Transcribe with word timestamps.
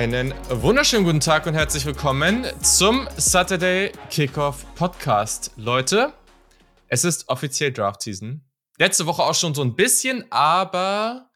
Einen 0.00 0.32
wunderschönen 0.48 1.04
guten 1.04 1.20
Tag 1.20 1.46
und 1.46 1.52
herzlich 1.52 1.84
willkommen 1.84 2.46
zum 2.62 3.06
Saturday 3.18 3.92
Kickoff 4.08 4.64
Podcast. 4.74 5.52
Leute, 5.56 6.14
es 6.88 7.04
ist 7.04 7.28
offiziell 7.28 7.70
Draft 7.70 8.00
Season. 8.00 8.42
Letzte 8.78 9.04
Woche 9.04 9.22
auch 9.22 9.34
schon 9.34 9.54
so 9.54 9.60
ein 9.60 9.76
bisschen, 9.76 10.24
aber 10.32 11.30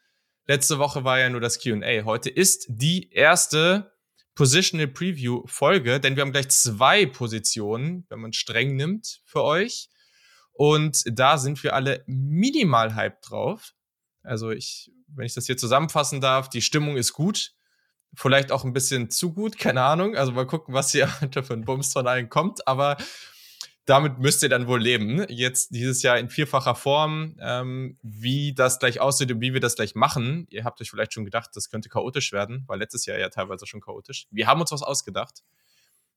letzte 0.46 0.78
Woche 0.78 1.04
war 1.04 1.18
ja 1.18 1.28
nur 1.28 1.42
das 1.42 1.60
QA. 1.60 2.06
Heute 2.06 2.30
ist 2.30 2.64
die 2.70 3.10
erste 3.12 3.92
Positional 4.34 4.88
Preview 4.88 5.42
Folge, 5.44 6.00
denn 6.00 6.16
wir 6.16 6.22
haben 6.22 6.32
gleich 6.32 6.48
zwei 6.48 7.04
Positionen, 7.04 8.06
wenn 8.08 8.20
man 8.20 8.32
streng 8.32 8.76
nimmt, 8.76 9.20
für 9.26 9.42
euch. 9.42 9.90
Und 10.54 11.02
da 11.04 11.36
sind 11.36 11.62
wir 11.64 11.74
alle 11.74 12.02
minimal 12.06 12.94
hype 12.94 13.20
drauf. 13.20 13.74
Also 14.22 14.52
ich, 14.52 14.90
wenn 15.08 15.26
ich 15.26 15.34
das 15.34 15.44
hier 15.44 15.58
zusammenfassen 15.58 16.22
darf, 16.22 16.48
die 16.48 16.62
Stimmung 16.62 16.96
ist 16.96 17.12
gut. 17.12 17.53
Vielleicht 18.14 18.52
auch 18.52 18.64
ein 18.64 18.72
bisschen 18.72 19.10
zu 19.10 19.32
gut, 19.32 19.58
keine 19.58 19.82
Ahnung. 19.82 20.16
Also 20.16 20.32
mal 20.32 20.46
gucken, 20.46 20.74
was 20.74 20.92
hier 20.92 21.08
für 21.32 21.52
ein 21.52 21.64
Bums 21.64 21.92
von 21.92 22.06
allen 22.06 22.28
kommt. 22.28 22.66
Aber 22.66 22.96
damit 23.86 24.18
müsst 24.18 24.42
ihr 24.42 24.48
dann 24.48 24.66
wohl 24.66 24.80
leben. 24.80 25.24
Jetzt 25.28 25.74
dieses 25.74 26.02
Jahr 26.02 26.18
in 26.18 26.30
vierfacher 26.30 26.74
Form, 26.74 27.36
ähm, 27.40 27.98
wie 28.02 28.54
das 28.54 28.78
gleich 28.78 29.00
aussieht 29.00 29.30
und 29.30 29.40
wie 29.40 29.52
wir 29.52 29.60
das 29.60 29.76
gleich 29.76 29.94
machen. 29.94 30.46
Ihr 30.50 30.64
habt 30.64 30.80
euch 30.80 30.90
vielleicht 30.90 31.12
schon 31.12 31.24
gedacht, 31.24 31.50
das 31.54 31.68
könnte 31.70 31.88
chaotisch 31.88 32.32
werden, 32.32 32.64
war 32.66 32.76
letztes 32.76 33.04
Jahr 33.04 33.18
ja 33.18 33.28
teilweise 33.28 33.66
schon 33.66 33.80
chaotisch. 33.80 34.26
Wir 34.30 34.46
haben 34.46 34.60
uns 34.60 34.72
was 34.72 34.82
ausgedacht. 34.82 35.42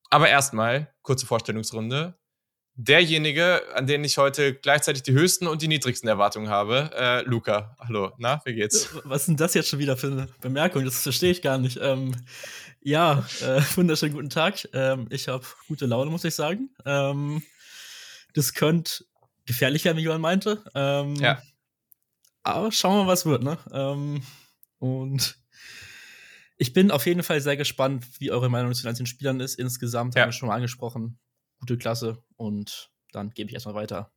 Aber 0.10 0.30
erstmal, 0.30 0.94
kurze 1.02 1.26
Vorstellungsrunde 1.26 2.18
derjenige, 2.78 3.64
an 3.74 3.88
den 3.88 4.04
ich 4.04 4.18
heute 4.18 4.54
gleichzeitig 4.54 5.02
die 5.02 5.12
höchsten 5.12 5.48
und 5.48 5.62
die 5.62 5.68
niedrigsten 5.68 6.08
Erwartungen 6.08 6.50
habe. 6.50 6.92
Äh, 6.96 7.22
Luca, 7.24 7.76
hallo, 7.80 8.12
na, 8.20 8.40
wie 8.46 8.54
geht's? 8.54 8.90
Was 9.04 9.22
ist 9.22 9.28
denn 9.30 9.36
das 9.36 9.56
jetzt 9.56 9.70
schon 9.70 9.80
wieder 9.80 9.98
für 9.98 10.08
eine 10.08 10.28
Bemerkung? 10.42 10.86
Das 10.86 11.02
verstehe 11.02 11.32
ich 11.32 11.42
gar 11.42 11.58
nicht. 11.58 11.80
Ähm, 11.82 12.16
ja, 12.82 13.26
äh, 13.42 13.62
wunderschönen 13.76 14.14
guten 14.14 14.30
Tag. 14.30 14.70
Ähm, 14.74 15.08
ich 15.10 15.28
habe 15.28 15.44
gute 15.68 15.88
Laune, 15.88 16.12
muss 16.12 16.24
ich 16.24 16.36
sagen. 16.36 16.70
Ähm, 16.86 17.42
das 18.36 18.54
könnte 18.54 19.04
gefährlich 19.48 19.84
werden, 19.84 19.98
wie 19.98 20.04
Johann 20.04 20.22
meinte. 20.22 20.64
Ähm, 20.76 21.16
ja. 21.16 21.42
Aber 22.44 22.72
schauen 22.72 22.96
wir 22.96 23.04
mal, 23.06 23.12
was 23.12 23.26
wird, 23.26 23.42
ne? 23.42 23.58
Ähm, 23.74 24.22
und 24.78 25.40
ich 26.58 26.74
bin 26.74 26.92
auf 26.92 27.08
jeden 27.08 27.24
Fall 27.24 27.42
sehr 27.42 27.58
gespannt, 27.58 28.06
wie 28.20 28.32
eure 28.32 28.50
Meinung 28.50 28.74
zu 28.74 28.84
den 28.84 28.90
einzelnen 28.90 29.08
Spielern 29.08 29.40
ist. 29.40 29.56
Insgesamt 29.56 30.14
ja. 30.14 30.22
haben 30.22 30.30
wir 30.30 30.34
schon 30.34 30.48
mal 30.48 30.56
angesprochen 30.56 31.18
gute 31.60 31.78
Klasse 31.78 32.24
und 32.36 32.92
dann 33.12 33.32
gebe 33.32 33.50
ich 33.50 33.54
erstmal 33.54 33.76
weiter. 33.76 34.12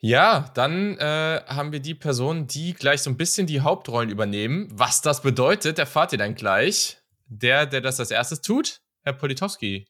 Ja, 0.00 0.50
dann 0.54 0.96
äh, 0.98 1.42
haben 1.46 1.72
wir 1.72 1.80
die 1.80 1.94
Personen, 1.94 2.46
die 2.46 2.72
gleich 2.72 3.02
so 3.02 3.10
ein 3.10 3.16
bisschen 3.16 3.48
die 3.48 3.62
Hauptrollen 3.62 4.10
übernehmen. 4.10 4.68
Was 4.70 5.00
das 5.00 5.22
bedeutet, 5.22 5.78
erfahrt 5.78 6.12
ihr 6.12 6.18
dann 6.18 6.36
gleich. 6.36 6.98
Der, 7.26 7.66
der 7.66 7.80
das 7.80 7.98
als 7.98 8.10
erstes 8.10 8.40
tut, 8.40 8.80
Herr 9.02 9.12
Politowski. 9.12 9.86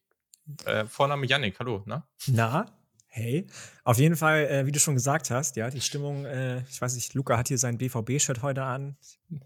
Äh, 0.65 0.87
Vorname 0.87 1.27
Yannick, 1.27 1.59
hallo, 1.61 1.83
ne? 1.85 2.05
Na, 2.27 2.67
Hey, 3.11 3.47
auf 3.84 3.98
jeden 3.98 4.17
Fall, 4.17 4.47
äh, 4.47 4.67
wie 4.67 4.73
du 4.73 4.78
schon 4.78 4.95
gesagt 4.95 5.31
hast, 5.31 5.56
ja, 5.56 5.70
die 5.70 5.81
Stimmung, 5.81 6.27
äh, 6.27 6.62
ich 6.69 6.81
weiß 6.81 6.95
nicht, 6.95 7.15
Luca 7.15 7.39
hat 7.39 7.48
hier 7.48 7.56
sein 7.56 7.78
BVB-Shirt 7.78 8.42
heute 8.42 8.62
an. 8.62 8.97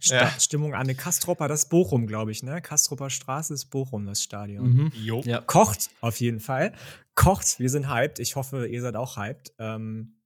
St 0.01 0.11
ja. 0.11 0.31
Stimmung 0.41 0.75
an 0.75 0.81
eine 0.81 0.97
Kastropper, 0.97 1.47
das 1.47 1.65
ist 1.65 1.69
Bochum, 1.69 2.09
glaube 2.09 2.33
ich, 2.33 2.43
ne? 2.43 2.61
Kastropper 2.61 3.09
Straße 3.09 3.55
ist 3.55 3.67
Bochum, 3.67 4.05
das 4.05 4.21
Stadion. 4.21 4.69
Mhm. 4.69 4.93
Jo. 4.97 5.23
Ja. 5.25 5.41
Kocht, 5.41 5.91
auf 6.01 6.19
jeden 6.19 6.41
Fall. 6.41 6.73
Kocht, 7.15 7.61
wir 7.61 7.71
sind 7.71 7.89
hyped. 7.89 8.19
Ich 8.19 8.35
hoffe, 8.35 8.67
ihr 8.67 8.83
seid 8.83 8.97
auch 8.97 9.17
hyped. 9.17 9.55
Ähm, 9.59 10.21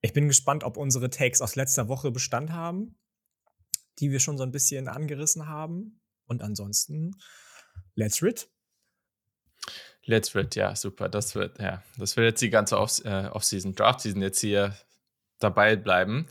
ich 0.00 0.14
bin 0.14 0.26
gespannt, 0.26 0.64
ob 0.64 0.78
unsere 0.78 1.10
Takes 1.10 1.42
aus 1.42 1.54
letzter 1.54 1.88
Woche 1.88 2.10
Bestand 2.10 2.50
haben, 2.50 2.98
die 3.98 4.10
wir 4.10 4.20
schon 4.20 4.38
so 4.38 4.42
ein 4.42 4.52
bisschen 4.52 4.88
angerissen 4.88 5.48
haben. 5.48 6.00
Und 6.26 6.42
ansonsten, 6.42 7.12
let's 7.94 8.22
rid. 8.22 8.48
Let's 10.06 10.34
Red, 10.34 10.54
ja, 10.54 10.74
super. 10.76 11.08
Das 11.08 11.34
wird, 11.34 11.58
ja, 11.60 11.82
das 11.98 12.16
wird 12.16 12.26
jetzt 12.26 12.40
die 12.40 12.50
ganze 12.50 12.78
Off 12.78 13.04
äh, 13.04 13.26
Offseason, 13.26 13.74
Draft-Season 13.74 14.22
jetzt 14.22 14.40
hier 14.40 14.76
dabei 15.40 15.76
bleiben. 15.76 16.28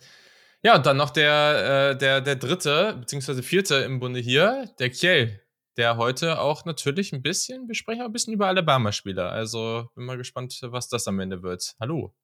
Ja, 0.63 0.75
und 0.75 0.85
dann 0.85 0.97
noch 0.97 1.11
der, 1.11 1.91
äh, 1.91 1.97
der, 1.97 2.21
der 2.21 2.37
dritte, 2.37 2.95
beziehungsweise 2.99 3.43
vierte 3.43 3.75
im 3.75 3.99
Bunde 3.99 4.19
hier, 4.19 4.73
der 4.79 4.89
Kiel, 4.89 5.39
der 5.77 5.97
heute 5.97 6.39
auch 6.39 6.65
natürlich 6.65 7.11
ein 7.11 7.21
bisschen, 7.21 7.67
wir 7.67 7.75
sprechen 7.75 8.01
auch 8.01 8.07
ein 8.07 8.13
bisschen 8.13 8.33
über 8.33 8.47
Alabama-Spieler. 8.47 9.29
Also 9.31 9.89
bin 9.93 10.05
mal 10.05 10.17
gespannt, 10.17 10.57
was 10.63 10.87
das 10.87 11.07
am 11.07 11.19
Ende 11.19 11.43
wird. 11.43 11.75
Hallo. 11.79 12.15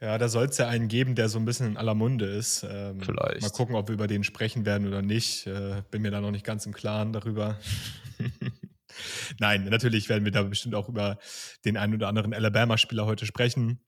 Ja, 0.00 0.16
da 0.16 0.28
soll 0.28 0.46
es 0.46 0.56
ja 0.56 0.66
einen 0.66 0.88
geben, 0.88 1.14
der 1.14 1.28
so 1.28 1.38
ein 1.38 1.44
bisschen 1.44 1.66
in 1.66 1.76
aller 1.76 1.94
Munde 1.94 2.24
ist. 2.24 2.66
Ähm, 2.68 3.00
Vielleicht. 3.02 3.42
Mal 3.42 3.50
gucken, 3.50 3.74
ob 3.76 3.88
wir 3.88 3.94
über 3.94 4.06
den 4.06 4.24
sprechen 4.24 4.64
werden 4.64 4.88
oder 4.88 5.02
nicht. 5.02 5.46
Äh, 5.46 5.82
bin 5.90 6.00
mir 6.00 6.10
da 6.10 6.22
noch 6.22 6.30
nicht 6.30 6.46
ganz 6.46 6.64
im 6.64 6.72
Klaren 6.72 7.12
darüber. 7.12 7.58
Nein, 9.38 9.64
natürlich 9.64 10.08
werden 10.08 10.24
wir 10.24 10.32
da 10.32 10.42
bestimmt 10.42 10.74
auch 10.74 10.88
über 10.88 11.18
den 11.64 11.76
einen 11.76 11.94
oder 11.94 12.08
anderen 12.08 12.34
Alabama-Spieler 12.34 13.06
heute 13.06 13.26
sprechen. 13.26 13.80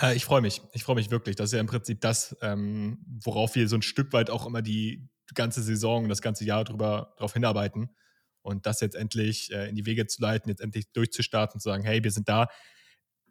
Äh, 0.00 0.14
ich 0.16 0.24
freue 0.24 0.40
mich. 0.40 0.62
Ich 0.72 0.84
freue 0.84 0.96
mich 0.96 1.10
wirklich. 1.10 1.36
Das 1.36 1.46
ist 1.46 1.52
ja 1.52 1.60
im 1.60 1.66
Prinzip 1.66 2.00
das, 2.00 2.36
ähm, 2.40 2.98
worauf 3.22 3.54
wir 3.54 3.68
so 3.68 3.76
ein 3.76 3.82
Stück 3.82 4.12
weit 4.12 4.30
auch 4.30 4.46
immer 4.46 4.62
die 4.62 5.08
ganze 5.34 5.62
Saison, 5.62 6.08
das 6.08 6.22
ganze 6.22 6.44
Jahr 6.44 6.64
drüber, 6.64 7.14
darauf 7.16 7.32
hinarbeiten. 7.32 7.90
Und 8.42 8.66
das 8.66 8.80
jetzt 8.80 8.96
endlich 8.96 9.52
äh, 9.52 9.68
in 9.68 9.76
die 9.76 9.86
Wege 9.86 10.06
zu 10.06 10.20
leiten, 10.20 10.48
jetzt 10.48 10.60
endlich 10.60 10.90
durchzustarten, 10.92 11.60
zu 11.60 11.68
sagen, 11.68 11.84
hey, 11.84 12.02
wir 12.02 12.10
sind 12.10 12.28
da. 12.28 12.48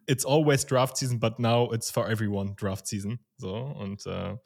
It's 0.06 0.24
always 0.24 0.66
Draft 0.66 0.96
Season, 0.96 1.20
but 1.20 1.38
now 1.38 1.72
it's 1.72 1.90
for 1.90 2.08
everyone 2.08 2.54
Draft 2.56 2.86
Season. 2.86 3.20
So, 3.36 3.54
und 3.54 4.06
äh, 4.06 4.36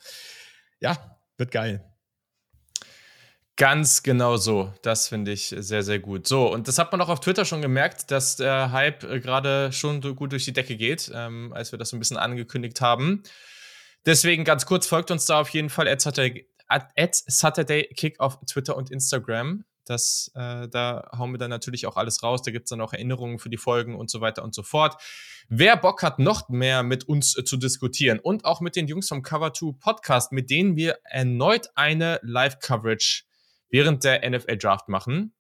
ja, 0.81 1.19
wird 1.39 1.51
geil. 1.51 1.96
Ganz 3.57 4.03
genau 4.03 4.37
so. 4.37 4.71
Das 4.83 5.09
finde 5.09 5.33
ich 5.33 5.55
sehr, 5.57 5.83
sehr 5.83 5.99
gut. 5.99 6.29
So, 6.29 6.53
und 6.53 6.69
das 6.69 6.79
hat 6.79 6.93
man 6.93 7.01
auch 7.01 7.09
auf 7.09 7.21
Twitter 7.21 7.47
schon 7.47 7.63
gemerkt, 7.63 8.11
dass 8.11 8.37
der 8.37 8.71
Hype 8.71 9.03
äh, 9.05 9.19
gerade 9.19 9.73
schon 9.73 10.03
gut 10.15 10.33
durch 10.33 10.45
die 10.45 10.53
Decke 10.53 10.77
geht, 10.77 11.11
ähm, 11.15 11.55
als 11.55 11.73
wir 11.73 11.79
das 11.79 11.89
so 11.89 11.97
ein 11.97 11.99
bisschen 11.99 12.19
angekündigt 12.19 12.83
haben. 12.83 13.23
Deswegen 14.05 14.45
ganz 14.45 14.67
kurz, 14.67 14.87
folgt 14.87 15.11
uns 15.11 15.25
da 15.25 15.41
auf 15.41 15.49
jeden 15.49 15.71
Fall 15.71 15.89
at 15.89 16.03
Saturday, 16.03 16.47
at 16.69 17.15
Saturday 17.15 17.89
Kick 17.97 18.21
auf 18.21 18.39
Twitter 18.47 18.77
und 18.77 18.91
Instagram. 18.91 19.65
Das, 19.87 20.31
äh, 20.35 20.69
da 20.69 21.09
hauen 21.17 21.33
wir 21.33 21.39
dann 21.39 21.51
natürlich 21.51 21.87
auch 21.87 21.97
alles 21.97 22.23
raus. 22.23 22.43
Da 22.43 22.51
gibt 22.51 22.67
es 22.67 22.71
dann 22.71 22.83
auch 22.83 22.93
Erinnerungen 22.93 23.39
für 23.39 23.49
die 23.49 23.57
Folgen 23.57 23.97
und 23.97 24.11
so 24.11 24.21
weiter 24.21 24.45
und 24.45 24.55
so 24.55 24.65
fort. 24.65 25.01
Wer 25.49 25.77
Bock 25.79 26.03
hat, 26.03 26.19
noch 26.19 26.51
mehr 26.51 26.83
mit 26.83 27.09
uns 27.09 27.39
äh, 27.39 27.45
zu 27.45 27.57
diskutieren 27.57 28.19
und 28.19 28.45
auch 28.45 28.61
mit 28.61 28.77
den 28.77 28.87
Jungs 28.87 29.09
vom 29.09 29.23
Cover 29.23 29.55
2 29.55 29.79
Podcast, 29.81 30.33
mit 30.33 30.51
denen 30.51 30.77
wir 30.77 30.99
erneut 31.05 31.71
eine 31.75 32.21
Live-Coverage 32.23 33.23
während 33.69 34.05
der 34.05 34.29
NFL 34.29 34.57
Draft 34.59 34.89
machen. 34.89 35.35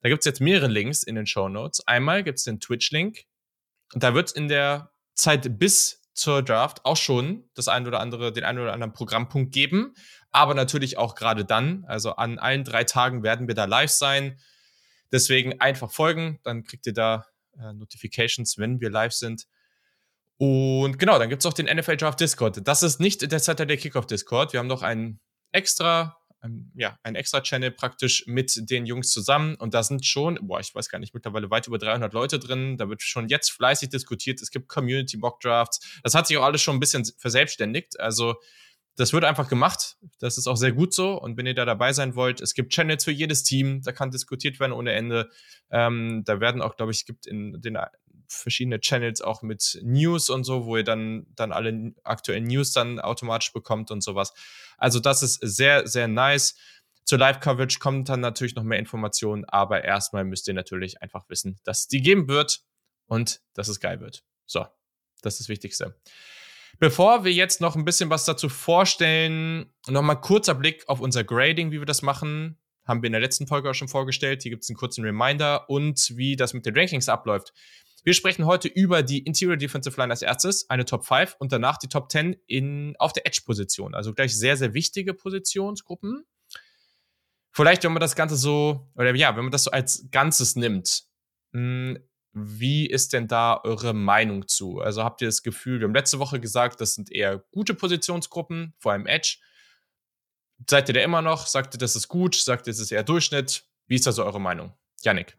Da 0.00 0.08
gibt 0.08 0.20
es 0.20 0.26
jetzt 0.26 0.40
mehrere 0.40 0.68
Links 0.68 1.02
in 1.02 1.14
den 1.14 1.26
Show 1.26 1.48
Notes. 1.48 1.86
Einmal 1.86 2.24
gibt 2.24 2.38
es 2.38 2.44
den 2.44 2.60
Twitch-Link. 2.60 3.24
Da 3.94 4.14
wird 4.14 4.32
in 4.32 4.48
der 4.48 4.92
Zeit 5.14 5.58
bis 5.58 6.02
zur 6.14 6.42
Draft 6.42 6.84
auch 6.84 6.96
schon 6.96 7.48
das 7.54 7.68
ein 7.68 7.86
oder 7.86 8.00
andere, 8.00 8.32
den 8.32 8.44
einen 8.44 8.58
oder 8.58 8.72
anderen 8.72 8.92
Programmpunkt 8.92 9.52
geben. 9.52 9.94
Aber 10.30 10.54
natürlich 10.54 10.98
auch 10.98 11.14
gerade 11.14 11.44
dann. 11.44 11.84
Also 11.86 12.16
an 12.16 12.38
allen 12.38 12.64
drei 12.64 12.84
Tagen 12.84 13.22
werden 13.22 13.48
wir 13.48 13.54
da 13.54 13.64
live 13.64 13.90
sein. 13.90 14.38
Deswegen 15.12 15.60
einfach 15.60 15.90
folgen, 15.90 16.40
dann 16.42 16.64
kriegt 16.64 16.86
ihr 16.86 16.94
da 16.94 17.26
äh, 17.58 17.72
Notifications, 17.72 18.58
wenn 18.58 18.80
wir 18.80 18.90
live 18.90 19.12
sind. 19.12 19.46
Und 20.38 20.98
genau, 20.98 21.18
dann 21.18 21.28
gibt 21.28 21.42
es 21.42 21.46
auch 21.46 21.52
den 21.52 21.66
NFL 21.66 21.98
Draft 21.98 22.18
Discord. 22.18 22.66
Das 22.66 22.82
ist 22.82 22.98
nicht 22.98 23.30
der 23.30 23.38
Saturday 23.38 23.76
Kickoff 23.76 24.06
Discord. 24.06 24.52
Wir 24.52 24.60
haben 24.60 24.66
noch 24.66 24.82
einen 24.82 25.20
extra 25.52 26.16
ähm, 26.42 26.70
ja, 26.74 26.98
ein 27.02 27.14
extra 27.14 27.40
Channel 27.40 27.70
praktisch 27.70 28.24
mit 28.26 28.70
den 28.70 28.86
Jungs 28.86 29.10
zusammen. 29.10 29.54
Und 29.56 29.74
da 29.74 29.82
sind 29.82 30.04
schon, 30.04 30.38
boah, 30.42 30.60
ich 30.60 30.74
weiß 30.74 30.88
gar 30.88 30.98
nicht, 30.98 31.14
mittlerweile 31.14 31.50
weit 31.50 31.66
über 31.66 31.78
300 31.78 32.12
Leute 32.12 32.38
drin. 32.38 32.76
Da 32.76 32.88
wird 32.88 33.02
schon 33.02 33.28
jetzt 33.28 33.50
fleißig 33.50 33.90
diskutiert. 33.90 34.40
Es 34.42 34.50
gibt 34.50 34.68
Community 34.68 35.16
Mock 35.16 35.40
Drafts. 35.40 36.00
Das 36.02 36.14
hat 36.14 36.26
sich 36.26 36.36
auch 36.36 36.44
alles 36.44 36.62
schon 36.62 36.76
ein 36.76 36.80
bisschen 36.80 37.04
verselbstständigt. 37.18 38.00
Also, 38.00 38.36
das 38.96 39.12
wird 39.12 39.24
einfach 39.24 39.48
gemacht. 39.48 39.96
Das 40.18 40.36
ist 40.36 40.46
auch 40.46 40.56
sehr 40.56 40.72
gut 40.72 40.92
so. 40.92 41.14
Und 41.14 41.36
wenn 41.36 41.46
ihr 41.46 41.54
da 41.54 41.64
dabei 41.64 41.92
sein 41.92 42.14
wollt, 42.14 42.40
es 42.40 42.54
gibt 42.54 42.72
Channels 42.72 43.04
für 43.04 43.10
jedes 43.10 43.42
Team. 43.42 43.80
Da 43.82 43.92
kann 43.92 44.10
diskutiert 44.10 44.60
werden 44.60 44.72
ohne 44.72 44.92
Ende. 44.92 45.30
Ähm, 45.70 46.22
da 46.26 46.40
werden 46.40 46.60
auch, 46.60 46.76
glaube 46.76 46.92
ich, 46.92 46.98
es 46.98 47.04
gibt 47.06 47.26
in 47.26 47.60
den 47.62 47.78
verschiedene 48.28 48.80
Channels 48.80 49.20
auch 49.20 49.42
mit 49.42 49.80
News 49.82 50.30
und 50.30 50.44
so, 50.44 50.66
wo 50.66 50.76
ihr 50.76 50.84
dann, 50.84 51.26
dann 51.34 51.52
alle 51.52 51.94
aktuellen 52.04 52.44
News 52.44 52.72
dann 52.72 53.00
automatisch 53.00 53.52
bekommt 53.52 53.90
und 53.90 54.02
sowas. 54.02 54.32
Also 54.78 55.00
das 55.00 55.22
ist 55.22 55.38
sehr, 55.42 55.86
sehr 55.86 56.08
nice. 56.08 56.56
Zur 57.04 57.18
Live-Coverage 57.18 57.78
kommt 57.78 58.08
dann 58.08 58.20
natürlich 58.20 58.54
noch 58.54 58.62
mehr 58.62 58.78
Informationen, 58.78 59.44
aber 59.44 59.84
erstmal 59.84 60.24
müsst 60.24 60.46
ihr 60.48 60.54
natürlich 60.54 61.02
einfach 61.02 61.28
wissen, 61.28 61.58
dass 61.64 61.80
es 61.80 61.88
die 61.88 62.00
geben 62.00 62.28
wird 62.28 62.62
und 63.06 63.40
dass 63.54 63.68
es 63.68 63.80
geil 63.80 64.00
wird. 64.00 64.24
So, 64.46 64.66
das 65.22 65.34
ist 65.34 65.40
das 65.40 65.48
Wichtigste. 65.48 65.96
Bevor 66.78 67.24
wir 67.24 67.32
jetzt 67.32 67.60
noch 67.60 67.76
ein 67.76 67.84
bisschen 67.84 68.10
was 68.10 68.24
dazu 68.24 68.48
vorstellen, 68.48 69.72
nochmal 69.86 70.20
kurzer 70.20 70.54
Blick 70.54 70.88
auf 70.88 71.00
unser 71.00 71.22
Grading, 71.22 71.70
wie 71.70 71.80
wir 71.80 71.86
das 71.86 72.02
machen. 72.02 72.58
Haben 72.84 73.02
wir 73.02 73.06
in 73.06 73.12
der 73.12 73.20
letzten 73.20 73.46
Folge 73.46 73.70
auch 73.70 73.74
schon 73.74 73.88
vorgestellt. 73.88 74.42
Hier 74.42 74.50
gibt 74.50 74.64
es 74.64 74.70
einen 74.70 74.76
kurzen 74.76 75.04
Reminder 75.04 75.70
und 75.70 76.16
wie 76.16 76.34
das 76.34 76.54
mit 76.54 76.66
den 76.66 76.76
Rankings 76.76 77.08
abläuft. 77.08 77.52
Wir 78.04 78.14
sprechen 78.14 78.46
heute 78.46 78.66
über 78.66 79.02
die 79.02 79.20
Interior 79.20 79.56
Defensive 79.56 79.96
Line 80.00 80.12
als 80.12 80.22
erstes, 80.22 80.68
eine 80.68 80.84
Top 80.84 81.06
5 81.06 81.36
und 81.38 81.52
danach 81.52 81.78
die 81.78 81.88
Top 81.88 82.10
10 82.10 82.36
in, 82.46 82.96
auf 82.98 83.12
der 83.12 83.26
Edge-Position. 83.26 83.94
Also 83.94 84.12
gleich 84.12 84.36
sehr, 84.36 84.56
sehr 84.56 84.74
wichtige 84.74 85.14
Positionsgruppen. 85.14 86.24
vielleicht, 87.52 87.84
wenn 87.84 87.92
man 87.92 88.00
das 88.00 88.16
Ganze 88.16 88.36
so, 88.36 88.90
oder 88.96 89.14
ja, 89.14 89.36
wenn 89.36 89.44
man 89.44 89.52
das 89.52 89.64
so 89.64 89.70
als 89.70 90.08
Ganzes 90.10 90.56
nimmt, 90.56 91.04
mh, 91.52 91.60
hm, 91.94 91.98
wie 92.34 92.86
ist 92.86 93.12
denn 93.12 93.28
da 93.28 93.60
eure 93.62 93.92
Meinung 93.92 94.48
zu? 94.48 94.80
Also 94.80 95.04
habt 95.04 95.20
ihr 95.20 95.28
das 95.28 95.42
Gefühl, 95.42 95.80
wir 95.80 95.86
haben 95.86 95.94
letzte 95.94 96.18
Woche 96.18 96.40
gesagt, 96.40 96.80
das 96.80 96.94
sind 96.94 97.12
eher 97.12 97.44
gute 97.52 97.74
Positionsgruppen, 97.74 98.74
vor 98.78 98.92
allem 98.92 99.06
Edge. 99.06 99.36
Seid 100.68 100.88
ihr 100.88 100.94
da 100.94 101.00
immer 101.02 101.20
noch? 101.20 101.46
Sagt 101.46 101.74
ihr, 101.74 101.78
das 101.78 101.94
ist 101.94 102.08
gut? 102.08 102.34
Sagt 102.34 102.66
ihr, 102.66 102.72
das 102.72 102.80
ist 102.80 102.90
eher 102.90 103.02
Durchschnitt? 103.02 103.66
Wie 103.86 103.96
ist 103.96 104.06
da 104.06 104.12
so 104.12 104.24
eure 104.24 104.40
Meinung? 104.40 104.72
Yannick. 105.02 105.36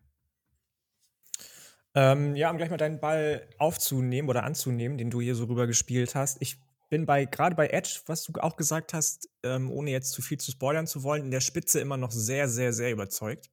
Ähm, 1.95 2.36
ja, 2.36 2.50
um 2.50 2.57
gleich 2.57 2.69
mal 2.69 2.78
deinen 2.78 3.00
Ball 3.00 3.48
aufzunehmen 3.60 4.30
oder 4.30 4.44
anzunehmen, 4.44 4.98
den 4.98 5.12
du 5.12 5.22
hier 5.22 5.36
so 5.36 5.45
rüber 5.45 5.68
gespielt 5.68 6.16
hast. 6.16 6.42
Ich 6.42 6.57
bin 6.90 7.06
bei, 7.06 7.25
gerade 7.25 7.56
bei 7.56 7.68
Edge, 7.68 8.01
was 8.07 8.24
du 8.24 8.34
auch 8.40 8.56
gesagt 8.56 8.94
hast, 8.94 9.30
ähm, 9.44 9.72
ohne 9.72 9.92
jetzt 9.92 10.12
zu 10.12 10.22
viel 10.22 10.40
zu 10.40 10.51
spoilern 10.51 10.88
zu 10.88 11.04
wollen, 11.04 11.24
in 11.24 11.31
der 11.31 11.42
Spitze 11.42 11.80
immer 11.80 11.98
noch 11.98 12.12
sehr, 12.12 12.48
sehr, 12.48 12.74
sehr 12.74 12.92
überzeugt. 12.92 13.51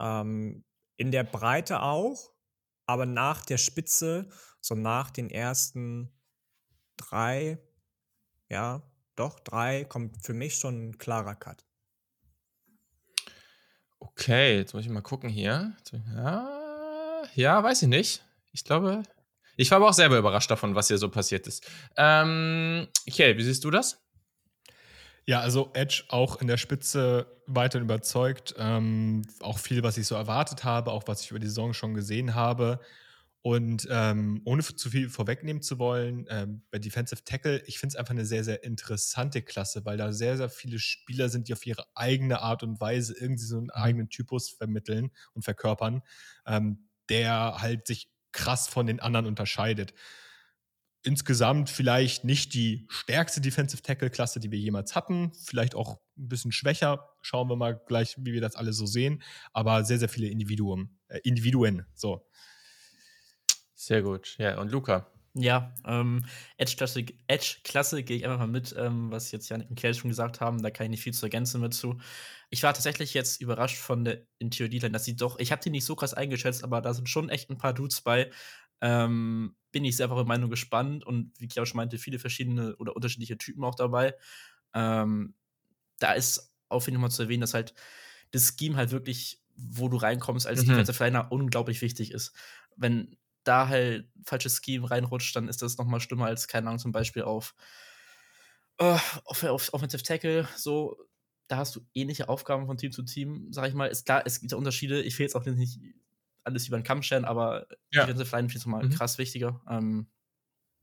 Ähm, 0.00 0.64
in 0.96 1.10
der 1.10 1.24
Breite 1.24 1.82
auch, 1.82 2.32
aber 2.86 3.06
nach 3.06 3.44
der 3.44 3.58
Spitze, 3.58 4.28
so 4.60 4.74
nach 4.74 5.10
den 5.10 5.30
ersten 5.30 6.12
drei, 6.96 7.58
ja, 8.48 8.82
doch, 9.16 9.40
drei, 9.40 9.84
kommt 9.84 10.24
für 10.24 10.34
mich 10.34 10.56
schon 10.56 10.90
ein 10.90 10.98
klarer 10.98 11.36
Cut. 11.36 11.64
Okay, 13.98 14.56
jetzt 14.56 14.74
muss 14.74 14.84
ich 14.84 14.90
mal 14.90 15.02
gucken 15.02 15.28
hier. 15.28 15.76
Ja, 16.14 16.59
ja, 17.40 17.62
weiß 17.62 17.82
ich 17.82 17.88
nicht. 17.88 18.22
Ich 18.52 18.64
glaube, 18.64 19.02
ich 19.56 19.70
war 19.70 19.76
aber 19.76 19.88
auch 19.88 19.94
selber 19.94 20.18
überrascht 20.18 20.50
davon, 20.50 20.74
was 20.74 20.88
hier 20.88 20.98
so 20.98 21.08
passiert 21.08 21.46
ist. 21.46 21.66
Ähm, 21.96 22.86
okay, 23.08 23.36
wie 23.36 23.42
siehst 23.42 23.64
du 23.64 23.70
das? 23.70 24.02
Ja, 25.26 25.40
also 25.40 25.70
Edge 25.74 26.04
auch 26.08 26.40
in 26.40 26.48
der 26.48 26.56
Spitze 26.56 27.26
weiterhin 27.46 27.84
überzeugt. 27.84 28.54
Ähm, 28.58 29.22
auch 29.40 29.58
viel, 29.58 29.82
was 29.82 29.96
ich 29.96 30.06
so 30.06 30.14
erwartet 30.14 30.64
habe, 30.64 30.90
auch 30.90 31.04
was 31.06 31.22
ich 31.22 31.30
über 31.30 31.40
die 31.40 31.46
Saison 31.46 31.72
schon 31.72 31.94
gesehen 31.94 32.34
habe. 32.34 32.80
Und 33.42 33.88
ähm, 33.90 34.42
ohne 34.44 34.62
zu 34.62 34.90
viel 34.90 35.08
vorwegnehmen 35.08 35.62
zu 35.62 35.78
wollen, 35.78 36.26
ähm, 36.28 36.62
bei 36.70 36.78
Defensive 36.78 37.24
Tackle, 37.24 37.62
ich 37.64 37.78
finde 37.78 37.94
es 37.94 37.96
einfach 37.96 38.12
eine 38.12 38.26
sehr, 38.26 38.44
sehr 38.44 38.64
interessante 38.64 39.40
Klasse, 39.40 39.86
weil 39.86 39.96
da 39.96 40.12
sehr, 40.12 40.36
sehr 40.36 40.50
viele 40.50 40.78
Spieler 40.78 41.30
sind, 41.30 41.48
die 41.48 41.54
auf 41.54 41.64
ihre 41.64 41.86
eigene 41.94 42.42
Art 42.42 42.62
und 42.62 42.80
Weise 42.82 43.14
irgendwie 43.18 43.44
so 43.44 43.56
einen 43.56 43.66
mhm. 43.66 43.70
eigenen 43.72 44.08
Typus 44.10 44.50
vermitteln 44.50 45.10
und 45.32 45.42
verkörpern, 45.42 46.02
ähm, 46.46 46.89
der 47.10 47.56
halt 47.58 47.86
sich 47.86 48.08
krass 48.32 48.68
von 48.68 48.86
den 48.86 49.00
anderen 49.00 49.26
unterscheidet. 49.26 49.92
Insgesamt 51.02 51.70
vielleicht 51.70 52.24
nicht 52.24 52.52
die 52.54 52.86
stärkste 52.90 53.40
Defensive 53.40 53.82
Tackle-Klasse, 53.82 54.38
die 54.38 54.50
wir 54.50 54.58
jemals 54.58 54.94
hatten. 54.94 55.32
Vielleicht 55.32 55.74
auch 55.74 55.98
ein 56.16 56.28
bisschen 56.28 56.52
schwächer. 56.52 57.08
Schauen 57.22 57.48
wir 57.48 57.56
mal 57.56 57.80
gleich, 57.86 58.16
wie 58.18 58.32
wir 58.32 58.40
das 58.40 58.54
alle 58.54 58.72
so 58.72 58.86
sehen. 58.86 59.22
Aber 59.52 59.84
sehr, 59.84 59.98
sehr 59.98 60.10
viele 60.10 60.28
Individuen. 60.28 60.98
Äh, 61.08 61.20
Individuen. 61.24 61.86
So. 61.94 62.26
Sehr 63.74 64.02
gut. 64.02 64.36
Ja, 64.38 64.58
und 64.58 64.70
Luca? 64.70 65.10
Ja, 65.34 65.72
ähm, 65.84 66.24
Edge-Klasse 66.56 67.04
Edge 67.28 68.02
gehe 68.02 68.16
ich 68.16 68.24
einfach 68.24 68.38
mal 68.38 68.48
mit, 68.48 68.74
ähm, 68.76 69.12
was 69.12 69.30
jetzt 69.30 69.48
Janik 69.48 69.70
und 69.70 69.78
Kerl 69.78 69.94
schon 69.94 70.10
gesagt 70.10 70.40
haben. 70.40 70.60
Da 70.60 70.70
kann 70.70 70.86
ich 70.86 70.90
nicht 70.90 71.02
viel 71.02 71.14
zu 71.14 71.26
ergänzen 71.26 71.60
mit 71.60 71.72
zu. 71.72 72.00
Ich 72.50 72.64
war 72.64 72.74
tatsächlich 72.74 73.14
jetzt 73.14 73.40
überrascht 73.40 73.76
von 73.76 74.04
der 74.04 74.22
Interior 74.40 74.68
D-Line, 74.68 74.90
dass 74.90 75.04
sie 75.04 75.14
doch, 75.14 75.38
ich 75.38 75.52
habe 75.52 75.62
die 75.62 75.70
nicht 75.70 75.84
so 75.84 75.94
krass 75.94 76.14
eingeschätzt, 76.14 76.64
aber 76.64 76.80
da 76.80 76.94
sind 76.94 77.08
schon 77.08 77.28
echt 77.28 77.48
ein 77.48 77.58
paar 77.58 77.72
Dudes 77.72 78.00
bei. 78.00 78.30
Ähm, 78.80 79.54
bin 79.70 79.84
ich 79.84 79.96
sehr 79.96 80.06
auf 80.06 80.12
eure 80.12 80.26
Meinung 80.26 80.50
gespannt 80.50 81.06
und 81.06 81.32
wie 81.38 81.46
ich 81.46 81.60
auch 81.60 81.66
schon 81.66 81.76
meinte, 81.76 81.98
viele 81.98 82.18
verschiedene 82.18 82.74
oder 82.76 82.96
unterschiedliche 82.96 83.38
Typen 83.38 83.62
auch 83.62 83.76
dabei. 83.76 84.16
Ähm, 84.74 85.34
da 86.00 86.12
ist 86.12 86.52
auf 86.68 86.86
jeden 86.86 86.96
Fall 86.96 87.02
mal 87.02 87.10
zu 87.10 87.22
erwähnen, 87.22 87.42
dass 87.42 87.54
halt 87.54 87.74
das 88.32 88.56
Scheme 88.58 88.76
halt 88.76 88.90
wirklich, 88.90 89.40
wo 89.54 89.88
du 89.88 89.96
reinkommst 89.96 90.46
als 90.46 90.62
mhm. 90.62 90.70
Defensive 90.70 91.04
Liner, 91.04 91.30
unglaublich 91.30 91.82
wichtig 91.82 92.10
ist. 92.10 92.32
Wenn 92.76 93.16
da 93.50 93.68
halt 93.68 94.08
falsches 94.24 94.60
Scheme 94.64 94.90
reinrutscht, 94.90 95.34
dann 95.34 95.48
ist 95.48 95.60
das 95.62 95.76
noch 95.76 95.86
mal 95.86 96.00
schlimmer 96.00 96.26
als, 96.26 96.46
keine 96.46 96.68
Ahnung, 96.68 96.78
zum 96.78 96.92
Beispiel 96.92 97.22
auf, 97.22 97.54
uh, 98.80 98.98
auf, 99.24 99.42
auf 99.42 99.74
Offensive 99.74 100.02
Tackle, 100.02 100.48
so, 100.56 100.96
da 101.48 101.56
hast 101.56 101.74
du 101.74 101.84
ähnliche 101.94 102.28
Aufgaben 102.28 102.66
von 102.66 102.76
Team 102.76 102.92
zu 102.92 103.02
Team, 103.02 103.48
sag 103.50 103.68
ich 103.68 103.74
mal. 103.74 103.86
Ist 103.86 104.06
klar, 104.06 104.22
es 104.24 104.40
gibt 104.40 104.52
Unterschiede. 104.52 105.02
Ich 105.02 105.18
will 105.18 105.24
jetzt 105.24 105.34
auch 105.34 105.44
nicht 105.44 105.80
alles 106.44 106.68
über 106.68 106.78
den 106.78 106.84
Kamm 106.84 107.02
stellen, 107.02 107.24
aber 107.24 107.66
ja. 107.90 108.06
Defensive 108.06 108.36
Line 108.36 108.46
ist 108.46 108.66
nochmal 108.66 108.84
mhm. 108.84 108.90
krass 108.90 109.18
wichtiger. 109.18 109.60
Ähm, 109.68 110.06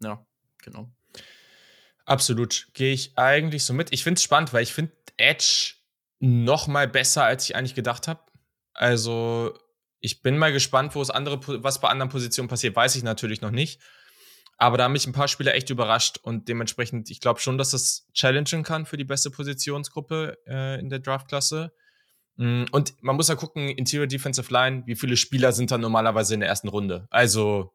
ja, 0.03 0.25
genau. 0.61 0.91
Absolut. 2.05 2.67
Gehe 2.73 2.93
ich 2.93 3.17
eigentlich 3.17 3.63
so 3.63 3.73
mit. 3.73 3.93
Ich 3.93 4.03
finde 4.03 4.17
es 4.17 4.23
spannend, 4.23 4.51
weil 4.51 4.63
ich 4.63 4.73
finde 4.73 4.91
Edge 5.15 5.75
noch 6.19 6.67
mal 6.67 6.87
besser, 6.87 7.23
als 7.23 7.45
ich 7.45 7.55
eigentlich 7.55 7.75
gedacht 7.75 8.09
habe. 8.09 8.19
Also, 8.73 9.57
ich 9.99 10.21
bin 10.21 10.37
mal 10.37 10.51
gespannt, 10.51 10.95
wo 10.95 11.01
es 11.01 11.09
andere, 11.09 11.39
was 11.63 11.81
bei 11.81 11.89
anderen 11.89 12.09
Positionen 12.09 12.47
passiert, 12.47 12.75
weiß 12.75 12.95
ich 12.95 13.03
natürlich 13.03 13.41
noch 13.41 13.51
nicht. 13.51 13.81
Aber 14.57 14.77
da 14.77 14.85
haben 14.85 14.93
mich 14.93 15.05
ein 15.05 15.13
paar 15.13 15.27
Spieler 15.27 15.53
echt 15.53 15.69
überrascht 15.69 16.17
und 16.23 16.47
dementsprechend, 16.47 17.11
ich 17.11 17.19
glaube 17.19 17.39
schon, 17.39 17.59
dass 17.59 17.71
das 17.71 18.07
challengen 18.13 18.63
kann 18.63 18.87
für 18.87 18.97
die 18.97 19.03
beste 19.03 19.29
Positionsgruppe 19.29 20.37
äh, 20.47 20.79
in 20.79 20.89
der 20.89 20.99
Draftklasse. 20.99 21.71
Mm, 22.37 22.65
und 22.71 22.95
man 23.01 23.15
muss 23.15 23.27
ja 23.27 23.35
gucken, 23.35 23.69
Interior 23.69 24.07
Defensive 24.07 24.51
Line, 24.51 24.83
wie 24.87 24.95
viele 24.95 25.15
Spieler 25.15 25.51
sind 25.51 25.69
da 25.69 25.77
normalerweise 25.77 26.33
in 26.33 26.39
der 26.39 26.49
ersten 26.49 26.69
Runde? 26.69 27.07
Also 27.11 27.71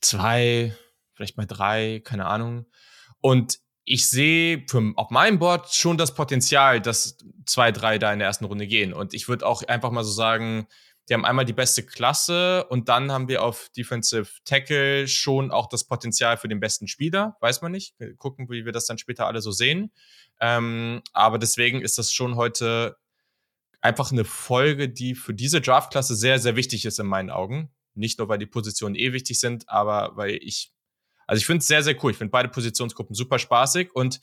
zwei, 0.00 0.74
vielleicht 1.14 1.36
mal 1.36 1.46
drei, 1.46 2.00
keine 2.02 2.26
Ahnung. 2.26 2.66
Und 3.20 3.58
ich 3.84 4.06
sehe 4.06 4.64
auf 4.96 5.10
meinem 5.10 5.38
Board 5.38 5.72
schon 5.72 5.98
das 5.98 6.14
Potenzial, 6.14 6.80
dass 6.80 7.16
zwei, 7.46 7.72
drei 7.72 7.98
da 7.98 8.12
in 8.12 8.18
der 8.18 8.28
ersten 8.28 8.44
Runde 8.44 8.66
gehen. 8.66 8.92
Und 8.92 9.14
ich 9.14 9.28
würde 9.28 9.46
auch 9.46 9.62
einfach 9.62 9.90
mal 9.90 10.04
so 10.04 10.12
sagen, 10.12 10.66
die 11.08 11.14
haben 11.14 11.24
einmal 11.24 11.44
die 11.44 11.54
beste 11.54 11.82
Klasse 11.82 12.66
und 12.68 12.88
dann 12.88 13.10
haben 13.10 13.28
wir 13.28 13.42
auf 13.42 13.70
Defensive 13.76 14.28
Tackle 14.44 15.08
schon 15.08 15.50
auch 15.50 15.68
das 15.68 15.84
Potenzial 15.84 16.36
für 16.36 16.48
den 16.48 16.60
besten 16.60 16.86
Spieler. 16.86 17.36
Weiß 17.40 17.62
man 17.62 17.72
nicht. 17.72 17.94
Wir 17.98 18.14
gucken, 18.14 18.48
wie 18.50 18.66
wir 18.66 18.72
das 18.72 18.86
dann 18.86 18.98
später 18.98 19.26
alle 19.26 19.40
so 19.40 19.50
sehen. 19.50 19.90
Ähm, 20.40 21.02
aber 21.12 21.38
deswegen 21.38 21.80
ist 21.80 21.96
das 21.96 22.12
schon 22.12 22.36
heute 22.36 22.96
einfach 23.80 24.12
eine 24.12 24.24
Folge, 24.24 24.88
die 24.88 25.14
für 25.14 25.32
diese 25.32 25.60
Draftklasse 25.60 26.14
sehr, 26.14 26.38
sehr 26.38 26.56
wichtig 26.56 26.84
ist 26.84 26.98
in 26.98 27.06
meinen 27.06 27.30
Augen. 27.30 27.70
Nicht 27.94 28.18
nur, 28.18 28.28
weil 28.28 28.38
die 28.38 28.46
Positionen 28.46 28.94
eh 28.94 29.12
wichtig 29.12 29.40
sind, 29.40 29.68
aber 29.68 30.16
weil 30.16 30.38
ich, 30.42 30.72
also 31.26 31.40
ich 31.40 31.46
finde 31.46 31.60
es 31.60 31.68
sehr, 31.68 31.82
sehr 31.82 31.96
cool. 32.04 32.10
Ich 32.10 32.18
finde 32.18 32.32
beide 32.32 32.48
Positionsgruppen 32.48 33.14
super 33.14 33.38
spaßig 33.38 33.94
und 33.94 34.20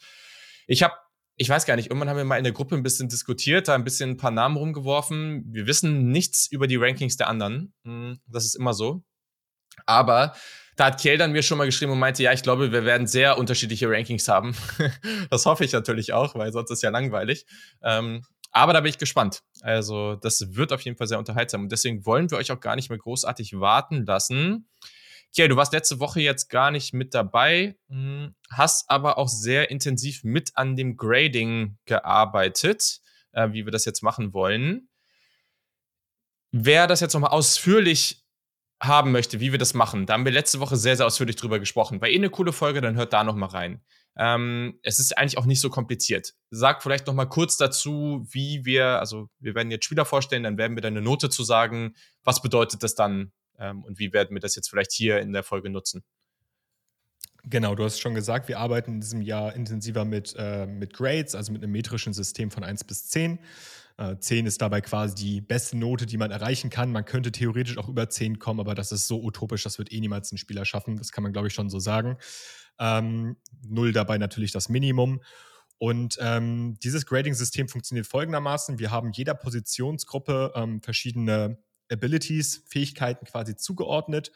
ich 0.68 0.84
habe, 0.84 0.96
ich 1.38 1.50
weiß 1.50 1.66
gar 1.66 1.76
nicht, 1.76 1.88
irgendwann 1.88 2.10
haben 2.10 2.18
wir 2.18 2.24
mal 2.24 2.38
in 2.38 2.44
der 2.44 2.54
Gruppe 2.54 2.76
ein 2.76 2.84
bisschen 2.84 3.10
diskutiert, 3.10 3.68
da 3.68 3.76
ein 3.76 3.84
bisschen 3.84 4.12
ein 4.12 4.18
paar 4.18 4.32
Namen 4.32 4.56
rumgeworfen. 4.56 5.44
Wir 5.48 5.68
wissen 5.68 6.10
nichts 6.10 6.48
über 6.48 6.68
die 6.68 6.78
Rankings 6.78 7.18
der 7.18 7.28
anderen. 7.28 7.74
Hm, 7.84 8.20
das 8.28 8.46
ist 8.46 8.56
immer 8.56 8.74
so. 8.74 9.04
Aber 9.86 10.34
da 10.78 10.86
hat 10.86 11.00
Kiel 11.00 11.18
dann 11.18 11.32
mir 11.32 11.44
schon 11.44 11.58
mal 11.58 11.66
geschrieben 11.66 11.92
und 11.92 12.00
meinte, 12.00 12.24
ja, 12.24 12.32
ich 12.32 12.44
glaube, 12.44 12.72
wir 12.72 12.86
werden 12.86 13.08
sehr 13.08 13.38
unterschiedliche 13.38 13.90
Rankings 13.90 14.28
haben. 14.28 14.56
das 15.30 15.46
hoffe 15.46 15.66
ich 15.66 15.74
natürlich 15.74 16.14
auch, 16.14 16.36
weil 16.36 16.52
sonst 16.54 16.72
ist 16.72 16.84
ja 16.84 16.90
langweilig. 16.90 17.46
Ähm, 17.82 18.24
aber 18.52 18.72
da 18.72 18.80
bin 18.80 18.90
ich 18.90 18.98
gespannt. 18.98 19.42
Also, 19.62 20.16
das 20.16 20.56
wird 20.56 20.72
auf 20.72 20.82
jeden 20.82 20.96
Fall 20.98 21.08
sehr 21.08 21.20
unterhaltsam. 21.20 21.64
Und 21.64 21.72
deswegen 21.74 22.06
wollen 22.06 22.32
wir 22.32 22.38
euch 22.38 22.52
auch 22.52 22.60
gar 22.62 22.78
nicht 22.78 22.90
mehr 22.90 23.00
großartig 23.00 23.60
warten 23.60 24.06
lassen. 24.06 24.70
Kiel, 25.36 25.50
du 25.50 25.58
warst 25.58 25.74
letzte 25.74 26.00
Woche 26.00 26.22
jetzt 26.22 26.48
gar 26.48 26.72
nicht 26.72 26.94
mit 26.94 27.14
dabei, 27.14 27.76
hm, 27.90 28.36
hast 28.50 28.90
aber 28.90 29.18
auch 29.18 29.28
sehr 29.28 29.70
intensiv 29.70 30.24
mit 30.24 30.52
an 30.56 30.78
dem 30.78 30.96
Grading 30.96 31.78
gearbeitet, 31.86 33.02
äh, 33.34 33.50
wie 33.52 33.66
wir 33.66 33.72
das 33.72 33.84
jetzt 33.84 34.02
machen 34.02 34.34
wollen. 34.34 34.88
Wer 36.52 36.88
das 36.88 37.02
jetzt 37.02 37.14
nochmal 37.14 37.32
ausführlich 37.32 38.24
haben 38.82 39.12
möchte, 39.12 39.42
wie 39.42 39.52
wir 39.52 39.60
das 39.60 39.74
machen, 39.74 40.06
da 40.06 40.14
haben 40.14 40.24
wir 40.24 40.32
letzte 40.32 40.62
Woche 40.62 40.78
sehr, 40.78 40.96
sehr 40.96 41.06
ausführlich 41.06 41.36
drüber 41.36 41.60
gesprochen. 41.60 42.00
War 42.00 42.08
eh 42.08 42.16
eine 42.16 42.30
coole 42.30 42.54
Folge, 42.54 42.80
dann 42.80 42.96
hört 42.96 43.12
da 43.12 43.26
nochmal 43.26 43.50
rein. 43.50 43.84
Ähm, 44.18 44.80
es 44.84 45.00
ist 45.00 45.18
eigentlich 45.18 45.38
auch 45.38 45.46
nicht 45.46 45.60
so 45.60 45.70
kompliziert. 45.70 46.34
Sag 46.50 46.82
vielleicht 46.82 47.08
noch 47.08 47.14
mal 47.14 47.26
kurz 47.26 47.58
dazu, 47.58 48.26
wie 48.32 48.64
wir, 48.64 49.00
also 49.00 49.28
wir 49.40 49.54
werden 49.54 49.70
jetzt 49.70 49.84
Spieler 49.84 50.06
vorstellen, 50.06 50.44
dann 50.44 50.58
werden 50.58 50.78
wir 50.78 50.82
da 50.82 50.88
eine 50.88 51.02
Note 51.02 51.30
zu 51.30 51.44
sagen. 51.44 51.96
Was 52.24 52.42
bedeutet 52.42 52.84
das 52.84 52.96
dann 52.96 53.34
ähm, 53.60 53.84
und 53.84 54.00
wie 54.00 54.14
werden 54.14 54.36
wir 54.36 54.42
das 54.42 54.56
jetzt 54.56 54.70
vielleicht 54.70 54.92
hier 54.92 55.20
in 55.20 55.34
der 55.34 55.44
Folge 55.44 55.70
nutzen? 55.70 56.04
Genau, 57.48 57.76
du 57.76 57.84
hast 57.84 58.00
schon 58.00 58.16
gesagt, 58.16 58.48
wir 58.48 58.60
arbeiten 58.60 58.94
in 58.94 59.02
diesem 59.02 59.22
Jahr 59.22 59.56
intensiver 59.56 60.04
mit, 60.04 60.34
äh, 60.38 60.66
mit 60.66 60.94
Grades, 60.94 61.36
also 61.36 61.52
mit 61.52 61.62
einem 61.62 61.72
metrischen 61.72 62.12
System 62.14 62.50
von 62.50 62.64
1 62.64 62.84
bis 62.86 63.08
10. 63.10 63.40
Äh, 63.98 64.18
10 64.18 64.48
ist 64.48 64.62
dabei 64.62 64.82
quasi 64.82 65.14
die 65.14 65.42
beste 65.42 65.78
Note, 65.78 66.08
die 66.08 66.18
man 66.18 66.32
erreichen 66.32 66.72
kann. 66.72 66.92
Man 66.92 67.06
könnte 67.06 67.32
theoretisch 67.32 67.78
auch 67.78 67.88
über 67.88 68.10
10 68.10 68.40
kommen, 68.40 68.60
aber 68.60 68.74
das 68.74 68.92
ist 68.92 69.08
so 69.08 69.22
utopisch, 69.22 69.64
das 69.64 69.78
wird 69.78 69.92
eh 69.92 70.00
niemals 70.00 70.32
ein 70.32 70.38
Spieler 70.38 70.66
schaffen. 70.66 70.98
Das 70.98 71.12
kann 71.12 71.24
man, 71.24 71.34
glaube 71.34 71.48
ich, 71.48 71.54
schon 71.54 71.70
so 71.70 71.80
sagen. 71.80 72.18
Ähm, 72.80 73.38
null 73.62 73.94
dabei 73.94 74.18
natürlich 74.18 74.52
das 74.52 74.68
Minimum. 74.68 75.22
Und 75.78 76.18
ähm, 76.22 76.78
dieses 76.82 77.06
Grading-System 77.06 77.68
funktioniert 77.68 78.08
folgendermaßen. 78.08 78.80
Wir 78.80 78.92
haben 78.92 79.12
jeder 79.12 79.36
Positionsgruppe 79.36 80.54
ähm, 80.56 80.82
verschiedene 80.82 81.58
Abilities, 81.92 82.64
Fähigkeiten 82.68 83.26
quasi 83.26 83.56
zugeordnet, 83.56 84.32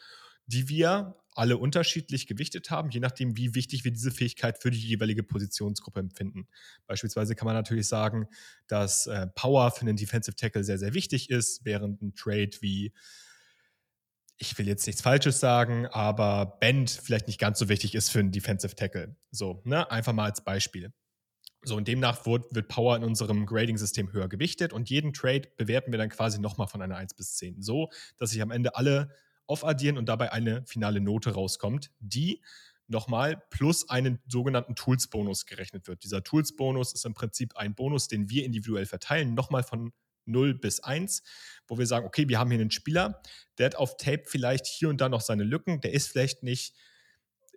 die 0.46 0.68
wir 0.70 1.16
alle 1.36 1.58
unterschiedlich 1.58 2.28
gewichtet 2.28 2.70
haben, 2.70 2.90
je 2.90 3.00
nachdem, 3.00 3.38
wie 3.38 3.56
wichtig 3.56 3.84
wir 3.86 3.92
diese 3.92 4.12
Fähigkeit 4.12 4.62
für 4.62 4.72
die 4.72 4.80
jeweilige 4.80 5.24
Positionsgruppe 5.24 6.00
empfinden. 6.00 6.48
Beispielsweise 6.86 7.36
kann 7.36 7.46
man 7.46 7.56
natürlich 7.56 7.88
sagen, 7.88 8.28
dass 8.68 9.08
äh, 9.08 9.28
Power 9.36 9.72
für 9.72 9.82
einen 9.82 9.96
Defensive 9.96 10.36
Tackle 10.36 10.64
sehr, 10.64 10.78
sehr 10.78 10.94
wichtig 10.94 11.30
ist, 11.30 11.64
während 11.64 12.02
ein 12.02 12.14
Trade 12.16 12.52
wie 12.62 12.94
ich 14.42 14.58
will 14.58 14.68
jetzt 14.68 14.88
nichts 14.88 15.02
Falsches 15.02 15.42
sagen, 15.42 15.86
aber 15.88 16.58
Bend 16.62 16.90
vielleicht 16.90 17.28
nicht 17.28 17.40
ganz 17.40 17.60
so 17.60 17.68
wichtig 17.68 17.94
ist 17.94 18.10
für 18.10 18.20
einen 18.20 18.32
Defensive 18.32 18.74
Tackle. 18.74 19.18
So, 19.32 19.62
ne? 19.66 19.92
Einfach 19.92 20.14
mal 20.14 20.24
als 20.24 20.44
Beispiel. 20.44 20.94
So, 21.64 21.76
und 21.76 21.88
demnach 21.88 22.26
wird, 22.26 22.54
wird 22.56 22.70
Power 22.70 22.96
in 22.96 23.04
unserem 23.04 23.46
Grading-System 23.46 24.14
höher 24.14 24.30
gewichtet 24.30 24.72
und 24.72 24.90
jeden 24.90 25.12
Trade 25.14 25.50
bewerten 25.58 25.92
wir 25.92 26.00
dann 26.00 26.10
quasi 26.10 26.40
nochmal 26.40 26.68
von 26.68 26.82
einer 26.82 26.96
1 26.96 27.16
bis 27.16 27.36
10. 27.36 27.62
So, 27.62 27.90
dass 28.18 28.30
sich 28.30 28.42
am 28.42 28.52
Ende 28.52 28.76
alle 28.76 29.14
aufaddieren 29.46 29.98
und 29.98 30.08
dabei 30.08 30.32
eine 30.32 30.66
finale 30.66 31.02
Note 31.02 31.34
rauskommt, 31.34 31.92
die 32.00 32.42
nochmal 32.88 33.44
plus 33.50 33.90
einen 33.90 34.20
sogenannten 34.28 34.76
Tools-Bonus 34.76 35.46
gerechnet 35.46 35.88
wird. 35.88 36.04
Dieser 36.04 36.24
Tools-Bonus 36.24 36.94
ist 36.94 37.06
im 37.06 37.14
Prinzip 37.14 37.56
ein 37.58 37.76
Bonus, 37.76 38.08
den 38.08 38.30
wir 38.30 38.46
individuell 38.46 38.86
verteilen, 38.86 39.34
nochmal 39.34 39.64
von 39.64 39.92
0 40.26 40.54
bis 40.54 40.80
1, 40.80 41.24
wo 41.68 41.78
wir 41.78 41.86
sagen, 41.88 42.06
okay, 42.06 42.28
wir 42.30 42.40
haben 42.40 42.52
hier 42.52 42.60
einen 42.60 42.72
Spieler, 42.72 43.22
der 43.58 43.68
hat 43.68 43.76
auf 43.76 43.98
Tape 43.98 44.24
vielleicht 44.26 44.66
hier 44.66 44.90
und 44.90 45.02
da 45.02 45.10
noch 45.10 45.22
seine 45.22 45.44
Lücken, 45.44 45.82
der 45.82 45.94
ist 45.94 46.08
vielleicht 46.08 46.44
nicht 46.44 46.76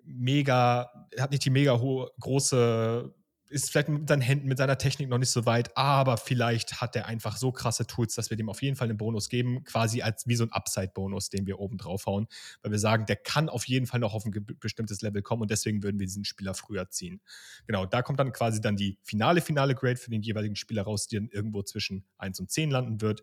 mega, 0.02 1.08
hat 1.18 1.30
nicht 1.30 1.44
die 1.44 1.50
mega 1.50 1.78
hohe, 1.78 2.10
große 2.20 3.14
ist 3.52 3.70
vielleicht 3.70 3.88
mit 3.88 4.08
seinen 4.08 4.22
Händen, 4.22 4.48
mit 4.48 4.58
seiner 4.58 4.78
Technik 4.78 5.08
noch 5.08 5.18
nicht 5.18 5.30
so 5.30 5.46
weit, 5.46 5.76
aber 5.76 6.16
vielleicht 6.16 6.80
hat 6.80 6.96
er 6.96 7.06
einfach 7.06 7.36
so 7.36 7.52
krasse 7.52 7.86
Tools, 7.86 8.14
dass 8.14 8.30
wir 8.30 8.36
dem 8.36 8.48
auf 8.48 8.62
jeden 8.62 8.76
Fall 8.76 8.88
einen 8.88 8.96
Bonus 8.96 9.28
geben, 9.28 9.62
quasi 9.64 10.02
als 10.02 10.26
wie 10.26 10.34
so 10.34 10.44
ein 10.44 10.52
Upside-Bonus, 10.52 11.28
den 11.28 11.46
wir 11.46 11.60
oben 11.60 11.76
draufhauen, 11.76 12.26
weil 12.62 12.72
wir 12.72 12.78
sagen, 12.78 13.06
der 13.06 13.16
kann 13.16 13.48
auf 13.48 13.68
jeden 13.68 13.86
Fall 13.86 14.00
noch 14.00 14.14
auf 14.14 14.24
ein 14.24 14.32
bestimmtes 14.58 15.02
Level 15.02 15.22
kommen 15.22 15.42
und 15.42 15.50
deswegen 15.50 15.82
würden 15.82 16.00
wir 16.00 16.06
diesen 16.06 16.24
Spieler 16.24 16.54
früher 16.54 16.90
ziehen. 16.90 17.20
Genau, 17.66 17.86
da 17.86 18.02
kommt 18.02 18.18
dann 18.18 18.32
quasi 18.32 18.60
dann 18.60 18.76
die 18.76 18.98
finale, 19.02 19.40
finale 19.40 19.74
Grade 19.74 19.96
für 19.96 20.10
den 20.10 20.22
jeweiligen 20.22 20.56
Spieler 20.56 20.82
raus, 20.82 21.06
die 21.06 21.16
dann 21.16 21.28
irgendwo 21.28 21.62
zwischen 21.62 22.04
1 22.18 22.40
und 22.40 22.50
10 22.50 22.70
landen 22.70 23.00
wird. 23.00 23.22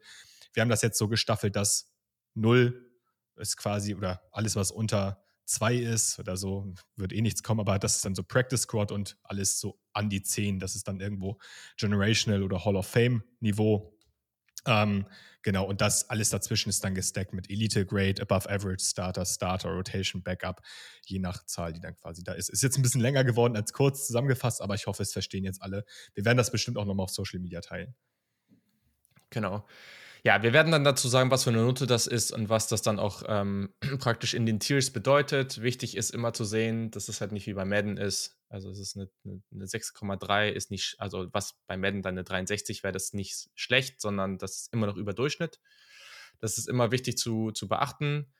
Wir 0.54 0.62
haben 0.62 0.70
das 0.70 0.82
jetzt 0.82 0.98
so 0.98 1.08
gestaffelt, 1.08 1.56
dass 1.56 1.92
0 2.36 2.86
ist 3.38 3.58
quasi, 3.58 3.96
oder 3.96 4.22
alles, 4.32 4.56
was 4.56 4.72
unter 4.72 5.24
2 5.50 5.76
ist 5.76 6.20
oder 6.20 6.38
so, 6.38 6.74
wird 6.96 7.12
eh 7.12 7.22
nichts 7.22 7.44
kommen, 7.44 7.60
aber 7.60 7.80
das 7.80 7.98
ist 7.98 8.06
dann 8.06 8.16
so 8.16 8.24
Practice 8.24 8.62
Squad 8.62 8.92
und 8.92 9.18
alles 9.24 9.60
so 9.60 9.80
an 9.94 10.10
die 10.10 10.22
10. 10.22 10.60
Das 10.60 10.76
ist 10.76 10.88
dann 10.88 11.00
irgendwo 11.00 11.40
Generational 11.78 12.44
oder 12.44 12.64
Hall 12.64 12.76
of 12.76 12.88
Fame 12.88 13.24
Niveau. 13.40 13.98
Ähm, 14.68 15.08
genau, 15.42 15.66
und 15.66 15.82
das 15.82 16.10
alles 16.10 16.30
dazwischen 16.30 16.70
ist 16.70 16.84
dann 16.84 16.94
gestackt 16.94 17.34
mit 17.34 17.50
Elite 17.50 17.86
Grade, 17.86 18.22
Above 18.22 18.50
Average, 18.50 18.84
Starter, 18.84 19.26
Starter, 19.26 19.70
Rotation, 19.70 20.22
Backup, 20.22 20.62
je 21.06 21.18
nach 21.18 21.46
Zahl, 21.46 21.74
die 21.74 21.80
dann 21.80 21.96
quasi 21.96 22.24
da 22.24 22.34
ist. 22.34 22.50
Ist 22.50 22.62
jetzt 22.62 22.78
ein 22.78 22.84
bisschen 22.84 23.02
länger 23.02 23.24
geworden 23.24 23.56
als 23.56 23.74
kurz 23.74 24.06
zusammengefasst, 24.06 24.62
aber 24.62 24.76
ich 24.76 24.86
hoffe, 24.86 25.02
es 25.02 25.14
verstehen 25.14 25.46
jetzt 25.46 25.62
alle. 25.62 25.84
Wir 26.14 26.26
werden 26.26 26.38
das 26.38 26.52
bestimmt 26.52 26.78
auch 26.78 26.86
nochmal 26.86 27.06
auf 27.06 27.12
Social 27.12 27.40
Media 27.40 27.62
teilen. 27.62 27.96
Genau. 29.32 29.66
Ja, 30.26 30.44
wir 30.44 30.52
werden 30.52 30.72
dann 30.72 30.84
dazu 30.84 31.08
sagen, 31.08 31.32
was 31.32 31.46
für 31.46 31.50
eine 31.50 31.62
Note 31.62 31.88
das 31.88 32.06
ist 32.06 32.32
und 32.32 32.50
was 32.50 32.68
das 32.68 32.82
dann 32.82 33.00
auch 33.00 33.24
ähm, 33.28 33.74
praktisch 34.00 34.34
in 34.34 34.46
den 34.46 34.60
Tiers 34.60 34.92
bedeutet. 34.92 35.62
Wichtig 35.62 35.96
ist 35.96 36.10
immer 36.10 36.34
zu 36.34 36.44
sehen, 36.44 36.92
dass 36.92 37.08
es 37.08 37.22
halt 37.22 37.32
nicht 37.32 37.48
wie 37.48 37.54
bei 37.54 37.66
Madden 37.66 37.98
ist. 37.98 38.38
Also 38.50 38.70
es 38.70 38.80
ist 38.80 38.98
eine, 38.98 39.10
eine, 39.24 39.42
eine 39.54 39.66
6,3 39.66 40.50
ist 40.50 40.72
nicht, 40.72 40.96
also 41.00 41.28
was 41.32 41.56
bei 41.68 41.78
Madden 41.78 42.02
dann 42.02 42.16
eine 42.16 42.24
63 42.24 42.84
wäre, 42.84 42.92
das 42.92 43.14
nicht 43.14 43.50
schlecht, 43.56 44.02
sondern 44.02 44.38
das 44.38 44.62
ist 44.62 44.74
immer 44.74 44.88
noch 44.88 44.98
über 44.98 45.14
Durchschnitt. 45.14 45.60
Das 46.40 46.58
ist 46.58 46.68
immer 46.68 46.92
wichtig 46.92 47.18
zu, 47.18 47.52
zu 47.52 47.68
beachten. 47.68 48.34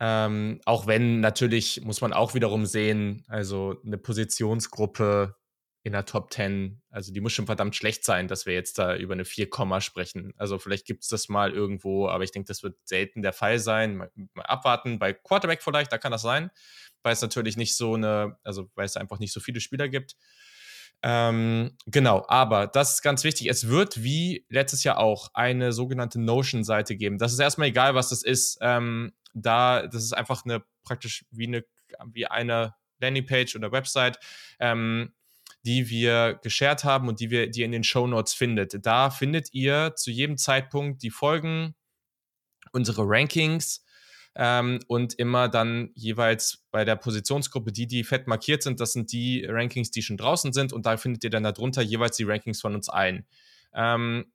Ähm, 0.00 0.60
auch 0.64 0.86
wenn 0.86 1.20
natürlich 1.20 1.82
muss 1.82 2.00
man 2.00 2.12
auch 2.12 2.34
wiederum 2.34 2.66
sehen, 2.66 3.24
also 3.28 3.80
eine 3.84 3.98
Positionsgruppe 3.98 5.36
in 5.84 5.92
der 5.92 6.04
Top 6.04 6.32
10. 6.32 6.80
Also 6.90 7.12
die 7.12 7.20
muss 7.20 7.32
schon 7.32 7.46
verdammt 7.46 7.74
schlecht 7.74 8.04
sein, 8.04 8.28
dass 8.28 8.46
wir 8.46 8.54
jetzt 8.54 8.78
da 8.78 8.96
über 8.96 9.14
eine 9.14 9.24
4, 9.24 9.48
sprechen. 9.80 10.32
Also 10.36 10.58
vielleicht 10.58 10.86
gibt 10.86 11.02
es 11.02 11.08
das 11.08 11.28
mal 11.28 11.52
irgendwo, 11.52 12.08
aber 12.08 12.22
ich 12.24 12.30
denke, 12.30 12.46
das 12.46 12.62
wird 12.62 12.76
selten 12.84 13.22
der 13.22 13.32
Fall 13.32 13.58
sein. 13.58 13.96
Mal, 13.96 14.10
mal, 14.34 14.44
abwarten. 14.44 14.98
Bei 14.98 15.12
Quarterback 15.12 15.62
vielleicht, 15.62 15.92
da 15.92 15.98
kann 15.98 16.12
das 16.12 16.22
sein, 16.22 16.50
weil 17.02 17.12
es 17.12 17.22
natürlich 17.22 17.56
nicht 17.56 17.76
so 17.76 17.94
eine, 17.94 18.36
also 18.44 18.70
weil 18.74 18.86
es 18.86 18.96
einfach 18.96 19.18
nicht 19.18 19.32
so 19.32 19.40
viele 19.40 19.60
Spieler 19.60 19.88
gibt. 19.88 20.16
Ähm, 21.04 21.76
genau, 21.86 22.24
aber 22.28 22.68
das 22.68 22.94
ist 22.94 23.02
ganz 23.02 23.24
wichtig. 23.24 23.48
Es 23.48 23.66
wird 23.66 24.04
wie 24.04 24.46
letztes 24.48 24.84
Jahr 24.84 24.98
auch 24.98 25.30
eine 25.34 25.72
sogenannte 25.72 26.20
Notion-Seite 26.20 26.96
geben. 26.96 27.18
Das 27.18 27.32
ist 27.32 27.40
erstmal 27.40 27.68
egal, 27.68 27.96
was 27.96 28.10
das 28.10 28.22
ist. 28.22 28.58
Ähm, 28.60 29.12
da, 29.34 29.86
das 29.88 30.04
ist 30.04 30.12
einfach 30.12 30.44
eine 30.44 30.62
praktisch 30.84 31.24
wie 31.32 31.48
eine, 31.48 31.64
wie 32.12 32.26
eine 32.26 32.74
Landingpage 33.00 33.56
oder 33.56 33.72
Website. 33.72 34.20
Ähm, 34.60 35.12
die 35.64 35.88
wir 35.88 36.38
geshared 36.42 36.84
haben 36.84 37.08
und 37.08 37.20
die 37.20 37.30
wir, 37.30 37.50
die 37.50 37.60
ihr 37.60 37.66
in 37.66 37.72
den 37.72 37.84
Show 37.84 38.06
Notes 38.06 38.34
findet. 38.34 38.84
Da 38.84 39.10
findet 39.10 39.52
ihr 39.52 39.94
zu 39.96 40.10
jedem 40.10 40.36
Zeitpunkt 40.36 41.02
die 41.02 41.10
Folgen, 41.10 41.74
unsere 42.72 43.04
Rankings 43.06 43.84
ähm, 44.34 44.80
und 44.88 45.14
immer 45.14 45.48
dann 45.48 45.90
jeweils 45.94 46.64
bei 46.70 46.84
der 46.84 46.96
Positionsgruppe, 46.96 47.70
die, 47.70 47.86
die 47.86 48.02
fett 48.02 48.26
markiert 48.26 48.62
sind, 48.62 48.80
das 48.80 48.92
sind 48.92 49.12
die 49.12 49.44
Rankings, 49.46 49.90
die 49.90 50.02
schon 50.02 50.16
draußen 50.16 50.52
sind 50.52 50.72
und 50.72 50.86
da 50.86 50.96
findet 50.96 51.22
ihr 51.24 51.30
dann 51.30 51.42
darunter 51.42 51.82
jeweils 51.82 52.16
die 52.16 52.24
Rankings 52.24 52.60
von 52.60 52.74
uns 52.74 52.88
allen. 52.88 53.26
Ähm, 53.74 54.32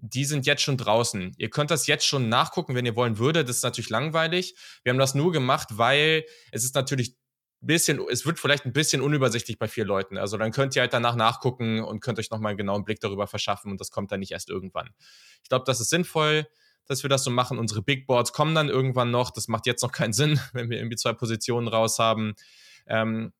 die 0.00 0.24
sind 0.24 0.46
jetzt 0.46 0.62
schon 0.62 0.76
draußen. 0.76 1.32
Ihr 1.38 1.50
könnt 1.50 1.70
das 1.70 1.86
jetzt 1.86 2.06
schon 2.06 2.28
nachgucken, 2.28 2.74
wenn 2.74 2.86
ihr 2.86 2.96
wollen 2.96 3.18
würdet. 3.18 3.48
Das 3.48 3.56
ist 3.56 3.62
natürlich 3.62 3.90
langweilig. 3.90 4.54
Wir 4.82 4.90
haben 4.90 4.98
das 4.98 5.14
nur 5.14 5.32
gemacht, 5.32 5.68
weil 5.72 6.24
es 6.52 6.64
ist 6.64 6.74
natürlich 6.74 7.16
bisschen, 7.60 8.00
es 8.10 8.26
wird 8.26 8.38
vielleicht 8.38 8.64
ein 8.66 8.72
bisschen 8.72 9.00
unübersichtlich 9.00 9.58
bei 9.58 9.68
vier 9.68 9.84
Leuten. 9.84 10.18
Also 10.18 10.36
dann 10.36 10.52
könnt 10.52 10.76
ihr 10.76 10.82
halt 10.82 10.92
danach 10.92 11.16
nachgucken 11.16 11.82
und 11.82 12.00
könnt 12.00 12.18
euch 12.18 12.30
nochmal 12.30 12.50
einen 12.50 12.58
genauen 12.58 12.84
Blick 12.84 13.00
darüber 13.00 13.26
verschaffen 13.26 13.70
und 13.70 13.80
das 13.80 13.90
kommt 13.90 14.12
dann 14.12 14.20
nicht 14.20 14.32
erst 14.32 14.50
irgendwann. 14.50 14.90
Ich 15.42 15.48
glaube, 15.48 15.64
das 15.66 15.80
ist 15.80 15.90
sinnvoll, 15.90 16.46
dass 16.86 17.02
wir 17.02 17.10
das 17.10 17.24
so 17.24 17.30
machen. 17.30 17.58
Unsere 17.58 17.82
Big 17.82 18.06
Boards 18.06 18.32
kommen 18.32 18.54
dann 18.54 18.68
irgendwann 18.68 19.10
noch. 19.10 19.30
Das 19.30 19.48
macht 19.48 19.66
jetzt 19.66 19.82
noch 19.82 19.92
keinen 19.92 20.12
Sinn, 20.12 20.40
wenn 20.52 20.70
wir 20.70 20.78
irgendwie 20.78 20.96
zwei 20.96 21.12
Positionen 21.12 21.68
raus 21.68 21.98
haben. 21.98 22.34
Ähm, 22.86 23.32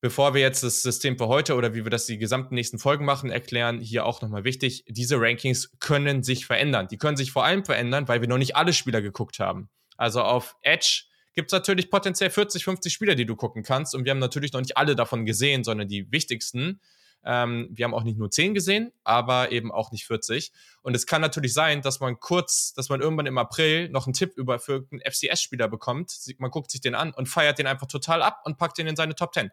bevor 0.00 0.34
wir 0.34 0.40
jetzt 0.40 0.64
das 0.64 0.82
System 0.82 1.16
für 1.16 1.28
heute 1.28 1.54
oder 1.54 1.74
wie 1.74 1.84
wir 1.84 1.90
das 1.90 2.06
die 2.06 2.18
gesamten 2.18 2.56
nächsten 2.56 2.78
Folgen 2.78 3.04
machen, 3.04 3.30
erklären, 3.30 3.78
hier 3.80 4.04
auch 4.04 4.20
nochmal 4.20 4.44
wichtig, 4.44 4.84
diese 4.88 5.20
Rankings 5.20 5.70
können 5.78 6.22
sich 6.24 6.44
verändern. 6.44 6.88
Die 6.88 6.98
können 6.98 7.16
sich 7.16 7.30
vor 7.30 7.44
allem 7.44 7.64
verändern, 7.64 8.08
weil 8.08 8.20
wir 8.20 8.28
noch 8.28 8.38
nicht 8.38 8.56
alle 8.56 8.72
Spieler 8.72 9.00
geguckt 9.00 9.38
haben. 9.38 9.70
Also 9.96 10.22
auf 10.22 10.56
Edge 10.62 11.04
gibt 11.34 11.50
es 11.50 11.52
natürlich 11.52 11.90
potenziell 11.90 12.30
40, 12.30 12.64
50 12.64 12.92
Spieler, 12.92 13.14
die 13.14 13.26
du 13.26 13.36
gucken 13.36 13.62
kannst. 13.62 13.94
Und 13.94 14.04
wir 14.04 14.10
haben 14.10 14.18
natürlich 14.18 14.52
noch 14.52 14.60
nicht 14.60 14.76
alle 14.76 14.96
davon 14.96 15.24
gesehen, 15.26 15.64
sondern 15.64 15.88
die 15.88 16.10
wichtigsten. 16.12 16.80
Ähm, 17.24 17.68
wir 17.70 17.84
haben 17.84 17.94
auch 17.94 18.02
nicht 18.02 18.18
nur 18.18 18.30
10 18.30 18.54
gesehen, 18.54 18.92
aber 19.04 19.52
eben 19.52 19.70
auch 19.70 19.92
nicht 19.92 20.06
40. 20.06 20.52
Und 20.82 20.94
es 20.94 21.06
kann 21.06 21.20
natürlich 21.20 21.54
sein, 21.54 21.80
dass 21.80 22.00
man 22.00 22.18
kurz, 22.18 22.74
dass 22.74 22.88
man 22.88 23.00
irgendwann 23.00 23.26
im 23.26 23.38
April 23.38 23.88
noch 23.90 24.06
einen 24.06 24.14
Tipp 24.14 24.32
über 24.36 24.58
für 24.58 24.86
einen 24.90 25.00
FCS-Spieler 25.00 25.68
bekommt. 25.68 26.12
Man 26.38 26.50
guckt 26.50 26.70
sich 26.70 26.80
den 26.80 26.94
an 26.94 27.12
und 27.14 27.28
feiert 27.28 27.58
den 27.58 27.66
einfach 27.66 27.86
total 27.86 28.22
ab 28.22 28.40
und 28.44 28.58
packt 28.58 28.78
den 28.78 28.86
in 28.86 28.96
seine 28.96 29.14
Top 29.14 29.34
10 29.34 29.50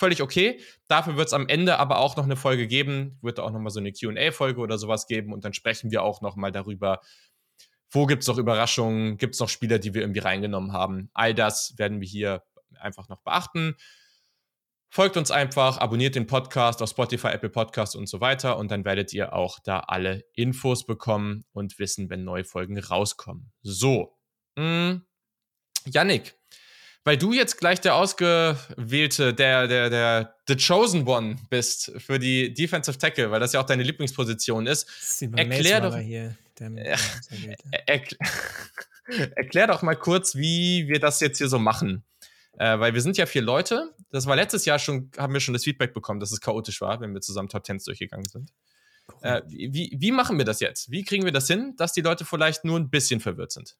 völlig 0.00 0.22
okay. 0.22 0.58
Dafür 0.88 1.16
wird 1.16 1.28
es 1.28 1.34
am 1.34 1.46
Ende 1.46 1.78
aber 1.78 1.98
auch 1.98 2.16
noch 2.16 2.24
eine 2.24 2.36
Folge 2.36 2.66
geben, 2.66 3.18
wird 3.20 3.38
auch 3.38 3.50
noch 3.50 3.60
mal 3.60 3.70
so 3.70 3.78
eine 3.80 3.92
Q&A-Folge 3.92 4.58
oder 4.58 4.78
sowas 4.78 5.06
geben 5.06 5.32
und 5.32 5.44
dann 5.44 5.52
sprechen 5.52 5.90
wir 5.90 6.02
auch 6.02 6.22
noch 6.22 6.36
mal 6.36 6.50
darüber, 6.50 7.02
wo 7.90 8.06
gibt 8.06 8.22
es 8.22 8.28
noch 8.28 8.38
Überraschungen? 8.38 9.18
Gibt 9.18 9.34
es 9.34 9.40
noch 9.40 9.48
Spieler, 9.48 9.78
die 9.78 9.94
wir 9.94 10.02
irgendwie 10.02 10.20
reingenommen 10.20 10.72
haben? 10.72 11.10
All 11.12 11.34
das 11.34 11.74
werden 11.76 12.00
wir 12.00 12.08
hier 12.08 12.42
einfach 12.78 13.08
noch 13.08 13.22
beachten. 13.22 13.76
Folgt 14.92 15.16
uns 15.16 15.30
einfach, 15.30 15.78
abonniert 15.78 16.16
den 16.16 16.26
Podcast 16.26 16.82
auf 16.82 16.90
Spotify, 16.90 17.28
Apple 17.28 17.50
Podcast 17.50 17.94
und 17.94 18.08
so 18.08 18.20
weiter 18.20 18.58
und 18.58 18.72
dann 18.72 18.84
werdet 18.84 19.12
ihr 19.12 19.32
auch 19.32 19.60
da 19.60 19.80
alle 19.80 20.24
Infos 20.34 20.84
bekommen 20.84 21.44
und 21.52 21.78
wissen, 21.78 22.10
wenn 22.10 22.24
neue 22.24 22.44
Folgen 22.44 22.76
rauskommen. 22.76 23.52
So, 23.62 24.18
mh, 24.56 24.88
hm, 24.90 25.02
Yannick, 25.86 26.34
weil 27.04 27.16
du 27.16 27.32
jetzt 27.32 27.58
gleich 27.58 27.80
der 27.80 27.94
ausgewählte, 27.94 29.32
der, 29.32 29.68
der, 29.68 29.90
der, 29.90 30.34
The 30.48 30.56
Chosen 30.56 31.06
One 31.06 31.36
bist 31.48 31.92
für 31.98 32.18
die 32.18 32.52
Defensive 32.52 32.98
Tackle, 32.98 33.30
weil 33.30 33.38
das 33.38 33.52
ja 33.52 33.60
auch 33.60 33.66
deine 33.66 33.84
Lieblingsposition 33.84 34.66
ist. 34.66 35.22
Erklär 35.36 35.80
doch, 35.80 35.96
hier, 35.96 36.36
der, 36.60 36.98
er, 37.86 38.02
erklär 39.36 39.66
doch 39.66 39.82
mal 39.82 39.96
kurz, 39.96 40.34
wie 40.34 40.86
wir 40.88 41.00
das 41.00 41.20
jetzt 41.20 41.38
hier 41.38 41.48
so 41.48 41.58
machen. 41.58 42.04
Äh, 42.58 42.78
weil 42.78 42.94
wir 42.94 43.00
sind 43.00 43.16
ja 43.16 43.26
vier 43.26 43.42
Leute. 43.42 43.94
Das 44.10 44.26
war 44.26 44.36
letztes 44.36 44.64
Jahr 44.64 44.78
schon, 44.78 45.10
haben 45.16 45.32
wir 45.32 45.40
schon 45.40 45.54
das 45.54 45.64
Feedback 45.64 45.94
bekommen, 45.94 46.20
dass 46.20 46.32
es 46.32 46.40
chaotisch 46.40 46.80
war, 46.80 47.00
wenn 47.00 47.14
wir 47.14 47.20
zusammen 47.20 47.48
Top 47.48 47.64
Tens 47.64 47.84
durchgegangen 47.84 48.28
sind. 48.28 48.52
Äh, 49.22 49.42
wie, 49.46 49.96
wie 49.98 50.12
machen 50.12 50.38
wir 50.38 50.44
das 50.44 50.60
jetzt? 50.60 50.90
Wie 50.90 51.02
kriegen 51.02 51.24
wir 51.24 51.32
das 51.32 51.46
hin, 51.46 51.74
dass 51.76 51.92
die 51.92 52.00
Leute 52.00 52.24
vielleicht 52.24 52.64
nur 52.64 52.78
ein 52.78 52.90
bisschen 52.90 53.20
verwirrt 53.20 53.52
sind? 53.52 53.76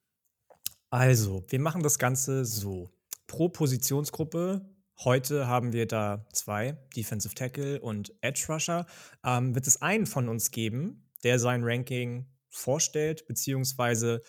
Also, 0.90 1.44
wir 1.48 1.60
machen 1.60 1.82
das 1.82 1.98
Ganze 1.98 2.44
so 2.44 2.90
pro 3.26 3.48
Positionsgruppe. 3.48 4.68
Heute 5.04 5.46
haben 5.46 5.72
wir 5.72 5.86
da 5.86 6.26
zwei, 6.32 6.72
Defensive 6.96 7.34
Tackle 7.34 7.80
und 7.80 8.12
Edge 8.20 8.46
Rusher. 8.48 8.86
Ähm, 9.24 9.54
wird 9.54 9.66
es 9.66 9.80
einen 9.80 10.06
von 10.06 10.28
uns 10.28 10.50
geben, 10.50 11.08
der 11.22 11.38
sein 11.38 11.62
Ranking 11.62 12.26
vorstellt, 12.50 13.26
beziehungsweise 13.26 14.22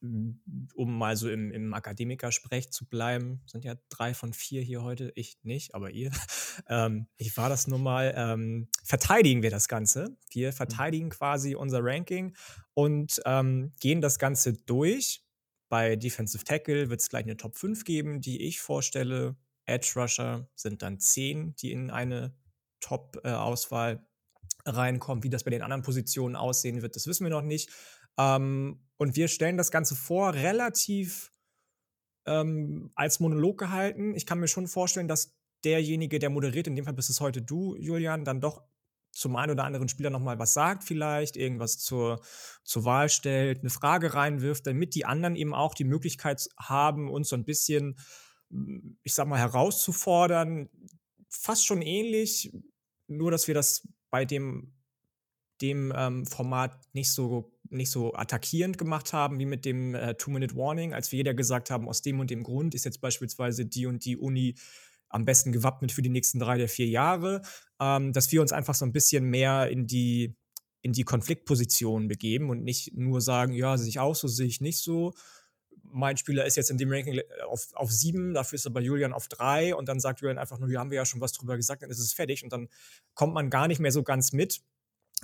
um 0.00 0.96
mal 0.96 1.16
so 1.16 1.28
im, 1.28 1.50
im 1.50 1.74
Akademikersprech 1.74 2.70
zu 2.70 2.86
bleiben, 2.86 3.42
sind 3.46 3.64
ja 3.64 3.74
drei 3.88 4.14
von 4.14 4.32
vier 4.32 4.62
hier 4.62 4.82
heute, 4.82 5.10
ich 5.16 5.38
nicht, 5.42 5.74
aber 5.74 5.90
ihr. 5.90 6.10
Ähm, 6.68 7.06
ich 7.16 7.36
war 7.36 7.48
das 7.48 7.68
nur 7.68 7.78
mal. 7.78 8.12
Ähm, 8.16 8.68
verteidigen 8.82 9.42
wir 9.42 9.50
das 9.50 9.68
Ganze. 9.68 10.16
Wir 10.32 10.48
mhm. 10.48 10.54
verteidigen 10.54 11.08
quasi 11.08 11.54
unser 11.54 11.78
Ranking 11.82 12.36
und 12.74 13.22
ähm, 13.26 13.72
gehen 13.78 14.00
das 14.00 14.18
Ganze 14.18 14.54
durch. 14.54 15.22
Bei 15.68 15.94
Defensive 15.94 16.42
Tackle 16.42 16.90
wird 16.90 17.00
es 17.00 17.08
gleich 17.08 17.22
eine 17.22 17.36
Top 17.36 17.56
5 17.56 17.84
geben, 17.84 18.20
die 18.20 18.42
ich 18.42 18.60
vorstelle. 18.60 19.36
Edge 19.66 19.92
Rusher 19.94 20.50
sind 20.56 20.82
dann 20.82 20.98
zehn, 20.98 21.54
die 21.54 21.70
in 21.70 21.90
eine 21.90 22.34
Top-Auswahl 22.80 24.07
reinkommen. 24.64 25.24
Wie 25.24 25.30
das 25.30 25.44
bei 25.44 25.50
den 25.50 25.62
anderen 25.62 25.82
Positionen 25.82 26.36
aussehen 26.36 26.82
wird, 26.82 26.96
das 26.96 27.06
wissen 27.06 27.24
wir 27.24 27.30
noch 27.30 27.42
nicht. 27.42 27.70
Ähm, 28.18 28.80
und 28.96 29.16
wir 29.16 29.28
stellen 29.28 29.56
das 29.56 29.70
Ganze 29.70 29.94
vor, 29.94 30.34
relativ 30.34 31.32
ähm, 32.26 32.90
als 32.94 33.20
Monolog 33.20 33.58
gehalten. 33.58 34.14
Ich 34.14 34.26
kann 34.26 34.40
mir 34.40 34.48
schon 34.48 34.68
vorstellen, 34.68 35.08
dass 35.08 35.36
derjenige, 35.64 36.18
der 36.18 36.30
moderiert, 36.30 36.66
in 36.66 36.76
dem 36.76 36.84
Fall 36.84 36.94
bist 36.94 37.10
es 37.10 37.20
heute 37.20 37.42
du, 37.42 37.76
Julian, 37.76 38.24
dann 38.24 38.40
doch 38.40 38.62
zum 39.10 39.34
einen 39.36 39.52
oder 39.52 39.64
anderen 39.64 39.88
Spieler 39.88 40.10
nochmal 40.10 40.38
was 40.38 40.52
sagt, 40.52 40.84
vielleicht, 40.84 41.36
irgendwas 41.36 41.78
zur, 41.78 42.20
zur 42.62 42.84
Wahl 42.84 43.08
stellt, 43.08 43.60
eine 43.60 43.70
Frage 43.70 44.14
reinwirft, 44.14 44.66
damit 44.66 44.94
die 44.94 45.06
anderen 45.06 45.34
eben 45.34 45.54
auch 45.54 45.74
die 45.74 45.84
Möglichkeit 45.84 46.48
haben, 46.58 47.10
uns 47.10 47.28
so 47.28 47.36
ein 47.36 47.44
bisschen, 47.44 47.98
ich 49.02 49.14
sag 49.14 49.26
mal, 49.26 49.38
herauszufordern. 49.38 50.68
Fast 51.28 51.66
schon 51.66 51.82
ähnlich, 51.82 52.52
nur 53.08 53.30
dass 53.30 53.48
wir 53.48 53.54
das 53.54 53.88
bei 54.10 54.24
dem, 54.24 54.74
dem 55.60 55.92
ähm, 55.96 56.26
Format 56.26 56.78
nicht 56.92 57.12
so 57.12 57.58
nicht 57.70 57.90
so 57.90 58.14
attackierend 58.14 58.78
gemacht 58.78 59.12
haben 59.12 59.38
wie 59.38 59.46
mit 59.46 59.64
dem 59.64 59.94
äh, 59.94 60.14
Two-Minute-Warning, 60.14 60.94
als 60.94 61.12
wir 61.12 61.18
jeder 61.18 61.34
gesagt 61.34 61.70
haben, 61.70 61.88
aus 61.88 62.02
dem 62.02 62.20
und 62.20 62.30
dem 62.30 62.42
Grund 62.42 62.74
ist 62.74 62.84
jetzt 62.84 63.00
beispielsweise 63.00 63.66
die 63.66 63.86
und 63.86 64.04
die 64.04 64.16
Uni 64.16 64.54
am 65.10 65.24
besten 65.24 65.52
gewappnet 65.52 65.92
für 65.92 66.02
die 66.02 66.10
nächsten 66.10 66.38
drei 66.38 66.58
der 66.58 66.68
vier 66.68 66.86
Jahre, 66.86 67.42
ähm, 67.80 68.12
dass 68.12 68.30
wir 68.32 68.40
uns 68.40 68.52
einfach 68.52 68.74
so 68.74 68.84
ein 68.84 68.92
bisschen 68.92 69.24
mehr 69.24 69.68
in 69.68 69.86
die, 69.86 70.36
in 70.82 70.92
die 70.92 71.04
Konfliktposition 71.04 72.08
begeben 72.08 72.50
und 72.50 72.62
nicht 72.62 72.94
nur 72.94 73.20
sagen, 73.20 73.52
ja, 73.52 73.76
sehe 73.76 73.88
ich 73.88 73.98
auch 73.98 74.14
so, 74.14 74.28
sehe 74.28 74.46
ich 74.46 74.60
nicht 74.60 74.78
so. 74.78 75.14
Mein 75.92 76.16
Spieler 76.16 76.44
ist 76.44 76.56
jetzt 76.56 76.70
in 76.70 76.78
dem 76.78 76.90
Ranking 76.90 77.20
auf, 77.46 77.68
auf 77.74 77.90
sieben, 77.90 78.34
dafür 78.34 78.56
ist 78.56 78.66
aber 78.66 78.80
Julian 78.80 79.12
auf 79.12 79.28
drei 79.28 79.74
und 79.74 79.88
dann 79.88 80.00
sagt 80.00 80.20
Julian 80.20 80.38
einfach 80.38 80.58
nur, 80.58 80.68
hier 80.68 80.78
haben 80.78 80.90
wir 80.90 80.96
ja 80.96 81.06
schon 81.06 81.20
was 81.20 81.32
drüber 81.32 81.56
gesagt, 81.56 81.82
dann 81.82 81.90
ist 81.90 81.98
es 81.98 82.12
fertig 82.12 82.44
und 82.44 82.52
dann 82.52 82.68
kommt 83.14 83.34
man 83.34 83.50
gar 83.50 83.68
nicht 83.68 83.80
mehr 83.80 83.92
so 83.92 84.02
ganz 84.02 84.32
mit. 84.32 84.60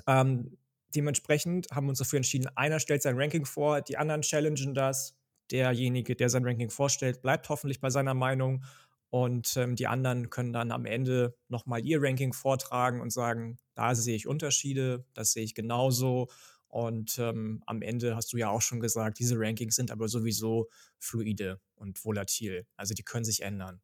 Ähm, 0.07 0.57
dementsprechend 0.95 1.71
haben 1.71 1.87
wir 1.87 1.91
uns 1.91 1.99
dafür 1.99 2.19
entschieden, 2.19 2.49
einer 2.57 2.81
stellt 2.81 3.03
sein 3.03 3.19
Ranking 3.19 3.45
vor, 3.45 3.81
die 3.81 3.97
anderen 3.97 4.23
challengen 4.23 4.75
das. 4.75 5.17
Derjenige, 5.51 6.17
der 6.17 6.31
sein 6.31 6.45
Ranking 6.47 6.71
vorstellt, 6.71 7.21
bleibt 7.21 7.49
hoffentlich 7.51 7.79
bei 7.79 7.91
seiner 7.91 8.15
Meinung. 8.15 8.65
Und 9.11 9.57
ähm, 9.57 9.77
die 9.77 9.87
anderen 9.87 10.31
können 10.31 10.53
dann 10.53 10.73
am 10.73 10.87
Ende 10.87 11.37
nochmal 11.49 11.85
ihr 11.85 12.03
Ranking 12.03 12.33
vortragen 12.33 13.01
und 13.01 13.13
sagen, 13.13 13.59
da 13.75 13.95
sehe 13.95 14.17
ich 14.17 14.27
Unterschiede, 14.27 15.05
das 15.13 15.33
sehe 15.33 15.45
ich 15.45 15.55
genauso. 15.55 16.29
Und 16.75 17.21
ähm, 17.21 17.63
am 17.67 17.83
Ende 17.83 18.17
hast 18.17 18.33
du 18.33 18.37
ja 18.37 18.49
auch 18.49 18.61
schon 18.61 18.81
gesagt, 18.81 19.21
diese 19.21 19.39
Rankings 19.39 19.77
sind 19.77 19.93
aber 19.93 20.09
sowieso 20.09 20.69
fluide 20.99 21.61
und 21.77 22.05
volatil. 22.05 22.67
Also 22.75 22.95
die 22.95 23.05
können 23.05 23.25
sich 23.25 23.43
ändern. 23.43 23.81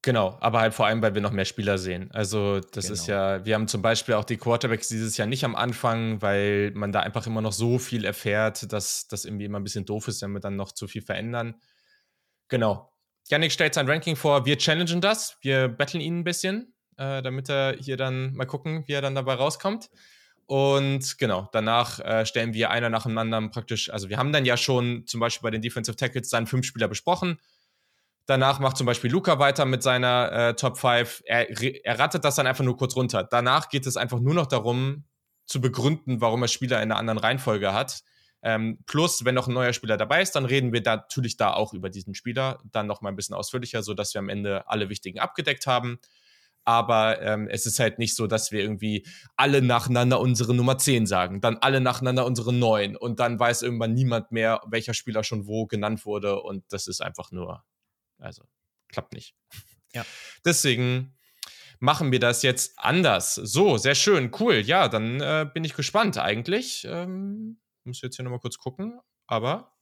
Genau, 0.00 0.38
aber 0.40 0.60
halt 0.60 0.72
vor 0.72 0.86
allem, 0.86 1.02
weil 1.02 1.12
wir 1.12 1.20
noch 1.20 1.30
mehr 1.30 1.44
Spieler 1.44 1.76
sehen. 1.76 2.10
Also, 2.12 2.60
das 2.60 2.86
genau. 2.86 2.94
ist 2.94 3.06
ja, 3.06 3.44
wir 3.44 3.54
haben 3.54 3.68
zum 3.68 3.82
Beispiel 3.82 4.14
auch 4.14 4.24
die 4.24 4.38
Quarterbacks 4.38 4.88
dieses 4.88 5.18
Jahr 5.18 5.28
nicht 5.28 5.44
am 5.44 5.54
Anfang, 5.54 6.22
weil 6.22 6.70
man 6.70 6.90
da 6.90 7.00
einfach 7.00 7.26
immer 7.26 7.42
noch 7.42 7.52
so 7.52 7.78
viel 7.78 8.06
erfährt, 8.06 8.72
dass 8.72 9.06
das 9.06 9.26
irgendwie 9.26 9.44
immer 9.44 9.60
ein 9.60 9.64
bisschen 9.64 9.84
doof 9.84 10.08
ist, 10.08 10.22
wenn 10.22 10.32
wir 10.32 10.40
dann 10.40 10.56
noch 10.56 10.72
zu 10.72 10.88
viel 10.88 11.02
verändern. 11.02 11.60
Genau. 12.48 12.90
Yannick 13.28 13.52
stellt 13.52 13.74
sein 13.74 13.90
Ranking 13.90 14.16
vor, 14.16 14.46
wir 14.46 14.56
challengen 14.56 15.02
das, 15.02 15.36
wir 15.42 15.68
battlen 15.68 16.00
ihn 16.00 16.20
ein 16.20 16.24
bisschen, 16.24 16.72
äh, 16.96 17.20
damit 17.20 17.50
er 17.50 17.76
hier 17.78 17.98
dann 17.98 18.32
mal 18.32 18.46
gucken, 18.46 18.84
wie 18.86 18.92
er 18.92 19.02
dann 19.02 19.14
dabei 19.14 19.34
rauskommt. 19.34 19.90
Und 20.48 21.18
genau, 21.18 21.48
danach 21.52 22.00
äh, 22.00 22.26
stellen 22.26 22.54
wir 22.54 22.70
einer 22.70 22.90
nacheinander 22.90 23.48
praktisch, 23.48 23.90
also 23.90 24.08
wir 24.08 24.16
haben 24.16 24.32
dann 24.32 24.44
ja 24.44 24.56
schon 24.56 25.06
zum 25.06 25.20
Beispiel 25.20 25.42
bei 25.42 25.50
den 25.50 25.62
Defensive 25.62 25.96
Tackles 25.96 26.30
dann 26.30 26.46
fünf 26.46 26.66
Spieler 26.66 26.88
besprochen 26.88 27.38
Danach 28.28 28.58
macht 28.58 28.76
zum 28.76 28.84
Beispiel 28.84 29.10
Luca 29.10 29.38
weiter 29.38 29.64
mit 29.64 29.82
seiner 29.82 30.30
äh, 30.30 30.54
Top 30.54 30.76
5. 30.76 31.22
Er, 31.24 31.48
er 31.48 31.98
rattet 31.98 32.26
das 32.26 32.36
dann 32.36 32.46
einfach 32.46 32.62
nur 32.62 32.76
kurz 32.76 32.94
runter. 32.94 33.24
Danach 33.24 33.70
geht 33.70 33.86
es 33.86 33.96
einfach 33.96 34.20
nur 34.20 34.34
noch 34.34 34.44
darum, 34.44 35.04
zu 35.46 35.62
begründen, 35.62 36.20
warum 36.20 36.42
er 36.42 36.48
Spieler 36.48 36.76
in 36.82 36.92
einer 36.92 36.98
anderen 36.98 37.18
Reihenfolge 37.18 37.72
hat. 37.72 38.02
Ähm, 38.42 38.80
plus, 38.84 39.24
wenn 39.24 39.34
noch 39.34 39.48
ein 39.48 39.54
neuer 39.54 39.72
Spieler 39.72 39.96
dabei 39.96 40.20
ist, 40.20 40.32
dann 40.32 40.44
reden 40.44 40.74
wir 40.74 40.82
da 40.82 40.96
natürlich 40.96 41.38
da 41.38 41.54
auch 41.54 41.72
über 41.72 41.88
diesen 41.88 42.14
Spieler, 42.14 42.58
dann 42.70 42.86
noch 42.86 43.00
mal 43.00 43.08
ein 43.08 43.16
bisschen 43.16 43.34
ausführlicher, 43.34 43.82
sodass 43.82 44.12
wir 44.12 44.18
am 44.18 44.28
Ende 44.28 44.68
alle 44.68 44.90
wichtigen 44.90 45.20
abgedeckt 45.20 45.66
haben. 45.66 45.98
Aber 46.68 47.22
ähm, 47.22 47.48
es 47.48 47.64
ist 47.64 47.80
halt 47.80 47.98
nicht 47.98 48.14
so, 48.14 48.26
dass 48.26 48.52
wir 48.52 48.60
irgendwie 48.60 49.06
alle 49.36 49.62
nacheinander 49.62 50.20
unsere 50.20 50.52
Nummer 50.52 50.76
10 50.76 51.06
sagen, 51.06 51.40
dann 51.40 51.56
alle 51.56 51.80
nacheinander 51.80 52.26
unsere 52.26 52.52
9 52.52 52.94
und 52.94 53.20
dann 53.20 53.40
weiß 53.40 53.62
irgendwann 53.62 53.94
niemand 53.94 54.32
mehr, 54.32 54.60
welcher 54.66 54.92
Spieler 54.92 55.24
schon 55.24 55.46
wo 55.46 55.64
genannt 55.64 56.04
wurde 56.04 56.42
und 56.42 56.64
das 56.68 56.86
ist 56.86 57.00
einfach 57.00 57.32
nur 57.32 57.64
also 58.18 58.44
klappt 58.88 59.14
nicht. 59.14 59.34
Ja. 59.94 60.04
Deswegen 60.44 61.16
machen 61.80 62.12
wir 62.12 62.20
das 62.20 62.42
jetzt 62.42 62.78
anders. 62.78 63.34
So, 63.34 63.78
sehr 63.78 63.94
schön, 63.94 64.30
cool. 64.38 64.56
Ja, 64.56 64.88
dann 64.88 65.22
äh, 65.22 65.48
bin 65.50 65.64
ich 65.64 65.72
gespannt 65.72 66.18
eigentlich. 66.18 66.86
Ähm, 66.86 67.62
muss 67.84 68.02
jetzt 68.02 68.16
hier 68.16 68.24
nochmal 68.24 68.40
kurz 68.40 68.58
gucken, 68.58 69.00
aber 69.26 69.74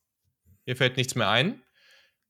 mir 0.66 0.76
fällt 0.76 0.96
nichts 0.96 1.16
mehr 1.16 1.28
ein. 1.28 1.64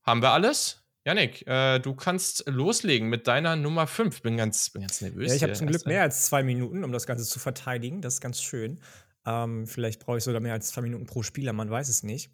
Haben 0.02 0.22
wir 0.22 0.30
alles? 0.30 0.85
Janik, 1.06 1.46
äh, 1.46 1.78
du 1.78 1.94
kannst 1.94 2.42
loslegen 2.48 3.08
mit 3.08 3.28
deiner 3.28 3.54
Nummer 3.54 3.86
5. 3.86 4.22
Bin 4.22 4.36
ganz, 4.36 4.70
bin 4.70 4.82
ganz 4.82 5.00
nervös. 5.00 5.28
Ja, 5.28 5.36
ich 5.36 5.42
habe 5.44 5.52
zum 5.52 5.68
Glück 5.68 5.86
mehr 5.86 6.02
als 6.02 6.26
zwei 6.26 6.42
Minuten, 6.42 6.82
um 6.82 6.90
das 6.90 7.06
Ganze 7.06 7.24
zu 7.24 7.38
verteidigen. 7.38 8.02
Das 8.02 8.14
ist 8.14 8.20
ganz 8.20 8.42
schön. 8.42 8.80
Ähm, 9.24 9.68
vielleicht 9.68 10.04
brauche 10.04 10.18
ich 10.18 10.24
sogar 10.24 10.40
mehr 10.40 10.54
als 10.54 10.66
zwei 10.66 10.80
Minuten 10.80 11.06
pro 11.06 11.22
Spieler, 11.22 11.52
man 11.52 11.70
weiß 11.70 11.88
es 11.88 12.02
nicht. 12.02 12.32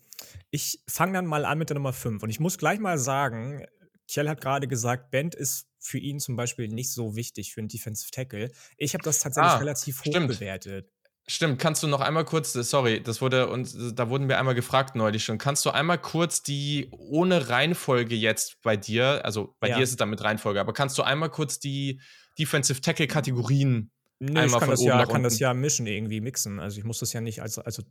Ich 0.51 0.81
fange 0.89 1.13
dann 1.13 1.27
mal 1.27 1.45
an 1.45 1.59
mit 1.59 1.69
der 1.69 1.75
Nummer 1.75 1.93
5. 1.93 2.23
Und 2.23 2.31
ich 2.31 2.41
muss 2.41 2.57
gleich 2.57 2.79
mal 2.79 2.97
sagen, 2.97 3.63
Kjell 4.09 4.31
hat 4.31 4.41
gerade 4.41 4.67
gesagt, 4.67 5.11
Band 5.11 5.35
ist 5.35 5.69
für 5.79 5.99
ihn 5.99 6.19
zum 6.19 6.37
Beispiel 6.37 6.69
nicht 6.69 6.93
so 6.93 7.15
wichtig 7.15 7.53
für 7.53 7.61
einen 7.61 7.69
Defensive 7.69 8.11
Tackle. 8.11 8.51
Ich 8.79 8.95
habe 8.95 9.05
das 9.05 9.19
tatsächlich 9.19 9.53
ah, 9.53 9.59
relativ 9.59 10.01
hoch 10.01 10.07
stimmt. 10.07 10.29
bewertet. 10.29 10.91
Stimmt, 11.29 11.61
kannst 11.61 11.83
du 11.83 11.87
noch 11.87 12.01
einmal 12.01 12.25
kurz, 12.25 12.55
äh, 12.57 12.65
sorry, 12.65 13.01
das 13.01 13.21
wurde 13.21 13.49
uns, 13.49 13.77
da 13.95 14.09
wurden 14.09 14.29
wir 14.29 14.39
einmal 14.39 14.55
gefragt 14.55 14.97
neulich 14.97 15.25
schon. 15.25 15.39
Kannst 15.39 15.65
du 15.65 15.71
einmal 15.71 15.99
kurz 15.99 16.43
die 16.43 16.89
ohne 16.91 17.49
Reihenfolge 17.49 18.17
jetzt 18.17 18.61
bei 18.63 18.77
dir, 18.77 19.25
also 19.25 19.55
bei 19.61 19.69
ja. 19.69 19.77
dir 19.77 19.83
ist 19.83 19.91
es 19.91 19.97
dann 19.97 20.11
mit 20.11 20.23
Reihenfolge, 20.23 20.61
aber 20.61 20.73
kannst 20.73 20.99
du 20.99 21.03
einmal 21.03 21.31
kurz 21.31 21.61
die 21.61 22.01
Defensive 22.39 22.81
Tackle 22.81 23.07
Kategorien 23.07 23.91
nee, 24.19 24.41
einmal 24.41 24.47
ich 24.47 24.59
kann 24.59 24.71
das 24.71 24.83
ja, 24.83 25.07
kann 25.07 25.23
das 25.23 25.39
ja 25.39 25.55
mischen 25.55 25.87
irgendwie 25.87 26.21
mixen. 26.21 26.59
Also 26.59 26.79
ich 26.79 26.85
muss 26.85 26.99
das 26.99 27.13
ja 27.13 27.21
nicht 27.21 27.41
als 27.41 27.59
also 27.59 27.83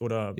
oder 0.00 0.34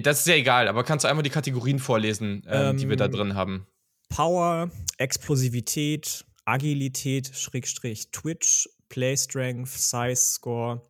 das 0.00 0.20
ist 0.20 0.26
ja 0.26 0.34
egal, 0.34 0.68
aber 0.68 0.82
kannst 0.84 1.04
du 1.04 1.08
einmal 1.08 1.22
die 1.22 1.30
Kategorien 1.30 1.78
vorlesen, 1.78 2.42
ähm, 2.48 2.76
die 2.76 2.88
wir 2.88 2.96
da 2.96 3.06
ähm, 3.06 3.12
drin 3.12 3.34
haben? 3.34 3.66
Power, 4.08 4.70
Explosivität, 4.96 6.24
Agilität, 6.44 7.30
Schrägstrich 7.34 8.10
Twitch, 8.10 8.68
Play 8.88 9.16
Strength, 9.16 9.68
Size 9.68 10.16
Score, 10.16 10.82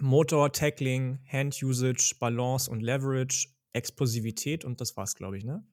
Motor, 0.00 0.52
Tackling, 0.52 1.18
Hand 1.30 1.62
Usage, 1.62 2.14
Balance 2.18 2.70
und 2.70 2.80
Leverage, 2.80 3.48
Explosivität 3.72 4.64
und 4.64 4.80
das 4.80 4.96
war's, 4.96 5.14
glaube 5.14 5.38
ich, 5.38 5.44
ne? 5.44 5.64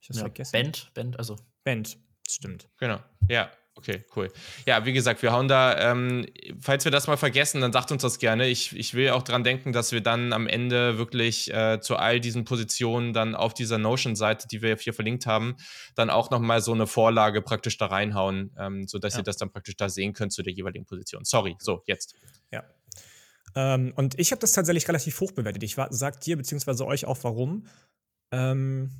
Ich 0.00 0.08
hab's 0.08 0.18
ja, 0.18 0.24
vergessen. 0.24 0.52
Bend, 0.52 0.90
Bend, 0.94 1.18
also. 1.18 1.36
Bend, 1.64 1.98
stimmt. 2.28 2.68
Genau, 2.78 3.00
ja. 3.28 3.50
Okay, 3.76 4.04
cool. 4.14 4.30
Ja, 4.66 4.84
wie 4.84 4.92
gesagt, 4.92 5.22
wir 5.22 5.32
hauen 5.32 5.48
da, 5.48 5.92
ähm, 5.92 6.26
falls 6.60 6.84
wir 6.84 6.92
das 6.92 7.06
mal 7.06 7.16
vergessen, 7.16 7.62
dann 7.62 7.72
sagt 7.72 7.90
uns 7.92 8.02
das 8.02 8.18
gerne. 8.18 8.46
Ich, 8.48 8.76
ich 8.76 8.92
will 8.92 9.10
auch 9.10 9.22
dran 9.22 9.42
denken, 9.42 9.72
dass 9.72 9.92
wir 9.92 10.02
dann 10.02 10.34
am 10.34 10.46
Ende 10.48 10.98
wirklich 10.98 11.50
äh, 11.54 11.80
zu 11.80 11.96
all 11.96 12.20
diesen 12.20 12.44
Positionen 12.44 13.14
dann 13.14 13.34
auf 13.34 13.54
dieser 13.54 13.78
Notion-Seite, 13.78 14.48
die 14.48 14.60
wir 14.60 14.76
hier 14.76 14.92
verlinkt 14.92 15.24
haben, 15.24 15.56
dann 15.94 16.10
auch 16.10 16.30
nochmal 16.30 16.60
so 16.60 16.72
eine 16.72 16.86
Vorlage 16.86 17.40
praktisch 17.40 17.78
da 17.78 17.86
reinhauen, 17.86 18.52
ähm, 18.58 18.86
sodass 18.86 19.14
ja. 19.14 19.20
ihr 19.20 19.24
das 19.24 19.38
dann 19.38 19.50
praktisch 19.50 19.76
da 19.76 19.88
sehen 19.88 20.12
könnt 20.12 20.32
zu 20.32 20.42
der 20.42 20.52
jeweiligen 20.52 20.84
Position. 20.84 21.24
Sorry, 21.24 21.56
so, 21.60 21.82
jetzt. 21.86 22.16
Ähm, 23.54 23.92
und 23.96 24.18
ich 24.18 24.30
habe 24.32 24.40
das 24.40 24.52
tatsächlich 24.52 24.86
relativ 24.88 25.20
hoch 25.20 25.32
bewertet. 25.32 25.62
Ich 25.62 25.76
sag 25.90 26.20
dir 26.20 26.36
beziehungsweise 26.36 26.86
euch 26.86 27.04
auch 27.04 27.18
warum. 27.22 27.66
Ähm, 28.32 28.90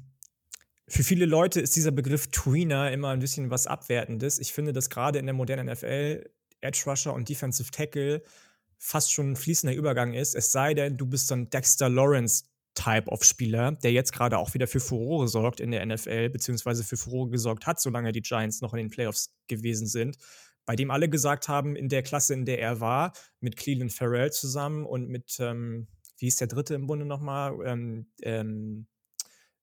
für 0.88 1.04
viele 1.04 1.24
Leute 1.24 1.60
ist 1.60 1.76
dieser 1.76 1.92
Begriff 1.92 2.28
Tweener 2.28 2.90
immer 2.90 3.10
ein 3.10 3.20
bisschen 3.20 3.50
was 3.50 3.66
Abwertendes. 3.66 4.38
Ich 4.40 4.52
finde, 4.52 4.72
dass 4.72 4.90
gerade 4.90 5.18
in 5.18 5.26
der 5.26 5.34
modernen 5.34 5.72
NFL 5.72 6.28
Edge 6.60 6.82
Rusher 6.86 7.14
und 7.14 7.28
Defensive 7.28 7.70
Tackle 7.70 8.22
fast 8.76 9.12
schon 9.12 9.32
ein 9.32 9.36
fließender 9.36 9.74
Übergang 9.74 10.14
ist. 10.14 10.34
Es 10.34 10.52
sei 10.52 10.74
denn, 10.74 10.96
du 10.96 11.06
bist 11.06 11.28
so 11.28 11.34
ein 11.34 11.48
Dexter 11.50 11.88
Lawrence 11.88 12.44
Type 12.74 13.08
of 13.08 13.24
Spieler, 13.24 13.72
der 13.72 13.92
jetzt 13.92 14.12
gerade 14.12 14.38
auch 14.38 14.54
wieder 14.54 14.66
für 14.66 14.80
Furore 14.80 15.28
sorgt 15.28 15.60
in 15.60 15.70
der 15.70 15.84
NFL, 15.84 16.30
beziehungsweise 16.30 16.82
für 16.82 16.96
Furore 16.96 17.30
gesorgt 17.30 17.66
hat, 17.66 17.80
solange 17.80 18.12
die 18.12 18.22
Giants 18.22 18.60
noch 18.60 18.72
in 18.72 18.78
den 18.78 18.90
Playoffs 18.90 19.34
gewesen 19.48 19.86
sind. 19.86 20.16
Bei 20.70 20.76
dem 20.76 20.92
alle 20.92 21.09
gesagt 21.09 21.48
haben, 21.48 21.74
in 21.74 21.88
der 21.88 22.04
Klasse, 22.04 22.33
in 22.33 22.44
der 22.44 22.61
er 22.61 22.78
war, 22.78 23.12
mit 23.40 23.56
Cleveland 23.56 23.92
Farrell 23.92 24.30
zusammen 24.30 24.87
und 24.87 25.09
mit, 25.09 25.37
ähm, 25.40 25.88
wie 26.18 26.28
ist 26.28 26.40
der 26.40 26.46
dritte 26.46 26.74
im 26.74 26.87
Bunde 26.87 27.04
nochmal? 27.04 27.59
Ähm, 27.66 28.06
ähm, 28.22 28.87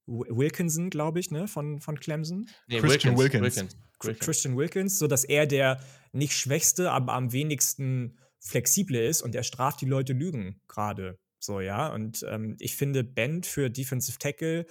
Wilkinson, 0.06 0.90
glaube 0.90 1.22
ich, 1.22 1.32
ne, 1.32 1.48
von, 1.48 1.80
von 1.80 1.98
Clemson. 1.98 2.50
Nee, 2.68 2.82
Christian 2.82 3.18
Wilkins. 3.18 3.42
Wilkins. 3.42 3.78
Wilkins. 4.02 4.26
Christian 4.26 4.58
Wilkins, 4.58 5.00
sodass 5.00 5.24
er 5.24 5.48
der 5.48 5.80
nicht 6.12 6.34
schwächste, 6.34 6.92
aber 6.92 7.14
am 7.14 7.32
wenigsten 7.32 8.20
flexible 8.42 9.00
ist 9.00 9.22
und 9.22 9.34
er 9.34 9.44
straft 9.44 9.80
die 9.80 9.86
Leute 9.86 10.12
Lügen 10.12 10.60
gerade. 10.68 11.18
So, 11.40 11.62
ja. 11.62 11.88
Und 11.88 12.26
ähm, 12.28 12.58
ich 12.60 12.76
finde, 12.76 13.06
Bend 13.06 13.46
für 13.46 13.70
Defensive 13.70 14.20
Tackle, 14.20 14.66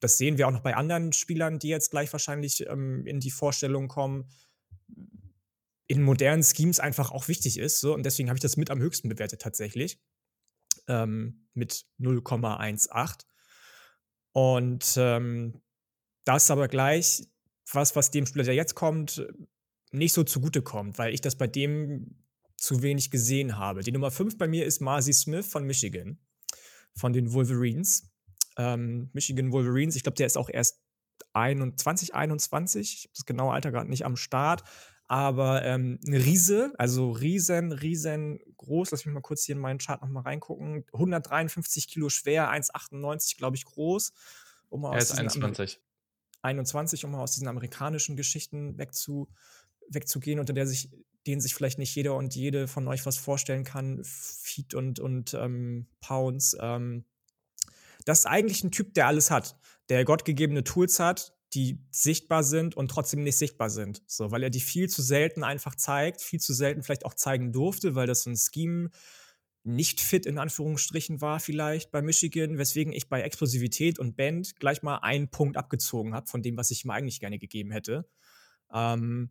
das 0.00 0.16
sehen 0.16 0.38
wir 0.38 0.48
auch 0.48 0.52
noch 0.52 0.62
bei 0.62 0.76
anderen 0.76 1.12
Spielern, 1.12 1.58
die 1.58 1.68
jetzt 1.68 1.90
gleich 1.90 2.10
wahrscheinlich 2.10 2.66
ähm, 2.68 3.06
in 3.06 3.20
die 3.20 3.30
Vorstellung 3.30 3.88
kommen, 3.88 4.30
in 5.86 6.02
modernen 6.02 6.42
Schemes 6.42 6.80
einfach 6.80 7.10
auch 7.10 7.28
wichtig 7.28 7.58
ist. 7.58 7.80
So, 7.80 7.94
und 7.94 8.04
deswegen 8.04 8.28
habe 8.28 8.36
ich 8.36 8.42
das 8.42 8.56
mit 8.56 8.70
am 8.70 8.80
höchsten 8.80 9.08
bewertet 9.08 9.40
tatsächlich. 9.42 10.00
Ähm, 10.88 11.48
mit 11.54 11.86
0,18. 12.00 13.24
Und 14.32 14.94
ähm, 14.96 15.62
das 16.24 16.50
aber 16.50 16.68
gleich 16.68 17.22
was, 17.72 17.96
was 17.96 18.10
dem 18.10 18.26
Spieler, 18.26 18.44
der 18.44 18.54
jetzt 18.54 18.74
kommt, 18.74 19.26
nicht 19.92 20.12
so 20.12 20.24
zugute 20.24 20.62
kommt, 20.62 20.98
weil 20.98 21.14
ich 21.14 21.20
das 21.20 21.36
bei 21.36 21.46
dem 21.46 22.24
zu 22.56 22.82
wenig 22.82 23.10
gesehen 23.10 23.56
habe. 23.58 23.82
Die 23.82 23.92
Nummer 23.92 24.10
5 24.10 24.38
bei 24.38 24.48
mir 24.48 24.64
ist 24.64 24.80
Marcy 24.80 25.12
Smith 25.12 25.46
von 25.46 25.64
Michigan, 25.64 26.18
von 26.94 27.12
den 27.12 27.32
Wolverines. 27.32 28.10
Ähm, 28.56 29.10
Michigan 29.12 29.52
Wolverines, 29.52 29.96
ich 29.96 30.02
glaube, 30.02 30.16
der 30.16 30.26
ist 30.26 30.36
auch 30.36 30.48
erst 30.48 30.80
21, 31.32 32.14
21. 32.14 32.94
Ich 32.94 33.04
habe 33.04 33.14
das 33.14 33.26
genaue 33.26 33.52
Alter 33.52 33.70
gerade 33.70 33.90
nicht 33.90 34.04
am 34.04 34.16
Start. 34.16 34.62
Aber 35.06 35.62
ähm, 35.64 35.98
ein 36.06 36.14
Riese, 36.14 36.72
also 36.78 37.10
riesen, 37.10 37.72
riesengroß. 37.72 38.90
Lass 38.90 39.04
mich 39.04 39.14
mal 39.14 39.20
kurz 39.20 39.44
hier 39.44 39.54
in 39.54 39.60
meinen 39.60 39.78
Chart 39.78 40.00
nochmal 40.00 40.22
reingucken. 40.22 40.84
153 40.92 41.88
Kilo 41.88 42.08
schwer, 42.08 42.50
1,98 42.50 43.36
glaube 43.36 43.56
ich 43.56 43.64
groß. 43.64 44.12
Um 44.70 44.84
er 44.84 44.96
ist 44.96 45.12
21. 45.12 45.80
21, 46.42 47.04
um 47.04 47.12
mal 47.12 47.22
aus 47.22 47.32
diesen 47.32 47.48
amerikanischen 47.48 48.16
Geschichten 48.16 48.78
wegzu, 48.78 49.28
wegzugehen, 49.88 50.38
unter 50.38 50.52
der 50.52 50.66
sich, 50.66 50.90
denen 51.26 51.40
sich 51.40 51.54
vielleicht 51.54 51.78
nicht 51.78 51.94
jeder 51.94 52.16
und 52.16 52.34
jede 52.34 52.66
von 52.68 52.88
euch 52.88 53.04
was 53.06 53.16
vorstellen 53.16 53.64
kann. 53.64 54.02
Feet 54.04 54.74
und, 54.74 55.00
und 55.00 55.34
ähm, 55.34 55.86
Pounds. 56.00 56.56
Ähm, 56.60 57.04
das 58.04 58.20
ist 58.20 58.26
eigentlich 58.26 58.64
ein 58.64 58.70
Typ, 58.70 58.94
der 58.94 59.06
alles 59.06 59.30
hat, 59.30 59.56
der 59.88 60.04
gottgegebene 60.04 60.64
Tools 60.64 61.00
hat, 61.00 61.33
die 61.54 61.78
sichtbar 61.90 62.42
sind 62.42 62.76
und 62.76 62.90
trotzdem 62.90 63.22
nicht 63.22 63.36
sichtbar 63.36 63.70
sind. 63.70 64.02
So, 64.06 64.30
weil 64.30 64.42
er 64.42 64.50
die 64.50 64.60
viel 64.60 64.88
zu 64.88 65.02
selten 65.02 65.44
einfach 65.44 65.74
zeigt, 65.74 66.20
viel 66.20 66.40
zu 66.40 66.52
selten 66.52 66.82
vielleicht 66.82 67.04
auch 67.04 67.14
zeigen 67.14 67.52
durfte, 67.52 67.94
weil 67.94 68.06
das 68.06 68.22
so 68.22 68.30
ein 68.30 68.36
Scheme 68.36 68.90
nicht 69.64 70.00
fit 70.00 70.26
in 70.26 70.38
Anführungsstrichen 70.38 71.22
war 71.22 71.40
vielleicht 71.40 71.90
bei 71.90 72.02
Michigan, 72.02 72.58
weswegen 72.58 72.92
ich 72.92 73.08
bei 73.08 73.22
Explosivität 73.22 73.98
und 73.98 74.14
Band 74.14 74.56
gleich 74.56 74.82
mal 74.82 74.98
einen 74.98 75.30
Punkt 75.30 75.56
abgezogen 75.56 76.14
habe 76.14 76.26
von 76.26 76.42
dem, 76.42 76.56
was 76.56 76.70
ich 76.70 76.84
ihm 76.84 76.90
eigentlich 76.90 77.18
gerne 77.18 77.38
gegeben 77.38 77.70
hätte. 77.70 78.06
Ähm, 78.72 79.30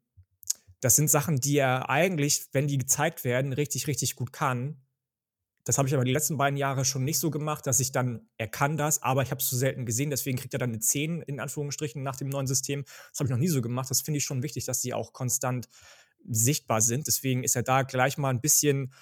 das 0.79 0.95
sind 0.95 1.09
Sachen, 1.09 1.39
die 1.39 1.57
er 1.57 1.89
eigentlich, 1.89 2.47
wenn 2.51 2.67
die 2.67 2.79
gezeigt 2.79 3.23
werden, 3.23 3.53
richtig, 3.53 3.88
richtig 3.88 4.15
gut 4.15 4.33
kann. 4.33 4.81
Das 5.65 5.78
habe 5.78 5.88
ich 5.88 5.93
aber 5.93 6.04
die 6.04 6.12
letzten 6.12 6.38
beiden 6.38 6.58
Jahre 6.58 6.84
schon 6.84 7.06
nicht 7.06 7.19
so 7.19 7.32
gemacht, 7.32 7.65
dass 7.65 7.80
ich 7.80 7.91
dann, 7.91 8.28
er 8.38 8.47
kann 8.47 8.76
das, 8.76 9.02
aber 9.02 9.21
ich 9.23 9.32
habe 9.32 9.39
es 9.39 9.47
zu 9.47 9.56
selten 9.56 9.86
gesehen, 9.86 10.10
deswegen 10.10 10.38
kriegt 10.38 10.54
er 10.54 10.60
dann 10.60 10.71
eine 10.71 10.80
10 10.80 11.21
in 11.21 11.39
Anführungsstrichen 11.39 12.04
nach 12.04 12.17
dem 12.17 12.30
neuen 12.30 12.47
System. 12.47 12.84
Das 12.84 13.19
habe 13.19 13.28
ich 13.28 13.32
noch 13.32 13.38
nie 13.38 13.47
so 13.47 13.62
gemacht. 13.62 13.89
Das 13.89 14.02
finde 14.02 14.17
ich 14.17 14.26
schon 14.26 14.43
wichtig, 14.43 14.65
dass 14.65 14.82
die 14.82 14.93
auch 14.93 15.13
konstant 15.13 15.69
sichtbar 16.28 16.82
sind. 16.82 17.08
Deswegen 17.08 17.43
ist 17.43 17.56
er 17.56 17.63
da 17.63 17.84
gleich 17.84 18.17
mal 18.17 18.30
ein 18.30 18.41
bisschen 18.41 18.93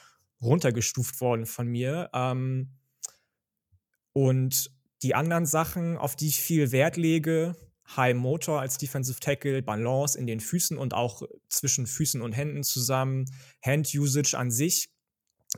runtergestuft 0.41 1.19
worden 1.21 1.45
von 1.45 1.67
mir. 1.67 2.09
Ähm, 2.13 2.69
und 4.13 4.71
die 5.03 5.15
anderen 5.15 5.45
Sachen, 5.45 5.97
auf 5.97 6.15
die 6.15 6.27
ich 6.27 6.41
viel 6.41 6.71
Wert 6.71 6.97
lege, 6.97 7.55
High 7.95 8.15
Motor 8.15 8.61
als 8.61 8.77
Defensive 8.77 9.19
Tackle, 9.19 9.61
Balance 9.61 10.17
in 10.17 10.27
den 10.27 10.39
Füßen 10.39 10.77
und 10.77 10.93
auch 10.93 11.23
zwischen 11.49 11.87
Füßen 11.87 12.21
und 12.21 12.33
Händen 12.33 12.63
zusammen, 12.63 13.25
Hand 13.65 13.93
Usage 13.93 14.37
an 14.37 14.51
sich, 14.51 14.90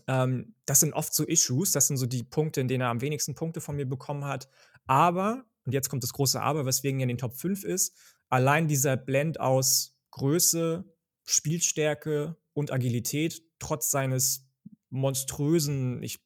ähm, 0.08 0.56
das 0.66 0.80
sind 0.80 0.94
oft 0.94 1.14
so 1.14 1.24
Issues, 1.26 1.72
das 1.72 1.88
sind 1.88 1.98
so 1.98 2.06
die 2.06 2.24
Punkte, 2.24 2.62
in 2.62 2.68
denen 2.68 2.82
er 2.82 2.90
am 2.90 3.02
wenigsten 3.02 3.36
Punkte 3.36 3.62
von 3.62 3.76
mir 3.76 3.86
bekommen 3.86 4.26
hat. 4.26 4.50
Aber, 4.86 5.46
und 5.66 5.74
jetzt 5.74 5.90
kommt 5.90 6.04
das 6.04 6.14
große 6.14 6.42
Aber, 6.42 6.66
weswegen 6.66 7.00
er 7.00 7.04
in 7.04 7.10
den 7.10 7.18
Top 7.18 7.36
5 7.36 7.64
ist, 7.64 7.96
allein 8.30 8.68
dieser 8.68 8.98
Blend 8.98 9.40
aus 9.40 9.96
Größe, 10.12 10.86
Spielstärke 11.26 12.36
und 12.54 12.72
Agilität, 12.72 13.42
trotz 13.60 13.92
seines 13.92 14.48
monströsen, 14.90 16.04
ich 16.04 16.20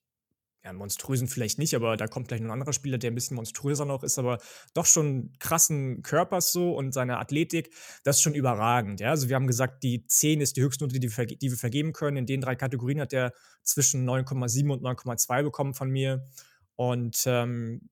ja, 0.67 0.73
monströsen 0.73 1.27
vielleicht 1.27 1.59
nicht, 1.59 1.75
aber 1.75 1.95
da 1.95 2.07
kommt 2.07 2.27
gleich 2.27 2.41
noch 2.41 2.49
ein 2.49 2.53
anderer 2.53 2.73
Spieler, 2.73 2.97
der 2.97 3.11
ein 3.11 3.15
bisschen 3.15 3.35
monströser 3.35 3.85
noch 3.85 4.03
ist, 4.03 4.19
aber 4.19 4.39
doch 4.73 4.85
schon 4.85 5.31
krassen 5.39 6.03
Körpers 6.03 6.51
so 6.51 6.75
und 6.75 6.93
seine 6.93 7.19
Athletik, 7.19 7.73
das 8.03 8.17
ist 8.17 8.21
schon 8.21 8.35
überragend. 8.35 8.99
Ja? 8.99 9.11
Also 9.11 9.29
wir 9.29 9.35
haben 9.35 9.47
gesagt, 9.47 9.83
die 9.83 10.05
10 10.05 10.41
ist 10.41 10.57
die 10.57 10.61
Höchstnote, 10.61 10.99
die 10.99 11.07
die 11.07 11.51
wir 11.51 11.57
vergeben 11.57 11.93
können. 11.93 12.17
In 12.17 12.25
den 12.25 12.41
drei 12.41 12.55
Kategorien 12.55 12.99
hat 12.99 13.13
er 13.13 13.33
zwischen 13.63 14.07
9,7 14.07 14.69
und 14.69 14.83
9,2 14.83 15.43
bekommen 15.43 15.73
von 15.73 15.89
mir 15.89 16.27
und 16.75 17.23
ähm, 17.25 17.89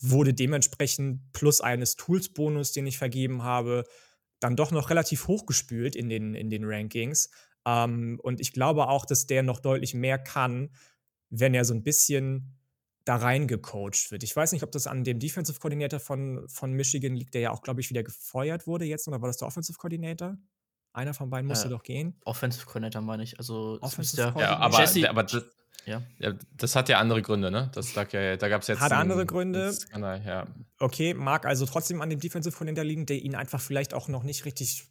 wurde 0.00 0.32
dementsprechend 0.32 1.32
plus 1.32 1.60
eines 1.60 1.96
Tools-Bonus, 1.96 2.72
den 2.72 2.86
ich 2.86 2.96
vergeben 2.96 3.42
habe, 3.42 3.84
dann 4.40 4.56
doch 4.56 4.70
noch 4.70 4.88
relativ 4.88 5.28
hochgespült 5.28 5.96
in 5.96 6.08
den, 6.08 6.34
in 6.34 6.48
den 6.48 6.64
Rankings. 6.64 7.30
Ähm, 7.66 8.18
und 8.22 8.40
ich 8.40 8.52
glaube 8.52 8.88
auch, 8.88 9.04
dass 9.04 9.26
der 9.26 9.42
noch 9.42 9.60
deutlich 9.60 9.92
mehr 9.92 10.18
kann, 10.18 10.70
wenn 11.30 11.54
er 11.54 11.64
so 11.64 11.74
ein 11.74 11.82
bisschen 11.82 12.54
da 13.04 13.16
reingecoacht 13.16 14.10
wird. 14.10 14.22
Ich 14.22 14.34
weiß 14.34 14.52
nicht, 14.52 14.62
ob 14.62 14.72
das 14.72 14.86
an 14.86 15.04
dem 15.04 15.18
Defensive 15.18 15.58
Coordinator 15.58 16.00
von, 16.00 16.48
von 16.48 16.72
Michigan 16.72 17.14
liegt, 17.14 17.34
der 17.34 17.42
ja 17.42 17.50
auch, 17.50 17.62
glaube 17.62 17.80
ich, 17.80 17.90
wieder 17.90 18.02
gefeuert 18.02 18.66
wurde 18.66 18.86
jetzt, 18.86 19.06
oder 19.08 19.20
war 19.20 19.28
das 19.28 19.36
der 19.36 19.48
Offensive 19.48 19.76
Coordinator? 19.78 20.38
Einer 20.92 21.12
von 21.12 21.28
beiden 21.28 21.46
musste 21.46 21.66
äh, 21.66 21.70
doch 21.70 21.82
gehen. 21.82 22.16
Offensive 22.24 22.64
Coordinator 22.64 23.02
meine 23.02 23.24
ich. 23.24 23.38
Also 23.38 23.78
Offensive 23.80 24.32
der, 24.32 24.40
ja, 24.40 24.56
aber, 24.56 24.80
Jesse, 24.80 25.10
aber 25.10 25.24
das, 25.24 25.44
ja. 25.86 26.02
ja. 26.18 26.34
das 26.56 26.76
hat 26.76 26.88
ja 26.88 26.98
andere 26.98 27.20
Gründe, 27.20 27.50
ne? 27.50 27.70
Das, 27.74 27.92
da 27.92 28.04
da 28.04 28.48
gab 28.48 28.62
es 28.62 28.68
jetzt. 28.68 28.80
Hat 28.80 28.92
einen, 28.92 29.02
andere 29.02 29.26
Gründe. 29.26 29.72
Skandal, 29.72 30.22
ja. 30.24 30.46
Okay, 30.78 31.12
mag 31.12 31.46
also 31.46 31.66
trotzdem 31.66 32.00
an 32.00 32.10
dem 32.10 32.20
Defensive 32.20 32.54
Coordinator 32.56 32.84
liegen, 32.84 33.06
der 33.06 33.16
ihn 33.16 33.34
einfach 33.34 33.60
vielleicht 33.60 33.92
auch 33.92 34.08
noch 34.08 34.22
nicht 34.22 34.44
richtig, 34.44 34.84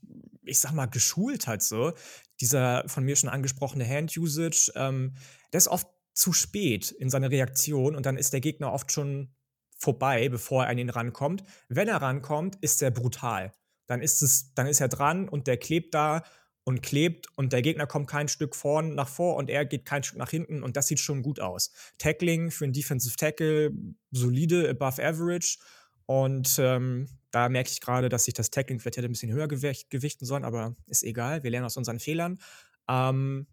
ich 0.44 0.60
sag 0.60 0.74
mal, 0.74 0.88
geschult 0.88 1.48
hat, 1.48 1.64
so. 1.64 1.94
Dieser 2.42 2.84
von 2.88 3.06
mir 3.06 3.16
schon 3.16 3.30
angesprochene 3.30 3.88
Hand-Usage, 3.88 4.74
ähm, 4.76 5.16
der 5.54 5.60
ist 5.60 5.70
oft 5.70 5.88
zu 6.14 6.34
spät 6.34 6.92
in 6.92 7.10
seiner 7.10 7.32
Reaktion 7.32 7.96
und 7.96 8.06
dann 8.06 8.18
ist 8.18 8.34
der 8.34 8.42
Gegner 8.42 8.72
oft 8.72 8.92
schon 8.92 9.34
vorbei, 9.78 10.30
bevor 10.30 10.64
er 10.64 10.70
an 10.70 10.78
ihn 10.78 10.90
rankommt. 10.90 11.44
Wenn 11.68 11.88
er 11.88 11.98
rankommt, 11.98 12.58
ist 12.62 12.82
er 12.82 12.92
brutal. 12.92 13.54
Dann 13.88 14.02
ist 14.02 14.22
es, 14.22 14.54
dann 14.54 14.68
ist 14.68 14.80
er 14.80 14.88
dran 14.88 15.28
und 15.28 15.48
der 15.48 15.58
klebt 15.58 15.94
da 15.94 16.24
und 16.64 16.82
klebt 16.82 17.28
und 17.36 17.52
der 17.52 17.62
Gegner 17.62 17.88
kommt 17.88 18.08
kein 18.08 18.28
Stück 18.28 18.56
vorn 18.56 18.96
nach 18.96 19.10
vor 19.10 19.36
und 19.36 19.50
er 19.50 19.66
geht 19.66 19.86
kein 19.86 20.04
Stück 20.04 20.18
nach 20.18 20.30
hinten 20.30 20.64
und 20.64 20.78
das 20.78 20.88
sieht 20.88 21.00
schon 21.00 21.22
gut 21.22 21.40
aus. 21.40 21.72
Tackling 21.98 22.52
für 22.52 22.64
einen 22.64 22.74
Defensive 22.74 23.18
Tackle 23.18 23.72
solide, 24.12 24.70
above 24.70 25.04
average 25.04 25.58
und 26.06 26.56
ähm, 26.60 27.10
da 27.32 27.50
merke 27.50 27.70
ich 27.72 27.82
gerade, 27.82 28.10
dass 28.10 28.26
sich 28.26 28.34
das 28.34 28.52
Tackling 28.52 28.80
vielleicht 28.80 28.98
hätte 28.98 29.08
ein 29.08 29.12
bisschen 29.12 29.32
höher 29.32 29.48
gewichten 29.48 30.26
sollen, 30.26 30.46
aber 30.46 30.76
ist 30.86 31.04
egal, 31.04 31.44
wir 31.44 31.52
lernen 31.52 31.66
aus 31.66 31.78
unseren 31.78 32.00
Fehlern. 32.00 32.40
Ähm, 32.88 33.48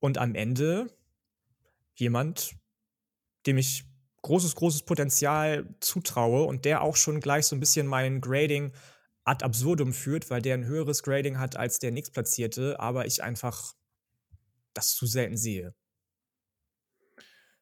und 0.00 0.18
am 0.18 0.34
Ende 0.34 0.88
jemand, 1.94 2.56
dem 3.46 3.58
ich 3.58 3.84
großes, 4.22 4.54
großes 4.54 4.84
Potenzial 4.84 5.68
zutraue 5.80 6.44
und 6.44 6.64
der 6.64 6.82
auch 6.82 6.96
schon 6.96 7.20
gleich 7.20 7.46
so 7.46 7.54
ein 7.54 7.60
bisschen 7.60 7.86
mein 7.86 8.20
Grading 8.20 8.72
ad 9.24 9.44
absurdum 9.44 9.92
führt, 9.92 10.30
weil 10.30 10.42
der 10.42 10.54
ein 10.54 10.64
höheres 10.64 11.02
Grading 11.02 11.38
hat 11.38 11.56
als 11.56 11.78
der 11.78 11.92
nächstplatzierte, 11.92 12.80
aber 12.80 13.06
ich 13.06 13.22
einfach 13.22 13.74
das 14.72 14.94
zu 14.94 15.06
selten 15.06 15.36
sehe. 15.36 15.74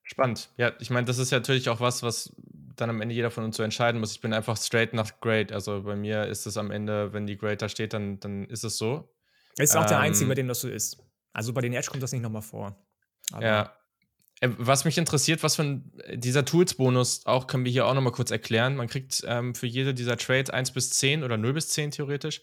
Spannend. 0.03 0.51
Ja, 0.57 0.73
ich 0.81 0.91
meine, 0.91 1.07
das 1.07 1.19
ist 1.19 1.31
ja 1.31 1.39
natürlich 1.39 1.69
auch 1.69 1.81
was, 1.81 2.03
was 2.03 2.35
dann 2.77 2.91
am 2.91 3.01
Ende 3.01 3.15
jeder 3.15 3.31
von 3.31 3.45
uns 3.45 3.57
so 3.57 3.63
entscheiden 3.63 4.01
muss. 4.01 4.13
Ich 4.13 4.21
bin 4.21 4.33
einfach 4.33 4.57
straight 4.57 4.93
nach 4.95 5.21
Grade. 5.21 5.55
Also 5.55 5.83
bei 5.83 5.95
mir 5.95 6.27
ist 6.27 6.47
es 6.47 6.57
am 6.57 6.71
Ende, 6.71 7.13
wenn 7.13 7.27
die 7.27 7.37
Grade 7.37 7.59
da 7.59 7.69
steht, 7.69 7.93
dann, 7.93 8.19
dann 8.19 8.45
ist 8.47 8.65
es 8.65 8.79
so. 8.79 9.15
Ist 9.57 9.77
auch 9.77 9.83
ähm, 9.83 9.89
der 9.89 10.01
Einzige, 10.01 10.29
bei 10.29 10.35
dem 10.35 10.49
das 10.49 10.61
so 10.61 10.69
ist. 10.69 10.99
Also 11.33 11.53
bei 11.53 11.61
den 11.61 11.73
Edge 11.73 11.89
kommt 11.91 12.03
das 12.03 12.13
nicht 12.13 12.23
nochmal 12.23 12.43
vor. 12.43 12.77
Aber 13.33 13.45
ja, 13.45 13.77
was 14.43 14.85
mich 14.85 14.99
interessiert, 14.99 15.43
was 15.43 15.57
von 15.57 15.93
äh, 15.99 16.19
dieser 16.19 16.45
Tools-Bonus 16.45 17.27
auch, 17.27 17.47
können 17.47 17.65
wir 17.65 17.73
hier 17.73 17.87
auch 17.87 17.95
nochmal 17.95 18.13
kurz 18.13 18.31
erklären. 18.31 18.77
Man 18.77 18.89
kriegt 18.89 19.23
ähm, 19.27 19.55
für 19.55 19.67
jede 19.67 19.95
dieser 19.95 20.17
Trades 20.17 20.51
1 20.51 20.73
bis 20.73 20.91
10 20.91 21.23
oder 21.23 21.37
0 21.37 21.53
bis 21.53 21.69
10 21.69 21.93
theoretisch. 21.93 22.43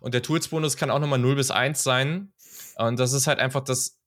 Und 0.00 0.14
der 0.14 0.22
Tools-Bonus 0.22 0.76
kann 0.76 0.90
auch 0.90 0.98
nochmal 0.98 1.18
0 1.18 1.36
bis 1.36 1.50
1 1.50 1.82
sein. 1.82 2.32
Und 2.76 3.00
das 3.00 3.12
ist 3.12 3.26
halt 3.26 3.38
einfach 3.38 3.64
das, 3.64 3.98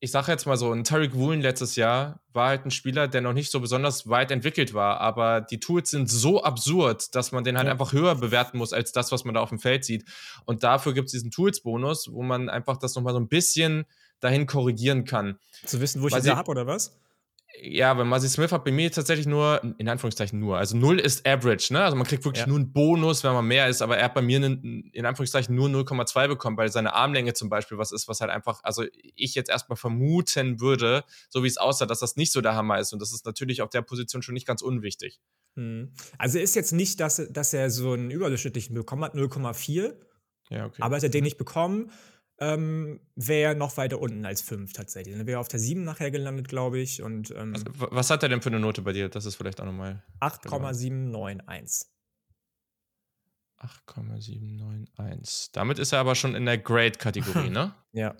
ich 0.00 0.10
sage 0.10 0.32
jetzt 0.32 0.46
mal 0.46 0.56
so, 0.56 0.72
ein 0.72 0.84
Tarek 0.84 1.14
Woolen 1.14 1.42
letztes 1.42 1.76
Jahr 1.76 2.20
war 2.32 2.48
halt 2.48 2.64
ein 2.64 2.70
Spieler, 2.70 3.08
der 3.08 3.20
noch 3.20 3.34
nicht 3.34 3.50
so 3.50 3.60
besonders 3.60 4.08
weit 4.08 4.30
entwickelt 4.30 4.72
war. 4.72 5.00
Aber 5.00 5.42
die 5.42 5.60
Tools 5.60 5.90
sind 5.90 6.08
so 6.08 6.42
absurd, 6.42 7.14
dass 7.14 7.30
man 7.30 7.44
den 7.44 7.58
halt 7.58 7.66
ja. 7.66 7.72
einfach 7.72 7.92
höher 7.92 8.14
bewerten 8.14 8.56
muss 8.56 8.72
als 8.72 8.92
das, 8.92 9.12
was 9.12 9.24
man 9.24 9.34
da 9.34 9.40
auf 9.40 9.50
dem 9.50 9.58
Feld 9.58 9.84
sieht. 9.84 10.04
Und 10.46 10.62
dafür 10.62 10.94
gibt 10.94 11.06
es 11.06 11.12
diesen 11.12 11.30
Tools-Bonus, 11.30 12.10
wo 12.10 12.22
man 12.22 12.48
einfach 12.48 12.78
das 12.78 12.94
nochmal 12.94 13.12
so 13.12 13.20
ein 13.20 13.28
bisschen 13.28 13.84
dahin 14.20 14.46
korrigieren 14.46 15.04
kann. 15.04 15.38
Zu 15.64 15.80
wissen, 15.80 16.02
wo 16.02 16.08
ich 16.08 16.14
da 16.14 16.36
habe, 16.36 16.50
oder 16.50 16.66
was? 16.66 16.98
Ja, 17.60 17.96
weil 17.96 18.04
Muzzy 18.04 18.28
Smith 18.28 18.52
hat 18.52 18.64
bei 18.64 18.70
mir 18.70 18.92
tatsächlich 18.92 19.26
nur, 19.26 19.60
in 19.78 19.88
Anführungszeichen 19.88 20.38
nur, 20.38 20.58
also 20.58 20.76
0 20.76 21.00
ist 21.00 21.26
Average, 21.26 21.72
ne? 21.72 21.82
Also 21.82 21.96
man 21.96 22.06
kriegt 22.06 22.24
wirklich 22.24 22.42
ja. 22.42 22.46
nur 22.46 22.58
einen 22.58 22.72
Bonus, 22.72 23.24
wenn 23.24 23.32
man 23.32 23.46
mehr 23.46 23.68
ist, 23.68 23.80
aber 23.80 23.96
er 23.96 24.04
hat 24.04 24.14
bei 24.14 24.22
mir 24.22 24.36
einen, 24.36 24.90
in 24.92 25.06
Anführungszeichen 25.06 25.54
nur 25.54 25.68
0,2 25.68 26.28
bekommen, 26.28 26.56
weil 26.56 26.70
seine 26.70 26.92
Armlänge 26.92 27.32
zum 27.32 27.48
Beispiel 27.48 27.78
was 27.78 27.90
ist, 27.90 28.06
was 28.06 28.20
halt 28.20 28.30
einfach, 28.30 28.60
also 28.62 28.84
ich 28.92 29.34
jetzt 29.34 29.48
erstmal 29.48 29.76
vermuten 29.76 30.60
würde, 30.60 31.04
so 31.30 31.42
wie 31.42 31.48
es 31.48 31.56
aussah, 31.56 31.86
dass 31.86 32.00
das 32.00 32.16
nicht 32.16 32.32
so 32.32 32.42
der 32.42 32.54
Hammer 32.54 32.78
ist 32.78 32.92
und 32.92 33.00
das 33.00 33.12
ist 33.12 33.24
natürlich 33.24 33.62
auf 33.62 33.70
der 33.70 33.82
Position 33.82 34.22
schon 34.22 34.34
nicht 34.34 34.46
ganz 34.46 34.60
unwichtig. 34.60 35.18
Hm. 35.56 35.92
Also 36.18 36.38
ist 36.38 36.54
jetzt 36.54 36.72
nicht, 36.72 37.00
dass, 37.00 37.22
dass 37.30 37.54
er 37.54 37.70
so 37.70 37.92
einen 37.92 38.10
überdurchschnittlichen 38.10 38.74
bekommen 38.74 39.04
hat, 39.04 39.14
0,4, 39.14 39.94
ja, 40.50 40.66
okay. 40.66 40.82
aber 40.82 40.96
hat 40.96 41.02
er 41.02 41.08
den 41.08 41.24
nicht 41.24 41.38
bekommen 41.38 41.90
ähm, 42.40 43.00
wäre 43.16 43.54
noch 43.54 43.76
weiter 43.76 44.00
unten 44.00 44.24
als 44.24 44.42
5 44.42 44.72
tatsächlich. 44.72 45.16
Dann 45.16 45.26
wäre 45.26 45.40
auf 45.40 45.48
der 45.48 45.58
7 45.58 45.82
nachher 45.84 46.10
gelandet, 46.10 46.48
glaube 46.48 46.78
ich. 46.78 47.02
Und, 47.02 47.30
ähm, 47.32 47.52
also, 47.54 47.66
was 47.74 48.10
hat 48.10 48.22
er 48.22 48.28
denn 48.28 48.42
für 48.42 48.50
eine 48.50 48.60
Note 48.60 48.82
bei 48.82 48.92
dir? 48.92 49.08
Das 49.08 49.24
ist 49.24 49.34
vielleicht 49.34 49.60
auch 49.60 49.66
nochmal. 49.66 50.02
8,791. 50.20 51.88
8,791. 53.58 55.50
Damit 55.52 55.78
ist 55.80 55.92
er 55.92 55.98
aber 55.98 56.14
schon 56.14 56.34
in 56.34 56.46
der 56.46 56.58
Grade-Kategorie, 56.58 57.50
ne? 57.50 57.74
ja. 57.92 58.14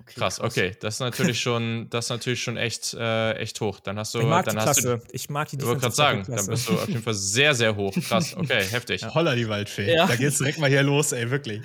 Okay, 0.00 0.14
krass, 0.14 0.36
krass, 0.36 0.52
okay. 0.52 0.76
Das 0.80 0.94
ist 0.94 1.00
natürlich 1.00 1.40
schon, 1.40 1.90
das 1.90 2.06
ist 2.06 2.10
natürlich 2.10 2.40
schon 2.42 2.56
echt, 2.56 2.94
äh, 2.94 3.32
echt 3.32 3.60
hoch. 3.60 3.80
Dann 3.80 3.98
hast 3.98 4.14
du, 4.14 4.20
ich 4.20 4.26
mag 4.26 4.44
dann 4.44 4.54
die 4.54 4.60
hast 4.60 4.80
Klasse. 4.82 4.98
Du, 4.98 5.04
ich 5.12 5.28
mag 5.28 5.48
die 5.48 5.56
Ich 5.56 5.66
wollte 5.66 5.80
gerade 5.80 5.94
sagen, 5.94 6.22
Klasse. 6.22 6.46
dann 6.46 6.54
bist 6.54 6.68
du 6.68 6.74
auf 6.74 6.88
jeden 6.88 7.02
Fall 7.02 7.14
sehr, 7.14 7.54
sehr 7.54 7.74
hoch. 7.74 7.92
Krass, 7.92 8.36
okay, 8.36 8.62
heftig. 8.70 9.00
Ja. 9.00 9.12
Holla 9.12 9.34
die 9.34 9.48
Waldfee. 9.48 9.92
Ja. 9.92 10.06
Da 10.06 10.14
geht's 10.14 10.38
direkt 10.38 10.58
mal 10.58 10.70
hier 10.70 10.84
los, 10.84 11.12
ey, 11.12 11.30
wirklich. 11.30 11.62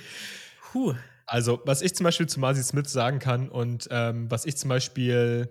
Puh. 0.72 0.96
Also, 1.26 1.62
was 1.66 1.82
ich 1.82 1.96
zum 1.96 2.04
Beispiel 2.04 2.28
zu 2.28 2.40
Marcy 2.40 2.64
Smith 2.64 2.92
sagen 2.92 3.20
kann 3.20 3.50
und 3.50 3.88
ähm, 3.92 4.30
was 4.30 4.46
ich 4.46 4.58
zum 4.58 4.70
Beispiel 4.70 5.50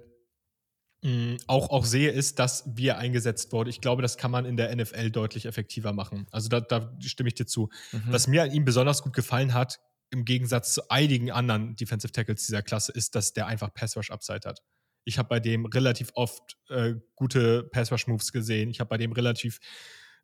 mh, 1.03 1.11
mm, 1.11 1.37
auch, 1.47 1.71
auch 1.71 1.85
sehe, 1.85 2.11
ist, 2.11 2.39
dass 2.39 2.65
wir 2.67 2.99
eingesetzt 2.99 3.53
wurde. 3.53 3.71
Ich 3.71 3.81
glaube, 3.81 4.03
das 4.03 4.17
kann 4.17 4.31
man 4.31 4.45
in 4.45 4.57
der 4.57 4.75
NFL 4.75 5.11
deutlich 5.11 5.47
effektiver 5.47 5.93
machen. 5.93 6.27
Also, 6.31 6.49
da, 6.49 6.61
da 6.61 6.97
stimme 7.01 7.29
ich 7.29 7.35
dir 7.35 7.47
zu. 7.47 7.71
Mhm. 7.93 8.03
Was 8.09 8.27
mir 8.27 8.43
an 8.43 8.53
ihm 8.53 8.65
besonders 8.65 9.03
gut 9.03 9.15
gefallen 9.15 9.55
hat, 9.55 9.81
im 10.11 10.25
Gegensatz 10.25 10.75
zu 10.75 10.91
einigen 10.91 11.31
anderen 11.31 11.75
Defensive 11.75 12.13
Tackles 12.13 12.47
dieser 12.47 12.63
Klasse, 12.63 12.93
ist, 12.93 13.15
dass 13.15 13.33
der 13.33 13.47
einfach 13.47 13.73
Pass 13.73 13.97
Rush 13.97 14.11
Upside 14.11 14.47
hat. 14.47 14.61
Ich 15.05 15.19
habe 15.19 15.29
bei 15.29 15.41
dem 15.41 15.67
relativ 15.67 16.11
oft 16.15 16.59
äh, 16.69 16.95
gute 17.17 17.65
Pass 17.65 17.91
Rush 17.91 18.07
Moves 18.07 18.31
gesehen. 18.31 18.71
Ich 18.71 18.79
habe 18.79 18.89
bei 18.89 18.99
dem 18.99 19.13
relativ 19.13 19.59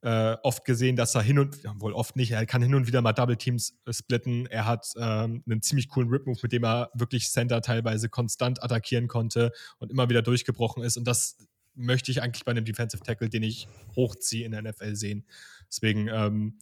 äh, 0.03 0.37
oft 0.43 0.65
gesehen, 0.65 0.97
dass 0.97 1.15
er 1.15 1.23
hin 1.23 1.39
und, 1.39 1.59
wohl 1.81 1.93
oft 1.93 2.15
nicht, 2.17 2.31
er 2.31 2.47
kann 2.47 2.63
hin 2.63 2.75
und 2.75 2.87
wieder 2.87 3.03
mal 3.03 3.13
Double 3.13 3.37
Teams 3.37 3.77
äh, 3.85 3.93
splitten. 3.93 4.47
Er 4.47 4.65
hat 4.65 4.93
ähm, 4.97 5.43
einen 5.47 5.63
ziemlich 5.63 5.89
coolen 5.89 6.09
Rip-Move, 6.09 6.39
mit 6.43 6.53
dem 6.53 6.65
er 6.65 6.91
wirklich 6.95 7.29
Center 7.29 7.61
teilweise 7.63 8.09
konstant 8.09 8.63
attackieren 8.63 9.09
konnte 9.09 9.53
und 9.79 9.91
immer 9.91 10.09
wieder 10.09 10.23
durchgebrochen 10.23 10.83
ist. 10.83 10.97
Und 10.97 11.05
das 11.05 11.37
möchte 11.75 12.11
ich 12.11 12.23
eigentlich 12.23 12.45
bei 12.45 12.53
einem 12.53 12.65
Defensive 12.65 13.03
Tackle, 13.03 13.29
den 13.29 13.43
ich 13.43 13.69
hochziehe 13.97 14.45
in 14.45 14.53
der 14.53 14.63
NFL 14.63 14.95
sehen. 14.95 15.27
Deswegen, 15.69 16.09
ähm, 16.09 16.59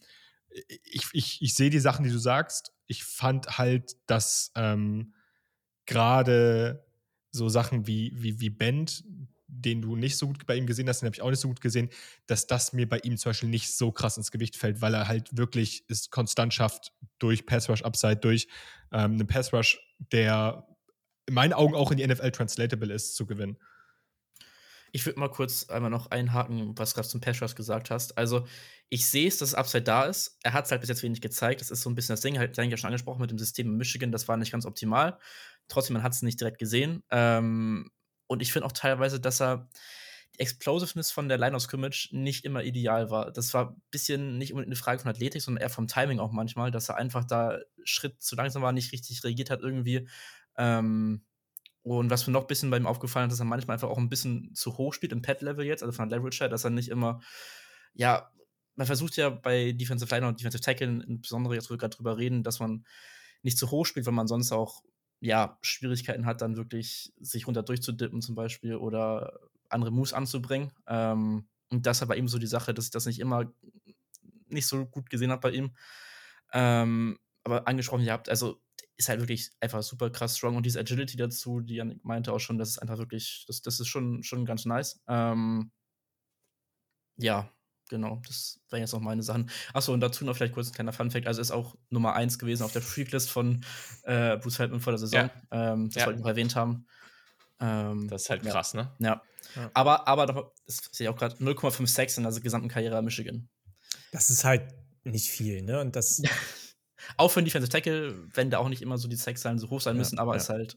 ich, 0.85 1.09
ich, 1.13 1.43
ich 1.43 1.55
sehe 1.55 1.71
die 1.71 1.79
Sachen, 1.79 2.05
die 2.05 2.11
du 2.11 2.19
sagst. 2.19 2.73
Ich 2.87 3.05
fand 3.05 3.59
halt, 3.59 3.97
dass 4.07 4.53
ähm, 4.55 5.15
gerade 5.85 6.87
so 7.33 7.49
Sachen 7.49 7.87
wie, 7.87 8.13
wie, 8.15 8.41
wie 8.41 8.51
Bend, 8.51 9.05
den 9.49 9.83
du 9.83 9.97
nicht 9.97 10.17
so 10.17 10.27
gut 10.27 10.47
bei 10.47 10.57
ihm 10.57 10.67
gesehen 10.67 10.89
hast, 10.89 11.01
den 11.01 11.07
habe 11.07 11.17
ich 11.17 11.23
auch 11.23 11.31
nicht 11.31 11.41
so 11.41 11.49
gut 11.49 11.61
gesehen, 11.61 11.89
dass 12.27 12.47
das 12.47 12.73
mir 12.73 12.89
bei 12.89 12.99
ihm 12.99 13.17
zum 13.17 13.31
Beispiel 13.31 13.49
nicht 13.49 13.75
so 13.75 13.93
krass 13.93 14.17
ins 14.17 14.31
Gewicht 14.31 14.57
fällt, 14.57 14.81
weil 14.81 14.95
er 14.95 15.09
halt 15.09 15.37
wirklich 15.37 15.85
es 15.89 16.11
konstant 16.11 16.53
schafft, 16.53 16.93
durch 17.19 17.47
Pass 17.47 17.69
Rush 17.69 17.83
Upside, 17.83 18.17
durch 18.17 18.49
ähm, 18.93 19.13
einen 19.13 19.27
Pass 19.27 19.53
Rush, 19.53 19.79
der 20.13 20.67
in 21.27 21.35
meinen 21.35 21.53
Augen 21.53 21.75
auch 21.75 21.91
in 21.91 21.97
die 21.97 22.07
NFL 22.07 22.31
translatable 22.31 22.93
ist, 22.93 23.15
zu 23.15 23.27
gewinnen. 23.27 23.59
Ich 24.93 25.05
würde 25.05 25.21
mal 25.21 25.29
kurz 25.29 25.69
einmal 25.69 25.91
noch 25.91 26.11
einhaken, 26.11 26.77
was 26.79 26.91
du 26.91 26.95
gerade 26.97 27.09
zum 27.09 27.21
Pass 27.21 27.43
Rush 27.43 27.55
gesagt 27.55 27.91
hast. 27.91 28.17
Also, 28.17 28.47
ich 28.89 29.07
sehe 29.07 29.27
es, 29.27 29.39
dass 29.39 29.55
Upside 29.55 29.83
da 29.83 30.05
ist. 30.05 30.39
Er 30.43 30.53
hat 30.53 30.67
es 30.67 30.71
halt 30.71 30.81
bis 30.81 30.89
jetzt 30.89 31.03
wenig 31.03 31.21
gezeigt. 31.21 31.61
Das 31.61 31.71
ist 31.71 31.83
so 31.83 31.91
ein 31.91 31.95
bisschen 31.95 32.13
das 32.13 32.21
Ding, 32.21 32.39
halt, 32.39 32.57
ja 32.57 32.77
schon 32.77 32.89
angesprochen 32.89 33.21
mit 33.21 33.31
dem 33.31 33.39
System 33.39 33.67
in 33.67 33.77
Michigan. 33.77 34.13
Das 34.13 34.29
war 34.29 34.37
nicht 34.37 34.53
ganz 34.53 34.65
optimal. 34.65 35.19
Trotzdem, 35.69 35.95
man 35.95 36.03
hat 36.05 36.13
es 36.13 36.23
nicht 36.23 36.41
direkt 36.41 36.59
gesehen. 36.59 37.03
Ähm, 37.11 37.91
und 38.27 38.43
ich 38.43 38.53
finde 38.53 38.67
auch 38.67 38.73
teilweise, 38.73 39.21
dass 39.21 39.41
er 39.41 39.69
die 40.35 40.41
Explosiveness 40.41 41.11
von 41.11 41.29
der 41.29 41.39
Line 41.39 41.57
of 41.57 41.63
Scrimmage 41.63 42.09
nicht 42.13 42.45
immer 42.45 42.63
ideal 42.63 43.11
war. 43.11 43.33
Das 43.33 43.55
war 43.55 43.71
ein 43.71 43.83
bisschen 43.91 44.39
nicht 44.39 44.53
unbedingt 44.53 44.73
eine 44.73 44.77
Frage 44.77 45.01
von 45.01 45.11
Athletik, 45.11 45.43
sondern 45.43 45.63
eher 45.63 45.71
vom 45.71 45.87
Timing 45.87 46.19
auch 46.19 46.33
manchmal, 46.33 46.71
dass 46.71 46.89
er 46.89 46.97
einfach 46.97 47.25
da 47.25 47.59
Schritt 47.85 48.23
zu 48.23 48.37
langsam 48.37 48.63
war, 48.63 48.73
nicht 48.73 48.93
richtig 48.93 49.23
reagiert 49.25 49.51
hat 49.51 49.61
irgendwie. 49.61 50.09
Ähm, 50.57 51.25
und 51.83 52.11
was 52.11 52.27
mir 52.27 52.33
noch 52.33 52.43
ein 52.43 52.47
bisschen 52.49 52.71
bei 52.71 52.79
ihm 52.79 52.87
aufgefallen 52.87 53.29
ist, 53.29 53.35
dass 53.35 53.41
er 53.41 53.47
manchmal 53.47 53.75
einfach 53.75 53.89
auch 53.89 53.99
ein 53.99 54.09
bisschen 54.09 54.53
zu 54.55 54.77
hoch 54.77 54.93
spielt 54.93 55.13
im 55.13 55.23
Pad-Level 55.23 55.65
jetzt, 55.65 55.83
also 55.85 55.93
von 55.93 56.09
der 56.09 56.19
Leverage 56.19 56.41
her, 56.41 56.49
dass 56.49 56.65
er 56.65 56.71
nicht 56.71 56.89
immer, 56.89 57.21
ja, 57.95 58.31
man 58.75 58.87
versucht 58.87 59.17
ja 59.17 59.31
bei 59.31 59.73
Defensive 59.73 60.13
Line 60.13 60.27
und 60.27 60.41
Defensive 60.41 60.63
Tackle, 60.63 61.05
insbesondere 61.07 61.55
jetzt, 61.55 61.71
wo 61.71 61.75
wir 61.75 61.79
gerade 61.79 61.97
drüber 61.97 62.19
reden, 62.19 62.43
dass 62.43 62.59
man 62.61 62.85
nicht 63.43 63.57
zu 63.57 63.71
hoch 63.71 63.87
spielt, 63.87 64.05
weil 64.07 64.13
man 64.13 64.27
sonst 64.27 64.51
auch 64.53 64.83
ja, 65.21 65.59
Schwierigkeiten 65.63 66.27
hat, 66.27 66.43
dann 66.43 66.57
wirklich 66.57 67.13
sich 67.19 67.47
runter 67.47 67.63
durchzudippen 67.63 68.21
zum 68.21 68.35
Beispiel 68.35 68.77
oder 68.77 69.41
andere 69.69 69.91
Moves 69.91 70.13
anzubringen. 70.13 70.73
Ähm, 70.87 71.49
und 71.71 71.87
das 71.87 72.07
war 72.07 72.17
eben 72.17 72.29
so 72.29 72.39
die 72.39 72.47
Sache, 72.47 72.75
dass 72.75 72.87
ich 72.87 72.91
das 72.91 73.07
nicht 73.07 73.19
immer 73.19 73.53
nicht 74.49 74.67
so 74.67 74.87
gut 74.87 75.11
gesehen 75.11 75.31
habe 75.31 75.41
bei 75.41 75.51
ihm. 75.51 75.77
Ähm, 76.53 77.19
aber 77.45 77.67
angesprochen, 77.67 78.05
ihr 78.05 78.13
habt, 78.13 78.29
also 78.29 78.61
ist 78.97 79.09
halt 79.09 79.21
wirklich 79.21 79.51
einfach 79.61 79.83
super 79.83 80.11
krass 80.11 80.37
strong 80.37 80.57
und 80.57 80.65
diese 80.65 80.81
Agility 80.81 81.17
dazu, 81.17 81.61
die 81.61 81.77
Janik 81.77 82.05
meinte 82.05 82.33
auch 82.33 82.39
schon, 82.39 82.59
das 82.59 82.71
ist 82.71 82.79
einfach 82.79 82.99
wirklich, 82.99 83.45
das, 83.47 83.63
das 83.63 83.81
ist 83.81 83.89
schon, 83.89 84.23
schon 84.23 84.47
ganz 84.47 84.65
nice. 84.65 85.03
Ähm, 85.07 85.71
ja, 87.17 87.51
Genau, 87.89 88.21
das 88.27 88.59
wären 88.69 88.81
jetzt 88.81 88.93
noch 88.93 89.01
meine 89.01 89.23
Sachen. 89.23 89.49
Achso, 89.73 89.93
und 89.93 90.01
dazu 90.01 90.25
noch 90.25 90.37
vielleicht 90.37 90.55
kurz 90.55 90.69
ein 90.69 90.73
kleiner 90.73 90.93
Funfact. 90.93 91.27
Also 91.27 91.41
ist 91.41 91.53
auch 91.53 91.77
Nummer 91.91 92.15
1 92.15 92.39
gewesen 92.39 92.65
auf 92.65 92.73
der 92.73 92.83
Freaklist 92.83 93.31
von 93.31 93.65
äh, 94.03 94.37
Bruce 94.39 94.57
Feldman 94.57 94.81
vor 94.81 94.93
der 94.93 94.99
Saison. 94.99 95.31
Ja. 95.53 95.73
Ähm, 95.73 95.91
das 95.91 96.03
ja. 96.03 96.07
wollte 96.07 96.19
ich 96.19 96.23
noch 96.23 96.31
erwähnt 96.31 96.57
haben. 96.57 96.87
Ähm, 97.61 98.09
das 98.09 98.23
ist 98.23 98.31
halt 98.31 98.43
krass, 98.43 98.75
ne? 98.75 98.93
Ja. 98.99 99.23
ja. 99.55 99.71
Aber, 99.73 100.09
aber 100.09 100.27
doch, 100.27 100.53
das 100.67 100.81
sehe 100.91 101.07
ich 101.07 101.09
auch 101.09 101.17
gerade, 101.17 101.37
0,56 101.37 102.19
in 102.19 102.25
der 102.25 102.33
gesamten 102.41 102.69
Karriere 102.69 102.99
in 102.99 103.05
Michigan. 103.05 103.49
Das 104.11 104.31
ist 104.31 104.45
halt 104.45 104.75
nicht 105.05 105.29
viel, 105.29 105.63
ne? 105.63 105.81
Und 105.81 105.95
das. 105.95 106.23
auch 107.17 107.31
für 107.31 107.39
einen 107.39 107.45
Defensive 107.45 107.71
Tackle, 107.71 108.17
wenn 108.35 108.51
da 108.51 108.59
auch 108.59 108.69
nicht 108.69 108.83
immer 108.83 108.99
so 108.99 109.07
die 109.07 109.17
Sexzahlen 109.17 109.59
so 109.59 109.71
hoch 109.71 109.81
sein 109.81 109.97
müssen, 109.97 110.19
aber 110.19 110.35
ist 110.35 110.49
halt 110.49 110.77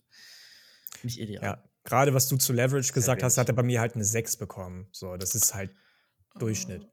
nicht 1.04 1.20
ideal. 1.20 1.44
Ja, 1.44 1.64
gerade 1.84 2.14
was 2.14 2.28
du 2.28 2.38
zu 2.38 2.54
Leverage 2.54 2.94
gesagt 2.94 3.24
hast, 3.24 3.38
hat 3.38 3.50
er 3.50 3.56
bei 3.56 3.64
mir 3.64 3.80
halt 3.80 3.96
eine 3.96 4.04
6 4.04 4.38
bekommen. 4.38 4.88
So, 4.92 5.18
das 5.18 5.34
ist 5.36 5.54
halt 5.54 5.74
Durchschnitt. 6.38 6.88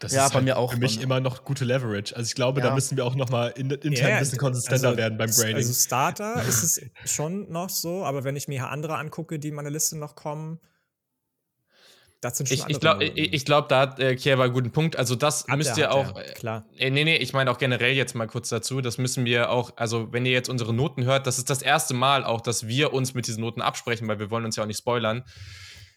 Das 0.00 0.12
ja, 0.12 0.24
ist 0.24 0.30
bei 0.30 0.36
halt 0.36 0.44
mir 0.46 0.56
auch. 0.56 0.72
Für 0.72 0.78
mich 0.78 1.00
immer 1.00 1.20
noch 1.20 1.44
gute 1.44 1.64
Leverage. 1.64 2.16
Also 2.16 2.26
ich 2.26 2.34
glaube, 2.34 2.60
ja. 2.60 2.68
da 2.68 2.74
müssen 2.74 2.96
wir 2.96 3.04
auch 3.04 3.14
noch 3.14 3.28
mal 3.28 3.48
in, 3.48 3.70
intern 3.70 3.92
ja, 3.92 4.16
ein 4.16 4.20
bisschen 4.20 4.38
konsistenter 4.38 4.88
also, 4.88 4.98
werden 4.98 5.18
beim 5.18 5.30
Grading. 5.30 5.56
Also 5.56 5.72
Starter 5.74 6.42
ist 6.48 6.62
es 6.62 6.80
schon 7.04 7.50
noch 7.52 7.68
so, 7.68 8.04
aber 8.04 8.24
wenn 8.24 8.34
ich 8.34 8.48
mir 8.48 8.68
andere 8.68 8.96
angucke, 8.96 9.38
die 9.38 9.48
in 9.48 9.54
meiner 9.54 9.70
Liste 9.70 9.98
noch 9.98 10.16
kommen, 10.16 10.58
das 12.22 12.36
sind 12.36 12.48
schon 12.48 12.58
ich, 12.58 12.64
ich 12.68 12.80
glaube, 12.80 13.04
ich, 13.04 13.32
ich 13.32 13.44
glaub, 13.44 13.68
da 13.68 13.80
hat 13.80 13.98
äh, 13.98 14.14
Kiewa 14.14 14.44
einen 14.44 14.52
guten 14.52 14.72
Punkt. 14.72 14.96
Also 14.96 15.14
das 15.14 15.46
hat 15.48 15.56
müsst 15.56 15.78
ihr 15.78 15.92
auch. 15.92 16.16
Er, 16.16 16.24
klar. 16.34 16.66
Äh, 16.76 16.90
nee, 16.90 17.04
nee, 17.04 17.16
ich 17.16 17.32
meine 17.32 17.50
auch 17.50 17.56
generell 17.56 17.94
jetzt 17.94 18.14
mal 18.14 18.26
kurz 18.26 18.50
dazu. 18.50 18.82
Das 18.82 18.98
müssen 18.98 19.24
wir 19.24 19.50
auch, 19.50 19.72
also 19.76 20.12
wenn 20.12 20.26
ihr 20.26 20.32
jetzt 20.32 20.50
unsere 20.50 20.74
Noten 20.74 21.04
hört, 21.04 21.26
das 21.26 21.38
ist 21.38 21.48
das 21.48 21.62
erste 21.62 21.94
Mal 21.94 22.24
auch, 22.24 22.42
dass 22.42 22.66
wir 22.66 22.92
uns 22.92 23.14
mit 23.14 23.26
diesen 23.26 23.40
Noten 23.40 23.62
absprechen, 23.62 24.06
weil 24.06 24.18
wir 24.18 24.30
wollen 24.30 24.44
uns 24.44 24.56
ja 24.56 24.62
auch 24.62 24.66
nicht 24.66 24.78
spoilern. 24.78 25.24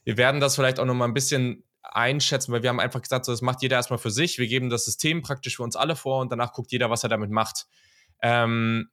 Wir 0.05 0.15
werden 0.15 0.39
das 0.39 0.55
vielleicht 0.55 0.79
auch 0.79 0.85
noch 0.85 0.93
mal 0.93 1.05
ein 1.05 1.13
bisschen 1.13 1.63
einschätzen, 1.83 2.51
weil 2.51 2.63
wir 2.63 2.69
haben 2.69 2.79
einfach 2.79 3.01
gesagt, 3.01 3.25
so, 3.25 3.31
das 3.31 3.41
macht 3.41 3.61
jeder 3.61 3.75
erstmal 3.75 3.99
für 3.99 4.11
sich. 4.11 4.39
Wir 4.39 4.47
geben 4.47 4.69
das 4.69 4.85
System 4.85 5.21
praktisch 5.21 5.57
für 5.57 5.63
uns 5.63 5.75
alle 5.75 5.95
vor 5.95 6.21
und 6.21 6.31
danach 6.31 6.53
guckt 6.53 6.71
jeder, 6.71 6.89
was 6.89 7.03
er 7.03 7.09
damit 7.09 7.29
macht. 7.29 7.67
Ähm, 8.21 8.89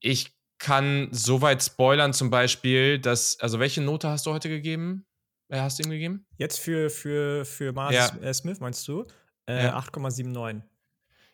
ich 0.00 0.34
kann 0.58 1.08
soweit 1.12 1.62
spoilern, 1.62 2.12
zum 2.12 2.30
Beispiel, 2.30 2.98
dass, 2.98 3.38
also 3.40 3.60
welche 3.60 3.80
Note 3.80 4.08
hast 4.08 4.26
du 4.26 4.32
heute 4.32 4.48
gegeben? 4.48 5.06
Wer 5.48 5.62
hast 5.62 5.78
du 5.78 5.84
ihm 5.84 5.90
gegeben? 5.90 6.26
Jetzt 6.36 6.58
für, 6.58 6.90
für, 6.90 7.44
für 7.44 7.72
Mars 7.72 7.94
ja. 7.94 8.08
Äh, 8.20 8.34
Smith, 8.34 8.60
meinst 8.60 8.86
du? 8.88 9.04
Äh, 9.46 9.64
ja. 9.64 9.78
8,79. 9.78 10.62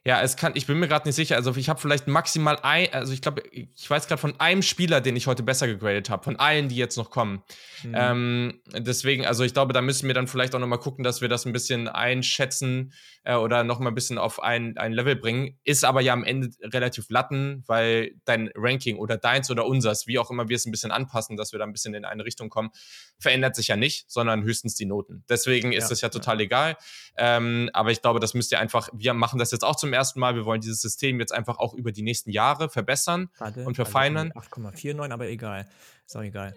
Ja, 0.07 0.21
es 0.21 0.37
kann, 0.37 0.53
ich 0.55 0.67
bin 0.67 0.79
mir 0.79 0.87
gerade 0.87 1.09
nicht 1.09 1.15
sicher. 1.15 1.35
Also 1.37 1.55
ich 1.57 1.71
habe 1.71 1.81
vielleicht 1.81 2.09
maximal 2.09 2.59
ein, 2.63 2.93
also 2.93 3.15
ich 3.15 3.23
glaube, 3.23 3.43
ich 3.51 3.89
weiß 3.89 4.07
gerade 4.07 4.21
von 4.21 4.39
einem 4.39 4.61
Spieler, 4.61 5.01
den 5.01 5.17
ich 5.17 5.27
heute 5.27 5.43
besser 5.43 5.67
gegradet 5.67 6.11
habe, 6.11 6.23
von 6.23 6.37
allen, 6.37 6.69
die 6.69 6.77
jetzt 6.77 6.99
noch 6.99 7.11
kommen. 7.11 7.43
Mhm. 7.83 7.95
Ähm, 7.95 8.61
deswegen, 8.77 9.25
also 9.25 9.45
ich 9.45 9.55
glaube, 9.55 9.73
da 9.73 9.81
müssen 9.81 10.07
wir 10.07 10.15
dann 10.15 10.27
vielleicht 10.27 10.55
auch 10.55 10.59
nochmal 10.59 10.79
gucken, 10.79 11.05
dass 11.05 11.23
wir 11.23 11.31
das 11.31 11.47
ein 11.47 11.55
bisschen 11.55 11.89
einschätzen 11.89 12.93
äh, 13.25 13.35
oder 13.35 13.65
nochmal 13.65 13.93
ein 13.93 13.95
bisschen 13.95 14.19
auf 14.19 14.43
ein, 14.43 14.77
ein 14.77 14.93
Level 14.93 15.17
bringen. 15.17 15.59
Ist 15.65 15.87
aber 15.87 16.03
ja 16.03 16.13
am 16.13 16.23
Ende 16.23 16.51
relativ 16.63 17.09
latten, 17.09 17.65
weil 17.67 18.13
dein 18.27 18.51
Ranking 18.55 18.99
oder 18.99 19.17
deins 19.17 19.51
oder 19.51 19.65
unsers, 19.65 20.07
wie 20.07 20.19
auch 20.19 20.31
immer 20.31 20.51
wir 20.51 20.57
es 20.57 20.67
ein 20.67 20.71
bisschen 20.71 20.91
anpassen, 20.91 21.39
dass 21.39 21.53
wir 21.53 21.59
da 21.59 21.65
ein 21.65 21.73
bisschen 21.73 21.95
in 21.95 22.05
eine 22.05 22.27
Richtung 22.27 22.51
kommen, 22.51 22.71
verändert 23.25 23.57
sich 23.57 23.69
ja 23.69 23.77
nicht, 23.77 24.09
sondern 24.09 24.45
höchstens 24.45 24.77
die 24.77 24.87
Noten. 24.87 25.25
Deswegen 25.29 25.73
ist 25.73 25.85
ja, 25.85 25.89
das 25.89 26.01
ja 26.03 26.09
total 26.11 26.39
ja. 26.39 26.45
egal. 26.45 26.77
Ähm, 27.17 27.69
aber 27.73 27.91
ich 27.91 28.01
glaube, 28.01 28.21
das 28.21 28.35
müsst 28.35 28.53
ihr 28.53 28.61
einfach, 28.61 28.89
wir 28.93 29.15
machen 29.15 29.41
das 29.41 29.51
jetzt 29.51 29.65
auch 29.65 29.75
zum 29.75 29.93
ersten 29.93 30.21
Mal. 30.21 30.37
Wir 30.37 30.45
wollen 30.45 30.61
dieses 30.61 30.81
System 30.81 31.19
jetzt 31.19 31.33
einfach 31.33 31.59
auch 31.59 31.75
über 31.75 31.91
die 31.91 32.03
nächsten 32.03 32.31
Jahre 32.31 32.69
verbessern 32.69 33.31
Warte, 33.39 33.65
und 33.65 33.75
verfeinern. 33.75 34.31
Also 34.35 34.49
8,49, 34.51 35.11
aber 35.11 35.29
egal. 35.29 35.67
Ist 36.07 36.17
auch 36.17 36.23
egal. 36.23 36.55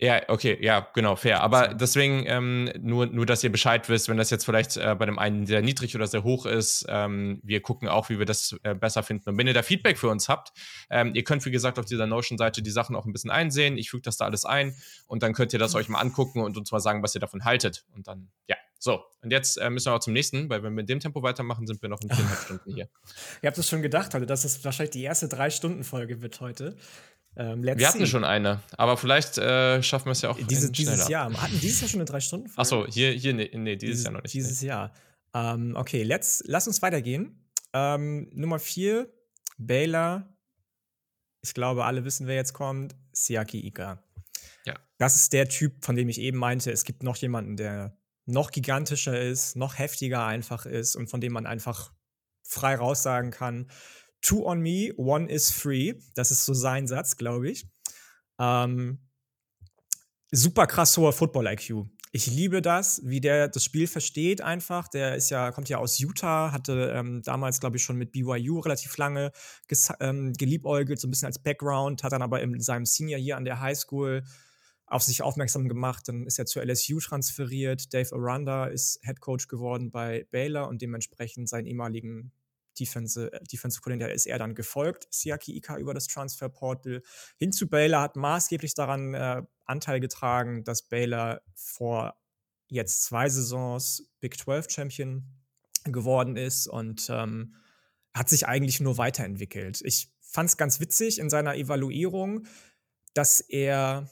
Ja, 0.00 0.22
okay, 0.28 0.56
ja, 0.60 0.88
genau, 0.94 1.16
fair. 1.16 1.40
Aber 1.40 1.74
deswegen 1.74 2.22
ähm, 2.26 2.70
nur, 2.80 3.06
nur, 3.06 3.26
dass 3.26 3.42
ihr 3.42 3.50
Bescheid 3.50 3.88
wisst, 3.88 4.08
wenn 4.08 4.16
das 4.16 4.30
jetzt 4.30 4.44
vielleicht 4.44 4.76
äh, 4.76 4.94
bei 4.96 5.06
dem 5.06 5.18
einen 5.18 5.44
sehr 5.44 5.60
niedrig 5.60 5.96
oder 5.96 6.06
sehr 6.06 6.22
hoch 6.22 6.46
ist. 6.46 6.86
Ähm, 6.88 7.40
wir 7.42 7.60
gucken 7.62 7.88
auch, 7.88 8.08
wie 8.08 8.20
wir 8.20 8.26
das 8.26 8.54
äh, 8.62 8.76
besser 8.76 9.02
finden. 9.02 9.30
Und 9.30 9.38
wenn 9.38 9.48
ihr 9.48 9.54
da 9.54 9.64
Feedback 9.64 9.98
für 9.98 10.08
uns 10.08 10.28
habt, 10.28 10.52
ähm, 10.88 11.14
ihr 11.14 11.24
könnt, 11.24 11.44
wie 11.46 11.50
gesagt, 11.50 11.80
auf 11.80 11.84
dieser 11.84 12.06
Notion-Seite 12.06 12.62
die 12.62 12.70
Sachen 12.70 12.94
auch 12.94 13.06
ein 13.06 13.12
bisschen 13.12 13.32
einsehen. 13.32 13.76
Ich 13.76 13.90
füge 13.90 14.02
das 14.02 14.16
da 14.16 14.26
alles 14.26 14.44
ein 14.44 14.76
und 15.08 15.24
dann 15.24 15.32
könnt 15.32 15.52
ihr 15.52 15.58
das 15.58 15.74
euch 15.74 15.88
mal 15.88 15.98
angucken 15.98 16.42
und 16.42 16.56
uns 16.56 16.70
mal 16.70 16.78
sagen, 16.78 17.02
was 17.02 17.16
ihr 17.16 17.20
davon 17.20 17.44
haltet. 17.44 17.84
Und 17.92 18.06
dann, 18.06 18.28
ja. 18.46 18.56
So, 18.80 19.02
und 19.22 19.32
jetzt 19.32 19.56
äh, 19.56 19.68
müssen 19.70 19.86
wir 19.86 19.96
auch 19.96 20.00
zum 20.00 20.12
nächsten, 20.12 20.48
weil 20.48 20.62
wenn 20.62 20.72
wir 20.72 20.82
mit 20.82 20.88
dem 20.88 21.00
Tempo 21.00 21.24
weitermachen, 21.24 21.66
sind 21.66 21.82
wir 21.82 21.88
noch 21.88 22.00
in 22.00 22.10
viereinhalb 22.10 22.38
Stunden 22.44 22.74
hier. 22.74 22.88
Ihr 23.42 23.48
habt 23.48 23.58
es 23.58 23.68
schon 23.68 23.82
gedacht 23.82 24.14
heute, 24.14 24.26
dass 24.26 24.44
es 24.44 24.64
wahrscheinlich 24.64 24.92
die 24.92 25.02
erste 25.02 25.26
Drei-Stunden-Folge 25.26 26.22
wird 26.22 26.40
heute. 26.40 26.76
Ähm, 27.36 27.62
wir 27.62 27.88
hatten 27.88 28.06
schon 28.06 28.24
eine, 28.24 28.60
aber 28.76 28.96
vielleicht 28.96 29.38
äh, 29.38 29.82
schaffen 29.82 30.06
wir 30.06 30.12
es 30.12 30.22
ja 30.22 30.30
auch 30.30 30.38
Diese, 30.48 30.72
dieses 30.72 31.08
Jahr. 31.08 31.30
Wir 31.30 31.40
hatten 31.40 31.60
dieses 31.60 31.80
Jahr 31.80 31.88
schon 31.88 32.00
eine 32.00 32.10
drei 32.10 32.20
Stunden 32.20 32.48
folge 32.48 32.60
Achso, 32.60 32.86
hier, 32.88 33.12
hier 33.12 33.32
nee, 33.32 33.50
nee 33.54 33.76
dieses, 33.76 33.98
dieses, 33.98 34.04
Jahr 34.04 34.12
noch 34.12 34.22
nicht. 34.22 34.34
Dieses 34.34 34.62
nee. 34.62 34.68
Jahr. 34.68 34.92
Ähm, 35.34 35.76
okay, 35.76 36.02
let's, 36.02 36.42
lass 36.46 36.66
uns 36.66 36.82
weitergehen. 36.82 37.48
Ähm, 37.72 38.28
Nummer 38.32 38.58
vier, 38.58 39.12
Baylor. 39.56 40.28
Ich 41.42 41.54
glaube, 41.54 41.84
alle 41.84 42.04
wissen, 42.04 42.26
wer 42.26 42.34
jetzt 42.34 42.54
kommt. 42.54 42.96
Siaki 43.12 43.60
Ika. 43.60 44.02
Ja. 44.66 44.74
Das 44.98 45.16
ist 45.16 45.32
der 45.32 45.48
Typ, 45.48 45.84
von 45.84 45.94
dem 45.94 46.08
ich 46.08 46.20
eben 46.20 46.38
meinte, 46.38 46.72
es 46.72 46.84
gibt 46.84 47.02
noch 47.02 47.16
jemanden, 47.16 47.56
der 47.56 47.96
noch 48.26 48.50
gigantischer 48.50 49.18
ist, 49.20 49.56
noch 49.56 49.78
heftiger 49.78 50.24
einfach 50.24 50.66
ist 50.66 50.96
und 50.96 51.08
von 51.08 51.20
dem 51.20 51.32
man 51.32 51.46
einfach 51.46 51.92
frei 52.42 52.76
raussagen 52.76 53.30
kann, 53.30 53.70
Two 54.20 54.46
on 54.46 54.60
me, 54.60 54.92
one 54.96 55.28
is 55.28 55.50
free. 55.50 55.94
Das 56.14 56.30
ist 56.30 56.44
so 56.44 56.54
sein 56.54 56.86
Satz, 56.86 57.16
glaube 57.16 57.50
ich. 57.50 57.68
Ähm, 58.38 58.98
super 60.30 60.66
krass 60.66 60.96
hoher 60.96 61.12
Football-IQ. 61.12 61.86
Ich 62.10 62.26
liebe 62.26 62.62
das, 62.62 63.02
wie 63.04 63.20
der 63.20 63.48
das 63.48 63.62
Spiel 63.62 63.86
versteht 63.86 64.40
einfach. 64.40 64.88
Der 64.88 65.14
ist 65.14 65.30
ja, 65.30 65.52
kommt 65.52 65.68
ja 65.68 65.78
aus 65.78 65.98
Utah, 65.98 66.52
hatte 66.52 66.92
ähm, 66.94 67.22
damals, 67.22 67.60
glaube 67.60 67.76
ich, 67.76 67.82
schon 67.82 67.96
mit 67.96 68.12
BYU 68.12 68.60
relativ 68.60 68.96
lange 68.96 69.30
ähm, 70.00 70.32
geliebäugelt, 70.32 70.98
so 71.00 71.06
ein 71.06 71.10
bisschen 71.10 71.26
als 71.26 71.38
Background, 71.38 72.02
hat 72.02 72.12
dann 72.12 72.22
aber 72.22 72.40
in 72.40 72.58
seinem 72.60 72.86
Senior 72.86 73.20
hier 73.20 73.36
an 73.36 73.44
der 73.44 73.60
Highschool 73.60 74.24
auf 74.86 75.02
sich 75.02 75.20
aufmerksam 75.20 75.68
gemacht. 75.68 76.08
Dann 76.08 76.26
ist 76.26 76.38
er 76.38 76.46
zur 76.46 76.64
LSU 76.64 76.98
transferiert. 76.98 77.92
Dave 77.92 78.14
Aranda 78.14 78.66
ist 78.66 79.00
Head 79.04 79.20
Coach 79.20 79.48
geworden 79.48 79.90
bei 79.90 80.26
Baylor 80.30 80.68
und 80.68 80.80
dementsprechend 80.80 81.48
seinen 81.48 81.66
ehemaligen 81.66 82.32
Defensive, 82.78 83.32
äh, 83.32 83.44
Defensive 83.44 83.82
Coordinator 83.82 84.14
ist 84.14 84.26
er 84.26 84.38
dann 84.38 84.54
gefolgt, 84.54 85.08
Siaki 85.10 85.56
Ika 85.56 85.78
über 85.78 85.94
das 85.94 86.06
Transfer 86.06 86.48
Portal. 86.48 87.02
Hin 87.38 87.52
zu 87.52 87.68
Baylor 87.68 88.00
hat 88.00 88.16
maßgeblich 88.16 88.74
daran 88.74 89.14
äh, 89.14 89.42
Anteil 89.64 90.00
getragen, 90.00 90.64
dass 90.64 90.82
Baylor 90.82 91.42
vor 91.54 92.14
jetzt 92.68 93.04
zwei 93.04 93.28
Saisons 93.28 94.10
Big 94.20 94.38
12 94.38 94.70
Champion 94.70 95.24
geworden 95.84 96.36
ist 96.36 96.66
und 96.66 97.08
ähm, 97.10 97.54
hat 98.14 98.28
sich 98.28 98.46
eigentlich 98.46 98.80
nur 98.80 98.98
weiterentwickelt. 98.98 99.80
Ich 99.84 100.10
fand 100.20 100.50
es 100.50 100.56
ganz 100.56 100.80
witzig 100.80 101.18
in 101.18 101.30
seiner 101.30 101.56
Evaluierung, 101.56 102.46
dass 103.14 103.40
er 103.40 104.10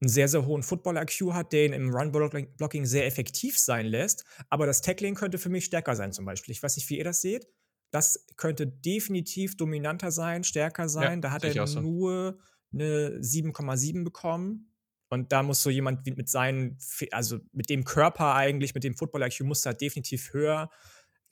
einen 0.00 0.08
sehr, 0.08 0.28
sehr 0.28 0.46
hohen 0.46 0.62
Football-IQ 0.62 1.32
hat, 1.32 1.52
der 1.52 1.66
ihn 1.66 1.72
im 1.72 1.94
Run-Blocking 1.94 2.84
sehr 2.84 3.06
effektiv 3.06 3.58
sein 3.58 3.86
lässt. 3.86 4.24
Aber 4.50 4.66
das 4.66 4.82
Tackling 4.82 5.14
könnte 5.14 5.38
für 5.38 5.48
mich 5.48 5.64
stärker 5.64 5.96
sein, 5.96 6.12
zum 6.12 6.24
Beispiel. 6.24 6.52
Ich 6.52 6.62
weiß 6.62 6.76
nicht, 6.76 6.88
wie 6.90 6.98
ihr 6.98 7.04
das 7.04 7.20
seht. 7.20 7.48
Das 7.94 8.26
könnte 8.36 8.66
definitiv 8.66 9.56
dominanter 9.56 10.10
sein, 10.10 10.42
stärker 10.42 10.88
sein. 10.88 11.12
Ja, 11.12 11.16
da 11.28 11.30
hat 11.30 11.44
er 11.44 11.64
so. 11.68 11.80
nur 11.80 12.40
eine 12.72 13.20
7,7 13.20 14.02
bekommen. 14.02 14.74
Und 15.10 15.30
da 15.30 15.44
muss 15.44 15.62
so 15.62 15.70
jemand 15.70 16.04
mit 16.04 16.28
seinen, 16.28 16.76
also 17.12 17.38
mit 17.52 17.70
dem 17.70 17.84
Körper 17.84 18.34
eigentlich, 18.34 18.74
mit 18.74 18.82
dem 18.82 18.96
Football-IQ 18.96 19.42
muss 19.42 19.60
da 19.62 19.72
definitiv 19.72 20.32
höher 20.32 20.72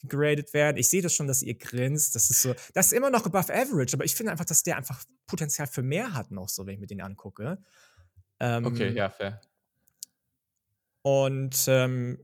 geradet 0.04 0.54
werden. 0.54 0.76
Ich 0.76 0.88
sehe 0.88 1.02
das 1.02 1.12
schon, 1.12 1.26
dass 1.26 1.42
ihr 1.42 1.58
grinst. 1.58 2.14
Das 2.14 2.30
ist 2.30 2.42
so, 2.42 2.54
das 2.74 2.86
ist 2.86 2.92
immer 2.92 3.10
noch 3.10 3.26
above 3.26 3.52
average, 3.52 3.94
aber 3.94 4.04
ich 4.04 4.14
finde 4.14 4.30
einfach, 4.30 4.44
dass 4.44 4.62
der 4.62 4.76
einfach 4.76 5.02
Potenzial 5.26 5.66
für 5.66 5.82
mehr 5.82 6.14
hat 6.14 6.30
noch 6.30 6.48
so, 6.48 6.64
wenn 6.64 6.74
ich 6.74 6.80
mir 6.80 6.86
den 6.86 7.00
angucke. 7.00 7.58
Ähm, 8.38 8.66
okay, 8.66 8.92
ja, 8.92 9.10
fair. 9.10 9.40
Und 11.02 11.64
ähm, 11.66 12.20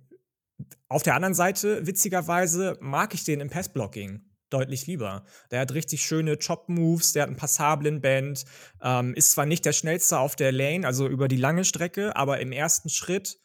auf 0.87 1.03
der 1.03 1.16
anderen 1.16 1.35
Seite, 1.35 1.85
witzigerweise, 1.88 2.79
mag 2.81 3.14
ich 3.14 3.24
den 3.24 3.40
im 3.40 3.51
Passblocking 3.51 4.27
deutlich 4.50 4.87
lieber. 4.87 5.24
Der 5.50 5.61
hat 5.61 5.74
richtig 5.74 6.02
schöne 6.02 6.37
Chop-Moves, 6.37 7.12
der 7.12 7.22
hat 7.22 7.28
einen 7.28 7.37
passablen 7.37 8.00
Band, 8.00 8.44
ähm, 8.82 9.14
ist 9.14 9.32
zwar 9.32 9.46
nicht 9.46 9.64
der 9.64 9.72
schnellste 9.72 10.18
auf 10.18 10.37
der 10.37 10.52
Lane, 10.52 10.87
also 10.87 11.08
über 11.08 11.28
die 11.28 11.37
lange 11.37 11.64
Strecke, 11.64 12.16
aber 12.16 12.40
im 12.40 12.52
ersten 12.52 12.88
Schritt 12.88 13.38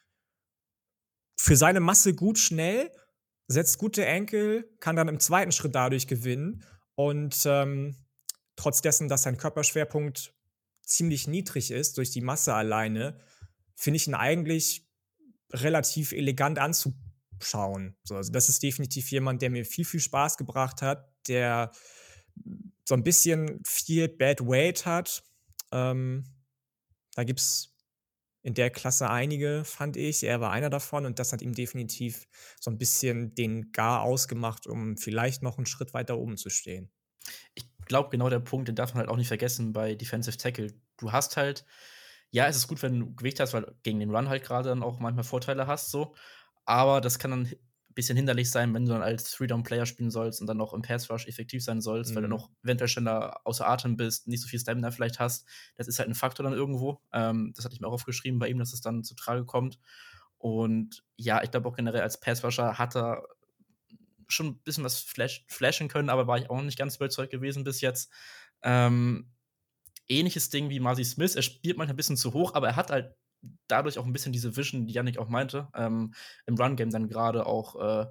für 1.37 1.55
seine 1.55 1.79
Masse 1.79 2.13
gut 2.13 2.37
schnell, 2.37 2.91
setzt 3.47 3.77
gute 3.77 4.05
Enkel, 4.05 4.69
kann 4.79 4.95
dann 4.95 5.09
im 5.09 5.19
zweiten 5.19 5.51
Schritt 5.51 5.75
dadurch 5.75 6.07
gewinnen 6.07 6.63
und 6.95 7.43
ähm, 7.45 7.97
trotz 8.55 8.81
dessen, 8.81 9.09
dass 9.09 9.23
sein 9.23 9.37
Körperschwerpunkt 9.37 10.33
ziemlich 10.85 11.27
niedrig 11.27 11.71
ist 11.71 11.97
durch 11.97 12.11
die 12.11 12.21
Masse 12.21 12.53
alleine, 12.53 13.19
finde 13.75 13.97
ich 13.97 14.07
ihn 14.07 14.15
eigentlich 14.15 14.87
relativ 15.51 16.11
elegant 16.11 16.59
anzuschauen. 17.33 17.95
So, 18.03 18.15
also 18.15 18.31
das 18.31 18.49
ist 18.49 18.63
definitiv 18.63 19.11
jemand, 19.11 19.41
der 19.41 19.49
mir 19.49 19.65
viel, 19.65 19.85
viel 19.85 19.99
Spaß 19.99 20.37
gebracht 20.37 20.81
hat, 20.81 21.09
der 21.27 21.71
so 22.85 22.95
ein 22.95 23.03
bisschen 23.03 23.61
viel 23.65 24.07
Bad 24.09 24.41
Weight 24.41 24.85
hat. 24.85 25.23
Ähm, 25.71 26.25
da 27.15 27.23
gibt 27.23 27.39
es 27.39 27.75
in 28.41 28.53
der 28.55 28.69
Klasse 28.69 29.09
einige, 29.09 29.63
fand 29.63 29.95
ich. 29.95 30.23
Er 30.23 30.41
war 30.41 30.51
einer 30.51 30.69
davon 30.69 31.05
und 31.05 31.19
das 31.19 31.31
hat 31.31 31.41
ihm 31.41 31.53
definitiv 31.53 32.27
so 32.59 32.69
ein 32.71 32.77
bisschen 32.77 33.33
den 33.35 33.71
Gar 33.71 34.01
ausgemacht, 34.01 34.67
um 34.67 34.97
vielleicht 34.97 35.43
noch 35.43 35.57
einen 35.57 35.65
Schritt 35.65 35.93
weiter 35.93 36.17
oben 36.17 36.37
zu 36.37 36.49
stehen. 36.49 36.91
Ich 37.55 37.65
glaube, 37.85 38.09
genau 38.09 38.29
der 38.29 38.39
Punkt, 38.39 38.67
den 38.67 38.75
darf 38.75 38.93
man 38.93 39.01
halt 39.01 39.09
auch 39.09 39.17
nicht 39.17 39.29
vergessen 39.29 39.71
bei 39.71 39.95
Defensive 39.95 40.37
Tackle. 40.37 40.73
Du 40.97 41.11
hast 41.13 41.37
halt, 41.37 41.65
ja, 42.31 42.47
es 42.47 42.57
ist 42.57 42.67
gut, 42.67 42.81
wenn 42.81 42.99
du 42.99 43.15
Gewicht 43.15 43.39
hast, 43.39 43.53
weil 43.53 43.73
gegen 43.83 43.99
den 43.99 44.13
Run 44.13 44.27
halt 44.27 44.43
gerade 44.43 44.69
dann 44.69 44.83
auch 44.83 44.99
manchmal 44.99 45.23
Vorteile 45.23 45.67
hast, 45.67 45.91
so. 45.91 46.13
Aber 46.65 47.02
das 47.02 47.19
kann 47.19 47.32
dann 47.32 47.47
ein 47.47 47.58
bisschen 47.93 48.15
hinderlich 48.15 48.49
sein, 48.49 48.73
wenn 48.73 48.86
du 48.86 48.93
dann 48.93 49.04
als 49.04 49.32
Three-Down-Player 49.32 49.86
spielen 49.86 50.12
sollst 50.12 50.41
und 50.41 50.47
dann 50.47 50.58
noch 50.58 50.73
im 50.73 50.82
Pass-Rush 50.82 51.28
effektiv 51.28 51.63
sein 51.63 51.82
sollst, 51.82 52.12
mhm. 52.12 52.15
weil 52.15 52.21
du 52.23 52.28
mhm. 52.28 52.36
noch 52.36 52.49
eventuell 52.63 52.88
schneller 52.88 53.41
außer 53.43 53.67
Atem 53.67 53.97
bist, 53.97 54.28
nicht 54.28 54.41
so 54.41 54.47
viel 54.47 54.60
Stamina 54.60 54.91
vielleicht 54.91 55.19
hast. 55.19 55.45
Das 55.76 55.88
ist 55.88 55.99
halt 55.99 56.10
ein 56.10 56.15
Faktor 56.15 56.43
dann 56.43 56.54
irgendwo. 56.54 57.02
Ähm, 57.12 57.54
das 57.56 57.65
hatte 57.65 57.76
ich 57.76 57.82
mir 57.82 57.88
auch 57.88 57.93
aufgeschrieben 57.93 58.39
bei 58.39 58.47
ihm, 58.47 58.60
dass 58.60 58.73
es 58.73 58.82
dann 58.82 59.04
zu 59.04 59.15
Trage 59.15 59.45
kommt. 59.45 59.80
Und 60.38 61.04
ja, 61.15 61.41
ich 61.43 61.52
glaube 61.52 61.69
auch 61.69 61.76
generell 61.76 62.02
als 62.02 62.19
Passrusher 62.19 62.78
hat 62.78 62.95
er 62.95 63.23
schon 64.28 64.47
ein 64.47 64.60
bisschen 64.60 64.84
was 64.84 64.99
flash, 64.99 65.45
flashen 65.47 65.88
können, 65.88 66.10
aber 66.10 66.28
war 66.28 66.38
ich 66.38 66.49
auch 66.49 66.58
noch 66.58 66.63
nicht 66.63 66.78
ganz 66.78 66.95
überzeugt 66.95 67.32
gewesen 67.32 67.63
bis 67.63 67.82
jetzt. 67.82 68.12
Ähm, 68.62 69.32
ähnliches 70.08 70.49
Ding 70.49 70.69
wie 70.69 70.80
Marcy 70.80 71.06
Smith. 71.06 71.36
Er 71.36 71.43
spielt 71.43 71.78
manchmal 71.78 71.93
ein 71.93 71.97
bisschen 71.97 72.17
zu 72.17 72.34
hoch, 72.34 72.56
aber 72.56 72.67
er 72.67 72.76
hat 72.76 72.91
halt 72.91 73.15
dadurch 73.67 73.97
auch 73.97 74.06
ein 74.06 74.13
bisschen 74.13 74.34
diese 74.34 74.56
Vision, 74.56 74.86
die 74.86 74.93
Yannick 74.93 75.17
auch 75.17 75.29
meinte, 75.29 75.67
ähm, 75.75 76.13
im 76.45 76.56
Run-Game 76.56 76.91
dann 76.91 77.08
gerade 77.08 77.45
auch, 77.45 77.75
äh, 77.75 78.06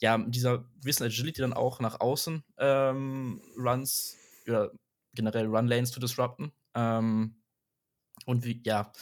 ja, 0.00 0.18
dieser 0.18 0.64
gewissen 0.80 1.04
Agility 1.04 1.40
dann 1.40 1.52
auch 1.52 1.80
nach 1.80 2.00
außen 2.00 2.42
ähm, 2.58 3.40
Runs 3.56 4.16
oder 4.46 4.72
generell 5.14 5.46
Run-Lanes 5.46 5.92
zu 5.92 6.00
disrupten. 6.00 6.52
Ähm, 6.74 7.40
und 8.26 8.44
wie, 8.44 8.62
ja, 8.64 8.92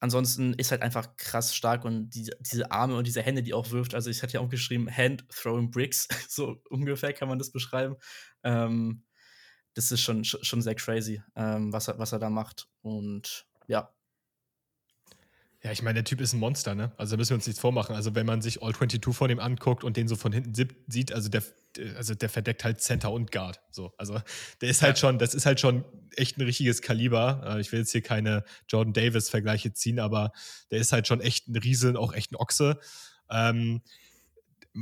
ansonsten 0.00 0.54
ist 0.54 0.70
halt 0.70 0.82
einfach 0.82 1.16
krass 1.16 1.54
stark 1.54 1.84
und 1.84 2.10
die, 2.10 2.30
diese 2.40 2.70
Arme 2.70 2.96
und 2.96 3.06
diese 3.06 3.22
Hände, 3.22 3.42
die 3.42 3.54
auch 3.54 3.70
wirft. 3.70 3.94
Also 3.94 4.10
ich 4.10 4.22
hatte 4.22 4.34
ja 4.34 4.40
auch 4.40 4.48
geschrieben, 4.48 4.90
Hand 4.90 5.28
Throwing 5.28 5.70
Bricks, 5.70 6.08
so 6.28 6.62
ungefähr 6.70 7.12
kann 7.12 7.28
man 7.28 7.38
das 7.38 7.52
beschreiben. 7.52 7.96
Ähm, 8.42 9.04
das 9.74 9.92
ist 9.92 10.00
schon, 10.00 10.24
schon 10.24 10.62
sehr 10.62 10.74
crazy, 10.74 11.22
ähm, 11.36 11.72
was, 11.72 11.88
er, 11.88 11.98
was 11.98 12.12
er 12.12 12.18
da 12.18 12.30
macht. 12.30 12.68
Und 12.82 13.46
ja. 13.68 13.92
Ja, 15.62 15.72
ich 15.72 15.82
meine, 15.82 15.96
der 15.96 16.04
Typ 16.04 16.22
ist 16.22 16.32
ein 16.32 16.38
Monster, 16.38 16.74
ne? 16.74 16.92
Also 16.96 17.12
da 17.12 17.16
müssen 17.18 17.30
wir 17.30 17.34
uns 17.34 17.46
nichts 17.46 17.60
vormachen. 17.60 17.94
Also 17.94 18.14
wenn 18.14 18.24
man 18.24 18.40
sich 18.40 18.62
All 18.62 18.74
22 18.74 19.14
von 19.14 19.30
ihm 19.30 19.40
anguckt 19.40 19.84
und 19.84 19.96
den 19.98 20.08
so 20.08 20.16
von 20.16 20.32
hinten 20.32 20.54
sieht, 20.54 21.12
also 21.12 21.28
der, 21.28 21.42
also 21.96 22.14
der 22.14 22.30
verdeckt 22.30 22.64
halt 22.64 22.80
Center 22.80 23.12
und 23.12 23.30
Guard. 23.30 23.60
So, 23.70 23.92
also 23.98 24.22
der 24.62 24.70
ist 24.70 24.80
halt 24.80 24.98
schon, 24.98 25.18
das 25.18 25.34
ist 25.34 25.44
halt 25.44 25.60
schon 25.60 25.84
echt 26.16 26.38
ein 26.38 26.42
richtiges 26.42 26.80
Kaliber. 26.80 27.42
Äh, 27.44 27.60
ich 27.60 27.72
will 27.72 27.80
jetzt 27.80 27.92
hier 27.92 28.00
keine 28.00 28.42
Jordan 28.68 28.94
Davis-Vergleiche 28.94 29.74
ziehen, 29.74 30.00
aber 30.00 30.32
der 30.70 30.78
ist 30.78 30.92
halt 30.92 31.06
schon 31.06 31.20
echt 31.20 31.48
ein 31.48 31.56
Riese 31.56 31.90
und 31.90 31.98
auch 31.98 32.14
echt 32.14 32.32
ein 32.32 32.36
Ochse. 32.36 32.78
Ähm, 33.30 33.82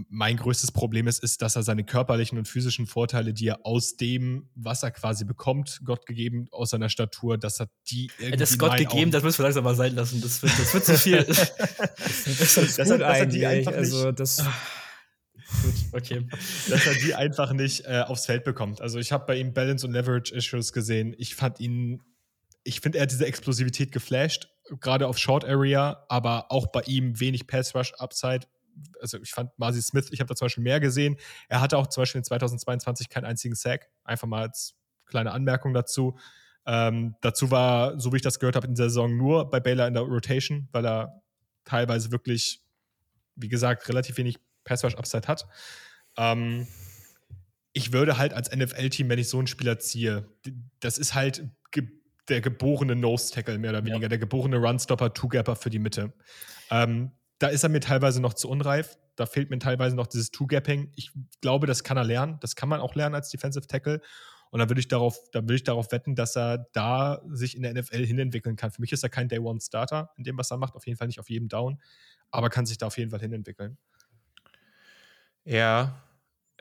mein 0.08 0.36
größtes 0.36 0.72
Problem 0.72 1.06
ist, 1.06 1.22
ist, 1.22 1.42
dass 1.42 1.56
er 1.56 1.62
seine 1.62 1.84
körperlichen 1.84 2.38
und 2.38 2.46
physischen 2.46 2.86
Vorteile, 2.86 3.32
die 3.32 3.48
er 3.48 3.64
aus 3.64 3.96
dem, 3.96 4.48
was 4.54 4.82
er 4.82 4.90
quasi 4.90 5.24
bekommt, 5.24 5.80
Gott 5.84 6.06
gegeben, 6.06 6.48
aus 6.50 6.70
seiner 6.70 6.88
Statur, 6.88 7.38
dass 7.38 7.60
er 7.60 7.68
die 7.90 8.10
irgendwie. 8.18 8.38
Das 8.38 8.50
ist 8.50 8.58
Gott 8.58 8.76
gegeben, 8.76 9.10
das 9.10 9.22
müssen 9.22 9.38
wir 9.38 9.44
langsam 9.44 9.64
mal 9.64 9.74
sein 9.74 9.94
lassen. 9.94 10.20
Das 10.20 10.42
wird, 10.42 10.52
das 10.58 10.74
wird 10.74 10.84
zu 10.84 10.98
viel. 10.98 11.24
das, 11.24 11.54
das, 12.24 12.54
das, 12.54 12.76
das, 12.76 12.88
gut 12.90 13.00
er 13.00 13.26
die 13.26 13.46
einfach 13.46 13.72
also 13.72 14.12
das. 14.12 14.44
Gut, 15.62 15.74
okay. 15.92 16.26
dass 16.68 16.86
er 16.86 16.94
die 16.94 17.14
einfach 17.14 17.52
nicht 17.52 17.86
äh, 17.86 18.04
aufs 18.06 18.26
Feld 18.26 18.44
bekommt. 18.44 18.82
Also 18.82 18.98
ich 18.98 19.12
habe 19.12 19.24
bei 19.26 19.36
ihm 19.36 19.54
Balance 19.54 19.86
und 19.86 19.92
Leverage 19.92 20.34
Issues 20.34 20.74
gesehen. 20.74 21.14
Ich 21.16 21.34
fand 21.34 21.58
ihn, 21.58 22.02
ich 22.64 22.80
finde, 22.80 22.98
er 22.98 23.02
hat 23.02 23.10
diese 23.10 23.26
Explosivität 23.26 23.90
geflasht 23.90 24.48
gerade 24.80 25.06
auf 25.06 25.18
Short 25.18 25.44
Area, 25.44 26.04
aber 26.08 26.50
auch 26.50 26.68
bei 26.68 26.82
ihm 26.82 27.18
wenig 27.20 27.46
Pass 27.46 27.74
Rush 27.74 27.92
Upside. 27.94 28.46
Also 29.00 29.18
ich 29.22 29.30
fand 29.30 29.50
Marcy 29.58 29.82
Smith, 29.82 30.08
ich 30.10 30.20
habe 30.20 30.28
da 30.28 30.34
zum 30.34 30.46
Beispiel 30.46 30.64
mehr 30.64 30.80
gesehen. 30.80 31.16
Er 31.48 31.60
hatte 31.60 31.78
auch 31.78 31.86
zum 31.86 32.02
Beispiel 32.02 32.18
in 32.18 32.24
2022 32.24 33.08
keinen 33.08 33.24
einzigen 33.24 33.54
Sack. 33.54 33.88
Einfach 34.04 34.26
mal 34.26 34.42
als 34.42 34.74
kleine 35.06 35.32
Anmerkung 35.32 35.74
dazu. 35.74 36.18
Ähm, 36.66 37.16
dazu 37.22 37.50
war, 37.50 37.98
so 37.98 38.12
wie 38.12 38.16
ich 38.16 38.22
das 38.22 38.38
gehört 38.38 38.56
habe, 38.56 38.66
in 38.66 38.74
der 38.74 38.90
Saison 38.90 39.16
nur 39.16 39.48
bei 39.48 39.58
Baylor 39.60 39.86
in 39.86 39.94
der 39.94 40.02
Rotation, 40.02 40.68
weil 40.72 40.84
er 40.86 41.22
teilweise 41.64 42.10
wirklich, 42.10 42.62
wie 43.36 43.48
gesagt, 43.48 43.88
relativ 43.88 44.18
wenig 44.18 44.38
Pass 44.64 44.84
Rush 44.84 44.96
Upside 44.96 45.26
hat. 45.28 45.46
Ähm, 46.16 46.66
ich 47.72 47.92
würde 47.92 48.18
halt 48.18 48.34
als 48.34 48.54
NFL-Team, 48.54 49.08
wenn 49.08 49.18
ich 49.18 49.28
so 49.28 49.38
einen 49.38 49.46
Spieler 49.46 49.78
ziehe, 49.78 50.28
das 50.80 50.98
ist 50.98 51.14
halt 51.14 51.48
ge 51.70 51.88
der 52.28 52.42
geborene 52.42 52.94
Nose-Tackle, 52.94 53.56
mehr 53.56 53.70
oder 53.70 53.86
weniger, 53.86 54.02
ja. 54.02 54.08
der 54.08 54.18
geborene 54.18 54.58
Runstopper, 54.58 55.14
Two-Gapper 55.14 55.56
für 55.56 55.70
die 55.70 55.78
Mitte. 55.78 56.12
Ähm, 56.70 57.12
da 57.38 57.48
ist 57.48 57.62
er 57.62 57.68
mir 57.68 57.80
teilweise 57.80 58.20
noch 58.20 58.34
zu 58.34 58.48
unreif. 58.48 58.98
Da 59.16 59.26
fehlt 59.26 59.50
mir 59.50 59.58
teilweise 59.58 59.96
noch 59.96 60.06
dieses 60.06 60.30
Two-Gapping. 60.30 60.92
Ich 60.96 61.12
glaube, 61.40 61.66
das 61.66 61.84
kann 61.84 61.96
er 61.96 62.04
lernen. 62.04 62.38
Das 62.40 62.56
kann 62.56 62.68
man 62.68 62.80
auch 62.80 62.94
lernen 62.94 63.14
als 63.14 63.30
Defensive 63.30 63.66
Tackle. 63.66 64.00
Und 64.50 64.60
da 64.60 64.68
würde 64.68 64.80
ich 64.80 64.88
darauf, 64.88 65.18
da 65.32 65.42
würde 65.42 65.56
ich 65.56 65.64
darauf 65.64 65.92
wetten, 65.92 66.14
dass 66.14 66.36
er 66.36 66.68
da 66.72 67.20
sich 67.30 67.56
in 67.56 67.62
der 67.62 67.74
NFL 67.74 68.04
hinentwickeln 68.06 68.56
kann. 68.56 68.70
Für 68.70 68.80
mich 68.80 68.92
ist 68.92 69.02
er 69.02 69.10
kein 69.10 69.28
Day 69.28 69.38
One 69.38 69.60
Starter 69.60 70.10
in 70.16 70.24
dem, 70.24 70.38
was 70.38 70.50
er 70.50 70.56
macht. 70.56 70.74
Auf 70.74 70.86
jeden 70.86 70.96
Fall 70.96 71.06
nicht 71.06 71.20
auf 71.20 71.28
jedem 71.28 71.48
Down, 71.48 71.80
aber 72.30 72.48
kann 72.48 72.64
sich 72.64 72.78
da 72.78 72.86
auf 72.86 72.96
jeden 72.96 73.10
Fall 73.10 73.20
hinentwickeln. 73.20 73.76
Ja, 75.44 76.02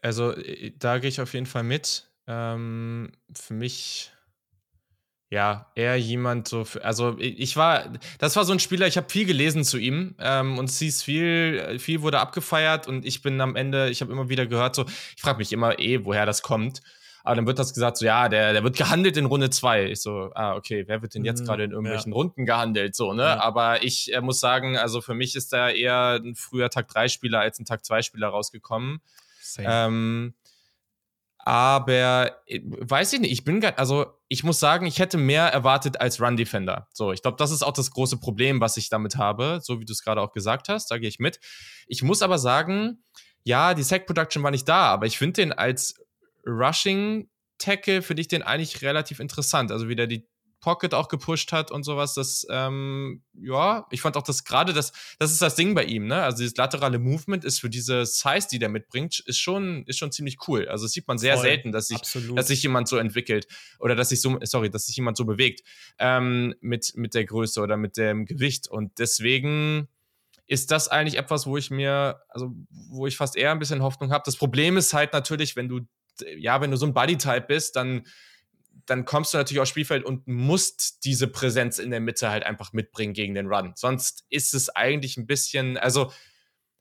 also 0.01 0.33
äh, 0.33 0.73
da 0.77 0.99
gehe 0.99 1.09
ich 1.09 1.21
auf 1.21 1.33
jeden 1.33 1.45
Fall 1.45 1.63
mit. 1.63 2.09
Ähm, 2.27 3.11
für 3.33 3.53
mich 3.53 4.11
ja, 5.29 5.71
eher 5.75 5.97
jemand 5.97 6.47
so, 6.47 6.63
für, 6.63 6.83
also 6.85 7.17
ich 7.19 7.57
war, 7.57 7.91
das 8.19 8.35
war 8.37 8.45
so 8.45 8.53
ein 8.53 8.59
Spieler, 8.59 8.87
ich 8.87 8.95
habe 8.95 9.09
viel 9.09 9.25
gelesen 9.25 9.65
zu 9.65 9.77
ihm 9.77 10.15
ähm, 10.19 10.57
und 10.57 10.69
es 10.69 10.79
hieß 10.79 11.03
viel, 11.03 11.79
viel 11.79 12.01
wurde 12.01 12.19
abgefeiert 12.19 12.87
und 12.87 13.05
ich 13.05 13.21
bin 13.21 13.41
am 13.41 13.57
Ende, 13.57 13.89
ich 13.89 14.01
habe 14.01 14.11
immer 14.11 14.29
wieder 14.29 14.45
gehört, 14.45 14.75
so, 14.75 14.85
ich 15.15 15.21
frage 15.21 15.39
mich 15.39 15.51
immer 15.51 15.79
eh, 15.79 16.05
woher 16.05 16.25
das 16.25 16.41
kommt. 16.41 16.81
Aber 17.25 17.35
dann 17.35 17.45
wird 17.45 17.59
das 17.59 17.73
gesagt, 17.73 17.97
so, 17.97 18.05
ja, 18.05 18.29
der, 18.29 18.53
der 18.53 18.63
wird 18.63 18.77
gehandelt 18.77 19.17
in 19.17 19.25
Runde 19.25 19.49
zwei. 19.49 19.87
Ich 19.87 20.01
so, 20.01 20.31
ah, 20.33 20.55
okay, 20.55 20.85
wer 20.87 21.01
wird 21.01 21.13
denn 21.13 21.25
jetzt 21.25 21.41
mhm, 21.41 21.45
gerade 21.45 21.63
in 21.65 21.71
irgendwelchen 21.71 22.13
ja. 22.13 22.15
Runden 22.15 22.45
gehandelt? 22.45 22.95
So, 22.95 23.11
ne? 23.11 23.23
Ja. 23.23 23.41
Aber 23.41 23.83
ich 23.83 24.13
äh, 24.13 24.21
muss 24.21 24.39
sagen, 24.39 24.77
also 24.77 25.01
für 25.01 25.13
mich 25.13 25.35
ist 25.35 25.51
da 25.51 25.69
eher 25.69 26.21
ein 26.23 26.35
früher 26.35 26.69
Tag 26.69 26.87
3 26.87 27.09
Spieler 27.09 27.41
als 27.41 27.59
ein 27.59 27.65
Tag 27.65 27.83
2 27.83 28.01
Spieler 28.01 28.29
rausgekommen. 28.29 29.01
Ähm, 29.57 30.35
aber 31.39 32.31
äh, 32.45 32.61
weiß 32.63 33.11
ich 33.11 33.19
nicht, 33.19 33.31
ich 33.33 33.43
bin 33.43 33.61
also 33.75 34.16
ich 34.29 34.43
muss 34.43 34.59
sagen, 34.59 34.85
ich 34.85 34.99
hätte 34.99 35.17
mehr 35.17 35.45
erwartet 35.45 36.01
als 36.01 36.21
Run 36.21 36.35
Defender. 36.35 36.87
So, 36.93 37.13
ich 37.13 37.21
glaube, 37.21 37.37
das 37.37 37.51
ist 37.51 37.63
auch 37.63 37.71
das 37.71 37.91
große 37.91 38.17
Problem, 38.17 38.59
was 38.59 38.77
ich 38.77 38.89
damit 38.89 39.15
habe, 39.15 39.59
so 39.61 39.79
wie 39.79 39.85
du 39.85 39.93
es 39.93 40.03
gerade 40.03 40.21
auch 40.21 40.33
gesagt 40.33 40.69
hast, 40.69 40.91
da 40.91 40.97
gehe 40.97 41.09
ich 41.09 41.19
mit. 41.19 41.39
Ich 41.87 42.03
muss 42.03 42.21
aber 42.21 42.37
sagen, 42.37 43.03
ja, 43.43 43.73
die 43.73 43.83
Sack 43.83 44.05
Production 44.05 44.43
war 44.43 44.51
nicht 44.51 44.67
da, 44.67 44.87
aber 44.87 45.05
ich 45.05 45.17
finde 45.17 45.41
den 45.41 45.53
als 45.53 45.95
Rushing 46.45 47.29
Tackle 47.57 48.01
finde 48.01 48.21
ich 48.21 48.27
den 48.27 48.43
eigentlich 48.43 48.81
relativ 48.81 49.19
interessant. 49.19 49.71
Also 49.71 49.87
wie 49.87 49.95
der 49.95 50.07
die 50.07 50.27
Pocket 50.59 50.93
auch 50.93 51.07
gepusht 51.07 51.51
hat 51.51 51.71
und 51.71 51.83
sowas, 51.83 52.13
das, 52.13 52.45
ähm, 52.49 53.23
ja, 53.33 53.85
ich 53.91 54.01
fand 54.01 54.17
auch 54.17 54.23
das 54.23 54.43
gerade, 54.43 54.73
das, 54.73 54.91
das 55.19 55.31
ist 55.31 55.41
das 55.41 55.55
Ding 55.55 55.75
bei 55.75 55.83
ihm, 55.83 56.07
ne? 56.07 56.23
Also 56.23 56.39
dieses 56.39 56.55
laterale 56.55 56.99
Movement 56.99 57.45
ist 57.45 57.59
für 57.59 57.69
diese 57.69 58.05
Size, 58.05 58.47
die 58.51 58.59
der 58.59 58.69
mitbringt, 58.69 59.19
ist 59.19 59.39
schon, 59.39 59.85
ist 59.85 59.97
schon 59.97 60.11
ziemlich 60.11 60.37
cool. 60.47 60.67
Also 60.67 60.85
das 60.85 60.93
sieht 60.93 61.07
man 61.07 61.17
sehr 61.17 61.35
Voll. 61.35 61.43
selten, 61.43 61.71
dass 61.71 61.87
sich, 61.87 61.99
dass 62.35 62.47
sich 62.47 62.63
jemand 62.63 62.87
so 62.87 62.97
entwickelt 62.97 63.47
oder 63.79 63.95
dass 63.95 64.09
sich 64.09 64.21
so, 64.21 64.39
sorry, 64.43 64.69
dass 64.69 64.87
sich 64.87 64.95
jemand 64.95 65.17
so 65.17 65.25
bewegt 65.25 65.61
ähm, 65.99 66.55
mit, 66.59 66.93
mit 66.95 67.13
der 67.13 67.25
Größe 67.25 67.61
oder 67.61 67.77
mit 67.77 67.97
dem 67.97 68.25
Gewicht. 68.25 68.67
Und 68.67 68.97
deswegen 68.97 69.87
ist 70.47 70.71
das 70.71 70.87
eigentlich 70.87 71.17
etwas, 71.17 71.45
wo 71.45 71.57
ich 71.57 71.69
mir, 71.69 72.21
also 72.29 72.51
wo 72.69 73.05
ich 73.05 73.17
fast 73.17 73.35
eher 73.35 73.51
ein 73.51 73.59
bisschen 73.59 73.83
Hoffnung 73.83 74.11
habe. 74.11 74.23
Das 74.25 74.37
Problem 74.37 74.77
ist 74.77 74.93
halt 74.93 75.13
natürlich, 75.13 75.55
wenn 75.55 75.67
du 75.69 75.81
ja, 76.37 76.61
wenn 76.61 76.71
du 76.71 76.77
so 76.77 76.85
ein 76.85 76.93
Buddy-Type 76.93 77.45
bist, 77.47 77.75
dann, 77.75 78.05
dann 78.87 79.05
kommst 79.05 79.33
du 79.33 79.37
natürlich 79.37 79.61
aufs 79.61 79.69
Spielfeld 79.69 80.03
und 80.03 80.27
musst 80.27 81.05
diese 81.05 81.27
Präsenz 81.27 81.77
in 81.77 81.91
der 81.91 81.99
Mitte 81.99 82.29
halt 82.29 82.43
einfach 82.43 82.73
mitbringen 82.73 83.13
gegen 83.13 83.35
den 83.35 83.47
Run. 83.47 83.73
Sonst 83.75 84.25
ist 84.29 84.53
es 84.53 84.69
eigentlich 84.69 85.17
ein 85.17 85.27
bisschen, 85.27 85.77
also 85.77 86.11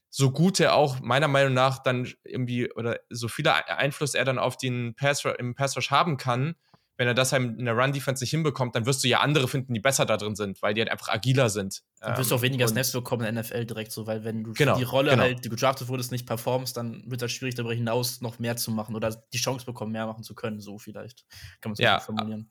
so 0.09 0.31
gut 0.31 0.61
er 0.61 0.75
auch 0.75 1.01
meiner 1.01 1.29
Meinung 1.29 1.53
nach 1.53 1.83
dann 1.83 2.11
irgendwie 2.25 2.73
oder 2.73 3.01
so 3.11 3.29
viel 3.29 3.47
Einfluss 3.49 4.15
er 4.15 4.25
dann 4.25 4.39
auf 4.39 4.57
den 4.57 4.95
Pass 4.95 5.25
im 5.25 5.55
Pass 5.55 5.77
Rush 5.77 5.91
haben 5.91 6.17
kann, 6.17 6.55
wenn 6.97 7.07
er 7.07 7.15
das 7.15 7.33
halt 7.33 7.59
in 7.59 7.65
der 7.65 7.77
Run-Defense 7.77 8.23
nicht 8.23 8.31
hinbekommt, 8.31 8.75
dann 8.75 8.87
wirst 8.87 9.05
du 9.05 9.09
ja 9.09 9.21
andere 9.21 9.49
finden, 9.49 9.75
die 9.75 9.81
besser 9.81 10.07
da 10.07 10.17
drin 10.17 10.35
sind, 10.35 10.63
weil 10.63 10.75
die 10.75 10.81
halt 10.81 10.91
einfach 10.91 11.09
agiler 11.09 11.51
sind. 11.51 11.83
Dann 12.01 12.17
wirst 12.17 12.31
du 12.31 12.35
auch 12.35 12.39
ähm, 12.39 12.45
weniger 12.45 12.69
Snaps 12.69 12.93
bekommen 12.93 13.27
in 13.27 13.35
der 13.35 13.45
NFL 13.45 13.67
direkt 13.67 13.93
so, 13.93 14.07
weil 14.07 14.25
wenn 14.25 14.45
du 14.45 14.53
genau, 14.55 14.77
die 14.77 14.85
Rolle 14.85 15.11
genau. 15.11 15.23
halt, 15.25 15.45
die 15.45 15.49
gedraftet 15.49 15.89
wurdest, 15.89 16.11
nicht 16.11 16.27
performst, 16.27 16.77
dann 16.77 17.03
wird 17.07 17.23
es 17.23 17.33
schwierig, 17.33 17.55
darüber 17.55 17.75
hinaus 17.75 18.21
noch 18.23 18.39
mehr 18.39 18.57
zu 18.57 18.71
machen 18.71 18.95
oder 18.95 19.11
die 19.33 19.39
Chance 19.39 19.67
bekommen, 19.67 19.93
mehr 19.93 20.07
machen 20.07 20.25
zu 20.25 20.35
können, 20.35 20.61
so 20.61 20.79
vielleicht. 20.79 21.27
Kann 21.61 21.71
man 21.71 21.75
es 21.75 21.79
ja, 21.81 22.01
formulieren. 22.01 22.51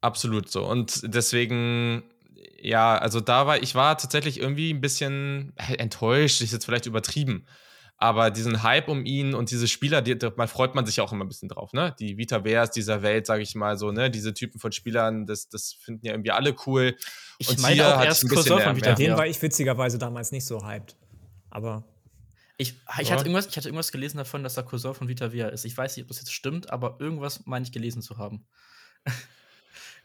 Absolut 0.00 0.50
so. 0.50 0.66
Und 0.66 1.02
deswegen, 1.14 2.02
ja, 2.60 2.98
also 2.98 3.20
da 3.20 3.46
war, 3.46 3.62
ich 3.62 3.74
war 3.74 3.96
tatsächlich 3.96 4.40
irgendwie 4.40 4.72
ein 4.72 4.80
bisschen 4.80 5.52
enttäuscht, 5.56 6.40
ist 6.40 6.52
jetzt 6.52 6.64
vielleicht 6.64 6.86
übertrieben. 6.86 7.46
Aber 7.96 8.30
diesen 8.30 8.62
Hype 8.62 8.88
um 8.88 9.04
ihn 9.04 9.34
und 9.34 9.50
diese 9.50 9.68
Spieler, 9.68 10.02
die, 10.02 10.18
da 10.18 10.30
freut 10.46 10.74
man 10.74 10.84
sich 10.84 11.00
auch 11.00 11.12
immer 11.12 11.24
ein 11.24 11.28
bisschen 11.28 11.48
drauf, 11.48 11.72
ne? 11.72 11.94
Die 11.98 12.18
Vita 12.18 12.44
Veas 12.44 12.70
dieser 12.70 13.02
Welt, 13.02 13.24
sage 13.26 13.42
ich 13.42 13.54
mal 13.54 13.78
so, 13.78 13.92
ne? 13.92 14.10
Diese 14.10 14.34
Typen 14.34 14.58
von 14.58 14.72
Spielern, 14.72 15.26
das, 15.26 15.48
das 15.48 15.76
finden 15.80 16.04
ja 16.04 16.12
irgendwie 16.12 16.32
alle 16.32 16.56
cool. 16.66 16.96
Ich 17.38 17.48
und 17.48 17.60
meine 17.60 17.96
auch 17.96 18.04
erst 18.04 18.28
von 18.28 18.76
Vita 18.76 18.94
Den 18.94 19.16
war 19.16 19.26
ich 19.26 19.40
witzigerweise 19.40 19.98
damals 19.98 20.32
nicht 20.32 20.44
so 20.44 20.66
hyped. 20.66 20.96
Aber 21.50 21.84
ich, 22.56 22.74
ich, 23.00 23.10
hatte 23.12 23.22
irgendwas, 23.24 23.46
ich 23.46 23.56
hatte 23.56 23.68
irgendwas 23.68 23.92
gelesen 23.92 24.18
davon, 24.18 24.42
dass 24.42 24.54
der 24.54 24.64
Cousin 24.64 24.94
von 24.94 25.08
Vita 25.08 25.32
Vea 25.32 25.48
ist. 25.48 25.64
Ich 25.64 25.76
weiß 25.76 25.96
nicht, 25.96 26.04
ob 26.04 26.08
das 26.08 26.18
jetzt 26.18 26.32
stimmt, 26.32 26.70
aber 26.70 26.96
irgendwas 27.00 27.46
meine 27.46 27.64
ich 27.64 27.72
gelesen 27.72 28.02
zu 28.02 28.18
haben. 28.18 28.46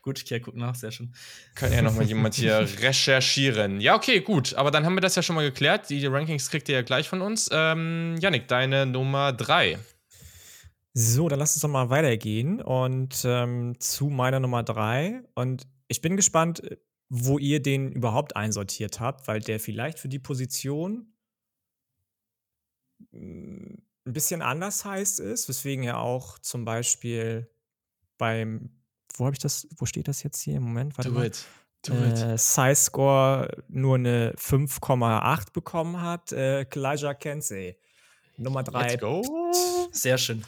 Gut, 0.09 0.25
guck 0.41 0.55
nach, 0.55 0.73
sehr 0.73 0.89
schön. 0.89 1.13
Kann 1.53 1.71
ja 1.71 1.83
nochmal 1.83 2.05
jemand 2.05 2.33
hier 2.33 2.61
recherchieren. 2.81 3.79
Ja, 3.79 3.95
okay, 3.95 4.21
gut. 4.21 4.55
Aber 4.55 4.71
dann 4.71 4.83
haben 4.83 4.95
wir 4.95 5.01
das 5.01 5.15
ja 5.15 5.21
schon 5.21 5.35
mal 5.35 5.43
geklärt. 5.43 5.87
Die 5.91 6.03
Rankings 6.07 6.49
kriegt 6.49 6.67
ihr 6.67 6.73
ja 6.73 6.81
gleich 6.81 7.07
von 7.07 7.21
uns. 7.21 7.47
Ähm, 7.51 8.15
Yannick, 8.19 8.47
deine 8.47 8.87
Nummer 8.87 9.33
drei. 9.33 9.77
So, 10.95 11.29
dann 11.29 11.37
lass 11.37 11.53
uns 11.53 11.61
doch 11.61 11.69
mal 11.69 11.91
weitergehen 11.91 12.59
und 12.59 13.21
ähm, 13.23 13.79
zu 13.79 14.07
meiner 14.07 14.39
Nummer 14.39 14.63
drei. 14.63 15.21
Und 15.35 15.67
ich 15.87 16.01
bin 16.01 16.15
gespannt, 16.15 16.63
wo 17.09 17.37
ihr 17.37 17.61
den 17.61 17.91
überhaupt 17.91 18.35
einsortiert 18.35 18.99
habt, 18.99 19.27
weil 19.27 19.41
der 19.41 19.59
vielleicht 19.59 19.99
für 19.99 20.09
die 20.09 20.17
Position 20.17 21.13
mm, 23.11 23.75
ein 24.07 24.13
bisschen 24.13 24.41
anders 24.41 24.85
heißt 24.85 25.19
ist, 25.19 25.49
weswegen 25.49 25.83
er 25.83 25.99
auch 25.99 26.39
zum 26.39 26.65
Beispiel 26.65 27.47
beim 28.17 28.78
wo 29.15 29.25
habe 29.25 29.35
ich 29.35 29.39
das, 29.39 29.67
wo 29.77 29.85
steht 29.85 30.07
das 30.07 30.23
jetzt 30.23 30.41
hier 30.41 30.57
im 30.57 30.63
Moment? 30.63 30.97
Warte 30.97 31.11
Do 31.11 31.21
it. 31.21 31.45
Do 31.83 31.93
äh, 31.93 32.37
Size 32.37 32.75
Score 32.75 33.49
nur 33.69 33.95
eine 33.95 34.33
5,8 34.33 35.53
bekommen 35.53 36.01
hat. 36.01 36.31
Äh, 36.31 36.65
Kalijah 36.65 37.13
Kensey. 37.13 37.77
Nummer 38.37 38.63
3. 38.63 38.87
Let's 38.87 39.01
go. 39.01 39.51
Sehr 39.91 40.17
schön. 40.17 40.43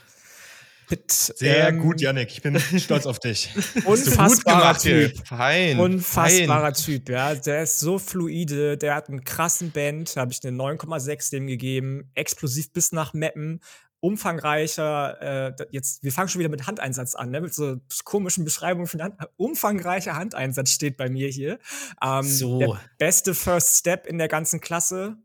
Mit, 0.89 1.09
Sehr 1.09 1.69
ähm, 1.69 1.79
gut, 1.79 2.01
Yannick. 2.01 2.31
Ich 2.31 2.41
bin 2.41 2.59
stolz 2.59 3.05
auf 3.05 3.19
dich. 3.19 3.49
Unfassbarer 3.85 4.77
Typ. 4.77 5.25
Fein. 5.25 5.79
Unfassbarer 5.79 6.75
Fein. 6.75 6.85
Typ, 6.85 7.09
ja. 7.09 7.33
Der 7.33 7.63
ist 7.63 7.79
so 7.79 7.97
fluide, 7.97 8.77
der 8.77 8.95
hat 8.95 9.07
einen 9.07 9.23
krassen 9.23 9.71
Band, 9.71 10.15
da 10.15 10.21
habe 10.21 10.33
ich 10.33 10.45
eine 10.45 10.57
9,6 10.57 11.31
dem 11.31 11.47
gegeben. 11.47 12.11
Explosiv 12.13 12.73
bis 12.73 12.91
nach 12.91 13.13
Mappen 13.13 13.61
umfangreicher, 14.01 15.53
äh, 15.59 15.65
jetzt, 15.69 16.03
wir 16.03 16.11
fangen 16.11 16.27
schon 16.27 16.39
wieder 16.39 16.49
mit 16.49 16.67
Handeinsatz 16.67 17.15
an, 17.15 17.29
ne? 17.29 17.39
mit 17.39 17.53
so 17.53 17.77
komischen 18.03 18.43
Beschreibungen 18.43 18.87
von 18.87 19.01
Hand, 19.01 19.15
umfangreicher 19.37 20.15
Handeinsatz 20.15 20.71
steht 20.71 20.97
bei 20.97 21.09
mir 21.09 21.29
hier. 21.29 21.59
Ähm, 22.03 22.23
so. 22.23 22.59
Der 22.59 22.81
beste 22.97 23.33
First 23.33 23.77
Step 23.77 24.07
in 24.07 24.17
der 24.17 24.27
ganzen 24.27 24.59
Klasse. 24.59 25.17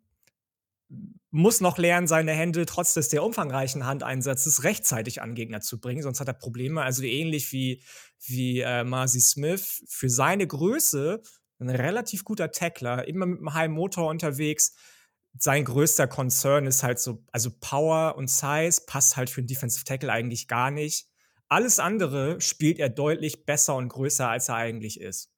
Muss 1.30 1.60
noch 1.60 1.76
lernen, 1.76 2.06
seine 2.06 2.32
Hände 2.32 2.64
trotz 2.66 2.94
des 2.94 3.10
sehr 3.10 3.24
umfangreichen 3.24 3.84
Handeinsatzes 3.84 4.62
rechtzeitig 4.62 5.20
an 5.20 5.34
Gegner 5.34 5.60
zu 5.60 5.80
bringen, 5.80 6.02
sonst 6.02 6.20
hat 6.20 6.28
er 6.28 6.34
Probleme. 6.34 6.82
Also 6.82 7.02
ähnlich 7.02 7.52
wie, 7.52 7.82
wie 8.20 8.60
äh, 8.60 8.84
Marcy 8.84 9.20
Smith, 9.20 9.84
für 9.88 10.08
seine 10.08 10.46
Größe 10.46 11.22
ein 11.58 11.70
relativ 11.70 12.24
guter 12.24 12.52
Tackler, 12.52 13.08
immer 13.08 13.26
mit 13.26 13.38
einem 13.38 13.54
High 13.54 13.70
Motor 13.70 14.08
unterwegs 14.10 14.74
sein 15.38 15.64
größter 15.64 16.06
Concern 16.06 16.66
ist 16.66 16.82
halt 16.82 16.98
so, 16.98 17.24
also 17.32 17.50
Power 17.60 18.16
und 18.16 18.30
Size 18.30 18.82
passt 18.86 19.16
halt 19.16 19.30
für 19.30 19.40
einen 19.40 19.48
Defensive 19.48 19.84
Tackle 19.84 20.12
eigentlich 20.12 20.48
gar 20.48 20.70
nicht. 20.70 21.08
Alles 21.48 21.78
andere 21.78 22.40
spielt 22.40 22.78
er 22.78 22.88
deutlich 22.88 23.44
besser 23.44 23.76
und 23.76 23.88
größer, 23.88 24.28
als 24.28 24.48
er 24.48 24.56
eigentlich 24.56 25.00
ist. 25.00 25.30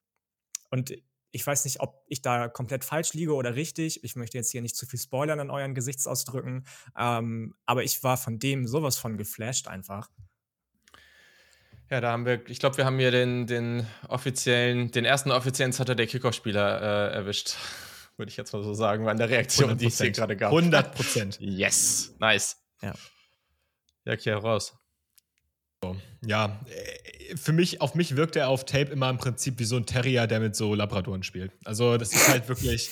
Und 0.71 0.95
ich 1.31 1.47
weiß 1.47 1.65
nicht, 1.65 1.81
ob 1.81 2.05
ich 2.09 2.23
da 2.23 2.49
komplett 2.49 2.85
falsch 2.85 3.13
liege 3.13 3.35
oder 3.35 3.55
richtig. 3.55 4.03
Ich 4.05 4.17
möchte 4.17 4.39
jetzt 4.39 4.51
hier 4.51 4.63
nicht 4.63 4.77
zu 4.77 4.87
viel 4.87 4.99
spoilern 4.99 5.41
an 5.41 5.51
euren 5.51 5.75
Gesichtsausdrücken. 5.75 6.67
Ähm, 6.97 7.55
aber 7.67 7.85
ich 7.85 8.03
war 8.03 8.17
von 8.17 8.39
dem 8.39 8.67
sowas 8.67 8.97
von 8.97 9.19
geflasht 9.19 9.69
einfach. 9.69 10.09
Ja, 11.91 12.01
da 12.01 12.13
haben 12.13 12.27
wir, 12.27 12.47
ich 12.49 12.59
glaube, 12.59 12.77
wir 12.77 12.85
haben 12.85 12.99
hier 12.99 13.11
den, 13.11 13.47
den 13.47 13.87
offiziellen, 14.09 14.91
den 14.91 15.05
ersten 15.05 15.31
offiziellen 15.31 15.73
Saturday 15.73 16.07
Kickoff-Spieler 16.07 16.83
äh, 16.83 17.15
erwischt. 17.15 17.57
Würde 18.19 18.31
ich 18.31 18.37
jetzt 18.37 18.53
mal 18.53 18.65
so 18.65 18.75
sagen, 18.75 19.05
war 19.05 19.13
in 19.13 19.19
der 19.19 19.31
Reaktion, 19.31 19.71
100%. 19.71 19.75
die 19.77 19.87
es 19.87 19.99
hier 19.99 20.11
gerade 20.11 20.37
gab. 20.37 20.51
100 20.53 20.95
Prozent. 20.95 21.39
Yes. 21.41 22.15
Nice. 22.19 22.57
Ja. 22.83 22.93
Ja, 24.05 24.13
okay, 24.13 24.33
raus. 24.33 24.75
Ja, 26.27 26.61
äh, 26.67 27.37
für 27.37 27.53
mich, 27.53 27.81
auf 27.81 27.95
mich 27.95 28.17
wirkt 28.17 28.35
er 28.35 28.49
auf 28.49 28.65
Tape 28.65 28.91
immer 28.91 29.09
im 29.11 29.19
Prinzip 29.19 29.61
wie 29.61 29.65
so 29.65 29.77
ein 29.77 29.87
Terrier, 29.87 30.27
der 30.27 30.41
mit 30.41 30.57
so 30.57 30.75
Labradoren 30.75 31.23
spielt. 31.23 31.53
Also, 31.65 31.97
das 31.97 32.13
ist 32.13 32.29
halt 32.29 32.49
wirklich. 32.49 32.91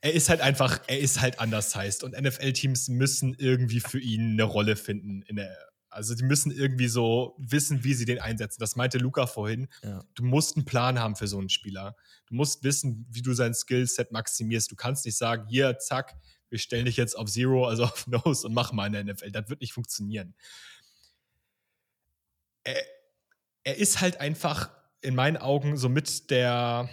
Er 0.00 0.12
ist 0.12 0.28
halt 0.28 0.40
einfach, 0.40 0.80
er 0.88 0.98
ist 0.98 1.20
halt 1.20 1.40
anders 1.40 1.74
heißt. 1.74 2.04
Und 2.04 2.20
NFL-Teams 2.20 2.88
müssen 2.88 3.34
irgendwie 3.38 3.80
für 3.80 3.98
ihn 3.98 4.32
eine 4.32 4.44
Rolle 4.44 4.76
finden 4.76 5.22
in 5.22 5.36
der. 5.36 5.56
Also, 5.88 6.14
die 6.14 6.24
müssen 6.24 6.50
irgendwie 6.50 6.88
so 6.88 7.34
wissen, 7.38 7.84
wie 7.84 7.94
sie 7.94 8.04
den 8.04 8.18
einsetzen. 8.18 8.60
Das 8.60 8.76
meinte 8.76 8.98
Luca 8.98 9.26
vorhin. 9.26 9.68
Ja. 9.82 10.04
Du 10.14 10.24
musst 10.24 10.56
einen 10.56 10.64
Plan 10.64 10.98
haben 10.98 11.16
für 11.16 11.28
so 11.28 11.38
einen 11.38 11.48
Spieler. 11.48 11.96
Du 12.26 12.34
musst 12.34 12.62
wissen, 12.64 13.06
wie 13.10 13.22
du 13.22 13.32
sein 13.32 13.54
Skillset 13.54 14.12
maximierst. 14.12 14.70
Du 14.70 14.76
kannst 14.76 15.04
nicht 15.04 15.16
sagen, 15.16 15.46
hier, 15.48 15.78
zack, 15.78 16.16
wir 16.50 16.58
stellen 16.58 16.84
dich 16.84 16.96
jetzt 16.96 17.16
auf 17.16 17.30
Zero, 17.30 17.66
also 17.66 17.84
auf 17.84 18.06
Nose 18.06 18.46
und 18.46 18.54
mach 18.54 18.72
mal 18.72 18.86
in 18.86 18.92
der 18.92 19.04
NFL. 19.04 19.30
Das 19.30 19.48
wird 19.48 19.60
nicht 19.60 19.72
funktionieren 19.72 20.34
er, 22.66 22.84
er 23.64 23.76
ist 23.76 24.00
halt 24.00 24.20
einfach 24.20 24.70
in 25.00 25.14
meinen 25.14 25.36
Augen 25.36 25.76
somit 25.76 26.30
der 26.30 26.90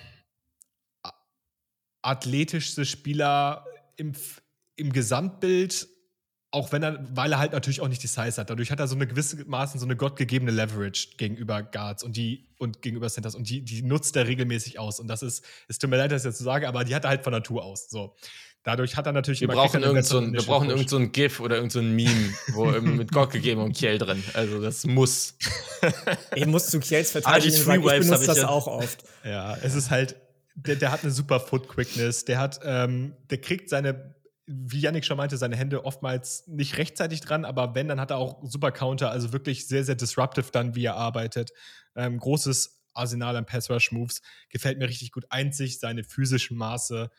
athletischste 2.02 2.86
Spieler 2.86 3.66
im, 3.98 4.14
im 4.76 4.94
Gesamtbild, 4.94 5.88
auch 6.54 6.72
wenn 6.72 6.84
er, 6.84 6.99
weil 7.16 7.32
er 7.32 7.39
halt 7.39 7.51
natürlich 7.54 7.82
auch 7.82 7.88
nicht 7.88 8.04
die 8.04 8.08
Size 8.08 8.39
hat. 8.39 8.49
Dadurch 8.49 8.72
hat 8.72 8.80
er 8.80 8.88
so 8.88 8.95
eine 8.95 9.08
gewisse 9.08 9.43
Maßen 9.45 9.80
so 9.80 9.88
eine 9.88 9.95
gottgegebene 9.95 10.51
Leverage 10.51 11.16
gegenüber 11.18 11.64
Guards 11.64 12.04
und 12.04 12.16
die 12.16 12.45
und 12.60 12.84
gegenüber 12.84 13.10
Centers 13.10 13.34
und 13.34 13.49
die, 13.49 13.62
die 13.62 13.82
nutzt 13.82 14.16
er 14.16 14.28
regelmäßig 14.28 14.78
aus. 14.78 14.99
Und 14.99 15.08
das 15.08 15.24
ist, 15.24 15.43
es 15.68 15.80
tut 15.80 15.89
mir 15.89 15.97
leid, 15.97 16.12
das 16.12 16.24
jetzt 16.24 16.38
zu 16.38 16.43
sagen, 16.43 16.66
aber 16.66 16.84
die 16.84 16.93
hat 16.93 17.06
er 17.06 17.10
halt 17.10 17.24
von 17.24 17.34
Natur 17.34 17.64
aus. 17.64 17.89
So. 17.89 18.16
Dadurch 18.64 18.95
hat 18.95 19.08
er 19.08 19.14
natürlich 19.14 19.41
wir 19.41 19.47
brauchen 19.47 19.82
irgend 19.82 20.06
so 20.06 20.20
ein, 20.20 20.32
Wir 20.32 20.43
brauchen 20.43 20.70
irgend 20.70 20.89
so 20.89 20.97
ein 20.97 21.12
GIF 21.12 21.39
oder 21.39 21.56
irgend 21.56 21.72
so 21.72 21.80
ein 21.80 21.95
Meme, 21.95 22.34
wo 22.54 22.66
mit 22.82 23.12
Gott 23.12 23.32
gegeben 23.32 23.62
und 23.62 23.76
Kiel 23.76 23.97
drin. 23.97 24.24
Also 24.36 24.62
das 24.62 24.86
muss. 24.86 25.36
ich 26.36 26.45
muss 26.45 26.68
zu 26.68 26.80
Kiels 26.80 27.12
Verteidigung 27.12 27.60
ah, 27.60 27.64
sagen, 27.64 27.82
ich 27.82 28.08
benutze 28.08 28.28
das 28.28 28.38
ja. 28.38 28.47
auch 28.47 28.68
oft. 28.68 29.04
Ja, 29.26 29.58
es 29.58 29.74
ist 29.74 29.89
halt, 29.89 30.16
der, 30.54 30.76
der 30.76 30.91
hat 30.91 31.01
eine 31.01 31.12
super 31.12 31.39
Foot 31.39 31.68
Quickness, 31.68 32.26
der 32.26 32.38
hat, 32.38 32.60
ähm, 32.64 33.16
der 33.32 33.39
kriegt 33.39 33.70
seine, 33.70 34.14
wie 34.46 34.82
Yannick 34.82 35.06
schon 35.06 35.18
meinte, 35.18 35.38
seine 35.38 35.56
Hände 35.56 35.86
oftmals 35.86 36.46
nicht 36.48 36.78
rechtzeitig 36.78 37.22
dran, 37.22 37.46
aber 37.46 37.76
wenn, 37.76 37.88
dann 37.88 38.00
hat 38.00 38.12
er 38.12 38.18
auch 38.18 38.44
super 38.44 38.72
Counter, 38.72 39.10
also 39.10 39.32
wirklich 39.34 39.68
sehr, 39.68 39.84
sehr 39.84 39.96
disruptive 39.96 40.52
dann, 40.52 40.76
wie 40.76 40.86
er 40.86 40.96
arbeitet. 40.96 41.52
Ähm, 41.96 42.18
großes 42.18 42.82
Arsenal 42.94 43.36
an 43.36 43.46
Pass 43.46 43.70
Rush 43.70 43.91
Moves, 43.91 44.22
gefällt 44.50 44.78
mir 44.78 44.89
richtig 44.89 45.12
gut. 45.12 45.26
Einzig 45.30 45.80
seine 45.80 46.04
physischen 46.04 46.58
Maße 46.58 47.10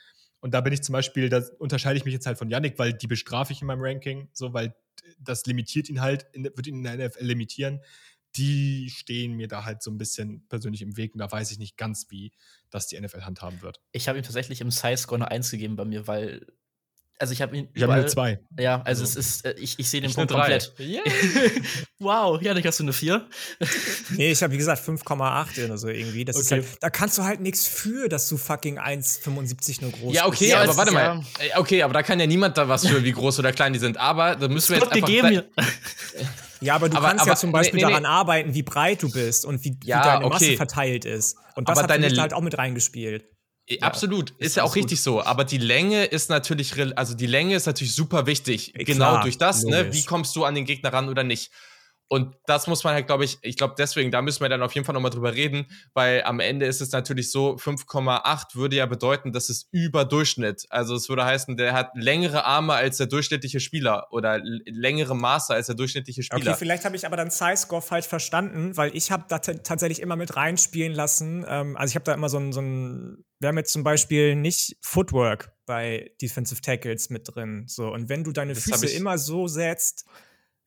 und 0.44 0.52
da 0.52 0.60
bin 0.60 0.74
ich 0.74 0.82
zum 0.82 0.92
Beispiel, 0.92 1.30
da 1.30 1.42
unterscheide 1.58 1.96
ich 1.96 2.04
mich 2.04 2.12
jetzt 2.12 2.26
halt 2.26 2.36
von 2.36 2.50
Yannick, 2.50 2.78
weil 2.78 2.92
die 2.92 3.06
bestrafe 3.06 3.54
ich 3.54 3.62
in 3.62 3.66
meinem 3.66 3.80
Ranking, 3.80 4.28
so, 4.34 4.52
weil 4.52 4.76
das 5.18 5.46
limitiert 5.46 5.88
ihn 5.88 6.02
halt, 6.02 6.26
wird 6.34 6.66
ihn 6.66 6.76
in 6.76 6.82
der 6.82 7.08
NFL 7.08 7.24
limitieren. 7.24 7.80
Die 8.36 8.90
stehen 8.90 9.36
mir 9.36 9.48
da 9.48 9.64
halt 9.64 9.82
so 9.82 9.90
ein 9.90 9.96
bisschen 9.96 10.46
persönlich 10.48 10.82
im 10.82 10.98
Weg 10.98 11.14
und 11.14 11.20
da 11.20 11.32
weiß 11.32 11.50
ich 11.50 11.58
nicht 11.58 11.78
ganz, 11.78 12.10
wie 12.10 12.30
das 12.68 12.88
die 12.88 13.00
NFL 13.00 13.22
handhaben 13.22 13.62
wird. 13.62 13.80
Ich 13.92 14.06
habe 14.06 14.18
ihm 14.18 14.22
tatsächlich 14.22 14.60
im 14.60 14.70
Size-Score 14.70 15.16
eine 15.16 15.30
1 15.30 15.50
gegeben 15.50 15.76
bei 15.76 15.86
mir, 15.86 16.06
weil 16.06 16.46
also 17.18 17.32
ich 17.32 17.40
habe 17.40 17.56
ihn. 17.56 17.68
Ich 17.74 17.82
habe 17.82 17.94
nur 17.94 18.06
zwei. 18.06 18.40
Ja, 18.58 18.82
also, 18.82 19.02
also. 19.02 19.04
es 19.04 19.16
ist, 19.16 19.44
äh, 19.44 19.54
ich, 19.58 19.78
ich 19.78 19.88
sehe 19.88 20.00
den 20.00 20.12
Punkt 20.12 20.32
komplett. 20.32 20.72
Yeah. 20.78 21.02
wow, 21.98 22.40
ja, 22.42 22.54
dann 22.54 22.64
hast 22.64 22.80
du 22.80 22.84
eine 22.84 22.92
4. 22.92 23.26
nee, 24.10 24.32
ich 24.32 24.42
habe 24.42 24.52
wie 24.52 24.58
gesagt 24.58 24.86
5,8 24.86 25.64
oder 25.64 25.78
so 25.78 25.88
irgendwie. 25.88 26.24
Das 26.24 26.36
okay. 26.36 26.42
ist 26.42 26.50
halt, 26.52 26.66
da 26.80 26.90
kannst 26.90 27.18
du 27.18 27.22
halt 27.22 27.40
nichts 27.40 27.66
für, 27.66 28.08
dass 28.08 28.28
du 28.28 28.36
fucking 28.36 28.78
1,75 28.78 29.82
nur 29.82 29.92
groß 29.92 30.14
Ja, 30.14 30.26
okay, 30.26 30.46
bist. 30.46 30.56
aber 30.56 30.76
warte 30.76 30.92
mal. 30.92 31.24
Ja. 31.48 31.58
Okay, 31.58 31.82
aber 31.82 31.94
da 31.94 32.02
kann 32.02 32.18
ja 32.18 32.26
niemand 32.26 32.58
da 32.58 32.68
was 32.68 32.86
für, 32.86 33.04
wie 33.04 33.12
groß 33.12 33.38
oder 33.38 33.52
klein 33.52 33.72
die 33.72 33.78
sind. 33.78 33.96
Aber 33.96 34.34
da 34.34 34.48
müssen 34.48 34.70
wir 34.70 34.78
jetzt 34.78 34.92
einfach. 34.92 35.06
Gegeben. 35.06 35.42
Ja, 36.60 36.76
aber 36.76 36.88
du 36.88 36.96
aber, 36.96 37.08
kannst 37.08 37.22
aber, 37.22 37.32
ja 37.32 37.36
zum 37.36 37.52
Beispiel 37.52 37.80
nee, 37.80 37.84
nee, 37.84 37.90
daran 37.90 38.06
arbeiten, 38.06 38.54
wie 38.54 38.62
breit 38.62 39.02
du 39.02 39.10
bist 39.10 39.44
und 39.44 39.62
wie, 39.64 39.76
ja, 39.84 40.00
wie 40.00 40.04
deine 40.04 40.28
Masse 40.28 40.44
okay. 40.46 40.56
verteilt 40.56 41.04
ist. 41.04 41.36
Und 41.56 41.68
das 41.68 41.78
aber 41.78 41.84
hat 41.84 41.90
deine, 41.90 42.20
halt 42.20 42.32
auch 42.32 42.40
mit 42.40 42.56
reingespielt. 42.56 43.26
Ja, 43.66 43.78
Absolut, 43.80 44.30
ist, 44.32 44.48
ist 44.48 44.56
ja 44.56 44.62
auch 44.64 44.76
richtig 44.76 44.98
gut. 44.98 45.04
so. 45.04 45.22
Aber 45.24 45.44
die 45.44 45.58
Länge 45.58 46.04
ist 46.04 46.28
natürlich, 46.28 46.74
also 46.98 47.14
die 47.14 47.26
Länge 47.26 47.54
ist 47.54 47.64
natürlich 47.66 47.94
super 47.94 48.26
wichtig. 48.26 48.74
Ja, 48.76 48.84
genau 48.84 49.22
durch 49.22 49.38
das, 49.38 49.64
ne? 49.64 49.92
Wie 49.92 50.04
kommst 50.04 50.36
du 50.36 50.44
an 50.44 50.54
den 50.54 50.66
Gegner 50.66 50.92
ran 50.92 51.08
oder 51.08 51.24
nicht? 51.24 51.50
Und 52.08 52.36
das 52.46 52.66
muss 52.66 52.84
man 52.84 52.94
halt, 52.94 53.06
glaube 53.06 53.24
ich, 53.24 53.38
ich 53.42 53.56
glaube 53.56 53.74
deswegen, 53.78 54.10
da 54.10 54.20
müssen 54.20 54.42
wir 54.42 54.48
dann 54.48 54.62
auf 54.62 54.74
jeden 54.74 54.84
Fall 54.84 54.92
nochmal 54.92 55.10
drüber 55.10 55.34
reden, 55.34 55.66
weil 55.94 56.22
am 56.24 56.38
Ende 56.38 56.66
ist 56.66 56.80
es 56.80 56.92
natürlich 56.92 57.30
so, 57.32 57.56
5,8 57.56 58.54
würde 58.54 58.76
ja 58.76 58.86
bedeuten, 58.86 59.32
das 59.32 59.48
ist 59.48 59.68
über 59.72 60.04
Durchschnitt. 60.04 60.66
Also 60.68 60.94
es 60.94 61.08
würde 61.08 61.24
heißen, 61.24 61.56
der 61.56 61.72
hat 61.72 61.92
längere 61.94 62.44
Arme 62.44 62.74
als 62.74 62.98
der 62.98 63.06
durchschnittliche 63.06 63.58
Spieler 63.58 64.08
oder 64.10 64.40
längere 64.42 65.16
Maße 65.16 65.54
als 65.54 65.66
der 65.66 65.76
durchschnittliche 65.76 66.22
Spieler. 66.22 66.52
Okay, 66.52 66.58
vielleicht 66.58 66.84
habe 66.84 66.94
ich 66.94 67.06
aber 67.06 67.16
dann 67.16 67.30
Size-Score 67.30 67.82
falsch 67.82 68.06
verstanden, 68.06 68.76
weil 68.76 68.94
ich 68.94 69.10
habe 69.10 69.24
da 69.28 69.38
tatsächlich 69.38 70.02
immer 70.02 70.16
mit 70.16 70.36
reinspielen 70.36 70.92
lassen. 70.92 71.44
Ähm, 71.48 71.76
also 71.76 71.90
ich 71.90 71.94
habe 71.94 72.04
da 72.04 72.12
immer 72.12 72.28
so 72.28 72.38
ein, 72.38 72.52
so 72.52 72.60
ein, 72.60 73.24
wir 73.40 73.48
haben 73.48 73.58
jetzt 73.58 73.72
zum 73.72 73.82
Beispiel 73.82 74.36
nicht 74.36 74.76
Footwork 74.82 75.52
bei 75.66 76.12
Defensive 76.20 76.60
Tackles 76.60 77.08
mit 77.08 77.34
drin. 77.34 77.64
So, 77.66 77.88
und 77.88 78.08
wenn 78.08 78.24
du 78.24 78.32
deine 78.32 78.52
das 78.52 78.64
Füße 78.64 78.88
immer 78.88 79.16
so 79.16 79.48
setzt, 79.48 80.04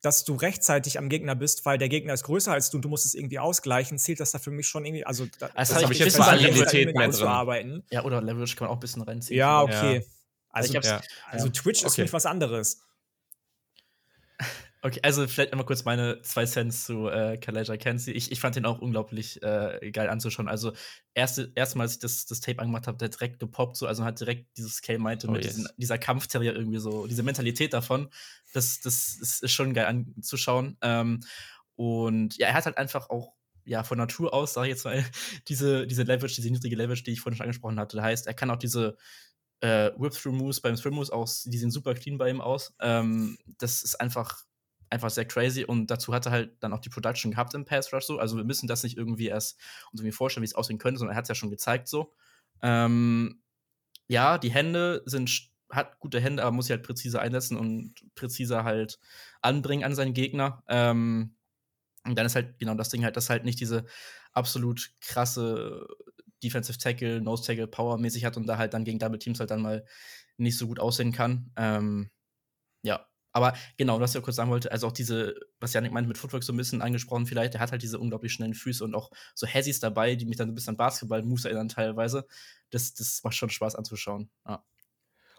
dass 0.02 0.24
du 0.24 0.36
rechtzeitig 0.36 1.00
am 1.00 1.10
Gegner 1.10 1.36
bist, 1.36 1.66
weil 1.66 1.78
der 1.78 1.89
Gegner 1.89 2.14
ist 2.14 2.24
größer 2.24 2.52
als 2.52 2.70
du 2.70 2.78
und 2.78 2.86
du 2.86 2.89
musst 2.89 3.06
es 3.06 3.16
irgendwie 3.16 3.39
ausgleichen, 3.39 3.98
zählt 3.98 4.20
das 4.20 4.32
da 4.32 4.39
für 4.39 4.52
mich 4.52 4.68
schon 4.68 4.86
irgendwie, 4.86 5.06
also 5.06 5.26
da, 5.39 5.50
das, 5.56 5.70
das 5.70 5.84
habe 5.84 5.93
ich 5.93 6.00
jetzt 6.00 6.18
bei 6.18 6.28
Agilität 6.28 6.95
mehr 6.95 7.08
drin. 7.08 7.28
Arbeiten. 7.28 7.84
Ja, 7.89 8.04
oder 8.04 8.22
Leverage 8.22 8.56
kann 8.56 8.68
man 8.68 8.72
auch 8.72 8.78
ein 8.78 8.82
bisschen 8.82 9.02
reinziehen. 9.02 9.38
Ja, 9.38 9.62
okay. 9.62 9.98
Ja. 9.98 10.02
Also, 10.50 10.74
ja. 10.74 11.02
also 11.30 11.50
Twitch 11.50 11.80
okay. 11.80 11.88
ist 11.88 11.95
für 11.95 12.02
mich 12.04 12.14
was 12.14 12.26
anderes. 12.26 12.82
Okay, 14.88 15.01
also 15.03 15.27
vielleicht 15.27 15.51
einmal 15.51 15.65
kurz 15.65 15.83
meine 15.83 16.21
zwei 16.21 16.45
Cents 16.45 16.85
zu 16.85 17.09
äh, 17.09 17.38
Kalaja 17.38 17.75
Kenzie. 17.75 18.13
Ich, 18.13 18.31
ich 18.31 18.39
fand 18.39 18.55
den 18.55 18.65
auch 18.65 18.79
unglaublich 18.79 19.43
äh, 19.43 19.91
geil 19.91 20.07
anzuschauen. 20.07 20.47
Also 20.47 20.71
erste, 21.13 21.51
erste 21.55 21.77
Mal, 21.77 21.83
als 21.83 21.95
ich 21.95 21.99
das, 21.99 22.25
das 22.25 22.39
Tape 22.39 22.59
angemacht 22.59 22.88
habe, 22.88 22.97
der 22.97 23.09
direkt 23.09 23.39
gepoppt, 23.39 23.75
so, 23.75 23.85
also 23.85 24.05
hat 24.05 24.21
direkt 24.21 24.57
dieses 24.57 24.81
Kay 24.81 24.97
meinte, 24.97 25.27
oh, 25.27 25.31
mit 25.31 25.43
yes. 25.43 25.55
diesen, 25.55 25.69
dieser 25.75 25.97
Kampfterrier 25.97 26.55
irgendwie 26.55 26.77
so, 26.77 27.05
diese 27.05 27.21
Mentalität 27.21 27.73
davon, 27.73 28.07
das, 28.53 28.79
das 28.79 29.17
ist 29.41 29.51
schon 29.51 29.73
geil 29.73 29.88
anzuschauen. 29.88 30.77
Ähm, 30.81 31.19
und 31.75 32.38
ja, 32.38 32.47
er 32.47 32.53
hat 32.53 32.65
halt 32.65 32.77
einfach 32.77 33.09
auch 33.09 33.33
ja, 33.65 33.83
von 33.83 33.97
Natur 33.97 34.33
aus, 34.33 34.53
sage 34.53 34.67
ich 34.69 34.75
jetzt 34.75 34.85
mal, 34.85 35.03
diese, 35.49 35.85
diese 35.85 36.03
Leverage, 36.03 36.35
diese 36.35 36.49
niedrige 36.49 36.77
Leverage, 36.77 37.03
die 37.03 37.11
ich 37.11 37.19
vorhin 37.19 37.35
schon 37.35 37.43
angesprochen 37.43 37.77
hatte. 37.77 37.97
Das 37.97 38.05
heißt, 38.05 38.27
er 38.27 38.35
kann 38.35 38.49
auch 38.51 38.55
diese 38.55 38.95
äh, 39.59 39.91
Whip-Through-Moves 39.97 40.61
beim 40.61 40.77
Through-Moves 40.77 41.09
aus, 41.09 41.43
die 41.43 41.57
sehen 41.57 41.71
super 41.71 41.93
clean 41.93 42.17
bei 42.17 42.29
ihm 42.29 42.39
aus. 42.39 42.73
Ähm, 42.79 43.38
das 43.57 43.83
ist 43.83 43.99
einfach 43.99 44.47
einfach 44.89 45.09
sehr 45.09 45.25
crazy 45.25 45.63
und 45.65 45.88
dazu 45.88 46.13
hat 46.13 46.25
er 46.25 46.31
halt 46.31 46.63
dann 46.63 46.73
auch 46.73 46.79
die 46.79 46.89
Production 46.89 47.31
gehabt 47.31 47.53
im 47.53 47.65
Pass 47.65 47.91
Rush 47.93 48.05
so. 48.05 48.19
Also 48.19 48.38
wir 48.38 48.43
müssen 48.43 48.67
das 48.67 48.83
nicht 48.83 48.97
irgendwie 48.97 49.27
erst 49.27 49.59
uns 49.91 50.01
irgendwie 50.01 50.15
vorstellen, 50.15 50.43
wie 50.43 50.47
es 50.47 50.55
aussehen 50.55 50.77
könnte, 50.77 50.99
sondern 50.99 51.15
er 51.15 51.17
hat 51.17 51.25
es 51.25 51.29
ja 51.29 51.35
schon 51.35 51.49
gezeigt 51.49 51.88
so. 51.88 52.13
Ähm, 52.61 53.41
ja, 54.07 54.38
die 54.38 54.51
Hände 54.51 55.03
sind, 55.05 55.49
hat 55.69 55.99
gute 55.99 56.19
Hände, 56.19 56.43
aber 56.43 56.51
muss 56.51 56.67
sie 56.67 56.73
halt 56.73 56.83
präzise 56.83 57.19
einsetzen 57.19 57.57
und 57.57 57.95
präziser 58.15 58.63
halt 58.63 58.99
anbringen 59.41 59.83
an 59.83 59.95
seinen 59.95 60.13
Gegner. 60.13 60.63
Ähm, 60.67 61.35
und 62.05 62.17
dann 62.17 62.25
ist 62.25 62.35
halt 62.35 62.57
genau 62.59 62.73
das 62.75 62.89
Ding 62.89 63.03
halt, 63.03 63.17
dass 63.17 63.29
halt 63.29 63.43
nicht 63.43 63.59
diese 63.59 63.85
absolut 64.31 64.91
krasse 65.01 65.85
Defensive 66.43 66.77
Tackle, 66.77 67.21
Nose 67.21 67.43
Tackle 67.43 67.67
Power 67.67 67.97
mäßig 67.97 68.23
hat 68.23 68.38
und 68.38 68.47
da 68.47 68.57
halt 68.57 68.73
dann 68.73 68.85
gegen 68.85 68.99
Double 68.99 69.19
Teams 69.19 69.39
halt 69.39 69.51
dann 69.51 69.61
mal 69.61 69.85
nicht 70.38 70.57
so 70.57 70.67
gut 70.67 70.79
aussehen 70.79 71.11
kann. 71.11 71.51
Ähm, 71.57 72.09
ja, 72.83 73.05
aber 73.38 73.57
genau, 73.77 73.99
was 73.99 74.11
ich 74.11 74.15
ja 74.15 74.21
kurz 74.21 74.35
sagen 74.35 74.49
wollte, 74.49 74.71
also 74.71 74.88
auch 74.88 74.91
diese, 74.91 75.35
was 75.59 75.73
Janik 75.73 75.91
meinte, 75.91 76.07
mit 76.07 76.17
Footwork 76.17 76.43
so 76.43 76.51
ein 76.51 76.57
bisschen 76.57 76.81
angesprochen 76.81 77.25
vielleicht, 77.25 77.53
der 77.53 77.61
hat 77.61 77.71
halt 77.71 77.81
diese 77.81 77.99
unglaublich 77.99 78.33
schnellen 78.33 78.53
Füße 78.53 78.83
und 78.83 78.95
auch 78.95 79.11
so 79.35 79.47
Hessies 79.47 79.79
dabei, 79.79 80.15
die 80.15 80.25
mich 80.25 80.38
dann 80.38 80.49
ein 80.49 80.55
bisschen 80.55 80.71
an 80.71 80.77
Basketball-Moves 80.77 81.45
erinnern 81.45 81.69
teilweise. 81.69 82.25
Das, 82.71 82.93
das 82.93 83.21
macht 83.23 83.35
schon 83.35 83.49
Spaß 83.49 83.75
anzuschauen. 83.75 84.29
Ja. 84.47 84.63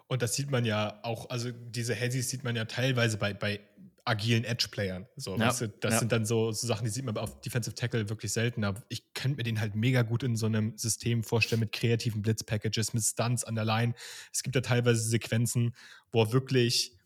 Und 0.07 0.23
das 0.23 0.35
sieht 0.35 0.51
man 0.51 0.65
ja 0.65 1.01
auch, 1.03 1.29
also 1.29 1.51
diese 1.53 1.95
Hessies 1.95 2.31
sieht 2.31 2.45
man 2.45 2.57
ja 2.57 2.65
teilweise 2.65 3.19
bei, 3.19 3.35
bei 3.35 3.61
agilen 4.09 4.45
Edge-Playern. 4.45 5.07
So, 5.17 5.37
ja. 5.37 5.49
weißt 5.49 5.61
du, 5.61 5.69
das 5.69 5.95
ja. 5.95 5.99
sind 6.01 6.13
dann 6.13 6.25
so, 6.25 6.51
so, 6.51 6.67
Sachen, 6.67 6.85
die 6.85 6.91
sieht 6.91 7.05
man 7.05 7.17
auf 7.19 7.41
Defensive 7.43 7.75
Tackle 7.75 8.09
wirklich 8.09 8.33
selten. 8.33 8.65
Aber 8.65 8.83
ich 8.89 9.13
könnte 9.13 9.37
mir 9.37 9.43
den 9.43 9.61
halt 9.61 9.75
mega 9.75 10.03
gut 10.03 10.23
in 10.23 10.35
so 10.35 10.47
einem 10.47 10.77
System 10.79 11.23
vorstellen 11.23 11.61
mit 11.61 11.73
kreativen 11.73 12.23
Blitz-Packages, 12.23 12.95
mit 12.95 13.05
Stunts 13.05 13.45
an 13.45 13.55
der 13.55 13.67
Line. 13.67 13.95
Es 14.33 14.43
gibt 14.43 14.57
da 14.57 14.63
teilweise 14.63 15.03
Sequenzen, 15.03 15.75
wo 16.11 16.23
er 16.23 16.33
wirklich 16.33 16.98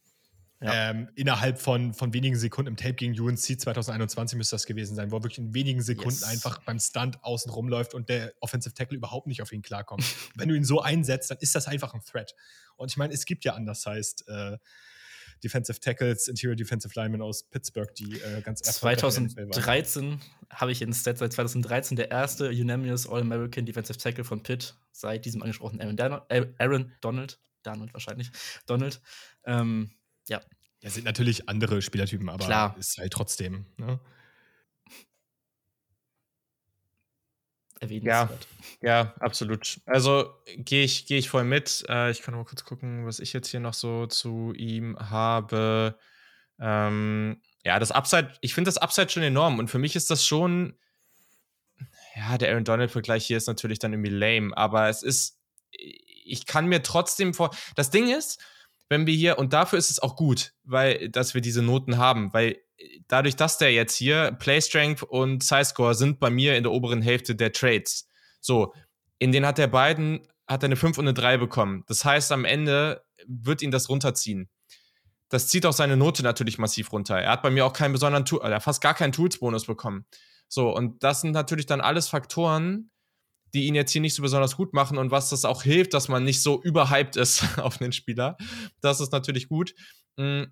ja. 0.63 0.91
Ähm, 0.91 1.09
innerhalb 1.17 1.59
von, 1.59 1.93
von 1.93 2.15
wenigen 2.15 2.37
Sekunden 2.37 2.69
im 2.69 2.77
Tape 2.77 2.95
gegen 2.95 3.19
UNC 3.19 3.39
2021 3.61 4.37
müsste 4.37 4.55
das 4.55 4.67
gewesen 4.67 4.95
sein, 4.95 5.11
wo 5.11 5.17
er 5.17 5.25
wirklich 5.25 5.39
in 5.39 5.55
wenigen 5.55 5.83
Sekunden 5.83 6.21
yes. 6.21 6.23
einfach 6.23 6.61
beim 6.63 6.79
Stunt 6.79 7.23
außen 7.25 7.51
rumläuft 7.51 7.95
und 7.95 8.09
der 8.09 8.33
Offensive 8.41 8.75
Tackle 8.75 8.97
überhaupt 8.97 9.27
nicht 9.27 9.43
auf 9.43 9.53
ihn 9.53 9.63
klarkommt. 9.63 10.05
Wenn 10.37 10.49
du 10.49 10.55
ihn 10.55 10.65
so 10.65 10.81
einsetzt, 10.81 11.31
dann 11.31 11.39
ist 11.39 11.55
das 11.55 11.67
einfach 11.67 11.95
ein 11.95 12.03
Threat. 12.05 12.35
Und 12.77 12.91
ich 12.91 12.97
meine, 12.97 13.13
es 13.13 13.25
gibt 13.25 13.45
ja 13.45 13.55
anders 13.55 13.85
heißt 13.87 14.29
äh, 14.29 14.57
Defensive 15.43 15.81
Tackles, 15.81 16.29
Interior 16.29 16.55
Defensive 16.55 16.93
Linemen 16.95 17.21
aus 17.21 17.43
Pittsburgh, 17.43 17.93
die 17.97 18.21
äh, 18.21 18.41
ganz 18.43 18.63
2013 18.63 20.21
habe 20.51 20.71
ich 20.71 20.83
in 20.83 20.93
Stats 20.93 21.19
seit 21.19 21.33
2013 21.33 21.97
der 21.97 22.11
erste 22.11 22.51
Unanimous 22.51 23.09
All-American 23.09 23.67
Defensive 23.67 23.99
Tackle 23.99 24.25
von 24.25 24.43
Pitt 24.43 24.77
seit 24.93 25.25
diesem 25.25 25.43
angesprochenen 25.43 25.81
Aaron, 25.81 25.97
Donald, 25.97 26.23
Aaron 26.59 26.93
Donald, 27.01 27.41
Donald 27.63 27.93
wahrscheinlich, 27.93 28.31
Donald. 28.67 29.01
Ähm, 29.45 29.91
ja. 30.29 30.41
Ja, 30.81 30.91
sind 30.91 31.05
natürlich 31.05 31.49
andere 31.49 31.81
Spielertypen, 31.81 32.29
aber 32.29 32.45
Klar. 32.45 32.77
ist 32.79 32.99
halt 32.99 33.13
trotzdem. 33.13 33.67
Ne? 33.77 34.01
Ja, 37.89 38.31
ja, 38.81 39.15
absolut. 39.19 39.81
Also 39.87 40.33
gehe 40.57 40.85
ich, 40.85 41.07
geh 41.07 41.19
ich 41.19 41.29
voll 41.29 41.45
mit. 41.45 41.85
Äh, 41.89 42.11
ich 42.11 42.23
kann 42.23 42.35
mal 42.35 42.45
kurz 42.45 42.65
gucken, 42.65 43.07
was 43.07 43.19
ich 43.19 43.33
jetzt 43.33 43.49
hier 43.49 43.61
noch 43.61 43.75
so 43.75 44.07
zu 44.07 44.53
ihm 44.55 44.97
habe. 44.99 45.99
Ähm, 46.61 47.41
ja, 47.65 47.79
das 47.79 47.91
Upside, 47.91 48.35
ich 48.41 48.55
finde 48.55 48.69
das 48.69 48.79
Upside 48.79 49.09
schon 49.09 49.23
enorm 49.23 49.59
und 49.59 49.69
für 49.69 49.79
mich 49.79 49.97
ist 49.97 50.11
das 50.11 50.25
schon, 50.27 50.79
ja, 52.15 52.39
der 52.39 52.51
Aaron 52.51 52.65
Donald-Vergleich 52.65 53.27
hier 53.27 53.37
ist 53.37 53.49
natürlich 53.49 53.79
dann 53.79 53.93
irgendwie 53.93 54.11
lame, 54.11 54.57
aber 54.57 54.89
es 54.89 55.03
ist, 55.03 55.41
ich 55.73 56.47
kann 56.47 56.67
mir 56.67 56.83
trotzdem 56.83 57.35
vor, 57.35 57.51
das 57.75 57.91
Ding 57.91 58.09
ist, 58.09 58.41
wenn 58.93 59.07
wir 59.07 59.15
hier, 59.15 59.39
und 59.39 59.53
dafür 59.53 59.79
ist 59.79 59.91
es 59.91 60.01
auch 60.01 60.15
gut, 60.17 60.53
weil, 60.63 61.09
dass 61.09 61.35
wir 61.35 61.41
diese 61.41 61.63
Noten 61.63 61.97
haben, 61.97 62.33
weil 62.33 62.59
dadurch, 63.09 63.37
dass 63.37 63.59
der 63.59 63.73
jetzt 63.73 63.97
hier 63.97 64.33
Play 64.39 64.61
Strength 64.61 65.03
und 65.03 65.43
Size 65.43 65.65
Score 65.65 65.95
sind 65.95 66.21
bei 66.21 66.31
mir 66.31 66.57
in 66.57 66.63
der 66.63 66.73
oberen 66.73 67.03
Hälfte 67.03 67.35
der 67.35 67.53
Trades. 67.53 68.07
So, 68.41 68.75
in 69.19 69.33
denen 69.33 69.47
hat 69.47 69.59
der 69.59 69.67
beiden 69.67 70.29
hat 70.47 70.63
er 70.63 70.67
eine 70.67 70.77
5 70.77 70.99
und 70.99 71.07
eine 71.07 71.15
3 71.15 71.39
bekommen. 71.39 71.85
Das 71.87 72.05
heißt, 72.05 72.31
am 72.33 72.45
Ende 72.45 73.03
wird 73.27 73.63
ihn 73.63 73.71
das 73.71 73.89
runterziehen. 73.89 74.51
Das 75.31 75.49
zieht 75.49 75.65
auch 75.65 75.73
seine 75.73 75.97
Note 75.97 76.23
natürlich 76.23 76.59
massiv 76.59 76.93
runter. 76.93 77.19
Er 77.19 77.33
hat 77.33 77.43
bei 77.43 77.51
mir 77.51 77.65
auch 77.65 77.73
keinen 77.73 77.93
besonderen 77.93 78.27
Tool, 78.27 78.41
er 78.43 78.57
hat 78.57 78.63
fast 78.63 78.83
gar 78.83 78.95
keinen 78.95 79.13
Tools-Bonus 79.13 79.65
bekommen. 79.65 80.05
So, 80.49 80.71
und 80.71 81.03
das 81.03 81.23
sind 81.23 81.33
natürlich 81.33 81.65
dann 81.65 81.81
alles 81.81 82.09
Faktoren, 82.09 82.91
die 83.55 83.67
ihn 83.67 83.75
jetzt 83.75 83.93
hier 83.93 84.01
nicht 84.01 84.15
so 84.15 84.23
besonders 84.23 84.57
gut 84.57 84.73
machen 84.73 84.99
und 84.99 85.11
was 85.11 85.31
das 85.31 85.45
auch 85.45 85.63
hilft, 85.63 85.95
dass 85.95 86.09
man 86.09 86.25
nicht 86.25 86.43
so 86.43 86.63
überhyped 86.63 87.17
ist 87.17 87.45
auf 87.59 87.79
den 87.79 87.93
Spieler. 87.93 88.37
Das 88.81 89.01
ist 89.01 89.13
natürlich 89.13 89.49
gut. 89.49 89.75
Mm, 90.17 90.45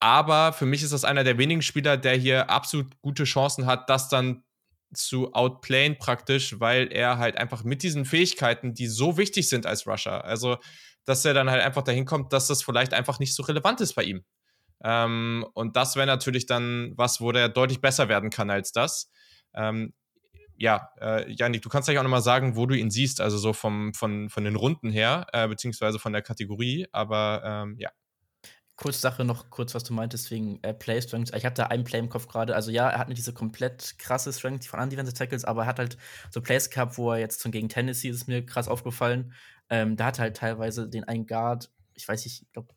aber 0.00 0.52
für 0.52 0.66
mich 0.66 0.82
ist 0.82 0.92
das 0.92 1.04
einer 1.04 1.24
der 1.24 1.38
wenigen 1.38 1.62
Spieler, 1.62 1.96
der 1.96 2.14
hier 2.14 2.50
absolut 2.50 3.00
gute 3.00 3.24
Chancen 3.24 3.66
hat, 3.66 3.90
das 3.90 4.08
dann 4.08 4.44
zu 4.94 5.34
outplayen 5.34 5.98
praktisch, 5.98 6.60
weil 6.60 6.92
er 6.92 7.18
halt 7.18 7.36
einfach 7.36 7.64
mit 7.64 7.82
diesen 7.82 8.04
Fähigkeiten, 8.04 8.74
die 8.74 8.86
so 8.86 9.18
wichtig 9.18 9.48
sind 9.48 9.66
als 9.66 9.86
Rusher, 9.86 10.24
also 10.24 10.56
dass 11.04 11.24
er 11.24 11.34
dann 11.34 11.50
halt 11.50 11.62
einfach 11.62 11.82
dahin 11.82 12.04
kommt, 12.04 12.32
dass 12.32 12.46
das 12.46 12.62
vielleicht 12.62 12.94
einfach 12.94 13.18
nicht 13.18 13.34
so 13.34 13.42
relevant 13.42 13.80
ist 13.80 13.94
bei 13.94 14.04
ihm. 14.04 14.24
Ähm, 14.84 15.44
und 15.54 15.76
das 15.76 15.96
wäre 15.96 16.06
natürlich 16.06 16.46
dann 16.46 16.92
was, 16.96 17.20
wo 17.20 17.32
der 17.32 17.48
deutlich 17.48 17.80
besser 17.80 18.08
werden 18.08 18.30
kann 18.30 18.50
als 18.50 18.72
das. 18.72 19.10
Ähm, 19.54 19.92
ja, 20.58 20.90
äh, 21.00 21.30
Janik, 21.32 21.62
du 21.62 21.68
kannst 21.68 21.86
gleich 21.86 21.98
auch 21.98 22.02
nochmal 22.02 22.20
sagen, 22.20 22.56
wo 22.56 22.66
du 22.66 22.74
ihn 22.74 22.90
siehst, 22.90 23.20
also 23.20 23.38
so 23.38 23.52
vom, 23.52 23.94
von, 23.94 24.28
von 24.28 24.44
den 24.44 24.56
Runden 24.56 24.90
her, 24.90 25.26
äh, 25.32 25.46
beziehungsweise 25.46 26.00
von 26.00 26.12
der 26.12 26.22
Kategorie, 26.22 26.88
aber 26.90 27.42
ähm, 27.44 27.76
ja. 27.78 27.90
Kurz 28.74 29.00
Sache 29.00 29.24
noch, 29.24 29.50
kurz 29.50 29.74
was 29.74 29.82
du 29.84 29.92
meintest 29.92 30.30
wegen 30.30 30.62
äh, 30.62 30.72
Play 30.72 31.00
Strength. 31.00 31.34
Ich 31.34 31.42
da 31.42 31.64
einen 31.64 31.82
Play 31.82 31.98
im 31.98 32.08
Kopf 32.08 32.28
gerade. 32.28 32.54
Also 32.54 32.70
ja, 32.70 32.88
er 32.88 32.98
hat 32.98 33.08
nicht 33.08 33.18
diese 33.18 33.32
komplett 33.32 33.98
krasse 33.98 34.32
Strength 34.32 34.66
von 34.66 34.78
anderen 34.78 34.90
Defensive 34.90 35.18
Tackles, 35.18 35.44
aber 35.44 35.62
er 35.62 35.66
hat 35.66 35.80
halt 35.80 35.96
so 36.30 36.40
Plays 36.40 36.70
gehabt, 36.70 36.96
wo 36.96 37.10
er 37.10 37.18
jetzt 37.18 37.42
gegen 37.50 37.68
Tennessee 37.68 38.08
ist 38.08 38.28
mir 38.28 38.44
krass 38.46 38.68
aufgefallen. 38.68 39.32
Ähm, 39.68 39.96
da 39.96 40.06
hat 40.06 40.18
er 40.18 40.22
halt 40.22 40.36
teilweise 40.36 40.88
den 40.88 41.04
einen 41.04 41.26
Guard, 41.26 41.70
ich 41.94 42.06
weiß 42.06 42.24
nicht, 42.24 42.42
ich 42.42 42.52
glaube 42.52 42.72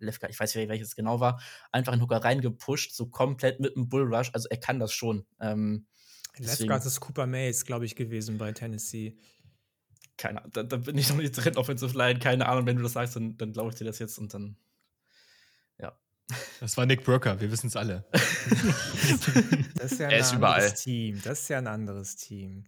Guard, 0.00 0.30
ich 0.30 0.40
weiß 0.40 0.54
nicht, 0.54 0.68
welches 0.68 0.96
genau 0.96 1.20
war, 1.20 1.40
einfach 1.70 1.92
in 1.92 2.00
Hooker 2.00 2.24
reingepusht, 2.24 2.94
so 2.94 3.06
komplett 3.08 3.60
mit 3.60 3.76
einem 3.76 3.88
Bullrush. 3.88 4.30
Also 4.32 4.48
er 4.50 4.56
kann 4.58 4.78
das 4.78 4.92
schon. 4.92 5.26
Ähm, 5.38 5.86
Left 6.38 6.66
Guard 6.66 6.86
ist 6.86 7.00
Cooper 7.00 7.26
Mays, 7.26 7.64
glaube 7.64 7.84
ich, 7.84 7.94
gewesen 7.94 8.38
bei 8.38 8.52
Tennessee. 8.52 9.18
Keine 10.16 10.40
Ahnung, 10.40 10.52
da, 10.52 10.62
da, 10.62 10.76
bin 10.76 10.96
ich 10.98 11.08
noch 11.08 11.16
nicht 11.16 11.32
drin, 11.32 11.56
Offensive 11.56 11.96
Line, 11.96 12.18
keine 12.18 12.48
Ahnung, 12.48 12.66
wenn 12.66 12.76
du 12.76 12.82
das 12.82 12.92
sagst, 12.92 13.16
dann, 13.16 13.36
dann 13.36 13.52
glaube 13.52 13.70
ich 13.70 13.76
dir 13.76 13.84
das 13.84 13.98
jetzt 13.98 14.18
und 14.18 14.32
dann 14.32 14.56
das 16.60 16.76
war 16.76 16.86
Nick 16.86 17.04
Broker, 17.04 17.40
wir 17.40 17.50
wissen 17.50 17.66
es 17.66 17.76
alle. 17.76 18.04
das 19.74 19.92
ist 19.92 20.00
ja 20.00 20.06
ein 20.06 20.12
er 20.12 20.18
ist 20.18 20.32
anderes 20.32 20.32
überall. 20.32 20.72
Team. 20.72 21.20
Das 21.22 21.40
ist 21.40 21.48
ja 21.48 21.58
ein 21.58 21.66
anderes 21.66 22.16
Team. 22.16 22.64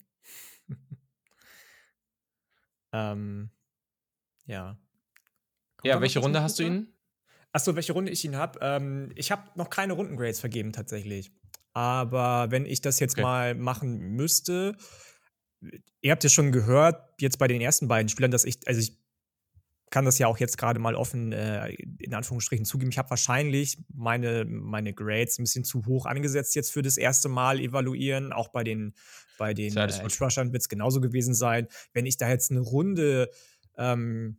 ähm, 2.93 3.51
ja. 4.47 4.77
Kommt 5.77 5.87
ja, 5.87 6.01
welche 6.01 6.19
Runde 6.19 6.43
hast 6.43 6.59
du 6.59 6.65
ihn? 6.65 6.93
Achso, 7.53 7.77
welche 7.77 7.93
Runde 7.93 8.11
ich 8.11 8.25
ihn 8.25 8.37
habe? 8.37 8.59
Ähm, 8.63 9.13
ich 9.15 9.31
habe 9.31 9.49
noch 9.55 9.71
keine 9.71 9.93
Rundengrades 9.93 10.41
vergeben, 10.41 10.73
tatsächlich. 10.73 11.33
Aber 11.75 12.51
wenn 12.51 12.67
ich 12.67 12.81
das 12.81 13.01
jetzt 13.01 13.15
okay. 13.15 13.23
mal 13.23 13.55
machen 13.55 13.99
müsste, 13.99 14.77
ihr 16.01 16.13
habt 16.13 16.25
ja 16.25 16.31
schon 16.31 16.53
gehört, 16.53 17.03
jetzt 17.21 17.39
bei 17.39 17.49
den 17.49 17.61
ersten 17.61 17.89
beiden 17.89 18.09
Spielern, 18.09 18.31
dass 18.31 18.45
ich, 18.45 18.67
also 18.67 18.81
ich 18.81 18.97
kann 19.91 20.05
das 20.05 20.19
ja 20.19 20.27
auch 20.27 20.39
jetzt 20.39 20.59
gerade 20.59 20.81
mal 20.81 20.95
offen 20.95 21.33
äh, 21.33 21.69
in 21.99 22.15
Anführungsstrichen 22.15 22.65
zugeben. 22.65 22.91
Ich 22.91 22.99
habe 22.99 23.11
wahrscheinlich 23.11 23.79
meine, 23.93 24.45
meine 24.45 24.93
Grades 24.93 25.39
ein 25.39 25.45
bisschen 25.45 25.65
zu 25.65 25.87
hoch 25.87 26.07
angesetzt 26.07 26.55
jetzt 26.57 26.73
für 26.73 26.83
das 26.83 26.97
erste 26.97 27.29
Mal 27.29 27.61
evaluieren. 27.61 28.33
Auch 28.33 28.49
bei 28.49 28.65
den, 28.65 28.95
bei 29.39 29.55
den 29.55 29.73
ja, 29.73 29.85
äh, 29.85 30.07
Rushern 30.21 30.53
wird 30.53 30.63
es 30.63 30.69
genauso 30.69 31.01
gewesen 31.01 31.35
sein. 31.35 31.69
Wenn 31.93 32.07
ich 32.07 32.17
da 32.17 32.29
jetzt 32.29 32.51
eine 32.51 32.61
Runde, 32.61 33.31
ähm, 33.77 34.39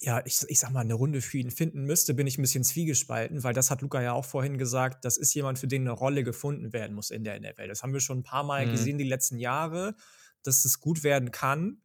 ja, 0.00 0.22
ich, 0.24 0.42
ich 0.48 0.58
sag 0.58 0.70
mal, 0.70 0.80
eine 0.80 0.94
Runde 0.94 1.20
für 1.20 1.38
ihn 1.38 1.50
finden 1.50 1.84
müsste, 1.84 2.14
bin 2.14 2.26
ich 2.26 2.38
ein 2.38 2.42
bisschen 2.42 2.64
zwiegespalten, 2.64 3.44
weil 3.44 3.52
das 3.52 3.70
hat 3.70 3.82
Luca 3.82 4.00
ja 4.00 4.12
auch 4.14 4.24
vorhin 4.24 4.56
gesagt, 4.56 5.04
das 5.04 5.18
ist 5.18 5.34
jemand, 5.34 5.58
für 5.58 5.68
den 5.68 5.82
eine 5.82 5.92
Rolle 5.92 6.24
gefunden 6.24 6.72
werden 6.72 6.94
muss 6.94 7.10
in 7.10 7.22
der 7.22 7.38
NFL. 7.38 7.68
Das 7.68 7.82
haben 7.82 7.92
wir 7.92 8.00
schon 8.00 8.20
ein 8.20 8.22
paar 8.22 8.44
Mal 8.44 8.66
mhm. 8.66 8.72
gesehen 8.72 8.98
die 8.98 9.04
letzten 9.04 9.38
Jahre, 9.38 9.94
dass 10.42 10.62
das 10.62 10.80
gut 10.80 11.04
werden 11.04 11.30
kann 11.30 11.82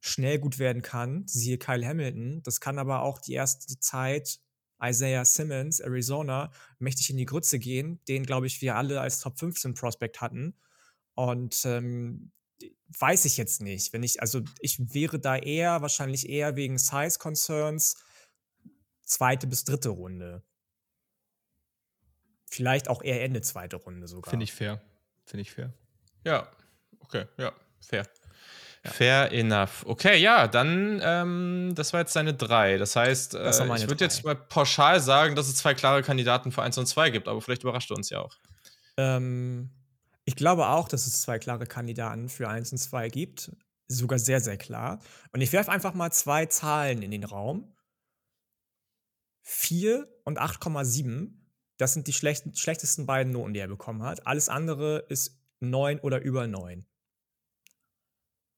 schnell 0.00 0.38
gut 0.38 0.58
werden 0.58 0.82
kann, 0.82 1.24
siehe 1.26 1.58
Kyle 1.58 1.86
Hamilton. 1.86 2.42
Das 2.42 2.60
kann 2.60 2.78
aber 2.78 3.02
auch 3.02 3.18
die 3.18 3.34
erste 3.34 3.78
Zeit 3.80 4.40
Isaiah 4.82 5.24
Simmons, 5.24 5.80
Arizona, 5.80 6.52
mächtig 6.78 7.10
in 7.10 7.16
die 7.16 7.24
Grütze 7.24 7.58
gehen, 7.58 8.00
den, 8.06 8.24
glaube 8.24 8.46
ich, 8.46 8.60
wir 8.62 8.76
alle 8.76 9.00
als 9.00 9.20
Top 9.20 9.38
15 9.38 9.74
Prospect 9.74 10.20
hatten. 10.20 10.54
Und 11.14 11.62
ähm, 11.64 12.30
weiß 12.98 13.24
ich 13.24 13.36
jetzt 13.36 13.60
nicht. 13.60 13.92
Wenn 13.92 14.02
ich, 14.02 14.20
also 14.20 14.42
ich 14.60 14.94
wäre 14.94 15.18
da 15.18 15.36
eher, 15.36 15.82
wahrscheinlich 15.82 16.28
eher 16.28 16.56
wegen 16.56 16.78
Size 16.78 17.18
Concerns, 17.18 17.96
zweite 19.02 19.46
bis 19.46 19.64
dritte 19.64 19.90
Runde. 19.90 20.42
Vielleicht 22.50 22.88
auch 22.88 23.02
eher 23.02 23.22
Ende 23.22 23.42
zweite 23.42 23.76
Runde 23.76 24.08
sogar. 24.08 24.30
Finde 24.30 24.44
ich 24.44 24.52
fair. 24.52 24.80
Finde 25.24 25.42
ich 25.42 25.50
fair. 25.50 25.72
Ja, 26.24 26.50
okay, 27.00 27.26
ja, 27.36 27.52
fair. 27.80 28.06
Fair 28.84 29.32
enough. 29.32 29.84
Okay, 29.86 30.18
ja, 30.18 30.46
dann, 30.46 31.00
ähm, 31.02 31.72
das 31.74 31.92
war 31.92 32.00
jetzt 32.00 32.12
seine 32.12 32.32
drei. 32.32 32.78
Das 32.78 32.96
heißt, 32.96 33.34
äh, 33.34 33.42
das 33.42 33.60
ich 33.60 33.88
würde 33.88 34.04
jetzt 34.04 34.24
mal 34.24 34.36
pauschal 34.36 35.00
sagen, 35.00 35.34
dass 35.34 35.48
es 35.48 35.56
zwei 35.56 35.74
klare 35.74 36.02
Kandidaten 36.02 36.52
für 36.52 36.62
1 36.62 36.78
und 36.78 36.86
2 36.86 37.10
gibt, 37.10 37.28
aber 37.28 37.40
vielleicht 37.42 37.62
überrascht 37.62 37.90
du 37.90 37.94
uns 37.94 38.08
ja 38.08 38.20
auch. 38.20 38.36
Ähm, 38.96 39.70
ich 40.28 40.36
glaube 40.36 40.68
auch, 40.68 40.88
dass 40.88 41.06
es 41.06 41.22
zwei 41.22 41.38
klare 41.38 41.64
Kandidaten 41.64 42.28
für 42.28 42.50
1 42.50 42.72
und 42.72 42.76
2 42.76 43.08
gibt. 43.08 43.50
Sogar 43.86 44.18
sehr, 44.18 44.42
sehr 44.42 44.58
klar. 44.58 45.00
Und 45.32 45.40
ich 45.40 45.54
werfe 45.54 45.72
einfach 45.72 45.94
mal 45.94 46.12
zwei 46.12 46.44
Zahlen 46.44 47.00
in 47.00 47.10
den 47.10 47.24
Raum. 47.24 47.74
4 49.44 50.06
und 50.24 50.38
8,7. 50.38 51.30
Das 51.78 51.94
sind 51.94 52.08
die 52.08 52.12
schlechtesten 52.12 53.06
beiden 53.06 53.32
Noten, 53.32 53.54
die 53.54 53.60
er 53.60 53.68
bekommen 53.68 54.02
hat. 54.02 54.26
Alles 54.26 54.50
andere 54.50 54.98
ist 55.08 55.40
9 55.60 56.00
oder 56.00 56.20
über 56.20 56.46
9. 56.46 56.84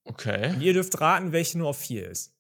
Okay. 0.03 0.53
Und 0.53 0.63
ihr 0.63 0.73
dürft 0.73 1.01
raten, 1.01 1.31
welche 1.31 1.57
nur 1.57 1.69
auf 1.69 1.79
4 1.79 2.11
ist. 2.11 2.35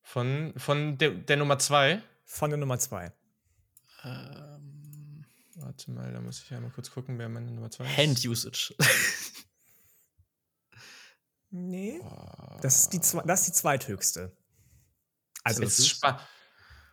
Von, 0.00 0.54
von 0.56 0.96
der, 0.96 1.10
der 1.10 1.36
Nummer 1.36 1.58
2? 1.58 2.02
Von 2.24 2.48
der 2.48 2.58
Nummer 2.58 2.78
2. 2.78 3.12
Ähm, 4.04 4.51
warte 5.62 5.90
mal, 5.90 6.12
da 6.12 6.20
muss 6.20 6.42
ich 6.42 6.50
ja 6.50 6.60
mal 6.60 6.70
kurz 6.70 6.90
gucken, 6.90 7.18
wer 7.18 7.28
meine 7.28 7.50
Nummer 7.50 7.70
2 7.70 7.84
ist. 7.84 7.96
Hand 7.96 8.24
Usage. 8.26 8.74
nee. 11.50 12.00
Oh. 12.02 12.58
Das, 12.60 12.82
ist 12.82 12.92
die, 12.92 12.98
das 12.98 13.40
ist 13.40 13.48
die 13.48 13.52
zweithöchste. 13.52 14.36
Also, 15.44 15.62
das 15.62 15.78
ist 15.78 15.88
spannend. 15.88 16.20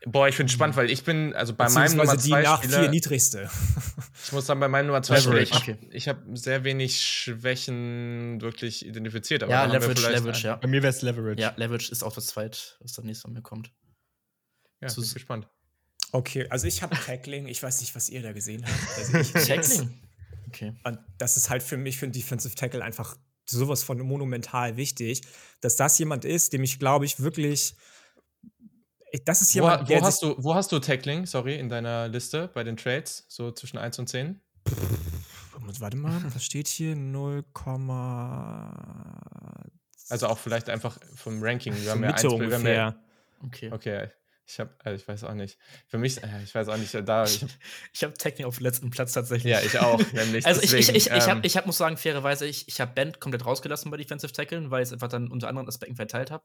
Boah, 0.06 0.30
ich 0.30 0.40
es 0.40 0.52
spannend, 0.52 0.78
weil 0.78 0.90
ich 0.90 1.04
bin, 1.04 1.34
also 1.34 1.54
bei 1.54 1.68
meinem 1.70 1.98
Nummer 1.98 2.18
2 2.18 2.24
die 2.24 2.44
nach 2.44 2.64
Spieler, 2.64 2.80
vier 2.80 2.90
niedrigste. 2.90 3.50
ich 4.26 4.32
muss 4.32 4.46
sagen, 4.46 4.62
bei 4.62 4.70
meinem 4.70 4.88
Nummer 4.88 5.02
2 5.02 5.20
Spieler, 5.20 5.42
ich, 5.42 5.54
okay. 5.54 5.78
ich 5.92 6.08
habe 6.08 6.38
sehr 6.38 6.64
wenig 6.64 7.04
Schwächen 7.04 8.40
wirklich 8.40 8.86
identifiziert. 8.86 9.42
ja, 9.42 9.66
Leverage, 9.66 10.10
Leverage, 10.10 10.48
ja. 10.48 10.56
Bei 10.56 10.70
mir 10.70 10.82
wäre 10.84 10.92
es 10.92 11.02
Leverage. 11.02 11.42
Ja, 11.42 11.54
Leverage 11.58 11.92
ist 11.92 12.04
auch 12.04 12.14
das 12.14 12.28
Zweit, 12.28 12.78
was 12.80 12.94
dann 12.94 13.06
nächstes 13.06 13.24
von 13.24 13.34
mir 13.34 13.42
kommt. 13.42 13.74
Ja, 14.80 14.88
bin 14.94 15.04
gespannt. 15.14 15.50
Okay, 16.12 16.48
also 16.50 16.68
ich 16.68 16.82
habe 16.82 16.96
Tackling, 16.96 17.48
ich 17.48 17.62
weiß 17.62 17.82
nicht, 17.82 17.94
was 17.96 18.10
ihr 18.10 18.22
da 18.22 18.32
gesehen 18.32 18.66
habt. 18.66 18.98
Also 18.98 19.40
Tackling? 19.46 20.02
Okay. 20.48 20.74
Und 20.84 21.00
das 21.18 21.38
ist 21.38 21.50
halt 21.50 21.62
für 21.62 21.78
mich, 21.78 21.98
für 21.98 22.06
einen 22.06 22.14
Defensive 22.14 22.56
Tackle 22.56 22.84
einfach 22.84 23.16
sowas 23.48 23.84
von 23.84 24.00
monumental 24.00 24.78
wichtig, 24.78 25.22
dass 25.62 25.76
das 25.76 25.98
jemand 26.00 26.26
ist, 26.26 26.54
dem 26.54 26.64
ich, 26.64 26.80
glaube 26.80 27.06
ich, 27.06 27.20
wirklich 27.20 27.76
Das 29.26 29.42
ist 29.42 29.54
Wo, 29.56 29.60
jemand, 29.60 29.84
wo, 29.84 29.86
der 29.86 30.02
hast 30.02 30.22
du, 30.22 30.36
wo 30.38 30.56
hast 30.56 30.72
du 30.72 30.80
Tackling, 30.80 31.26
sorry, 31.26 31.58
in 31.58 31.70
deiner 31.70 32.08
Liste 32.08 32.50
bei 32.54 32.64
den 32.64 32.78
Trades? 32.78 33.26
So 33.28 33.52
zwischen 33.52 33.78
1 33.78 34.00
und 34.00 34.08
10? 34.08 34.40
Warte 35.80 35.98
mal, 35.98 36.24
was 36.34 36.44
steht 36.44 36.68
hier? 36.68 36.96
0, 36.96 37.44
Also 40.10 40.28
auch 40.28 40.38
vielleicht 40.40 40.70
einfach 40.70 40.98
vom 41.16 41.44
Ranking. 41.44 41.76
Wir 41.76 41.92
haben 41.92 42.02
ja 42.02 42.08
Mitte 42.08 42.28
eins, 42.28 42.40
wir 42.40 42.56
haben 42.56 42.66
ja, 42.66 42.88
ungefähr. 42.88 42.96
Okay. 43.46 43.72
Okay, 43.72 44.10
ich 44.52 44.60
habe, 44.60 44.74
also 44.84 44.96
ich 45.02 45.08
weiß 45.08 45.24
auch 45.26 45.36
nicht. 45.36 45.60
Für 45.88 46.00
mich, 46.00 46.24
äh, 46.24 46.44
ich 46.44 46.56
weiß 46.56 46.68
auch 46.70 46.78
nicht, 46.78 46.94
da. 47.08 47.24
Ich, 47.26 47.46
Ich 47.94 48.04
habe 48.04 48.14
Technik 48.16 48.48
auf 48.48 48.58
dem 48.58 48.64
letzten 48.64 48.90
Platz 48.90 49.14
tatsächlich. 49.14 49.52
ja, 49.52 49.62
ich 49.62 49.78
auch, 49.80 50.00
nämlich. 50.12 50.46
Also 50.46 50.62
ich, 50.62 50.74
ich, 50.74 50.88
deswegen, 50.88 50.98
ich, 50.98 51.06
ich, 51.08 51.24
ähm, 51.28 51.36
hab, 51.38 51.46
ich 51.46 51.56
hab, 51.58 51.66
muss 51.68 51.78
sagen, 51.78 51.98
fairerweise, 51.98 52.48
ich, 52.48 52.68
ich 52.68 52.82
habe 52.82 52.92
Band 52.94 53.20
komplett 53.20 53.46
rausgelassen 53.46 53.92
bei 53.92 53.98
Defensive 53.98 54.32
Tacklen, 54.34 54.72
weil 54.72 54.82
ich 54.82 54.90
es 54.90 54.94
einfach 54.94 55.08
dann 55.08 55.30
unter 55.30 55.48
anderen 55.50 55.68
Aspekten 55.68 55.96
verteilt 55.96 56.32
habe. 56.32 56.44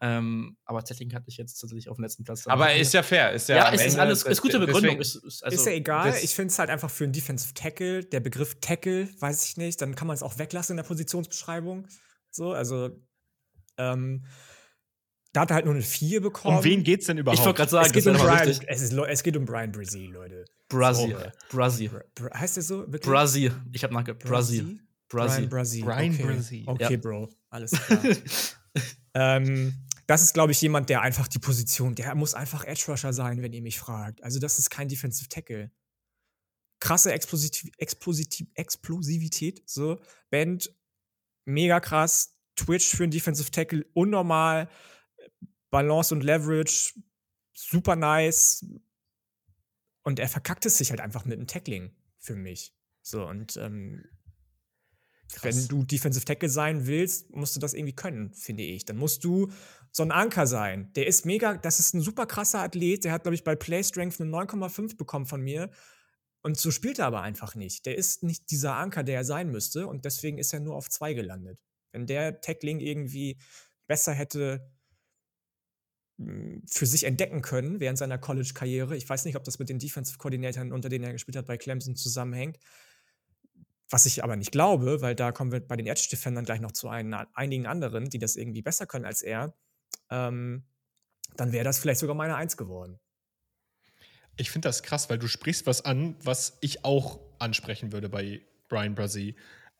Ähm, 0.00 0.56
aber 0.64 0.82
Tackling 0.82 1.14
hatte 1.14 1.26
ich 1.28 1.36
jetzt 1.36 1.60
tatsächlich 1.60 1.88
auf 1.88 1.96
dem 1.96 2.02
letzten 2.02 2.24
Platz. 2.24 2.46
aber 2.48 2.74
ist 2.74 2.92
ja 2.92 3.04
fair, 3.04 3.30
ist 3.32 3.48
ja. 3.48 3.56
ja, 3.56 3.68
am 3.68 3.74
es 3.74 3.80
ist 3.82 3.86
Ende- 3.92 4.00
alles, 4.02 4.22
ist 4.24 4.42
gute 4.42 4.58
deswegen- 4.58 4.72
Begründung. 4.72 5.00
Ist, 5.00 5.14
ist, 5.14 5.44
also, 5.44 5.54
ist 5.56 5.64
ja 5.66 5.72
egal. 5.72 6.10
das- 6.10 6.24
Ich 6.24 6.34
finde 6.34 6.50
es 6.52 6.58
halt 6.58 6.68
einfach 6.70 6.90
für 6.90 7.04
einen 7.04 7.12
Defensive 7.12 7.54
Tackle, 7.54 8.04
der 8.04 8.18
Begriff 8.20 8.56
Tackle, 8.60 9.08
weiß 9.20 9.44
ich 9.46 9.56
nicht, 9.56 9.80
dann 9.80 9.94
kann 9.94 10.08
man 10.08 10.14
es 10.16 10.22
auch 10.24 10.38
weglassen 10.38 10.72
in 10.74 10.78
der 10.78 10.84
Positionsbeschreibung. 10.88 11.86
So, 12.30 12.52
also, 12.52 12.90
ähm, 13.78 14.26
da 15.34 15.40
hat 15.42 15.50
er 15.50 15.56
halt 15.56 15.64
nur 15.64 15.74
eine 15.74 15.82
4 15.82 16.22
bekommen. 16.22 16.58
Um 16.58 16.64
wen 16.64 16.84
geht's 16.84 17.06
denn 17.06 17.18
überhaupt? 17.18 17.40
ich 17.40 17.44
wollte 17.44 17.56
gerade 17.58 17.70
sagen, 17.70 17.86
es 17.86 17.92
geht, 17.92 18.06
um 18.06 18.16
Brian, 18.16 18.48
es, 18.48 18.82
ist, 18.82 18.92
es 18.92 19.22
geht 19.22 19.36
um 19.36 19.44
Brian 19.44 19.72
Brzee, 19.72 20.06
Leute. 20.06 20.44
Brazil. 20.68 21.18
So. 21.18 21.56
Brazil. 21.56 21.88
Br 21.88 22.04
Br 22.14 22.38
heißt 22.38 22.56
der 22.56 22.62
so? 22.62 22.78
Wirklich? 22.80 23.02
Brazil. 23.02 23.52
Ich 23.72 23.82
habe 23.82 23.92
nachgeguckt. 23.92 24.24
Brazil. 24.24 24.78
Brian 25.08 25.48
Brazil. 25.48 25.48
Brazil. 25.48 25.84
Brian 25.84 26.14
okay. 26.14 26.22
Brzee. 26.22 26.64
Okay, 26.66 26.92
Ja. 26.92 26.98
Bro. 26.98 27.30
Alles 27.50 27.72
klar. 27.72 28.00
ähm, 29.14 29.74
das 30.06 30.22
ist, 30.22 30.34
glaube 30.34 30.52
ich, 30.52 30.60
jemand, 30.60 30.88
der 30.88 31.00
einfach 31.00 31.26
die 31.26 31.40
Position, 31.40 31.96
der 31.96 32.14
muss 32.14 32.34
einfach 32.34 32.64
Edge 32.64 32.84
Rusher 32.88 33.12
sein, 33.12 33.42
wenn 33.42 33.52
ihr 33.52 33.62
mich 33.62 33.78
fragt. 33.78 34.22
Also, 34.22 34.38
das 34.38 34.60
ist 34.60 34.70
kein 34.70 34.88
Defensive 34.88 35.28
Tackle. 35.28 35.72
Krasse 36.78 37.12
Explosiv 37.12 37.72
Explosiv 37.78 38.26
Explosivität, 38.54 39.62
so. 39.66 40.00
Band, 40.30 40.72
mega 41.44 41.80
krass. 41.80 42.38
Twitch 42.54 42.94
für 42.94 43.02
einen 43.02 43.10
Defensive 43.10 43.50
Tackle, 43.50 43.84
unnormal. 43.94 44.68
Balance 45.74 46.14
und 46.14 46.22
Leverage, 46.22 46.94
super 47.52 47.96
nice. 47.96 48.64
Und 50.04 50.20
er 50.20 50.28
verkackt 50.28 50.64
es 50.66 50.78
sich 50.78 50.90
halt 50.90 51.00
einfach 51.00 51.24
mit 51.24 51.36
dem 51.36 51.48
Tackling 51.48 51.90
für 52.20 52.36
mich. 52.36 52.72
So, 53.02 53.26
und 53.26 53.56
ähm, 53.56 54.04
wenn 55.42 55.66
du 55.66 55.82
Defensive 55.82 56.24
Tackle 56.24 56.48
sein 56.48 56.86
willst, 56.86 57.28
musst 57.34 57.56
du 57.56 57.60
das 57.60 57.74
irgendwie 57.74 57.96
können, 57.96 58.32
finde 58.34 58.62
ich. 58.62 58.84
Dann 58.84 58.98
musst 58.98 59.24
du 59.24 59.50
so 59.90 60.04
ein 60.04 60.12
Anker 60.12 60.46
sein. 60.46 60.92
Der 60.92 61.08
ist 61.08 61.26
mega, 61.26 61.56
das 61.56 61.80
ist 61.80 61.92
ein 61.92 62.00
super 62.00 62.26
krasser 62.26 62.60
Athlet. 62.60 63.02
Der 63.02 63.10
hat, 63.10 63.24
glaube 63.24 63.34
ich, 63.34 63.42
bei 63.42 63.56
Play 63.56 63.82
Strength 63.82 64.20
eine 64.20 64.30
9,5 64.30 64.96
bekommen 64.96 65.26
von 65.26 65.40
mir. 65.40 65.72
Und 66.42 66.56
so 66.56 66.70
spielt 66.70 67.00
er 67.00 67.06
aber 67.06 67.22
einfach 67.22 67.56
nicht. 67.56 67.84
Der 67.86 67.96
ist 67.96 68.22
nicht 68.22 68.48
dieser 68.52 68.76
Anker, 68.76 69.02
der 69.02 69.16
er 69.16 69.24
sein 69.24 69.50
müsste. 69.50 69.88
Und 69.88 70.04
deswegen 70.04 70.38
ist 70.38 70.52
er 70.52 70.60
nur 70.60 70.76
auf 70.76 70.88
2 70.88 71.14
gelandet. 71.14 71.64
Wenn 71.90 72.06
der 72.06 72.40
Tackling 72.40 72.78
irgendwie 72.78 73.38
besser 73.88 74.12
hätte 74.12 74.72
für 76.16 76.86
sich 76.86 77.04
entdecken 77.04 77.42
können 77.42 77.80
während 77.80 77.98
seiner 77.98 78.18
College-Karriere, 78.18 78.96
ich 78.96 79.08
weiß 79.08 79.24
nicht, 79.24 79.36
ob 79.36 79.44
das 79.44 79.58
mit 79.58 79.68
den 79.68 79.78
Defensive-Koordinatoren, 79.78 80.72
unter 80.72 80.88
denen 80.88 81.04
er 81.04 81.12
gespielt 81.12 81.36
hat, 81.36 81.46
bei 81.46 81.56
Clemson 81.56 81.96
zusammenhängt, 81.96 82.58
was 83.90 84.06
ich 84.06 84.22
aber 84.22 84.36
nicht 84.36 84.52
glaube, 84.52 85.00
weil 85.00 85.14
da 85.14 85.32
kommen 85.32 85.50
wir 85.52 85.60
bei 85.60 85.76
den 85.76 85.86
Edge-Defendern 85.86 86.44
gleich 86.44 86.60
noch 86.60 86.72
zu 86.72 86.88
ein, 86.88 87.12
einigen 87.34 87.66
anderen, 87.66 88.10
die 88.10 88.18
das 88.18 88.36
irgendwie 88.36 88.62
besser 88.62 88.86
können 88.86 89.04
als 89.04 89.22
er, 89.22 89.54
ähm, 90.10 90.64
dann 91.36 91.52
wäre 91.52 91.64
das 91.64 91.78
vielleicht 91.78 92.00
sogar 92.00 92.14
meine 92.14 92.36
Eins 92.36 92.56
geworden. 92.56 93.00
Ich 94.36 94.50
finde 94.50 94.68
das 94.68 94.82
krass, 94.82 95.10
weil 95.10 95.18
du 95.18 95.28
sprichst 95.28 95.66
was 95.66 95.84
an, 95.84 96.16
was 96.22 96.58
ich 96.60 96.84
auch 96.84 97.20
ansprechen 97.38 97.92
würde 97.92 98.08
bei 98.08 98.42
Brian 98.68 98.94
Brazil. 98.94 99.34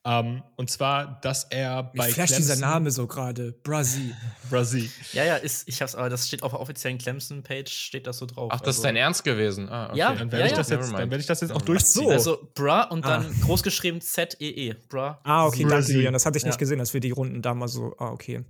Ähm, 0.06 0.42
und 0.56 0.68
zwar, 0.70 1.18
dass 1.22 1.44
er 1.44 1.84
bei 1.94 2.10
flasht 2.10 2.36
dieser 2.36 2.56
Name 2.56 2.90
so 2.90 3.06
gerade. 3.06 3.52
Brazil. 3.62 4.14
Brazil. 4.50 4.90
Ja, 5.14 5.24
ja, 5.24 5.36
ist, 5.36 5.66
ich 5.66 5.80
hab's, 5.80 5.94
aber 5.94 6.10
das 6.10 6.28
steht 6.28 6.42
auf 6.42 6.52
der 6.52 6.60
offiziellen 6.60 6.98
Clemson-Page, 6.98 7.72
steht 7.72 8.06
das 8.06 8.18
so 8.18 8.26
drauf. 8.26 8.50
Ach, 8.54 8.60
das 8.60 8.76
ist 8.76 8.84
dein 8.84 8.96
Ernst 8.96 9.24
gewesen. 9.24 9.66
Ah, 9.70 9.86
okay. 9.88 9.98
Ja, 9.98 10.14
Dann 10.14 10.30
werde 10.30 10.38
ja, 10.40 10.44
ich, 10.46 10.50
ja. 10.52 10.56
das 10.58 10.68
jetzt- 10.68 10.92
dann 10.92 11.10
werd 11.10 11.20
ich 11.22 11.26
das 11.26 11.40
jetzt 11.40 11.52
auch 11.52 11.60
Ach 11.60 11.62
durchziehen. 11.62 12.04
so. 12.04 12.10
Also 12.10 12.50
Bra 12.54 12.82
und 12.82 13.04
Ah. 13.06 13.18
dann 13.20 13.40
großgeschrieben 13.40 14.02
Z-E-E. 14.02 14.74
Bra. 14.90 15.20
Ah, 15.24 15.46
okay, 15.46 15.64
danke, 15.66 15.90
Julian. 15.90 16.12
Das 16.12 16.26
hatte 16.26 16.36
ich 16.36 16.44
nicht 16.44 16.54
Ja. 16.54 16.58
gesehen, 16.58 16.78
dass 16.80 16.92
wir 16.92 17.00
die 17.00 17.10
Runden 17.10 17.40
da 17.40 17.54
mal 17.54 17.68
so. 17.68 17.94
Ah, 17.98 18.10
okay. 18.10 18.44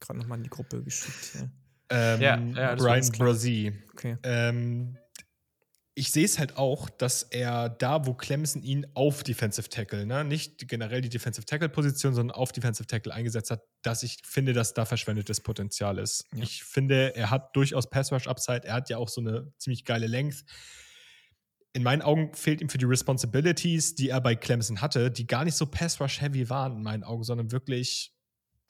Gerade 0.00 0.20
nochmal 0.20 0.38
in 0.38 0.44
die 0.44 0.50
Gruppe 0.50 0.80
geschickt 0.82 1.30
hier. 1.32 1.50
Ähm, 1.90 2.20
Ja, 2.20 2.36
ja, 2.38 2.74
Brian. 2.76 3.08
Brazil. 3.18 3.82
Okay. 3.94 4.16
Ähm, 4.22 4.96
ich 5.98 6.12
sehe 6.12 6.26
es 6.26 6.38
halt 6.38 6.58
auch, 6.58 6.90
dass 6.90 7.22
er 7.22 7.70
da, 7.70 8.04
wo 8.04 8.12
Clemson 8.12 8.62
ihn 8.62 8.86
auf 8.92 9.22
Defensive 9.22 9.70
Tackle, 9.70 10.04
ne, 10.04 10.24
nicht 10.24 10.68
generell 10.68 11.00
die 11.00 11.08
Defensive 11.08 11.46
Tackle-Position, 11.46 12.14
sondern 12.14 12.36
auf 12.36 12.52
Defensive 12.52 12.86
Tackle 12.86 13.14
eingesetzt 13.14 13.50
hat, 13.50 13.62
dass 13.80 14.02
ich 14.02 14.18
finde, 14.22 14.52
dass 14.52 14.74
da 14.74 14.84
verschwendetes 14.84 15.40
Potenzial 15.40 15.96
ist. 15.98 16.26
Ja. 16.34 16.42
Ich 16.42 16.64
finde, 16.64 17.16
er 17.16 17.30
hat 17.30 17.56
durchaus 17.56 17.88
Pass-Rush-Upside, 17.88 18.64
er 18.64 18.74
hat 18.74 18.90
ja 18.90 18.98
auch 18.98 19.08
so 19.08 19.22
eine 19.22 19.50
ziemlich 19.56 19.86
geile 19.86 20.06
Length. 20.06 20.44
In 21.72 21.82
meinen 21.82 22.02
Augen 22.02 22.34
fehlt 22.34 22.60
ihm 22.60 22.68
für 22.68 22.78
die 22.78 22.84
Responsibilities, 22.84 23.94
die 23.94 24.10
er 24.10 24.20
bei 24.20 24.36
Clemson 24.36 24.82
hatte, 24.82 25.10
die 25.10 25.26
gar 25.26 25.46
nicht 25.46 25.56
so 25.56 25.64
Pass-Rush-heavy 25.64 26.50
waren 26.50 26.76
in 26.76 26.82
meinen 26.82 27.04
Augen, 27.04 27.24
sondern 27.24 27.52
wirklich 27.52 28.12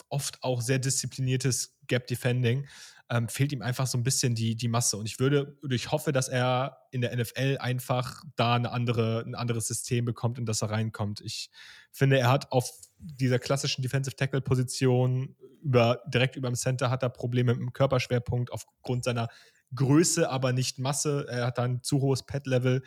oft 0.09 0.43
auch 0.43 0.61
sehr 0.61 0.79
diszipliniertes 0.79 1.77
Gap-Defending 1.87 2.67
ähm, 3.09 3.29
fehlt 3.29 3.53
ihm 3.53 3.63
einfach 3.63 3.87
so 3.87 3.97
ein 3.97 4.03
bisschen 4.03 4.35
die, 4.35 4.57
die 4.57 4.69
Masse. 4.69 4.97
Und 4.97 5.07
ich 5.07 5.21
würde, 5.21 5.57
ich 5.71 5.93
hoffe, 5.93 6.13
dass 6.13 6.29
er 6.29 6.79
in 6.91 7.01
der 7.01 7.17
NFL 7.17 7.59
einfach 7.61 8.23
da 8.35 8.55
eine 8.55 8.73
andere, 8.73 9.23
ein 9.25 9.35
anderes 9.35 9.69
System 9.69 10.05
bekommt, 10.05 10.39
in 10.39 10.47
das 10.47 10.63
er 10.63 10.71
reinkommt. 10.71 11.21
Ich 11.21 11.51
finde, 11.93 12.19
er 12.19 12.31
hat 12.31 12.51
auf 12.51 12.71
dieser 12.99 13.39
klassischen 13.39 13.83
Defensive 13.83 14.17
Tackle-Position 14.17 15.37
über, 15.63 16.03
direkt 16.09 16.37
über 16.37 16.51
dem 16.51 16.57
Center 16.57 16.91
hat 16.91 17.03
er 17.03 17.11
Probleme 17.11 17.53
mit 17.53 17.61
dem 17.61 17.73
Körperschwerpunkt 17.73 18.53
aufgrund 18.53 19.05
seiner 19.05 19.29
Größe, 19.75 20.29
aber 20.29 20.53
nicht 20.53 20.79
Masse. 20.79 21.27
Er 21.29 21.47
hat 21.47 21.59
da 21.59 21.63
ein 21.63 21.83
zu 21.83 22.01
hohes 22.01 22.25
Pad-Level. 22.25 22.83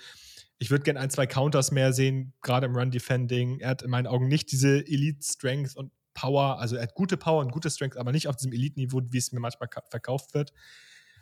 Ich 0.57 0.71
würde 0.71 0.83
gerne 0.83 0.99
ein, 0.99 1.09
zwei 1.09 1.27
Counters 1.27 1.71
mehr 1.71 1.93
sehen, 1.93 2.33
gerade 2.41 2.65
im 2.65 2.75
Run-Defending. 2.75 3.59
Er 3.59 3.69
hat 3.69 3.81
in 3.81 3.89
meinen 3.89 4.07
Augen 4.07 4.27
nicht 4.27 4.51
diese 4.51 4.85
Elite-Strength 4.85 5.75
und 5.77 5.91
Power, 6.19 6.59
also 6.59 6.75
er 6.75 6.83
hat 6.83 6.95
gute 6.95 7.15
Power 7.15 7.39
und 7.41 7.51
gute 7.51 7.69
Strength, 7.69 7.95
aber 7.97 8.11
nicht 8.11 8.27
auf 8.27 8.35
diesem 8.35 8.51
Elite-Niveau, 8.51 9.01
wie 9.09 9.17
es 9.17 9.31
mir 9.31 9.39
manchmal 9.39 9.69
ka- 9.69 9.83
verkauft 9.89 10.33
wird. 10.33 10.51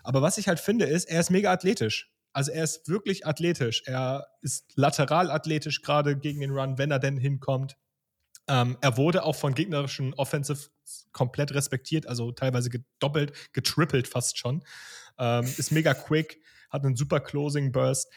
Aber 0.03 0.21
was 0.21 0.37
ich 0.37 0.47
halt 0.47 0.59
finde, 0.59 0.85
ist, 0.85 1.05
er 1.05 1.19
ist 1.19 1.29
mega 1.29 1.51
athletisch. 1.51 2.11
Also 2.33 2.51
er 2.51 2.63
ist 2.63 2.87
wirklich 2.87 3.25
athletisch. 3.27 3.83
Er 3.85 4.27
ist 4.41 4.71
lateral 4.75 5.29
athletisch, 5.29 5.81
gerade 5.81 6.17
gegen 6.17 6.39
den 6.39 6.51
Run, 6.51 6.77
wenn 6.77 6.89
er 6.91 6.99
denn 6.99 7.17
hinkommt. 7.17 7.77
Ähm, 8.47 8.77
er 8.81 8.97
wurde 8.97 9.23
auch 9.23 9.35
von 9.35 9.53
gegnerischen 9.53 10.13
Offensive 10.13 10.69
komplett 11.11 11.53
respektiert, 11.53 12.07
also 12.07 12.31
teilweise 12.31 12.69
gedoppelt, 12.69 13.33
getrippelt 13.53 14.07
fast 14.07 14.37
schon. 14.37 14.63
Ähm, 15.19 15.45
ist 15.45 15.71
mega 15.71 15.93
quick, 15.93 16.41
hat 16.69 16.85
einen 16.85 16.95
super 16.95 17.19
Closing 17.19 17.71
Burst. 17.71 18.09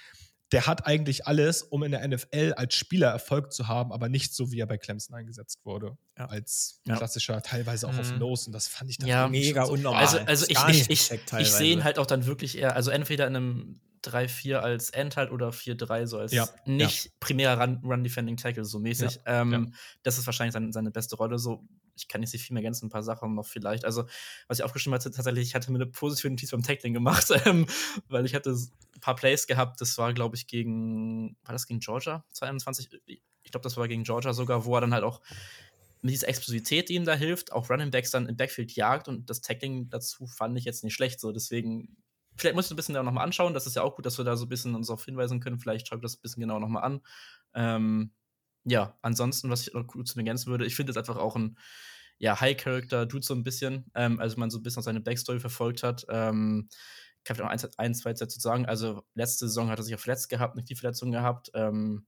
Der 0.52 0.66
hat 0.66 0.86
eigentlich 0.86 1.26
alles, 1.26 1.62
um 1.62 1.82
in 1.84 1.92
der 1.92 2.06
NFL 2.06 2.54
als 2.56 2.74
Spieler 2.74 3.08
Erfolg 3.10 3.52
zu 3.52 3.68
haben, 3.68 3.92
aber 3.92 4.08
nicht 4.08 4.34
so, 4.34 4.50
wie 4.50 4.58
er 4.60 4.66
bei 4.66 4.78
Clemson 4.78 5.14
eingesetzt 5.14 5.60
wurde. 5.64 5.96
Ja. 6.18 6.26
Als 6.26 6.80
Ja. 6.86 6.96
klassischer, 6.96 7.40
teilweise 7.42 7.86
auch 7.88 7.96
auf 7.96 8.10
Mhm. 8.12 8.18
Nose. 8.18 8.46
Und 8.46 8.52
das 8.52 8.66
fand 8.66 8.90
ich 8.90 8.98
dann 8.98 9.08
Ja, 9.08 9.28
Mega 9.28 9.64
so 9.66 9.72
unnormal. 9.72 10.02
Also, 10.04 10.18
also 10.18 10.46
ich, 10.48 10.58
ich, 10.88 10.90
ich, 10.90 11.10
ich 11.38 11.52
sehe 11.52 11.72
ihn 11.72 11.84
halt 11.84 11.98
auch 11.98 12.06
dann 12.06 12.26
wirklich 12.26 12.58
eher, 12.58 12.74
also 12.74 12.90
entweder 12.90 13.26
in 13.28 13.36
einem 13.36 13.80
3-4 14.04 14.56
als 14.56 14.90
End 14.90 15.16
halt 15.16 15.30
oder 15.30 15.50
4-3 15.50 16.06
so 16.06 16.18
als 16.18 16.32
Ja, 16.32 16.48
nicht 16.64 17.12
primärer 17.20 17.60
Run- 17.60 17.80
Run-Defending-Tackle 17.84 18.64
so 18.64 18.78
mäßig. 18.80 19.20
ähm, 19.26 19.52
ja. 19.52 19.66
Das 20.02 20.18
ist 20.18 20.26
wahrscheinlich 20.26 20.54
seine, 20.54 20.72
seine 20.72 20.90
beste 20.90 21.16
Rolle 21.16 21.38
so. 21.38 21.62
Ich 21.96 22.08
kann 22.08 22.20
nicht 22.20 22.30
so 22.30 22.38
viel 22.38 22.54
mehr 22.54 22.62
ergänzen, 22.62 22.86
ein 22.86 22.90
paar 22.90 23.02
Sachen 23.02 23.34
noch 23.34 23.46
vielleicht. 23.46 23.84
Also, 23.84 24.04
was 24.48 24.58
ich 24.58 24.64
aufgeschrieben 24.64 24.94
hatte, 24.94 25.10
tatsächlich, 25.10 25.48
ich 25.48 25.54
hatte 25.54 25.70
mir 25.70 25.78
eine 25.78 25.86
positive 25.86 26.30
Notiz 26.30 26.50
beim 26.50 26.62
Tackling 26.62 26.94
gemacht, 26.94 27.30
ähm, 27.44 27.66
weil 28.08 28.24
ich 28.26 28.34
hatte 28.34 28.50
ein 28.50 29.00
paar 29.00 29.16
Plays 29.16 29.46
gehabt, 29.46 29.80
das 29.80 29.96
war, 29.98 30.12
glaube 30.12 30.36
ich, 30.36 30.46
gegen, 30.46 31.36
war 31.44 31.52
das 31.52 31.66
gegen 31.66 31.80
Georgia 31.80 32.24
22? 32.32 33.00
Ich 33.06 33.50
glaube, 33.50 33.62
das 33.62 33.76
war 33.76 33.88
gegen 33.88 34.04
Georgia 34.04 34.32
sogar, 34.32 34.64
wo 34.64 34.74
er 34.74 34.80
dann 34.80 34.94
halt 34.94 35.04
auch 35.04 35.20
mit 36.02 36.14
dieser 36.14 36.28
Explosivität, 36.28 36.88
die 36.88 36.94
ihm 36.94 37.04
da 37.04 37.14
hilft, 37.14 37.52
auch 37.52 37.68
Running 37.68 37.90
Backs 37.90 38.10
dann 38.10 38.26
im 38.26 38.36
Backfield 38.36 38.72
jagt 38.72 39.08
und 39.08 39.28
das 39.28 39.40
Tackling 39.40 39.90
dazu 39.90 40.26
fand 40.26 40.56
ich 40.56 40.64
jetzt 40.64 40.82
nicht 40.82 40.94
schlecht. 40.94 41.20
So, 41.20 41.32
deswegen, 41.32 41.96
vielleicht 42.36 42.54
muss 42.54 42.66
ich 42.66 42.72
ein 42.72 42.76
bisschen 42.76 42.94
da 42.94 43.02
nochmal 43.02 43.24
anschauen. 43.24 43.54
Das 43.54 43.66
ist 43.66 43.76
ja 43.76 43.82
auch 43.82 43.96
gut, 43.96 44.06
dass 44.06 44.18
wir 44.18 44.24
da 44.24 44.36
so 44.36 44.46
ein 44.46 44.48
bisschen 44.48 44.74
uns 44.74 44.86
darauf 44.86 45.04
hinweisen 45.04 45.40
können. 45.40 45.58
Vielleicht 45.58 45.88
schaue 45.88 45.98
ich 45.98 46.02
das 46.02 46.16
ein 46.16 46.22
bisschen 46.22 46.40
genauer 46.40 46.60
nochmal 46.60 46.84
an. 46.84 47.00
Ähm, 47.54 48.12
ja, 48.64 48.98
ansonsten, 49.02 49.50
was 49.50 49.66
ich 49.66 49.74
noch 49.74 49.86
kurz 49.86 50.16
ergänzen 50.16 50.50
würde, 50.50 50.66
ich 50.66 50.76
finde 50.76 50.90
es 50.90 50.96
einfach 50.96 51.16
auch 51.16 51.36
ein 51.36 51.56
ja, 52.18 52.38
High-Character-Dude 52.38 53.24
so 53.24 53.34
ein 53.34 53.44
bisschen. 53.44 53.90
Ähm, 53.94 54.20
also, 54.20 54.38
man 54.38 54.50
so 54.50 54.58
ein 54.58 54.62
bisschen 54.62 54.80
auch 54.80 54.84
seine 54.84 55.00
Backstory 55.00 55.40
verfolgt 55.40 55.82
hat. 55.82 56.04
Ähm, 56.10 56.68
kann 57.24 57.36
ich 57.36 57.42
noch 57.42 57.48
ein, 57.48 57.60
ein, 57.78 57.94
zwei 57.94 58.14
Sätze 58.14 58.38
zu 58.38 58.40
sagen. 58.40 58.66
Also, 58.66 59.02
letzte 59.14 59.48
Saison 59.48 59.70
hat 59.70 59.78
er 59.78 59.84
sich 59.84 59.94
auch 59.94 60.00
verletzt 60.00 60.28
gehabt, 60.28 60.54
nicht 60.54 60.68
die 60.68 60.74
Verletzung 60.76 61.12
gehabt. 61.12 61.50
Ähm, 61.54 62.06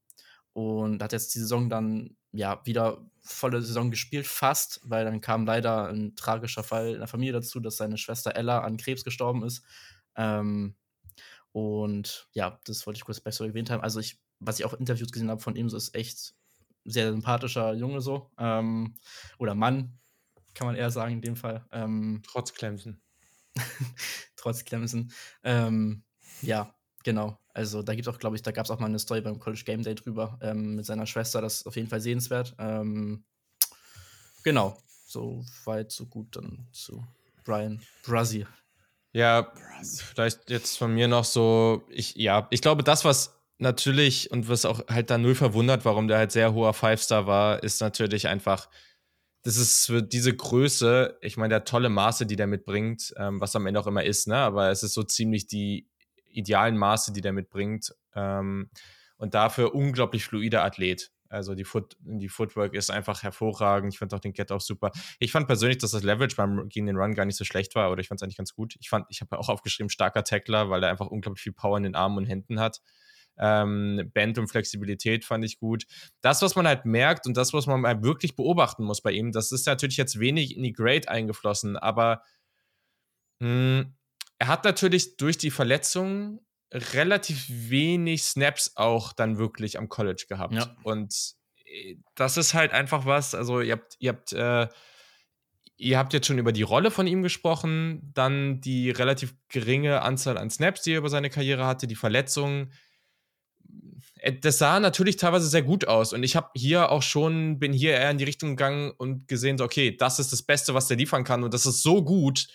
und 0.52 1.02
hat 1.02 1.12
jetzt 1.12 1.34
die 1.34 1.38
Saison 1.38 1.70
dann 1.70 2.16
ja 2.32 2.60
wieder 2.64 3.06
volle 3.20 3.62
Saison 3.62 3.90
gespielt, 3.90 4.26
fast, 4.26 4.80
weil 4.84 5.04
dann 5.04 5.20
kam 5.20 5.46
leider 5.46 5.88
ein 5.88 6.14
tragischer 6.14 6.62
Fall 6.62 6.92
in 6.92 6.98
der 6.98 7.08
Familie 7.08 7.32
dazu, 7.32 7.60
dass 7.60 7.76
seine 7.76 7.96
Schwester 7.96 8.36
Ella 8.36 8.60
an 8.60 8.76
Krebs 8.76 9.04
gestorben 9.04 9.44
ist. 9.44 9.64
Ähm, 10.16 10.74
und 11.52 12.28
ja, 12.32 12.60
das 12.64 12.86
wollte 12.86 12.98
ich 12.98 13.04
kurz 13.04 13.20
besser 13.20 13.46
erwähnt 13.46 13.70
haben. 13.70 13.82
Also 13.82 14.00
ich, 14.00 14.20
was 14.40 14.58
ich 14.58 14.64
auch 14.64 14.74
Interviews 14.74 15.12
gesehen 15.12 15.30
habe 15.30 15.40
von 15.40 15.56
ihm, 15.56 15.70
so 15.70 15.76
ist 15.76 15.94
echt 15.94 16.34
sehr 16.84 17.10
sympathischer 17.12 17.74
Junge 17.74 18.00
so. 18.00 18.30
Ähm, 18.38 18.94
oder 19.38 19.54
Mann, 19.54 19.98
kann 20.54 20.66
man 20.66 20.76
eher 20.76 20.90
sagen 20.90 21.14
in 21.14 21.20
dem 21.20 21.36
Fall. 21.36 21.64
Ähm, 21.72 22.22
trotz 22.26 22.52
Clemson. 22.52 23.00
trotz 24.36 24.64
Clemson. 24.64 25.12
Ähm, 25.42 26.02
ja, 26.42 26.74
genau. 27.04 27.38
Also 27.54 27.82
da 27.82 27.94
gibt 27.94 28.08
auch, 28.08 28.18
glaube 28.18 28.36
ich, 28.36 28.42
da 28.42 28.50
gab 28.50 28.64
es 28.64 28.70
auch 28.70 28.78
mal 28.78 28.86
eine 28.86 28.98
Story 28.98 29.20
beim 29.20 29.38
College 29.38 29.62
Game 29.64 29.82
Day 29.82 29.94
drüber 29.94 30.38
ähm, 30.40 30.76
mit 30.76 30.86
seiner 30.86 31.06
Schwester. 31.06 31.40
Das 31.40 31.58
ist 31.58 31.66
auf 31.66 31.76
jeden 31.76 31.88
Fall 31.88 32.00
sehenswert. 32.00 32.54
Ähm, 32.58 33.24
genau. 34.42 34.78
So 35.06 35.44
weit, 35.64 35.92
so 35.92 36.06
gut 36.06 36.36
dann 36.36 36.66
zu 36.72 37.06
Brian 37.44 37.82
Brazzi. 38.04 38.46
Ja, 39.12 39.52
vielleicht 39.82 40.48
jetzt 40.48 40.78
von 40.78 40.94
mir 40.94 41.06
noch 41.06 41.24
so, 41.24 41.84
ich, 41.90 42.14
ja, 42.16 42.46
ich 42.50 42.62
glaube, 42.62 42.82
das, 42.82 43.04
was 43.04 43.41
natürlich 43.62 44.30
und 44.30 44.48
was 44.48 44.64
auch 44.64 44.86
halt 44.88 45.10
da 45.10 45.18
null 45.18 45.34
verwundert, 45.34 45.84
warum 45.84 46.08
der 46.08 46.18
halt 46.18 46.32
sehr 46.32 46.52
hoher 46.52 46.74
Five-Star 46.74 47.26
war, 47.26 47.62
ist 47.62 47.80
natürlich 47.80 48.28
einfach, 48.28 48.68
das 49.42 49.56
ist 49.56 49.86
für 49.86 50.02
diese 50.02 50.34
Größe, 50.34 51.18
ich 51.22 51.36
meine, 51.36 51.50
der 51.50 51.64
tolle 51.64 51.88
Maße, 51.88 52.26
die 52.26 52.36
der 52.36 52.46
mitbringt, 52.46 53.14
ähm, 53.16 53.40
was 53.40 53.56
am 53.56 53.66
Ende 53.66 53.80
auch 53.80 53.86
immer 53.86 54.04
ist, 54.04 54.28
ne? 54.28 54.36
Aber 54.36 54.70
es 54.70 54.82
ist 54.82 54.94
so 54.94 55.02
ziemlich 55.02 55.46
die 55.46 55.88
idealen 56.28 56.76
Maße, 56.76 57.12
die 57.12 57.20
der 57.20 57.32
mitbringt. 57.32 57.94
Ähm, 58.14 58.70
und 59.16 59.34
dafür 59.34 59.74
unglaublich 59.74 60.24
fluider 60.24 60.64
Athlet. 60.64 61.12
Also 61.28 61.54
die, 61.54 61.64
Foot, 61.64 61.96
die 62.00 62.28
Footwork 62.28 62.74
ist 62.74 62.90
einfach 62.90 63.22
hervorragend. 63.22 63.94
Ich 63.94 63.98
fand 63.98 64.12
auch 64.12 64.20
den 64.20 64.34
Get 64.34 64.52
auch 64.52 64.60
super. 64.60 64.90
Ich 65.18 65.32
fand 65.32 65.46
persönlich, 65.46 65.78
dass 65.78 65.92
das 65.92 66.02
Leverage 66.02 66.36
beim, 66.36 66.68
gegen 66.68 66.86
den 66.86 66.96
Run 66.96 67.14
gar 67.14 67.24
nicht 67.24 67.38
so 67.38 67.44
schlecht 67.44 67.74
war, 67.74 67.90
oder 67.90 68.00
ich 68.00 68.08
fand 68.08 68.20
es 68.20 68.22
eigentlich 68.22 68.36
ganz 68.36 68.52
gut. 68.54 68.76
Ich 68.80 68.90
fand, 68.90 69.06
ich 69.08 69.22
habe 69.22 69.38
auch 69.38 69.48
aufgeschrieben, 69.48 69.88
starker 69.88 70.24
Tackler, 70.24 70.68
weil 70.68 70.82
er 70.82 70.90
einfach 70.90 71.06
unglaublich 71.06 71.42
viel 71.42 71.52
Power 71.52 71.78
in 71.78 71.84
den 71.84 71.94
Armen 71.94 72.18
und 72.18 72.26
Händen 72.26 72.60
hat. 72.60 72.80
Ähm, 73.44 74.10
Band 74.14 74.38
und 74.38 74.46
Flexibilität 74.46 75.24
fand 75.24 75.44
ich 75.44 75.58
gut. 75.58 75.84
Das, 76.20 76.42
was 76.42 76.54
man 76.54 76.68
halt 76.68 76.84
merkt 76.84 77.26
und 77.26 77.36
das, 77.36 77.52
was 77.52 77.66
man 77.66 77.84
halt 77.84 78.04
wirklich 78.04 78.36
beobachten 78.36 78.84
muss 78.84 79.00
bei 79.00 79.10
ihm, 79.10 79.32
das 79.32 79.50
ist 79.50 79.66
natürlich 79.66 79.96
jetzt 79.96 80.20
wenig 80.20 80.56
in 80.56 80.62
die 80.62 80.72
Grade 80.72 81.08
eingeflossen, 81.08 81.76
aber 81.76 82.22
mh, 83.40 83.48
hm, 83.48 83.94
er 84.38 84.48
hat 84.48 84.64
natürlich 84.64 85.16
durch 85.16 85.38
die 85.38 85.50
Verletzungen 85.50 86.40
relativ 86.72 87.46
wenig 87.48 88.24
Snaps 88.24 88.72
auch 88.76 89.12
dann 89.12 89.38
wirklich 89.38 89.78
am 89.78 89.88
College 89.88 90.26
gehabt. 90.28 90.54
Ja. 90.54 90.76
Und 90.82 91.34
äh, 91.64 91.96
das 92.14 92.36
ist 92.36 92.54
halt 92.54 92.72
einfach 92.72 93.06
was, 93.06 93.34
also 93.34 93.60
ihr 93.60 93.72
habt, 93.72 93.96
ihr 93.98 94.10
habt, 94.10 94.32
äh, 94.32 94.68
ihr 95.76 95.98
habt 95.98 96.12
jetzt 96.12 96.26
schon 96.26 96.38
über 96.38 96.52
die 96.52 96.62
Rolle 96.62 96.90
von 96.90 97.06
ihm 97.06 97.22
gesprochen, 97.22 98.10
dann 98.14 98.60
die 98.60 98.90
relativ 98.90 99.34
geringe 99.48 100.02
Anzahl 100.02 100.38
an 100.38 100.50
Snaps, 100.50 100.82
die 100.82 100.92
er 100.92 100.98
über 100.98 101.08
seine 101.08 101.30
Karriere 101.30 101.66
hatte, 101.66 101.86
die 101.86 101.96
Verletzungen. 101.96 102.72
Äh, 104.16 104.34
das 104.34 104.58
sah 104.58 104.80
natürlich 104.80 105.16
teilweise 105.16 105.46
sehr 105.46 105.62
gut 105.62 105.86
aus 105.86 106.12
und 106.12 106.22
ich 106.22 106.36
habe 106.36 106.50
hier 106.54 106.90
auch 106.90 107.02
schon, 107.02 107.58
bin 107.58 107.72
hier 107.72 107.92
eher 107.92 108.10
in 108.10 108.18
die 108.18 108.24
Richtung 108.24 108.50
gegangen 108.50 108.92
und 108.96 109.28
gesehen, 109.28 109.58
so, 109.58 109.64
okay, 109.64 109.96
das 109.96 110.18
ist 110.18 110.32
das 110.32 110.42
Beste, 110.42 110.74
was 110.74 110.88
der 110.88 110.96
liefern 110.96 111.24
kann 111.24 111.44
und 111.44 111.54
das 111.54 111.66
ist 111.66 111.82
so 111.82 112.02
gut, 112.02 112.46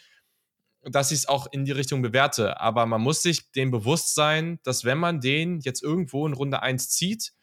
dass 0.83 1.11
ich 1.11 1.19
es 1.19 1.27
auch 1.27 1.47
in 1.51 1.65
die 1.65 1.71
Richtung 1.71 2.01
bewerte. 2.01 2.59
Aber 2.61 2.85
man 2.85 3.01
muss 3.01 3.21
sich 3.21 3.51
dem 3.51 3.71
bewusst 3.71 4.15
sein, 4.15 4.59
dass 4.63 4.85
wenn 4.85 4.97
man 4.97 5.19
den 5.19 5.59
jetzt 5.59 5.83
irgendwo 5.83 6.25
in 6.25 6.33
Runde 6.33 6.61
1 6.61 6.89
zieht, 6.89 7.33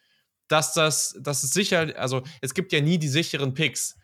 dass 0.47 0.73
das, 0.73 1.15
dass 1.19 1.43
es 1.43 1.51
sicher, 1.51 1.93
also 1.97 2.23
es 2.41 2.53
gibt 2.53 2.71
ja 2.71 2.81
nie 2.81 2.97
die 2.97 3.07
sicheren 3.07 3.53
Picks. 3.53 3.97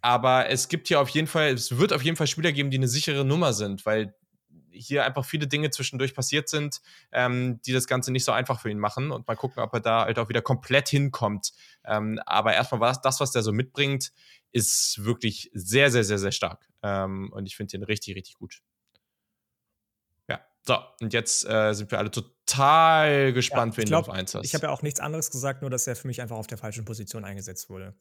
Aber 0.00 0.50
es 0.50 0.68
gibt 0.68 0.90
ja 0.90 1.00
auf 1.00 1.08
jeden 1.08 1.26
Fall, 1.26 1.54
es 1.54 1.78
wird 1.78 1.92
auf 1.92 2.02
jeden 2.02 2.16
Fall 2.16 2.26
Spieler 2.26 2.52
geben, 2.52 2.70
die 2.70 2.76
eine 2.76 2.88
sichere 2.88 3.24
Nummer 3.24 3.52
sind, 3.52 3.86
weil 3.86 4.14
hier 4.74 5.04
einfach 5.04 5.24
viele 5.24 5.46
Dinge 5.46 5.70
zwischendurch 5.70 6.14
passiert 6.14 6.48
sind, 6.48 6.80
ähm, 7.12 7.60
die 7.62 7.72
das 7.72 7.86
Ganze 7.86 8.12
nicht 8.12 8.24
so 8.24 8.32
einfach 8.32 8.60
für 8.60 8.70
ihn 8.70 8.78
machen. 8.78 9.10
Und 9.10 9.26
mal 9.26 9.36
gucken, 9.36 9.62
ob 9.62 9.72
er 9.72 9.80
da 9.80 10.04
halt 10.04 10.18
auch 10.18 10.28
wieder 10.28 10.42
komplett 10.42 10.88
hinkommt. 10.88 11.52
Ähm, 11.84 12.20
aber 12.26 12.54
erstmal 12.54 12.80
war 12.80 13.00
das, 13.00 13.20
was 13.20 13.32
der 13.32 13.42
so 13.42 13.52
mitbringt, 13.52 14.12
ist 14.52 15.04
wirklich 15.04 15.50
sehr, 15.54 15.90
sehr, 15.90 16.04
sehr, 16.04 16.18
sehr 16.18 16.32
stark. 16.32 16.68
Ähm, 16.82 17.32
und 17.32 17.46
ich 17.46 17.56
finde 17.56 17.72
den 17.72 17.84
richtig, 17.84 18.16
richtig 18.16 18.36
gut. 18.36 18.62
So, 20.66 20.78
und 21.00 21.12
jetzt 21.12 21.46
äh, 21.46 21.74
sind 21.74 21.90
wir 21.90 21.98
alle 21.98 22.10
total 22.10 23.34
gespannt, 23.34 23.74
ja, 23.74 23.82
wen 23.82 23.84
glaub, 23.84 24.06
du 24.06 24.10
auf 24.10 24.16
1 24.16 24.34
hast. 24.34 24.46
Ich 24.46 24.54
habe 24.54 24.66
ja 24.66 24.72
auch 24.72 24.80
nichts 24.80 24.98
anderes 24.98 25.30
gesagt, 25.30 25.60
nur 25.60 25.70
dass 25.70 25.86
er 25.86 25.94
für 25.94 26.06
mich 26.06 26.22
einfach 26.22 26.36
auf 26.36 26.46
der 26.46 26.56
falschen 26.56 26.86
Position 26.86 27.24
eingesetzt 27.24 27.68
wurde. 27.68 27.94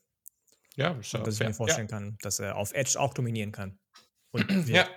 Ja, 0.76 0.92
ist 0.92 1.14
und 1.14 1.28
dass 1.28 1.36
ich 1.36 1.46
mir 1.46 1.54
vorstellen 1.54 1.88
ja. 1.90 1.98
kann, 1.98 2.18
dass 2.22 2.40
er 2.40 2.56
auf 2.56 2.74
Edge 2.74 2.98
auch 2.98 3.14
dominieren 3.14 3.52
kann. 3.52 3.78
ja. 4.66 4.88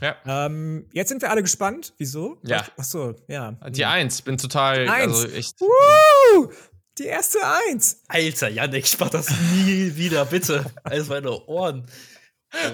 Ja. 0.00 0.16
Ähm, 0.26 0.88
jetzt 0.92 1.08
sind 1.08 1.22
wir 1.22 1.30
alle 1.30 1.42
gespannt. 1.42 1.94
Wieso? 1.98 2.38
Ja. 2.42 2.66
Achso, 2.76 3.14
ja. 3.28 3.52
Die 3.70 3.84
1, 3.84 4.22
bin 4.22 4.38
total. 4.38 4.88
Eins. 4.88 5.16
Also 5.16 5.28
echt. 5.28 5.60
Woo! 5.60 6.52
Die 6.98 7.04
erste 7.06 7.38
1. 7.70 8.02
Alter, 8.06 8.48
Janik, 8.48 8.84
ich 8.84 8.98
mach 8.98 9.10
das 9.10 9.28
nie 9.30 9.96
wieder, 9.96 10.24
bitte. 10.26 10.64
Alles 10.84 11.08
meine 11.08 11.30
Ohren. 11.46 11.86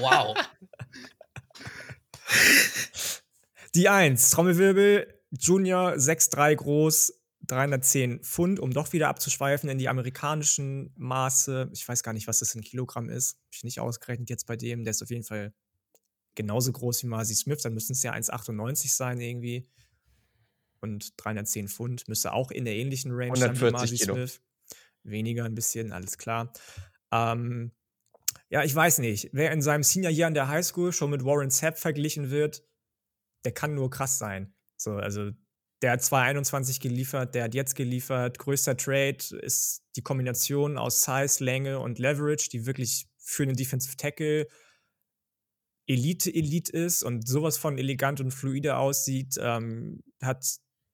Wow. 0.01 0.37
Die 3.75 3.89
1, 3.89 4.31
Trommelwirbel, 4.31 5.07
Junior, 5.31 5.93
6'3 5.93 6.55
groß, 6.57 7.15
310 7.47 8.21
Pfund, 8.21 8.61
um 8.61 8.73
doch 8.73 8.93
wieder 8.93 9.09
abzuschweifen 9.09 9.71
in 9.71 9.79
die 9.79 9.89
amerikanischen 9.89 10.93
Maße. 10.97 11.71
Ich 11.73 11.89
weiß 11.89 12.03
gar 12.03 12.13
nicht, 12.13 12.29
was 12.29 12.41
das 12.41 12.55
in 12.55 12.61
Kilogramm 12.61 13.09
ist. 13.09 13.37
Hab 13.47 13.55
ich 13.55 13.65
nicht 13.65 13.81
ausgerechnet 13.81 14.29
jetzt 14.29 14.47
bei 14.47 14.57
dem. 14.57 14.85
Der 14.85 14.91
ist 14.91 15.03
auf 15.03 15.11
jeden 15.11 15.25
Fall 15.25 15.55
genauso 16.35 16.73
groß 16.73 17.03
wie 17.03 17.09
Marcy 17.09 17.35
Smith. 17.35 17.63
Dann 17.63 17.75
müssten 17.75 17.93
es 17.93 18.03
ja 18.03 18.13
1,98 18.13 18.95
sein 18.95 19.21
irgendwie. 19.21 19.69
Und 20.81 21.13
310 21.19 21.69
Pfund 21.69 22.09
müsste 22.09 22.33
auch 22.33 22.51
in 22.51 22.65
der 22.65 22.75
ähnlichen 22.75 23.13
Range 23.13 23.33
140 23.33 24.01
Kilo. 24.01 24.15
Smith. 24.15 24.41
Weniger 25.03 25.45
ein 25.45 25.55
bisschen, 25.55 25.93
alles 25.93 26.19
klar. 26.19 26.53
Ähm, 27.13 27.73
ja, 28.49 28.65
ich 28.65 28.75
weiß 28.75 28.99
nicht. 28.99 29.31
Wer 29.33 29.53
in 29.53 29.63
seinem 29.63 29.83
Senior-Jahr 29.83 30.29
in 30.29 30.35
der 30.35 30.49
Highschool 30.49 30.93
schon 30.93 31.11
mit 31.11 31.25
Warren 31.25 31.51
Sapp 31.51 31.79
verglichen 31.79 32.31
wird, 32.31 32.65
der 33.45 33.53
kann 33.53 33.75
nur 33.75 33.91
krass 33.91 34.19
sein. 34.19 34.55
So, 34.77 34.93
also 34.95 35.31
der 35.83 35.93
hat 35.93 36.03
221 36.03 36.81
geliefert, 36.81 37.35
der 37.35 37.45
hat 37.45 37.55
jetzt 37.55 37.75
geliefert. 37.75 38.39
Größter 38.39 38.77
Trade 38.77 39.19
ist 39.41 39.83
die 39.97 40.03
Kombination 40.03 40.77
aus 40.77 41.03
Size, 41.03 41.43
Länge 41.43 41.79
und 41.79 41.99
Leverage, 41.99 42.51
die 42.51 42.67
wirklich 42.67 43.09
für 43.19 43.45
einen 43.45 43.57
Defensive 43.57 43.97
Tackle 43.97 44.47
Elite 45.91 46.33
Elite 46.33 46.73
ist 46.73 47.03
und 47.03 47.27
sowas 47.27 47.59
von 47.59 47.77
elegant 47.77 48.21
und 48.21 48.31
fluide 48.31 48.77
aussieht. 48.77 49.35
Ähm, 49.41 50.03
hat 50.23 50.47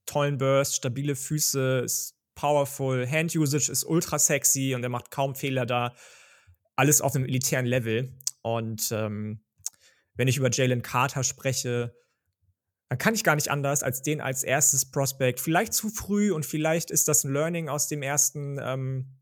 tollen 0.07 0.39
Burst, 0.39 0.77
stabile 0.77 1.15
Füße, 1.17 1.83
ist 1.85 2.15
powerful, 2.35 3.07
Hand 3.07 3.35
Usage 3.37 3.71
ist 3.71 3.85
ultra 3.85 4.19
sexy 4.19 4.75
und 4.75 4.83
er 4.83 4.89
macht 4.89 5.11
kaum 5.11 5.35
Fehler 5.35 5.67
da. 5.67 5.95
Alles 6.77 7.03
auf 7.03 7.15
einem 7.15 7.27
elitären 7.27 7.67
Level. 7.67 8.15
Und 8.41 8.91
ähm, 8.91 9.45
wenn 10.15 10.29
ich 10.29 10.39
über 10.39 10.51
Jalen 10.51 10.83
Carter 10.83 11.25
spreche, 11.25 11.95
dann 12.89 12.99
kann 12.99 13.15
ich 13.15 13.25
gar 13.25 13.35
nicht 13.35 13.51
anders, 13.51 13.83
als 13.83 14.01
den 14.01 14.23
als 14.23 14.45
erstes 14.45 14.91
Prospect. 14.91 15.41
Vielleicht 15.41 15.75
zu 15.75 15.91
früh 15.91 16.33
und 16.33 16.47
vielleicht 16.47 16.91
ist 16.91 17.09
das 17.09 17.25
ein 17.25 17.33
Learning 17.33 17.69
aus 17.69 17.89
dem 17.89 18.03
ersten, 18.03 18.59
ähm, 18.63 19.19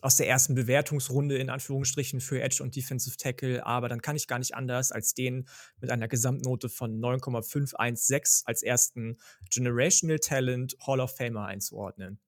aus 0.00 0.16
der 0.16 0.28
ersten 0.28 0.54
Bewertungsrunde 0.54 1.36
in 1.38 1.50
Anführungsstrichen 1.50 2.20
für 2.20 2.40
Edge 2.40 2.62
und 2.62 2.76
Defensive 2.76 3.16
Tackle, 3.16 3.64
aber 3.64 3.88
dann 3.88 4.02
kann 4.02 4.16
ich 4.16 4.26
gar 4.26 4.38
nicht 4.38 4.54
anders, 4.54 4.92
als 4.92 5.14
den 5.14 5.48
mit 5.80 5.90
einer 5.90 6.08
Gesamtnote 6.08 6.68
von 6.68 7.00
9,516 7.00 8.46
als 8.46 8.62
ersten 8.62 9.18
Generational 9.50 10.18
Talent 10.18 10.76
Hall 10.86 11.00
of 11.00 11.16
Famer 11.16 11.46
einzuordnen. 11.46 12.18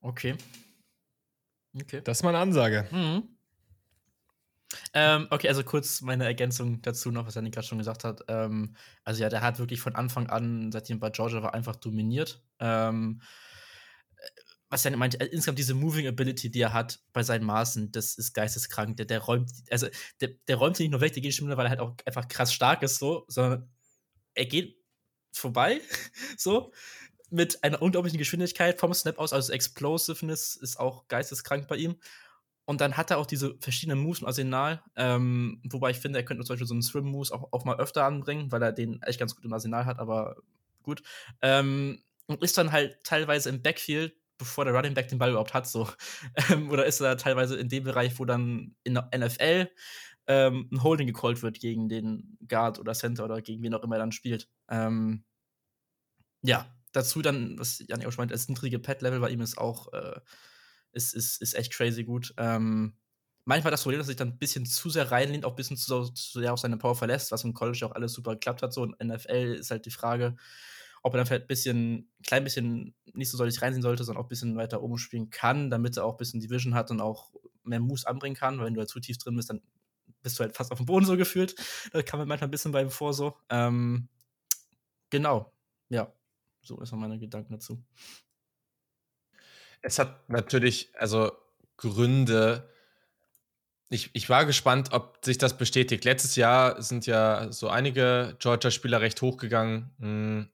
Okay. 0.00 0.34
Okay. 1.74 2.00
Das 2.02 2.18
ist 2.18 2.22
mal 2.22 2.30
eine 2.30 2.38
Ansage. 2.38 2.88
Mhm. 2.90 3.36
Ähm, 4.94 5.26
okay, 5.30 5.48
also 5.48 5.64
kurz 5.64 6.00
meine 6.00 6.24
Ergänzung 6.24 6.80
dazu 6.82 7.10
noch, 7.10 7.26
was 7.26 7.34
Janik 7.34 7.54
gerade 7.54 7.66
schon 7.66 7.78
gesagt 7.78 8.04
hat. 8.04 8.22
Ähm, 8.28 8.76
also 9.04 9.22
ja, 9.22 9.28
der 9.28 9.40
hat 9.40 9.58
wirklich 9.58 9.80
von 9.80 9.96
Anfang 9.96 10.28
an, 10.28 10.70
seitdem 10.70 11.00
bei 11.00 11.10
Georgia 11.10 11.42
war, 11.42 11.54
einfach 11.54 11.76
dominiert. 11.76 12.42
Ähm, 12.60 13.20
was 14.70 14.84
Janik 14.84 14.98
meinte, 14.98 15.20
also 15.20 15.32
insgesamt 15.32 15.58
diese 15.58 15.74
Moving 15.74 16.06
Ability, 16.06 16.50
die 16.50 16.60
er 16.60 16.72
hat 16.72 17.00
bei 17.12 17.22
seinen 17.22 17.44
Maßen, 17.44 17.90
das 17.90 18.14
ist 18.14 18.32
geisteskrank. 18.32 18.96
Der, 18.96 19.06
der 19.06 19.18
räumt, 19.18 19.50
also 19.70 19.88
der, 20.20 20.28
der 20.46 20.56
räumt 20.56 20.76
sie 20.76 20.84
nicht 20.84 20.92
nur 20.92 21.00
weg, 21.00 21.12
der 21.12 21.22
geht 21.22 21.34
schon 21.34 21.48
weil 21.48 21.66
er 21.66 21.70
halt 21.70 21.80
auch 21.80 21.96
einfach 22.06 22.28
krass 22.28 22.52
stark 22.52 22.82
ist, 22.82 22.98
so, 22.98 23.24
sondern 23.26 23.68
er 24.34 24.46
geht 24.46 24.76
vorbei, 25.32 25.80
so, 26.38 26.72
mit 27.30 27.62
einer 27.62 27.82
unglaublichen 27.82 28.18
Geschwindigkeit 28.18 28.78
vom 28.78 28.94
Snap 28.94 29.18
aus, 29.18 29.32
also 29.32 29.52
Explosiveness 29.52 30.56
ist 30.56 30.78
auch 30.78 31.06
geisteskrank 31.08 31.68
bei 31.68 31.76
ihm. 31.76 31.96
Und 32.64 32.80
dann 32.80 32.96
hat 32.96 33.10
er 33.10 33.18
auch 33.18 33.26
diese 33.26 33.56
verschiedenen 33.58 33.98
Moves 33.98 34.20
im 34.20 34.28
Arsenal, 34.28 34.82
ähm, 34.94 35.60
wobei 35.68 35.90
ich 35.90 35.98
finde, 35.98 36.20
er 36.20 36.24
könnte 36.24 36.44
zum 36.44 36.54
Beispiel 36.54 36.68
so 36.68 36.74
einen 36.74 36.82
Swim-Moves 36.82 37.32
auch, 37.32 37.52
auch, 37.52 37.64
mal 37.64 37.80
öfter 37.80 38.04
anbringen, 38.04 38.52
weil 38.52 38.62
er 38.62 38.70
den 38.70 39.02
echt 39.02 39.18
ganz 39.18 39.34
gut 39.34 39.44
im 39.44 39.52
Arsenal 39.52 39.86
hat, 39.86 39.98
aber 39.98 40.36
gut. 40.82 41.02
Ähm, 41.42 42.00
und 42.26 42.42
ist 42.44 42.56
dann 42.56 42.70
halt 42.70 43.02
teilweise 43.02 43.48
im 43.48 43.60
Backfield 43.62 44.14
bevor 44.40 44.64
der 44.64 44.74
Running 44.74 44.94
Back 44.94 45.08
den 45.08 45.18
Ball 45.18 45.30
überhaupt 45.30 45.54
hat, 45.54 45.68
so. 45.68 45.88
Ähm, 46.50 46.70
oder 46.70 46.86
ist 46.86 47.00
er 47.00 47.16
teilweise 47.16 47.56
in 47.56 47.68
dem 47.68 47.84
Bereich, 47.84 48.18
wo 48.18 48.24
dann 48.24 48.74
in 48.82 48.94
der 48.94 49.08
NFL 49.16 49.70
ähm, 50.26 50.68
ein 50.72 50.82
Holding 50.82 51.06
gecallt 51.06 51.42
wird 51.42 51.60
gegen 51.60 51.88
den 51.88 52.38
Guard 52.48 52.78
oder 52.78 52.94
Center 52.94 53.24
oder 53.24 53.40
gegen 53.42 53.62
wen 53.62 53.74
auch 53.74 53.82
immer 53.82 53.96
er 53.96 54.00
dann 54.00 54.12
spielt. 54.12 54.48
Ähm, 54.68 55.24
ja, 56.42 56.74
dazu 56.92 57.22
dann, 57.22 57.58
was 57.58 57.84
Jan 57.86 58.04
auch 58.04 58.12
schon 58.12 58.22
meint, 58.22 58.32
das 58.32 58.48
niedrige 58.48 58.78
Pet-Level 58.78 59.20
bei 59.20 59.30
ihm 59.30 59.40
ist 59.40 59.58
auch, 59.58 59.92
äh, 59.92 60.20
ist, 60.92 61.14
ist, 61.14 61.40
ist 61.40 61.54
echt 61.54 61.72
crazy 61.72 62.04
gut. 62.04 62.34
Ähm, 62.36 62.96
manchmal 63.44 63.70
das 63.70 63.82
Problem, 63.82 63.98
dass 63.98 64.06
er 64.06 64.12
sich 64.12 64.16
dann 64.16 64.28
ein 64.28 64.38
bisschen 64.38 64.66
zu 64.66 64.90
sehr 64.90 65.10
reinlehnt, 65.10 65.44
auch 65.44 65.50
ein 65.50 65.56
bisschen 65.56 65.76
zu, 65.76 66.04
zu 66.04 66.40
sehr 66.40 66.52
auf 66.52 66.60
seine 66.60 66.78
Power 66.78 66.94
verlässt, 66.94 67.32
was 67.32 67.44
im 67.44 67.54
College 67.54 67.84
auch 67.86 67.92
alles 67.92 68.12
super 68.12 68.32
geklappt 68.32 68.62
hat. 68.62 68.72
So 68.72 68.84
in 68.84 69.08
NFL 69.08 69.56
ist 69.58 69.70
halt 69.70 69.86
die 69.86 69.90
Frage, 69.90 70.36
ob 71.02 71.14
er 71.14 71.18
dann 71.18 71.26
vielleicht 71.26 71.44
ein 71.44 71.48
bisschen, 71.48 71.94
ein 71.94 72.22
klein 72.22 72.44
bisschen 72.44 72.94
nicht 73.14 73.30
so 73.30 73.36
soll 73.36 73.48
ich 73.48 73.62
reinsehen 73.62 73.82
sollte, 73.82 74.04
sondern 74.04 74.20
auch 74.20 74.26
ein 74.26 74.30
bisschen 74.30 74.56
weiter 74.56 74.82
oben 74.82 74.98
spielen 74.98 75.30
kann, 75.30 75.70
damit 75.70 75.96
er 75.96 76.04
auch 76.04 76.14
ein 76.14 76.18
bisschen 76.18 76.40
Division 76.40 76.74
hat 76.74 76.90
und 76.90 77.00
auch 77.00 77.32
mehr 77.64 77.80
Moves 77.80 78.04
anbringen 78.04 78.36
kann. 78.36 78.58
Weil 78.58 78.66
wenn 78.66 78.74
du 78.74 78.80
halt 78.80 78.90
zu 78.90 79.00
tief 79.00 79.18
drin 79.18 79.36
bist, 79.36 79.50
dann 79.50 79.62
bist 80.22 80.38
du 80.38 80.44
halt 80.44 80.54
fast 80.54 80.72
auf 80.72 80.78
dem 80.78 80.86
Boden 80.86 81.06
so 81.06 81.16
gefühlt. 81.16 81.54
Da 81.92 82.02
kann 82.02 82.18
man 82.18 82.28
manchmal 82.28 82.48
ein 82.48 82.50
bisschen 82.50 82.72
bei 82.72 82.88
vor 82.88 83.14
so. 83.14 83.36
Ähm, 83.48 84.08
genau, 85.10 85.52
ja. 85.88 86.12
So 86.62 86.80
ist 86.80 86.92
meine 86.92 87.18
Gedanken 87.18 87.54
dazu. 87.54 87.82
Es 89.80 89.98
hat 89.98 90.28
natürlich, 90.28 90.92
also 90.94 91.32
Gründe. 91.78 92.68
Ich, 93.88 94.10
ich 94.12 94.28
war 94.28 94.44
gespannt, 94.44 94.92
ob 94.92 95.24
sich 95.24 95.38
das 95.38 95.56
bestätigt. 95.56 96.04
Letztes 96.04 96.36
Jahr 96.36 96.82
sind 96.82 97.06
ja 97.06 97.50
so 97.50 97.68
einige 97.68 98.36
Georgia-Spieler 98.38 99.00
recht 99.00 99.22
hochgegangen. 99.22 100.50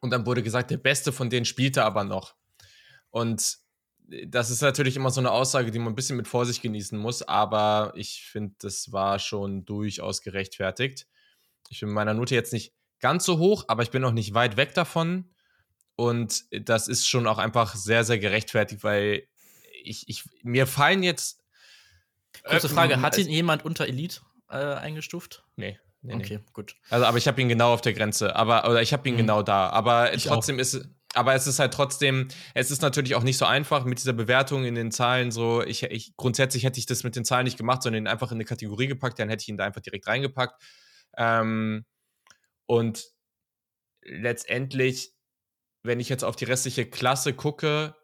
Hm, 0.00 0.06
und 0.06 0.10
dann 0.10 0.26
wurde 0.26 0.42
gesagt, 0.42 0.70
der 0.70 0.78
Beste 0.78 1.12
von 1.12 1.30
denen 1.30 1.44
spielte 1.44 1.84
aber 1.84 2.04
noch. 2.04 2.34
Und 3.10 3.58
das 4.26 4.50
ist 4.50 4.62
natürlich 4.62 4.96
immer 4.96 5.10
so 5.10 5.20
eine 5.20 5.30
Aussage, 5.30 5.70
die 5.70 5.78
man 5.78 5.92
ein 5.92 5.94
bisschen 5.94 6.16
mit 6.16 6.26
Vorsicht 6.26 6.62
genießen 6.62 6.98
muss, 6.98 7.22
aber 7.22 7.92
ich 7.94 8.24
finde, 8.24 8.56
das 8.58 8.92
war 8.92 9.18
schon 9.18 9.64
durchaus 9.64 10.22
gerechtfertigt. 10.22 11.06
Ich 11.68 11.80
bin 11.80 11.90
meiner 11.90 12.14
Note 12.14 12.34
jetzt 12.34 12.52
nicht 12.52 12.74
ganz 12.98 13.24
so 13.24 13.38
hoch, 13.38 13.64
aber 13.68 13.82
ich 13.82 13.90
bin 13.90 14.02
noch 14.02 14.12
nicht 14.12 14.34
weit 14.34 14.56
weg 14.56 14.74
davon. 14.74 15.30
Und 15.94 16.44
das 16.50 16.88
ist 16.88 17.08
schon 17.08 17.26
auch 17.26 17.38
einfach 17.38 17.74
sehr, 17.74 18.04
sehr 18.04 18.18
gerechtfertigt, 18.18 18.82
weil 18.82 19.28
ich, 19.82 20.08
ich 20.08 20.24
mir 20.42 20.66
fallen 20.66 21.02
jetzt. 21.02 21.44
Kurze 22.42 22.68
Frage: 22.68 23.00
Hat 23.00 23.18
ihn 23.18 23.28
jemand 23.28 23.64
unter 23.64 23.86
Elite 23.86 24.20
äh, 24.48 24.56
eingestuft? 24.56 25.44
Nee. 25.56 25.78
Nee, 26.02 26.14
okay, 26.14 26.38
nee. 26.38 26.50
gut. 26.52 26.76
Also, 26.88 27.04
aber 27.04 27.18
ich 27.18 27.28
habe 27.28 27.40
ihn 27.40 27.48
genau 27.48 27.74
auf 27.74 27.82
der 27.82 27.92
Grenze, 27.92 28.34
aber 28.34 28.64
oder 28.68 28.80
ich 28.80 28.92
habe 28.92 29.08
ihn 29.08 29.14
mhm. 29.14 29.18
genau 29.18 29.42
da. 29.42 29.68
Aber 29.68 30.14
ich 30.14 30.24
trotzdem 30.24 30.56
auch. 30.56 30.60
ist, 30.60 30.88
aber 31.14 31.34
es 31.34 31.46
ist 31.46 31.58
halt 31.58 31.74
trotzdem, 31.74 32.28
es 32.54 32.70
ist 32.70 32.82
natürlich 32.82 33.14
auch 33.14 33.22
nicht 33.22 33.36
so 33.36 33.44
einfach 33.44 33.84
mit 33.84 33.98
dieser 33.98 34.12
Bewertung 34.12 34.64
in 34.64 34.74
den 34.74 34.92
Zahlen. 34.92 35.30
So, 35.30 35.62
ich, 35.62 35.82
ich 35.82 36.16
grundsätzlich 36.16 36.64
hätte 36.64 36.78
ich 36.78 36.86
das 36.86 37.04
mit 37.04 37.16
den 37.16 37.24
Zahlen 37.24 37.44
nicht 37.44 37.58
gemacht, 37.58 37.82
sondern 37.82 38.04
ihn 38.04 38.08
einfach 38.08 38.30
in 38.30 38.36
eine 38.36 38.44
Kategorie 38.44 38.86
gepackt, 38.86 39.18
dann 39.18 39.28
hätte 39.28 39.42
ich 39.42 39.48
ihn 39.48 39.56
da 39.56 39.64
einfach 39.64 39.82
direkt 39.82 40.06
reingepackt. 40.06 40.62
Ähm, 41.16 41.84
und 42.66 43.04
letztendlich, 44.02 45.12
wenn 45.82 46.00
ich 46.00 46.08
jetzt 46.08 46.24
auf 46.24 46.36
die 46.36 46.44
restliche 46.44 46.86
Klasse 46.86 47.34
gucke, 47.34 47.96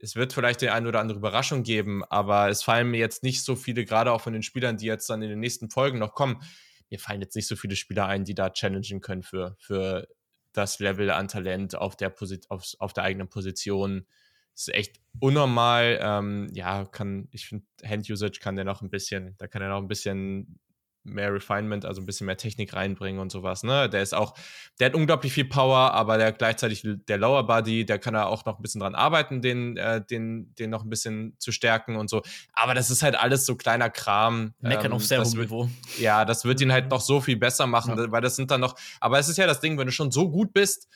es 0.00 0.16
wird 0.16 0.32
vielleicht 0.32 0.60
die 0.60 0.70
eine 0.70 0.88
oder 0.88 1.00
andere 1.00 1.18
Überraschung 1.18 1.62
geben, 1.62 2.04
aber 2.04 2.48
es 2.48 2.62
fallen 2.62 2.90
mir 2.90 2.98
jetzt 2.98 3.22
nicht 3.22 3.44
so 3.44 3.56
viele, 3.56 3.84
gerade 3.84 4.12
auch 4.12 4.20
von 4.20 4.32
den 4.32 4.42
Spielern, 4.42 4.76
die 4.76 4.86
jetzt 4.86 5.08
dann 5.08 5.22
in 5.22 5.30
den 5.30 5.40
nächsten 5.40 5.70
Folgen 5.70 5.98
noch 5.98 6.14
kommen, 6.14 6.42
mir 6.90 6.98
fallen 6.98 7.20
jetzt 7.20 7.36
nicht 7.36 7.46
so 7.46 7.56
viele 7.56 7.76
Spieler 7.76 8.06
ein, 8.06 8.24
die 8.24 8.34
da 8.34 8.50
challengen 8.50 9.00
können 9.00 9.22
für, 9.22 9.56
für 9.58 10.08
das 10.52 10.78
Level 10.78 11.10
an 11.10 11.28
Talent 11.28 11.74
auf 11.74 11.96
der, 11.96 12.10
Posit 12.10 12.50
auf, 12.50 12.64
auf 12.78 12.92
der 12.92 13.04
eigenen 13.04 13.28
Position. 13.28 14.06
Ist 14.54 14.72
echt 14.72 15.00
unnormal. 15.20 15.98
Ähm, 16.00 16.48
ja, 16.52 16.86
kann, 16.86 17.28
ich 17.30 17.46
finde, 17.46 17.66
Hand-Usage 17.84 18.40
kann 18.40 18.56
der 18.56 18.64
noch 18.64 18.80
ein 18.80 18.90
bisschen, 18.90 19.34
da 19.38 19.46
kann 19.46 19.62
er 19.62 19.68
noch 19.68 19.82
ein 19.82 19.88
bisschen 19.88 20.58
mehr 21.06 21.32
Refinement, 21.32 21.84
also 21.84 22.00
ein 22.00 22.06
bisschen 22.06 22.26
mehr 22.26 22.36
Technik 22.36 22.74
reinbringen 22.74 23.20
und 23.20 23.32
sowas. 23.32 23.62
Ne? 23.62 23.88
Der 23.88 24.02
ist 24.02 24.14
auch, 24.14 24.34
der 24.78 24.86
hat 24.86 24.94
unglaublich 24.94 25.32
viel 25.32 25.44
Power, 25.44 25.92
aber 25.92 26.18
der 26.18 26.32
gleichzeitig 26.32 26.82
der 26.84 27.18
Lower 27.18 27.46
Body, 27.46 27.86
der 27.86 27.98
kann 27.98 28.14
er 28.14 28.26
auch 28.26 28.44
noch 28.44 28.58
ein 28.58 28.62
bisschen 28.62 28.80
dran 28.80 28.94
arbeiten, 28.94 29.42
den, 29.42 29.76
äh, 29.76 30.04
den, 30.04 30.54
den 30.56 30.70
noch 30.70 30.84
ein 30.84 30.90
bisschen 30.90 31.36
zu 31.38 31.52
stärken 31.52 31.96
und 31.96 32.10
so. 32.10 32.22
Aber 32.52 32.74
das 32.74 32.90
ist 32.90 33.02
halt 33.02 33.16
alles 33.16 33.46
so 33.46 33.56
kleiner 33.56 33.90
Kram. 33.90 34.54
Meckern 34.60 34.86
ähm, 34.86 34.92
auf 34.92 35.04
sehr 35.04 35.24
hohem 35.24 35.40
Niveau. 35.40 35.68
Ja, 35.98 36.24
das 36.24 36.44
wird 36.44 36.60
ihn 36.60 36.72
halt 36.72 36.90
noch 36.90 37.00
so 37.00 37.20
viel 37.20 37.36
besser 37.36 37.66
machen, 37.66 37.96
ja. 37.96 38.10
weil 38.10 38.20
das 38.20 38.36
sind 38.36 38.50
dann 38.50 38.60
noch, 38.60 38.76
aber 39.00 39.18
es 39.18 39.28
ist 39.28 39.38
ja 39.38 39.46
das 39.46 39.60
Ding, 39.60 39.78
wenn 39.78 39.86
du 39.86 39.92
schon 39.92 40.10
so 40.10 40.30
gut 40.30 40.52
bist, 40.52 40.88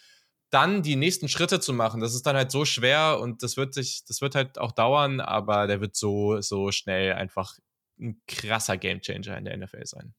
dann 0.50 0.82
die 0.82 0.96
nächsten 0.96 1.28
Schritte 1.28 1.60
zu 1.60 1.72
machen, 1.72 2.00
das 2.00 2.14
ist 2.14 2.26
dann 2.26 2.36
halt 2.36 2.50
so 2.50 2.64
schwer 2.64 3.18
und 3.20 3.42
das 3.42 3.56
wird 3.56 3.72
sich, 3.72 4.04
das 4.06 4.20
wird 4.20 4.34
halt 4.34 4.58
auch 4.58 4.72
dauern, 4.72 5.20
aber 5.20 5.68
der 5.68 5.80
wird 5.80 5.94
so, 5.94 6.40
so 6.40 6.72
schnell 6.72 7.12
einfach 7.12 7.56
ein 8.00 8.20
krasser 8.26 8.76
Gamechanger 8.76 9.36
in 9.36 9.44
der 9.44 9.56
NFL 9.56 9.86
sein. 9.86 10.14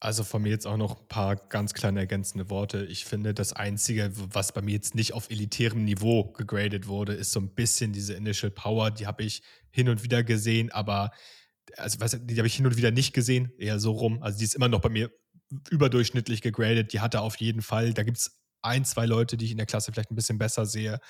Also 0.00 0.22
von 0.22 0.42
mir 0.42 0.50
jetzt 0.50 0.66
auch 0.66 0.76
noch 0.76 1.00
ein 1.00 1.08
paar 1.08 1.34
ganz 1.34 1.74
kleine 1.74 2.00
ergänzende 2.00 2.50
Worte. 2.50 2.84
Ich 2.84 3.04
finde, 3.04 3.34
das 3.34 3.52
Einzige, 3.52 4.12
was 4.14 4.52
bei 4.52 4.62
mir 4.62 4.74
jetzt 4.74 4.94
nicht 4.94 5.12
auf 5.12 5.28
elitärem 5.28 5.84
Niveau 5.84 6.30
gegradet 6.32 6.86
wurde, 6.86 7.14
ist 7.14 7.32
so 7.32 7.40
ein 7.40 7.52
bisschen 7.52 7.92
diese 7.92 8.14
Initial 8.14 8.52
Power. 8.52 8.92
Die 8.92 9.08
habe 9.08 9.24
ich 9.24 9.42
hin 9.70 9.88
und 9.88 10.04
wieder 10.04 10.22
gesehen, 10.22 10.70
aber 10.70 11.10
also, 11.76 12.00
was, 12.00 12.16
die 12.24 12.36
habe 12.38 12.46
ich 12.46 12.54
hin 12.54 12.66
und 12.66 12.76
wieder 12.76 12.92
nicht 12.92 13.12
gesehen, 13.12 13.52
eher 13.58 13.80
so 13.80 13.90
rum. 13.90 14.22
Also 14.22 14.38
die 14.38 14.44
ist 14.44 14.54
immer 14.54 14.68
noch 14.68 14.80
bei 14.80 14.88
mir 14.88 15.10
überdurchschnittlich 15.70 16.42
gegradet. 16.42 16.92
Die 16.92 17.00
hat 17.00 17.14
er 17.14 17.22
auf 17.22 17.36
jeden 17.36 17.62
Fall. 17.62 17.92
Da 17.92 18.04
gibt 18.04 18.18
es 18.18 18.40
ein, 18.62 18.84
zwei 18.84 19.04
Leute, 19.04 19.36
die 19.36 19.46
ich 19.46 19.50
in 19.50 19.56
der 19.56 19.66
Klasse 19.66 19.92
vielleicht 19.92 20.12
ein 20.12 20.16
bisschen 20.16 20.38
besser 20.38 20.64
sehe 20.64 21.00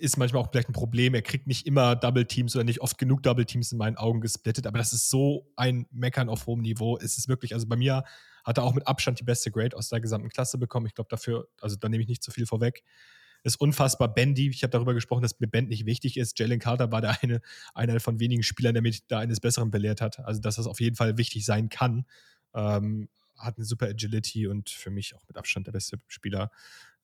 ist 0.00 0.16
manchmal 0.16 0.42
auch 0.42 0.50
vielleicht 0.50 0.68
ein 0.68 0.72
Problem. 0.72 1.14
Er 1.14 1.22
kriegt 1.22 1.46
nicht 1.46 1.66
immer 1.66 1.94
Double 1.96 2.24
Teams 2.24 2.56
oder 2.56 2.64
nicht 2.64 2.80
oft 2.80 2.98
genug 2.98 3.22
Double 3.22 3.44
Teams 3.44 3.72
in 3.72 3.78
meinen 3.78 3.96
Augen 3.96 4.20
gesplittet, 4.20 4.66
aber 4.66 4.78
das 4.78 4.92
ist 4.92 5.10
so 5.10 5.46
ein 5.56 5.86
Meckern 5.90 6.28
auf 6.28 6.46
hohem 6.46 6.60
Niveau. 6.60 6.98
Es 6.98 7.18
ist 7.18 7.28
wirklich, 7.28 7.54
also 7.54 7.66
bei 7.66 7.76
mir 7.76 8.04
hat 8.44 8.58
er 8.58 8.64
auch 8.64 8.74
mit 8.74 8.86
Abstand 8.86 9.20
die 9.20 9.24
beste 9.24 9.50
Grade 9.50 9.76
aus 9.76 9.88
der 9.88 10.00
gesamten 10.00 10.28
Klasse 10.28 10.58
bekommen. 10.58 10.86
Ich 10.86 10.94
glaube 10.94 11.08
dafür, 11.08 11.48
also 11.60 11.76
da 11.76 11.88
nehme 11.88 12.02
ich 12.02 12.08
nicht 12.08 12.22
zu 12.22 12.30
viel 12.30 12.46
vorweg. 12.46 12.82
Ist 13.42 13.60
unfassbar 13.60 14.12
Bendy. 14.12 14.50
Ich 14.50 14.62
habe 14.62 14.70
darüber 14.70 14.92
gesprochen, 14.92 15.22
dass 15.22 15.40
mir 15.40 15.46
Bend 15.46 15.68
nicht 15.68 15.86
wichtig 15.86 16.18
ist. 16.18 16.38
Jalen 16.38 16.58
Carter 16.58 16.92
war 16.92 17.00
der 17.00 17.22
eine, 17.22 17.40
einer 17.74 17.98
von 18.00 18.20
wenigen 18.20 18.42
Spielern, 18.42 18.74
der 18.74 18.82
mich 18.82 19.06
da 19.06 19.18
eines 19.18 19.40
Besseren 19.40 19.70
belehrt 19.70 20.00
hat. 20.00 20.18
Also, 20.20 20.40
dass 20.40 20.56
das 20.56 20.66
auf 20.66 20.80
jeden 20.80 20.96
Fall 20.96 21.16
wichtig 21.16 21.44
sein 21.46 21.68
kann. 21.70 22.04
Ähm, 22.54 23.08
hat 23.40 23.56
eine 23.56 23.64
super 23.64 23.86
Agility 23.86 24.46
und 24.46 24.70
für 24.70 24.90
mich 24.90 25.14
auch 25.14 25.26
mit 25.28 25.36
Abstand 25.36 25.66
der 25.66 25.72
beste 25.72 25.98
Spieler 26.08 26.50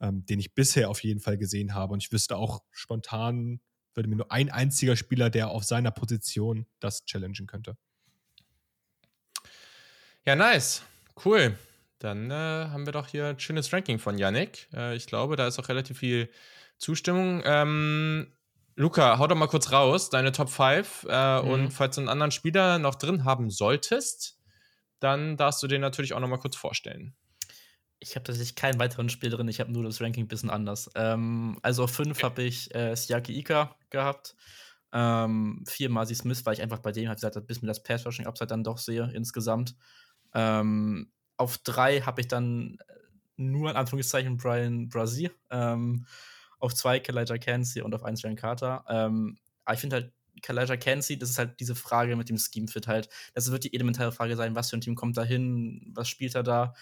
ähm, 0.00 0.24
den 0.26 0.38
ich 0.38 0.54
bisher 0.54 0.90
auf 0.90 1.02
jeden 1.02 1.20
Fall 1.20 1.38
gesehen 1.38 1.74
habe. 1.74 1.92
Und 1.92 2.02
ich 2.02 2.12
wüsste 2.12 2.36
auch 2.36 2.62
spontan, 2.70 3.60
würde 3.94 4.08
mir 4.08 4.16
nur 4.16 4.32
ein 4.32 4.50
einziger 4.50 4.96
Spieler, 4.96 5.30
der 5.30 5.48
auf 5.48 5.64
seiner 5.64 5.90
Position 5.90 6.66
das 6.80 7.04
challengen 7.04 7.46
könnte. 7.46 7.76
Ja, 10.24 10.36
nice. 10.36 10.82
Cool. 11.24 11.56
Dann 11.98 12.30
äh, 12.30 12.34
haben 12.34 12.84
wir 12.84 12.92
doch 12.92 13.08
hier 13.08 13.28
ein 13.28 13.40
schönes 13.40 13.72
Ranking 13.72 13.98
von 13.98 14.18
Yannick. 14.18 14.68
Äh, 14.74 14.96
ich 14.96 15.06
glaube, 15.06 15.36
da 15.36 15.46
ist 15.46 15.58
auch 15.58 15.68
relativ 15.68 15.98
viel 15.98 16.28
Zustimmung. 16.76 17.42
Ähm, 17.44 18.32
Luca, 18.74 19.18
hau 19.18 19.26
doch 19.26 19.36
mal 19.36 19.46
kurz 19.46 19.72
raus, 19.72 20.10
deine 20.10 20.32
Top 20.32 20.50
5. 20.50 21.06
Äh, 21.08 21.40
mhm. 21.40 21.48
Und 21.48 21.70
falls 21.70 21.94
du 21.94 22.02
einen 22.02 22.10
anderen 22.10 22.32
Spieler 22.32 22.78
noch 22.78 22.96
drin 22.96 23.24
haben 23.24 23.48
solltest, 23.48 24.35
dann 25.00 25.36
darfst 25.36 25.62
du 25.62 25.66
den 25.66 25.80
natürlich 25.80 26.12
auch 26.14 26.20
noch 26.20 26.28
mal 26.28 26.38
kurz 26.38 26.56
vorstellen. 26.56 27.14
Ich 27.98 28.14
habe 28.14 28.24
tatsächlich 28.24 28.56
keinen 28.56 28.78
weiteren 28.78 29.08
Spiel 29.08 29.30
drin, 29.30 29.48
ich 29.48 29.60
habe 29.60 29.72
nur 29.72 29.82
das 29.82 30.00
Ranking 30.00 30.24
ein 30.24 30.28
bisschen 30.28 30.50
anders. 30.50 30.90
Ähm, 30.94 31.58
also 31.62 31.84
auf 31.84 31.92
5 31.92 32.22
habe 32.22 32.42
ich 32.42 32.74
äh, 32.74 32.94
Siaki 32.94 33.38
Ika 33.38 33.76
gehabt. 33.90 34.36
Ähm, 34.92 35.64
4 35.66 35.90
Masi 35.90 36.14
Smith, 36.14 36.44
weil 36.44 36.54
ich 36.54 36.62
einfach 36.62 36.78
bei 36.78 36.92
dem 36.92 37.08
halt 37.08 37.20
gesagt 37.20 37.46
bis 37.46 37.62
mir 37.62 37.68
das 37.68 37.82
Pass-Rushing-Upside 37.82 38.48
dann 38.48 38.64
doch 38.64 38.78
sehe 38.78 39.10
insgesamt. 39.14 39.74
Ähm, 40.34 41.10
auf 41.36 41.58
3 41.58 42.02
habe 42.02 42.20
ich 42.20 42.28
dann 42.28 42.78
äh, 42.88 42.94
nur 43.36 43.70
in 43.70 43.76
Anführungszeichen 43.76 44.36
Brian 44.36 44.88
Brazier. 44.88 45.30
Ähm, 45.50 46.06
auf 46.58 46.74
2 46.74 47.00
Kalijah 47.00 47.38
Cansey 47.38 47.82
und 47.82 47.94
auf 47.94 48.04
1 48.04 48.24
Ryan 48.24 48.36
Carter. 48.36 48.84
Ähm, 48.88 49.38
aber 49.64 49.74
ich 49.74 49.80
finde 49.80 49.96
halt, 49.96 50.12
Kalijah 50.42 50.76
Cansey, 50.76 51.18
das 51.18 51.30
ist 51.30 51.38
halt 51.38 51.60
diese 51.60 51.74
Frage 51.74 52.16
mit 52.16 52.28
dem 52.28 52.38
Scheme-Fit 52.38 52.86
halt. 52.86 53.08
Das 53.34 53.50
wird 53.50 53.64
die 53.64 53.74
elementare 53.74 54.12
Frage 54.12 54.36
sein, 54.36 54.54
was 54.54 54.70
für 54.70 54.76
ein 54.76 54.80
Team 54.80 54.94
kommt 54.94 55.16
da 55.16 55.24
hin, 55.24 55.92
was 55.94 56.08
spielt 56.08 56.34
er 56.34 56.42
da 56.42 56.74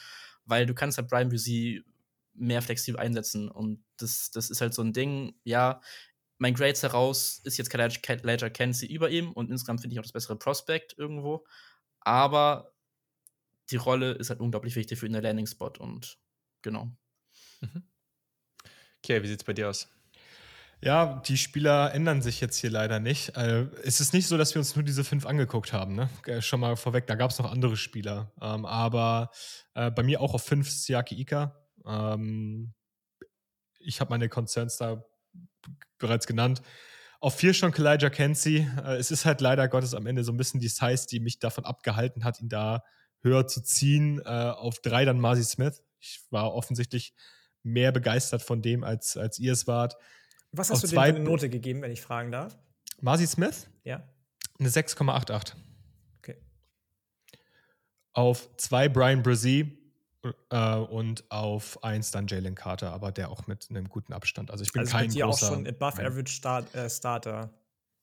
weil 0.45 0.67
du 0.67 0.75
kannst 0.75 0.99
halt 0.99 1.09
Brian 1.09 1.29
Busey 1.29 1.85
mehr 2.35 2.63
flexibel 2.63 3.01
einsetzen 3.01 3.49
und 3.49 3.85
das, 3.97 4.31
das 4.31 4.51
ist 4.51 4.61
halt 4.61 4.75
so 4.75 4.83
ein 4.83 4.93
Ding, 4.93 5.35
ja, 5.45 5.81
mein 6.39 6.55
Grades 6.55 6.83
heraus 6.83 7.41
ist 7.45 7.57
jetzt 7.59 7.73
Ledger 7.73 8.51
Kenzie 8.51 8.93
über 8.93 9.09
ihm 9.09 9.33
und 9.33 9.51
insgesamt 9.51 9.81
finde 9.81 9.95
ich 9.95 10.01
auch 10.01 10.05
das 10.05 10.13
bessere 10.13 10.37
Prospect 10.37 10.99
irgendwo, 10.99 11.47
aber 12.01 12.73
die 13.71 13.77
Rolle 13.77 14.13
ist 14.13 14.31
halt 14.31 14.41
unglaublich 14.41 14.75
wichtig 14.77 14.99
für 14.99 15.07
ihn 15.07 15.13
der 15.13 15.23
Landing 15.23 15.47
Spot 15.47 15.73
und 15.79 16.19
genau. 16.63 16.91
Mhm. 17.61 17.85
Okay, 18.99 19.23
wie 19.23 19.29
sieht's 19.29 19.45
bei 19.45 19.53
dir 19.53 19.69
aus? 19.69 19.94
Ja, 20.85 21.23
die 21.27 21.39
Spieler 21.39 21.95
ändern 21.95 22.21
sich 22.21 22.43
jetzt 22.43 22.59
hier 22.59 22.69
leider 22.69 23.01
nicht. 23.01 23.35
Äh, 23.39 23.69
es 23.85 24.03
ist 24.03 24.13
nicht 24.13 24.27
so, 24.27 24.37
dass 24.37 24.55
wir 24.55 24.59
uns 24.61 24.77
nur 24.77 24.83
diese 24.85 25.03
fünf 25.03 25.25
angeguckt 25.25 25.73
haben. 25.73 25.95
Ne? 25.95 26.11
Äh, 26.27 26.43
schon 26.43 26.61
mal 26.61 26.77
vorweg, 26.77 27.07
da 27.07 27.15
gab 27.15 27.31
es 27.31 27.39
noch 27.39 27.51
andere 27.51 27.79
Spieler. 27.79 28.31
Ähm, 28.43 28.67
aber 28.67 29.31
äh, 29.73 29.91
bei 29.91 30.03
mir 30.03 30.21
auch 30.21 30.35
auf 30.35 30.45
fünf 30.45 30.69
Siaki 30.69 31.19
Ika. 31.19 31.57
Ähm, 31.87 32.75
ich 33.79 34.01
habe 34.01 34.11
meine 34.11 34.29
Concerns 34.29 34.77
da 34.77 35.03
bereits 35.97 36.27
genannt. 36.27 36.61
Auf 37.19 37.35
vier 37.37 37.55
schon 37.55 37.73
Kalijah 37.73 38.11
Kenzie. 38.11 38.71
Es 38.99 39.11
ist 39.11 39.25
halt 39.25 39.41
leider 39.41 39.67
Gottes 39.69 39.95
am 39.95 40.07
Ende 40.07 40.23
so 40.23 40.33
ein 40.33 40.37
bisschen 40.37 40.61
die 40.61 40.69
Size, 40.69 41.07
die 41.11 41.19
mich 41.19 41.39
davon 41.39 41.65
abgehalten 41.65 42.25
hat, 42.25 42.43
ihn 42.43 42.51
da 42.51 42.85
höher 43.23 43.47
zu 43.47 43.63
ziehen. 43.63 44.23
Auf 44.27 44.81
drei 44.81 45.07
dann 45.07 45.19
Marcy 45.19 45.45
Smith. 45.45 45.83
Ich 45.99 46.21
war 46.29 46.53
offensichtlich 46.53 47.15
mehr 47.63 47.93
begeistert 47.93 48.43
von 48.43 48.61
dem, 48.61 48.85
als, 48.85 49.17
als 49.17 49.39
ihr 49.39 49.55
es 49.55 49.67
wart. 49.67 49.97
Was 50.57 50.71
hast 50.71 50.83
du 50.85 50.87
denn 50.89 50.97
für 50.97 51.03
eine 51.03 51.21
Note 51.21 51.49
gegeben, 51.49 51.83
wenn 51.83 51.91
ich 51.91 52.01
fragen 52.01 52.31
darf? 52.31 52.57
Marcy 53.01 53.27
Smith? 53.27 53.69
Ja. 53.83 54.03
Eine 54.59 54.69
6,88. 54.69 55.55
Okay. 56.19 56.37
Auf 58.13 58.57
zwei 58.57 58.89
Brian 58.89 59.23
Brzee 59.23 59.77
äh, 60.51 60.77
und 60.77 61.29
auf 61.31 61.83
eins 61.83 62.11
dann 62.13 62.29
Jalen 62.29 62.55
Carter, 62.55 62.93
aber 62.93 63.11
der 63.11 63.31
auch 63.31 63.47
mit 63.47 63.69
einem 63.69 63.89
guten 63.89 64.13
Abstand. 64.13 64.51
Also 64.51 64.63
ich 64.63 64.73
bin 64.73 64.81
also 64.81 64.93
kein 64.93 65.11
großer, 65.11 65.27
auch 65.27 65.39
schon 65.39 65.67
Above 65.67 66.05
Average 66.05 66.33
Start, 66.33 66.75
äh, 66.75 66.89
Starter, 66.89 67.51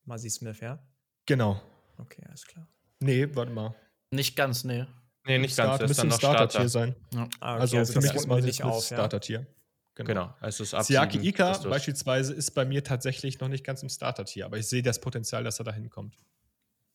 Marcy 0.05 0.29
Smith, 0.29 0.59
ja? 0.59 0.79
Genau. 1.25 1.61
Okay, 1.97 2.23
alles 2.27 2.45
klar. 2.45 2.67
Nee, 2.99 3.27
warte 3.33 3.51
mal. 3.51 3.73
Nicht 4.11 4.35
ganz, 4.35 4.63
nee. 4.63 4.85
Nee, 5.25 5.37
nicht 5.37 5.55
ganz. 5.55 5.75
Start, 5.75 5.87
müsste 5.87 6.03
ein 6.03 6.11
Starter-Tier 6.11 6.69
sein. 6.69 6.95
Ja. 7.13 7.29
Ah, 7.39 7.53
okay, 7.53 7.61
also, 7.61 7.77
also, 7.77 7.93
für 7.93 8.01
mich 8.01 8.13
ist 8.13 8.27
Marcy 8.27 8.53
Smith 8.53 8.85
Starter-Tier. 8.85 9.47
Genau. 9.95 10.07
genau. 10.07 10.35
Also 10.39 10.63
es 10.63 10.73
ist 10.73 10.87
Siaki 10.87 11.17
Ika 11.19 11.57
beispielsweise 11.59 12.33
ist 12.33 12.51
bei 12.51 12.65
mir 12.65 12.83
tatsächlich 12.83 13.39
noch 13.39 13.49
nicht 13.49 13.65
ganz 13.65 13.83
im 13.83 13.89
Starter-Tier, 13.89 14.45
aber 14.45 14.57
ich 14.57 14.67
sehe 14.67 14.81
das 14.81 15.01
Potenzial, 15.01 15.43
dass 15.43 15.59
er 15.59 15.65
da 15.65 15.73
hinkommt. 15.73 16.17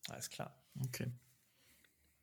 Alles 0.08 0.30
klar. 0.30 0.54
Okay. 0.86 1.10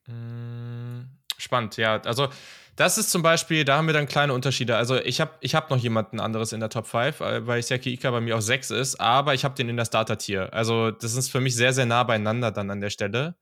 Mm, 0.07 1.03
spannend, 1.38 1.78
ja. 1.78 2.01
Also, 2.01 2.30
das 2.76 2.97
ist 2.97 3.11
zum 3.11 3.21
Beispiel, 3.21 3.65
da 3.65 3.78
haben 3.78 3.88
wir 3.88 3.93
dann 3.93 4.07
kleine 4.07 4.34
Unterschiede. 4.34 4.76
Also, 4.78 4.97
ich 4.97 5.21
habe 5.21 5.32
ich 5.41 5.53
hab 5.53 5.69
noch 5.69 5.78
jemanden 5.78 6.19
anderes 6.19 6.53
in 6.53 6.59
der 6.59 6.69
Top 6.69 6.88
5, 6.88 7.19
äh, 7.21 7.45
weil 7.47 7.61
Siaki 7.61 7.93
Ika 7.93 8.11
bei 8.11 8.21
mir 8.21 8.38
auch 8.38 8.41
6 8.41 8.71
ist, 8.71 8.99
aber 8.99 9.34
ich 9.34 9.45
habe 9.45 9.55
den 9.55 9.69
in 9.69 9.78
der 9.78 9.86
Starter-Tier. 9.86 10.53
Also, 10.53 10.91
das 10.91 11.15
ist 11.15 11.30
für 11.30 11.39
mich 11.39 11.55
sehr, 11.55 11.74
sehr 11.74 11.86
nah 11.86 12.03
beieinander 12.03 12.51
dann 12.51 12.71
an 12.71 12.82
der 12.82 12.89
Stelle. 12.89 13.36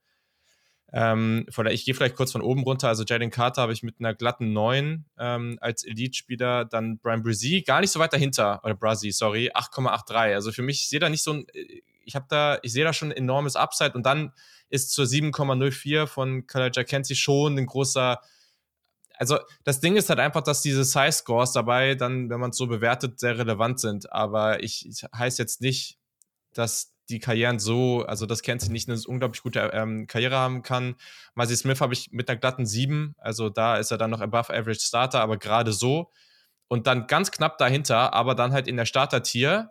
Ähm, 0.92 1.46
ich 1.70 1.84
gehe 1.84 1.94
vielleicht 1.94 2.16
kurz 2.16 2.32
von 2.32 2.42
oben 2.42 2.62
runter. 2.62 2.88
Also 2.88 3.04
Jalen 3.04 3.30
Carter 3.30 3.62
habe 3.62 3.72
ich 3.72 3.82
mit 3.82 3.96
einer 3.98 4.14
glatten 4.14 4.52
9 4.52 5.06
ähm, 5.18 5.58
als 5.60 5.84
Elite-Spieler. 5.84 6.66
Dann 6.66 6.98
Brian 6.98 7.22
Brzee, 7.22 7.62
gar 7.62 7.80
nicht 7.80 7.90
so 7.90 7.98
weit 7.98 8.12
dahinter. 8.12 8.60
Oder 8.62 8.74
Brazzy, 8.74 9.10
sorry, 9.10 9.50
8,83. 9.54 10.34
Also 10.34 10.52
für 10.52 10.62
mich, 10.62 10.82
ich 10.82 10.88
sehe 10.90 11.00
da 11.00 11.08
nicht 11.08 11.22
so 11.22 11.32
ein, 11.32 11.46
ich 12.04 12.14
habe 12.14 12.26
da, 12.28 12.58
ich 12.62 12.72
sehe 12.72 12.84
da 12.84 12.92
schon 12.92 13.08
ein 13.08 13.16
enormes 13.16 13.56
Upside. 13.56 13.92
Und 13.92 14.04
dann 14.04 14.32
ist 14.68 14.92
zur 14.92 15.06
7,04 15.06 16.06
von 16.06 16.46
Kalaja 16.46 16.84
Kenzie 16.84 17.14
schon 17.14 17.56
ein 17.56 17.66
großer, 17.66 18.20
also 19.16 19.38
das 19.64 19.80
Ding 19.80 19.96
ist 19.96 20.08
halt 20.08 20.18
einfach, 20.18 20.42
dass 20.42 20.62
diese 20.62 20.84
Size-Scores 20.84 21.52
dabei 21.52 21.94
dann, 21.94 22.28
wenn 22.28 22.40
man 22.40 22.50
es 22.50 22.56
so 22.56 22.66
bewertet, 22.66 23.20
sehr 23.20 23.38
relevant 23.38 23.80
sind. 23.80 24.12
Aber 24.12 24.62
ich, 24.62 24.86
ich 24.86 25.04
heißt 25.16 25.38
jetzt 25.38 25.60
nicht, 25.60 25.98
dass 26.52 26.91
die 27.12 27.20
Karrieren 27.20 27.58
so, 27.58 28.04
also 28.06 28.26
das 28.26 28.42
kennt 28.42 28.62
sie 28.62 28.72
nicht, 28.72 28.88
eine 28.88 28.98
unglaublich 29.06 29.42
gute 29.42 29.60
ähm, 29.72 30.06
Karriere 30.06 30.36
haben 30.36 30.62
kann. 30.62 30.96
Marcy 31.34 31.56
Smith 31.56 31.80
habe 31.80 31.92
ich 31.92 32.10
mit 32.12 32.28
einer 32.28 32.38
glatten 32.38 32.66
7, 32.66 33.14
also 33.18 33.48
da 33.48 33.76
ist 33.76 33.90
er 33.90 33.98
dann 33.98 34.10
noch 34.10 34.20
above 34.20 34.52
average 34.52 34.80
Starter, 34.80 35.20
aber 35.20 35.36
gerade 35.36 35.72
so. 35.72 36.10
Und 36.68 36.86
dann 36.86 37.06
ganz 37.06 37.30
knapp 37.30 37.58
dahinter, 37.58 38.14
aber 38.14 38.34
dann 38.34 38.52
halt 38.52 38.66
in 38.66 38.76
der 38.76 38.86
Starter-Tier, 38.86 39.70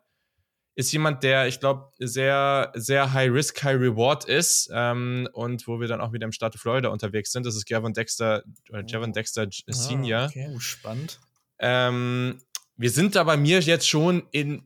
ist 0.76 0.92
jemand, 0.94 1.24
der, 1.24 1.48
ich 1.48 1.60
glaube, 1.60 1.92
sehr, 2.00 2.72
sehr 2.76 3.12
High 3.12 3.32
Risk, 3.32 3.64
High 3.64 3.80
Reward 3.80 4.26
ist 4.26 4.70
ähm, 4.74 5.28
und 5.34 5.68
wo 5.68 5.80
wir 5.80 5.88
dann 5.88 6.00
auch 6.00 6.14
wieder 6.14 6.26
im 6.26 6.32
Staat 6.32 6.56
Florida 6.56 6.90
unterwegs 6.90 7.32
sind. 7.32 7.46
Das 7.46 7.56
ist 7.56 7.66
Gavin 7.66 7.94
Dexter, 7.94 8.44
oder 8.70 8.84
Gavin 8.84 9.12
Dexter 9.12 9.48
ah, 9.48 9.74
Senior. 9.74 10.26
Okay, 10.30 10.50
oh, 10.56 10.60
spannend. 10.60 11.20
Ähm, 11.60 12.40
wir 12.78 12.90
sind 12.90 13.16
da 13.16 13.24
bei 13.24 13.38
mir 13.38 13.60
jetzt 13.60 13.88
schon 13.88 14.24
in, 14.32 14.66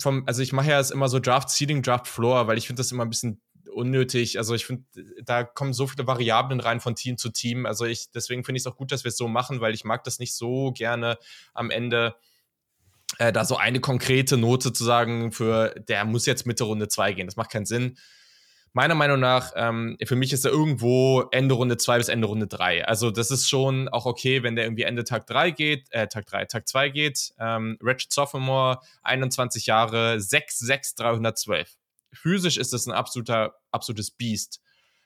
vom, 0.00 0.24
also 0.26 0.42
ich 0.42 0.52
mache 0.52 0.70
ja 0.70 0.78
jetzt 0.78 0.90
immer 0.90 1.08
so 1.08 1.18
Draft 1.18 1.50
Ceiling, 1.50 1.82
Draft 1.82 2.06
Floor, 2.06 2.46
weil 2.46 2.58
ich 2.58 2.66
finde 2.66 2.80
das 2.80 2.92
immer 2.92 3.04
ein 3.04 3.10
bisschen 3.10 3.40
unnötig. 3.72 4.38
Also 4.38 4.54
ich 4.54 4.66
finde, 4.66 4.84
da 5.22 5.44
kommen 5.44 5.72
so 5.72 5.86
viele 5.86 6.06
Variablen 6.06 6.60
rein 6.60 6.80
von 6.80 6.94
Team 6.94 7.18
zu 7.18 7.30
Team. 7.30 7.66
Also 7.66 7.84
ich, 7.84 8.10
deswegen 8.10 8.44
finde 8.44 8.58
ich 8.58 8.62
es 8.62 8.66
auch 8.66 8.76
gut, 8.76 8.92
dass 8.92 9.04
wir 9.04 9.10
es 9.10 9.16
so 9.16 9.28
machen, 9.28 9.60
weil 9.60 9.74
ich 9.74 9.84
mag 9.84 10.04
das 10.04 10.18
nicht 10.18 10.34
so 10.34 10.72
gerne 10.72 11.18
am 11.52 11.70
Ende 11.70 12.16
äh, 13.18 13.32
da 13.32 13.44
so 13.44 13.56
eine 13.56 13.80
konkrete 13.80 14.36
Note 14.36 14.72
zu 14.72 14.84
sagen, 14.84 15.32
für 15.32 15.74
der 15.88 16.04
muss 16.04 16.26
jetzt 16.26 16.46
Mitte 16.46 16.64
Runde 16.64 16.88
2 16.88 17.12
gehen. 17.12 17.26
Das 17.26 17.36
macht 17.36 17.50
keinen 17.50 17.66
Sinn 17.66 17.96
meiner 18.76 18.94
Meinung 18.94 19.18
nach, 19.18 19.52
ähm, 19.56 19.96
für 20.04 20.16
mich 20.16 20.34
ist 20.34 20.44
er 20.44 20.50
irgendwo 20.50 21.22
Ende 21.30 21.54
Runde 21.54 21.78
2 21.78 21.96
bis 21.96 22.08
Ende 22.08 22.26
Runde 22.26 22.46
3. 22.46 22.84
Also 22.84 23.10
das 23.10 23.30
ist 23.30 23.48
schon 23.48 23.88
auch 23.88 24.04
okay, 24.04 24.42
wenn 24.42 24.54
der 24.54 24.66
irgendwie 24.66 24.82
Ende 24.82 25.02
Tag 25.02 25.26
3 25.26 25.50
geht, 25.50 25.86
äh, 25.92 26.08
Tag 26.08 26.26
3, 26.26 26.44
Tag 26.44 26.68
2 26.68 26.90
geht. 26.90 27.32
Ähm, 27.38 27.78
Ratchet 27.80 28.12
Sophomore, 28.12 28.80
21 29.02 29.64
Jahre, 29.64 30.20
6, 30.20 30.58
6, 30.58 30.94
312. 30.94 31.74
Physisch 32.12 32.58
ist 32.58 32.74
das 32.74 32.86
ein 32.86 32.92
absoluter, 32.92 33.54
absolutes 33.70 34.10
Biest. 34.10 34.60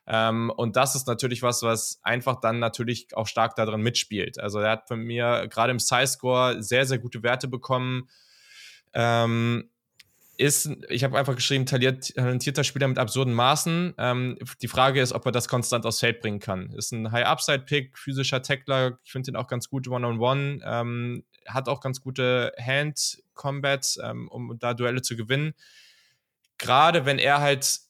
Ähm, 0.08 0.50
und 0.56 0.74
das 0.74 0.96
ist 0.96 1.06
natürlich 1.06 1.44
was, 1.44 1.62
was 1.62 2.00
einfach 2.02 2.40
dann 2.40 2.58
natürlich 2.58 3.16
auch 3.16 3.28
stark 3.28 3.54
darin 3.54 3.82
mitspielt. 3.82 4.40
Also 4.40 4.58
er 4.58 4.72
hat 4.72 4.88
von 4.88 4.98
mir 4.98 5.46
gerade 5.48 5.70
im 5.70 5.78
Size-Score 5.78 6.60
sehr, 6.60 6.86
sehr 6.86 6.98
gute 6.98 7.22
Werte 7.22 7.46
bekommen. 7.46 8.08
Ähm, 8.94 9.70
ist, 10.40 10.70
ich 10.88 11.04
habe 11.04 11.18
einfach 11.18 11.36
geschrieben, 11.36 11.66
talentierter 11.66 12.64
Spieler 12.64 12.88
mit 12.88 12.98
absurden 12.98 13.34
Maßen. 13.34 13.94
Ähm, 13.98 14.38
die 14.62 14.68
Frage 14.68 15.00
ist, 15.00 15.12
ob 15.12 15.26
er 15.26 15.32
das 15.32 15.48
konstant 15.48 15.84
aufs 15.84 16.00
Feld 16.00 16.20
bringen 16.20 16.40
kann. 16.40 16.72
Ist 16.72 16.92
ein 16.92 17.12
High-Upside-Pick, 17.12 17.98
physischer 17.98 18.42
Tackler. 18.42 18.98
Ich 19.04 19.12
finde 19.12 19.30
ihn 19.30 19.36
auch 19.36 19.48
ganz 19.48 19.68
gut 19.68 19.86
One-on-One. 19.86 20.60
Ähm, 20.64 21.24
hat 21.46 21.68
auch 21.68 21.80
ganz 21.80 22.00
gute 22.00 22.52
Hand-Combat, 22.58 23.98
ähm, 24.02 24.28
um 24.28 24.58
da 24.58 24.72
Duelle 24.72 25.02
zu 25.02 25.14
gewinnen. 25.14 25.52
Gerade 26.56 27.04
wenn 27.04 27.18
er 27.18 27.40
halt 27.40 27.80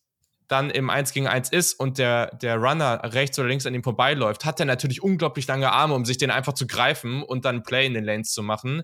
dann 0.48 0.70
im 0.70 0.90
1 0.90 1.12
gegen 1.12 1.28
1 1.28 1.50
ist 1.50 1.74
und 1.74 1.98
der, 1.98 2.34
der 2.36 2.56
Runner 2.56 3.00
rechts 3.04 3.38
oder 3.38 3.46
links 3.46 3.66
an 3.66 3.74
ihm 3.74 3.84
vorbeiläuft, 3.84 4.44
hat 4.44 4.58
er 4.58 4.66
natürlich 4.66 5.00
unglaublich 5.02 5.46
lange 5.46 5.70
Arme, 5.70 5.94
um 5.94 6.04
sich 6.04 6.18
den 6.18 6.32
einfach 6.32 6.54
zu 6.54 6.66
greifen 6.66 7.22
und 7.22 7.44
dann 7.44 7.62
Play 7.62 7.86
in 7.86 7.94
den 7.94 8.04
Lanes 8.04 8.32
zu 8.32 8.42
machen 8.42 8.82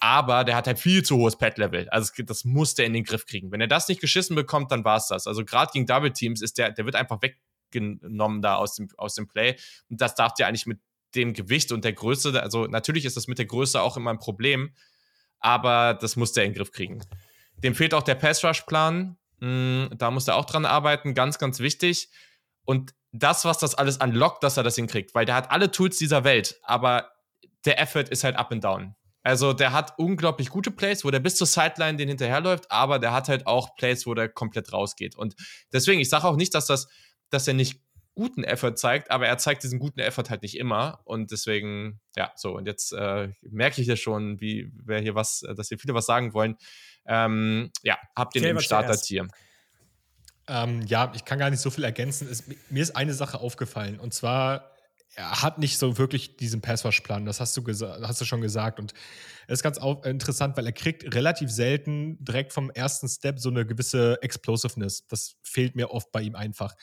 aber 0.00 0.44
der 0.44 0.56
hat 0.56 0.66
halt 0.66 0.78
viel 0.78 1.02
zu 1.02 1.16
hohes 1.16 1.36
Pad-Level. 1.36 1.88
Also 1.90 2.22
das 2.24 2.44
muss 2.44 2.74
der 2.74 2.86
in 2.86 2.92
den 2.92 3.04
Griff 3.04 3.26
kriegen. 3.26 3.50
Wenn 3.50 3.60
er 3.60 3.66
das 3.66 3.88
nicht 3.88 4.00
geschissen 4.00 4.36
bekommt, 4.36 4.70
dann 4.70 4.84
war 4.84 4.96
es 4.96 5.06
das. 5.08 5.26
Also 5.26 5.44
gerade 5.44 5.72
gegen 5.72 5.86
Double 5.86 6.12
Teams 6.12 6.42
ist 6.42 6.58
der, 6.58 6.72
der 6.72 6.84
wird 6.84 6.96
einfach 6.96 7.20
weggenommen 7.22 8.42
da 8.42 8.56
aus 8.56 8.74
dem, 8.74 8.88
aus 8.96 9.14
dem 9.14 9.26
Play. 9.26 9.56
Und 9.88 10.00
das 10.00 10.14
darf 10.14 10.34
der 10.34 10.46
eigentlich 10.48 10.66
mit 10.66 10.80
dem 11.14 11.32
Gewicht 11.32 11.72
und 11.72 11.84
der 11.84 11.92
Größe, 11.92 12.42
also 12.42 12.66
natürlich 12.66 13.04
ist 13.04 13.16
das 13.16 13.28
mit 13.28 13.38
der 13.38 13.46
Größe 13.46 13.80
auch 13.80 13.96
immer 13.96 14.10
ein 14.10 14.18
Problem, 14.18 14.74
aber 15.38 15.94
das 15.94 16.16
muss 16.16 16.32
der 16.32 16.44
in 16.44 16.50
den 16.50 16.56
Griff 16.58 16.72
kriegen. 16.72 17.00
Dem 17.58 17.74
fehlt 17.74 17.94
auch 17.94 18.02
der 18.02 18.16
Pass-Rush-Plan. 18.16 19.16
Hm, 19.40 19.90
da 19.96 20.10
muss 20.10 20.26
er 20.28 20.36
auch 20.36 20.44
dran 20.44 20.64
arbeiten, 20.64 21.14
ganz, 21.14 21.38
ganz 21.38 21.60
wichtig. 21.60 22.08
Und 22.64 22.94
das, 23.12 23.44
was 23.44 23.58
das 23.58 23.74
alles 23.74 24.00
anlockt, 24.00 24.42
dass 24.42 24.56
er 24.56 24.62
das 24.62 24.74
hinkriegt, 24.74 25.14
weil 25.14 25.24
der 25.24 25.36
hat 25.36 25.50
alle 25.50 25.70
Tools 25.70 25.98
dieser 25.98 26.24
Welt, 26.24 26.58
aber 26.62 27.10
der 27.64 27.80
Effort 27.80 28.08
ist 28.10 28.24
halt 28.24 28.36
up 28.36 28.50
and 28.50 28.64
down. 28.64 28.94
Also 29.24 29.54
der 29.54 29.72
hat 29.72 29.94
unglaublich 29.98 30.50
gute 30.50 30.70
Plays, 30.70 31.04
wo 31.04 31.10
der 31.10 31.18
bis 31.18 31.36
zur 31.36 31.46
Sideline 31.46 31.96
den 31.96 32.08
hinterherläuft, 32.08 32.70
aber 32.70 32.98
der 32.98 33.12
hat 33.12 33.28
halt 33.28 33.46
auch 33.46 33.74
Plays, 33.74 34.06
wo 34.06 34.12
der 34.12 34.28
komplett 34.28 34.72
rausgeht. 34.72 35.16
Und 35.16 35.34
deswegen, 35.72 36.00
ich 36.00 36.10
sage 36.10 36.26
auch 36.26 36.36
nicht, 36.36 36.54
dass 36.54 36.66
das, 36.66 36.88
dass 37.30 37.48
er 37.48 37.54
nicht 37.54 37.80
guten 38.14 38.44
Effort 38.44 38.76
zeigt, 38.76 39.10
aber 39.10 39.26
er 39.26 39.38
zeigt 39.38 39.62
diesen 39.62 39.78
guten 39.78 39.98
Effort 39.98 40.28
halt 40.28 40.42
nicht 40.42 40.58
immer. 40.58 41.00
Und 41.04 41.32
deswegen, 41.32 42.00
ja, 42.16 42.32
so, 42.36 42.54
und 42.54 42.66
jetzt 42.66 42.92
äh, 42.92 43.30
merke 43.40 43.80
ich 43.80 43.86
ja 43.86 43.96
schon, 43.96 44.42
wie 44.42 44.70
wer 44.84 45.00
hier 45.00 45.14
was, 45.14 45.42
dass 45.56 45.68
hier 45.68 45.78
viele 45.78 45.94
was 45.94 46.04
sagen 46.04 46.34
wollen. 46.34 46.56
Ähm, 47.06 47.70
ja, 47.82 47.98
habt 48.14 48.34
den 48.34 48.44
im 48.44 48.60
Starter-Tier. 48.60 49.26
Ähm, 50.46 50.82
ja, 50.86 51.10
ich 51.14 51.24
kann 51.24 51.38
gar 51.38 51.48
nicht 51.48 51.60
so 51.60 51.70
viel 51.70 51.84
ergänzen. 51.84 52.28
Es, 52.30 52.44
mir 52.68 52.82
ist 52.82 52.94
eine 52.94 53.14
Sache 53.14 53.40
aufgefallen 53.40 53.98
und 53.98 54.12
zwar 54.12 54.73
er 55.16 55.42
hat 55.42 55.58
nicht 55.58 55.78
so 55.78 55.98
wirklich 55.98 56.36
diesen 56.36 56.60
Passwash-Plan, 56.60 57.24
das 57.24 57.40
hast 57.40 57.56
du, 57.56 57.62
hast 57.66 58.20
du 58.20 58.24
schon 58.24 58.40
gesagt. 58.40 58.80
Und 58.80 58.92
es 59.46 59.60
ist 59.60 59.62
ganz 59.62 59.78
interessant, 60.04 60.56
weil 60.56 60.66
er 60.66 60.72
kriegt 60.72 61.14
relativ 61.14 61.50
selten 61.50 62.22
direkt 62.24 62.52
vom 62.52 62.70
ersten 62.70 63.08
Step 63.08 63.38
so 63.38 63.50
eine 63.50 63.66
gewisse 63.66 64.18
Explosiveness. 64.22 65.06
Das 65.06 65.36
fehlt 65.42 65.76
mir 65.76 65.90
oft 65.90 66.10
bei 66.12 66.22
ihm 66.22 66.34
einfach. 66.34 66.74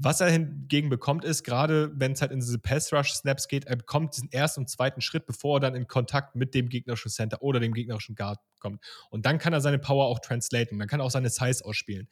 Was 0.00 0.20
er 0.20 0.30
hingegen 0.30 0.90
bekommt, 0.90 1.24
ist, 1.24 1.42
gerade 1.42 1.90
wenn 1.96 2.12
es 2.12 2.20
halt 2.20 2.30
in 2.30 2.38
diese 2.38 2.60
Pass-Rush-Snaps 2.60 3.48
geht, 3.48 3.64
er 3.64 3.74
bekommt 3.74 4.14
diesen 4.14 4.30
ersten 4.30 4.60
und 4.60 4.68
zweiten 4.68 5.00
Schritt, 5.00 5.26
bevor 5.26 5.56
er 5.56 5.60
dann 5.60 5.74
in 5.74 5.88
Kontakt 5.88 6.36
mit 6.36 6.54
dem 6.54 6.68
gegnerischen 6.68 7.10
Center 7.10 7.42
oder 7.42 7.58
dem 7.58 7.74
gegnerischen 7.74 8.14
Guard 8.14 8.38
kommt. 8.60 8.80
Und 9.10 9.26
dann 9.26 9.38
kann 9.38 9.52
er 9.52 9.60
seine 9.60 9.80
Power 9.80 10.06
auch 10.06 10.20
translaten, 10.20 10.78
dann 10.78 10.86
kann 10.86 11.00
er 11.00 11.06
auch 11.06 11.10
seine 11.10 11.30
Size 11.30 11.64
ausspielen 11.64 12.08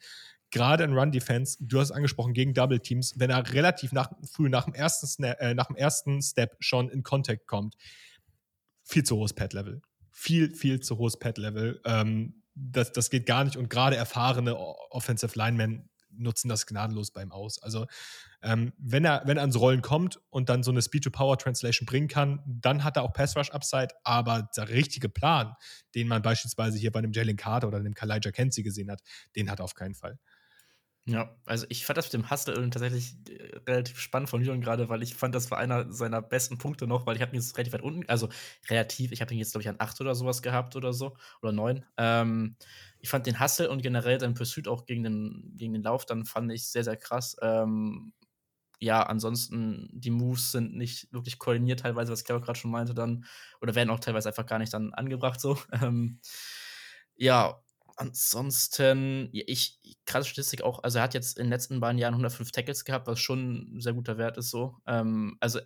gerade 0.51 0.83
in 0.83 0.97
Run 0.97 1.11
Defense, 1.11 1.57
du 1.59 1.79
hast 1.79 1.89
es 1.89 1.95
angesprochen, 1.95 2.33
gegen 2.33 2.53
Double 2.53 2.79
Teams, 2.79 3.13
wenn 3.17 3.29
er 3.29 3.53
relativ 3.53 3.91
nach, 3.91 4.11
früh 4.31 4.49
nach 4.49 4.65
dem, 4.65 4.73
ersten 4.73 5.07
Snap, 5.07 5.39
äh, 5.39 5.53
nach 5.53 5.67
dem 5.67 5.75
ersten 5.75 6.21
Step 6.21 6.55
schon 6.59 6.89
in 6.89 7.03
Contact 7.03 7.47
kommt, 7.47 7.75
viel 8.83 9.03
zu 9.03 9.17
hohes 9.17 9.33
Pad-Level. 9.33 9.81
Viel, 10.11 10.53
viel 10.53 10.79
zu 10.79 10.97
hohes 10.97 11.19
Pad-Level. 11.19 11.81
Ähm, 11.85 12.41
das, 12.55 12.91
das 12.91 13.09
geht 13.09 13.25
gar 13.25 13.43
nicht. 13.43 13.57
Und 13.57 13.69
gerade 13.69 13.95
erfahrene 13.95 14.57
Offensive 14.57 15.37
Linemen 15.37 15.89
nutzen 16.09 16.49
das 16.49 16.65
gnadenlos 16.65 17.11
beim 17.11 17.31
Aus. 17.31 17.61
Also 17.61 17.85
ähm, 18.41 18.73
wenn, 18.77 19.05
er, 19.05 19.23
wenn 19.25 19.37
er 19.37 19.41
ans 19.41 19.59
Rollen 19.59 19.81
kommt 19.81 20.19
und 20.29 20.49
dann 20.49 20.63
so 20.63 20.71
eine 20.71 20.81
Speed-to-Power-Translation 20.81 21.85
bringen 21.85 22.07
kann, 22.07 22.41
dann 22.45 22.83
hat 22.83 22.97
er 22.97 23.03
auch 23.03 23.13
Pass-Rush-Upside, 23.13 23.89
aber 24.03 24.49
der 24.55 24.69
richtige 24.69 25.09
Plan, 25.09 25.53
den 25.95 26.07
man 26.07 26.21
beispielsweise 26.21 26.77
hier 26.77 26.91
bei 26.91 26.99
einem 26.99 27.11
Jalen 27.11 27.37
Carter 27.37 27.67
oder 27.67 27.77
einem 27.77 27.93
Kalijah 27.93 28.31
Kenzie 28.31 28.63
gesehen 28.63 28.89
hat, 28.89 29.01
den 29.35 29.49
hat 29.49 29.59
er 29.59 29.65
auf 29.65 29.75
keinen 29.75 29.95
Fall. 29.95 30.17
Ja, 31.09 31.33
also 31.45 31.65
ich 31.69 31.85
fand 31.85 31.95
das 31.97 32.07
mit 32.07 32.13
dem 32.21 32.29
Hustle 32.29 32.69
tatsächlich 32.69 33.15
äh, 33.29 33.55
relativ 33.65 33.97
spannend 33.97 34.29
von 34.29 34.41
Jürgen 34.43 34.59
gerade, 34.59 34.89
weil 34.89 35.01
ich 35.03 35.15
fand, 35.15 35.33
das 35.33 35.49
war 35.51 35.57
einer 35.57 35.89
seiner 35.93 36.21
besten 36.21 36.57
Punkte 36.57 36.85
noch, 36.85 37.05
weil 37.05 37.15
ich 37.15 37.21
habe 37.21 37.31
ihn 37.31 37.39
jetzt 37.39 37.55
relativ 37.57 37.71
weit 37.73 37.81
unten, 37.81 38.03
also 38.09 38.27
relativ, 38.69 39.13
ich 39.13 39.21
habe 39.21 39.33
ihn 39.33 39.39
jetzt, 39.39 39.51
glaube 39.53 39.61
ich, 39.61 39.69
an 39.69 39.77
8 39.79 40.01
oder 40.01 40.15
sowas 40.15 40.41
gehabt 40.41 40.75
oder 40.75 40.91
so, 40.91 41.15
oder 41.41 41.53
9. 41.53 41.85
Ähm, 41.97 42.57
ich 42.99 43.07
fand 43.07 43.25
den 43.25 43.39
Hustle 43.39 43.69
und 43.69 43.81
generell 43.81 44.19
sein 44.19 44.33
Pursuit 44.33 44.67
auch 44.67 44.85
gegen 44.85 45.03
den, 45.03 45.53
gegen 45.55 45.71
den 45.73 45.83
Lauf, 45.83 46.05
dann 46.05 46.25
fand 46.25 46.51
ich 46.51 46.67
sehr, 46.67 46.83
sehr 46.83 46.97
krass. 46.97 47.37
Ähm, 47.41 48.11
ja, 48.79 49.03
ansonsten, 49.03 49.89
die 49.93 50.11
Moves 50.11 50.51
sind 50.51 50.75
nicht 50.75 51.11
wirklich 51.13 51.39
koordiniert, 51.39 51.81
teilweise, 51.81 52.11
was 52.13 52.23
auch 52.29 52.41
gerade 52.41 52.59
schon 52.59 52.71
meinte, 52.71 52.93
dann, 52.93 53.25
oder 53.61 53.75
werden 53.75 53.89
auch 53.91 53.99
teilweise 54.01 54.29
einfach 54.29 54.45
gar 54.45 54.59
nicht 54.59 54.73
dann 54.73 54.93
angebracht, 54.93 55.41
so. 55.41 55.57
Ähm, 55.81 56.19
ja, 57.15 57.61
ansonsten, 57.97 59.29
ich, 59.33 59.79
krasse 60.05 60.29
Statistik 60.29 60.61
auch, 60.61 60.83
also 60.83 60.99
er 60.99 61.03
hat 61.03 61.13
jetzt 61.13 61.37
in 61.37 61.45
den 61.45 61.51
letzten 61.51 61.79
beiden 61.79 61.97
Jahren 61.97 62.13
105 62.13 62.51
Tackles 62.51 62.85
gehabt, 62.85 63.07
was 63.07 63.19
schon 63.19 63.77
ein 63.77 63.81
sehr 63.81 63.93
guter 63.93 64.17
Wert 64.17 64.37
ist, 64.37 64.49
so. 64.49 64.77
Ähm, 64.85 65.37
also 65.39 65.59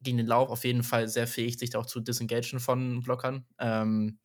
gegen 0.00 0.18
den 0.18 0.26
Lauf 0.26 0.50
auf 0.50 0.64
jeden 0.64 0.82
Fall 0.82 1.08
sehr 1.08 1.26
fähig, 1.26 1.58
sich 1.58 1.70
da 1.70 1.78
auch 1.78 1.86
zu 1.86 2.00
disengagen 2.00 2.60
von 2.60 3.02
Blockern. 3.02 3.46
Ähm, 3.58 4.18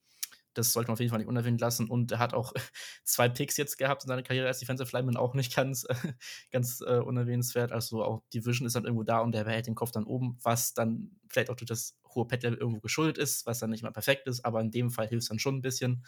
das 0.53 0.73
sollte 0.73 0.89
man 0.89 0.93
auf 0.93 0.99
jeden 0.99 1.09
Fall 1.09 1.19
nicht 1.19 1.27
unerwähnt 1.27 1.61
lassen. 1.61 1.89
Und 1.89 2.11
er 2.11 2.19
hat 2.19 2.33
auch 2.33 2.53
zwei 3.03 3.29
Picks 3.29 3.57
jetzt 3.57 3.77
gehabt 3.77 4.03
in 4.03 4.07
seiner 4.07 4.23
Karriere 4.23 4.47
als 4.47 4.59
Defensive 4.59 4.89
Lineman, 4.95 5.17
auch 5.17 5.33
nicht 5.33 5.55
ganz, 5.55 5.85
ganz 6.51 6.81
äh, 6.81 6.97
unerwähnenswert. 6.97 7.71
Also 7.71 8.03
auch 8.03 8.23
die 8.33 8.45
Vision 8.45 8.65
ist 8.67 8.75
dann 8.75 8.85
irgendwo 8.85 9.03
da 9.03 9.19
und 9.19 9.35
er 9.35 9.43
behält 9.43 9.67
den 9.67 9.75
Kopf 9.75 9.91
dann 9.91 10.05
oben, 10.05 10.37
was 10.41 10.73
dann 10.73 11.11
vielleicht 11.29 11.49
auch 11.49 11.55
durch 11.55 11.69
das 11.69 11.97
hohe 12.13 12.27
Pad 12.27 12.43
irgendwo 12.43 12.79
geschuldet 12.79 13.17
ist, 13.17 13.45
was 13.45 13.59
dann 13.59 13.69
nicht 13.69 13.83
mal 13.83 13.91
perfekt 13.91 14.27
ist, 14.27 14.43
aber 14.43 14.59
in 14.61 14.71
dem 14.71 14.89
Fall 14.89 15.07
hilft 15.07 15.23
es 15.23 15.29
dann 15.29 15.39
schon 15.39 15.57
ein 15.57 15.61
bisschen. 15.61 16.03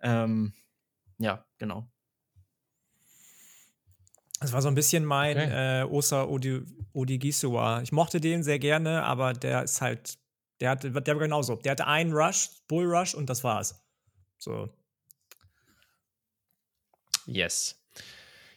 Ähm, 0.00 0.54
ja, 1.22 1.44
genau. 1.58 1.88
Das 4.40 4.52
war 4.52 4.60
so 4.60 4.68
ein 4.68 4.74
bisschen 4.74 5.04
mein 5.04 5.36
okay. 5.36 5.82
äh, 5.82 5.84
Osa 5.84 6.24
Odi 6.24 6.62
Odigisua. 6.92 7.80
Ich 7.82 7.92
mochte 7.92 8.20
den 8.20 8.42
sehr 8.42 8.58
gerne, 8.58 9.04
aber 9.04 9.32
der 9.32 9.62
ist 9.62 9.80
halt, 9.80 10.18
der 10.60 10.70
hatte, 10.70 10.90
der 10.90 11.14
war 11.14 11.22
genauso. 11.22 11.56
Der 11.56 11.72
hatte 11.72 11.86
einen 11.86 12.12
Rush, 12.12 12.50
Bull 12.66 12.84
Rush 12.84 13.14
und 13.14 13.30
das 13.30 13.44
war's. 13.44 13.80
So. 14.38 14.68
Yes. 17.26 17.80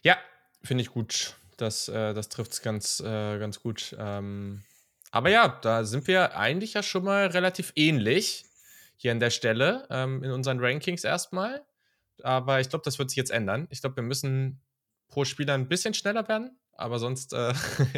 Ja, 0.01 0.17
finde 0.63 0.81
ich 0.81 0.89
gut. 0.89 1.35
Das, 1.57 1.87
äh, 1.87 2.13
das 2.13 2.29
trifft 2.29 2.53
es 2.53 2.61
ganz, 2.61 2.99
äh, 2.99 3.37
ganz 3.37 3.61
gut. 3.61 3.95
Ähm, 3.97 4.63
aber 5.11 5.29
ja, 5.29 5.47
da 5.47 5.85
sind 5.85 6.07
wir 6.07 6.35
eigentlich 6.35 6.73
ja 6.73 6.83
schon 6.83 7.03
mal 7.03 7.27
relativ 7.27 7.71
ähnlich 7.75 8.45
hier 8.97 9.11
an 9.11 9.19
der 9.19 9.29
Stelle 9.29 9.87
ähm, 9.89 10.23
in 10.23 10.31
unseren 10.31 10.59
Rankings 10.59 11.03
erstmal. 11.03 11.64
Aber 12.23 12.59
ich 12.59 12.69
glaube, 12.69 12.83
das 12.83 12.99
wird 12.99 13.09
sich 13.09 13.17
jetzt 13.17 13.31
ändern. 13.31 13.67
Ich 13.69 13.81
glaube, 13.81 13.97
wir 13.97 14.03
müssen 14.03 14.61
pro 15.07 15.25
Spieler 15.25 15.53
ein 15.53 15.67
bisschen 15.67 15.93
schneller 15.93 16.27
werden, 16.27 16.59
aber 16.73 16.99
sonst 16.99 17.33
äh, 17.33 17.53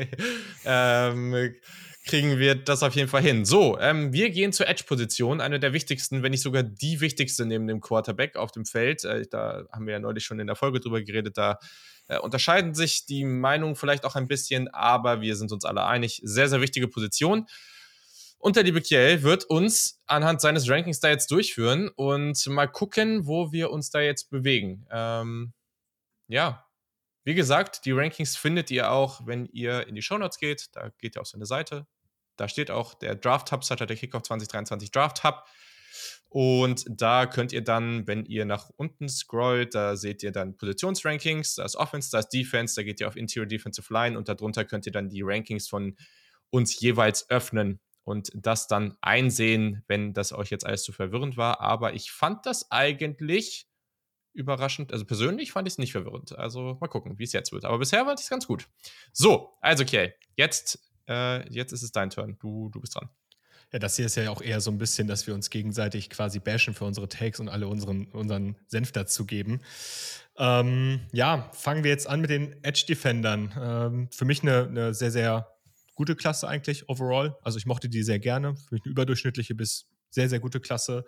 ähm, 0.65 1.53
kriegen 2.05 2.39
wir 2.39 2.55
das 2.55 2.83
auf 2.83 2.95
jeden 2.95 3.09
Fall 3.09 3.21
hin. 3.21 3.45
So, 3.45 3.77
ähm, 3.79 4.13
wir 4.13 4.29
gehen 4.29 4.53
zur 4.53 4.67
Edge-Position, 4.67 5.41
eine 5.41 5.59
der 5.59 5.73
wichtigsten, 5.73 6.23
wenn 6.23 6.31
nicht 6.31 6.41
sogar 6.41 6.63
die 6.63 7.01
wichtigste 7.01 7.45
neben 7.45 7.67
dem 7.67 7.81
Quarterback 7.81 8.35
auf 8.35 8.51
dem 8.51 8.65
Feld. 8.65 9.03
Äh, 9.03 9.27
da 9.29 9.65
haben 9.71 9.85
wir 9.85 9.93
ja 9.93 9.99
neulich 9.99 10.23
schon 10.23 10.39
in 10.39 10.47
der 10.47 10.55
Folge 10.55 10.79
drüber 10.79 11.01
geredet. 11.01 11.37
Da 11.37 11.59
äh, 12.07 12.17
unterscheiden 12.17 12.73
sich 12.73 13.05
die 13.05 13.25
Meinungen 13.25 13.75
vielleicht 13.75 14.05
auch 14.05 14.15
ein 14.15 14.27
bisschen, 14.27 14.67
aber 14.73 15.21
wir 15.21 15.35
sind 15.35 15.51
uns 15.51 15.65
alle 15.65 15.85
einig. 15.85 16.21
Sehr, 16.23 16.47
sehr 16.47 16.61
wichtige 16.61 16.87
Position. 16.87 17.45
Und 18.39 18.55
der 18.55 18.63
liebe 18.63 18.81
Kiel 18.81 19.23
wird 19.23 19.45
uns 19.45 20.01
anhand 20.05 20.41
seines 20.41 20.69
Rankings 20.69 20.99
da 20.99 21.09
jetzt 21.09 21.31
durchführen 21.31 21.89
und 21.95 22.45
mal 22.47 22.67
gucken, 22.67 23.25
wo 23.25 23.51
wir 23.51 23.71
uns 23.71 23.89
da 23.89 23.99
jetzt 23.99 24.29
bewegen. 24.29 24.85
Ähm, 24.91 25.53
ja, 26.27 26.65
wie 27.23 27.33
gesagt, 27.33 27.85
die 27.85 27.91
Rankings 27.91 28.37
findet 28.37 28.71
ihr 28.71 28.91
auch, 28.91 29.25
wenn 29.25 29.47
ihr 29.47 29.87
in 29.87 29.95
die 29.95 30.01
Shownotes 30.01 30.37
geht. 30.37 30.67
Da 30.73 30.91
geht 30.99 31.17
ihr 31.17 31.21
auf 31.21 31.27
seine 31.27 31.45
Seite. 31.45 31.87
Da 32.37 32.47
steht 32.47 32.69
auch 32.69 32.93
der 32.93 33.15
Draft 33.15 33.51
Hub, 33.51 33.61
der 33.67 33.95
Kickoff 33.97 34.23
2023 34.23 34.91
Draft 34.91 35.23
Hub. 35.23 35.43
Und 36.29 36.85
da 36.87 37.25
könnt 37.25 37.53
ihr 37.53 37.63
dann, 37.63 38.05
wenn 38.05 38.25
ihr 38.25 38.45
nach 38.45 38.69
unten 38.77 39.09
scrollt, 39.09 39.73
da 39.73 39.95
seht 39.95 40.21
ihr 40.23 40.31
dann 40.31 40.55
Positionsrankings, 40.57 41.55
da 41.55 41.65
ist 41.65 41.75
Offense, 41.75 42.11
da 42.11 42.19
ist 42.19 42.29
Defense, 42.29 42.75
da 42.75 42.83
geht 42.83 42.99
ihr 42.99 43.07
auf 43.07 43.15
Interior 43.15 43.47
Defensive 43.47 43.91
Line 43.91 44.17
und 44.17 44.29
darunter 44.29 44.65
könnt 44.65 44.85
ihr 44.85 44.91
dann 44.91 45.09
die 45.09 45.21
Rankings 45.23 45.67
von 45.67 45.97
uns 46.49 46.79
jeweils 46.79 47.29
öffnen 47.29 47.79
und 48.07 48.31
das 48.33 48.67
dann 48.67 48.95
einsehen, 49.01 49.83
wenn 49.87 50.13
das 50.13 50.31
euch 50.31 50.49
jetzt 50.49 50.65
alles 50.65 50.83
zu 50.83 50.93
verwirrend 50.93 51.35
war. 51.35 51.59
Aber 51.59 51.93
ich 51.93 52.09
fand 52.09 52.45
das 52.45 52.71
eigentlich 52.71 53.67
überraschend. 54.31 54.93
Also 54.93 55.03
persönlich 55.03 55.51
fand 55.51 55.67
ich 55.67 55.73
es 55.73 55.77
nicht 55.77 55.91
verwirrend. 55.91 56.37
Also 56.37 56.77
mal 56.79 56.87
gucken, 56.87 57.19
wie 57.19 57.25
es 57.25 57.33
jetzt 57.33 57.51
wird. 57.51 57.65
Aber 57.65 57.79
bisher 57.79 58.05
fand 58.05 58.17
ich 58.17 58.23
es 58.23 58.29
ganz 58.29 58.47
gut. 58.47 58.69
So, 59.11 59.57
also 59.59 59.83
okay, 59.83 60.13
jetzt, 60.37 60.79
äh, 61.09 61.51
jetzt 61.51 61.73
ist 61.73 61.83
es 61.83 61.91
dein 61.91 62.09
Turn. 62.09 62.37
Du, 62.39 62.69
du 62.69 62.79
bist 62.79 62.95
dran. 62.95 63.09
Ja, 63.73 63.79
das 63.79 63.97
hier 63.97 64.05
ist 64.05 64.15
ja 64.15 64.29
auch 64.29 64.41
eher 64.41 64.61
so 64.61 64.71
ein 64.71 64.77
bisschen, 64.77 65.09
dass 65.09 65.27
wir 65.27 65.33
uns 65.33 65.49
gegenseitig 65.49 66.09
quasi 66.09 66.39
bashen 66.39 66.73
für 66.73 66.85
unsere 66.85 67.09
Takes 67.09 67.41
und 67.41 67.49
alle 67.49 67.67
unseren, 67.67 68.05
unseren 68.13 68.55
Senf 68.67 68.93
dazu 68.93 69.25
geben. 69.25 69.59
Ähm, 70.37 71.01
ja, 71.11 71.49
fangen 71.51 71.83
wir 71.83 71.91
jetzt 71.91 72.07
an 72.07 72.21
mit 72.21 72.29
den 72.29 72.63
Edge-Defendern. 72.63 73.53
Ähm, 73.59 74.09
für 74.13 74.23
mich 74.23 74.43
eine, 74.43 74.67
eine 74.67 74.93
sehr, 74.93 75.11
sehr 75.11 75.56
gute 75.97 76.15
Klasse 76.15 76.47
eigentlich 76.47 76.87
overall. 76.87 77.35
Also 77.41 77.57
ich 77.57 77.65
mochte 77.65 77.89
die 77.89 78.03
sehr 78.03 78.19
gerne. 78.19 78.55
Für 78.55 78.75
mich 78.75 78.85
eine 78.85 78.91
überdurchschnittliche 78.91 79.55
bis 79.55 79.89
sehr, 80.09 80.29
sehr 80.29 80.39
gute 80.39 80.61
Klasse. 80.61 81.03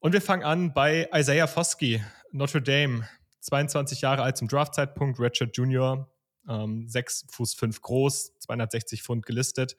Und 0.00 0.12
wir 0.12 0.22
fangen 0.22 0.44
an 0.44 0.72
bei 0.72 1.08
Isaiah 1.14 1.46
Foskey, 1.46 2.02
Notre 2.32 2.62
Dame, 2.62 3.08
22 3.40 4.00
Jahre 4.00 4.22
alt 4.22 4.36
zum 4.36 4.48
Draftzeitpunkt, 4.48 5.20
Redshirt 5.20 5.56
Junior, 5.56 6.10
ähm, 6.48 6.88
6 6.88 7.26
Fuß 7.30 7.54
5 7.54 7.82
groß, 7.82 8.38
260 8.38 9.02
Pfund 9.02 9.26
gelistet. 9.26 9.76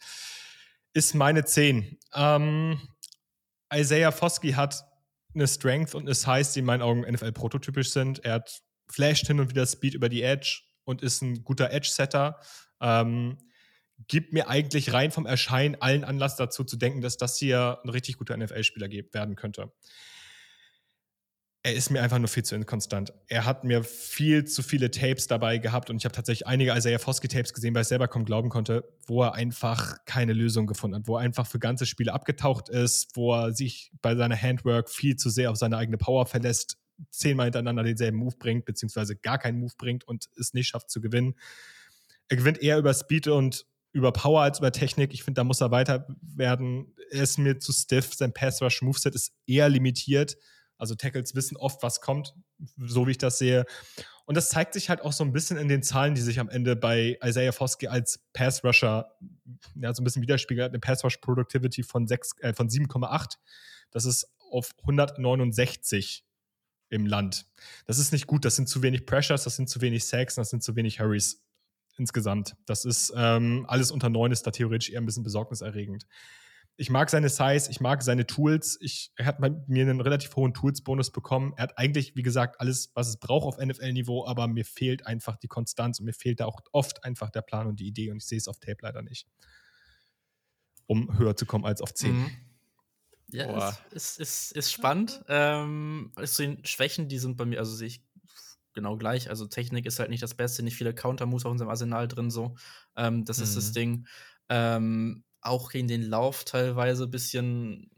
Ist 0.94 1.16
meine 1.16 1.44
10. 1.44 1.98
Ähm, 2.14 2.80
Isaiah 3.74 4.12
Foskey 4.12 4.52
hat 4.52 4.86
eine 5.34 5.48
Strength 5.48 5.96
und 5.96 6.04
eine 6.04 6.14
Size, 6.14 6.54
die 6.54 6.60
in 6.60 6.66
meinen 6.66 6.82
Augen 6.84 7.02
NFL-prototypisch 7.02 7.92
sind. 7.92 8.24
Er 8.24 8.34
hat 8.34 8.62
flasht 8.92 9.26
hin 9.26 9.40
und 9.40 9.50
wieder 9.50 9.66
Speed 9.66 9.96
über 9.96 10.10
die 10.10 10.22
Edge 10.22 10.62
und 10.84 11.02
ist 11.02 11.22
ein 11.22 11.44
guter 11.44 11.72
Edge-Setter. 11.72 12.40
Ähm, 12.80 13.38
gibt 14.08 14.34
mir 14.34 14.48
eigentlich 14.48 14.94
rein 14.94 15.12
vom 15.12 15.26
Erscheinen 15.26 15.76
allen 15.82 16.04
Anlass 16.04 16.36
dazu 16.36 16.64
zu 16.64 16.78
denken, 16.78 17.02
dass 17.02 17.18
das 17.18 17.38
hier 17.38 17.80
ein 17.84 17.90
richtig 17.90 18.18
guter 18.18 18.38
NFL-Spieler 18.38 18.90
werden 18.90 19.36
könnte. 19.36 19.72
Er 21.62 21.74
ist 21.74 21.90
mir 21.90 22.02
einfach 22.02 22.20
nur 22.20 22.30
viel 22.30 22.44
zu 22.44 22.56
inkonstant. 22.56 23.14
Er 23.28 23.44
hat 23.44 23.66
mir 23.66 23.84
viel 23.84 24.46
zu 24.46 24.64
viele 24.64 24.92
Tapes 24.92 25.28
dabei 25.28 25.58
gehabt 25.58 25.90
und 25.90 25.98
ich 25.98 26.06
habe 26.06 26.16
tatsächlich 26.16 26.48
einige 26.48 26.74
Isaiah 26.74 27.00
Foskey-Tapes 27.00 27.54
gesehen, 27.54 27.76
weil 27.76 27.82
ich 27.82 27.90
selber 27.90 28.08
kaum 28.08 28.24
glauben 28.24 28.50
konnte, 28.50 28.90
wo 29.08 29.24
er 29.24 29.34
einfach 29.34 29.98
keine 30.06 30.32
Lösung 30.32 30.68
gefunden 30.68 30.96
hat, 30.96 31.08
wo 31.08 31.18
er 31.18 31.22
einfach 31.22 31.46
für 31.46 31.60
ganze 31.60 31.86
Spiele 31.86 32.14
abgetaucht 32.14 32.70
ist, 32.70 33.18
wo 33.18 33.34
er 33.34 33.54
sich 33.54 33.92
bei 34.02 34.16
seiner 34.16 34.42
Handwork 34.42 34.90
viel 34.90 35.18
zu 35.18 35.30
sehr 35.30 35.52
auf 35.52 35.58
seine 35.58 35.76
eigene 35.76 35.98
Power 35.98 36.26
verlässt, 36.26 36.78
zehnmal 37.12 37.48
hintereinander 37.48 37.84
denselben 37.84 38.18
Move 38.18 38.38
bringt, 38.40 38.64
beziehungsweise 38.64 39.18
gar 39.18 39.38
keinen 39.38 39.60
Move 39.60 39.74
bringt 39.78 40.06
und 40.08 40.30
es 40.40 40.54
nicht 40.54 40.70
schafft 40.70 40.90
zu 40.90 41.02
gewinnen. 41.02 41.36
Er 42.30 42.38
gewinnt 42.38 42.62
eher 42.62 42.78
über 42.78 42.94
Speed 42.94 43.28
und 43.28 43.66
über 43.92 44.12
Power 44.12 44.42
als 44.42 44.60
über 44.60 44.72
Technik. 44.72 45.14
Ich 45.14 45.24
finde, 45.24 45.40
da 45.40 45.44
muss 45.44 45.62
er 45.62 45.72
weiter 45.72 46.08
werden. 46.22 46.94
Er 47.12 47.24
ist 47.24 47.38
mir 47.38 47.60
zu 47.60 47.72
stiff. 47.72 48.14
Sein 48.14 48.34
Pass-Rush-Moveset 48.34 49.16
ist 49.16 49.34
eher 49.48 49.70
limitiert. 49.70 50.38
Also 50.78 50.96
Tackles 50.96 51.36
wissen 51.36 51.58
oft, 51.58 51.84
was 51.84 52.00
kommt, 52.00 52.34
so 52.78 53.06
wie 53.06 53.12
ich 53.12 53.18
das 53.18 53.38
sehe. 53.38 53.66
Und 54.26 54.36
das 54.36 54.50
zeigt 54.50 54.74
sich 54.74 54.90
halt 54.90 55.02
auch 55.02 55.12
so 55.12 55.24
ein 55.24 55.34
bisschen 55.34 55.58
in 55.58 55.68
den 55.68 55.84
Zahlen, 55.84 56.16
die 56.16 56.22
sich 56.22 56.40
am 56.40 56.50
Ende 56.50 56.76
bei 56.76 57.18
Isaiah 57.24 57.52
Foskey 57.52 57.88
als 57.88 58.20
Pass-Rusher 58.34 59.12
ja, 59.76 59.94
so 59.94 60.02
ein 60.02 60.04
bisschen 60.04 60.22
widerspiegeln. 60.22 60.70
Eine 60.70 60.80
Pass-Rush-Productivity 60.80 61.84
von, 61.84 62.08
äh, 62.08 62.54
von 62.54 62.70
7,8. 62.70 63.38
Das 63.92 64.06
ist 64.06 64.32
auf 64.52 64.72
169 64.82 66.24
im 66.90 67.06
Land. 67.06 67.48
Das 67.86 68.00
ist 68.00 68.12
nicht 68.14 68.28
gut. 68.28 68.46
Das 68.46 68.56
sind 68.56 68.70
zu 68.70 68.82
wenig 68.82 69.06
Pressures, 69.06 69.44
das 69.44 69.56
sind 69.56 69.70
zu 69.70 69.82
wenig 69.82 70.06
Sacks, 70.06 70.36
das 70.36 70.50
sind 70.50 70.64
zu 70.64 70.76
wenig 70.76 71.00
Hurries 71.00 71.44
insgesamt. 72.00 72.56
Das 72.66 72.86
ist 72.86 73.14
ähm, 73.16 73.66
alles 73.68 73.92
unter 73.92 74.10
9 74.10 74.32
ist 74.32 74.48
da 74.48 74.52
theoretisch 74.52 74.90
eher 74.90 75.02
ein 75.02 75.06
bisschen 75.06 75.24
besorgniserregend. 75.24 76.06
Ich 76.78 76.90
mag 76.90 77.10
seine 77.10 77.28
Size, 77.28 77.70
ich 77.70 77.82
mag 77.82 78.02
seine 78.02 78.26
Tools. 78.26 78.78
Ich, 78.80 79.12
er 79.18 79.26
hat 79.26 79.42
bei 79.42 79.50
mir 79.68 79.84
einen 79.84 80.00
relativ 80.00 80.34
hohen 80.38 80.54
Tools-Bonus 80.54 81.12
bekommen. 81.12 81.54
Er 81.58 81.64
hat 81.64 81.78
eigentlich, 81.78 82.16
wie 82.16 82.22
gesagt, 82.22 82.62
alles, 82.62 82.92
was 82.94 83.10
es 83.10 83.18
braucht 83.18 83.46
auf 83.46 83.58
NFL-Niveau, 83.58 84.26
aber 84.26 84.48
mir 84.48 84.64
fehlt 84.64 85.06
einfach 85.06 85.36
die 85.36 85.50
Konstanz 85.50 86.00
und 86.00 86.06
mir 86.06 86.14
fehlt 86.14 86.40
da 86.40 86.46
auch 86.46 86.62
oft 86.72 87.04
einfach 87.04 87.32
der 87.32 87.42
Plan 87.42 87.68
und 87.68 87.82
die 87.82 87.88
Idee 87.88 88.12
und 88.12 88.18
ich 88.18 88.26
sehe 88.26 88.38
es 88.38 88.48
auf 88.48 88.60
Tape 88.60 88.78
leider 88.82 89.02
nicht. 89.02 89.28
Um 90.88 91.20
höher 91.20 91.36
zu 91.36 91.46
kommen 91.46 91.66
als 91.66 91.82
auf 91.82 91.94
10. 91.94 92.16
Mhm. 92.16 92.32
Ja, 93.32 93.70
ist, 93.70 93.82
ist, 93.92 94.20
ist, 94.20 94.52
ist 94.54 94.72
spannend. 94.72 95.22
Ähm, 95.28 96.12
also 96.16 96.44
den 96.44 96.66
Schwächen, 96.66 97.10
die 97.10 97.20
sind 97.20 97.38
bei 97.38 97.46
mir, 97.46 97.60
also 97.60 97.76
sehe 97.76 97.88
ich 97.88 98.02
genau 98.80 98.98
gleich. 98.98 99.30
Also 99.30 99.46
Technik 99.46 99.86
ist 99.86 100.00
halt 100.00 100.10
nicht 100.10 100.24
das 100.24 100.36
Beste, 100.36 100.64
nicht 100.64 100.76
viele 100.76 100.94
Counter-Moves 100.94 101.46
auf 101.46 101.52
unserem 101.52 101.70
Arsenal 101.70 102.08
drin, 102.08 102.32
so. 102.32 102.56
Ähm, 102.96 103.26
das 103.26 103.38
mhm. 103.38 103.44
ist 103.44 103.58
das 103.58 103.70
mhm. 103.70 103.74
Ding. 103.74 104.08
Ähm, 104.50 105.24
auch 105.42 105.70
gegen 105.72 105.88
den 105.88 106.04
Lauf 106.04 106.44
teilweise 106.46 107.04
ein 107.04 107.12
bisschen, 107.12 107.92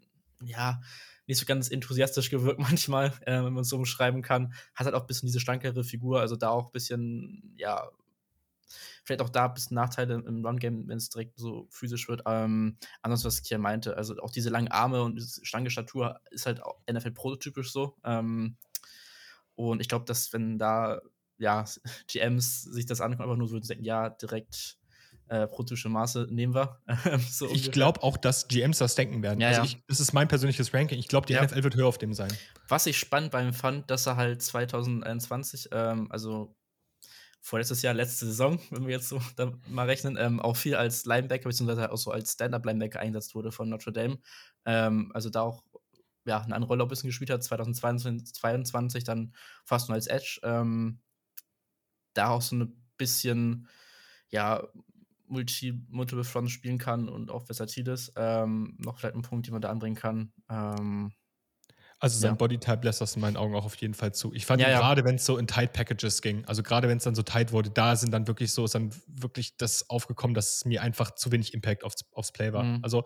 ja, 0.43 0.81
nicht 1.27 1.39
so 1.39 1.45
ganz 1.45 1.69
enthusiastisch 1.69 2.29
gewirkt 2.29 2.59
manchmal, 2.69 3.13
äh, 3.25 3.43
wenn 3.43 3.53
man 3.53 3.61
es 3.61 3.69
so 3.69 3.77
umschreiben 3.77 4.21
kann. 4.21 4.53
Hat 4.75 4.85
halt 4.85 4.95
auch 4.95 5.01
ein 5.01 5.07
bisschen 5.07 5.27
diese 5.27 5.39
schlankere 5.39 5.83
Figur, 5.83 6.19
also 6.19 6.35
da 6.35 6.49
auch 6.49 6.67
ein 6.67 6.71
bisschen, 6.71 7.53
ja, 7.57 7.89
vielleicht 9.03 9.21
auch 9.21 9.29
da 9.29 9.45
ein 9.45 9.53
bisschen 9.53 9.75
Nachteile 9.75 10.15
im 10.15 10.45
Run-Game, 10.45 10.87
wenn 10.87 10.97
es 10.97 11.09
direkt 11.09 11.37
so 11.37 11.67
physisch 11.69 12.07
wird. 12.07 12.23
Ähm, 12.25 12.77
ansonsten, 13.01 13.27
was 13.27 13.39
ich 13.39 13.47
hier 13.47 13.59
meinte, 13.59 13.97
also 13.97 14.17
auch 14.17 14.31
diese 14.31 14.49
langen 14.49 14.69
Arme 14.69 15.03
und 15.03 15.15
diese 15.15 15.45
schlanke 15.45 15.69
Statur 15.69 16.19
ist 16.31 16.45
halt 16.45 16.63
auch 16.63 16.79
NFL-prototypisch 16.91 17.71
so. 17.71 17.95
Ähm, 18.03 18.57
und 19.69 19.81
ich 19.81 19.87
glaube, 19.87 20.05
dass 20.05 20.33
wenn 20.33 20.57
da 20.57 21.01
ja, 21.37 21.65
GMs 22.07 22.63
sich 22.71 22.85
das 22.85 23.01
angucken, 23.01 23.23
einfach 23.23 23.37
nur 23.37 23.47
so 23.47 23.59
denken, 23.59 23.83
ja, 23.83 24.09
direkt 24.09 24.77
äh, 25.27 25.47
prototypische 25.47 25.89
Maße 25.89 26.27
nehmen 26.29 26.53
wir. 26.53 26.77
so 27.29 27.49
ich 27.49 27.71
glaube 27.71 28.03
auch, 28.03 28.17
dass 28.17 28.47
GMs 28.47 28.79
das 28.79 28.95
denken 28.95 29.23
werden. 29.23 29.39
Ja, 29.39 29.47
also 29.49 29.63
ich, 29.63 29.77
das 29.87 29.99
ist 29.99 30.13
mein 30.13 30.27
persönliches 30.27 30.73
Ranking. 30.73 30.99
Ich 30.99 31.07
glaube, 31.07 31.25
die 31.25 31.33
ja. 31.33 31.43
NFL 31.43 31.63
wird 31.63 31.75
höher 31.75 31.87
auf 31.87 31.97
dem 31.97 32.13
sein. 32.13 32.31
Was 32.67 32.85
ich 32.85 32.97
spannend 32.97 33.31
bei 33.31 33.41
ihm 33.41 33.53
fand, 33.53 33.89
dass 33.89 34.05
er 34.07 34.17
halt 34.17 34.41
2021, 34.41 35.69
ähm, 35.71 36.11
also 36.11 36.53
vorletztes 37.39 37.81
Jahr, 37.81 37.93
letzte 37.93 38.25
Saison, 38.25 38.59
wenn 38.71 38.85
wir 38.85 38.95
jetzt 38.95 39.07
so 39.07 39.21
mal 39.69 39.85
rechnen, 39.85 40.17
ähm, 40.19 40.39
auch 40.41 40.57
viel 40.57 40.75
als 40.75 41.05
Linebacker 41.05 41.49
beziehungsweise 41.49 41.91
auch 41.91 41.97
so 41.97 42.11
als 42.11 42.33
Stand-Up-Linebacker 42.33 42.99
eingesetzt 42.99 43.33
wurde 43.33 43.51
von 43.51 43.69
Notre 43.69 43.93
Dame. 43.93 44.19
Ähm, 44.65 45.11
also 45.13 45.29
da 45.29 45.41
auch 45.41 45.63
ja, 46.25 46.41
eine 46.41 46.55
andere 46.55 46.69
Rolle 46.69 46.83
ein 46.83 46.87
bisschen 46.87 47.09
gespielt 47.09 47.29
hat, 47.29 47.43
2022 47.43 49.03
dann 49.03 49.33
fast 49.65 49.89
nur 49.89 49.95
als 49.95 50.07
Edge. 50.07 50.39
Ähm, 50.43 50.99
da 52.13 52.29
auch 52.29 52.41
so 52.41 52.55
ein 52.55 52.83
bisschen, 52.97 53.67
ja, 54.29 54.63
Multi 55.27 55.73
Multiple 55.89 56.25
Fronts 56.25 56.51
spielen 56.51 56.77
kann 56.77 57.07
und 57.07 57.31
auch 57.31 57.45
versatil 57.45 57.87
ist. 57.87 58.13
Ähm, 58.17 58.75
noch 58.79 58.99
vielleicht 58.99 59.15
ein 59.15 59.21
Punkt, 59.21 59.47
den 59.47 59.53
man 59.53 59.61
da 59.61 59.69
anbringen 59.69 59.95
kann. 59.95 60.33
Ähm, 60.49 61.13
also 62.01 62.19
sein 62.19 62.31
ja. 62.31 62.35
Bodytype 62.35 62.83
lässt 62.83 62.99
das 62.99 63.15
in 63.15 63.21
meinen 63.21 63.37
Augen 63.37 63.55
auch 63.55 63.63
auf 63.63 63.75
jeden 63.75 63.93
Fall 63.93 64.11
zu. 64.11 64.33
Ich 64.33 64.47
fand 64.47 64.59
ja, 64.59 64.69
ja. 64.69 64.79
gerade, 64.79 65.05
wenn 65.05 65.15
es 65.15 65.25
so 65.25 65.37
in 65.37 65.45
Tight 65.45 65.71
Packages 65.71 66.23
ging, 66.23 66.43
also 66.45 66.63
gerade 66.63 66.89
wenn 66.89 66.97
es 66.97 67.03
dann 67.03 67.13
so 67.13 67.21
tight 67.21 67.51
wurde, 67.51 67.69
da 67.69 67.95
sind 67.95 68.11
dann 68.11 68.25
wirklich 68.25 68.51
so, 68.51 68.65
ist 68.65 68.73
dann 68.73 68.89
wirklich 69.07 69.55
das 69.55 69.87
aufgekommen, 69.87 70.33
dass 70.33 70.55
es 70.55 70.65
mir 70.65 70.81
einfach 70.81 71.13
zu 71.13 71.31
wenig 71.31 71.53
Impact 71.53 71.83
aufs, 71.83 72.03
aufs 72.13 72.31
Play 72.31 72.53
war. 72.53 72.63
Mhm. 72.63 72.79
Also 72.81 73.03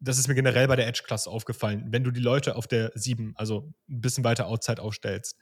das 0.00 0.18
ist 0.18 0.28
mir 0.28 0.34
generell 0.34 0.68
bei 0.68 0.76
der 0.76 0.86
Edge-Klasse 0.86 1.30
aufgefallen. 1.30 1.86
Wenn 1.88 2.04
du 2.04 2.10
die 2.10 2.20
Leute 2.20 2.56
auf 2.56 2.66
der 2.66 2.92
7, 2.94 3.34
also 3.36 3.72
ein 3.88 4.00
bisschen 4.00 4.24
weiter 4.24 4.46
Outside 4.46 4.82
aufstellst, 4.82 5.36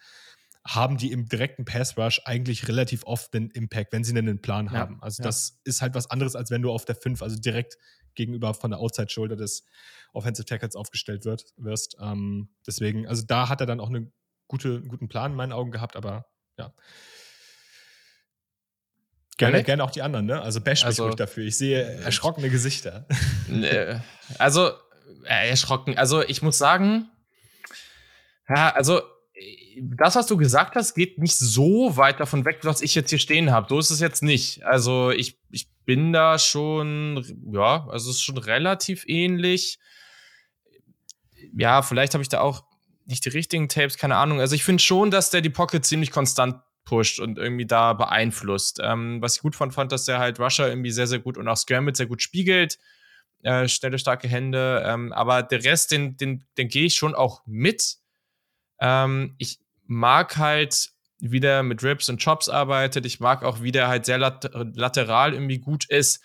haben 0.66 0.96
die 0.96 1.10
im 1.10 1.28
direkten 1.28 1.64
Pass 1.64 1.98
Rush 1.98 2.22
eigentlich 2.24 2.68
relativ 2.68 3.04
oft 3.04 3.34
den 3.34 3.50
Impact, 3.50 3.92
wenn 3.92 4.04
sie 4.04 4.14
denn 4.14 4.28
einen 4.28 4.40
Plan 4.40 4.66
ja, 4.66 4.72
haben. 4.72 5.02
Also 5.02 5.22
ja. 5.22 5.28
das 5.28 5.60
ist 5.64 5.82
halt 5.82 5.94
was 5.94 6.10
anderes, 6.10 6.36
als 6.36 6.50
wenn 6.50 6.62
du 6.62 6.70
auf 6.70 6.84
der 6.84 6.94
5, 6.94 7.20
also 7.22 7.36
direkt 7.36 7.78
gegenüber 8.14 8.54
von 8.54 8.70
der 8.70 8.78
Outside 8.78 9.10
Shoulder 9.10 9.36
des 9.36 9.64
Offensive 10.12 10.46
Tackles 10.46 10.76
aufgestellt 10.76 11.24
wird, 11.24 11.52
wirst. 11.56 11.96
Ähm, 12.00 12.50
deswegen, 12.66 13.08
also 13.08 13.24
da 13.26 13.48
hat 13.48 13.60
er 13.60 13.66
dann 13.66 13.80
auch 13.80 13.88
einen 13.88 14.12
gute, 14.46 14.82
guten 14.82 15.08
Plan 15.08 15.32
in 15.32 15.36
meinen 15.36 15.52
Augen 15.52 15.72
gehabt, 15.72 15.96
aber 15.96 16.26
ja. 16.58 16.72
Gerne, 19.38 19.64
gerne 19.64 19.82
auch 19.82 19.90
die 19.90 20.02
anderen, 20.02 20.26
ne? 20.26 20.40
Also 20.40 20.60
bash 20.60 20.80
mich 20.80 20.86
also, 20.86 21.04
ruhig 21.06 21.16
dafür. 21.16 21.44
Ich 21.44 21.56
sehe 21.56 21.82
erschrockene 21.82 22.50
Gesichter. 22.50 23.06
Also, 24.38 24.70
äh, 25.24 25.50
erschrocken. 25.50 25.98
Also, 25.98 26.22
ich 26.22 26.40
muss 26.40 26.56
sagen, 26.56 27.10
ja, 28.48 28.70
also 28.70 29.02
das, 29.80 30.16
was 30.16 30.26
du 30.26 30.36
gesagt 30.36 30.74
hast, 30.74 30.94
geht 30.94 31.18
nicht 31.18 31.36
so 31.36 31.96
weit 31.96 32.20
davon 32.20 32.44
weg, 32.44 32.60
was 32.62 32.82
ich 32.82 32.94
jetzt 32.94 33.10
hier 33.10 33.18
stehen 33.18 33.50
habe. 33.50 33.66
So 33.68 33.78
ist 33.78 33.90
es 33.90 34.00
jetzt 34.00 34.22
nicht. 34.22 34.64
Also 34.64 35.10
ich, 35.10 35.38
ich 35.50 35.68
bin 35.84 36.12
da 36.12 36.38
schon, 36.38 37.24
ja, 37.52 37.86
also 37.88 38.10
es 38.10 38.16
ist 38.16 38.22
schon 38.22 38.38
relativ 38.38 39.04
ähnlich. 39.06 39.78
Ja, 41.56 41.82
vielleicht 41.82 42.14
habe 42.14 42.22
ich 42.22 42.28
da 42.28 42.40
auch 42.40 42.64
nicht 43.06 43.24
die 43.24 43.30
richtigen 43.30 43.68
Tapes, 43.68 43.98
keine 43.98 44.16
Ahnung. 44.16 44.40
Also 44.40 44.54
ich 44.54 44.64
finde 44.64 44.82
schon, 44.82 45.10
dass 45.10 45.30
der 45.30 45.40
die 45.40 45.50
Pocket 45.50 45.84
ziemlich 45.84 46.10
konstant 46.10 46.56
pusht 46.84 47.20
und 47.20 47.38
irgendwie 47.38 47.66
da 47.66 47.92
beeinflusst. 47.92 48.80
Ähm, 48.82 49.20
was 49.22 49.36
ich 49.36 49.42
gut 49.42 49.56
fand, 49.56 49.74
fand, 49.74 49.92
dass 49.92 50.04
der 50.04 50.18
halt 50.18 50.40
Rusher 50.40 50.68
irgendwie 50.68 50.90
sehr, 50.90 51.06
sehr 51.06 51.20
gut 51.20 51.38
und 51.38 51.48
auch 51.48 51.56
Scramble 51.56 51.94
sehr 51.94 52.06
gut 52.06 52.22
spiegelt. 52.22 52.78
Äh, 53.42 53.68
schnelle, 53.68 53.98
starke 53.98 54.28
Hände. 54.28 54.82
Ähm, 54.86 55.12
aber 55.12 55.42
der 55.42 55.64
Rest, 55.64 55.90
den, 55.92 56.16
den, 56.16 56.44
den 56.58 56.68
gehe 56.68 56.86
ich 56.86 56.94
schon 56.94 57.14
auch 57.14 57.42
mit. 57.46 57.96
Ähm, 58.80 59.34
ich 59.38 59.58
mag 59.86 60.36
halt, 60.36 60.90
wie 61.18 61.40
der 61.40 61.62
mit 61.62 61.82
Rips 61.82 62.08
und 62.08 62.22
Chops 62.22 62.48
arbeitet. 62.48 63.06
Ich 63.06 63.20
mag 63.20 63.44
auch, 63.44 63.62
wie 63.62 63.72
der 63.72 63.88
halt 63.88 64.04
sehr 64.04 64.18
lat 64.18 64.50
lateral 64.52 65.34
irgendwie 65.34 65.58
gut 65.58 65.88
ist. 65.88 66.20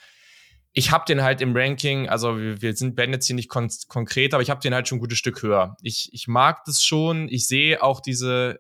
Ich 0.74 0.92
habe 0.92 1.06
den 1.08 1.24
halt 1.24 1.42
im 1.42 1.56
Ranking, 1.56 2.08
also 2.08 2.40
wir, 2.40 2.62
wir 2.62 2.76
sind 2.76 2.96
Ben 2.96 3.12
jetzt 3.12 3.26
hier 3.26 3.36
nicht 3.36 3.50
kon 3.50 3.70
konkret, 3.88 4.34
aber 4.34 4.44
ich 4.44 4.50
habe 4.50 4.62
den 4.62 4.74
halt 4.74 4.88
schon 4.88 4.98
ein 4.98 5.02
gutes 5.02 5.18
Stück 5.18 5.42
höher. 5.42 5.76
Ich, 5.82 6.10
ich 6.14 6.28
mag 6.28 6.66
das 6.66 6.84
schon. 6.84 7.30
Ich 7.30 7.48
sehe 7.48 7.82
auch 7.82 8.00
diese, 8.00 8.60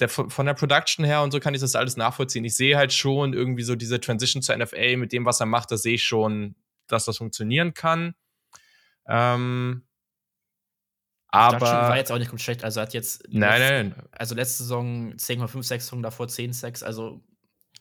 der, 0.00 0.08
von 0.08 0.46
der 0.46 0.54
Production 0.54 1.04
her 1.04 1.22
und 1.22 1.32
so 1.32 1.40
kann 1.40 1.54
ich 1.54 1.60
das 1.60 1.74
alles 1.74 1.96
nachvollziehen. 1.96 2.44
Ich 2.44 2.56
sehe 2.56 2.76
halt 2.76 2.92
schon 2.92 3.32
irgendwie 3.32 3.64
so 3.64 3.74
diese 3.74 4.00
Transition 4.00 4.42
zur 4.42 4.56
NFL 4.56 4.96
mit 4.96 5.12
dem, 5.12 5.24
was 5.24 5.40
er 5.40 5.46
macht, 5.46 5.70
da 5.70 5.76
sehe 5.76 5.94
ich 5.94 6.04
schon, 6.04 6.54
dass 6.86 7.04
das 7.04 7.16
funktionieren 7.18 7.74
kann. 7.74 8.14
Ähm, 9.08 9.88
aber 11.30 11.60
war 11.60 11.96
jetzt 11.96 12.10
auch 12.10 12.18
nicht 12.18 12.30
gut 12.30 12.40
schlecht. 12.40 12.64
Also 12.64 12.80
hat 12.80 12.94
jetzt. 12.94 13.22
Nein, 13.28 13.60
nein, 13.60 13.88
nein. 13.90 14.08
Also 14.12 14.34
letzte 14.34 14.62
Saison 14.62 15.12
10,5 15.14 15.62
Sacks, 15.62 15.92
davor 16.02 16.28
10 16.28 16.52
Sacks. 16.52 16.82
Also. 16.82 17.22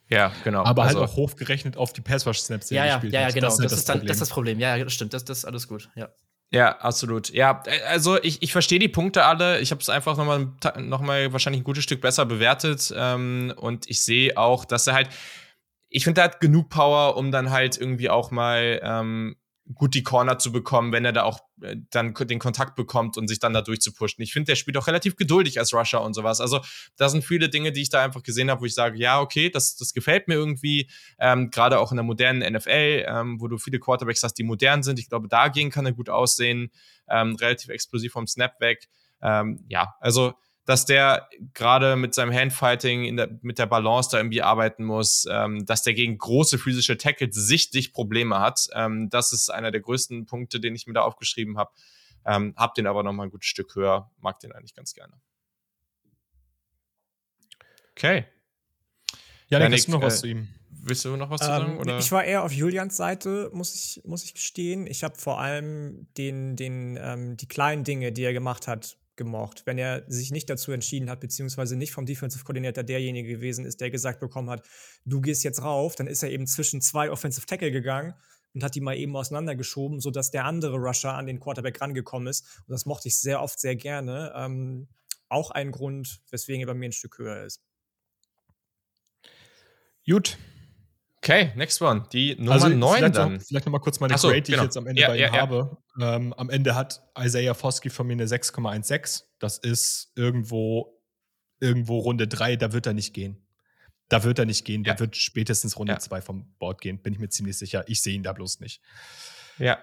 Ja, 0.10 0.32
genau. 0.44 0.64
Aber 0.64 0.84
halt 0.84 0.96
also, 0.96 1.02
halt 1.02 1.12
auch 1.12 1.16
hochgerechnet 1.16 1.76
auf 1.76 1.92
die 1.92 2.02
Passwash-Snaps, 2.02 2.68
die 2.68 2.76
ja, 2.76 2.86
er 2.86 2.94
gespielt 2.96 3.14
ja, 3.14 3.22
ja, 3.22 3.30
genau. 3.30 3.48
Das, 3.48 3.58
das, 3.58 3.74
ist 3.74 3.90
dann, 3.90 4.06
das 4.06 4.18
ist 4.18 4.22
das 4.22 4.30
Problem. 4.30 4.60
Ja, 4.60 4.78
das 4.82 4.94
stimmt. 4.94 5.14
Das, 5.14 5.26
das 5.26 5.40
ist 5.40 5.46
alles 5.46 5.68
gut. 5.68 5.90
Ja. 5.96 6.10
Ja, 6.50 6.78
absolut. 6.78 7.30
Ja, 7.30 7.62
also 7.88 8.22
ich, 8.24 8.42
ich 8.42 8.54
verstehe 8.54 8.80
die 8.80 8.88
Punkte 8.88 9.26
alle. 9.26 9.60
Ich 9.60 9.72
habe 9.72 9.82
es 9.82 9.90
einfach 9.90 10.16
nochmal 10.16 10.48
noch 10.80 11.02
mal 11.02 11.34
wahrscheinlich 11.34 11.62
ein 11.62 11.66
gutes 11.66 11.84
Stück 11.84 12.00
besser 12.00 12.26
bewertet. 12.26 12.94
Ähm, 12.96 13.54
und 13.58 13.90
ich 13.90 14.02
sehe 14.04 14.38
auch, 14.38 14.64
dass 14.64 14.88
er 14.88 14.94
halt, 14.94 15.10
ich 15.90 16.06
finde, 16.06 16.22
er 16.22 16.26
hat 16.26 16.40
genug 16.40 16.70
Power, 16.70 17.18
um 17.18 17.32
dann 17.32 17.50
halt 17.52 17.78
irgendwie 17.78 18.10
auch 18.10 18.32
mal 18.32 18.80
ähm, 18.82 19.36
gut 19.74 19.94
die 19.94 20.04
Corner 20.04 20.40
zu 20.40 20.52
bekommen, 20.52 20.92
wenn 20.92 21.06
er 21.06 21.14
da 21.14 21.24
auch 21.24 21.40
äh, 21.62 21.76
dann 21.90 22.14
den 22.14 22.40
Kontakt 22.40 22.76
bekommt 22.76 23.18
und 23.18 23.28
sich 23.28 23.40
dann 23.40 23.54
da 23.54 23.62
durchzupushen. 23.62 24.24
Ich 24.24 24.34
finde, 24.34 24.48
der 24.48 24.56
spielt 24.56 24.78
auch 24.78 24.88
relativ 24.88 25.16
geduldig 25.16 25.60
als 25.60 25.74
Rusher 25.74 26.02
und 26.02 26.14
sowas. 26.14 26.42
Also 26.42 26.62
da 26.96 27.10
sind 27.10 27.24
viele 27.24 27.50
Dinge, 27.50 27.72
die 27.72 27.82
ich 27.82 27.90
da 27.90 28.04
einfach 28.04 28.24
gesehen 28.24 28.50
habe, 28.50 28.62
wo 28.62 28.66
ich 28.66 28.74
sage, 28.74 28.98
ja, 28.98 29.20
okay, 29.20 29.50
das, 29.50 29.76
das 29.76 29.94
gefällt 29.94 30.28
mir 30.28 30.36
irgendwie. 30.36 30.90
Ähm, 31.20 31.50
Gerade 31.52 31.80
auch 31.80 31.92
in 31.92 31.98
der 31.98 32.04
modernen 32.04 32.54
NFL, 32.54 33.06
ähm, 33.08 33.42
wo 33.42 33.48
du 33.48 33.58
viele 33.58 33.80
Quarterbacks 33.80 34.24
hast, 34.24 34.36
die 34.36 34.44
modern 34.44 34.84
sind. 34.84 35.00
Ich 35.00 35.10
glaube, 35.10 35.28
dagegen 35.28 35.70
kann 35.70 35.86
er 35.86 35.94
gut 35.94 36.10
aussehen. 36.10 36.72
Ähm, 37.10 37.36
relativ 37.36 37.70
explosiv 37.70 38.14
vom 38.14 38.28
Snap 38.28 38.60
weg. 38.60 38.88
Ähm, 39.22 39.66
ja, 39.68 39.96
also 40.00 40.34
dass 40.68 40.84
der 40.84 41.30
gerade 41.54 41.96
mit 41.96 42.14
seinem 42.14 42.34
Handfighting 42.34 43.16
der, 43.16 43.30
mit 43.42 43.58
der 43.58 43.68
Balance 43.68 44.10
da 44.12 44.18
irgendwie 44.18 44.42
arbeiten 44.42 44.84
muss, 44.84 45.26
ähm, 45.32 45.66
dass 45.66 45.82
der 45.82 45.94
gegen 45.94 46.18
große 46.18 46.58
physische 46.58 46.98
Tackles 46.98 47.36
sichtlich 47.36 47.94
Probleme 47.94 48.42
hat. 48.42 48.68
Ähm, 48.74 49.10
das 49.10 49.32
ist 49.32 49.50
einer 49.50 49.72
der 49.72 49.80
größten 49.80 50.26
Punkte, 50.26 50.60
den 50.60 50.76
ich 50.76 50.86
mir 50.86 50.92
da 50.92 51.04
aufgeschrieben 51.04 51.58
habe. 51.58 51.72
Ähm, 52.26 52.54
hab 52.58 52.76
den 52.76 52.86
aber 52.86 53.02
noch 53.02 53.14
mal 53.14 53.24
ein 53.24 53.30
gutes 53.30 53.48
Stück 53.48 53.76
höher, 53.76 54.12
mag 54.20 54.42
den 54.42 54.52
eigentlich 54.52 54.76
ganz 54.76 54.94
gerne. 54.94 55.14
Okay. 57.92 58.26
Ja, 59.48 59.60
dann 59.60 59.72
hast 59.72 59.88
du 59.88 59.92
noch 59.92 60.02
was 60.02 60.18
äh, 60.18 60.20
zu 60.20 60.28
ihm. 60.28 60.50
Willst 60.70 61.06
du 61.06 61.16
noch 61.16 61.30
was 61.30 61.40
zu 61.40 61.48
sagen? 61.48 61.72
Ähm, 61.72 61.80
oder? 61.80 61.98
Ich 61.98 62.12
war 62.12 62.26
eher 62.26 62.44
auf 62.44 62.52
Julians 62.52 62.98
Seite, 62.98 63.50
muss 63.54 63.74
ich, 63.74 64.04
muss 64.04 64.26
ich 64.26 64.34
gestehen. 64.34 64.86
Ich 64.86 65.06
habe 65.06 65.16
vor 65.16 65.40
allem 65.40 66.10
den, 66.18 66.58
den, 66.58 67.00
ähm, 67.02 67.38
die 67.38 67.48
kleinen 67.48 67.86
Dinge, 67.86 68.12
die 68.12 68.24
er 68.24 68.34
gemacht 68.34 68.68
hat, 68.68 68.98
gemocht. 69.18 69.64
Wenn 69.66 69.78
er 69.78 70.04
sich 70.08 70.32
nicht 70.32 70.50
dazu 70.50 70.72
entschieden 70.72 71.10
hat, 71.10 71.20
beziehungsweise 71.20 71.76
nicht 71.76 71.92
vom 71.92 72.06
Defensive 72.06 72.44
Coordinator 72.44 72.84
derjenige 72.84 73.34
gewesen 73.34 73.66
ist, 73.66 73.82
der 73.82 73.92
gesagt 73.92 74.20
bekommen 74.20 74.50
hat, 74.50 74.66
du 75.06 75.22
gehst 75.22 75.44
jetzt 75.44 75.62
rauf, 75.62 75.96
dann 75.96 76.08
ist 76.08 76.24
er 76.24 76.32
eben 76.32 76.48
zwischen 76.48 76.82
zwei 76.82 77.12
Offensive 77.12 77.46
Tackle 77.46 77.72
gegangen 77.72 78.14
und 78.54 78.64
hat 78.64 78.76
die 78.76 78.82
mal 78.82 78.96
eben 78.96 79.16
auseinandergeschoben, 79.16 80.00
sodass 80.00 80.32
der 80.32 80.46
andere 80.46 80.78
Rusher 80.78 81.14
an 81.14 81.28
den 81.28 81.40
Quarterback 81.40 81.82
rangekommen 81.82 82.28
ist. 82.28 82.62
Und 82.68 82.72
das 82.72 82.86
mochte 82.86 83.08
ich 83.08 83.18
sehr 83.18 83.42
oft 83.42 83.60
sehr 83.60 83.76
gerne. 83.76 84.34
Ähm, 84.36 84.88
auch 85.30 85.52
ein 85.52 85.72
Grund, 85.72 86.22
weswegen 86.32 86.62
er 86.62 86.68
bei 86.68 86.74
mir 86.74 86.90
ein 86.90 86.94
Stück 86.94 87.18
höher 87.18 87.44
ist. 87.44 87.62
Gut, 90.08 90.38
Okay, 91.24 91.52
next 91.56 91.82
one. 91.82 92.04
Die 92.14 92.36
Nummer 92.36 92.54
also 92.54 92.70
9 92.70 92.98
vielleicht 92.98 93.16
dann. 93.16 93.34
Noch, 93.34 93.42
vielleicht 93.42 93.66
nochmal 93.66 93.82
kurz 93.82 94.00
meine 94.00 94.18
so, 94.18 94.28
Grade, 94.28 94.42
die 94.42 94.52
genau. 94.52 94.64
ich 94.64 94.68
jetzt 94.68 94.78
am 94.78 94.88
Ende 94.88 95.02
ja, 95.02 95.08
bei 95.10 95.18
ja, 95.18 95.28
ihm 95.28 95.34
ja. 95.34 95.42
habe. 95.42 95.78
Ähm, 96.00 96.34
am 96.34 96.50
Ende 96.50 96.76
hat 96.76 97.02
Isaiah 97.20 97.54
Foskey 97.54 97.90
von 97.90 98.08
mir 98.08 98.14
eine 98.14 98.26
6,16. 98.26 99.24
Das 99.40 99.58
ist 99.58 100.12
irgendwo, 100.16 101.02
irgendwo 101.60 102.00
Runde 102.00 102.28
3, 102.28 102.56
da 102.56 102.72
wird 102.72 102.86
er 102.86 102.94
nicht 102.94 103.14
gehen. 103.14 103.48
Da 104.10 104.24
wird 104.24 104.40
er 104.40 104.46
nicht 104.46 104.64
gehen. 104.64 104.84
Da 104.84 105.00
wird 105.00 105.18
spätestens 105.18 105.78
Runde 105.78 105.98
2 105.98 106.22
vom 106.22 106.54
Board 106.60 106.82
gehen, 106.82 107.02
bin 107.02 107.14
ich 107.14 107.20
mir 107.20 107.30
ziemlich 107.30 107.58
sicher. 107.58 107.84
Ich 107.88 108.02
sehe 108.02 108.14
ihn 108.14 108.24
da 108.24 108.32
bloß 108.32 108.60
nicht. 108.60 108.82
Ja. 109.58 109.80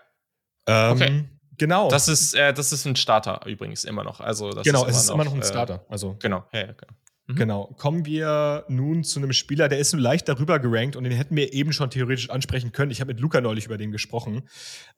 Ähm, 0.67 0.93
okay. 0.93 1.25
Genau. 1.59 1.89
Das 1.89 2.09
ist, 2.09 2.35
äh, 2.35 2.53
das 2.53 2.73
ist 2.73 2.85
ein 2.85 2.97
Starter 2.97 3.45
übrigens 3.47 3.85
immer 3.85 4.03
noch. 4.03 4.21
Also, 4.21 4.51
das 4.51 4.65
genau, 4.65 4.85
ist 4.87 4.97
es 4.97 5.05
ist 5.05 5.11
immer 5.11 5.25
noch 5.25 5.35
ein 5.35 5.43
äh, 5.43 5.47
Starter. 5.47 5.85
Also. 5.89 6.17
Genau, 6.21 6.45
ja, 6.53 6.61
ja, 6.61 6.73
genau. 6.73 6.95
Mhm. 7.27 7.37
Genau. 7.37 7.75
Kommen 7.79 8.05
wir 8.05 8.65
nun 8.69 9.03
zu 9.03 9.19
einem 9.19 9.33
Spieler, 9.33 9.69
der 9.69 9.79
ist 9.79 9.93
nur 9.93 10.03
leicht 10.03 10.29
darüber 10.29 10.59
gerankt 10.59 10.97
und 10.97 11.05
den 11.05 11.13
hätten 11.13 11.37
wir 11.37 11.53
eben 11.53 11.73
schon 11.73 11.91
theoretisch 11.91 12.31
ansprechen 12.31 12.73
können. 12.73 12.91
Ich 12.91 13.01
habe 13.01 13.13
mit 13.13 13.21
Luca 13.21 13.41
neulich 13.41 13.67
über 13.67 13.79
den 13.79 13.93
gesprochen. 13.93 14.43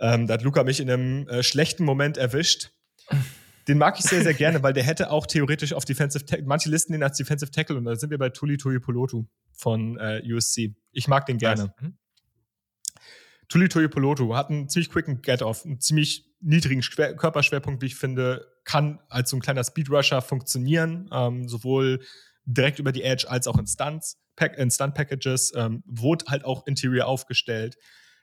Ähm, 0.00 0.26
da 0.26 0.34
hat 0.34 0.42
Luca 0.42 0.64
mich 0.64 0.80
in 0.80 0.90
einem 0.90 1.28
äh, 1.28 1.42
schlechten 1.42 1.84
Moment 1.84 2.16
erwischt. 2.16 2.70
Den 3.68 3.78
mag 3.78 3.98
ich 3.98 4.04
sehr, 4.04 4.22
sehr 4.22 4.34
gerne, 4.34 4.62
weil 4.62 4.72
der 4.72 4.84
hätte 4.84 5.10
auch 5.10 5.26
theoretisch 5.26 5.72
auf 5.72 5.84
Defensive 5.84 6.24
Tackle, 6.24 6.46
manche 6.46 6.68
listen 6.68 6.92
den 6.92 7.02
als 7.02 7.16
Defensive 7.16 7.50
Tackle 7.50 7.76
und 7.76 7.84
da 7.84 7.96
sind 7.96 8.10
wir 8.10 8.18
bei 8.18 8.30
Tuli 8.30 8.56
Tuli 8.56 8.78
Polotu 8.78 9.24
von 9.52 9.96
äh, 9.98 10.22
USC. 10.24 10.74
Ich 10.92 11.08
mag 11.08 11.26
den 11.26 11.38
gerne. 11.38 11.72
Mhm. 11.80 11.96
Tuli 13.48 13.68
Tuli 13.68 13.88
Polotu 13.88 14.34
hat 14.34 14.50
einen 14.50 14.68
ziemlich 14.68 14.90
quicken 14.90 15.22
Get-Off, 15.22 15.64
einen 15.64 15.80
ziemlich 15.80 16.26
niedrigen 16.40 16.82
Schwer 16.82 17.14
Körperschwerpunkt, 17.14 17.82
wie 17.82 17.86
ich 17.86 17.96
finde, 17.96 18.46
kann 18.66 19.00
als 19.08 19.30
so 19.30 19.36
ein 19.36 19.40
kleiner 19.40 19.64
Speedrusher 19.64 20.20
funktionieren, 20.20 21.08
ähm, 21.12 21.48
sowohl 21.48 22.00
direkt 22.44 22.78
über 22.78 22.92
die 22.92 23.02
Edge 23.02 23.26
als 23.30 23.46
auch 23.46 23.58
in 23.58 23.66
Stunts, 23.66 24.18
Pack, 24.34 24.58
in 24.58 24.70
Stunt-Packages, 24.70 25.52
ähm, 25.56 25.82
wurde 25.86 26.26
halt 26.28 26.44
auch 26.44 26.66
Interior 26.66 27.06
aufgestellt. 27.06 27.76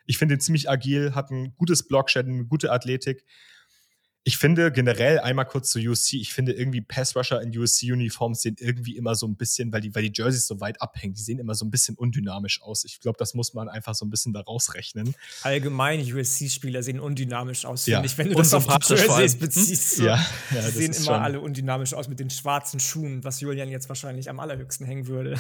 Ich 0.06 0.18
finde 0.18 0.36
ihn 0.36 0.42
ziemlich 0.42 0.70
agil, 0.70 1.16
hat 1.16 1.32
ein 1.32 1.56
gutes 1.56 1.88
Blockshed, 1.88 2.28
eine 2.28 2.46
gute 2.46 2.72
Athletik. 2.72 3.26
Ich 4.26 4.38
finde 4.38 4.72
generell 4.72 5.20
einmal 5.20 5.46
kurz 5.46 5.70
zu 5.70 5.80
USC, 5.80 6.18
ich 6.18 6.34
finde 6.34 6.54
irgendwie 6.54 6.80
Pass-Rusher 6.80 7.42
in 7.42 7.58
USC-Uniforms 7.58 8.42
sehen 8.42 8.56
irgendwie 8.58 8.96
immer 8.96 9.16
so 9.16 9.28
ein 9.28 9.36
bisschen, 9.36 9.74
weil 9.74 9.82
die, 9.82 9.94
weil 9.94 10.04
die 10.04 10.12
Jerseys 10.14 10.48
so 10.48 10.62
weit 10.62 10.82
abhängen, 10.82 11.14
die 11.14 11.22
sehen 11.22 11.40
immer 11.40 11.56
so 11.56 11.66
ein 11.66 11.72
bisschen 11.72 11.96
undynamisch 11.96 12.62
aus. 12.62 12.86
Ich 12.86 13.02
glaube, 13.02 13.18
das 13.18 13.34
muss 13.34 13.54
man 13.54 13.68
einfach 13.68 13.96
so 13.96 14.06
ein 14.06 14.10
bisschen 14.10 14.32
daraus 14.32 14.76
rechnen. 14.76 15.14
Allgemein, 15.42 16.00
USC-Spieler 16.00 16.84
sehen 16.84 17.02
undynamisch 17.02 17.66
aus, 17.66 17.86
ja. 17.86 17.98
finde 17.98 18.08
ich, 18.08 18.18
wenn 18.18 18.30
du 18.30 18.36
das 18.36 18.54
auf 18.54 18.66
die 18.66 18.94
Jerseys 18.94 19.36
beziehst. 19.36 19.98
So. 19.98 20.06
Ja, 20.06 20.26
ja, 20.52 20.62
die 20.62 20.72
sehen 20.72 20.94
immer 20.94 21.22
alle 21.22 21.42
undynamisch 21.42 21.94
aus 21.94 22.08
mit 22.08 22.20
den 22.20 22.30
schwarzen 22.30 22.80
Schuhen, 22.80 23.24
was 23.24 23.42
Julian 23.42 23.70
jetzt 23.70 23.90
wahrscheinlich 23.90 24.30
am 24.30 24.40
allerhöchsten 24.40 24.86
hängen 24.86 25.08
würde. 25.08 25.38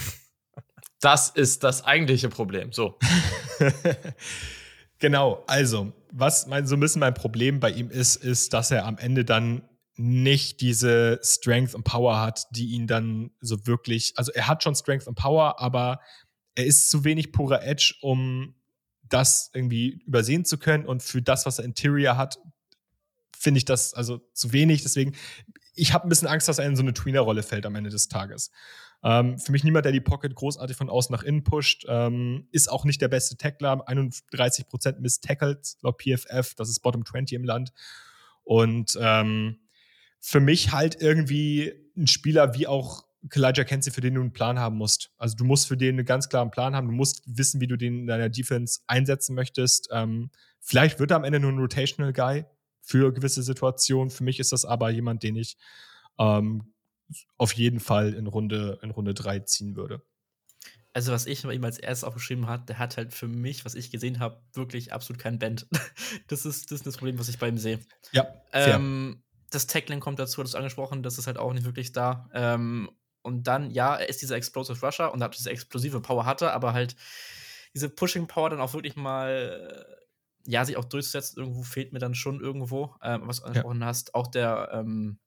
Das 1.00 1.30
ist 1.30 1.64
das 1.64 1.84
eigentliche 1.84 2.30
Problem. 2.30 2.72
So. 2.72 2.98
Genau, 5.04 5.44
also, 5.48 5.92
was 6.16 6.46
mein, 6.46 6.68
so 6.68 6.76
ein 6.76 6.80
bisschen 6.80 7.00
mein 7.00 7.16
Problem 7.16 7.60
bei 7.60 7.72
ihm 7.72 7.90
ist, 7.90 8.16
ist, 8.18 8.54
dass 8.54 8.70
er 8.70 8.86
am 8.86 8.98
Ende 8.98 9.26
dann 9.26 9.68
nicht 9.96 10.62
diese 10.62 11.20
Strength 11.24 11.74
und 11.74 11.84
Power 11.84 12.20
hat, 12.20 12.46
die 12.52 12.70
ihn 12.70 12.88
dann 12.88 13.32
so 13.42 13.66
wirklich, 13.66 14.14
also 14.16 14.32
er 14.32 14.48
hat 14.48 14.64
schon 14.64 14.76
Strength 14.76 15.08
und 15.08 15.16
Power, 15.16 15.60
aber 15.60 16.00
er 16.56 16.66
ist 16.66 16.90
zu 16.90 17.04
wenig 17.04 17.32
purer 17.32 17.64
Edge, 17.64 17.96
um 18.02 18.56
das 19.04 19.50
irgendwie 19.54 20.02
übersehen 20.06 20.46
zu 20.46 20.58
können 20.58 20.86
und 20.86 21.02
für 21.02 21.22
das, 21.22 21.46
was 21.46 21.60
er 21.60 21.66
Interior 21.66 22.16
hat, 22.16 22.40
finde 23.38 23.58
ich 23.58 23.66
das 23.66 23.94
also 23.94 24.22
zu 24.34 24.54
wenig. 24.54 24.84
Deswegen, 24.84 25.16
ich 25.74 25.94
habe 25.94 26.08
ein 26.08 26.10
bisschen 26.10 26.28
Angst, 26.28 26.48
dass 26.48 26.60
er 26.60 26.66
in 26.66 26.76
so 26.76 26.84
eine 26.84 26.94
Tweener-Rolle 26.94 27.44
fällt 27.44 27.66
am 27.66 27.76
Ende 27.76 27.90
des 27.90 28.08
Tages. 28.08 28.52
Ähm, 29.04 29.38
für 29.38 29.52
mich 29.52 29.64
niemand, 29.64 29.86
der 29.86 29.92
die 29.92 30.02
Pocket 30.02 30.34
großartig 30.34 30.78
von 30.78 30.90
außen 30.90 31.14
nach 31.14 31.24
innen 31.24 31.44
pusht. 31.44 31.86
Ähm, 31.88 32.48
ist 32.52 32.72
auch 32.72 32.86
nicht 32.86 33.02
der 33.02 33.10
beste 33.10 33.38
Tackler. 33.38 33.88
31% 33.88 35.00
misstackled 35.00 35.76
laut 35.82 36.02
PFF. 36.02 36.56
Das 36.56 36.70
ist 36.70 36.80
Bottom 36.80 37.06
20 37.06 37.36
im 37.36 37.44
Land. 37.44 37.74
Und 38.44 38.98
ähm, 39.00 39.60
für 40.20 40.40
mich 40.40 40.72
halt 40.72 41.02
irgendwie 41.02 41.74
ein 41.98 42.08
Spieler 42.08 42.54
wie 42.56 42.68
auch 42.68 43.06
Kalijah 43.30 43.64
Kenzie, 43.64 43.92
für 43.92 44.02
den 44.02 44.16
du 44.16 44.22
einen 44.22 44.34
Plan 44.34 44.60
haben 44.60 44.78
musst. 44.78 45.12
Also 45.18 45.36
du 45.36 45.46
musst 45.46 45.68
für 45.68 45.78
den 45.78 45.96
einen 45.96 46.06
ganz 46.06 46.30
klaren 46.30 46.52
Plan 46.52 46.76
haben. 46.76 46.88
Du 46.88 46.94
musst 46.94 47.24
wissen, 47.26 47.62
wie 47.62 47.68
du 47.68 47.78
den 47.78 48.00
in 48.00 48.08
deiner 48.08 48.30
Defense 48.30 48.82
einsetzen 48.88 49.36
möchtest. 49.36 49.90
Ähm, 49.92 50.30
vielleicht 50.60 51.00
wird 51.00 51.12
er 51.12 51.18
am 51.18 51.24
Ende 51.24 51.40
nur 51.40 51.52
ein 51.52 51.60
Rotational 51.60 52.14
Guy 52.14 52.46
für 52.82 53.14
gewisse 53.14 53.44
Situationen. 53.44 54.10
Für 54.10 54.24
mich 54.24 54.40
ist 54.40 54.52
das 54.52 54.66
aber 54.66 54.90
jemand, 54.90 55.24
den 55.24 55.36
ich 55.36 55.58
ähm, 56.20 56.73
auf 57.38 57.54
jeden 57.54 57.80
Fall 57.80 58.14
in 58.14 58.28
Runde, 58.28 58.80
in 58.82 58.92
Runde 58.92 59.14
3 59.14 59.40
ziehen 59.40 59.76
würde. 59.76 60.02
Also, 60.94 61.12
was 61.12 61.26
ich 61.26 61.42
bei 61.42 61.54
ihm 61.54 61.64
als 61.64 61.80
erstes 61.80 62.04
aufgeschrieben 62.04 62.48
habe, 62.48 62.66
der 62.66 62.78
hat 62.78 62.98
halt 62.98 63.14
für 63.14 63.28
mich, 63.28 63.66
was 63.66 63.74
ich 63.74 63.90
gesehen 63.90 64.20
habe, 64.20 64.44
wirklich 64.54 64.94
absolut 64.94 65.20
kein 65.20 65.40
Band. 65.40 65.68
das, 66.28 66.46
ist, 66.46 66.72
das 66.72 66.80
ist 66.80 66.88
das 66.88 66.98
Problem, 66.98 67.18
was 67.18 67.30
ich 67.30 67.40
bei 67.40 67.48
ihm 67.48 67.58
sehe. 67.58 67.80
Ja. 68.12 68.28
Ähm, 68.52 69.24
das 69.50 69.66
Tackling 69.66 70.00
kommt 70.00 70.20
dazu, 70.20 70.40
hat 70.40 70.48
es 70.48 70.56
angesprochen, 70.56 71.02
das 71.02 71.18
ist 71.18 71.26
halt 71.26 71.38
auch 71.38 71.54
nicht 71.54 71.66
wirklich 71.66 71.94
da. 71.94 72.30
Ähm, 72.34 72.92
und 73.24 73.48
dann, 73.48 73.72
ja, 73.72 73.96
er 73.96 74.10
ist 74.10 74.22
dieser 74.22 74.36
Explosive 74.36 74.86
Rusher 74.86 75.12
und 75.12 75.24
hat 75.24 75.38
diese 75.38 75.50
explosive 75.50 76.02
Power 76.02 76.26
hatte, 76.26 76.52
aber 76.52 76.74
halt 76.74 76.96
diese 77.74 77.90
Pushing 77.90 78.28
Power 78.28 78.50
dann 78.50 78.62
auch 78.62 78.74
wirklich 78.74 78.96
mal, 78.96 79.86
ja, 80.46 80.64
sich 80.66 80.78
auch 80.78 80.86
durchzusetzen, 80.86 81.40
irgendwo 81.40 81.64
fehlt 81.64 81.94
mir 81.94 82.00
dann 82.00 82.14
schon 82.14 82.40
irgendwo, 82.40 82.94
ähm, 83.02 83.24
was 83.26 83.40
du 83.40 83.46
angesprochen 83.46 83.82
ja. 83.82 83.88
hast. 83.88 84.14
Auch 84.14 84.28
der, 84.28 84.70
ähm, 84.74 85.20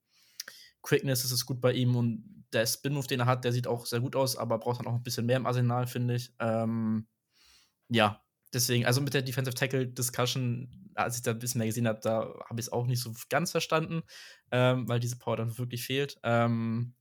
Quickness 0.86 1.24
ist 1.24 1.32
es 1.32 1.44
gut 1.44 1.60
bei 1.60 1.72
ihm 1.72 1.96
und 1.96 2.44
der 2.52 2.64
Spin-Move, 2.64 3.08
den 3.08 3.20
er 3.20 3.26
hat, 3.26 3.44
der 3.44 3.52
sieht 3.52 3.66
auch 3.66 3.86
sehr 3.86 4.00
gut 4.00 4.14
aus, 4.14 4.36
aber 4.36 4.58
braucht 4.58 4.78
dann 4.78 4.86
auch 4.86 4.94
ein 4.94 5.02
bisschen 5.02 5.26
mehr 5.26 5.36
im 5.36 5.46
Arsenal, 5.46 5.88
finde 5.88 6.14
ich. 6.14 6.32
Ähm, 6.38 7.08
ja, 7.88 8.22
deswegen, 8.54 8.86
also 8.86 9.00
mit 9.00 9.12
der 9.12 9.22
Defensive 9.22 9.56
Tackle 9.56 9.88
Discussion, 9.88 10.92
als 10.94 11.16
ich 11.16 11.22
da 11.22 11.32
ein 11.32 11.40
bisschen 11.40 11.58
mehr 11.58 11.66
gesehen 11.66 11.88
habe, 11.88 11.98
da 12.00 12.32
habe 12.48 12.60
ich 12.60 12.66
es 12.66 12.72
auch 12.72 12.86
nicht 12.86 13.02
so 13.02 13.12
ganz 13.28 13.50
verstanden, 13.50 14.02
ähm, 14.52 14.88
weil 14.88 15.00
diese 15.00 15.18
Power 15.18 15.36
dann 15.36 15.58
wirklich 15.58 15.84
fehlt. 15.84 16.20
Ähm, 16.22 16.94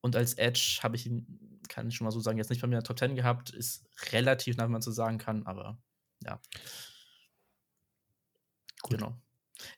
und 0.00 0.16
als 0.16 0.34
Edge 0.34 0.80
habe 0.82 0.96
ich 0.96 1.06
ihn, 1.06 1.60
kann 1.68 1.88
ich 1.88 1.96
schon 1.96 2.06
mal 2.06 2.10
so 2.10 2.20
sagen, 2.20 2.38
jetzt 2.38 2.48
nicht 2.48 2.62
bei 2.62 2.66
mir 2.66 2.76
in 2.76 2.80
der 2.80 2.88
Top 2.88 2.98
10 2.98 3.14
gehabt, 3.16 3.50
ist 3.50 3.84
relativ 4.12 4.56
nach, 4.56 4.66
wie 4.66 4.72
man 4.72 4.82
so 4.82 4.90
sagen 4.90 5.18
kann, 5.18 5.46
aber 5.46 5.78
ja. 6.24 6.40
Gut. 8.80 8.98
Genau. 8.98 9.20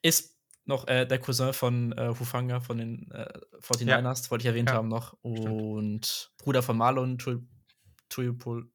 Ist 0.01 0.34
noch 0.67 0.89
äh, 0.89 1.07
der 1.07 1.19
Cousin 1.19 1.53
von 1.53 1.93
äh, 1.93 2.15
Hufanga 2.19 2.61
von 2.61 2.79
den 2.79 3.11
äh, 3.11 3.27
49ers, 3.61 4.25
ja. 4.25 4.31
wollte 4.31 4.43
ich 4.43 4.47
erwähnt 4.47 4.71
ja. 4.71 4.77
haben 4.77 4.89
noch. 4.89 5.15
Und 5.23 6.07
Stimmt. 6.07 6.33
Bruder 6.39 6.63
von 6.63 6.77
Marlon 6.77 7.19
Tuipolo. 8.09 8.71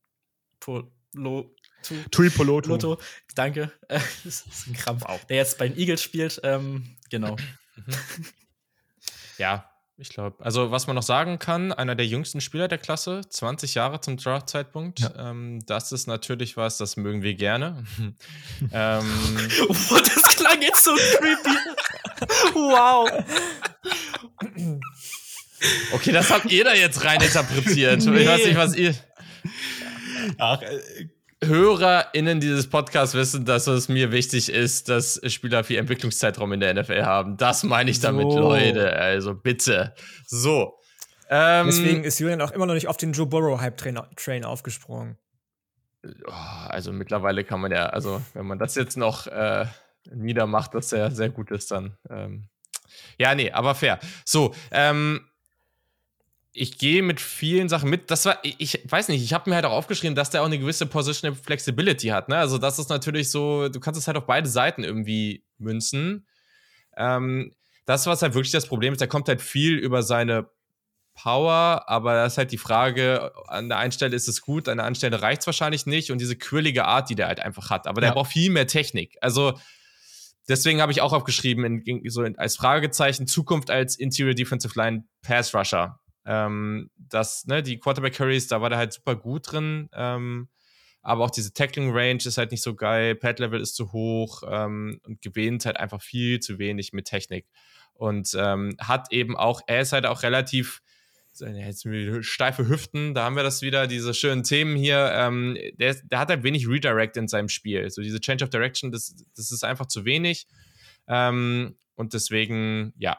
Tuipoloto. 2.12 3.00
Danke. 3.36 3.72
das 3.88 4.24
ist 4.24 4.68
ein 4.68 4.74
Krampf. 4.74 5.04
Wow. 5.08 5.24
Der 5.26 5.38
jetzt 5.38 5.58
bei 5.58 5.68
den 5.68 5.78
Eagles 5.78 6.02
spielt. 6.04 6.40
Ähm, 6.44 6.98
genau. 7.10 7.36
Mhm. 7.76 7.86
ja, 9.38 9.70
ich 9.98 10.10
glaube. 10.10 10.44
Also, 10.44 10.72
was 10.72 10.88
man 10.88 10.96
noch 10.96 11.04
sagen 11.04 11.40
kann, 11.40 11.74
einer 11.74 11.96
der 11.96 12.06
jüngsten 12.06 12.40
Spieler 12.40 12.68
der 12.68 12.78
Klasse, 12.78 13.22
20 13.28 13.76
Jahre 13.76 14.00
zum 14.00 14.18
Draft-Zeitpunkt. 14.18 15.00
Ja. 15.00 15.32
Ähm, 15.32 15.62
das 15.66 15.92
ist 15.92 16.08
natürlich 16.08 16.56
was, 16.56 16.78
das 16.78 16.96
mögen 16.96 17.22
wir 17.22 17.34
gerne. 17.34 17.84
ähm, 18.72 19.06
das 19.68 20.19
klang 20.60 20.62
jetzt 20.62 20.84
so 20.84 20.96
creepy. 20.96 21.58
wow. 22.54 23.10
Okay, 25.94 26.12
das 26.12 26.30
habt 26.30 26.52
ihr 26.52 26.64
da 26.64 26.74
jetzt 26.74 27.04
rein 27.04 27.22
interpretiert. 27.22 28.06
Nee. 28.06 28.22
Ich 28.22 28.28
weiß 28.28 28.46
nicht, 28.46 28.58
was 28.58 28.76
ihr. 28.76 28.96
Ach, 30.38 30.62
äh, 30.62 30.80
HörerInnen 31.44 32.40
dieses 32.40 32.70
Podcasts 32.70 33.16
wissen, 33.16 33.46
dass 33.46 33.68
es 33.68 33.90
mir 33.90 34.12
wichtig 34.12 34.50
ist, 34.50 34.90
dass 34.90 35.22
Spieler 35.28 35.64
viel 35.64 35.78
Entwicklungszeitraum 35.78 36.52
in 36.54 36.60
der 36.60 36.74
NFL 36.74 37.04
haben. 37.04 37.38
Das 37.38 37.64
meine 37.64 37.92
ich 37.92 38.00
damit, 38.00 38.32
so. 38.32 38.40
Leute. 38.40 38.94
Also 38.94 39.36
bitte. 39.36 39.94
So. 40.26 40.76
Ähm, 41.30 41.68
Deswegen 41.68 42.04
ist 42.04 42.20
Julian 42.20 42.42
auch 42.42 42.52
immer 42.52 42.66
noch 42.66 42.74
nicht 42.74 42.88
auf 42.88 42.98
den 42.98 43.14
Joe 43.14 43.28
Burrow 43.28 43.60
Hype-Train 43.60 44.46
aufgesprungen. 44.46 45.18
Oh, 46.04 46.32
also 46.70 46.92
mittlerweile 46.92 47.44
kann 47.44 47.60
man 47.60 47.72
ja, 47.72 47.88
also 47.88 48.22
wenn 48.34 48.46
man 48.46 48.58
das 48.58 48.76
jetzt 48.76 48.98
noch 48.98 49.28
äh, 49.28 49.66
niedermacht, 50.14 50.74
dass 50.74 50.92
er 50.92 51.12
sehr 51.12 51.30
gut 51.30 51.52
ist, 51.52 51.72
dann. 51.72 51.98
Ähm, 52.10 52.50
ja, 53.18 53.36
nee, 53.36 53.52
aber 53.52 53.76
fair. 53.76 54.00
So, 54.26 54.54
ähm, 54.72 55.22
ich 56.52 56.78
gehe 56.78 57.04
mit 57.04 57.22
vielen 57.22 57.70
Sachen 57.70 57.90
mit. 57.90 58.12
Das 58.12 58.26
war, 58.26 58.40
ich 58.44 58.82
weiß 58.86 59.10
nicht, 59.10 59.24
ich 59.24 59.34
habe 59.34 59.50
mir 59.50 59.56
halt 59.56 59.66
auch 59.66 59.72
aufgeschrieben, 59.72 60.16
dass 60.16 60.30
der 60.30 60.42
auch 60.42 60.48
eine 60.48 60.60
gewisse 60.60 60.86
Positional 60.86 61.36
Flexibility 61.36 62.08
hat. 62.08 62.28
Ne? 62.30 62.38
Also, 62.38 62.58
das 62.58 62.80
ist 62.80 62.90
natürlich 62.90 63.30
so, 63.30 63.70
du 63.70 63.80
kannst 63.80 64.00
es 64.00 64.08
halt 64.08 64.18
auf 64.18 64.26
beide 64.26 64.50
Seiten 64.50 64.84
irgendwie 64.84 65.44
münzen. 65.58 66.28
Ähm, 66.98 67.54
das, 67.86 68.08
was 68.08 68.22
halt 68.22 68.34
wirklich 68.34 68.52
das 68.52 68.66
Problem 68.66 68.94
ist, 68.94 69.00
der 69.00 69.08
kommt 69.08 69.28
halt 69.28 69.42
viel 69.42 69.78
über 69.78 70.04
seine 70.04 70.50
Power, 71.14 71.84
aber 71.88 72.14
das 72.14 72.34
ist 72.34 72.38
halt 72.38 72.52
die 72.52 72.58
Frage, 72.58 73.32
an 73.48 73.70
der 73.70 73.78
einen 73.78 73.92
Stelle 73.92 74.16
ist 74.16 74.28
es 74.28 74.42
gut, 74.42 74.70
an 74.70 74.78
der 74.78 74.86
anderen 74.86 74.96
Stelle 74.96 75.22
reicht 75.22 75.42
es 75.42 75.48
wahrscheinlich 75.48 75.86
nicht 75.86 76.12
und 76.12 76.20
diese 76.20 76.36
quirlige 76.36 76.86
Art, 76.86 77.10
die 77.10 77.16
der 77.16 77.28
halt 77.28 77.40
einfach 77.40 77.70
hat. 77.70 77.88
Aber 77.88 78.02
der 78.02 78.12
braucht 78.12 78.32
viel 78.32 78.52
mehr 78.52 78.68
Technik. 78.68 79.18
Also, 79.22 79.58
deswegen 80.50 80.82
habe 80.82 80.92
ich 80.92 81.02
auch 81.02 81.14
aufgeschrieben, 81.14 81.82
in, 81.86 82.10
so 82.10 82.22
als 82.22 82.58
Fragezeichen, 82.58 83.28
Zukunft 83.28 83.70
als 83.70 83.98
Interior 83.98 84.34
Defensive 84.34 84.78
Line 84.78 85.06
Pass 85.22 85.56
Rusher. 85.56 86.00
Ähm, 86.26 86.90
das, 86.98 87.46
ne, 87.46 87.64
die 87.64 87.80
Quarterback 87.80 88.16
Curries, 88.16 88.48
da 88.48 88.62
war 88.62 88.70
der 88.70 88.80
halt 88.80 88.94
super 88.94 89.16
gut 89.16 89.52
drin. 89.52 89.90
Ähm, 89.94 90.50
aber 91.02 91.26
auch 91.26 91.32
diese 91.32 91.54
Tackling 91.54 91.92
Range 91.92 92.20
ist 92.24 92.38
halt 92.38 92.52
nicht 92.52 92.62
so 92.62 92.76
geil, 92.76 93.16
Pad 93.16 93.40
Level 93.40 93.62
ist 93.62 93.76
zu 93.76 93.94
hoch 93.94 94.44
ähm, 94.48 95.00
und 95.06 95.22
gewinnt 95.22 95.66
halt 95.66 95.78
einfach 95.78 96.02
viel 96.02 96.40
zu 96.40 96.60
wenig 96.60 96.92
mit 96.92 97.06
Technik. 97.06 97.48
Und 97.94 98.36
ähm, 98.38 98.76
hat 98.80 99.12
eben 99.12 99.38
auch, 99.38 99.62
er 99.68 99.82
ist 99.82 99.94
halt 99.94 100.06
auch 100.06 100.24
relativ 100.24 100.82
jetzt 101.42 101.88
steife 102.26 102.68
Hüften, 102.68 103.14
da 103.14 103.24
haben 103.26 103.36
wir 103.36 103.44
das 103.44 103.62
wieder, 103.62 103.88
diese 103.88 104.14
schönen 104.14 104.44
Themen 104.44 104.76
hier. 104.76 105.12
Ähm, 105.14 105.58
der, 105.78 105.96
der, 105.96 106.20
hat 106.20 106.30
halt 106.30 106.44
wenig 106.44 106.68
Redirect 106.68 107.18
in 107.18 107.28
seinem 107.28 107.50
Spiel. 107.50 107.90
So 107.90 108.02
diese 108.02 108.20
Change 108.20 108.44
of 108.44 108.50
Direction, 108.50 108.92
das, 108.92 109.16
das 109.36 109.52
ist 109.52 109.64
einfach 109.64 109.88
zu 109.88 110.06
wenig. 110.06 110.48
Ähm, 111.08 111.76
und 111.96 112.14
deswegen, 112.14 112.94
ja, 112.98 113.18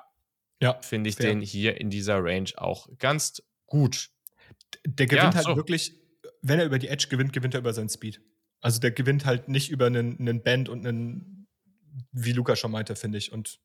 ja, 0.63 0.79
finde 0.83 1.11
ich 1.11 1.17
fair. 1.17 1.31
den 1.31 1.41
hier 1.41 1.81
in 1.81 1.91
dieser 1.91 2.23
Range 2.23 2.51
auch 2.57 2.89
ganz 2.99 3.43
gut. 3.67 4.11
Der 4.87 5.07
gewinnt 5.07 5.35
ja, 5.35 5.35
halt 5.35 5.45
so. 5.45 5.57
wirklich, 5.57 5.95
wenn 6.43 6.59
er 6.59 6.67
über 6.67 6.79
die 6.79 6.89
Edge 6.89 7.07
gewinnt, 7.09 7.33
gewinnt 7.33 7.55
er 7.55 7.61
über 7.61 7.73
seinen 7.73 7.89
Speed. 7.89 8.21
Also 8.61 8.79
der 8.79 8.91
gewinnt 8.91 9.25
halt 9.25 9.49
nicht 9.49 9.71
über 9.71 9.87
einen, 9.87 10.19
einen 10.19 10.43
Band 10.43 10.69
und 10.69 10.87
einen, 10.87 11.47
wie 12.13 12.33
Luca 12.33 12.57
schon 12.57 12.71
meinte, 12.71 12.95
finde 12.95 13.19
ich. 13.19 13.33
Und 13.33 13.59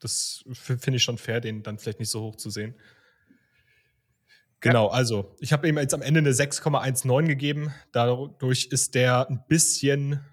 das 0.00 0.44
finde 0.52 0.96
ich 0.96 1.02
schon 1.02 1.18
fair, 1.18 1.40
den 1.40 1.62
dann 1.62 1.78
vielleicht 1.78 1.98
nicht 1.98 2.10
so 2.10 2.22
hoch 2.22 2.36
zu 2.36 2.50
sehen. 2.50 2.74
Genau, 4.68 4.88
also 4.88 5.34
ich 5.40 5.52
habe 5.52 5.68
ihm 5.68 5.78
jetzt 5.78 5.94
am 5.94 6.02
Ende 6.02 6.18
eine 6.18 6.32
6,19 6.32 7.26
gegeben. 7.26 7.72
Dadurch 7.92 8.66
ist 8.70 8.94
der 8.94 9.28
ein 9.28 9.44
bisschen 9.48 10.24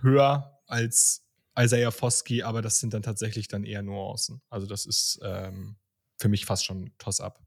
höher 0.00 0.60
als 0.66 1.24
Isaiah 1.58 1.90
Foskey, 1.90 2.42
aber 2.42 2.62
das 2.62 2.80
sind 2.80 2.94
dann 2.94 3.02
tatsächlich 3.02 3.48
dann 3.48 3.64
eher 3.64 3.82
Nuancen. 3.82 4.42
Also 4.50 4.66
das 4.66 4.86
ist 4.86 5.20
ähm, 5.22 5.76
für 6.18 6.28
mich 6.28 6.44
fast 6.44 6.64
schon 6.64 6.92
Toss-up. 6.98 7.40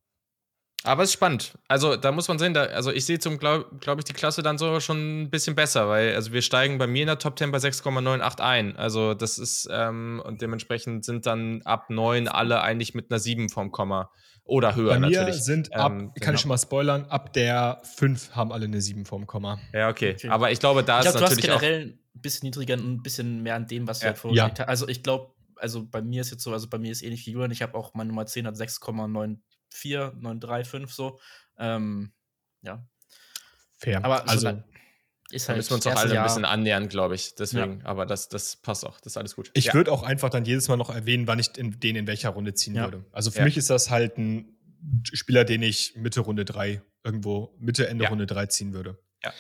Aber 0.84 1.04
es 1.04 1.10
ist 1.10 1.14
spannend. 1.14 1.58
Also 1.68 1.98
da 1.98 2.12
muss 2.14 2.30
man 2.30 2.40
sehen, 2.40 2.54
da, 2.54 2.64
also 2.64 2.92
ich 2.92 3.06
sehe 3.06 3.20
zum, 3.20 3.38
glaube 3.38 3.66
glaub 3.82 4.00
ich, 4.00 4.06
die 4.06 4.14
Klasse 4.14 4.42
dann 4.42 4.58
so 4.58 4.80
schon 4.80 5.24
ein 5.24 5.30
bisschen 5.30 5.54
besser, 5.54 5.90
weil 5.90 6.16
also 6.16 6.32
wir 6.32 6.42
steigen 6.42 6.78
bei 6.78 6.88
mir 6.88 7.02
in 7.02 7.08
der 7.08 7.20
Top 7.20 7.38
10 7.38 7.52
bei 7.52 7.58
6,98 7.58 8.40
ein. 8.40 8.78
Also 8.78 9.14
das 9.14 9.38
ist, 9.38 9.68
ähm, 9.70 10.22
und 10.24 10.42
dementsprechend 10.42 11.04
sind 11.04 11.26
dann 11.26 11.62
ab 11.64 11.90
9 11.90 12.30
alle 12.30 12.62
eigentlich 12.62 12.94
mit 12.94 13.12
einer 13.12 13.20
7 13.20 13.50
vom 13.50 13.72
Komma. 13.72 14.10
Oder 14.50 14.76
höher 14.76 14.90
bei 14.90 15.00
mir 15.00 15.20
natürlich. 15.22 15.44
sind 15.44 15.74
ab, 15.74 15.92
ähm, 15.92 15.98
kann 15.98 16.14
genau. 16.16 16.34
ich 16.34 16.40
schon 16.40 16.50
mal 16.50 16.58
spoilern, 16.58 17.06
ab 17.06 17.34
der 17.34 17.82
5 17.96 18.36
haben 18.36 18.52
alle 18.52 18.66
eine 18.66 18.82
7 18.82 19.06
vom 19.06 19.28
Komma. 19.28 19.60
Ja, 19.74 19.90
okay. 19.90 20.14
okay. 20.14 20.30
Aber 20.30 20.52
ich 20.52 20.60
glaube, 20.60 20.84
da 20.84 21.00
ich 21.00 21.04
glaub, 21.04 21.16
ist 21.16 21.22
natürlich. 21.22 21.46
Du 21.46 21.52
hast 21.52 21.62
generell 21.62 22.00
ein 22.16 22.22
bisschen 22.22 22.48
niedriger 22.48 22.74
und 22.76 22.94
ein 22.94 23.04
bisschen 23.04 23.44
mehr 23.44 23.56
an 23.56 23.68
dem, 23.68 23.88
was 23.88 24.02
ja. 24.02 24.06
du 24.06 24.08
halt 24.10 24.18
vorgelegt 24.18 24.60
ja. 24.60 24.66
hast. 24.66 24.70
Also 24.70 24.88
ich 24.88 25.04
glaube, 25.04 25.34
also 25.56 25.86
bei 25.86 26.02
mir 26.02 26.22
ist 26.22 26.32
jetzt 26.32 26.44
so, 26.44 26.52
also 26.52 26.68
bei 26.68 26.80
mir 26.80 26.92
ist 26.92 27.04
ähnlich 27.04 27.26
wie 27.26 27.32
Julian, 27.32 27.52
ich 27.52 27.62
habe 27.62 27.78
auch 27.78 27.94
meine 27.94 28.10
Nummer 28.10 28.26
10 28.26 28.48
hat 28.48 28.56
6,94, 28.56 29.40
935 30.20 30.90
so. 30.90 31.20
Ähm, 31.58 32.12
ja. 32.62 32.86
Fair. 33.78 34.04
Aber 34.04 34.28
also, 34.28 34.50
so, 34.50 34.64
ist 35.32 35.48
halt 35.48 35.56
da 35.56 35.58
müssen 35.58 35.70
wir 35.70 35.76
uns 35.76 35.88
auch 35.88 35.96
alle 35.96 36.14
Jahr. 36.14 36.24
ein 36.24 36.28
bisschen 36.28 36.46
annähern, 36.46 36.90
glaube 36.90 37.16
ich. 37.16 37.36
Deswegen, 37.36 37.80
ja. 37.80 37.86
aber 37.86 38.06
das, 38.06 38.30
das 38.30 38.56
passt 38.56 38.86
auch. 38.86 39.00
Das 39.00 39.14
ist 39.14 39.18
alles 39.18 39.36
gut. 39.36 39.52
Ich 39.54 39.66
ja. 39.66 39.74
würde 39.74 39.92
auch 39.92 40.04
einfach 40.04 40.30
dann 40.30 40.46
jedes 40.46 40.68
Mal 40.68 40.78
noch 40.78 40.90
erwähnen, 40.90 41.28
wann 41.28 41.40
ich 41.40 41.58
in, 41.58 41.80
den 41.80 41.96
in 41.96 42.08
welcher 42.08 42.30
Runde 42.30 42.54
ziehen 42.54 42.76
ja. 42.76 42.86
würde. 42.86 43.06
Also 43.12 43.32
für 43.32 43.44
mich 43.44 43.58
ist 43.58 43.70
das 43.70 43.90
halt 43.90 44.18
ein 44.18 44.58
Spieler, 45.04 45.46
den 45.46 45.62
ich 45.62 45.94
Mitte 45.96 46.22
Runde 46.22 46.46
3 46.46 46.82
irgendwo, 47.04 47.56
Mitte, 47.60 47.88
Ende 47.88 48.08
Runde 48.08 48.26
3 48.26 48.48
ziehen 48.48 48.74
würde. 48.74 48.98
Ja. 49.24 49.34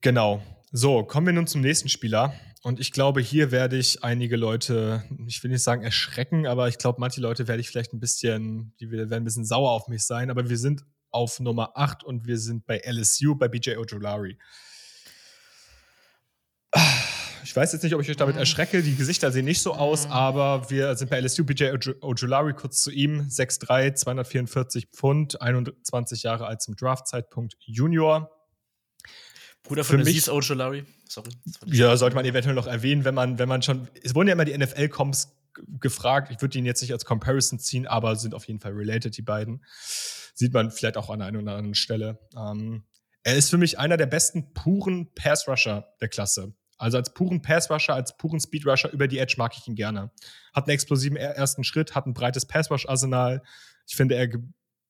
Genau. 0.00 0.42
So, 0.70 1.02
kommen 1.04 1.26
wir 1.26 1.32
nun 1.32 1.46
zum 1.46 1.60
nächsten 1.60 1.88
Spieler. 1.88 2.34
Und 2.62 2.80
ich 2.80 2.92
glaube, 2.92 3.20
hier 3.20 3.50
werde 3.50 3.76
ich 3.76 4.04
einige 4.04 4.36
Leute, 4.36 5.04
ich 5.26 5.42
will 5.42 5.50
nicht 5.50 5.62
sagen 5.62 5.82
erschrecken, 5.82 6.46
aber 6.46 6.68
ich 6.68 6.78
glaube, 6.78 7.00
manche 7.00 7.20
Leute 7.20 7.48
werde 7.48 7.60
ich 7.60 7.68
vielleicht 7.68 7.92
ein 7.92 8.00
bisschen, 8.00 8.74
die 8.80 8.90
werden 8.90 9.12
ein 9.12 9.24
bisschen 9.24 9.44
sauer 9.44 9.70
auf 9.70 9.88
mich 9.88 10.04
sein. 10.04 10.30
Aber 10.30 10.48
wir 10.48 10.58
sind 10.58 10.84
auf 11.10 11.40
Nummer 11.40 11.72
8 11.76 12.04
und 12.04 12.26
wir 12.26 12.38
sind 12.38 12.66
bei 12.66 12.82
LSU, 12.84 13.34
bei 13.34 13.48
BJ 13.48 13.76
Ojolari. 13.76 14.38
Ich 17.44 17.56
weiß 17.56 17.72
jetzt 17.72 17.82
nicht, 17.82 17.94
ob 17.94 18.02
ich 18.02 18.10
euch 18.10 18.16
damit 18.16 18.34
mhm. 18.34 18.40
erschrecke. 18.40 18.82
Die 18.82 18.94
Gesichter 18.94 19.32
sehen 19.32 19.46
nicht 19.46 19.62
so 19.62 19.72
aus, 19.72 20.06
mhm. 20.06 20.12
aber 20.12 20.70
wir 20.70 20.94
sind 20.96 21.10
bei 21.10 21.18
LSU. 21.18 21.44
BJ 21.44 21.70
Ojolari, 22.02 22.52
kurz 22.52 22.82
zu 22.82 22.90
ihm: 22.90 23.22
6'3, 23.22 23.94
244 23.94 24.88
Pfund, 24.94 25.40
21 25.40 26.24
Jahre 26.24 26.46
alt 26.46 26.60
zum 26.60 26.76
Draftzeitpunkt 26.76 27.56
Junior. 27.60 28.30
Bruder 29.62 29.84
von 29.84 30.00
Aziz 30.00 30.28
Ojolari. 30.28 30.84
Sorry. 31.08 31.30
Ja, 31.66 31.96
sollte 31.96 32.16
man 32.16 32.24
eventuell 32.24 32.54
noch 32.54 32.66
erwähnen, 32.66 33.04
wenn 33.04 33.14
man, 33.14 33.38
wenn 33.38 33.48
man 33.48 33.62
schon. 33.62 33.88
Es 34.02 34.14
wurden 34.14 34.28
ja 34.28 34.34
immer 34.34 34.44
die 34.44 34.56
NFL-Coms 34.56 35.34
gefragt. 35.80 36.30
Ich 36.30 36.40
würde 36.40 36.58
ihn 36.58 36.66
jetzt 36.66 36.82
nicht 36.82 36.92
als 36.92 37.04
Comparison 37.04 37.58
ziehen, 37.58 37.86
aber 37.86 38.16
sind 38.16 38.34
auf 38.34 38.44
jeden 38.44 38.60
Fall 38.60 38.72
related, 38.72 39.16
die 39.16 39.22
beiden. 39.22 39.64
Sieht 40.34 40.52
man 40.52 40.70
vielleicht 40.70 40.96
auch 40.96 41.10
an 41.10 41.22
einer 41.22 41.38
oder 41.38 41.52
anderen 41.52 41.74
Stelle. 41.74 42.18
Ähm, 42.36 42.84
er 43.24 43.36
ist 43.36 43.50
für 43.50 43.58
mich 43.58 43.78
einer 43.78 43.96
der 43.96 44.06
besten 44.06 44.52
puren 44.54 45.12
Pass-Rusher 45.14 45.94
der 46.00 46.08
Klasse. 46.08 46.54
Also 46.78 46.96
als 46.96 47.12
puren 47.12 47.42
Pass-Rusher, 47.42 47.94
als 47.94 48.16
puren 48.16 48.40
Speed-Rusher 48.40 48.92
über 48.92 49.08
die 49.08 49.18
Edge 49.18 49.34
mag 49.36 49.52
ich 49.56 49.66
ihn 49.66 49.74
gerne. 49.74 50.10
Hat 50.54 50.64
einen 50.64 50.74
explosiven 50.74 51.16
ersten 51.16 51.64
Schritt, 51.64 51.94
hat 51.94 52.06
ein 52.06 52.14
breites 52.14 52.46
Pass-Rush-Arsenal. 52.46 53.42
Ich 53.86 53.96
finde, 53.96 54.14
er 54.14 54.28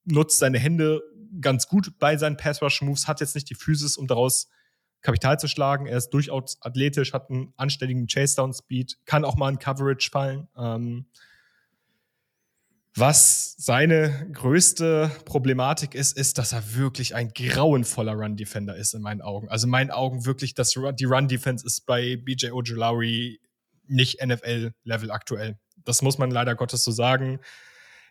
nutzt 0.04 0.38
seine 0.38 0.58
Hände 0.58 1.02
ganz 1.40 1.66
gut 1.66 1.98
bei 1.98 2.16
seinen 2.16 2.36
Pass-Rush-Moves, 2.36 3.08
hat 3.08 3.20
jetzt 3.20 3.34
nicht 3.34 3.50
die 3.50 3.54
Physis, 3.54 3.96
um 3.96 4.06
daraus 4.06 4.48
Kapital 5.00 5.38
zu 5.38 5.48
schlagen. 5.48 5.86
Er 5.86 5.96
ist 5.96 6.10
durchaus 6.10 6.58
athletisch, 6.60 7.12
hat 7.12 7.30
einen 7.30 7.52
anständigen 7.56 8.06
Chase-Down-Speed, 8.06 8.98
kann 9.04 9.24
auch 9.24 9.36
mal 9.36 9.50
in 9.50 9.58
Coverage 9.58 10.10
fallen. 10.10 10.48
Ähm, 10.56 11.06
was 12.98 13.54
seine 13.58 14.30
größte 14.32 15.10
Problematik 15.24 15.94
ist, 15.94 16.16
ist, 16.16 16.38
dass 16.38 16.52
er 16.52 16.74
wirklich 16.74 17.14
ein 17.14 17.30
grauenvoller 17.30 18.12
Run-Defender 18.12 18.76
ist 18.76 18.94
in 18.94 19.02
meinen 19.02 19.20
Augen. 19.20 19.48
Also 19.48 19.66
in 19.66 19.70
meinen 19.70 19.90
Augen 19.90 20.26
wirklich, 20.26 20.54
dass 20.54 20.70
die 20.72 21.04
Run-Defense 21.04 21.66
ist 21.66 21.86
bei 21.86 22.16
BJ 22.16 22.50
Ojolari 22.50 23.40
nicht 23.86 24.24
NFL-Level 24.24 25.10
aktuell. 25.10 25.58
Das 25.84 26.02
muss 26.02 26.18
man 26.18 26.30
leider 26.30 26.54
Gottes 26.54 26.84
so 26.84 26.90
sagen. 26.90 27.40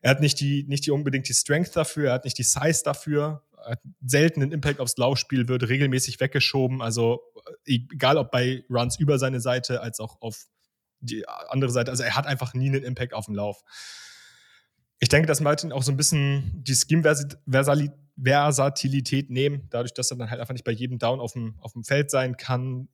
Er 0.02 0.12
hat 0.12 0.22
nicht 0.22 0.40
die, 0.40 0.66
nicht 0.68 0.86
die 0.86 0.92
unbedingt 0.92 1.28
die 1.28 1.34
Strength 1.34 1.76
dafür, 1.76 2.10
er 2.10 2.14
hat 2.14 2.26
nicht 2.26 2.38
die 2.38 2.44
Size 2.44 2.82
dafür, 2.84 3.44
er 3.58 3.72
hat 3.72 3.82
selten 4.06 4.42
einen 4.42 4.52
Impact 4.52 4.80
aufs 4.80 4.98
Laufspiel, 4.98 5.48
wird 5.48 5.68
regelmäßig 5.68 6.20
weggeschoben. 6.20 6.82
Also 6.82 7.22
egal 7.66 8.18
ob 8.18 8.32
bei 8.32 8.64
Runs 8.70 9.00
über 9.00 9.20
seine 9.20 9.40
Seite 9.40 9.82
als 9.82 10.00
auch 10.00 10.22
auf 10.22 10.46
die 11.00 11.28
andere 11.28 11.72
Seite. 11.72 11.92
Also 11.92 12.04
er 12.04 12.16
hat 12.16 12.26
einfach 12.26 12.54
nie 12.54 12.68
einen 12.68 12.84
Impact 12.84 13.14
auf 13.14 13.26
den 13.26 13.36
Lauf 13.36 13.64
ich 15.00 15.10
denke, 15.10 15.28
dass 15.28 15.42
Martin 15.42 15.72
auch 15.72 15.84
so 15.84 15.92
ein 15.92 15.98
bisschen 15.98 16.64
die 16.64 16.74
Scheme-Versatilität 16.74 19.30
nehmen, 19.30 19.68
dadurch, 19.70 19.94
dass 19.94 20.10
er 20.12 20.18
dann 20.18 20.32
halt 20.32 20.42
einfach 20.42 20.54
nicht 20.54 20.64
bei 20.64 20.72
jedem 20.72 20.98
Down 20.98 21.20
auf 21.20 21.34
dem, 21.34 21.54
auf 21.60 21.74
dem 21.74 21.84
Feld 21.84 22.10
sein 22.10 22.38
kann. 22.38 22.88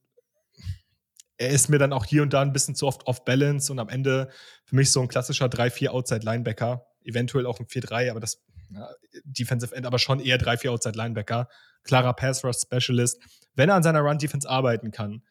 Er 1.38 1.50
ist 1.50 1.70
mir 1.70 1.80
dann 1.80 1.94
auch 1.94 2.06
hier 2.06 2.22
und 2.22 2.34
da 2.34 2.42
ein 2.42 2.52
bisschen 2.54 2.76
zu 2.76 2.88
oft 2.88 3.08
off-balance 3.08 3.72
und 3.72 3.80
am 3.80 3.90
Ende 3.90 4.30
für 4.66 4.76
mich 4.76 4.92
so 4.92 5.02
ein 5.02 5.08
klassischer 5.08 5.46
3-4 5.46 5.90
Outside-Linebacker, 5.90 6.86
eventuell 7.04 7.46
auch 7.46 7.60
ein 7.60 7.68
4-3, 7.68 8.12
aber 8.12 8.20
das 8.20 8.42
ja, 8.70 8.90
Defensive 9.24 9.76
End, 9.76 9.86
aber 9.86 10.00
schon 10.00 10.20
eher 10.20 10.40
3-4 10.40 10.70
Outside-Linebacker, 10.70 11.48
klarer 11.84 12.14
Pass-Rush-Specialist, 12.14 13.20
wenn 13.56 13.70
er 13.70 13.76
an 13.76 13.84
seiner 13.84 14.02
Run-Defense 14.02 14.50
arbeiten 14.50 14.92
kann. 14.92 15.24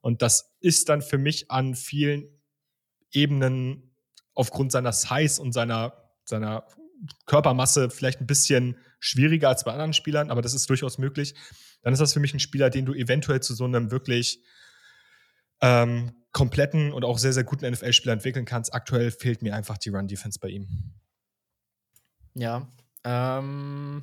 Und 0.00 0.22
das 0.22 0.54
ist 0.60 0.88
dann 0.88 1.02
für 1.02 1.18
mich 1.18 1.50
an 1.50 1.74
vielen 1.74 2.28
Ebenen 3.12 3.90
aufgrund 4.34 4.72
seiner 4.72 4.92
Size 4.92 5.42
und 5.42 5.52
seiner 5.52 6.09
seiner 6.24 6.66
Körpermasse 7.26 7.90
vielleicht 7.90 8.20
ein 8.20 8.26
bisschen 8.26 8.76
schwieriger 8.98 9.48
als 9.48 9.64
bei 9.64 9.72
anderen 9.72 9.92
Spielern, 9.92 10.30
aber 10.30 10.42
das 10.42 10.54
ist 10.54 10.68
durchaus 10.68 10.98
möglich, 10.98 11.34
dann 11.82 11.92
ist 11.92 12.00
das 12.00 12.12
für 12.12 12.20
mich 12.20 12.34
ein 12.34 12.40
Spieler, 12.40 12.70
den 12.70 12.84
du 12.84 12.92
eventuell 12.92 13.40
zu 13.40 13.54
so 13.54 13.64
einem 13.64 13.90
wirklich 13.90 14.42
ähm, 15.62 16.12
kompletten 16.32 16.92
und 16.92 17.04
auch 17.04 17.18
sehr, 17.18 17.32
sehr 17.32 17.44
guten 17.44 17.70
NFL-Spieler 17.70 18.12
entwickeln 18.12 18.44
kannst. 18.44 18.74
Aktuell 18.74 19.10
fehlt 19.10 19.42
mir 19.42 19.54
einfach 19.54 19.78
die 19.78 19.88
Run-Defense 19.88 20.38
bei 20.38 20.48
ihm. 20.48 20.92
Ja, 22.34 22.70
ähm, 23.04 24.02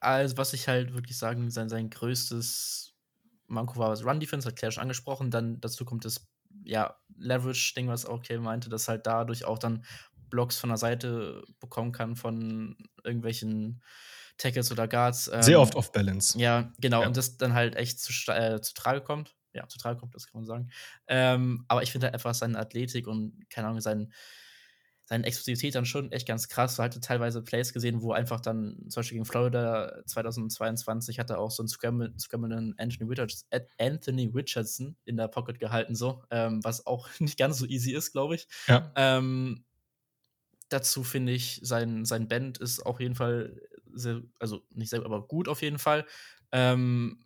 also 0.00 0.36
was 0.36 0.52
ich 0.52 0.68
halt 0.68 0.94
wirklich 0.94 1.16
sagen, 1.16 1.50
sein, 1.50 1.68
sein 1.68 1.90
größtes 1.90 2.94
Manko 3.46 3.78
war 3.78 3.90
das 3.90 4.04
Run-Defense, 4.04 4.46
hat 4.46 4.56
Claire 4.56 4.72
schon 4.72 4.82
angesprochen. 4.82 5.30
Dann 5.30 5.60
dazu 5.60 5.84
kommt 5.84 6.04
das 6.04 6.28
ja, 6.64 6.96
Leverage-Ding, 7.16 7.88
was 7.88 8.06
auch 8.06 8.18
okay 8.18 8.38
meinte, 8.38 8.68
dass 8.68 8.88
halt 8.88 9.06
dadurch 9.06 9.44
auch 9.44 9.58
dann 9.58 9.84
Blocks 10.30 10.58
von 10.58 10.70
der 10.70 10.78
Seite 10.78 11.44
bekommen 11.58 11.92
kann 11.92 12.16
von 12.16 12.76
irgendwelchen 13.04 13.82
Tackles 14.40 14.72
oder 14.72 14.88
Guards. 14.88 15.30
Ähm, 15.32 15.42
Sehr 15.42 15.60
oft 15.60 15.74
off 15.74 15.92
Balance. 15.92 16.38
Ja, 16.38 16.72
genau. 16.78 17.02
Ja. 17.02 17.06
Und 17.06 17.16
das 17.16 17.36
dann 17.36 17.54
halt 17.54 17.76
echt 17.76 18.00
zu, 18.00 18.12
äh, 18.32 18.60
zu 18.60 18.74
Trage 18.74 19.02
kommt. 19.02 19.36
Ja, 19.52 19.66
zu 19.68 19.78
Trage 19.78 19.98
kommt, 19.98 20.14
das 20.14 20.26
kann 20.26 20.40
man 20.40 20.46
sagen. 20.46 20.70
Ähm, 21.08 21.64
aber 21.68 21.82
ich 21.82 21.92
finde 21.92 22.06
halt 22.06 22.14
einfach 22.14 22.34
seine 22.34 22.58
Athletik 22.58 23.06
und, 23.06 23.50
keine 23.50 23.68
Ahnung, 23.68 23.80
sein, 23.80 24.12
seine 25.04 25.26
Explosivität 25.26 25.74
dann 25.74 25.86
schon 25.86 26.12
echt 26.12 26.28
ganz 26.28 26.48
krass. 26.48 26.76
Du 26.76 26.84
hatte 26.84 27.00
teilweise 27.00 27.42
Plays 27.42 27.72
gesehen, 27.72 28.00
wo 28.00 28.12
einfach 28.12 28.40
dann, 28.40 28.76
zum 28.88 29.00
Beispiel 29.00 29.16
gegen 29.16 29.24
Florida 29.24 30.02
2022, 30.06 31.18
hat 31.18 31.30
er 31.30 31.40
auch 31.40 31.50
so 31.50 31.64
einen 31.64 31.68
scramblenden 31.68 32.74
Anthony, 32.78 33.10
Richards, 33.10 33.44
Anthony 33.78 34.30
Richardson 34.32 34.96
in 35.04 35.16
der 35.16 35.26
Pocket 35.26 35.58
gehalten, 35.58 35.96
so, 35.96 36.22
ähm, 36.30 36.62
was 36.62 36.86
auch 36.86 37.08
nicht 37.18 37.36
ganz 37.36 37.58
so 37.58 37.66
easy 37.66 37.92
ist, 37.92 38.12
glaube 38.12 38.36
ich. 38.36 38.46
Ja. 38.68 38.92
Ähm, 38.94 39.64
dazu 40.70 41.04
finde 41.04 41.32
ich, 41.32 41.60
sein, 41.62 42.04
sein 42.04 42.28
Band 42.28 42.58
ist 42.58 42.84
auf 42.86 43.00
jeden 43.00 43.14
Fall, 43.14 43.60
sehr, 43.92 44.22
also 44.38 44.62
nicht 44.70 44.90
sehr, 44.90 45.04
aber 45.04 45.26
gut 45.26 45.48
auf 45.48 45.62
jeden 45.62 45.78
Fall. 45.78 46.06
Ähm, 46.52 47.18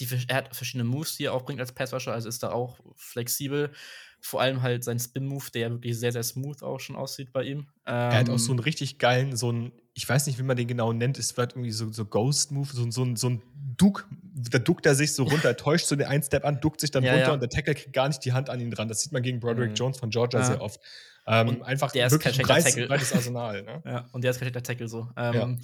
die, 0.00 0.08
er 0.28 0.36
hat 0.36 0.56
verschiedene 0.56 0.84
Moves, 0.84 1.16
die 1.16 1.24
er 1.24 1.34
auch 1.34 1.44
bringt 1.44 1.60
als 1.60 1.72
Passwasher, 1.72 2.12
also 2.12 2.28
ist 2.28 2.42
da 2.42 2.50
auch 2.50 2.80
flexibel. 2.96 3.72
Vor 4.20 4.40
allem 4.40 4.62
halt 4.62 4.82
sein 4.84 4.98
Spin-Move, 4.98 5.50
der 5.52 5.62
ja 5.62 5.70
wirklich 5.70 5.98
sehr, 5.98 6.10
sehr 6.10 6.22
smooth 6.22 6.62
auch 6.62 6.80
schon 6.80 6.96
aussieht 6.96 7.32
bei 7.32 7.44
ihm. 7.44 7.58
Ähm, 7.86 8.10
er 8.10 8.18
hat 8.18 8.30
auch 8.30 8.38
so 8.38 8.52
einen 8.52 8.58
richtig 8.58 8.98
geilen, 8.98 9.36
so 9.36 9.50
einen, 9.50 9.72
ich 9.92 10.08
weiß 10.08 10.26
nicht, 10.26 10.38
wie 10.38 10.42
man 10.42 10.56
den 10.56 10.66
genau 10.66 10.92
nennt, 10.92 11.18
es 11.18 11.36
wird 11.36 11.52
irgendwie 11.52 11.70
so, 11.70 11.92
so 11.92 12.04
Ghost-Move, 12.04 12.68
so, 12.72 12.90
so, 12.90 13.14
so 13.14 13.28
ein 13.28 13.42
Duck, 13.76 14.08
da 14.34 14.58
duckt 14.58 14.84
er 14.84 14.94
sich 14.94 15.14
so 15.14 15.22
runter, 15.22 15.48
er 15.48 15.56
täuscht 15.56 15.86
so 15.86 15.94
den 15.94 16.06
einen 16.06 16.22
Step 16.22 16.44
an, 16.44 16.60
duckt 16.60 16.80
sich 16.80 16.90
dann 16.90 17.04
ja, 17.04 17.12
runter 17.12 17.28
ja. 17.28 17.32
und 17.34 17.40
der 17.40 17.48
Tackle 17.48 17.74
kriegt 17.74 17.92
gar 17.92 18.08
nicht 18.08 18.24
die 18.24 18.32
Hand 18.32 18.50
an 18.50 18.60
ihn 18.60 18.70
dran. 18.70 18.88
Das 18.88 19.00
sieht 19.00 19.12
man 19.12 19.22
gegen 19.22 19.38
Broderick 19.38 19.70
mhm. 19.70 19.76
Jones 19.76 19.98
von 19.98 20.10
Georgia 20.10 20.40
ja. 20.40 20.46
sehr 20.46 20.60
oft. 20.60 20.80
Ähm, 21.26 21.62
einfach 21.62 21.92
der 21.92 22.08
ist 22.08 22.18
kein 22.18 22.36
breites, 22.36 22.74
breites 22.74 23.12
Arsenal. 23.12 23.62
Ne? 23.62 23.82
ja, 23.86 24.08
und 24.12 24.22
der 24.24 24.32
ist 24.32 24.38
kein 24.38 24.46
schlechter 24.46 24.62
Tackle 24.62 24.88
so. 24.88 25.08
Ähm, 25.16 25.60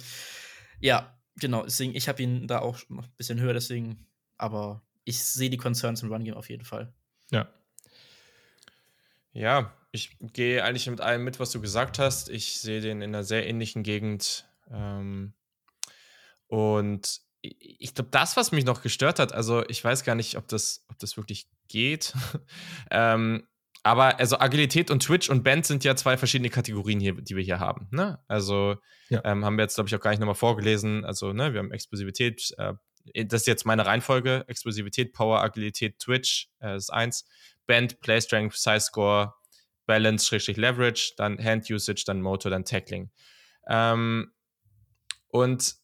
ja. 0.79 0.95
ja. 0.95 1.17
genau. 1.39 1.63
Deswegen, 1.63 1.93
ich 1.95 2.07
habe 2.07 2.23
ihn 2.23 2.47
da 2.47 2.59
auch 2.59 2.79
noch 2.89 3.05
ein 3.05 3.13
bisschen 3.17 3.39
höher, 3.39 3.53
deswegen, 3.53 4.07
aber 4.37 4.81
ich 5.03 5.21
sehe 5.21 5.49
die 5.49 5.57
Concerns 5.57 6.01
im 6.01 6.11
Run 6.11 6.23
Game 6.23 6.35
auf 6.35 6.49
jeden 6.49 6.65
Fall. 6.65 6.93
Ja. 7.29 7.49
Ja, 9.33 9.73
ich 9.91 10.17
gehe 10.19 10.63
eigentlich 10.63 10.89
mit 10.89 11.01
allem 11.01 11.23
mit, 11.23 11.39
was 11.39 11.51
du 11.51 11.61
gesagt 11.61 11.99
hast. 11.99 12.29
Ich 12.29 12.59
sehe 12.59 12.81
den 12.81 13.01
in 13.01 13.13
einer 13.13 13.23
sehr 13.23 13.47
ähnlichen 13.47 13.83
Gegend. 13.83 14.45
Ähm, 14.71 15.33
und 16.47 17.21
ich 17.41 17.93
glaube, 17.95 18.09
das, 18.11 18.37
was 18.37 18.51
mich 18.51 18.65
noch 18.65 18.81
gestört 18.81 19.19
hat, 19.19 19.33
also 19.33 19.63
ich 19.67 19.83
weiß 19.83 20.03
gar 20.03 20.15
nicht, 20.15 20.37
ob 20.37 20.47
das, 20.47 20.85
ob 20.89 20.99
das 20.99 21.17
wirklich 21.17 21.47
geht. 21.67 22.13
ähm, 22.91 23.47
aber 23.83 24.19
also 24.19 24.39
Agilität 24.39 24.91
und 24.91 25.01
Twitch 25.01 25.29
und 25.29 25.43
Band 25.43 25.65
sind 25.65 25.83
ja 25.83 25.95
zwei 25.95 26.17
verschiedene 26.17 26.51
Kategorien 26.51 26.99
hier, 26.99 27.13
die 27.13 27.35
wir 27.35 27.43
hier 27.43 27.59
haben. 27.59 27.87
Ne? 27.91 28.19
Also 28.27 28.75
ja. 29.09 29.21
ähm, 29.25 29.43
haben 29.43 29.57
wir 29.57 29.63
jetzt, 29.63 29.75
glaube 29.75 29.87
ich, 29.87 29.95
auch 29.95 29.99
gar 29.99 30.11
nicht 30.11 30.19
nochmal 30.19 30.35
vorgelesen. 30.35 31.03
Also, 31.03 31.33
ne, 31.33 31.53
wir 31.53 31.59
haben 31.59 31.71
Explosivität, 31.71 32.53
äh, 32.57 32.73
das 33.25 33.41
ist 33.41 33.47
jetzt 33.47 33.65
meine 33.65 33.85
Reihenfolge: 33.85 34.45
Explosivität, 34.47 35.13
Power, 35.13 35.41
Agilität, 35.41 35.97
Twitch, 35.97 36.49
äh, 36.59 36.73
das 36.73 36.83
ist 36.83 36.89
eins. 36.91 37.25
Band, 37.65 37.99
Play 38.01 38.21
Strength, 38.21 38.55
Size 38.55 38.81
Score, 38.81 39.33
Balance, 39.87 40.27
Schrägstrich 40.27 40.57
Leverage, 40.57 41.13
dann 41.17 41.43
Hand 41.43 41.69
Usage, 41.69 42.03
dann 42.05 42.21
Motor, 42.21 42.51
dann 42.51 42.65
Tackling. 42.65 43.11
Ähm, 43.67 44.31
und 45.29 45.80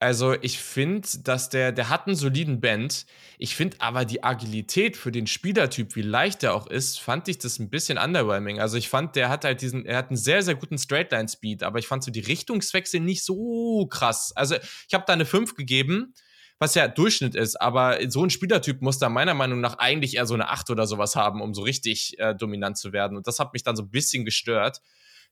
also 0.00 0.34
ich 0.40 0.60
finde, 0.60 1.08
dass 1.24 1.48
der, 1.48 1.72
der 1.72 1.88
hat 1.88 2.06
einen 2.06 2.14
soliden 2.14 2.60
Band. 2.60 3.04
Ich 3.36 3.56
finde 3.56 3.78
aber 3.80 4.04
die 4.04 4.22
Agilität 4.22 4.96
für 4.96 5.10
den 5.10 5.26
Spielertyp, 5.26 5.96
wie 5.96 6.02
leicht 6.02 6.42
der 6.42 6.54
auch 6.54 6.68
ist, 6.68 7.00
fand 7.00 7.26
ich 7.26 7.38
das 7.38 7.58
ein 7.58 7.68
bisschen 7.68 7.98
underwhelming. 7.98 8.60
Also 8.60 8.76
ich 8.76 8.88
fand, 8.88 9.16
der 9.16 9.28
hat 9.28 9.44
halt 9.44 9.60
diesen, 9.60 9.86
er 9.86 9.96
hat 9.98 10.10
einen 10.10 10.16
sehr, 10.16 10.42
sehr 10.42 10.54
guten 10.54 10.78
Straightline-Speed, 10.78 11.64
aber 11.64 11.80
ich 11.80 11.88
fand 11.88 12.04
so 12.04 12.12
die 12.12 12.20
Richtungswechsel 12.20 13.00
nicht 13.00 13.24
so 13.24 13.86
krass. 13.86 14.32
Also 14.36 14.54
ich 14.56 14.94
habe 14.94 15.04
da 15.04 15.14
eine 15.14 15.26
5 15.26 15.56
gegeben, 15.56 16.14
was 16.60 16.76
ja 16.76 16.86
Durchschnitt 16.86 17.34
ist, 17.34 17.60
aber 17.60 17.98
so 18.08 18.22
ein 18.22 18.30
Spielertyp 18.30 18.82
muss 18.82 18.98
da 18.98 19.08
meiner 19.08 19.34
Meinung 19.34 19.60
nach 19.60 19.78
eigentlich 19.78 20.16
eher 20.16 20.26
so 20.26 20.34
eine 20.34 20.48
8 20.48 20.70
oder 20.70 20.86
sowas 20.86 21.16
haben, 21.16 21.40
um 21.40 21.54
so 21.54 21.62
richtig 21.62 22.18
äh, 22.20 22.36
dominant 22.36 22.78
zu 22.78 22.92
werden. 22.92 23.16
Und 23.16 23.26
das 23.26 23.40
hat 23.40 23.52
mich 23.52 23.64
dann 23.64 23.74
so 23.74 23.82
ein 23.82 23.90
bisschen 23.90 24.24
gestört. 24.24 24.80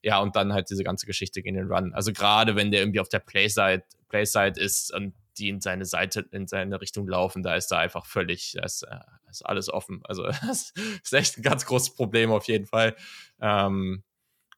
Ja, 0.03 0.19
und 0.19 0.35
dann 0.35 0.53
halt 0.53 0.69
diese 0.69 0.83
ganze 0.83 1.05
Geschichte 1.05 1.41
gegen 1.41 1.57
den 1.57 1.71
Run. 1.71 1.93
Also 1.93 2.13
gerade 2.13 2.55
wenn 2.55 2.71
der 2.71 2.81
irgendwie 2.81 2.99
auf 2.99 3.09
der 3.09 3.19
Playside, 3.19 3.83
Playside 4.09 4.59
ist 4.59 4.93
und 4.93 5.13
die 5.37 5.49
in 5.49 5.61
seine 5.61 5.85
Seite, 5.85 6.25
in 6.31 6.47
seine 6.47 6.81
Richtung 6.81 7.07
laufen, 7.07 7.43
da 7.43 7.55
ist 7.55 7.67
da 7.67 7.79
einfach 7.79 8.05
völlig, 8.05 8.53
da 8.55 8.63
ist, 8.63 8.83
äh, 8.83 8.99
ist 9.29 9.45
alles 9.45 9.69
offen. 9.69 10.01
Also 10.05 10.23
das 10.47 10.73
ist 11.03 11.13
echt 11.13 11.37
ein 11.37 11.43
ganz 11.43 11.65
großes 11.65 11.95
Problem 11.95 12.31
auf 12.31 12.47
jeden 12.47 12.65
Fall. 12.65 12.95
Ähm, 13.39 14.03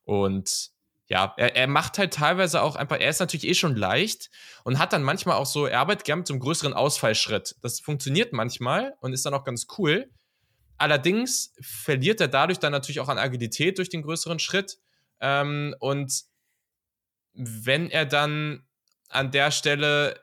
und 0.04 0.72
ja, 1.08 1.34
er, 1.38 1.56
er 1.56 1.68
macht 1.68 1.98
halt 1.98 2.14
teilweise 2.14 2.62
auch 2.62 2.76
einfach, 2.76 3.00
er 3.00 3.10
ist 3.10 3.20
natürlich 3.20 3.48
eh 3.48 3.56
schon 3.56 3.76
leicht 3.76 4.30
und 4.64 4.78
hat 4.78 4.94
dann 4.94 5.04
manchmal 5.04 5.36
auch 5.38 5.48
so, 5.48 5.66
er 5.66 5.80
arbeitet 5.80 6.06
gern 6.06 6.20
mit 6.20 6.28
so 6.28 6.34
einem 6.34 6.42
größeren 6.42 6.74
Ausfallschritt. 6.74 7.56
Das 7.62 7.80
funktioniert 7.80 8.32
manchmal 8.32 8.96
und 9.02 9.14
ist 9.14 9.26
dann 9.26 9.34
auch 9.34 9.44
ganz 9.44 9.68
cool. 9.78 10.10
Allerdings 10.78 11.54
verliert 11.60 12.22
er 12.22 12.28
dadurch 12.28 12.60
dann 12.60 12.72
natürlich 12.72 13.00
auch 13.00 13.10
an 13.10 13.18
Agilität 13.18 13.80
durch 13.80 13.90
den 13.90 14.04
größeren 14.04 14.40
Schritt. 14.40 14.78
Ähm, 15.20 15.76
und 15.80 16.24
wenn 17.34 17.90
er 17.90 18.06
dann 18.06 18.68
an 19.10 19.32
der 19.32 19.52
Stelle 19.52 20.20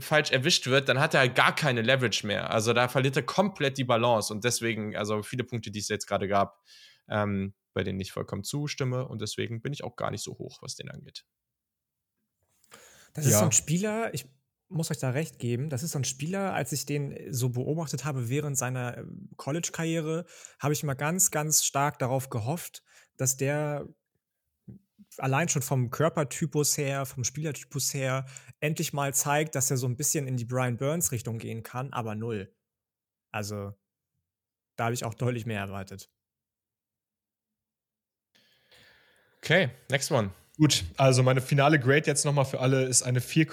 falsch 0.00 0.30
erwischt 0.30 0.66
wird, 0.66 0.88
dann 0.88 0.98
hat 0.98 1.14
er 1.14 1.20
halt 1.20 1.34
gar 1.34 1.54
keine 1.54 1.82
Leverage 1.82 2.26
mehr. 2.26 2.50
Also 2.50 2.72
da 2.72 2.88
verliert 2.88 3.16
er 3.16 3.22
komplett 3.22 3.78
die 3.78 3.84
Balance 3.84 4.32
und 4.32 4.44
deswegen, 4.44 4.96
also 4.96 5.22
viele 5.22 5.44
Punkte, 5.44 5.70
die 5.70 5.78
es 5.78 5.88
jetzt 5.88 6.06
gerade 6.06 6.28
gab, 6.28 6.60
ähm, 7.08 7.54
bei 7.72 7.84
denen 7.84 8.00
ich 8.00 8.12
vollkommen 8.12 8.42
zustimme 8.42 9.06
und 9.06 9.20
deswegen 9.20 9.60
bin 9.60 9.72
ich 9.72 9.84
auch 9.84 9.96
gar 9.96 10.10
nicht 10.10 10.22
so 10.22 10.36
hoch, 10.38 10.58
was 10.60 10.74
den 10.74 10.90
angeht. 10.90 11.24
Das 13.14 13.24
ja. 13.24 13.30
ist 13.30 13.38
so 13.38 13.44
ein 13.44 13.52
Spieler, 13.52 14.12
ich 14.12 14.26
muss 14.68 14.90
euch 14.90 14.98
da 14.98 15.10
recht 15.10 15.38
geben, 15.38 15.70
das 15.70 15.82
ist 15.82 15.92
so 15.92 15.98
ein 15.98 16.04
Spieler, 16.04 16.52
als 16.52 16.72
ich 16.72 16.86
den 16.86 17.32
so 17.32 17.50
beobachtet 17.50 18.04
habe 18.04 18.28
während 18.28 18.58
seiner 18.58 18.98
ähm, 18.98 19.30
College-Karriere, 19.36 20.24
habe 20.58 20.74
ich 20.74 20.82
mal 20.82 20.94
ganz, 20.94 21.30
ganz 21.30 21.64
stark 21.64 21.98
darauf 21.98 22.28
gehofft, 22.30 22.82
dass 23.16 23.36
der 23.36 23.86
allein 25.18 25.48
schon 25.48 25.62
vom 25.62 25.90
Körpertypus 25.90 26.76
her, 26.76 27.06
vom 27.06 27.24
Spielertypus 27.24 27.94
her, 27.94 28.26
endlich 28.60 28.92
mal 28.92 29.14
zeigt, 29.14 29.54
dass 29.54 29.70
er 29.70 29.76
so 29.76 29.86
ein 29.86 29.96
bisschen 29.96 30.26
in 30.26 30.36
die 30.36 30.44
Brian 30.44 30.76
Burns-Richtung 30.76 31.38
gehen 31.38 31.62
kann, 31.62 31.92
aber 31.92 32.14
null. 32.14 32.54
Also, 33.32 33.74
da 34.76 34.84
habe 34.84 34.94
ich 34.94 35.04
auch 35.04 35.14
deutlich 35.14 35.46
mehr 35.46 35.60
erwartet. 35.60 36.10
Okay, 39.42 39.70
next 39.90 40.10
one. 40.10 40.30
Gut, 40.58 40.84
also 40.96 41.22
meine 41.22 41.42
finale 41.42 41.78
Grade 41.78 42.06
jetzt 42.06 42.24
nochmal 42.24 42.46
für 42.46 42.60
alle 42.60 42.84
ist 42.84 43.02
eine 43.02 43.20
4, 43.20 43.46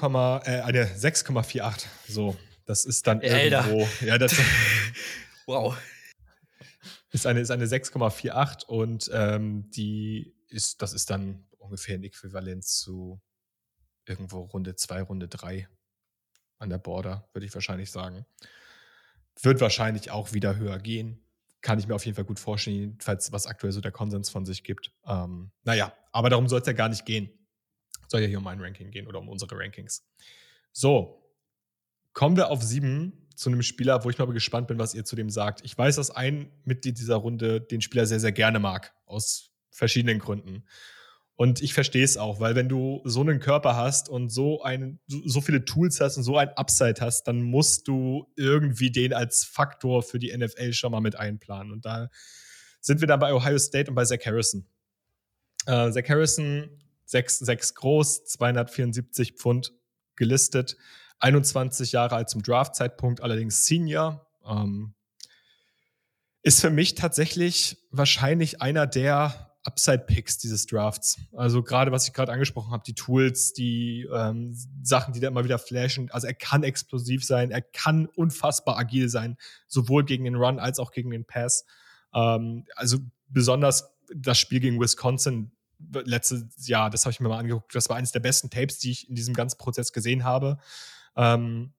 äh, 0.45 0.61
eine 0.61 0.85
6,48. 0.85 1.85
So, 2.07 2.37
das 2.65 2.85
ist 2.85 3.05
dann 3.07 3.19
Alter. 3.19 3.67
irgendwo. 3.67 3.87
Ja, 4.05 4.17
das 4.17 4.35
wow. 5.45 5.77
Ist 7.11 7.27
eine, 7.27 7.41
ist 7.41 7.51
eine 7.51 7.65
6,48 7.65 8.65
und 8.65 9.11
ähm, 9.13 9.69
die 9.71 10.33
ist, 10.53 10.81
das 10.81 10.93
ist 10.93 11.09
dann 11.09 11.45
ungefähr 11.57 11.95
ein 11.95 12.03
Äquivalent 12.03 12.63
zu 12.63 13.21
irgendwo 14.05 14.41
Runde 14.41 14.75
2, 14.75 15.01
Runde 15.03 15.27
3 15.27 15.67
an 16.59 16.69
der 16.69 16.77
Border, 16.77 17.29
würde 17.33 17.45
ich 17.45 17.53
wahrscheinlich 17.53 17.91
sagen. 17.91 18.25
Wird 19.41 19.61
wahrscheinlich 19.61 20.11
auch 20.11 20.33
wieder 20.33 20.55
höher 20.55 20.79
gehen. 20.79 21.19
Kann 21.61 21.79
ich 21.79 21.87
mir 21.87 21.95
auf 21.95 22.05
jeden 22.05 22.15
Fall 22.15 22.25
gut 22.25 22.39
vorstellen, 22.39 22.97
falls 23.01 23.31
was 23.31 23.47
aktuell 23.47 23.71
so 23.71 23.81
der 23.81 23.91
Konsens 23.91 24.29
von 24.29 24.45
sich 24.45 24.63
gibt. 24.63 24.91
Ähm, 25.05 25.51
naja, 25.63 25.93
aber 26.11 26.29
darum 26.29 26.47
soll 26.47 26.61
es 26.61 26.67
ja 26.67 26.73
gar 26.73 26.89
nicht 26.89 27.05
gehen. 27.05 27.29
Soll 28.07 28.21
ja 28.21 28.27
hier 28.27 28.37
um 28.37 28.43
mein 28.43 28.61
Ranking 28.61 28.91
gehen 28.91 29.07
oder 29.07 29.19
um 29.19 29.29
unsere 29.29 29.57
Rankings. 29.57 30.05
So, 30.71 31.23
kommen 32.13 32.35
wir 32.35 32.49
auf 32.49 32.61
sieben 32.61 33.27
zu 33.35 33.49
einem 33.49 33.63
Spieler, 33.63 34.03
wo 34.03 34.09
ich 34.09 34.17
mal 34.17 34.31
gespannt 34.31 34.67
bin, 34.67 34.77
was 34.77 34.93
ihr 34.93 35.05
zu 35.05 35.15
dem 35.15 35.29
sagt. 35.29 35.63
Ich 35.63 35.77
weiß, 35.77 35.95
dass 35.95 36.11
ein 36.11 36.51
Mitglied 36.65 36.99
dieser 36.99 37.15
Runde 37.15 37.61
den 37.61 37.81
Spieler 37.81 38.05
sehr, 38.05 38.19
sehr 38.19 38.31
gerne 38.31 38.59
mag, 38.59 38.93
aus 39.05 39.52
verschiedenen 39.73 40.19
Gründen. 40.19 40.63
Und 41.35 41.61
ich 41.61 41.73
verstehe 41.73 42.03
es 42.03 42.15
auch, 42.15 42.39
weil 42.39 42.55
wenn 42.55 42.69
du 42.69 43.01
so 43.05 43.21
einen 43.21 43.39
Körper 43.39 43.75
hast 43.75 44.07
und 44.07 44.29
so, 44.29 44.61
ein, 44.61 44.99
so 45.07 45.41
viele 45.41 45.65
Tools 45.65 45.99
hast 45.99 46.15
und 46.15 46.23
so 46.23 46.37
ein 46.37 46.49
Upside 46.49 47.01
hast, 47.01 47.23
dann 47.23 47.41
musst 47.41 47.87
du 47.87 48.31
irgendwie 48.35 48.91
den 48.91 49.13
als 49.13 49.43
Faktor 49.43 50.03
für 50.03 50.19
die 50.19 50.35
NFL 50.35 50.73
schon 50.73 50.91
mal 50.91 51.01
mit 51.01 51.15
einplanen. 51.15 51.71
Und 51.71 51.85
da 51.85 52.09
sind 52.81 53.01
wir 53.01 53.07
dann 53.07 53.19
bei 53.19 53.33
Ohio 53.33 53.57
State 53.57 53.89
und 53.89 53.95
bei 53.95 54.05
Zach 54.05 54.19
Harrison. 54.25 54.67
Äh, 55.65 55.91
Zach 55.91 56.07
Harrison, 56.07 56.69
6, 57.05 57.39
6 57.39 57.75
groß, 57.75 58.25
274 58.25 59.33
Pfund 59.33 59.73
gelistet, 60.15 60.77
21 61.19 61.93
Jahre 61.93 62.15
alt 62.15 62.29
zum 62.29 62.43
Draft-Zeitpunkt, 62.43 63.21
allerdings 63.21 63.65
Senior. 63.65 64.27
Ähm, 64.45 64.93
ist 66.43 66.61
für 66.61 66.69
mich 66.69 66.93
tatsächlich 66.95 67.77
wahrscheinlich 67.89 68.61
einer 68.61 68.85
der 68.85 69.52
Upside-Picks 69.63 70.37
dieses 70.37 70.65
Drafts. 70.65 71.19
Also 71.33 71.63
gerade, 71.63 71.91
was 71.91 72.07
ich 72.07 72.13
gerade 72.13 72.31
angesprochen 72.31 72.71
habe, 72.71 72.83
die 72.85 72.95
Tools, 72.95 73.53
die 73.53 74.07
ähm, 74.13 74.55
Sachen, 74.81 75.13
die 75.13 75.19
da 75.19 75.29
immer 75.29 75.43
wieder 75.43 75.59
flashen. 75.59 76.11
Also 76.11 76.27
er 76.27 76.33
kann 76.33 76.63
explosiv 76.63 77.23
sein, 77.23 77.51
er 77.51 77.61
kann 77.61 78.07
unfassbar 78.07 78.77
agil 78.77 79.09
sein, 79.09 79.37
sowohl 79.67 80.03
gegen 80.03 80.25
den 80.25 80.35
Run 80.35 80.59
als 80.59 80.79
auch 80.79 80.91
gegen 80.91 81.11
den 81.11 81.25
Pass. 81.25 81.65
Ähm, 82.13 82.65
also 82.75 82.97
besonders 83.29 83.89
das 84.13 84.37
Spiel 84.37 84.59
gegen 84.59 84.79
Wisconsin 84.79 85.51
letztes 86.05 86.67
Jahr, 86.67 86.89
das 86.89 87.05
habe 87.05 87.11
ich 87.11 87.19
mir 87.19 87.29
mal 87.29 87.39
angeguckt, 87.39 87.73
das 87.75 87.89
war 87.89 87.97
eines 87.97 88.11
der 88.11 88.19
besten 88.19 88.49
Tapes, 88.49 88.79
die 88.79 88.91
ich 88.91 89.09
in 89.09 89.15
diesem 89.15 89.33
ganzen 89.33 89.57
Prozess 89.57 89.91
gesehen 89.91 90.23
habe. 90.23 90.57
Ähm, 91.15 91.73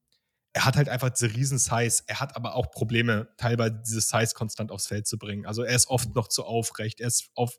er 0.55 0.65
hat 0.65 0.77
halt 0.77 0.89
einfach 0.89 1.11
diese 1.11 1.35
riesen 1.35 1.59
Size. 1.59 2.05
Er 2.07 2.21
hat 2.21 2.37
aber 2.37 2.55
auch 2.55 2.71
Probleme, 2.71 3.29
teilweise 3.37 3.83
dieses 3.85 4.09
Size 4.09 4.35
konstant 4.35 4.71
aufs 4.71 4.87
Feld 4.87 5.07
zu 5.07 5.19
bringen. 5.19 5.47
Also 5.47 5.63
er 5.65 5.75
ist 5.75 5.89
oft 5.89 6.15
noch 6.15 6.29
zu 6.29 6.45
aufrecht. 6.45 7.01
Er 7.01 7.09
ist 7.09 7.29
auf 7.35 7.59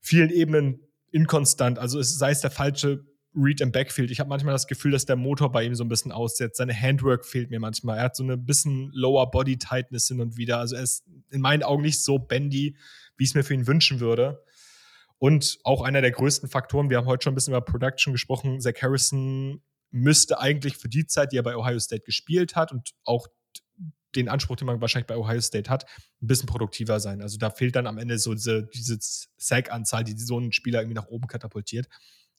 vielen 0.00 0.28
Ebenen 0.28 0.80
inkonstant. 1.12 1.78
Also 1.78 1.98
es 1.98 2.18
sei 2.18 2.30
es 2.30 2.42
der 2.42 2.50
falsche 2.50 3.06
Read 3.34 3.62
im 3.62 3.72
Backfield. 3.72 4.10
Ich 4.10 4.20
habe 4.20 4.28
manchmal 4.28 4.52
das 4.52 4.66
Gefühl, 4.66 4.92
dass 4.92 5.06
der 5.06 5.16
Motor 5.16 5.50
bei 5.50 5.64
ihm 5.64 5.74
so 5.74 5.82
ein 5.82 5.88
bisschen 5.88 6.12
aussetzt. 6.12 6.58
Seine 6.58 6.78
Handwork 6.78 7.24
fehlt 7.24 7.50
mir 7.50 7.58
manchmal. 7.58 7.96
Er 7.96 8.04
hat 8.04 8.16
so 8.16 8.22
eine 8.22 8.36
bisschen 8.36 8.90
Lower 8.92 9.30
Body 9.30 9.56
Tightness 9.56 10.08
hin 10.08 10.20
und 10.20 10.36
wieder. 10.36 10.58
Also 10.58 10.76
er 10.76 10.82
ist 10.82 11.06
in 11.30 11.40
meinen 11.40 11.62
Augen 11.62 11.82
nicht 11.82 12.04
so 12.04 12.18
bendy, 12.18 12.76
wie 13.16 13.24
ich 13.24 13.30
es 13.30 13.34
mir 13.34 13.44
für 13.44 13.54
ihn 13.54 13.66
wünschen 13.66 13.98
würde. 13.98 14.44
Und 15.16 15.58
auch 15.64 15.80
einer 15.82 16.02
der 16.02 16.10
größten 16.10 16.50
Faktoren, 16.50 16.90
wir 16.90 16.98
haben 16.98 17.06
heute 17.06 17.24
schon 17.24 17.32
ein 17.32 17.34
bisschen 17.34 17.54
über 17.54 17.64
Production 17.64 18.12
gesprochen, 18.12 18.60
Zach 18.60 18.74
Harrison 18.82 19.62
müsste 19.90 20.40
eigentlich 20.40 20.76
für 20.76 20.88
die 20.88 21.06
Zeit, 21.06 21.32
die 21.32 21.36
er 21.36 21.42
bei 21.42 21.56
Ohio 21.56 21.78
State 21.78 22.02
gespielt 22.04 22.56
hat 22.56 22.72
und 22.72 22.90
auch 23.04 23.26
den 24.14 24.28
Anspruch, 24.28 24.56
den 24.56 24.66
man 24.66 24.80
wahrscheinlich 24.80 25.06
bei 25.06 25.16
Ohio 25.16 25.40
State 25.40 25.70
hat, 25.70 25.84
ein 26.20 26.26
bisschen 26.26 26.48
produktiver 26.48 26.98
sein. 27.00 27.22
Also 27.22 27.38
da 27.38 27.50
fehlt 27.50 27.76
dann 27.76 27.86
am 27.86 27.98
Ende 27.98 28.18
so 28.18 28.34
diese, 28.34 28.66
diese 28.66 28.98
Sack-Anzahl, 29.36 30.04
die 30.04 30.18
so 30.18 30.36
einen 30.36 30.52
Spieler 30.52 30.80
irgendwie 30.80 30.96
nach 30.96 31.06
oben 31.06 31.28
katapultiert. 31.28 31.88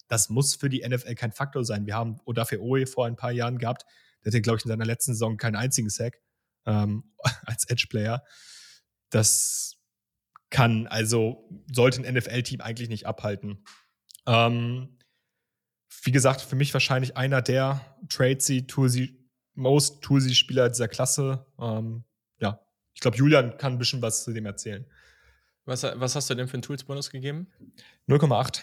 Das 0.08 0.30
muss 0.30 0.56
für 0.56 0.70
die 0.70 0.86
NFL 0.88 1.16
kein 1.16 1.32
Faktor 1.32 1.64
sein. 1.64 1.86
Wir 1.86 1.96
haben 1.96 2.20
Odafe 2.26 2.60
vor 2.86 3.06
ein 3.06 3.16
paar 3.16 3.32
Jahren 3.32 3.58
gehabt. 3.58 3.86
Der 4.24 4.32
hatte, 4.32 4.42
glaube 4.42 4.58
ich, 4.58 4.66
in 4.66 4.70
seiner 4.70 4.86
letzten 4.86 5.14
Saison 5.14 5.38
keinen 5.38 5.56
einzigen 5.56 5.90
Sack 5.90 6.22
ähm, 6.66 7.14
als 7.46 7.70
Edge-Player. 7.70 8.24
Das 9.10 9.78
kann. 10.50 10.88
Also 10.88 11.50
sollte 11.72 12.02
ein 12.02 12.14
NFL-Team 12.14 12.62
eigentlich 12.62 12.90
nicht 12.90 13.08
abhalten. 13.08 13.64
Ähm, 14.28 14.98
wie 16.04 16.12
gesagt, 16.12 16.42
für 16.42 16.56
mich 16.56 16.74
wahrscheinlich 16.74 17.18
einer 17.18 17.42
der 17.42 17.82
Tradesy, 18.10 18.66
Toolsy, 18.66 19.18
Most 19.54 20.02
Toolsy-Spieler 20.02 20.70
dieser 20.70 20.88
Klasse. 20.88 21.46
Ähm, 21.60 22.04
ja, 22.40 22.60
ich 22.94 23.02
glaube, 23.02 23.18
Julian 23.18 23.58
kann 23.58 23.74
ein 23.74 23.78
bisschen 23.78 24.02
was 24.02 24.24
zu 24.24 24.34
dem 24.34 24.46
erzählen. 24.46 24.86
Was, 25.66 25.84
was 25.84 26.16
hast 26.16 26.30
du 26.30 26.36
denn 26.36 26.48
für 26.48 26.56
einen 26.56 26.64
Tools-Bonus 26.64 27.12
gegeben? 27.12 27.48
0,8. 28.08 28.62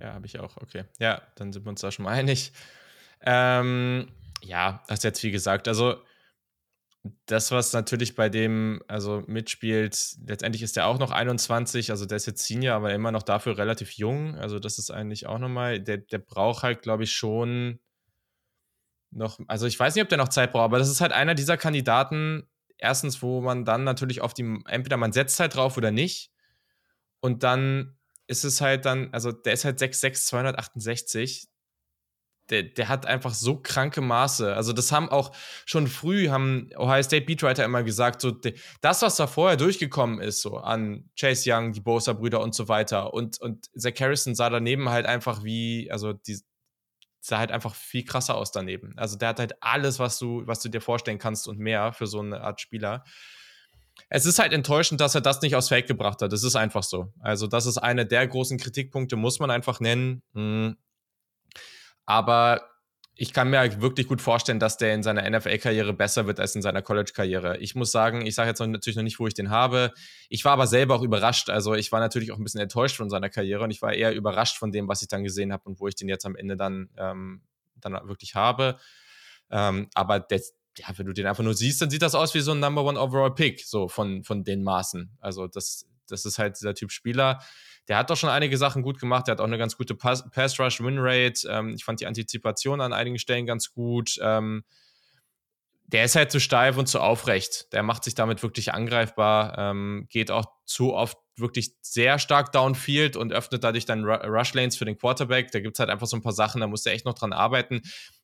Ja, 0.00 0.14
habe 0.14 0.26
ich 0.26 0.38
auch. 0.40 0.56
Okay. 0.56 0.84
Ja, 0.98 1.22
dann 1.36 1.52
sind 1.52 1.64
wir 1.64 1.70
uns 1.70 1.80
da 1.80 1.92
schon 1.92 2.04
mal 2.04 2.12
einig. 2.12 2.52
Ähm, 3.20 4.08
ja, 4.42 4.82
hast 4.88 5.04
jetzt 5.04 5.20
viel 5.20 5.30
gesagt. 5.30 5.68
Also, 5.68 6.02
das, 7.26 7.50
was 7.50 7.72
natürlich 7.74 8.14
bei 8.14 8.28
dem 8.30 8.82
also 8.88 9.22
mitspielt, 9.26 10.16
letztendlich 10.26 10.62
ist 10.62 10.76
der 10.76 10.86
auch 10.86 10.98
noch 10.98 11.10
21, 11.10 11.90
also 11.90 12.06
der 12.06 12.16
ist 12.16 12.26
jetzt 12.26 12.46
Senior, 12.46 12.74
aber 12.76 12.94
immer 12.94 13.12
noch 13.12 13.22
dafür 13.22 13.58
relativ 13.58 13.92
jung. 13.92 14.36
Also, 14.36 14.58
das 14.58 14.78
ist 14.78 14.90
eigentlich 14.90 15.26
auch 15.26 15.38
nochmal, 15.38 15.80
der, 15.80 15.98
der 15.98 16.18
braucht 16.18 16.62
halt, 16.62 16.82
glaube 16.82 17.04
ich, 17.04 17.12
schon 17.12 17.78
noch, 19.10 19.38
also 19.48 19.66
ich 19.66 19.78
weiß 19.78 19.94
nicht, 19.94 20.02
ob 20.02 20.08
der 20.08 20.18
noch 20.18 20.28
Zeit 20.28 20.52
braucht, 20.52 20.64
aber 20.64 20.78
das 20.78 20.88
ist 20.88 21.00
halt 21.00 21.12
einer 21.12 21.34
dieser 21.34 21.56
Kandidaten, 21.56 22.48
erstens, 22.78 23.22
wo 23.22 23.40
man 23.40 23.64
dann 23.64 23.84
natürlich 23.84 24.20
auf 24.20 24.34
die, 24.34 24.60
entweder 24.66 24.96
man 24.96 25.12
setzt 25.12 25.38
halt 25.40 25.54
drauf 25.54 25.76
oder 25.76 25.90
nicht. 25.90 26.32
Und 27.20 27.42
dann 27.42 27.96
ist 28.26 28.44
es 28.44 28.60
halt 28.60 28.86
dann, 28.86 29.12
also 29.12 29.30
der 29.30 29.52
ist 29.52 29.64
halt 29.64 29.78
6'6, 29.78 30.26
268 30.26 31.48
der, 32.50 32.62
der 32.64 32.88
hat 32.88 33.06
einfach 33.06 33.32
so 33.32 33.56
kranke 33.56 34.00
Maße. 34.00 34.54
Also 34.54 34.72
das 34.72 34.92
haben 34.92 35.08
auch 35.08 35.34
schon 35.64 35.86
früh, 35.86 36.28
haben 36.28 36.68
Ohio 36.76 37.02
State 37.02 37.24
Beatwriter 37.24 37.64
immer 37.64 37.82
gesagt, 37.82 38.20
so 38.20 38.32
das, 38.80 39.02
was 39.02 39.16
da 39.16 39.26
vorher 39.26 39.56
durchgekommen 39.56 40.20
ist, 40.20 40.42
so 40.42 40.58
an 40.58 41.08
Chase 41.18 41.50
Young, 41.50 41.72
die 41.72 41.80
Bosa-Brüder 41.80 42.40
und 42.40 42.54
so 42.54 42.68
weiter. 42.68 43.14
Und, 43.14 43.40
und 43.40 43.66
Zach 43.76 43.94
Harrison 43.98 44.34
sah 44.34 44.50
daneben 44.50 44.88
halt 44.90 45.06
einfach 45.06 45.42
wie, 45.42 45.90
also 45.90 46.12
die 46.12 46.38
sah 47.20 47.38
halt 47.38 47.50
einfach 47.50 47.74
viel 47.74 48.04
krasser 48.04 48.34
aus 48.34 48.52
daneben. 48.52 48.92
Also 48.98 49.16
der 49.16 49.28
hat 49.28 49.38
halt 49.38 49.62
alles, 49.62 49.98
was 49.98 50.18
du, 50.18 50.42
was 50.46 50.60
du 50.60 50.68
dir 50.68 50.82
vorstellen 50.82 51.18
kannst 51.18 51.48
und 51.48 51.58
mehr 51.58 51.94
für 51.94 52.06
so 52.06 52.20
eine 52.20 52.42
Art 52.42 52.60
Spieler. 52.60 53.04
Es 54.10 54.26
ist 54.26 54.38
halt 54.38 54.52
enttäuschend, 54.52 55.00
dass 55.00 55.14
er 55.14 55.22
das 55.22 55.40
nicht 55.40 55.56
aus 55.56 55.68
Fake 55.68 55.86
gebracht 55.86 56.20
hat. 56.20 56.32
Das 56.32 56.42
ist 56.42 56.56
einfach 56.56 56.82
so. 56.82 57.12
Also, 57.20 57.46
das 57.46 57.64
ist 57.64 57.78
einer 57.78 58.04
der 58.04 58.26
großen 58.26 58.58
Kritikpunkte, 58.58 59.16
muss 59.16 59.38
man 59.38 59.50
einfach 59.50 59.80
nennen. 59.80 60.22
Hm 60.34 60.76
aber 62.06 62.62
ich 63.16 63.32
kann 63.32 63.48
mir 63.48 63.58
halt 63.58 63.80
wirklich 63.80 64.08
gut 64.08 64.20
vorstellen, 64.20 64.58
dass 64.58 64.76
der 64.76 64.92
in 64.92 65.04
seiner 65.04 65.28
NFL-Karriere 65.28 65.92
besser 65.92 66.26
wird 66.26 66.40
als 66.40 66.56
in 66.56 66.62
seiner 66.62 66.82
College-Karriere. 66.82 67.58
Ich 67.58 67.76
muss 67.76 67.92
sagen, 67.92 68.26
ich 68.26 68.34
sage 68.34 68.48
jetzt 68.48 68.58
natürlich 68.58 68.96
noch 68.96 69.04
nicht, 69.04 69.20
wo 69.20 69.28
ich 69.28 69.34
den 69.34 69.50
habe. 69.50 69.92
Ich 70.28 70.44
war 70.44 70.52
aber 70.52 70.66
selber 70.66 70.96
auch 70.96 71.02
überrascht. 71.02 71.48
Also 71.48 71.74
ich 71.74 71.92
war 71.92 72.00
natürlich 72.00 72.32
auch 72.32 72.38
ein 72.38 72.42
bisschen 72.42 72.60
enttäuscht 72.60 72.96
von 72.96 73.10
seiner 73.10 73.30
Karriere 73.30 73.62
und 73.62 73.70
ich 73.70 73.82
war 73.82 73.92
eher 73.92 74.14
überrascht 74.14 74.58
von 74.58 74.72
dem, 74.72 74.88
was 74.88 75.02
ich 75.02 75.08
dann 75.08 75.22
gesehen 75.22 75.52
habe 75.52 75.62
und 75.66 75.78
wo 75.78 75.86
ich 75.86 75.94
den 75.94 76.08
jetzt 76.08 76.26
am 76.26 76.34
Ende 76.34 76.56
dann, 76.56 76.90
ähm, 76.96 77.42
dann 77.76 77.92
wirklich 78.08 78.34
habe. 78.34 78.78
Ähm, 79.48 79.88
aber 79.94 80.18
das, 80.18 80.52
ja, 80.76 80.86
wenn 80.96 81.06
du 81.06 81.12
den 81.12 81.26
einfach 81.26 81.44
nur 81.44 81.54
siehst, 81.54 81.80
dann 81.80 81.90
sieht 81.90 82.02
das 82.02 82.16
aus 82.16 82.34
wie 82.34 82.40
so 82.40 82.50
ein 82.50 82.58
Number 82.58 82.82
One 82.82 83.00
Overall 83.00 83.34
Pick, 83.34 83.64
so 83.64 83.86
von, 83.86 84.24
von 84.24 84.42
den 84.42 84.64
Maßen. 84.64 85.16
Also 85.20 85.46
das, 85.46 85.86
das 86.08 86.24
ist 86.24 86.38
halt 86.38 86.58
dieser 86.58 86.74
Typ 86.74 86.90
Spieler 86.90 87.40
der 87.88 87.98
hat 87.98 88.10
doch 88.10 88.16
schon 88.16 88.30
einige 88.30 88.56
Sachen 88.56 88.82
gut 88.82 88.98
gemacht. 88.98 89.26
Der 89.26 89.32
hat 89.32 89.40
auch 89.40 89.46
eine 89.46 89.58
ganz 89.58 89.76
gute 89.76 89.94
Pass-Rush-Win-Rate. 89.94 91.48
Ähm, 91.48 91.74
ich 91.74 91.84
fand 91.84 92.00
die 92.00 92.06
Antizipation 92.06 92.80
an 92.80 92.92
einigen 92.92 93.18
Stellen 93.18 93.46
ganz 93.46 93.72
gut. 93.72 94.18
Ähm, 94.22 94.64
der 95.86 96.04
ist 96.04 96.16
halt 96.16 96.30
zu 96.30 96.40
steif 96.40 96.78
und 96.78 96.86
zu 96.86 97.00
aufrecht. 97.00 97.72
Der 97.72 97.82
macht 97.82 98.04
sich 98.04 98.14
damit 98.14 98.42
wirklich 98.42 98.72
angreifbar, 98.72 99.58
ähm, 99.58 100.06
geht 100.08 100.30
auch 100.30 100.46
zu 100.64 100.94
oft 100.94 101.18
wirklich 101.36 101.74
sehr 101.82 102.18
stark 102.18 102.52
downfield 102.52 103.16
und 103.16 103.32
öffnet 103.32 103.64
dadurch 103.64 103.84
dann 103.84 104.04
Rush 104.04 104.54
Lanes 104.54 104.76
für 104.76 104.86
den 104.86 104.96
Quarterback. 104.96 105.50
Da 105.50 105.60
gibt 105.60 105.76
es 105.76 105.80
halt 105.80 105.90
einfach 105.90 106.06
so 106.06 106.16
ein 106.16 106.22
paar 106.22 106.32
Sachen, 106.32 106.62
da 106.62 106.66
muss 106.66 106.86
er 106.86 106.94
echt 106.94 107.04
noch 107.04 107.14
dran 107.14 107.34
arbeiten. 107.34 107.82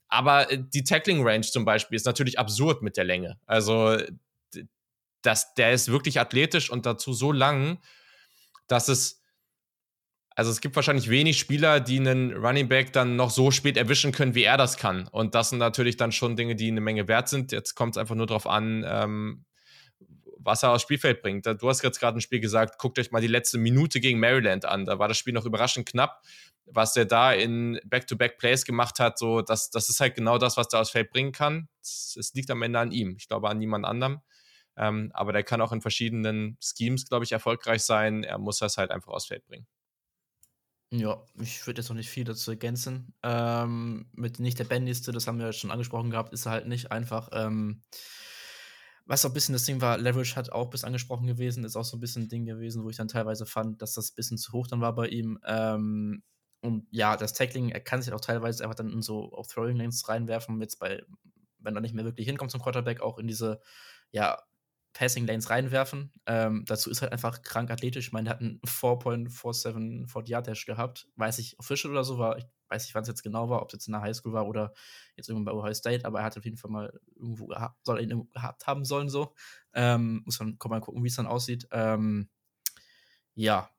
Aber 0.09 0.51
äh, 0.51 0.59
die 0.59 0.85
Tackling 0.85 1.23
Range 1.23 1.43
zum 1.43 1.67
Beispiel 1.67 1.97
ist 1.97 2.07
natürlich 2.07 2.39
absurd 2.39 2.81
mit 2.81 2.97
der 2.97 3.05
Länge. 3.05 3.39
Also, 3.47 3.99
das, 5.23 5.55
der 5.55 5.73
ist 5.73 5.91
wirklich 5.91 6.21
athletisch 6.21 6.71
und 6.71 6.87
dazu 6.87 7.13
so 7.13 7.33
lang, 7.33 7.79
dass 8.67 8.89
es 8.89 9.21
also 10.37 10.51
es 10.51 10.63
gibt 10.63 10.75
wahrscheinlich 10.77 11.11
wenig 11.11 11.39
Spieler, 11.39 11.81
die 11.81 11.99
einen 11.99 12.33
Running 12.33 12.67
Back 12.67 12.95
dann 12.95 13.15
noch 13.15 13.29
so 13.29 13.51
spät 13.51 13.77
erwischen 13.77 14.11
können, 14.11 14.35
wie 14.35 14.45
er 14.45 14.57
das 14.57 14.79
kann. 14.79 15.07
Und 15.09 15.35
das 15.35 15.51
sind 15.51 15.59
natürlich 15.59 15.99
dann 15.99 16.13
schon 16.13 16.35
Dinge, 16.35 16.57
die 16.57 16.69
eine 16.69 16.81
Menge 16.81 17.09
wert 17.09 17.29
sind. 17.29 17.53
Jetzt 17.53 17.75
kommt 17.75 17.95
es 17.95 17.99
einfach 17.99 18.15
nur 18.15 18.27
darauf 18.27 18.47
an, 18.47 18.83
ähm, 18.87 19.45
was 20.39 20.63
er 20.63 20.71
aufs 20.71 20.83
Spielfeld 20.83 21.21
bringt. 21.21 21.45
Du 21.45 21.69
hast 21.69 21.83
jetzt 21.83 22.01
gerade 22.01 22.17
ein 22.17 22.23
Spiel 22.23 22.41
gesagt, 22.41 22.79
guckt 22.79 22.99
euch 22.99 23.11
mal 23.11 23.21
die 23.21 23.27
letzte 23.27 23.59
Minute 23.59 24.01
gegen 24.01 24.19
Maryland 24.19 24.65
an. 24.65 24.87
Da 24.87 24.99
war 24.99 25.09
das 25.09 25.19
Spiel 25.19 25.35
noch 25.35 25.45
überraschend 25.45 25.87
knapp. 25.87 26.23
Was 26.65 26.97
er 26.97 27.05
da 27.05 27.33
in 27.33 27.79
Back-to-Back-Plays 27.85 28.65
gemacht 28.65 29.01
hat, 29.01 29.19
so, 29.19 29.43
das, 29.43 29.71
das 29.71 29.91
ist 29.91 30.01
halt 30.01 30.15
genau 30.15 30.39
das, 30.39 30.57
was 30.57 30.69
der 30.69 30.81
aufs 30.81 30.91
Feld 30.91 31.11
bringen 31.11 31.33
kann. 31.33 31.69
Es 31.83 32.31
liegt 32.33 32.51
am 32.51 32.63
Ende 32.63 32.79
an 32.79 32.93
ihm. 32.93 33.17
Ich 33.19 33.29
glaube 33.29 33.51
an 33.51 33.59
niemand 33.59 33.85
anderem. 33.85 34.21
Ähm, 34.77 35.11
aber 35.15 35.33
der 35.33 35.43
kann 35.43 35.61
auch 35.61 35.73
in 35.73 35.81
verschiedenen 35.81 36.57
Schemes, 36.61 37.07
glaube 37.07 37.25
ich, 37.25 37.33
erfolgreich 37.33 37.83
sein. 37.83 38.25
Er 38.25 38.39
muss 38.39 38.59
das 38.59 38.77
halt 38.77 38.91
einfach 38.91 39.13
aufs 39.13 39.27
Feld 39.27 39.47
bringen. 39.47 39.67
Ja, 40.93 41.23
ich 41.41 41.65
würde 41.67 41.81
jetzt 41.81 41.89
noch 41.89 41.97
nicht 41.97 42.11
viel 42.11 42.25
dazu 42.25 42.51
ergänzen. 42.51 43.15
Ähm, 43.23 44.11
mit 44.13 44.41
nicht 44.41 44.59
der 44.59 44.65
Bandliste, 44.65 45.13
das 45.13 45.29
haben 45.29 45.39
wir 45.39 45.53
schon 45.53 45.71
angesprochen 45.71 46.11
gehabt, 46.11 46.33
ist 46.33 46.47
er 46.47 46.53
halt 46.53 46.67
nicht 46.67 46.91
einfach. 46.91 47.29
Ähm, 47.33 47.83
was 49.07 49.25
auch 49.25 49.31
ein 49.31 49.35
bisschen 49.35 49.53
das 49.53 49.65
Ding 49.65 49.81
war, 49.81 49.99
Leverage 49.99 50.35
hat 50.37 50.51
auch 50.51 50.71
bis 50.71 50.85
angesprochen 50.85 51.27
gewesen, 51.27 51.65
ist 51.65 51.77
auch 51.77 51.85
so 51.85 51.97
ein 51.97 52.01
bisschen 52.01 52.23
ein 52.25 52.29
Ding 52.29 52.45
gewesen, 52.45 52.83
wo 52.85 52.91
ich 52.91 52.97
dann 52.97 53.09
teilweise 53.09 53.47
fand, 53.47 53.83
dass 53.83 53.95
das 53.95 54.11
ein 54.11 54.15
bisschen 54.17 54.39
zu 54.39 54.53
hoch 54.53 54.67
dann 54.67 54.81
war 54.81 54.95
bei 54.95 55.09
ihm. 55.09 55.39
Ähm, 55.47 56.23
und 56.61 56.87
ja, 56.91 57.17
das 57.17 57.33
Tackling, 57.33 57.71
er 57.71 57.81
kann 57.81 58.03
sich 58.03 58.13
auch 58.13 58.21
teilweise 58.21 58.63
einfach 58.65 58.75
dann 58.75 58.91
in 58.91 59.03
so 59.03 59.33
auf 59.33 59.47
Throwing 59.47 59.77
Lanes 59.77 60.09
reinwerfen, 60.09 60.61
jetzt 60.61 60.79
bei, 60.79 61.03
wenn 61.59 61.75
er 61.75 61.81
nicht 61.81 61.95
mehr 61.95 62.05
wirklich 62.05 62.27
hinkommt 62.27 62.51
zum 62.51 62.61
Quarterback, 62.61 63.01
auch 63.01 63.19
in 63.19 63.27
diese, 63.29 63.61
ja, 64.11 64.43
Passing 64.93 65.27
Lanes 65.27 65.51
reinwerfen. 65.51 66.13
Ähm, 66.27 66.65
dazu 66.67 66.91
ist 66.91 67.03
halt 67.03 67.13
einfach 67.13 67.43
krank 67.43 67.71
athletisch. 67.71 68.09
Ich 68.09 68.13
meine, 68.13 68.25
der 68.25 68.35
hat 68.35 68.41
einen 68.41 68.61
4.47 68.63 70.09
40 70.09 70.29
Yard 70.29 70.47
Dash 70.47 70.67
gehabt. 70.67 71.09
Weiß 71.17 71.39
ich, 71.39 71.59
official 71.59 71.93
oder 71.93 72.05
so 72.05 72.19
war. 72.19 72.39
Ich 72.39 72.47
weiß 72.69 72.85
nicht, 72.85 72.95
wann 72.95 73.03
es 73.03 73.09
jetzt 73.09 73.23
genau 73.23 73.51
war, 73.51 73.63
ob 73.63 73.69
es 73.69 73.75
jetzt 73.75 73.89
in 73.89 73.93
der 73.93 74.03
Highschool 74.03 74.33
war 74.33 74.47
oder 74.47 74.73
jetzt 75.17 75.29
irgendwann 75.29 75.53
bei 75.53 75.61
Ohio 75.61 75.75
State, 75.75 76.05
aber 76.05 76.21
er 76.21 76.25
hat 76.25 76.39
auf 76.39 76.45
jeden 76.45 76.57
Fall 76.57 76.71
mal 76.71 77.01
irgendwo 77.17 77.47
gehabt, 77.47 77.85
soll 77.85 78.01
ihn 78.01 78.29
gehabt 78.33 78.67
haben 78.67 78.85
sollen, 78.85 79.09
so. 79.09 79.35
Ähm, 79.75 80.23
muss 80.25 80.39
man 80.41 80.57
mal 80.69 80.81
gucken, 80.81 81.03
wie 81.03 81.09
es 81.09 81.17
dann 81.17 81.27
aussieht. 81.27 81.67
Ähm, 81.73 82.29
ja, 83.35 83.71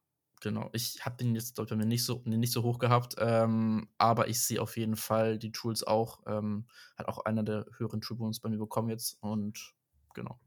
genau. 0.42 0.70
Ich 0.74 1.06
habe 1.06 1.18
den 1.18 1.36
jetzt, 1.36 1.56
glaube 1.56 1.74
ich, 1.74 1.86
nicht 1.86 2.04
so, 2.04 2.22
nicht 2.26 2.52
so 2.52 2.64
hoch 2.64 2.80
gehabt, 2.80 3.16
ähm, 3.18 3.90
aber 3.98 4.28
ich 4.28 4.42
sehe 4.42 4.62
auf 4.62 4.78
jeden 4.78 4.96
Fall 4.96 5.40
die 5.40 5.52
Tools 5.52 5.84
auch. 5.84 6.22
Ähm, 6.28 6.68
hat 6.98 7.08
auch 7.08 7.26
einer 7.26 7.44
der 7.44 7.66
höheren 7.78 8.02
Tribunes 8.02 8.40
bei 8.40 8.50
mir 8.50 8.58
bekommen 8.58 8.90
jetzt 8.90 9.18
und 9.22 9.74
genau. 10.14 10.40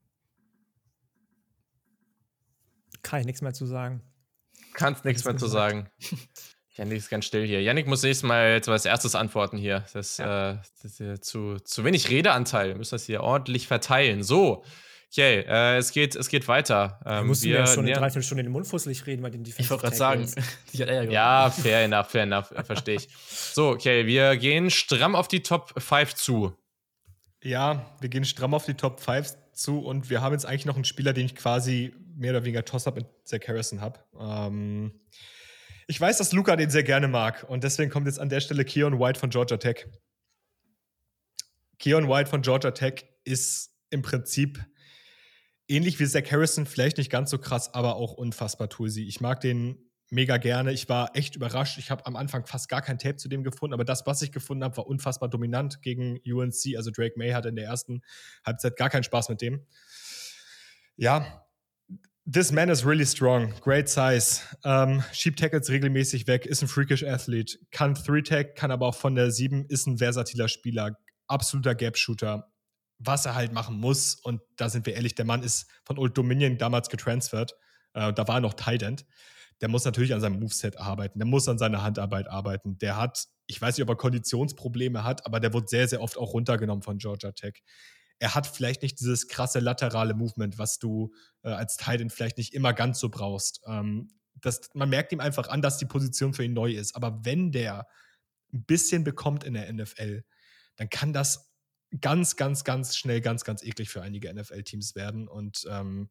Kann 3.05 3.20
ich 3.20 3.26
nichts 3.26 3.43
mehr 3.43 3.55
zu 3.55 3.66
sagen. 3.66 4.02
Kannst 4.72 5.05
nichts 5.05 5.24
mehr 5.24 5.36
zu 5.36 5.47
sagen. 5.47 5.89
Janik 6.76 6.98
ist 6.98 7.09
ganz 7.09 7.24
still 7.26 7.47
hier. 7.47 7.62
Janik 7.62 7.86
muss 7.86 8.02
nächstes 8.02 8.26
Mal 8.26 8.55
jetzt 8.55 8.68
als 8.68 8.85
erstes 8.85 9.14
antworten 9.14 9.56
hier. 9.56 9.85
Das, 9.93 10.18
ja. 10.18 10.52
äh, 10.52 10.59
das 10.82 10.98
ist 10.98 11.24
zu, 11.24 11.59
zu 11.60 11.85
wenig 11.85 12.10
Redeanteil. 12.10 12.70
Wir 12.70 12.74
müssen 12.74 12.97
das 12.97 13.05
hier 13.05 13.22
ordentlich 13.22 13.68
verteilen. 13.68 14.24
So. 14.24 14.64
Okay, 15.12 15.44
äh, 15.47 15.76
es, 15.76 15.93
geht, 15.93 16.16
es 16.16 16.28
geht 16.28 16.48
weiter. 16.48 16.98
Ähm, 17.06 17.28
mussten 17.28 17.47
wir 17.47 17.59
ja 17.59 17.66
schon 17.68 17.85
eine 17.85 17.93
Dreiviertelstunde 17.93 18.40
in 18.40 18.47
den 18.47 18.52
Mund 18.52 18.66
fusselig 18.66 19.06
reden, 19.06 19.22
weil 19.22 19.31
den 19.31 19.44
Ich 19.44 19.70
wollte 19.70 19.82
gerade 19.82 19.94
sagen. 19.94 20.28
ja, 20.72 21.51
fair 21.51 21.85
enough, 21.85 22.09
fair 22.09 22.24
enough, 22.24 22.52
verstehe 22.64 22.97
ich. 22.97 23.09
So, 23.28 23.68
okay, 23.68 24.06
wir 24.06 24.36
gehen 24.36 24.70
stramm 24.70 25.14
auf 25.14 25.28
die 25.28 25.44
Top 25.44 25.81
5 25.81 26.14
zu. 26.16 26.56
Ja, 27.40 27.86
wir 28.01 28.09
gehen 28.09 28.24
stramm 28.24 28.55
auf 28.55 28.64
die 28.64 28.74
Top 28.74 28.98
5 28.98 29.36
zu 29.52 29.78
und 29.78 30.10
wir 30.10 30.20
haben 30.20 30.32
jetzt 30.32 30.47
eigentlich 30.47 30.66
noch 30.66 30.74
einen 30.74 30.85
Spieler, 30.85 31.12
den 31.12 31.26
ich 31.26 31.36
quasi 31.36 31.94
mehr 32.16 32.31
oder 32.32 32.45
weniger 32.45 32.65
Toss-Up 32.65 32.97
mit 32.97 33.07
Zach 33.24 33.41
Harrison 33.47 33.81
habe. 33.81 34.01
Ähm, 34.19 35.01
ich 35.86 36.01
weiß, 36.01 36.19
dass 36.19 36.32
Luca 36.32 36.57
den 36.57 36.70
sehr 36.70 36.82
gerne 36.82 37.09
mag 37.09 37.45
und 37.49 37.65
deswegen 37.65 37.91
kommt 37.91 38.07
jetzt 38.07 38.19
an 38.19 38.28
der 38.28 38.41
Stelle 38.41 38.65
Keon 38.65 38.99
White 38.99 39.19
von 39.19 39.31
Georgia 39.31 39.57
Tech. 39.57 39.86
Keon 41.78 42.09
White 42.09 42.31
von 42.31 42.43
Georgia 42.43 42.70
Tech 42.70 43.05
ist 43.24 43.70
im 43.91 44.03
Prinzip 44.03 44.65
ähnlich 45.69 45.99
wie 46.01 46.07
Zach 46.07 46.31
Harrison, 46.31 46.66
vielleicht 46.66 46.99
nicht 46.99 47.11
ganz 47.11 47.31
so 47.31 47.39
krass, 47.39 47.73
aber 47.74 47.97
auch 47.97 48.15
unfassbar 48.15 48.69
toolsy. 48.69 49.03
Ich 49.03 49.20
mag 49.20 49.41
den 49.41 49.91
mega 50.11 50.36
gerne. 50.36 50.73
Ich 50.73 50.89
war 50.89 51.15
echt 51.16 51.36
überrascht. 51.36 51.78
Ich 51.78 51.91
habe 51.91 52.07
am 52.07 52.16
Anfang 52.16 52.47
fast 52.47 52.69
gar 52.69 52.82
kein 52.82 52.99
Tape 52.99 53.16
zu 53.16 53.28
dem 53.28 53.43
gefunden, 53.43 53.74
aber 53.74 53.85
das, 53.85 54.07
was 54.07 54.23
ich 54.23 54.32
gefunden 54.32 54.65
habe, 54.65 54.77
war 54.77 54.86
unfassbar 54.86 55.28
dominant 55.28 55.82
gegen 55.82 56.19
UNC. 56.27 56.77
Also 56.77 56.91
Drake 56.91 57.15
May 57.16 57.32
hatte 57.32 57.49
in 57.49 57.57
der 57.57 57.66
ersten 57.66 58.03
Halbzeit 58.45 58.77
gar 58.77 58.91
keinen 58.91 59.03
Spaß 59.03 59.28
mit 59.28 59.41
dem. 59.41 59.66
Ja, 60.97 61.44
This 62.26 62.52
man 62.52 62.70
is 62.70 62.86
really 62.86 63.05
strong, 63.05 63.52
great 63.60 63.86
size, 63.86 64.40
ähm, 64.64 65.05
schiebt 65.12 65.38
Tackles 65.38 65.68
regelmäßig 65.68 66.26
weg, 66.26 66.46
ist 66.46 66.62
ein 66.62 66.68
freakish 66.68 67.02
Athlete, 67.05 67.59
kann 67.70 67.94
Three-Tag, 67.94 68.56
kann 68.56 68.70
aber 68.70 68.86
auch 68.86 68.94
von 68.94 69.14
der 69.14 69.30
7, 69.30 69.66
ist 69.68 69.86
ein 69.86 69.98
versatiler 69.98 70.48
Spieler, 70.48 70.96
absoluter 71.26 71.74
Gap-Shooter. 71.74 72.51
Was 72.98 73.26
er 73.26 73.34
halt 73.34 73.52
machen 73.52 73.78
muss, 73.78 74.14
und 74.14 74.40
da 74.56 74.70
sind 74.70 74.86
wir 74.86 74.94
ehrlich, 74.94 75.14
der 75.14 75.26
Mann 75.26 75.42
ist 75.42 75.66
von 75.84 75.98
Old 75.98 76.16
Dominion 76.16 76.56
damals 76.56 76.88
getransfert. 76.88 77.52
äh, 77.92 78.10
da 78.14 78.26
war 78.26 78.36
er 78.36 78.40
noch 78.40 78.55
Tight 78.55 78.82
End, 78.82 79.05
der 79.60 79.68
muss 79.68 79.84
natürlich 79.84 80.14
an 80.14 80.22
seinem 80.22 80.40
Moveset 80.40 80.78
arbeiten, 80.78 81.18
der 81.18 81.26
muss 81.26 81.46
an 81.46 81.59
seiner 81.59 81.82
Handarbeit 81.82 82.28
arbeiten. 82.28 82.78
Der 82.78 82.96
hat, 82.96 83.26
ich 83.46 83.60
weiß 83.60 83.76
nicht, 83.76 83.82
ob 83.82 83.90
er 83.90 83.96
Konditionsprobleme 83.96 85.05
hat, 85.05 85.26
aber 85.26 85.40
der 85.40 85.52
wird 85.52 85.68
sehr, 85.68 85.88
sehr 85.88 86.01
oft 86.01 86.16
auch 86.16 86.32
runtergenommen 86.32 86.82
von 86.82 86.96
Georgia 86.96 87.32
Tech. 87.32 87.62
Er 88.24 88.34
hat 88.34 88.46
vielleicht 88.46 88.80
nicht 88.80 88.98
dieses 89.01 89.28
krasse 89.28 89.60
laterale 89.60 90.14
Movement, 90.14 90.56
was 90.56 90.78
du 90.78 91.12
äh, 91.42 91.51
als 91.51 91.76
Titan 91.76 92.09
vielleicht 92.09 92.38
nicht 92.38 92.55
immer 92.55 92.72
ganz 92.72 92.98
so 92.98 93.10
brauchst. 93.10 93.60
Ähm, 93.66 94.14
das, 94.40 94.70
man 94.72 94.88
merkt 94.88 95.12
ihm 95.12 95.20
einfach 95.20 95.48
an, 95.48 95.60
dass 95.60 95.76
die 95.76 95.84
Position 95.84 96.32
für 96.32 96.42
ihn 96.42 96.55
neu 96.55 96.72
ist. 96.72 96.96
Aber 96.96 97.22
wenn 97.26 97.52
der 97.52 97.86
ein 98.51 98.64
bisschen 98.64 99.05
bekommt 99.05 99.44
in 99.44 99.52
der 99.52 99.70
NFL, 99.70 100.24
dann 100.76 100.88
kann 100.88 101.12
das 101.12 101.52
ganz, 102.01 102.36
ganz, 102.36 102.64
ganz 102.64 102.96
schnell 102.96 103.20
ganz, 103.20 103.44
ganz 103.44 103.62
eklig 103.62 103.90
für 103.90 104.01
einige 104.01 104.32
NFL-Teams 104.32 104.94
werden. 104.94 105.28
Und 105.28 105.66
ähm, 105.68 106.09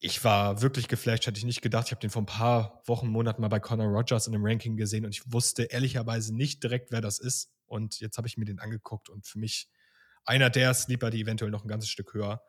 ich 0.00 0.22
war 0.22 0.60
wirklich 0.60 0.86
geflasht, 0.86 1.26
hätte 1.26 1.38
ich 1.38 1.46
nicht 1.46 1.62
gedacht. 1.62 1.86
Ich 1.86 1.92
habe 1.92 2.02
den 2.02 2.10
vor 2.10 2.20
ein 2.20 2.26
paar 2.26 2.82
Wochen, 2.84 3.08
Monaten 3.08 3.40
mal 3.40 3.48
bei 3.48 3.58
Connor 3.58 3.86
Rogers 3.86 4.26
in 4.26 4.34
einem 4.34 4.44
Ranking 4.44 4.76
gesehen 4.76 5.06
und 5.06 5.14
ich 5.14 5.32
wusste 5.32 5.62
ehrlicherweise 5.62 6.36
nicht 6.36 6.62
direkt, 6.62 6.90
wer 6.90 7.00
das 7.00 7.20
ist. 7.20 7.54
Und 7.64 8.00
jetzt 8.00 8.18
habe 8.18 8.28
ich 8.28 8.36
mir 8.36 8.44
den 8.44 8.58
angeguckt 8.58 9.08
und 9.08 9.26
für 9.26 9.38
mich 9.38 9.70
einer 10.28 10.50
der 10.50 10.74
Sleeper, 10.74 11.10
die 11.10 11.22
eventuell 11.22 11.50
noch 11.50 11.64
ein 11.64 11.68
ganzes 11.68 11.90
Stück 11.90 12.14
höher 12.14 12.42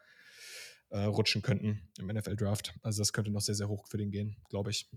äh, 0.90 1.00
rutschen 1.00 1.42
könnten 1.42 1.90
im 1.98 2.08
NFL-Draft. 2.08 2.74
Also 2.82 3.02
das 3.02 3.14
könnte 3.14 3.32
noch 3.32 3.42
sehr, 3.42 3.56
sehr 3.56 3.68
hoch 3.68 3.88
für 3.88 3.98
den 3.98 4.12
gehen, 4.12 4.38
glaube 4.50 4.72
ich. 4.72 4.90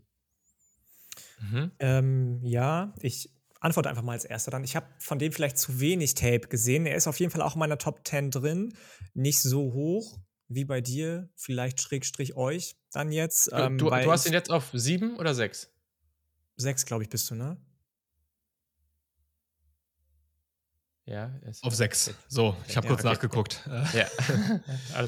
Mhm. 1.40 1.72
Ähm, 1.78 2.40
ja, 2.44 2.94
ich 3.00 3.30
antworte 3.60 3.88
einfach 3.88 4.02
mal 4.02 4.12
als 4.12 4.24
erster 4.24 4.50
dann. 4.50 4.64
Ich 4.64 4.74
habe 4.74 4.86
von 4.98 5.18
dem 5.18 5.32
vielleicht 5.32 5.59
zu 5.59 5.80
wenig 5.80 6.14
Tape 6.14 6.48
gesehen. 6.48 6.86
Er 6.86 6.96
ist 6.96 7.06
auf 7.06 7.20
jeden 7.20 7.30
Fall 7.30 7.42
auch 7.42 7.54
in 7.54 7.60
meiner 7.60 7.78
Top 7.78 8.06
10 8.06 8.30
drin. 8.30 8.74
Nicht 9.14 9.40
so 9.40 9.72
hoch 9.72 10.18
wie 10.48 10.64
bei 10.64 10.80
dir, 10.80 11.30
vielleicht 11.36 11.80
Schrägstrich 11.80 12.36
euch 12.36 12.76
dann 12.90 13.12
jetzt. 13.12 13.50
Ähm, 13.52 13.78
du, 13.78 13.88
du 13.88 14.10
hast 14.10 14.26
ihn 14.26 14.32
jetzt 14.32 14.50
auf 14.50 14.70
sieben 14.72 15.16
oder 15.16 15.34
sechs? 15.34 15.70
Sechs, 16.56 16.84
glaube 16.84 17.04
ich, 17.04 17.09
bist 17.09 17.30
du, 17.30 17.34
ne? 17.34 17.56
Ja, 21.04 21.32
auf 21.62 21.74
sechs. 21.74 22.14
So, 22.28 22.56
ich 22.68 22.76
habe 22.76 22.86
ja, 22.86 22.92
kurz 22.92 23.04
okay. 23.04 23.12
nachgeguckt. 23.12 23.68
Ja. 23.92 24.06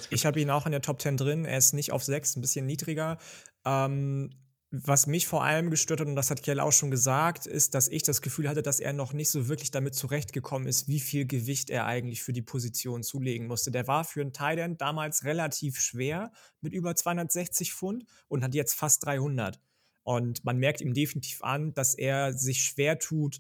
ich 0.10 0.26
habe 0.26 0.40
ihn 0.40 0.50
auch 0.50 0.66
in 0.66 0.72
der 0.72 0.82
Top 0.82 1.00
10 1.00 1.16
drin. 1.16 1.44
Er 1.44 1.58
ist 1.58 1.72
nicht 1.72 1.92
auf 1.92 2.02
sechs, 2.02 2.36
ein 2.36 2.40
bisschen 2.40 2.66
niedriger. 2.66 3.18
Ähm, 3.64 4.30
was 4.70 5.06
mich 5.06 5.28
vor 5.28 5.44
allem 5.44 5.70
gestört 5.70 6.00
hat, 6.00 6.08
und 6.08 6.16
das 6.16 6.30
hat 6.30 6.42
Kjell 6.42 6.58
auch 6.58 6.72
schon 6.72 6.90
gesagt, 6.90 7.46
ist, 7.46 7.74
dass 7.74 7.86
ich 7.86 8.02
das 8.02 8.22
Gefühl 8.22 8.48
hatte, 8.48 8.62
dass 8.62 8.80
er 8.80 8.92
noch 8.92 9.12
nicht 9.12 9.30
so 9.30 9.46
wirklich 9.46 9.70
damit 9.70 9.94
zurechtgekommen 9.94 10.66
ist, 10.66 10.88
wie 10.88 10.98
viel 10.98 11.26
Gewicht 11.26 11.70
er 11.70 11.86
eigentlich 11.86 12.24
für 12.24 12.32
die 12.32 12.42
Position 12.42 13.04
zulegen 13.04 13.46
musste. 13.46 13.70
Der 13.70 13.86
war 13.86 14.02
für 14.02 14.20
einen 14.20 14.32
Tight 14.32 14.58
damals 14.80 15.24
relativ 15.24 15.78
schwer 15.78 16.32
mit 16.60 16.72
über 16.72 16.96
260 16.96 17.72
Pfund 17.72 18.04
und 18.26 18.42
hat 18.42 18.54
jetzt 18.54 18.74
fast 18.74 19.04
300. 19.06 19.60
Und 20.02 20.44
man 20.44 20.58
merkt 20.58 20.80
ihm 20.80 20.92
definitiv 20.92 21.42
an, 21.42 21.72
dass 21.74 21.94
er 21.94 22.32
sich 22.32 22.64
schwer 22.64 22.98
tut, 22.98 23.38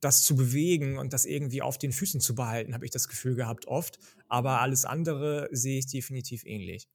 das 0.00 0.24
zu 0.24 0.36
bewegen 0.36 0.98
und 0.98 1.12
das 1.12 1.24
irgendwie 1.24 1.62
auf 1.62 1.78
den 1.78 1.92
Füßen 1.92 2.20
zu 2.20 2.34
behalten, 2.34 2.74
habe 2.74 2.84
ich 2.84 2.90
das 2.90 3.08
Gefühl 3.08 3.34
gehabt 3.34 3.66
oft. 3.66 3.98
Aber 4.28 4.60
alles 4.60 4.84
andere 4.84 5.48
sehe 5.52 5.78
ich 5.78 5.86
definitiv 5.86 6.44
ähnlich. 6.44 6.88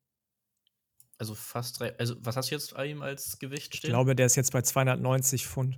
Also 1.17 1.35
fast 1.35 1.79
drei. 1.79 1.97
Also, 1.99 2.15
was 2.19 2.35
hast 2.35 2.49
du 2.49 2.55
jetzt 2.55 2.73
bei 2.73 2.87
ihm 2.87 3.01
als 3.03 3.37
Gewicht 3.37 3.75
stehen? 3.75 3.89
Ich 3.89 3.93
glaube, 3.93 4.15
der 4.15 4.25
ist 4.25 4.35
jetzt 4.35 4.51
bei 4.51 4.61
290 4.61 5.45
Pfund. 5.45 5.77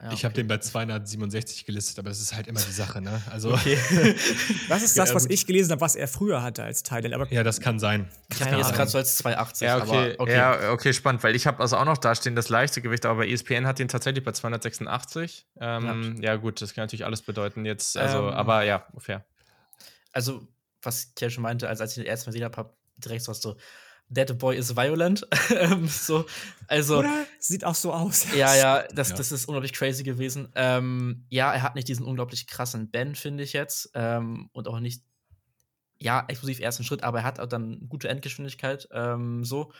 Ja, 0.00 0.06
okay. 0.06 0.14
Ich 0.14 0.24
habe 0.24 0.34
den 0.34 0.46
bei 0.46 0.58
267 0.58 1.64
gelistet, 1.64 1.98
aber 1.98 2.10
das 2.10 2.20
ist 2.20 2.32
halt 2.32 2.46
immer 2.46 2.60
die 2.60 2.70
Sache, 2.70 3.00
ne? 3.00 3.20
Also 3.30 3.52
okay. 3.54 3.76
das 4.68 4.84
ist 4.84 4.96
das, 4.96 5.12
was 5.12 5.26
ich 5.26 5.44
gelesen 5.44 5.72
habe, 5.72 5.80
was 5.80 5.96
er 5.96 6.06
früher 6.06 6.40
hatte 6.40 6.62
als 6.62 6.84
Titan. 6.84 7.12
Aber 7.14 7.30
ja, 7.32 7.42
das 7.42 7.60
kann 7.60 7.80
sein. 7.80 8.08
Ich 8.30 8.40
habe 8.40 8.56
jetzt 8.56 8.72
gerade 8.74 8.88
so 8.88 8.98
als 8.98 9.16
280. 9.16 9.66
Ja, 9.66 9.82
okay. 9.82 10.14
okay. 10.18 10.36
Ja, 10.36 10.70
okay, 10.70 10.92
spannend, 10.92 11.24
weil 11.24 11.34
ich 11.34 11.48
habe 11.48 11.58
also 11.60 11.76
auch 11.76 11.84
noch 11.84 11.98
dastehen 11.98 12.36
das 12.36 12.48
leichte 12.48 12.80
Gewicht, 12.80 13.06
aber 13.06 13.20
bei 13.20 13.28
ESPN 13.28 13.66
hat 13.66 13.80
den 13.80 13.88
tatsächlich 13.88 14.22
bei 14.22 14.30
286. 14.30 15.46
Ähm, 15.60 16.16
ja. 16.22 16.30
ja. 16.30 16.36
gut, 16.36 16.62
das 16.62 16.74
kann 16.74 16.84
natürlich 16.84 17.04
alles 17.04 17.22
bedeuten 17.22 17.64
jetzt. 17.64 17.96
Also, 17.96 18.28
ähm, 18.28 18.34
aber 18.34 18.62
ja, 18.62 18.86
fair. 18.98 19.24
Also, 20.12 20.46
was 20.80 21.12
Kiel 21.16 21.30
schon 21.30 21.42
meinte, 21.42 21.68
als, 21.68 21.80
als 21.80 21.96
ich 21.96 22.04
den 22.04 22.06
ersten 22.06 22.28
Mal 22.28 22.32
gesehen 22.32 22.44
habe, 22.44 22.56
habe 22.56 22.76
direkt 22.98 23.24
so 23.24 23.32
was 23.32 23.42
so, 23.42 23.56
Dead 24.08 24.38
Boy 24.38 24.56
is 24.56 24.76
Violent. 24.76 25.26
Ähm, 25.50 25.88
so, 25.88 26.26
also, 26.66 26.98
Oder? 26.98 27.26
Sieht 27.38 27.64
auch 27.64 27.74
so 27.74 27.92
aus. 27.92 28.32
Ja, 28.34 28.54
ja, 28.54 28.82
das, 28.94 29.10
ja. 29.10 29.16
das 29.16 29.32
ist 29.32 29.46
unglaublich 29.46 29.72
crazy 29.72 30.02
gewesen. 30.02 30.48
Ähm, 30.54 31.24
ja, 31.30 31.52
er 31.52 31.62
hat 31.62 31.74
nicht 31.74 31.88
diesen 31.88 32.04
unglaublich 32.06 32.46
krassen 32.46 32.90
Ben, 32.90 33.14
finde 33.14 33.44
ich 33.44 33.52
jetzt. 33.54 33.90
Ähm, 33.94 34.50
und 34.52 34.68
auch 34.68 34.78
nicht, 34.78 35.02
ja, 35.98 36.24
explosiv 36.28 36.60
ersten 36.60 36.84
Schritt, 36.84 37.02
aber 37.02 37.18
er 37.18 37.24
hat 37.24 37.40
auch 37.40 37.48
dann 37.48 37.88
gute 37.88 38.08
Endgeschwindigkeit. 38.08 38.88
Ähm, 38.92 39.44
so. 39.44 39.72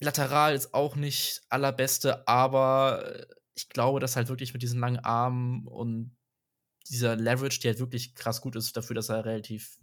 Lateral 0.00 0.54
ist 0.54 0.74
auch 0.74 0.96
nicht 0.96 1.42
allerbeste, 1.48 2.26
aber 2.26 3.26
ich 3.54 3.68
glaube, 3.68 4.00
dass 4.00 4.16
halt 4.16 4.28
wirklich 4.28 4.52
mit 4.52 4.62
diesen 4.62 4.80
langen 4.80 4.98
Armen 4.98 5.66
und 5.66 6.16
dieser 6.88 7.16
Leverage, 7.16 7.60
der 7.60 7.72
halt 7.72 7.80
wirklich 7.80 8.14
krass 8.14 8.40
gut 8.40 8.56
ist, 8.56 8.76
dafür, 8.76 8.94
dass 8.94 9.08
er 9.08 9.24
relativ 9.24 9.78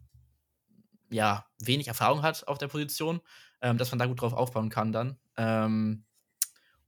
ja, 1.12 1.46
wenig 1.60 1.88
Erfahrung 1.88 2.24
hat 2.24 2.48
auf 2.48 2.58
der 2.58 2.68
Position, 2.68 3.22
ähm, 3.62 3.78
dass 3.78 3.92
man 3.92 4.00
da 4.00 4.06
gut 4.06 4.22
drauf 4.22 4.34
aufbauen 4.34 4.70
kann 4.70 4.92
dann. 4.92 5.18
Ähm, 5.38 6.06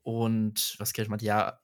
und 0.01 0.75
was 0.79 0.93
Kirch 0.93 1.09
meinte, 1.09 1.25
ja, 1.25 1.59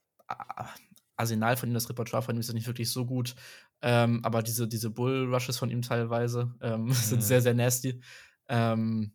Arsenal 1.16 1.56
von 1.56 1.68
ihm, 1.68 1.74
das 1.74 1.88
Repertoire 1.88 2.22
von 2.22 2.36
ihm 2.36 2.40
ist 2.40 2.52
nicht 2.52 2.66
wirklich 2.66 2.90
so 2.90 3.04
gut. 3.04 3.34
Ähm, 3.82 4.24
aber 4.24 4.42
diese, 4.42 4.68
diese 4.68 4.90
Bull-Rushes 4.90 5.58
von 5.58 5.70
ihm 5.70 5.82
teilweise 5.82 6.54
mhm. 6.62 6.92
sind 6.92 7.22
sehr, 7.22 7.42
sehr 7.42 7.54
nasty. 7.54 8.00
Ähm, 8.48 9.12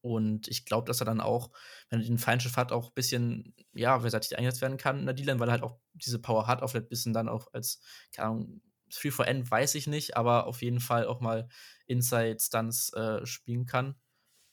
und 0.00 0.46
ich 0.46 0.64
glaube, 0.64 0.86
dass 0.86 1.00
er 1.00 1.04
dann 1.04 1.20
auch, 1.20 1.50
wenn 1.90 2.00
er 2.00 2.06
den 2.06 2.18
Feinschiff 2.18 2.56
hat, 2.56 2.70
auch 2.70 2.88
ein 2.88 2.94
bisschen, 2.94 3.54
ja, 3.72 3.98
verseitig 3.98 4.38
eingesetzt 4.38 4.62
werden 4.62 4.78
kann 4.78 5.00
in 5.00 5.06
der 5.06 5.14
D-Line, 5.14 5.40
weil 5.40 5.48
er 5.48 5.52
halt 5.52 5.64
auch 5.64 5.78
diese 5.94 6.20
Power 6.20 6.46
hat, 6.46 6.62
auch 6.62 6.68
vielleicht 6.68 6.86
ein 6.86 6.90
bisschen 6.90 7.12
dann 7.12 7.28
auch 7.28 7.52
als, 7.52 7.80
keine 8.14 8.28
Ahnung, 8.28 8.60
3 8.90 9.10
for 9.10 9.26
N 9.26 9.48
weiß 9.50 9.74
ich 9.74 9.86
nicht, 9.86 10.16
aber 10.16 10.46
auf 10.46 10.62
jeden 10.62 10.80
Fall 10.80 11.06
auch 11.06 11.20
mal 11.20 11.48
Inside-Stunts 11.86 12.92
äh, 12.92 13.26
spielen 13.26 13.66
kann. 13.66 13.96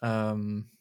Ähm, 0.01 0.72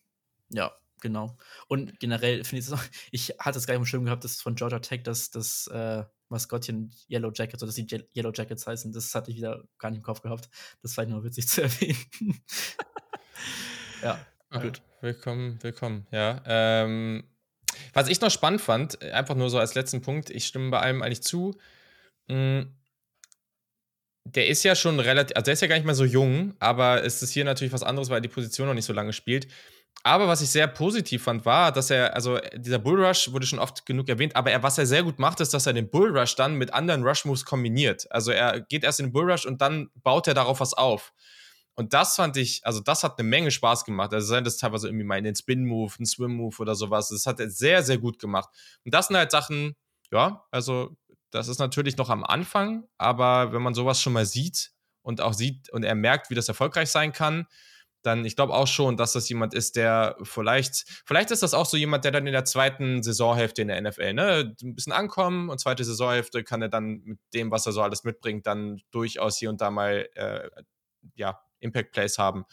ja, 0.50 0.72
genau. 1.00 1.36
Und 1.68 1.98
generell 2.00 2.44
finde 2.44 2.60
ich 2.60 2.66
es 2.66 2.72
auch, 2.72 2.82
ich 3.10 3.34
hatte 3.38 3.58
es 3.58 3.66
gar 3.66 3.74
nicht 3.74 3.80
im 3.80 3.86
Schirm 3.86 4.04
gehabt, 4.04 4.24
dass 4.24 4.40
von 4.40 4.54
Georgia 4.54 4.78
Tech 4.78 5.02
das, 5.02 5.30
das 5.30 5.66
äh, 5.68 6.04
Maskottchen 6.28 6.92
Yellow 7.10 7.30
Jackets 7.34 7.62
oder 7.62 7.68
dass 7.68 7.76
die 7.76 7.86
Yellow 8.16 8.32
Jackets 8.34 8.66
heißen. 8.66 8.92
Das 8.92 9.14
hatte 9.14 9.30
ich 9.30 9.36
wieder 9.36 9.64
gar 9.78 9.90
nicht 9.90 9.98
im 9.98 10.02
Kopf 10.02 10.22
gehabt. 10.22 10.48
Das 10.82 10.96
war 10.96 11.04
nur 11.04 11.24
witzig 11.24 11.46
zu 11.48 11.62
erwähnen. 11.62 11.98
ja, 14.02 14.18
gut. 14.50 14.82
Willkommen, 15.00 15.62
willkommen, 15.62 16.06
ja. 16.10 16.40
Ähm, 16.46 17.24
was 17.92 18.08
ich 18.08 18.20
noch 18.20 18.30
spannend 18.30 18.60
fand, 18.60 19.02
einfach 19.02 19.34
nur 19.34 19.50
so 19.50 19.58
als 19.58 19.74
letzten 19.74 20.00
Punkt, 20.00 20.30
ich 20.30 20.46
stimme 20.46 20.70
bei 20.70 20.80
allem 20.80 21.02
eigentlich 21.02 21.22
zu. 21.22 21.56
Mh, 22.28 22.60
mm, 22.60 22.74
der 24.24 24.46
ist 24.48 24.62
ja 24.62 24.74
schon 24.74 25.00
relativ, 25.00 25.36
also 25.36 25.44
der 25.44 25.54
ist 25.54 25.60
ja 25.62 25.68
gar 25.68 25.76
nicht 25.76 25.84
mehr 25.84 25.94
so 25.94 26.04
jung, 26.04 26.54
aber 26.60 27.04
es 27.04 27.22
ist 27.22 27.32
hier 27.32 27.44
natürlich 27.44 27.72
was 27.72 27.82
anderes, 27.82 28.08
weil 28.08 28.18
er 28.18 28.22
die 28.22 28.28
Position 28.28 28.68
noch 28.68 28.74
nicht 28.74 28.84
so 28.84 28.92
lange 28.92 29.12
spielt. 29.12 29.48
Aber 30.04 30.26
was 30.26 30.40
ich 30.40 30.50
sehr 30.50 30.66
positiv 30.66 31.22
fand, 31.22 31.44
war, 31.44 31.70
dass 31.70 31.90
er, 31.90 32.14
also 32.14 32.38
dieser 32.54 32.78
Bullrush 32.78 33.30
wurde 33.30 33.46
schon 33.46 33.58
oft 33.58 33.86
genug 33.86 34.08
erwähnt, 34.08 34.34
aber 34.34 34.50
er, 34.50 34.62
was 34.62 34.78
er 34.78 34.86
sehr 34.86 35.02
gut 35.02 35.18
macht, 35.18 35.40
ist, 35.40 35.54
dass 35.54 35.66
er 35.66 35.74
den 35.74 35.90
Bullrush 35.90 36.34
dann 36.34 36.56
mit 36.56 36.74
anderen 36.74 37.04
Rush-Moves 37.04 37.44
kombiniert. 37.44 38.10
Also 38.10 38.32
er 38.32 38.60
geht 38.60 38.84
erst 38.84 39.00
in 39.00 39.06
den 39.06 39.12
Bullrush 39.12 39.44
und 39.46 39.60
dann 39.60 39.90
baut 39.94 40.26
er 40.26 40.34
darauf 40.34 40.60
was 40.60 40.74
auf. 40.74 41.12
Und 41.74 41.94
das 41.94 42.16
fand 42.16 42.36
ich, 42.36 42.60
also 42.64 42.80
das 42.80 43.02
hat 43.04 43.18
eine 43.18 43.28
Menge 43.28 43.50
Spaß 43.50 43.84
gemacht. 43.84 44.12
Also 44.12 44.40
das 44.40 44.56
teilweise 44.56 44.88
irgendwie 44.88 45.04
mal 45.04 45.18
in 45.18 45.24
den 45.24 45.36
Spin-Move, 45.36 45.94
einen 45.98 46.06
Swim-Move 46.06 46.56
oder 46.58 46.74
sowas. 46.74 47.08
Das 47.08 47.26
hat 47.26 47.40
er 47.40 47.48
sehr, 47.48 47.82
sehr 47.82 47.98
gut 47.98 48.18
gemacht. 48.18 48.50
Und 48.84 48.92
das 48.92 49.06
sind 49.06 49.16
halt 49.16 49.30
Sachen, 49.30 49.74
ja, 50.10 50.44
also 50.50 50.96
das 51.32 51.48
ist 51.48 51.58
natürlich 51.58 51.96
noch 51.96 52.10
am 52.10 52.24
Anfang, 52.24 52.86
aber 52.98 53.52
wenn 53.52 53.62
man 53.62 53.74
sowas 53.74 54.00
schon 54.00 54.12
mal 54.12 54.26
sieht 54.26 54.72
und 55.02 55.20
auch 55.20 55.32
sieht 55.32 55.70
und 55.70 55.82
er 55.82 55.94
merkt, 55.94 56.30
wie 56.30 56.34
das 56.34 56.48
erfolgreich 56.48 56.90
sein 56.90 57.12
kann, 57.12 57.46
dann 58.02 58.24
ich 58.24 58.36
glaube 58.36 58.52
auch 58.52 58.66
schon, 58.66 58.96
dass 58.96 59.12
das 59.12 59.28
jemand 59.28 59.54
ist, 59.54 59.76
der 59.76 60.16
vielleicht, 60.22 60.84
vielleicht 61.06 61.30
ist 61.30 61.42
das 61.42 61.54
auch 61.54 61.66
so 61.66 61.76
jemand, 61.76 62.04
der 62.04 62.12
dann 62.12 62.26
in 62.26 62.32
der 62.32 62.44
zweiten 62.44 63.02
Saisonhälfte 63.02 63.62
in 63.62 63.68
der 63.68 63.80
NFL, 63.80 64.12
ne, 64.12 64.54
ein 64.62 64.74
bisschen 64.74 64.92
ankommen 64.92 65.48
und 65.48 65.58
zweite 65.60 65.84
Saisonhälfte 65.84 66.44
kann 66.44 66.62
er 66.62 66.68
dann 66.68 67.00
mit 67.04 67.18
dem, 67.32 67.50
was 67.50 67.64
er 67.66 67.72
so 67.72 67.82
alles 67.82 68.04
mitbringt, 68.04 68.46
dann 68.46 68.80
durchaus 68.90 69.38
hier 69.38 69.50
und 69.50 69.60
da 69.60 69.70
mal, 69.70 70.08
äh, 70.14 70.50
ja, 71.14 71.40
Impact 71.60 71.92
Plays 71.92 72.18
haben. 72.18 72.44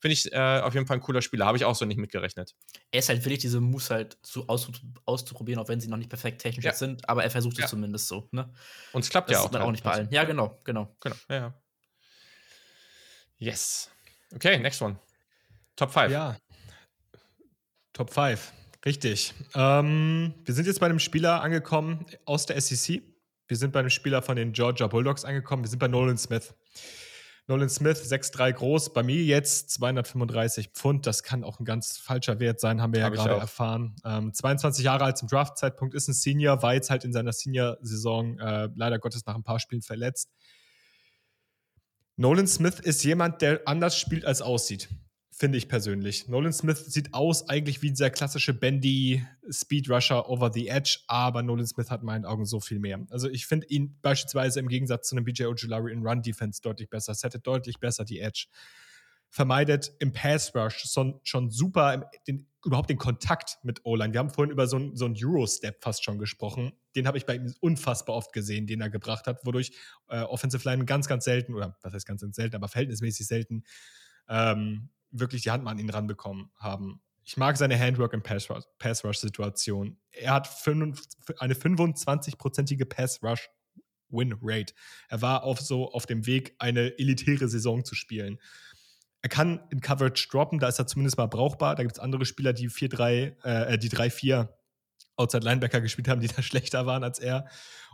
Finde 0.00 0.12
ich 0.12 0.32
äh, 0.32 0.60
auf 0.60 0.74
jeden 0.74 0.86
Fall 0.86 0.98
ein 0.98 1.00
cooler 1.00 1.22
Spieler. 1.22 1.46
Habe 1.46 1.56
ich 1.56 1.64
auch 1.64 1.74
so 1.74 1.84
nicht 1.84 1.98
mitgerechnet. 1.98 2.54
Er 2.92 3.00
ist 3.00 3.08
halt 3.08 3.24
willig, 3.24 3.40
diese 3.40 3.60
Moves 3.60 3.90
halt 3.90 4.16
zu, 4.22 4.48
aus, 4.48 4.70
auszuprobieren, 5.04 5.60
auch 5.60 5.68
wenn 5.68 5.80
sie 5.80 5.88
noch 5.88 5.96
nicht 5.96 6.10
perfekt 6.10 6.40
technisch 6.40 6.64
ja. 6.64 6.72
sind. 6.72 7.08
Aber 7.08 7.24
er 7.24 7.30
versucht 7.30 7.58
ja. 7.58 7.64
es 7.64 7.70
zumindest 7.70 8.06
so. 8.06 8.28
Ne? 8.30 8.52
Und 8.92 9.04
es 9.04 9.10
klappt 9.10 9.30
das 9.30 9.38
ja 9.38 9.44
auch. 9.44 9.50
Dann 9.50 9.62
auch 9.62 9.72
nicht 9.72 9.82
bei 9.82 9.90
allen. 9.90 10.08
Ja, 10.10 10.24
genau, 10.24 10.60
genau. 10.64 10.96
Genau, 11.00 11.16
ja, 11.28 11.36
ja. 11.36 11.54
Yes. 13.38 13.90
Okay, 14.34 14.58
next 14.58 14.80
one. 14.82 14.98
Top 15.74 15.92
5. 15.92 16.12
Ja. 16.12 16.36
Top 17.92 18.12
5. 18.12 18.52
Richtig. 18.84 19.34
Ähm, 19.54 20.34
wir 20.44 20.54
sind 20.54 20.66
jetzt 20.66 20.78
bei 20.78 20.86
einem 20.86 20.98
Spieler 20.98 21.42
angekommen 21.42 22.06
aus 22.24 22.46
der 22.46 22.60
SEC. 22.60 23.02
Wir 23.48 23.56
sind 23.56 23.72
bei 23.72 23.80
einem 23.80 23.90
Spieler 23.90 24.22
von 24.22 24.36
den 24.36 24.52
Georgia 24.52 24.86
Bulldogs 24.86 25.24
angekommen. 25.24 25.64
Wir 25.64 25.68
sind 25.70 25.78
bei 25.78 25.88
Nolan 25.88 26.18
Smith. 26.18 26.54
Nolan 27.48 27.70
Smith 27.70 28.02
6'3 28.12 28.52
groß, 28.52 28.92
bei 28.92 29.02
mir 29.02 29.24
jetzt 29.24 29.70
235 29.70 30.68
Pfund. 30.68 31.06
Das 31.06 31.22
kann 31.22 31.44
auch 31.44 31.58
ein 31.58 31.64
ganz 31.64 31.96
falscher 31.96 32.40
Wert 32.40 32.60
sein, 32.60 32.82
haben 32.82 32.92
wir 32.92 33.02
Hab 33.02 33.14
ja 33.14 33.24
gerade 33.24 33.40
erfahren. 33.40 33.96
Ähm, 34.04 34.34
22 34.34 34.84
Jahre 34.84 35.04
alt 35.04 35.16
zum 35.16 35.28
Draftzeitpunkt, 35.28 35.94
ist 35.94 36.08
ein 36.08 36.12
Senior, 36.12 36.62
war 36.62 36.74
jetzt 36.74 36.90
halt 36.90 37.04
in 37.04 37.12
seiner 37.14 37.32
Senior-Saison 37.32 38.38
äh, 38.38 38.68
leider 38.74 38.98
Gottes 38.98 39.24
nach 39.24 39.34
ein 39.34 39.44
paar 39.44 39.60
Spielen 39.60 39.80
verletzt. 39.80 40.30
Nolan 42.16 42.46
Smith 42.46 42.80
ist 42.80 43.02
jemand, 43.02 43.40
der 43.40 43.62
anders 43.64 43.96
spielt 43.96 44.26
als 44.26 44.42
aussieht 44.42 44.90
finde 45.38 45.56
ich 45.56 45.68
persönlich. 45.68 46.26
Nolan 46.26 46.52
Smith 46.52 46.84
sieht 46.86 47.14
aus 47.14 47.48
eigentlich 47.48 47.80
wie 47.80 47.90
dieser 47.90 48.10
klassische 48.10 48.52
Bendy 48.52 49.24
Speed 49.48 49.88
Rusher 49.88 50.28
over 50.28 50.52
the 50.52 50.66
edge, 50.66 50.98
aber 51.06 51.44
Nolan 51.44 51.66
Smith 51.66 51.90
hat 51.90 52.00
in 52.00 52.06
meinen 52.06 52.24
Augen 52.24 52.44
so 52.44 52.58
viel 52.58 52.80
mehr. 52.80 53.06
Also 53.10 53.30
ich 53.30 53.46
finde 53.46 53.68
ihn 53.68 53.96
beispielsweise 54.02 54.58
im 54.58 54.66
Gegensatz 54.66 55.08
zu 55.08 55.16
einem 55.16 55.24
BJ 55.24 55.44
Ojulari 55.44 55.92
in 55.92 56.04
Run 56.04 56.22
Defense 56.22 56.60
deutlich 56.60 56.90
besser, 56.90 57.14
settet 57.14 57.46
deutlich 57.46 57.78
besser 57.78 58.04
die 58.04 58.18
Edge, 58.18 58.46
vermeidet 59.30 59.92
im 60.00 60.12
Pass 60.12 60.52
Rush 60.56 60.90
schon, 60.92 61.20
schon 61.22 61.50
super 61.50 61.94
im, 61.94 62.04
den, 62.26 62.48
überhaupt 62.64 62.90
den 62.90 62.98
Kontakt 62.98 63.58
mit 63.62 63.84
O-Line. 63.84 64.12
Wir 64.12 64.18
haben 64.18 64.30
vorhin 64.30 64.50
über 64.50 64.66
so 64.66 64.76
einen 64.76 64.96
so 64.96 65.06
Euro-Step 65.06 65.84
fast 65.84 66.02
schon 66.02 66.18
gesprochen. 66.18 66.72
Den 66.96 67.06
habe 67.06 67.16
ich 67.16 67.26
bei 67.26 67.36
ihm 67.36 67.54
unfassbar 67.60 68.16
oft 68.16 68.32
gesehen, 68.32 68.66
den 68.66 68.80
er 68.80 68.90
gebracht 68.90 69.28
hat, 69.28 69.46
wodurch 69.46 69.70
äh, 70.08 70.22
Offensive 70.22 70.68
Line 70.68 70.84
ganz, 70.84 71.06
ganz 71.06 71.24
selten, 71.24 71.54
oder 71.54 71.76
was 71.82 71.94
heißt 71.94 72.06
ganz, 72.06 72.22
ganz 72.22 72.34
selten, 72.34 72.56
aber 72.56 72.66
verhältnismäßig 72.66 73.28
selten 73.28 73.62
ähm, 74.28 74.90
wirklich 75.10 75.42
die 75.42 75.50
Hand 75.50 75.64
mal 75.64 75.72
an 75.72 75.78
ihn 75.78 75.90
ranbekommen 75.90 76.50
haben. 76.56 77.00
Ich 77.24 77.36
mag 77.36 77.56
seine 77.58 77.78
Handwork- 77.78 78.14
und 78.14 78.22
Pass-Rush-Situation. 78.22 79.98
er 80.12 80.32
hat 80.32 80.48
eine 80.66 81.54
25-prozentige 81.54 82.86
Pass-Rush-Win-Rate. 82.86 84.72
Er 85.08 85.22
war 85.22 85.42
auf 85.42 85.60
so 85.60 85.92
auf 85.92 86.06
dem 86.06 86.26
Weg, 86.26 86.54
eine 86.58 86.98
elitäre 86.98 87.48
Saison 87.48 87.84
zu 87.84 87.94
spielen. 87.94 88.38
Er 89.20 89.28
kann 89.28 89.60
in 89.70 89.80
Coverage 89.80 90.28
droppen, 90.30 90.58
da 90.58 90.68
ist 90.68 90.78
er 90.78 90.86
zumindest 90.86 91.18
mal 91.18 91.26
brauchbar. 91.26 91.74
Da 91.74 91.82
gibt 91.82 91.96
es 91.96 91.98
andere 91.98 92.24
Spieler, 92.24 92.52
die 92.52 92.70
4-3, 92.70 93.44
äh, 93.44 93.78
die 93.78 93.90
3-4 93.90 94.48
Outside 95.16 95.44
Linebacker 95.44 95.80
gespielt 95.80 96.08
haben, 96.08 96.20
die 96.20 96.28
da 96.34 96.40
schlechter 96.40 96.86
waren 96.86 97.02
als 97.02 97.18
er. 97.18 97.46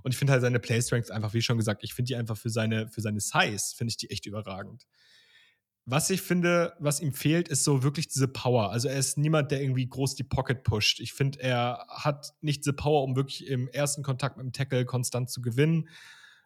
Und 0.02 0.12
ich 0.12 0.18
finde 0.18 0.32
halt 0.32 0.42
seine 0.42 0.60
Play 0.60 0.80
Strength 0.82 1.10
einfach, 1.10 1.32
wie 1.32 1.42
schon 1.42 1.56
gesagt, 1.56 1.82
ich 1.82 1.94
finde 1.94 2.08
die 2.08 2.16
einfach 2.16 2.36
für 2.36 2.50
seine, 2.50 2.88
für 2.88 3.00
seine 3.00 3.20
Size, 3.20 3.74
finde 3.74 3.90
ich 3.90 3.96
die 3.96 4.10
echt 4.10 4.26
überragend. 4.26 4.86
Was 5.86 6.08
ich 6.08 6.22
finde, 6.22 6.72
was 6.78 7.00
ihm 7.00 7.12
fehlt, 7.12 7.48
ist 7.48 7.62
so 7.62 7.82
wirklich 7.82 8.08
diese 8.08 8.26
Power. 8.26 8.70
Also 8.70 8.88
er 8.88 8.98
ist 8.98 9.18
niemand, 9.18 9.50
der 9.50 9.60
irgendwie 9.60 9.86
groß 9.86 10.14
die 10.14 10.24
Pocket 10.24 10.62
pusht. 10.62 11.00
Ich 11.00 11.12
finde, 11.12 11.40
er 11.40 11.84
hat 11.88 12.32
nicht 12.40 12.64
diese 12.64 12.72
Power, 12.72 13.02
um 13.02 13.16
wirklich 13.16 13.46
im 13.46 13.68
ersten 13.68 14.02
Kontakt 14.02 14.38
mit 14.38 14.46
dem 14.46 14.52
Tackle 14.52 14.86
konstant 14.86 15.28
zu 15.28 15.42
gewinnen. 15.42 15.90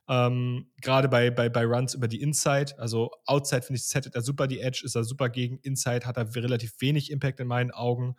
Ähm, 0.09 0.67
Gerade 0.81 1.09
bei, 1.09 1.31
bei, 1.31 1.49
bei 1.49 1.65
Runs 1.65 1.95
über 1.95 2.09
die 2.09 2.21
Inside. 2.21 2.79
Also 2.79 3.13
Outside 3.27 3.63
finde 3.63 3.79
ich, 3.79 3.87
settet 3.87 4.17
er 4.17 4.23
super 4.23 4.49
die 4.49 4.59
Edge, 4.59 4.83
ist 4.85 4.97
er 4.97 5.05
super 5.05 5.29
gegen. 5.29 5.59
Inside 5.59 6.05
hat 6.05 6.17
er 6.17 6.35
relativ 6.35 6.75
wenig 6.81 7.13
Impact 7.13 7.39
in 7.39 7.47
meinen 7.47 7.71
Augen. 7.71 8.17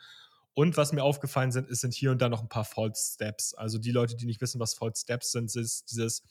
Und 0.53 0.77
was 0.77 0.93
mir 0.93 1.03
aufgefallen 1.03 1.51
sind, 1.51 1.67
ist, 1.67 1.81
sind 1.81 1.93
hier 1.93 2.11
und 2.11 2.21
da 2.21 2.29
noch 2.29 2.41
ein 2.41 2.49
paar 2.49 2.65
False 2.65 3.13
Steps. 3.15 3.53
Also 3.53 3.77
die 3.77 3.91
Leute, 3.91 4.15
die 4.15 4.25
nicht 4.25 4.39
wissen, 4.39 4.59
was 4.59 4.73
False 4.73 5.01
Steps 5.01 5.31
sind, 5.31 5.53
ist 5.55 5.91
dieses 5.91 6.23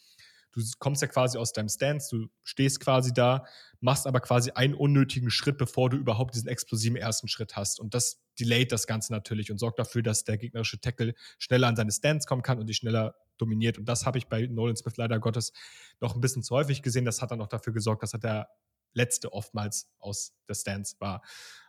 Du 0.52 0.62
kommst 0.78 1.02
ja 1.02 1.08
quasi 1.08 1.38
aus 1.38 1.52
deinem 1.52 1.68
Stance, 1.68 2.16
du 2.16 2.26
stehst 2.42 2.80
quasi 2.80 3.12
da, 3.12 3.44
machst 3.80 4.06
aber 4.06 4.20
quasi 4.20 4.50
einen 4.52 4.74
unnötigen 4.74 5.30
Schritt, 5.30 5.58
bevor 5.58 5.90
du 5.90 5.96
überhaupt 5.96 6.34
diesen 6.34 6.48
explosiven 6.48 6.96
ersten 6.96 7.28
Schritt 7.28 7.56
hast. 7.56 7.80
Und 7.80 7.94
das 7.94 8.22
delayt 8.40 8.72
das 8.72 8.86
Ganze 8.86 9.12
natürlich 9.12 9.50
und 9.50 9.58
sorgt 9.58 9.78
dafür, 9.78 10.02
dass 10.02 10.24
der 10.24 10.38
gegnerische 10.38 10.80
Tackle 10.80 11.14
schneller 11.38 11.68
an 11.68 11.76
seine 11.76 11.92
Stance 11.92 12.26
kommen 12.26 12.42
kann 12.42 12.58
und 12.58 12.66
dich 12.66 12.78
schneller 12.78 13.14
dominiert. 13.36 13.78
Und 13.78 13.86
das 13.86 14.06
habe 14.06 14.18
ich 14.18 14.26
bei 14.26 14.46
Nolan 14.46 14.76
Smith 14.76 14.96
leider 14.96 15.18
Gottes 15.18 15.52
noch 16.00 16.14
ein 16.14 16.20
bisschen 16.20 16.42
zu 16.42 16.54
häufig 16.54 16.82
gesehen. 16.82 17.04
Das 17.04 17.22
hat 17.22 17.30
dann 17.30 17.40
auch 17.40 17.48
dafür 17.48 17.72
gesorgt, 17.72 18.02
dass 18.02 18.12
er 18.14 18.18
der 18.18 18.48
letzte 18.94 19.32
oftmals 19.32 19.90
aus 19.98 20.34
der 20.48 20.54
Stance 20.54 20.96
war. 20.98 21.22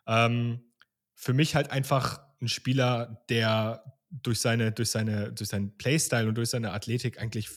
Ähm, 0.07 0.72
für 1.15 1.34
mich 1.34 1.56
halt 1.56 1.69
einfach 1.72 2.22
ein 2.41 2.47
Spieler, 2.47 3.23
der 3.30 3.84
durch 4.10 4.39
seine, 4.39 4.72
durch 4.72 4.89
seine, 4.89 5.34
durch 5.34 5.49
seinen 5.49 5.77
Playstyle 5.77 6.27
und 6.27 6.35
durch 6.35 6.49
seine 6.49 6.72
Athletik 6.72 7.19
eigentlich 7.19 7.49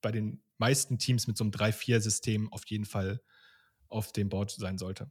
bei 0.00 0.10
den 0.10 0.42
meisten 0.62 0.98
Teams 0.98 1.26
mit 1.26 1.36
so 1.36 1.44
einem 1.44 1.50
3-4-System 1.50 2.52
auf 2.52 2.62
jeden 2.66 2.84
Fall 2.84 3.20
auf 3.88 4.12
dem 4.12 4.28
Board 4.28 4.52
sein 4.52 4.78
sollte. 4.78 5.10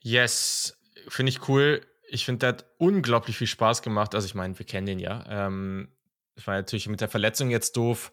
Yes, 0.00 0.78
finde 1.08 1.30
ich 1.30 1.48
cool. 1.48 1.86
Ich 2.08 2.26
finde, 2.26 2.40
der 2.40 2.48
hat 2.50 2.66
unglaublich 2.78 3.38
viel 3.38 3.46
Spaß 3.46 3.80
gemacht. 3.82 4.14
Also, 4.14 4.26
ich 4.26 4.34
meine, 4.34 4.58
wir 4.58 4.66
kennen 4.66 4.86
den 4.86 4.98
ja. 4.98 5.24
Ähm, 5.28 5.88
ich 6.34 6.46
war 6.46 6.54
natürlich 6.54 6.88
mit 6.88 7.00
der 7.00 7.08
Verletzung 7.08 7.50
jetzt 7.50 7.76
doof. 7.76 8.12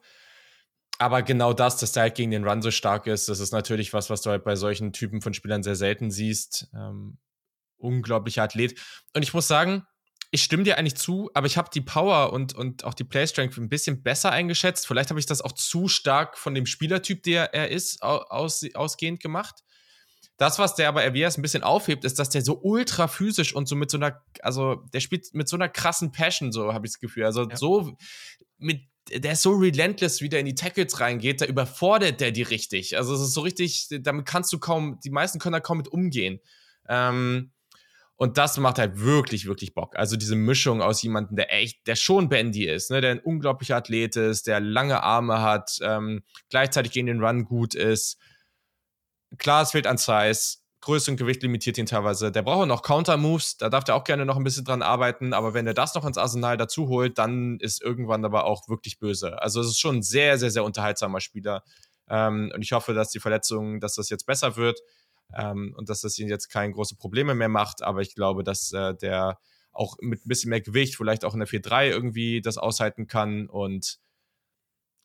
Aber 0.97 1.21
genau 1.21 1.53
das, 1.53 1.77
dass 1.77 1.91
der 1.91 2.03
halt 2.03 2.15
gegen 2.15 2.31
den 2.31 2.47
Run 2.47 2.61
so 2.61 2.71
stark 2.71 3.05
ist, 3.05 3.29
das 3.29 3.39
ist 3.39 3.51
natürlich 3.51 3.93
was, 3.93 4.09
was 4.09 4.21
du 4.21 4.29
halt 4.29 4.43
bei 4.43 4.55
solchen 4.55 4.93
Typen 4.93 5.21
von 5.21 5.33
Spielern 5.33 5.61
sehr 5.61 5.75
selten 5.75 6.09
siehst. 6.09 6.69
Ähm, 6.73 7.17
unglaublicher 7.77 8.43
Athlet. 8.43 8.79
Und 9.13 9.23
ich 9.23 9.33
muss 9.33 9.47
sagen, 9.47 9.85
ich 10.29 10.43
stimme 10.43 10.63
dir 10.63 10.77
eigentlich 10.77 10.95
zu, 10.95 11.29
aber 11.33 11.47
ich 11.47 11.57
habe 11.57 11.69
die 11.73 11.81
Power 11.81 12.33
und, 12.33 12.53
und 12.53 12.83
auch 12.83 12.93
die 12.93 13.05
Playstrength 13.05 13.57
ein 13.57 13.69
bisschen 13.69 14.03
besser 14.03 14.31
eingeschätzt. 14.31 14.85
Vielleicht 14.85 15.09
habe 15.09 15.19
ich 15.19 15.25
das 15.25 15.41
auch 15.41 15.53
zu 15.53 15.87
stark 15.87 16.37
von 16.37 16.53
dem 16.53 16.65
Spielertyp, 16.65 17.23
der 17.23 17.53
er 17.53 17.69
ist, 17.69 18.01
aus, 18.03 18.65
ausgehend 18.73 19.21
gemacht. 19.21 19.63
Das, 20.37 20.59
was 20.59 20.75
der 20.75 20.89
aber 20.89 21.03
Erwias 21.03 21.37
ein 21.37 21.41
bisschen 21.41 21.63
aufhebt, 21.63 22.03
ist, 22.03 22.19
dass 22.19 22.29
der 22.29 22.41
so 22.43 22.59
ultra 22.61 23.07
physisch 23.07 23.55
und 23.55 23.67
so 23.67 23.75
mit 23.75 23.89
so 23.89 23.97
einer, 23.97 24.21
also 24.41 24.75
der 24.93 24.99
spielt 24.99 25.33
mit 25.33 25.47
so 25.47 25.55
einer 25.55 25.69
krassen 25.69 26.11
Passion, 26.11 26.51
so 26.51 26.73
habe 26.73 26.85
ich 26.85 26.93
das 26.93 26.99
Gefühl. 26.99 27.25
Also 27.25 27.49
ja. 27.49 27.55
so 27.55 27.97
mit, 28.57 28.81
der 29.09 29.31
ist 29.31 29.41
so 29.41 29.51
relentless, 29.51 30.21
wie 30.21 30.29
der 30.29 30.41
in 30.41 30.45
die 30.45 30.55
Tackles 30.55 30.99
reingeht, 30.99 31.41
da 31.41 31.45
überfordert 31.45 32.19
der 32.19 32.31
die 32.31 32.43
richtig. 32.43 32.97
Also 32.97 33.15
es 33.15 33.21
ist 33.21 33.33
so 33.33 33.41
richtig, 33.41 33.87
damit 34.01 34.25
kannst 34.25 34.51
du 34.51 34.59
kaum, 34.59 34.99
die 35.03 35.09
meisten 35.09 35.39
können 35.39 35.53
da 35.53 35.59
kaum 35.59 35.77
mit 35.77 35.87
umgehen. 35.87 36.39
Ähm, 36.87 37.51
und 38.17 38.39
das 38.39 38.57
macht 38.57 38.79
halt 38.79 38.99
wirklich, 38.99 39.45
wirklich 39.45 39.75
Bock. 39.75 39.95
Also 39.95 40.17
diese 40.17 40.35
Mischung 40.35 40.81
aus 40.81 41.01
jemandem, 41.03 41.37
der 41.37 41.53
echt, 41.53 41.85
der 41.85 41.95
schon 41.95 42.29
Bandy 42.29 42.65
ist, 42.65 42.89
ne, 42.89 42.99
der 42.99 43.11
ein 43.11 43.19
unglaublicher 43.19 43.77
Athlet 43.77 44.15
ist, 44.15 44.47
der 44.47 44.59
lange 44.59 45.03
Arme 45.03 45.41
hat, 45.41 45.77
ähm, 45.81 46.23
gleichzeitig 46.49 46.91
gegen 46.91 47.05
den 47.05 47.23
Run 47.23 47.45
gut 47.45 47.75
ist. 47.75 48.17
Klar, 49.37 49.61
es 49.61 49.71
fehlt 49.71 49.85
an 49.85 49.97
Size. 49.97 50.57
Größe 50.81 51.11
und 51.11 51.17
Gewicht 51.17 51.43
limitiert 51.43 51.77
ihn 51.77 51.85
teilweise. 51.85 52.31
Der 52.31 52.41
braucht 52.41 52.67
noch 52.67 52.81
Counter-Moves, 52.81 53.57
da 53.57 53.69
darf 53.69 53.83
der 53.83 53.95
auch 53.95 54.03
gerne 54.03 54.25
noch 54.25 54.37
ein 54.37 54.43
bisschen 54.43 54.63
dran 54.63 54.81
arbeiten, 54.81 55.33
aber 55.33 55.53
wenn 55.53 55.67
er 55.67 55.73
das 55.73 55.93
noch 55.95 56.05
ins 56.05 56.17
Arsenal 56.17 56.55
dazu 56.55 56.87
holt, 56.87 57.17
dann 57.17 57.59
ist 57.59 57.81
irgendwann 57.81 58.25
aber 58.25 58.45
auch 58.45 58.67
wirklich 58.67 58.97
böse. 58.97 59.41
Also 59.41 59.59
es 59.59 59.67
ist 59.67 59.79
schon 59.79 59.97
ein 59.97 60.03
sehr, 60.03 60.37
sehr, 60.37 60.49
sehr 60.49 60.63
unterhaltsamer 60.63 61.19
Spieler. 61.19 61.63
Ähm, 62.09 62.51
und 62.53 62.61
ich 62.61 62.71
hoffe, 62.71 62.93
dass 62.93 63.09
die 63.09 63.19
Verletzung, 63.19 63.79
dass 63.79 63.95
das 63.95 64.09
jetzt 64.09 64.25
besser 64.25 64.55
wird 64.55 64.79
ähm, 65.35 65.73
und 65.77 65.89
dass 65.89 66.01
das 66.01 66.17
ihn 66.19 66.27
jetzt 66.27 66.49
keine 66.49 66.73
großen 66.73 66.97
Probleme 66.97 67.35
mehr 67.35 67.49
macht. 67.49 67.81
Aber 67.81 68.01
ich 68.01 68.15
glaube, 68.15 68.43
dass 68.43 68.71
äh, 68.71 68.95
der 68.95 69.39
auch 69.71 69.95
mit 70.01 70.25
ein 70.25 70.27
bisschen 70.27 70.49
mehr 70.49 70.61
Gewicht, 70.61 70.95
vielleicht 70.95 71.23
auch 71.23 71.33
in 71.33 71.39
der 71.39 71.47
4-3 71.47 71.89
irgendwie 71.89 72.41
das 72.41 72.57
aushalten 72.57 73.07
kann 73.07 73.47
und 73.47 73.99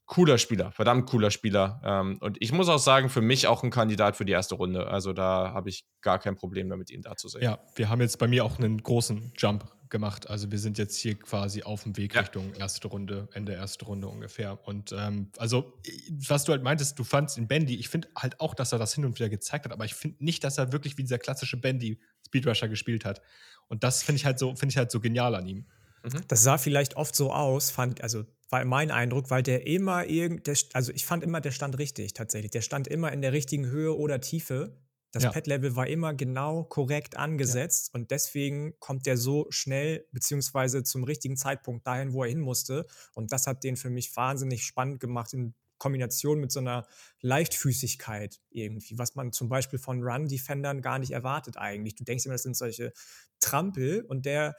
cooler 0.07 0.39
Spieler, 0.39 0.73
verdammt 0.73 1.07
cooler 1.07 1.31
Spieler. 1.31 1.81
Ähm, 1.85 2.19
und 2.21 2.37
ich 2.41 2.53
muss 2.53 2.69
auch 2.69 2.79
sagen, 2.79 3.09
für 3.09 3.21
mich 3.21 3.47
auch 3.47 3.63
ein 3.63 3.71
Kandidat 3.71 4.17
für 4.17 4.25
die 4.25 4.33
erste 4.33 4.57
Runde. 4.57 4.87
Also 4.87 5.13
da 5.13 5.53
habe 5.53 5.69
ich 5.69 5.87
gar 6.01 6.19
kein 6.19 6.37
Problem 6.37 6.69
damit, 6.69 6.91
ihn 6.91 7.03
da 7.03 7.17
zu 7.17 7.29
sehen. 7.29 7.43
Ja, 7.43 7.59
wir 7.77 7.89
haben 7.89 8.01
jetzt 8.01 8.19
bei 8.19 8.29
mir 8.29 8.45
auch 8.45 8.59
einen 8.59 8.83
großen 8.83 9.33
Jump 9.37 9.65
gemacht. 9.93 10.29
Also 10.29 10.51
wir 10.51 10.59
sind 10.59 10.79
jetzt 10.79 10.97
hier 10.97 11.15
quasi 11.15 11.63
auf 11.63 11.85
dem 11.85 11.97
Weg 11.97 12.15
ja. 12.15 12.23
Richtung 12.23 12.53
erste 12.55 12.89
Runde, 12.89 13.29
Ende 13.33 13.53
erste 13.53 13.85
Runde 13.85 14.09
ungefähr. 14.09 14.59
Und 14.67 14.91
ähm, 14.91 15.31
also, 15.39 15.79
was 16.27 16.43
du 16.43 16.51
halt 16.51 16.65
meintest, 16.65 16.99
du 16.99 17.05
fandst 17.05 17.39
in 17.39 17.47
Bendy, 17.47 17.77
ich 17.77 17.89
finde 17.89 18.09
halt 18.17 18.41
auch, 18.41 18.55
dass 18.55 18.73
er 18.73 18.79
das 18.81 18.95
hin 18.95 19.05
und 19.05 19.17
wieder 19.17 19.29
gezeigt 19.29 19.67
hat, 19.67 19.73
aber 19.73 19.85
ich 19.85 19.95
finde 19.95 20.25
nicht, 20.25 20.43
dass 20.43 20.59
er 20.59 20.73
wirklich 20.73 20.99
wie 20.99 21.03
dieser 21.03 21.19
klassische 21.19 21.57
Bendy 21.57 22.01
Speedrusher 22.27 22.69
gespielt 22.69 23.05
hat. 23.05 23.23
Und 23.69 23.85
das 23.85 24.03
finde 24.03 24.17
ich 24.17 24.27
halt 24.27 24.41
so, 24.41 24.57
finde 24.57 24.73
ich 24.73 24.77
halt 24.77 24.91
so 24.91 24.99
genial 24.99 25.37
an 25.37 25.47
ihm. 25.47 25.67
Mhm. 26.03 26.23
Das 26.27 26.43
sah 26.43 26.59
vielleicht 26.59 26.97
oft 26.97 27.15
so 27.15 27.33
aus, 27.33 27.71
fand, 27.71 28.01
also 28.03 28.25
war 28.51 28.65
mein 28.65 28.91
Eindruck, 28.91 29.31
weil 29.31 29.43
der 29.43 29.67
immer 29.67 30.07
irgend, 30.07 30.49
also 30.75 30.93
ich 30.93 31.07
fand 31.07 31.23
immer, 31.23 31.41
der 31.41 31.53
stand 31.53 31.79
richtig 31.79 32.13
tatsächlich. 32.13 32.51
Der 32.51 32.61
stand 32.61 32.89
immer 32.89 33.13
in 33.13 33.23
der 33.23 33.33
richtigen 33.33 33.67
Höhe 33.67 33.97
oder 33.97 34.21
Tiefe. 34.21 34.77
Das 35.13 35.25
ja. 35.25 35.31
Pad-Level 35.31 35.77
war 35.77 35.87
immer 35.87 36.15
genau 36.15 36.65
korrekt 36.65 37.19
angesetzt 37.19 37.91
ja. 37.93 38.01
und 38.01 38.11
deswegen 38.11 38.79
kommt 38.81 39.05
der 39.05 39.19
so 39.19 39.47
schnell 39.51 40.07
beziehungsweise 40.11 40.85
zum 40.85 41.05
richtigen 41.05 41.37
Zeitpunkt 41.37 41.87
dahin, 41.87 42.15
wo 42.15 42.25
er 42.25 42.31
hin 42.31 42.41
musste. 42.41 42.87
Und 43.15 43.31
das 43.31 43.47
hat 43.47 43.63
den 43.63 43.77
für 43.77 43.91
mich 43.91 44.17
wahnsinnig 44.17 44.65
spannend 44.65 45.01
gemacht 45.01 45.35
in 45.35 45.55
Kombination 45.77 46.41
mit 46.41 46.51
so 46.51 46.61
einer 46.61 46.87
Leichtfüßigkeit 47.21 48.41
irgendwie, 48.51 48.99
was 48.99 49.15
man 49.15 49.33
zum 49.33 49.49
Beispiel 49.49 49.79
von 49.79 50.03
Run-Defendern 50.03 50.81
gar 50.81 50.99
nicht 50.99 51.11
erwartet 51.11 51.59
eigentlich. 51.59 51.95
Du 51.95 52.05
denkst 52.05 52.25
immer, 52.25 52.35
das 52.35 52.45
sind 52.45 52.57
solche 52.57 52.93
Trampel 53.39 54.03
und 54.03 54.25
der, 54.25 54.55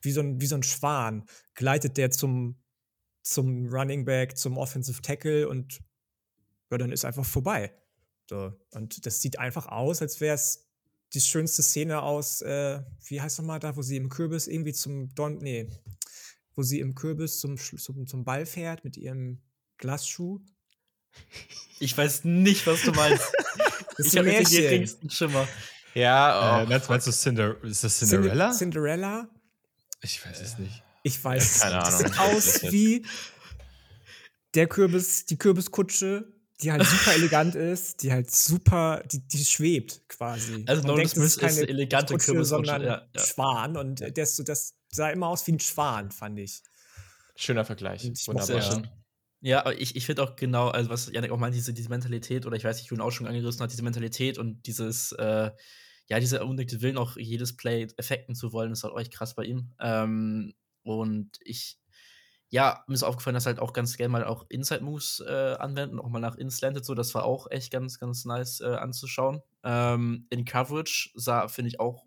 wie 0.00 0.10
so 0.10 0.20
ein, 0.20 0.40
wie 0.40 0.46
so 0.46 0.56
ein 0.56 0.62
Schwan, 0.64 1.26
gleitet 1.54 1.96
der 1.96 2.10
zum, 2.10 2.60
zum 3.22 3.66
Running 3.68 4.04
Back, 4.04 4.36
zum 4.36 4.56
Offensive 4.56 5.00
Tackle 5.02 5.48
und 5.48 5.80
ja, 6.70 6.78
dann 6.78 6.90
ist 6.90 7.04
einfach 7.04 7.24
vorbei. 7.24 7.72
So. 8.28 8.52
Und 8.70 9.06
das 9.06 9.20
sieht 9.20 9.38
einfach 9.38 9.66
aus, 9.66 10.02
als 10.02 10.20
wäre 10.20 10.34
es 10.34 10.66
die 11.14 11.20
schönste 11.20 11.62
Szene 11.62 12.02
aus, 12.02 12.42
äh, 12.42 12.82
wie 13.06 13.20
heißt 13.20 13.38
nochmal 13.38 13.60
da, 13.60 13.76
wo 13.76 13.82
sie 13.82 13.96
im 13.96 14.08
Kürbis 14.08 14.48
irgendwie 14.48 14.72
zum 14.72 15.14
Don, 15.14 15.38
nee, 15.38 15.68
wo 16.54 16.62
sie 16.62 16.80
im 16.80 16.94
Kürbis 16.94 17.38
zum, 17.38 17.56
zum, 17.56 18.06
zum 18.06 18.24
Ball 18.24 18.44
fährt 18.46 18.82
mit 18.84 18.96
ihrem 18.96 19.40
Glasschuh. 19.78 20.40
Ich 21.78 21.96
weiß 21.96 22.24
nicht, 22.24 22.66
was 22.66 22.82
du 22.82 22.92
meinst. 22.92 23.24
Das 23.98 24.08
ist 24.08 24.12
ich 24.12 24.18
habe 24.18 24.28
nicht 24.28 24.52
den 24.52 24.60
geringsten 24.60 25.08
Schimmer. 25.08 25.48
Ja, 25.94 26.60
äh, 26.60 26.64
oh, 26.64 26.68
meinst, 26.68 26.90
meinst 26.90 27.06
du 27.06 27.12
Cinder 27.12 27.56
ist 27.64 27.82
das 27.82 27.98
Cinderella? 27.98 28.50
Cinder- 28.50 28.58
Cinderella? 28.58 29.30
ich 30.02 30.22
weiß 30.26 30.38
es 30.42 30.58
nicht. 30.58 30.82
Ich 31.02 31.24
weiß. 31.24 31.60
Keine 31.60 31.76
Das 31.76 31.94
Ahnung. 31.94 31.98
sieht 32.12 32.18
aus 32.18 32.62
wie 32.72 33.06
der 34.52 34.66
Kürbis, 34.66 35.24
die 35.24 35.38
Kürbiskutsche, 35.38 36.30
die 36.62 36.72
halt 36.72 36.84
super 36.84 37.14
elegant 37.14 37.54
ist, 37.54 38.02
die 38.02 38.12
halt 38.12 38.30
super, 38.30 39.02
die, 39.10 39.20
die 39.26 39.44
schwebt 39.44 40.08
quasi. 40.08 40.64
Also 40.66 40.82
Man 40.82 40.92
Nolan 40.92 41.08
Smith 41.08 41.36
ist 41.36 41.42
eine 41.42 41.68
elegante 41.68 42.14
Kutsche, 42.14 42.44
sondern 42.44 42.82
ja, 42.82 43.08
ja. 43.14 43.22
Schwan 43.22 43.76
und 43.76 44.00
der 44.00 44.16
ist 44.16 44.36
so, 44.36 44.42
das 44.42 44.74
sah 44.90 45.10
immer 45.10 45.28
aus 45.28 45.46
wie 45.46 45.52
ein 45.52 45.60
Schwan, 45.60 46.10
fand 46.10 46.38
ich. 46.38 46.62
schöner 47.34 47.64
Vergleich. 47.64 48.04
Ich 48.04 48.26
Wunderbar. 48.26 48.46
Sehr 48.46 48.62
schön. 48.62 48.88
Ja, 49.40 49.60
aber 49.60 49.78
ich, 49.78 49.94
ich 49.96 50.06
finde 50.06 50.22
auch 50.22 50.36
genau, 50.36 50.68
also 50.68 50.90
was 50.90 51.10
Janik 51.12 51.30
auch 51.30 51.38
meint, 51.38 51.54
diese, 51.54 51.74
diese 51.74 51.90
Mentalität, 51.90 52.46
oder 52.46 52.56
ich 52.56 52.64
weiß 52.64 52.78
nicht, 52.78 52.90
ihn 52.90 53.00
auch 53.00 53.10
schon 53.10 53.26
angerissen 53.26 53.62
hat, 53.62 53.70
diese 53.70 53.82
Mentalität 53.82 54.38
und 54.38 54.66
dieses, 54.66 55.12
äh, 55.12 55.50
ja, 56.08 56.20
dieser 56.20 56.42
unbedingte 56.42 56.80
Willen, 56.80 56.96
auch 56.96 57.16
jedes 57.16 57.56
Play 57.56 57.86
effekten 57.96 58.34
zu 58.34 58.52
wollen, 58.52 58.72
ist 58.72 58.84
halt 58.84 58.96
echt 58.96 59.12
krass 59.12 59.34
bei 59.34 59.44
ihm. 59.44 59.72
Ähm, 59.78 60.54
und 60.82 61.30
ich, 61.44 61.78
ja, 62.50 62.84
mir 62.86 62.94
ist 62.94 63.02
aufgefallen, 63.02 63.34
dass 63.34 63.46
er 63.46 63.52
halt 63.54 63.60
auch 63.60 63.72
ganz 63.72 63.96
gerne 63.96 64.10
mal 64.12 64.24
auch 64.24 64.46
Inside-Moves 64.48 65.24
äh, 65.26 65.56
anwenden, 65.58 65.98
auch 65.98 66.08
mal 66.08 66.20
nach 66.20 66.36
Inslanted, 66.36 66.84
so, 66.84 66.94
das 66.94 67.14
war 67.14 67.24
auch 67.24 67.50
echt 67.50 67.72
ganz, 67.72 67.98
ganz 67.98 68.24
nice 68.24 68.60
äh, 68.60 68.66
anzuschauen. 68.76 69.42
Ähm, 69.64 70.26
in 70.30 70.44
Coverage 70.44 71.10
sah, 71.14 71.48
finde 71.48 71.68
ich, 71.70 71.80
auch 71.80 72.06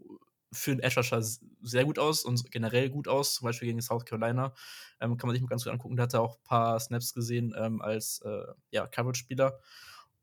für 0.51 0.71
einen 0.71 0.79
Edge 0.79 0.95
Rusher 0.97 1.21
sehr 1.61 1.85
gut 1.85 1.99
aus 1.99 2.23
und 2.23 2.51
generell 2.51 2.89
gut 2.89 3.07
aus, 3.07 3.35
zum 3.35 3.45
Beispiel 3.45 3.67
gegen 3.67 3.81
South 3.81 4.05
Carolina. 4.05 4.53
Ähm, 4.99 5.17
kann 5.17 5.27
man 5.27 5.35
sich 5.35 5.41
mal 5.43 5.49
ganz 5.49 5.63
gut 5.63 5.73
angucken. 5.73 5.95
Da 5.95 6.03
hat 6.03 6.13
er 6.13 6.21
auch 6.21 6.37
ein 6.37 6.43
paar 6.43 6.79
Snaps 6.79 7.13
gesehen 7.13 7.53
ähm, 7.57 7.81
als 7.81 8.21
äh, 8.25 8.45
ja, 8.71 8.87
Coverage-Spieler. 8.87 9.59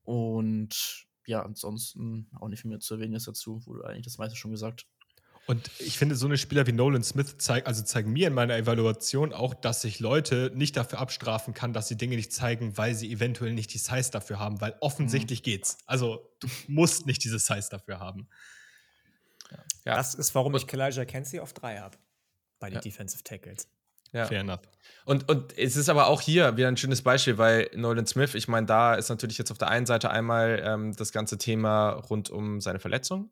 Und 0.03 1.07
ja, 1.27 1.43
ansonsten 1.43 2.29
auch 2.41 2.49
nicht 2.49 2.63
viel 2.63 2.71
mehr 2.71 2.81
zu 2.81 2.95
erwähnen 2.95 3.15
ist 3.15 3.29
dazu, 3.29 3.65
wurde 3.67 3.87
eigentlich 3.87 4.05
das 4.07 4.19
meiste 4.19 4.37
schon 4.37 4.51
gesagt. 4.53 4.87
Und 5.47 5.71
ich 5.79 5.97
finde, 5.97 6.17
so 6.17 6.27
eine 6.27 6.39
Spieler 6.39 6.67
wie 6.67 6.73
Nolan 6.73 7.05
Smith 7.05 7.37
zeig, 7.39 7.67
also 7.69 7.83
zeigen 7.85 8.13
mir 8.13 8.27
in 8.27 8.35
meiner 8.35 8.57
Evaluation 8.57 9.33
auch, 9.33 9.55
dass 9.55 9.83
sich 9.83 10.01
Leute 10.01 10.51
nicht 10.55 10.77
dafür 10.77 10.99
abstrafen 10.99 11.55
kann, 11.55 11.73
dass 11.73 11.87
sie 11.87 11.97
Dinge 11.97 12.17
nicht 12.17 12.33
zeigen, 12.33 12.77
weil 12.77 12.95
sie 12.95 13.13
eventuell 13.13 13.53
nicht 13.53 13.73
die 13.73 13.79
Size 13.79 14.11
dafür 14.11 14.41
haben, 14.41 14.61
weil 14.61 14.75
offensichtlich 14.81 15.45
geht's. 15.45 15.79
Also 15.87 16.29
du 16.41 16.49
musst 16.67 17.07
nicht 17.07 17.23
diese 17.23 17.39
Size 17.39 17.69
dafür 17.71 18.01
haben. 18.01 18.29
Ja. 19.85 19.95
Das 19.95 20.15
ist, 20.15 20.35
warum 20.35 20.57
ich 20.57 20.67
Kalijah 20.67 21.05
Kenzie 21.05 21.41
auf 21.41 21.53
drei 21.53 21.79
habe. 21.79 21.97
Bei 22.59 22.69
den 22.69 22.77
Ja. 22.77 22.81
Defensive 22.81 23.23
Tackles. 23.23 23.69
Ja. 24.13 24.27
Fair 24.27 24.41
enough. 24.41 24.61
Und, 25.05 25.29
und 25.29 25.57
es 25.57 25.77
ist 25.77 25.89
aber 25.89 26.09
auch 26.09 26.21
hier 26.21 26.57
wieder 26.57 26.69
ein 26.69 26.77
schönes 26.77 27.03
Beispiel, 27.03 27.39
weil 27.39 27.71
Nolan 27.75 28.07
Smith, 28.07 28.35
ich 28.35 28.49
meine, 28.49 28.67
da 28.67 28.95
ist 28.95 29.11
natürlich 29.11 29.39
jetzt 29.39 29.51
auf 29.51 29.59
der 29.59 29.69
einen 29.69 29.87
Seite 29.87 30.11
einmal 30.11 30.61
ähm, 30.65 30.97
das 30.97 31.13
ganze 31.13 31.39
Thema 31.39 31.91
rund 31.91 32.31
um 32.31 32.61
seine 32.61 32.81
Verletzung. 32.81 33.31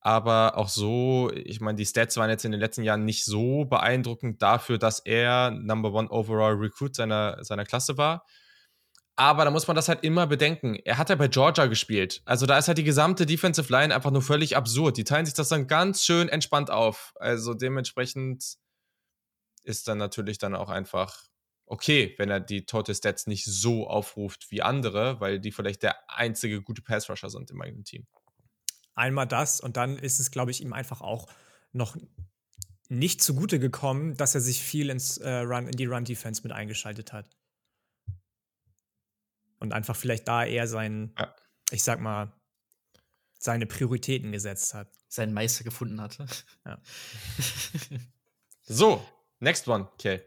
Aber 0.00 0.56
auch 0.56 0.68
so, 0.68 1.30
ich 1.34 1.60
meine, 1.60 1.76
die 1.76 1.86
Stats 1.86 2.16
waren 2.16 2.30
jetzt 2.30 2.44
in 2.44 2.52
den 2.52 2.60
letzten 2.60 2.82
Jahren 2.82 3.04
nicht 3.04 3.24
so 3.24 3.64
beeindruckend 3.64 4.40
dafür, 4.40 4.78
dass 4.78 5.00
er 5.00 5.50
Number 5.50 5.92
One 5.92 6.08
Overall 6.10 6.54
Recruit 6.54 6.94
seiner, 6.94 7.42
seiner 7.44 7.64
Klasse 7.64 7.98
war. 7.98 8.24
Aber 9.16 9.44
da 9.44 9.50
muss 9.50 9.66
man 9.66 9.74
das 9.74 9.88
halt 9.88 10.04
immer 10.04 10.28
bedenken. 10.28 10.76
Er 10.84 10.96
hat 10.96 11.10
ja 11.10 11.16
bei 11.16 11.26
Georgia 11.26 11.66
gespielt. 11.66 12.22
Also 12.24 12.46
da 12.46 12.56
ist 12.56 12.68
halt 12.68 12.78
die 12.78 12.84
gesamte 12.84 13.26
Defensive 13.26 13.72
Line 13.72 13.92
einfach 13.92 14.12
nur 14.12 14.22
völlig 14.22 14.56
absurd. 14.56 14.96
Die 14.96 15.02
teilen 15.02 15.26
sich 15.26 15.34
das 15.34 15.48
dann 15.48 15.66
ganz 15.66 16.04
schön 16.04 16.28
entspannt 16.28 16.70
auf. 16.70 17.14
Also 17.16 17.54
dementsprechend 17.54 18.58
ist 19.64 19.88
dann 19.88 19.98
natürlich 19.98 20.38
dann 20.38 20.54
auch 20.54 20.68
einfach 20.68 21.24
okay, 21.66 22.14
wenn 22.18 22.30
er 22.30 22.40
die 22.40 22.64
Total 22.64 22.94
Stats 22.94 23.26
nicht 23.26 23.44
so 23.44 23.86
aufruft 23.88 24.50
wie 24.50 24.62
andere, 24.62 25.20
weil 25.20 25.40
die 25.40 25.52
vielleicht 25.52 25.82
der 25.82 25.96
einzige 26.08 26.62
gute 26.62 26.82
Pass 26.82 27.10
Rusher 27.10 27.30
sind 27.30 27.50
im 27.50 27.60
eigenen 27.60 27.84
Team. 27.84 28.06
Einmal 28.98 29.26
das 29.26 29.60
und 29.60 29.76
dann 29.76 29.96
ist 29.96 30.20
es, 30.20 30.30
glaube 30.30 30.50
ich, 30.50 30.60
ihm 30.60 30.72
einfach 30.72 31.00
auch 31.00 31.26
noch 31.72 31.96
nicht 32.88 33.22
zugute 33.22 33.58
gekommen, 33.58 34.16
dass 34.16 34.34
er 34.34 34.40
sich 34.40 34.62
viel 34.62 34.90
ins 34.90 35.18
äh, 35.18 35.30
Run, 35.40 35.66
in 35.66 35.76
die 35.76 35.86
Run-Defense 35.86 36.42
mit 36.42 36.52
eingeschaltet 36.52 37.12
hat. 37.12 37.28
Und 39.60 39.72
einfach 39.72 39.96
vielleicht 39.96 40.28
da 40.28 40.44
eher 40.44 40.66
sein, 40.66 41.14
Ja. 41.18 41.34
ich 41.70 41.82
sag 41.82 42.00
mal, 42.00 42.32
seine 43.38 43.66
Prioritäten 43.66 44.32
gesetzt 44.32 44.74
hat. 44.74 44.88
Seinen 45.08 45.32
Meister 45.32 45.64
gefunden 45.64 46.00
hatte. 46.00 46.26
Ja. 46.64 46.80
So, 48.70 49.02
next 49.40 49.66
one, 49.66 49.88
okay. 49.94 50.20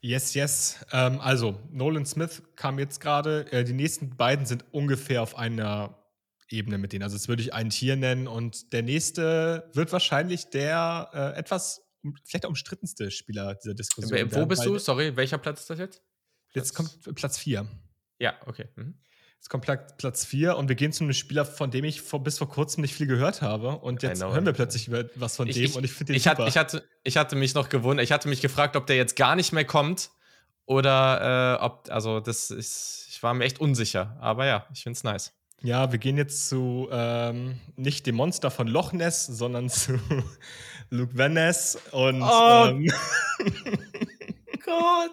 Yes, 0.00 0.34
yes. 0.34 0.84
Ähm, 0.90 1.20
also, 1.20 1.60
Nolan 1.70 2.04
Smith 2.04 2.42
kam 2.56 2.80
jetzt 2.80 3.00
gerade. 3.00 3.46
Äh, 3.52 3.62
die 3.62 3.72
nächsten 3.74 4.16
beiden 4.16 4.44
sind 4.44 4.64
ungefähr 4.72 5.22
auf 5.22 5.36
einer 5.36 6.01
Ebene 6.52 6.78
mit 6.78 6.92
denen. 6.92 7.02
Also, 7.02 7.16
das 7.16 7.28
würde 7.28 7.42
ich 7.42 7.52
ein 7.54 7.70
Tier 7.70 7.96
nennen. 7.96 8.28
Und 8.28 8.72
der 8.72 8.82
nächste 8.82 9.70
wird 9.74 9.92
wahrscheinlich 9.92 10.50
der 10.50 11.10
äh, 11.12 11.38
etwas, 11.38 11.82
vielleicht 12.24 12.44
der 12.44 12.50
umstrittenste 12.50 13.10
Spieler 13.10 13.54
dieser 13.54 13.74
Diskussion. 13.74 14.12
Wo 14.30 14.34
werden, 14.36 14.48
bist 14.48 14.64
du? 14.64 14.78
Sorry, 14.78 15.16
welcher 15.16 15.38
Platz 15.38 15.60
ist 15.60 15.70
das 15.70 15.78
jetzt? 15.78 16.02
Jetzt 16.54 16.74
kommt 16.74 17.14
Platz 17.14 17.38
4. 17.38 17.66
Ja, 18.18 18.34
okay. 18.46 18.68
Mhm. 18.76 18.98
Jetzt 19.36 19.48
kommt 19.48 19.64
Pla- 19.64 19.74
Platz 19.76 20.24
4 20.24 20.56
und 20.56 20.68
wir 20.68 20.76
gehen 20.76 20.92
zu 20.92 21.02
einem 21.02 21.14
Spieler, 21.14 21.44
von 21.44 21.72
dem 21.72 21.84
ich 21.84 22.00
vor, 22.00 22.22
bis 22.22 22.38
vor 22.38 22.48
kurzem 22.48 22.82
nicht 22.82 22.94
viel 22.94 23.08
gehört 23.08 23.42
habe. 23.42 23.70
Und 23.78 24.02
jetzt 24.04 24.20
know. 24.20 24.32
hören 24.32 24.46
wir 24.46 24.52
plötzlich 24.52 24.86
über 24.86 25.06
was 25.16 25.34
von 25.34 25.48
Ich, 25.48 25.56
dem 25.56 25.64
ich, 25.64 25.74
und 25.74 25.82
ich 25.82 25.92
finde 25.92 26.12
den 26.12 26.16
ich, 26.16 26.22
super. 26.22 26.38
hatte, 26.38 26.48
ich, 26.48 26.56
hatte, 26.56 26.84
ich 27.02 27.16
hatte 27.16 27.34
mich 27.34 27.52
noch 27.54 27.68
gewundert, 27.68 28.04
ich 28.04 28.12
hatte 28.12 28.28
mich 28.28 28.40
gefragt, 28.40 28.76
ob 28.76 28.86
der 28.86 28.94
jetzt 28.96 29.16
gar 29.16 29.34
nicht 29.34 29.52
mehr 29.52 29.64
kommt 29.64 30.10
oder 30.64 31.58
äh, 31.58 31.64
ob, 31.64 31.88
also 31.90 32.20
das 32.20 32.50
ist, 32.52 33.06
ich 33.08 33.20
war 33.24 33.34
mir 33.34 33.44
echt 33.44 33.60
unsicher. 33.60 34.16
Aber 34.20 34.46
ja, 34.46 34.66
ich 34.72 34.82
finde 34.84 34.96
es 34.96 35.02
nice. 35.02 35.32
Ja, 35.62 35.92
wir 35.92 35.98
gehen 35.98 36.16
jetzt 36.16 36.48
zu 36.48 36.88
ähm, 36.90 37.60
nicht 37.76 38.06
dem 38.06 38.16
Monster 38.16 38.50
von 38.50 38.66
Loch 38.66 38.92
Ness, 38.92 39.26
sondern 39.26 39.68
zu 39.68 39.92
Luke 40.90 41.16
Van 41.16 41.34
Ness 41.34 41.78
und 41.92 42.22
Oh. 42.22 42.66
ähm, 42.68 42.88
Gott! 44.64 45.12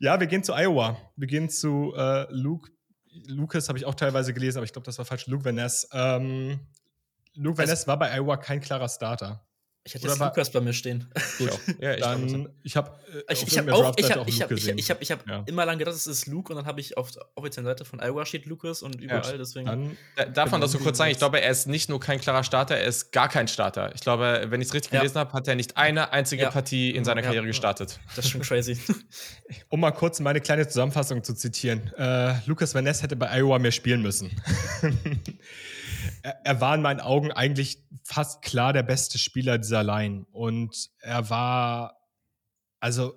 ja, 0.00 0.18
wir 0.18 0.26
gehen 0.26 0.42
zu 0.42 0.52
Iowa. 0.54 0.96
Wir 1.16 1.28
gehen 1.28 1.48
zu 1.48 1.92
äh, 1.96 2.26
Luke. 2.30 2.70
Lucas 3.28 3.68
habe 3.68 3.78
ich 3.78 3.84
auch 3.86 3.94
teilweise 3.94 4.34
gelesen, 4.34 4.58
aber 4.58 4.64
ich 4.64 4.72
glaube, 4.72 4.86
das 4.86 4.98
war 4.98 5.04
falsch. 5.04 5.26
Luke 5.28 5.44
Van 5.44 5.54
Ness. 5.54 5.88
Ähm, 5.92 6.58
Luke 7.34 7.58
Van 7.58 7.68
Ness 7.68 7.86
war 7.86 7.98
bei 7.98 8.10
Iowa 8.12 8.36
kein 8.36 8.60
klarer 8.60 8.88
Starter. 8.88 9.43
Ich 9.86 9.94
hatte 9.94 10.04
Oder 10.04 10.12
jetzt 10.14 10.20
war- 10.20 10.28
Lukas 10.30 10.50
bei 10.50 10.60
mir 10.62 10.72
stehen. 10.72 11.06
Gut. 11.36 11.50
Ja, 11.78 11.92
ich 11.94 12.00
Dann, 12.00 12.48
ich 12.62 12.74
habe 12.74 12.90
äh, 13.28 13.32
Ich, 13.34 13.42
auf 13.42 13.48
ich 13.48 13.54
irgendeiner 13.54 13.76
auch, 13.76 13.82
Draftseite 13.94 14.06
ich 14.06 14.16
habe, 14.16 14.30
ich 14.30 14.34
Luke 14.38 14.44
habe, 14.44 14.54
ich, 14.54 14.60
gesehen. 14.60 14.78
ich 14.78 14.90
habe, 14.90 15.02
ich 15.02 15.10
habe 15.10 15.22
Ja. 15.28 15.42
immer 15.44 15.66
lang 15.66 15.78
gedacht, 15.78 15.94
es 15.94 16.06
ist 16.06 16.26
Luke 16.26 16.50
und 16.50 16.56
dann 16.56 16.64
habe 16.64 16.80
ich 16.80 16.96
auf 16.96 17.10
der 17.10 17.26
offiziellen 17.34 17.66
Seite 17.66 17.84
von 17.84 18.00
Iowa 18.00 18.24
steht 18.24 18.46
Lucas 18.46 18.80
und 18.82 18.98
überall, 18.98 19.36
deswegen. 19.36 19.66
Dann, 19.66 19.96
Da- 20.16 20.24
Darf 20.24 20.50
man 20.52 20.62
das 20.62 20.72
so 20.72 20.78
kurz 20.78 20.96
sagen? 20.96 21.10
Ich 21.10 21.18
glaube, 21.18 21.42
er 21.42 21.50
ist 21.50 21.66
nicht 21.68 21.90
nur 21.90 22.00
kein 22.00 22.18
klarer 22.18 22.44
Starter, 22.44 22.78
er 22.78 22.86
ist 22.86 23.12
gar 23.12 23.28
kein 23.28 23.46
Starter. 23.46 23.94
Ich 23.94 24.00
glaube, 24.00 24.46
wenn 24.48 24.62
ich 24.62 24.68
es 24.68 24.74
richtig 24.74 24.90
Ja. 24.92 25.00
gelesen 25.00 25.18
habe, 25.18 25.34
hat 25.34 25.46
er 25.48 25.54
nicht 25.54 25.76
eine 25.76 26.12
einzige 26.12 26.44
Ja. 26.44 26.50
Partie 26.50 26.90
in 26.90 27.04
seiner 27.04 27.20
Ja. 27.20 27.26
Karriere 27.26 27.44
gestartet. 27.46 28.00
Das 28.16 28.24
ist 28.24 28.30
schon 28.30 28.40
crazy. 28.40 28.78
um 29.68 29.80
mal 29.80 29.90
kurz 29.92 30.18
meine 30.18 30.40
kleine 30.40 30.66
Zusammenfassung 30.66 31.22
zu 31.22 31.34
zitieren. 31.34 31.92
Äh, 31.98 32.36
Lucas 32.46 32.74
Van 32.74 32.84
Ness 32.84 33.02
hätte 33.02 33.16
bei 33.16 33.30
Iowa 33.38 33.58
mehr 33.58 33.70
spielen 33.72 34.00
müssen. 34.00 34.30
er, 36.22 36.60
war 36.60 36.74
in 36.74 36.82
meinen 36.82 37.00
Augen 37.00 37.32
eigentlich 37.32 37.78
fast 38.02 38.42
klar 38.42 38.72
der 38.72 38.82
beste 38.82 39.18
Spieler 39.18 39.58
dieser 39.58 39.82
Line. 39.82 40.26
Und 40.32 40.90
er 41.00 41.30
war, 41.30 42.00
also, 42.80 43.14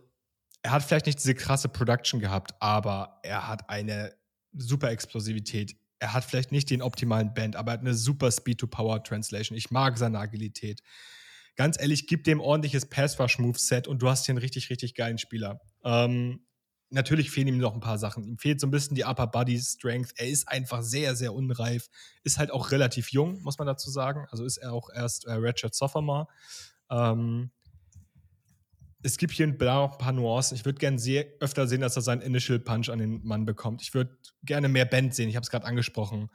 er 0.62 0.72
hat 0.72 0.84
vielleicht 0.84 1.06
nicht 1.06 1.20
diese 1.20 1.36
krasse 1.36 1.70
Production 1.70 2.20
gehabt, 2.20 2.54
aber 2.60 3.20
er 3.24 3.48
hat 3.48 3.70
eine 3.70 4.14
super 4.54 4.92
Explosivität. 4.92 5.76
Er 6.00 6.14
hat 6.14 6.26
vielleicht 6.26 6.52
nicht 6.52 6.70
den 6.70 6.82
optimalen 6.82 7.34
Band, 7.34 7.56
aber 7.56 7.72
er 7.72 7.74
hat 7.74 7.82
eine 7.82 7.94
super 7.94 8.32
Speed-to-Power-Translation. 8.32 9.58
Ich 9.58 9.72
mag 9.72 9.98
seine 9.98 10.20
Agilität. 10.20 10.82
Ganz 11.56 11.80
ehrlich, 11.80 12.06
gib 12.06 12.24
dem 12.24 12.40
ordentliches 12.40 12.88
Pass-Rush-Moveset 12.88 13.88
und 13.88 14.02
du 14.02 14.10
hast 14.10 14.26
hier 14.26 14.34
einen 14.34 14.40
richtig, 14.40 14.70
richtig 14.70 14.94
geilen 14.94 15.18
Spieler. 15.18 15.60
Ähm, 15.84 16.47
natürlich 16.90 17.32
fehlen 17.32 17.48
ihm 17.48 17.58
noch 17.58 17.74
ein 17.74 17.80
paar 17.80 17.98
Sachen. 17.98 18.24
Ihm 18.24 18.38
fehlt 18.38 18.60
so 18.60 18.68
ein 18.68 18.72
bisschen 18.72 18.96
die 18.96 19.04
Upper 19.04 19.28
Body 19.28 19.60
Strength. 19.60 20.14
Er 20.18 20.30
ist 20.30 20.48
einfach 20.48 20.82
sehr, 20.82 21.16
sehr 21.16 21.34
unreif. 21.34 21.90
Ist 22.24 22.38
halt 22.38 22.52
auch 22.52 22.72
relativ 22.72 23.12
jung, 23.12 23.42
muss 23.42 23.58
man 23.58 23.68
dazu 23.68 23.90
sagen. 23.90 24.26
Also 24.30 24.46
ist 24.46 24.58
er 24.58 24.74
auch 24.74 24.90
erst 24.90 25.26
äh, 25.26 25.34
Redshirt 25.34 25.76
Sophomore. 25.76 26.28
Ähm, 26.90 27.52
es 29.04 29.18
gibt 29.18 29.34
hier 29.34 29.48
da 29.48 29.76
noch 29.76 29.94
ein 29.94 29.98
paar 29.98 30.14
Nuancen. 30.14 30.56
Ich 30.56 30.66
würde 30.66 30.80
gerne 30.80 31.00
sehr 31.00 31.26
öfter 31.40 31.68
sehen, 31.68 31.82
dass 31.82 31.96
er 31.96 32.02
seinen 32.02 32.22
Initial 32.22 32.60
Punch 32.60 32.90
an 32.90 33.00
den 33.00 33.24
Mann 33.26 33.46
bekommt. 33.46 33.82
Ich 33.82 33.94
würde 33.94 34.18
gerne 34.44 34.70
mehr 34.70 34.86
Band 34.86 35.14
sehen. 35.14 35.30
Ich 35.30 35.36
habe 35.36 35.44
es 35.44 35.50
gerade 35.50 35.66
angesprochen. 35.66 36.30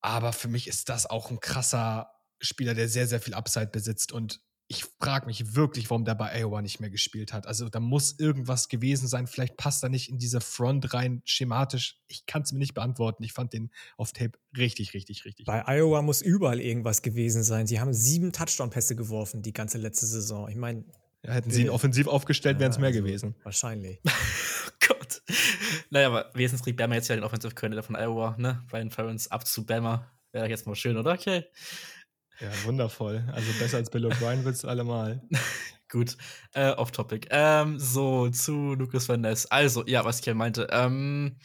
Aber 0.00 0.32
für 0.32 0.48
mich 0.48 0.66
ist 0.66 0.88
das 0.88 1.06
auch 1.06 1.30
ein 1.30 1.40
krasser 1.40 2.10
Spieler, 2.40 2.74
der 2.74 2.88
sehr, 2.88 3.06
sehr 3.06 3.20
viel 3.20 3.34
Upside 3.34 3.68
besitzt. 3.68 4.12
Und 4.12 4.40
ich 4.66 4.84
frage 4.98 5.26
mich 5.26 5.54
wirklich, 5.54 5.90
warum 5.90 6.04
der 6.04 6.14
bei 6.14 6.40
Iowa 6.40 6.62
nicht 6.62 6.80
mehr 6.80 6.88
gespielt 6.88 7.32
hat. 7.32 7.46
Also 7.46 7.68
da 7.68 7.80
muss 7.80 8.18
irgendwas 8.18 8.68
gewesen 8.68 9.08
sein. 9.08 9.26
Vielleicht 9.26 9.56
passt 9.56 9.82
er 9.82 9.90
nicht 9.90 10.08
in 10.08 10.18
diese 10.18 10.40
Front 10.40 10.94
rein, 10.94 11.20
schematisch. 11.24 11.98
Ich 12.08 12.24
kann 12.24 12.42
es 12.42 12.52
mir 12.52 12.58
nicht 12.58 12.72
beantworten. 12.72 13.22
Ich 13.24 13.34
fand 13.34 13.52
den 13.52 13.70
auf 13.98 14.12
Tape 14.12 14.38
richtig, 14.56 14.94
richtig, 14.94 15.26
richtig. 15.26 15.44
Bei 15.44 15.64
Iowa 15.66 16.00
muss 16.00 16.22
überall 16.22 16.60
irgendwas 16.60 17.02
gewesen 17.02 17.42
sein. 17.42 17.66
Sie 17.66 17.78
haben 17.78 17.92
sieben 17.92 18.32
Touchdown-Pässe 18.32 18.96
geworfen 18.96 19.42
die 19.42 19.52
ganze 19.52 19.76
letzte 19.76 20.06
Saison. 20.06 20.48
Ich 20.48 20.56
meine, 20.56 20.84
Ja, 21.22 21.32
hätten 21.32 21.50
sie 21.50 21.62
ihn 21.62 21.70
offensiv 21.70 22.06
aufgestellt, 22.06 22.58
wären 22.58 22.70
es 22.70 22.78
mehr 22.78 22.88
also 22.88 23.00
gewesen. 23.00 23.34
Wahrscheinlich. 23.42 24.00
Gott. 24.88 25.22
Naja, 25.90 26.06
aber 26.08 26.30
wenigstens 26.34 26.62
kriegt 26.62 26.78
Bama 26.78 26.94
jetzt 26.94 27.08
ja 27.08 27.16
den 27.16 27.24
Offensive 27.24 27.54
Coordinator 27.54 27.82
von 27.82 27.96
Iowa, 27.96 28.34
ne? 28.38 28.64
Brian 28.68 28.90
Ferentz 28.90 29.26
ab 29.26 29.46
zu 29.46 29.66
Bama. 29.66 30.10
Wäre 30.32 30.48
jetzt 30.48 30.66
mal 30.66 30.74
schön, 30.74 30.96
oder? 30.96 31.12
Okay. 31.12 31.44
Ja, 32.40 32.50
wundervoll. 32.64 33.24
Also 33.32 33.52
besser 33.58 33.76
als 33.78 33.90
Bill 33.90 34.06
O'Brien 34.06 34.44
wird 34.44 34.56
es 34.56 34.64
allemal. 34.64 35.22
Gut, 35.88 36.16
äh, 36.54 36.70
off-topic. 36.70 37.28
Ähm, 37.30 37.78
so, 37.78 38.28
zu 38.30 38.74
Lucas 38.74 39.08
Van 39.08 39.20
Ness. 39.20 39.46
Also, 39.46 39.84
ja, 39.86 40.04
was 40.04 40.20
ich 40.20 40.26
ja 40.26 40.34
meinte. 40.34 40.66
Ähm, 40.70 41.38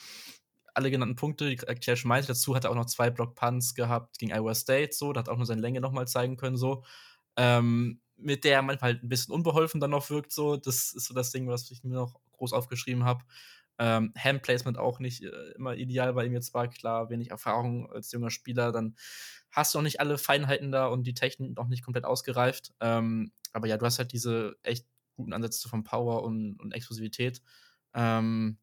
alle 0.74 0.90
genannten 0.92 1.16
Punkte, 1.16 1.50
die 1.50 1.96
schon 1.96 2.10
meinte, 2.10 2.30
dazu 2.30 2.56
hat 2.56 2.64
er 2.64 2.72
auch 2.72 2.76
noch 2.76 2.86
zwei 2.86 3.10
Block-Punts 3.10 3.76
gehabt 3.76 4.18
gegen 4.18 4.32
Iowa 4.32 4.56
State, 4.56 4.94
so, 4.94 5.14
da 5.14 5.20
hat 5.20 5.30
auch 5.30 5.38
nur 5.38 5.46
seine 5.46 5.62
Länge 5.62 5.82
nochmal 5.82 6.08
zeigen 6.08 6.38
können, 6.38 6.58
so. 6.58 6.84
Ähm, 7.36 8.02
mit 8.18 8.44
der 8.44 8.56
er 8.56 8.62
manchmal 8.62 8.94
halt 8.94 9.04
ein 9.04 9.10
bisschen 9.10 9.34
unbeholfen 9.34 9.80
dann 9.80 9.92
noch 9.92 10.10
wirkt, 10.10 10.32
so. 10.32 10.58
Das 10.58 10.94
ist 10.94 11.06
so 11.06 11.14
das 11.14 11.32
Ding, 11.32 11.48
was 11.48 11.70
ich 11.70 11.84
mir 11.84 11.96
noch 11.96 12.20
groß 12.34 12.54
aufgeschrieben 12.54 13.04
habe. 13.04 13.24
Ähm, 13.80 14.14
Handplacement 14.18 14.78
auch 14.78 15.00
nicht 15.00 15.24
äh, 15.24 15.52
immer 15.56 15.76
ideal 15.76 16.14
bei 16.14 16.26
ihm 16.26 16.34
jetzt 16.34 16.54
war, 16.54 16.68
klar, 16.68 17.10
wenig 17.10 17.32
Erfahrung 17.32 17.90
als 17.92 18.12
junger 18.12 18.30
Spieler, 18.30 18.72
dann 18.74 18.96
hast 19.52 19.74
du 19.74 19.80
noch 19.80 19.84
nicht 19.84 20.00
alle 20.00 20.18
Feinheiten 20.18 20.72
da 20.72 20.88
und 20.88 21.08
die 21.08 21.14
Technik 21.14 21.56
noch 21.56 21.68
nicht 21.68 21.84
komplett 21.84 22.06
ausgereift. 22.06 22.74
Ähm, 22.82 23.32
aber 23.54 23.68
ja, 23.68 23.78
du 23.78 23.86
hast 23.86 23.98
halt 23.98 24.12
diese 24.12 24.58
echt 24.64 24.86
guten 25.16 25.34
Ansätze 25.34 25.68
von 25.70 25.84
Power 25.84 26.24
und, 26.24 26.60
und 26.60 26.74
Explosivität. 26.74 27.42
Ähm, 27.94 28.58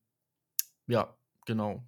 ja, 0.86 1.16
genau. 1.44 1.86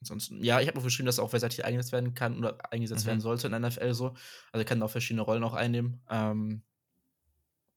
Ansonsten, 0.00 0.42
ja, 0.42 0.60
ich 0.60 0.68
habe 0.68 0.78
auch 0.78 0.84
geschrieben, 0.84 1.06
dass 1.06 1.18
er 1.18 1.24
auch 1.24 1.30
versatile 1.30 1.66
eingesetzt 1.66 1.92
werden 1.92 2.14
kann 2.14 2.38
oder 2.38 2.72
eingesetzt 2.72 3.04
mhm. 3.04 3.08
werden 3.08 3.20
sollte 3.20 3.46
in 3.46 3.52
der 3.52 3.60
NFL 3.60 3.92
so. 3.92 4.08
Also 4.52 4.62
er 4.62 4.64
kann 4.64 4.82
auch 4.82 4.90
verschiedene 4.90 5.22
Rollen 5.22 5.44
auch 5.44 5.54
einnehmen. 5.54 6.00
Ähm, 6.08 6.62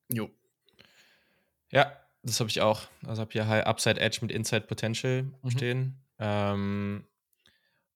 jo. 0.09 0.29
Ja, 1.69 1.91
das 2.23 2.39
habe 2.39 2.49
ich 2.49 2.61
auch. 2.61 2.81
Also 3.05 3.21
habe 3.21 3.31
hier 3.31 3.47
High 3.47 3.65
Upside 3.65 3.99
Edge 3.99 4.19
mit 4.21 4.31
Inside 4.31 4.61
Potential 4.61 5.23
mhm. 5.41 5.51
stehen. 5.51 6.03
Ähm, 6.19 7.05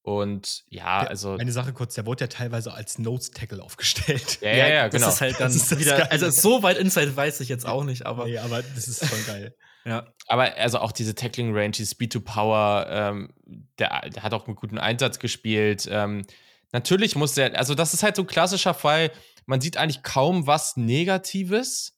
und 0.02 0.64
ja, 0.70 1.02
der, 1.02 1.10
also. 1.10 1.36
Eine 1.36 1.52
Sache 1.52 1.74
kurz, 1.74 1.96
der 1.96 2.06
wurde 2.06 2.26
ja 2.26 2.28
teilweise 2.28 2.74
als 2.74 2.98
Nose 2.98 3.32
Tackle 3.32 3.62
aufgestellt. 3.62 4.40
Ja, 4.42 4.56
ja, 4.56 4.68
ja, 4.70 4.88
genau. 4.90 5.06
Das 5.06 5.16
ist 5.16 5.22
halt 5.22 5.40
dann 5.40 5.52
ist 5.52 5.80
wieder. 5.80 6.12
Also 6.12 6.30
so 6.30 6.64
weit 6.64 6.78
Inside 6.78 7.16
weiß 7.16 7.42
ich 7.42 7.50
jetzt 7.50 7.66
auch 7.66 7.84
nicht, 7.84 8.06
aber. 8.06 8.26
Nee, 8.26 8.38
aber 8.38 8.62
das 8.64 8.88
ist 8.88 9.06
schon 9.06 9.26
geil. 9.26 9.56
ja. 9.86 10.08
Aber 10.28 10.56
also 10.56 10.80
auch 10.80 10.94
diese 10.94 11.14
Tackling 11.14 11.54
Range, 11.54 11.72
die 11.72 11.86
Speed 11.86 12.14
to 12.14 12.22
Power, 12.22 12.88
ähm, 12.90 13.34
der, 13.80 14.10
der, 14.10 14.24
hat 14.24 14.34
auch 14.34 14.48
mit 14.48 14.56
gutem 14.56 14.78
Einsatz 14.78 15.20
gespielt. 15.20 15.90
Ähm, 15.92 16.26
natürlich 16.72 17.18
muss 17.18 17.34
der, 17.34 17.58
also 17.58 17.76
das 17.76 17.94
ist 17.94 18.04
halt 18.04 18.16
so 18.16 18.24
ein 18.24 18.28
klassischer 18.28 18.74
Fall. 18.74 19.12
Man 19.46 19.60
sieht 19.60 19.76
eigentlich 19.76 20.04
kaum 20.04 20.48
was 20.48 20.78
Negatives 20.78 21.97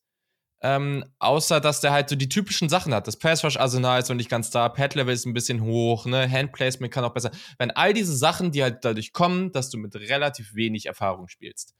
ähm, 0.62 1.06
außer, 1.20 1.62
dass 1.62 1.82
der 1.82 1.92
halt 1.92 2.10
so 2.10 2.16
die 2.16 2.30
typischen 2.30 2.70
Sachen 2.70 2.94
hat. 2.94 3.08
Das 3.08 3.18
Pass-Rush-Arsenal 3.18 4.00
ist 4.00 4.10
noch 4.10 4.16
nicht 4.16 4.30
ganz 4.30 4.50
da, 4.50 4.68
Pad-Level 4.70 5.14
ist 5.14 5.26
ein 5.26 5.34
bisschen 5.34 5.62
hoch, 5.62 6.06
ne, 6.06 6.30
Hand-Placement 6.30 6.94
kann 6.94 7.04
auch 7.06 7.14
besser. 7.14 7.32
Wenn 7.58 7.72
all 7.72 7.94
diese 7.94 8.16
Sachen, 8.16 8.52
die 8.52 8.64
halt 8.64 8.84
dadurch 8.84 9.14
kommen, 9.14 9.52
dass 9.52 9.70
du 9.70 9.78
mit 9.78 9.96
relativ 9.96 10.56
wenig 10.56 10.86
Erfahrung 10.86 11.28
spielst 11.28 11.76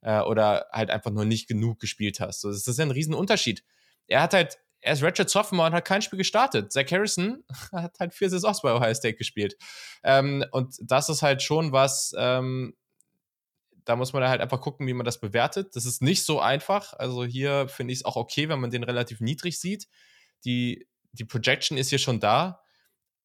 äh, 0.00 0.20
oder 0.20 0.66
halt 0.72 0.90
einfach 0.90 1.10
nur 1.10 1.24
nicht 1.24 1.48
genug 1.48 1.78
gespielt 1.78 2.20
hast. 2.20 2.40
So, 2.40 2.50
das 2.50 2.66
ist 2.66 2.80
ein 2.80 2.90
Riesenunterschied. 2.90 3.64
Er 4.06 4.22
hat 4.22 4.34
halt, 4.34 4.58
er 4.80 4.94
ist 4.94 5.02
Ratchet 5.02 5.28
Sophomore 5.30 5.68
und 5.68 5.74
hat 5.74 5.84
kein 5.84 6.02
Spiel 6.02 6.18
gestartet. 6.18 6.72
Zach 6.72 6.90
Harrison 6.90 7.44
hat 7.72 7.98
halt 8.00 8.14
vier 8.14 8.30
Saisons 8.30 8.62
bei 8.62 8.74
Ohio 8.74 8.94
State 8.94 9.16
gespielt. 9.16 9.56
Ähm, 10.02 10.44
und 10.52 10.74
das 10.80 11.08
ist 11.08 11.22
halt 11.22 11.42
schon 11.42 11.72
was, 11.72 12.14
ähm, 12.16 12.74
da 13.84 13.96
muss 13.96 14.12
man 14.12 14.22
halt 14.28 14.40
einfach 14.40 14.60
gucken, 14.60 14.86
wie 14.86 14.94
man 14.94 15.04
das 15.04 15.20
bewertet. 15.20 15.74
Das 15.76 15.86
ist 15.86 16.02
nicht 16.02 16.24
so 16.24 16.40
einfach. 16.40 16.92
Also 16.94 17.24
hier 17.24 17.68
finde 17.68 17.92
ich 17.92 18.00
es 18.00 18.04
auch 18.04 18.16
okay, 18.16 18.48
wenn 18.48 18.60
man 18.60 18.70
den 18.70 18.84
relativ 18.84 19.20
niedrig 19.20 19.58
sieht. 19.58 19.88
Die, 20.44 20.86
die 21.12 21.24
Projection 21.24 21.78
ist 21.78 21.90
hier 21.90 21.98
schon 21.98 22.20
da, 22.20 22.60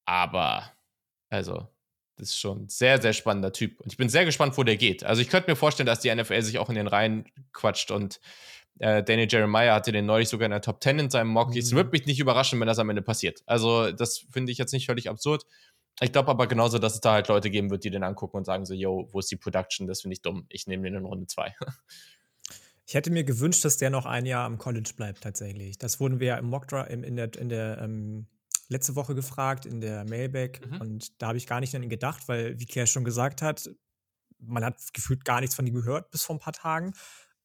aber 0.06 0.72
also 1.30 1.68
das 2.18 2.30
ist 2.30 2.40
schon 2.40 2.64
ein 2.64 2.70
sehr, 2.70 3.02
sehr 3.02 3.14
spannender 3.14 3.54
Typ. 3.54 3.80
Und 3.80 3.92
ich 3.92 3.98
bin 3.98 4.10
sehr 4.10 4.26
gespannt, 4.26 4.58
wo 4.58 4.64
der 4.64 4.78
geht. 4.78 5.04
Also 5.04 5.22
ich 5.22 5.30
könnte 5.30 5.50
mir 5.50 5.56
vorstellen, 5.56 5.86
dass 5.86 6.00
die 6.00 6.14
NFL 6.14 6.42
sich 6.42 6.58
auch 6.58 6.70
in 6.70 6.76
den 6.76 6.88
Reihen 6.88 7.26
quatscht 7.54 7.92
und 7.92 8.20
äh, 8.80 9.04
Daniel 9.04 9.28
Jeremiah 9.30 9.74
hatte 9.74 9.92
den 9.92 10.06
neulich 10.06 10.30
sogar 10.30 10.46
in 10.46 10.52
der 10.52 10.62
Top 10.62 10.82
10 10.82 11.00
in 11.00 11.10
seinem 11.10 11.30
Mock. 11.30 11.52
Mhm. 11.52 11.58
Es 11.58 11.72
würde 11.72 11.90
mich 11.92 12.06
nicht 12.06 12.20
überraschen, 12.20 12.60
wenn 12.60 12.68
das 12.68 12.80
am 12.80 12.90
Ende 12.90 13.02
passiert. 13.02 13.42
Also 13.46 13.92
das 13.92 14.26
finde 14.32 14.52
ich 14.52 14.58
jetzt 14.58 14.74
nicht 14.74 14.86
völlig 14.86 15.10
absurd. 15.10 15.46
Ich 16.00 16.12
glaube 16.12 16.30
aber 16.30 16.48
genauso, 16.48 16.78
dass 16.78 16.94
es 16.94 17.02
da 17.02 17.14
halt 17.14 17.28
Leute 17.28 17.50
geben 17.50 17.70
wird, 17.70 17.84
die 17.84 17.90
den 17.90 18.04
angucken 18.04 18.38
und 18.38 18.46
sagen 18.46 18.66
so, 18.66 18.74
yo, 18.74 19.08
wo 19.12 19.20
ist 19.20 19.32
die 19.32 19.36
Production? 19.36 19.88
Das 19.88 20.02
finde 20.02 20.14
ich 20.14 20.22
dumm. 20.22 20.46
Ich 20.50 20.68
nehme 20.68 20.84
den 20.84 20.96
in 20.96 21.06
Runde 21.06 21.28
2. 21.28 21.56
Ich 22.90 22.94
hätte 22.94 23.12
mir 23.12 23.26
gewünscht, 23.26 23.66
dass 23.66 23.76
der 23.76 23.90
noch 23.90 24.06
ein 24.06 24.26
Jahr 24.26 24.46
am 24.46 24.58
College 24.58 24.92
bleibt, 24.96 25.20
tatsächlich. 25.20 25.78
Das 25.78 26.00
wurden 26.00 26.22
wir 26.22 26.28
ja 26.28 26.38
im 26.38 26.46
Mockdraw 26.46 26.90
in, 26.90 27.04
in 27.04 27.18
der, 27.18 27.36
in 27.36 27.50
der 27.50 27.80
ähm, 27.82 28.28
letzte 28.70 28.96
Woche 28.96 29.14
gefragt, 29.14 29.66
in 29.66 29.82
der 29.82 30.06
Mailback. 30.06 30.66
Mhm. 30.66 30.80
Und 30.80 31.22
da 31.22 31.28
habe 31.28 31.38
ich 31.38 31.48
gar 31.48 31.60
nicht 31.60 31.76
an 31.76 31.84
ihn 31.84 31.90
gedacht, 31.90 32.30
weil, 32.30 32.58
wie 32.62 32.66
Claire 32.66 32.88
schon 32.88 33.04
gesagt 33.04 33.42
hat, 33.42 33.70
man 34.40 34.64
hat 34.64 34.78
gefühlt 34.94 35.26
gar 35.26 35.42
nichts 35.42 35.54
von 35.54 35.68
ihm 35.68 35.74
gehört 35.74 36.12
bis 36.12 36.24
vor 36.24 36.38
ein 36.38 36.40
paar 36.40 36.54
Tagen. 36.54 36.94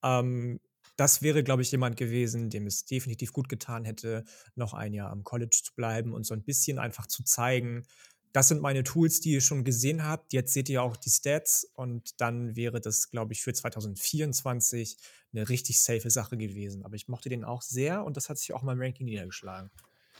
Ähm, 0.04 0.60
das 0.96 1.22
wäre, 1.22 1.42
glaube 1.42 1.62
ich, 1.62 1.72
jemand 1.72 1.96
gewesen, 1.96 2.50
dem 2.50 2.66
es 2.66 2.84
definitiv 2.84 3.32
gut 3.32 3.48
getan 3.48 3.84
hätte, 3.84 4.24
noch 4.54 4.74
ein 4.74 4.92
Jahr 4.92 5.10
am 5.10 5.24
College 5.24 5.58
zu 5.64 5.74
bleiben 5.74 6.12
und 6.12 6.24
so 6.24 6.34
ein 6.34 6.44
bisschen 6.44 6.78
einfach 6.78 7.06
zu 7.06 7.24
zeigen, 7.24 7.84
das 8.32 8.48
sind 8.48 8.62
meine 8.62 8.82
Tools, 8.82 9.20
die 9.20 9.32
ihr 9.32 9.40
schon 9.40 9.62
gesehen 9.62 10.04
habt. 10.04 10.32
Jetzt 10.32 10.54
seht 10.54 10.68
ihr 10.68 10.82
auch 10.82 10.96
die 10.96 11.10
Stats 11.10 11.70
und 11.74 12.20
dann 12.20 12.56
wäre 12.56 12.80
das, 12.80 13.10
glaube 13.10 13.34
ich, 13.34 13.42
für 13.42 13.52
2024 13.52 14.96
eine 15.32 15.48
richtig 15.48 15.82
safe 15.82 16.10
Sache 16.10 16.36
gewesen. 16.36 16.84
Aber 16.84 16.96
ich 16.96 17.09
mochte 17.09 17.28
den 17.28 17.44
auch 17.44 17.62
sehr 17.62 18.04
und 18.04 18.16
das 18.16 18.28
hat 18.28 18.38
sich 18.38 18.54
auch 18.54 18.62
mal 18.62 18.72
im 18.72 18.80
Ranking 18.80 19.06
niedergeschlagen. 19.06 19.70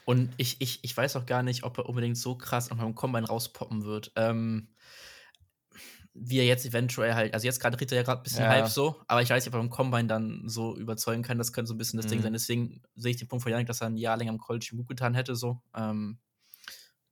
Und 0.05 0.32
ich, 0.36 0.60
ich, 0.60 0.80
ich 0.82 0.97
weiß 0.97 1.16
auch 1.16 1.26
gar 1.26 1.43
nicht, 1.43 1.62
ob 1.62 1.78
er 1.78 1.89
unbedingt 1.89 2.18
so 2.18 2.36
krass 2.36 2.70
an 2.70 2.76
meinem 2.76 2.94
Combine 2.94 3.26
rauspoppen 3.26 3.84
wird. 3.84 4.12
Ähm, 4.16 4.68
wie 6.14 6.39
er 6.39 6.44
jetzt 6.44 6.66
eventuell 6.66 7.14
halt, 7.14 7.32
also 7.32 7.47
jetzt 7.47 7.60
gerade 7.60 7.78
kriegt 7.78 7.93
er 7.93 7.97
ja 7.97 8.02
gerade 8.02 8.20
ein 8.20 8.24
bisschen 8.24 8.44
ja. 8.44 8.51
Hype 8.51 8.68
so, 8.68 9.01
aber 9.06 9.22
ich 9.22 9.30
weiß 9.30 9.43
nicht, 9.43 9.55
ob 9.55 9.59
er 9.59 9.62
beim 9.62 9.70
Combine 9.70 10.09
dann 10.09 10.43
so 10.47 10.76
überzeugen 10.76 11.22
kann. 11.22 11.39
Das 11.39 11.55
könnte 11.55 11.68
so 11.68 11.74
ein 11.74 11.78
bisschen 11.78 11.97
das 11.97 12.06
mhm. 12.06 12.10
Ding 12.10 12.22
sein. 12.22 12.32
Deswegen 12.34 12.82
sehe 12.94 13.12
ich 13.12 13.16
den 13.16 13.28
Punkt 13.28 13.43
von 13.43 13.52
Janik, 13.52 13.68
dass 13.68 13.80
er 13.80 13.86
ein 13.86 13.97
Jahr 13.97 14.18
länger 14.18 14.32
im 14.32 14.39
College 14.39 14.72
gut 14.76 14.89
getan 14.89 15.14
hätte. 15.14 15.34
So. 15.34 15.62
Ähm, 15.74 16.18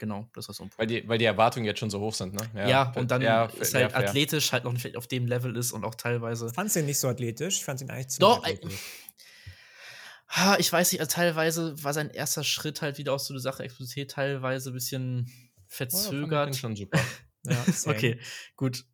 Genau, 0.01 0.27
das 0.33 0.49
ist 0.49 0.57
so 0.57 0.63
ein 0.63 0.71
Punkt. 0.71 0.79
Weil 0.79 0.87
die, 0.87 1.07
weil 1.07 1.19
die 1.19 1.27
Erwartungen 1.27 1.67
jetzt 1.67 1.79
schon 1.79 1.91
so 1.91 2.01
hoch 2.01 2.15
sind, 2.15 2.33
ne? 2.33 2.41
Ja, 2.55 2.69
ja 2.69 2.93
und 2.97 3.11
dann 3.11 3.21
ja, 3.21 3.45
ist 3.45 3.75
halt 3.75 3.93
ja, 3.93 3.99
athletisch 3.99 4.51
halt 4.51 4.65
noch 4.65 4.73
nicht 4.73 4.97
auf 4.97 5.07
dem 5.07 5.27
Level 5.27 5.55
ist 5.55 5.73
und 5.73 5.85
auch 5.85 5.95
teilweise. 5.95 6.47
Ich 6.47 6.55
fand 6.55 6.75
ihn 6.75 6.87
nicht 6.87 6.99
so 6.99 7.07
athletisch, 7.07 7.59
ich 7.59 7.65
fand 7.65 7.83
ihn 7.83 7.91
eigentlich 7.91 8.09
zu 8.09 8.19
Doch, 8.19 8.43
ich 10.59 10.73
weiß 10.73 10.93
nicht, 10.93 11.01
also 11.01 11.13
teilweise 11.15 11.85
war 11.85 11.93
sein 11.93 12.09
erster 12.09 12.45
Schritt 12.45 12.81
halt 12.81 12.97
wieder 12.97 13.13
aus 13.13 13.27
so 13.27 13.35
eine 13.35 13.41
Sache 13.41 13.63
Explosivität 13.63 14.13
teilweise 14.13 14.71
ein 14.71 14.73
bisschen 14.73 15.31
verzögert. 15.69 16.49
Oh, 16.51 16.55
schon 16.55 16.77
super. 16.77 16.99
ja, 17.45 17.63
okay, 17.85 18.19
gut. 18.57 18.87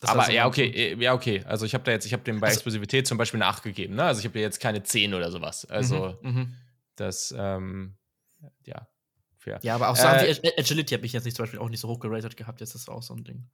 Das 0.00 0.10
aber 0.10 0.24
so 0.24 0.32
ja, 0.32 0.48
okay, 0.48 0.66
äh, 0.66 0.96
ja, 1.00 1.14
okay. 1.14 1.44
Also 1.46 1.64
ich 1.64 1.74
habe 1.74 1.84
da 1.84 1.92
jetzt, 1.92 2.06
ich 2.06 2.12
habe 2.12 2.24
dem 2.24 2.40
bei 2.40 2.48
also, 2.48 2.56
Explosivität 2.56 3.06
zum 3.06 3.18
Beispiel 3.18 3.40
eine 3.40 3.46
8 3.46 3.62
gegeben, 3.62 3.94
ne? 3.94 4.02
Also 4.02 4.18
ich 4.18 4.26
habe 4.26 4.40
jetzt 4.40 4.58
keine 4.58 4.82
10 4.82 5.14
oder 5.14 5.30
sowas. 5.30 5.64
Also 5.64 6.18
mhm, 6.22 6.30
mhm. 6.32 6.54
das, 6.96 7.32
ähm, 7.38 7.96
ja, 8.64 8.88
fair. 9.44 9.60
Ja, 9.62 9.74
aber 9.76 9.88
auch 9.88 9.96
Sachen 9.96 10.26
äh, 10.26 10.36
wie 10.42 10.58
Agility 10.58 10.94
habe 10.94 11.06
ich 11.06 11.12
jetzt 11.12 11.24
nicht 11.24 11.36
zum 11.36 11.44
Beispiel 11.44 11.60
auch 11.60 11.68
nicht 11.68 11.80
so 11.80 11.88
hoch 11.88 12.00
geratet 12.00 12.36
gehabt. 12.36 12.60
Jetzt 12.60 12.74
ist 12.74 12.88
das 12.88 12.94
auch 12.94 13.02
so 13.02 13.14
ein 13.14 13.24
Ding. 13.24 13.48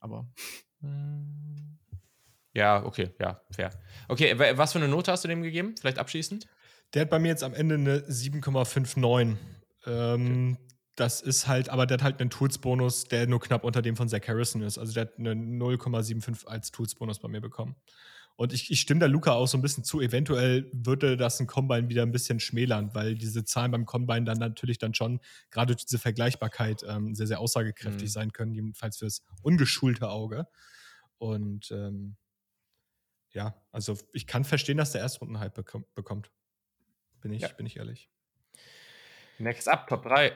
Aber. 0.00 0.26
Ja, 2.54 2.84
okay, 2.84 3.10
ja, 3.20 3.40
fair. 3.50 3.70
Okay, 4.08 4.38
was 4.56 4.72
für 4.72 4.78
eine 4.78 4.88
Note 4.88 5.12
hast 5.12 5.24
du 5.24 5.28
dem 5.28 5.42
gegeben? 5.42 5.74
Vielleicht 5.78 5.98
abschließend? 5.98 6.48
Der 6.94 7.02
hat 7.02 7.10
bei 7.10 7.18
mir 7.18 7.28
jetzt 7.28 7.44
am 7.44 7.54
Ende 7.54 7.74
eine 7.76 7.98
7,59. 8.00 9.36
Ähm, 9.86 10.56
okay. 10.56 10.64
Das 10.96 11.20
ist 11.20 11.46
halt, 11.46 11.68
aber 11.68 11.86
der 11.86 11.98
hat 11.98 12.02
halt 12.02 12.20
einen 12.20 12.30
Tools-Bonus, 12.30 13.04
der 13.04 13.28
nur 13.28 13.40
knapp 13.40 13.62
unter 13.62 13.82
dem 13.82 13.94
von 13.94 14.08
Zach 14.08 14.26
Harrison 14.26 14.62
ist. 14.62 14.78
Also 14.78 14.92
der 14.92 15.02
hat 15.02 15.18
eine 15.18 15.32
0,75 15.34 16.46
als 16.46 16.72
Tools-Bonus 16.72 17.20
bei 17.20 17.28
mir 17.28 17.40
bekommen. 17.40 17.76
Und 18.38 18.52
ich, 18.52 18.70
ich 18.70 18.80
stimme 18.80 19.00
da 19.00 19.06
Luca 19.06 19.32
auch 19.32 19.48
so 19.48 19.58
ein 19.58 19.62
bisschen 19.62 19.82
zu. 19.82 20.00
Eventuell 20.00 20.70
würde 20.72 21.16
das 21.16 21.40
ein 21.40 21.48
Combine 21.48 21.88
wieder 21.88 22.02
ein 22.02 22.12
bisschen 22.12 22.38
schmälern, 22.38 22.94
weil 22.94 23.16
diese 23.16 23.44
Zahlen 23.44 23.72
beim 23.72 23.84
Combine 23.84 24.26
dann 24.26 24.38
natürlich 24.38 24.78
dann 24.78 24.94
schon 24.94 25.18
gerade 25.50 25.74
durch 25.74 25.86
diese 25.86 25.98
Vergleichbarkeit 25.98 26.84
ähm, 26.88 27.16
sehr, 27.16 27.26
sehr 27.26 27.40
aussagekräftig 27.40 28.04
mhm. 28.04 28.12
sein 28.12 28.32
können, 28.32 28.52
jedenfalls 28.54 28.98
fürs 28.98 29.24
ungeschulte 29.42 30.08
Auge. 30.08 30.46
Und 31.18 31.72
ähm, 31.72 32.16
ja, 33.30 33.60
also 33.72 33.98
ich 34.12 34.28
kann 34.28 34.44
verstehen, 34.44 34.76
dass 34.76 34.92
der 34.92 35.00
Erstrunden-Hype 35.00 35.60
bekommt. 35.96 36.30
Bin 37.20 37.32
ich, 37.32 37.42
ja. 37.42 37.48
bin 37.48 37.66
ich 37.66 37.78
ehrlich. 37.78 38.08
Next 39.40 39.68
up, 39.68 39.88
Top 39.88 40.04
3. 40.04 40.32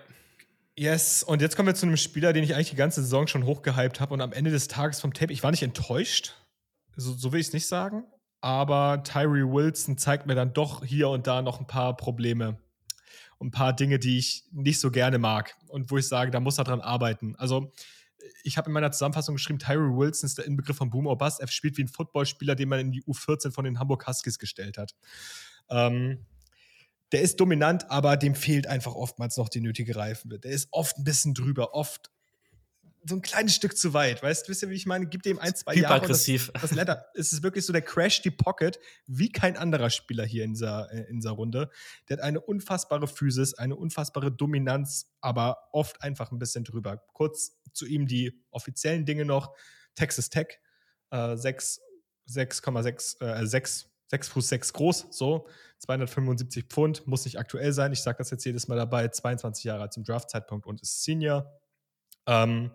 Yes, 0.76 1.22
und 1.22 1.40
jetzt 1.40 1.54
kommen 1.54 1.68
wir 1.68 1.76
zu 1.76 1.86
einem 1.86 1.96
Spieler, 1.96 2.32
den 2.32 2.42
ich 2.42 2.56
eigentlich 2.56 2.70
die 2.70 2.76
ganze 2.76 3.00
Saison 3.02 3.28
schon 3.28 3.46
hochgehypt 3.46 4.00
habe 4.00 4.12
und 4.12 4.20
am 4.20 4.32
Ende 4.32 4.50
des 4.50 4.66
Tages 4.66 5.00
vom 5.00 5.14
Tape, 5.14 5.32
ich 5.32 5.44
war 5.44 5.52
nicht 5.52 5.62
enttäuscht, 5.62 6.34
so, 6.96 7.12
so 7.12 7.32
will 7.32 7.40
ich 7.40 7.48
es 7.48 7.52
nicht 7.52 7.66
sagen. 7.66 8.04
Aber 8.40 9.02
Tyree 9.04 9.44
Wilson 9.44 9.96
zeigt 9.98 10.26
mir 10.26 10.34
dann 10.34 10.52
doch 10.52 10.84
hier 10.84 11.08
und 11.08 11.26
da 11.26 11.42
noch 11.42 11.60
ein 11.60 11.66
paar 11.66 11.96
Probleme. 11.96 12.58
Ein 13.40 13.50
paar 13.50 13.72
Dinge, 13.72 13.98
die 13.98 14.18
ich 14.18 14.44
nicht 14.52 14.80
so 14.80 14.90
gerne 14.90 15.18
mag. 15.18 15.56
Und 15.68 15.90
wo 15.90 15.98
ich 15.98 16.08
sage, 16.08 16.30
da 16.30 16.40
muss 16.40 16.58
er 16.58 16.64
dran 16.64 16.80
arbeiten. 16.80 17.34
Also, 17.36 17.72
ich 18.44 18.56
habe 18.56 18.68
in 18.68 18.72
meiner 18.72 18.92
Zusammenfassung 18.92 19.36
geschrieben, 19.36 19.58
Tyree 19.58 19.96
Wilson 19.96 20.26
ist 20.26 20.38
der 20.38 20.44
Inbegriff 20.46 20.76
von 20.76 20.90
Boom 20.90 21.06
or 21.06 21.18
Bust. 21.18 21.40
Er 21.40 21.48
spielt 21.48 21.76
wie 21.76 21.84
ein 21.84 21.88
Footballspieler, 21.88 22.54
den 22.54 22.68
man 22.68 22.80
in 22.80 22.92
die 22.92 23.02
U14 23.02 23.52
von 23.52 23.64
den 23.64 23.78
Hamburg 23.78 24.06
Huskies 24.06 24.38
gestellt 24.38 24.78
hat. 24.78 24.94
Ähm, 25.70 26.26
der 27.12 27.20
ist 27.20 27.38
dominant, 27.40 27.90
aber 27.90 28.16
dem 28.16 28.34
fehlt 28.34 28.66
einfach 28.66 28.94
oftmals 28.94 29.36
noch 29.36 29.48
die 29.48 29.60
nötige 29.60 29.96
Reife. 29.96 30.28
Der 30.38 30.50
ist 30.50 30.68
oft 30.70 30.98
ein 30.98 31.04
bisschen 31.04 31.34
drüber, 31.34 31.74
oft 31.74 32.10
so 33.04 33.16
ein 33.16 33.22
kleines 33.22 33.54
Stück 33.54 33.76
zu 33.76 33.94
weit. 33.94 34.22
Weißt 34.22 34.46
du, 34.46 34.50
wisst 34.50 34.62
ihr, 34.62 34.70
wie 34.70 34.74
ich 34.74 34.86
meine? 34.86 35.06
Gib 35.06 35.22
dem 35.22 35.38
ein, 35.38 35.54
zwei 35.54 35.74
Jahre. 35.74 35.94
Aggressiv. 35.94 36.50
Das, 36.52 36.62
das 36.62 36.72
Letter. 36.72 37.06
Es 37.14 37.32
ist 37.32 37.42
wirklich 37.42 37.66
so, 37.66 37.72
der 37.72 37.82
Crash 37.82 38.22
die 38.22 38.30
Pocket 38.30 38.78
wie 39.06 39.30
kein 39.30 39.56
anderer 39.56 39.90
Spieler 39.90 40.24
hier 40.24 40.44
in 40.44 40.52
dieser, 40.52 40.92
äh, 40.92 41.08
in 41.08 41.16
dieser 41.16 41.32
Runde. 41.32 41.70
Der 42.08 42.18
hat 42.18 42.24
eine 42.24 42.40
unfassbare 42.40 43.08
Physis, 43.08 43.54
eine 43.54 43.76
unfassbare 43.76 44.30
Dominanz, 44.30 45.12
aber 45.20 45.68
oft 45.72 46.02
einfach 46.02 46.30
ein 46.32 46.38
bisschen 46.38 46.64
drüber. 46.64 47.02
Kurz 47.12 47.58
zu 47.72 47.86
ihm 47.86 48.06
die 48.06 48.40
offiziellen 48.50 49.04
Dinge 49.04 49.24
noch. 49.24 49.54
Texas 49.94 50.30
Tech, 50.30 50.58
äh, 51.10 51.36
6,6, 51.36 53.20
äh, 53.20 53.46
6, 53.46 53.88
6 54.08 54.28
Fuß 54.28 54.48
6 54.48 54.72
groß, 54.72 55.06
so 55.10 55.46
275 55.78 56.66
Pfund, 56.66 57.06
muss 57.06 57.24
nicht 57.24 57.38
aktuell 57.38 57.72
sein. 57.72 57.92
Ich 57.92 58.02
sage 58.02 58.18
das 58.18 58.30
jetzt 58.30 58.44
jedes 58.44 58.68
Mal 58.68 58.76
dabei. 58.76 59.08
22 59.08 59.64
Jahre 59.64 59.82
alt 59.82 59.92
zum 59.92 60.04
Draftzeitpunkt 60.04 60.66
und 60.66 60.80
ist 60.80 61.02
Senior. 61.02 61.61
Ähm, 62.26 62.70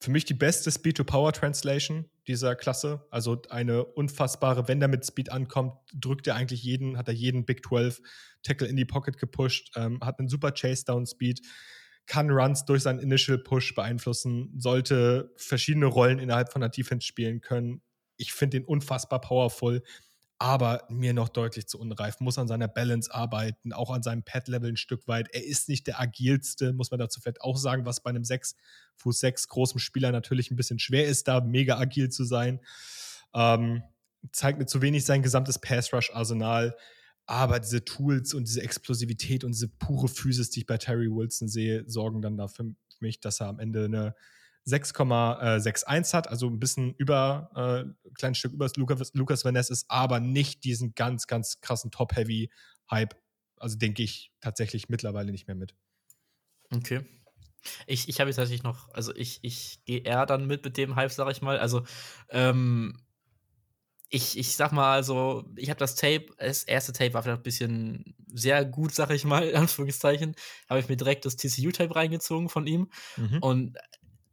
für 0.00 0.10
mich 0.10 0.24
die 0.26 0.34
beste 0.34 0.70
Speed-to-Power-Translation 0.70 2.10
dieser 2.26 2.56
Klasse. 2.56 3.06
Also 3.10 3.40
eine 3.48 3.84
unfassbare, 3.84 4.68
wenn 4.68 4.80
der 4.80 4.88
mit 4.88 5.06
Speed 5.06 5.32
ankommt, 5.32 5.74
drückt 5.94 6.26
er 6.26 6.34
eigentlich 6.34 6.62
jeden, 6.62 6.98
hat 6.98 7.08
er 7.08 7.14
jeden 7.14 7.44
Big 7.44 7.64
12 7.66 8.00
Tackle 8.42 8.66
in 8.66 8.76
die 8.76 8.84
Pocket 8.84 9.16
gepusht, 9.16 9.72
ähm, 9.76 10.00
hat 10.02 10.18
einen 10.18 10.28
super 10.28 10.52
Chase-Down-Speed, 10.52 11.40
kann 12.06 12.30
Runs 12.30 12.66
durch 12.66 12.82
seinen 12.82 12.98
Initial 12.98 13.38
Push 13.38 13.74
beeinflussen, 13.74 14.52
sollte 14.58 15.32
verschiedene 15.36 15.86
Rollen 15.86 16.18
innerhalb 16.18 16.52
von 16.52 16.60
der 16.60 16.70
Defense 16.70 17.06
spielen 17.06 17.40
können. 17.40 17.80
Ich 18.16 18.32
finde 18.32 18.58
den 18.58 18.66
unfassbar 18.66 19.20
powerful 19.20 19.82
aber 20.44 20.84
mir 20.90 21.14
noch 21.14 21.30
deutlich 21.30 21.68
zu 21.68 21.80
unreif, 21.80 22.20
muss 22.20 22.36
an 22.36 22.48
seiner 22.48 22.68
Balance 22.68 23.10
arbeiten, 23.10 23.72
auch 23.72 23.90
an 23.90 24.02
seinem 24.02 24.24
Pad-Level 24.24 24.72
ein 24.72 24.76
Stück 24.76 25.08
weit. 25.08 25.30
Er 25.32 25.42
ist 25.42 25.70
nicht 25.70 25.86
der 25.86 25.98
agilste, 25.98 26.74
muss 26.74 26.90
man 26.90 27.00
dazu 27.00 27.18
vielleicht 27.18 27.40
auch 27.40 27.56
sagen, 27.56 27.86
was 27.86 28.02
bei 28.02 28.10
einem 28.10 28.24
6 28.24 28.54
Fuß 28.96 29.20
6 29.20 29.48
großen 29.48 29.80
Spieler 29.80 30.12
natürlich 30.12 30.50
ein 30.50 30.56
bisschen 30.56 30.78
schwer 30.78 31.06
ist, 31.06 31.28
da 31.28 31.40
mega 31.40 31.78
agil 31.78 32.10
zu 32.10 32.24
sein. 32.24 32.60
Ähm, 33.32 33.84
zeigt 34.32 34.58
mir 34.58 34.66
zu 34.66 34.82
wenig 34.82 35.06
sein 35.06 35.22
gesamtes 35.22 35.58
Pass-Rush-Arsenal. 35.58 36.76
Aber 37.24 37.58
diese 37.58 37.82
Tools 37.82 38.34
und 38.34 38.46
diese 38.46 38.60
Explosivität 38.60 39.44
und 39.44 39.52
diese 39.52 39.68
pure 39.68 40.08
Physis, 40.08 40.50
die 40.50 40.60
ich 40.60 40.66
bei 40.66 40.76
Terry 40.76 41.08
Wilson 41.08 41.48
sehe, 41.48 41.84
sorgen 41.86 42.20
dann 42.20 42.36
dafür 42.36 42.66
für 42.66 42.74
mich, 43.00 43.18
dass 43.18 43.40
er 43.40 43.46
am 43.46 43.60
Ende 43.60 43.86
eine 43.86 44.14
6,61 44.66 46.14
hat, 46.14 46.28
also 46.28 46.48
ein 46.48 46.58
bisschen 46.58 46.94
über, 46.94 47.50
äh, 47.54 48.08
ein 48.08 48.14
kleines 48.14 48.38
Stück 48.38 48.52
über 48.52 48.70
Lucas, 48.76 49.12
Lucas 49.14 49.44
Van 49.44 49.54
Ness 49.54 49.70
ist, 49.70 49.86
aber 49.88 50.20
nicht 50.20 50.64
diesen 50.64 50.94
ganz, 50.94 51.26
ganz 51.26 51.60
krassen 51.60 51.90
Top-Heavy-Hype. 51.90 53.14
Also 53.58 53.76
denke 53.76 54.02
ich 54.02 54.32
tatsächlich 54.40 54.88
mittlerweile 54.88 55.32
nicht 55.32 55.46
mehr 55.46 55.56
mit. 55.56 55.74
Okay. 56.74 57.04
Ich, 57.86 58.08
ich 58.08 58.20
habe 58.20 58.28
jetzt 58.28 58.36
tatsächlich 58.36 58.62
noch, 58.62 58.88
also 58.92 59.14
ich, 59.14 59.38
ich 59.42 59.84
gehe 59.84 60.00
eher 60.00 60.26
dann 60.26 60.46
mit 60.46 60.64
mit 60.64 60.76
dem 60.76 60.96
Hype, 60.96 61.12
sag 61.12 61.30
ich 61.30 61.42
mal. 61.42 61.58
Also, 61.58 61.84
ähm, 62.30 62.98
ich, 64.10 64.38
ich 64.38 64.54
sag 64.54 64.70
mal, 64.70 64.92
also, 64.94 65.44
ich 65.56 65.70
habe 65.70 65.78
das 65.78 65.96
Tape, 65.96 66.26
das 66.38 66.62
erste 66.62 66.92
Tape 66.92 67.14
war 67.14 67.22
vielleicht 67.22 67.40
ein 67.40 67.42
bisschen 67.42 68.14
sehr 68.32 68.64
gut, 68.64 68.94
sag 68.94 69.10
ich 69.10 69.24
mal, 69.24 69.48
in 69.48 69.56
Anführungszeichen. 69.56 70.36
Habe 70.68 70.80
ich 70.80 70.88
mir 70.88 70.96
direkt 70.96 71.24
das 71.24 71.36
TCU-Tape 71.36 71.96
reingezogen 71.96 72.48
von 72.48 72.66
ihm. 72.66 72.90
Mhm. 73.16 73.38
Und 73.40 73.78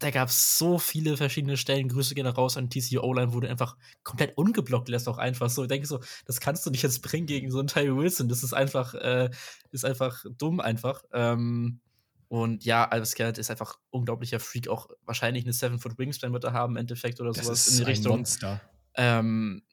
da 0.02 0.10
gab 0.10 0.30
es 0.30 0.58
so 0.58 0.80
viele 0.80 1.16
verschiedene 1.16 1.58
Stellen. 1.58 1.88
Grüße 1.88 2.16
gehen 2.16 2.26
raus 2.26 2.58
an 2.58 2.70
TCO-Line, 2.70 3.32
du 3.42 3.48
einfach 3.48 3.78
komplett 4.04 4.36
ungeblockt 4.36 4.90
lässt, 4.90 5.08
auch 5.08 5.20
einfach 5.20 5.50
so. 5.50 5.62
Ich 5.64 5.68
denke 5.68 5.86
so, 5.86 6.00
das 6.26 6.40
kannst 6.40 6.66
du 6.66 6.72
nicht 6.72 6.82
jetzt 6.82 7.02
bringen 7.04 7.28
gegen 7.28 7.52
so 7.52 7.60
einen 7.60 7.68
Tyree 7.68 7.96
Wilson. 7.96 8.28
Das 8.28 8.44
ist 8.44 8.54
einfach, 8.54 8.96
äh, 8.96 9.30
ist 9.72 9.86
einfach 9.86 10.26
dumm 10.38 10.60
einfach. 10.60 11.04
Ähm, 11.14 11.82
und 12.30 12.66
ja, 12.66 12.86
Albus 12.86 13.14
Garrett 13.14 13.38
ist 13.38 13.52
einfach 13.52 13.78
unglaublicher 13.92 14.40
Freak. 14.40 14.70
Auch 14.70 14.90
wahrscheinlich 15.06 15.44
eine 15.44 15.54
Seven 15.54 15.80
Foot 15.80 15.98
Wingspan 16.00 16.34
wird 16.34 16.46
er 16.46 16.54
haben 16.54 16.74
im 16.74 16.78
Endeffekt 16.78 17.22
oder 17.22 17.32
das 17.32 17.46
sowas 17.46 17.68
ist 17.68 17.74
in 17.74 17.86
die 17.86 17.92
Richtung. 17.92 18.14
Ein 18.14 18.20
Monster. 18.20 18.62
Ähm, 18.96 19.64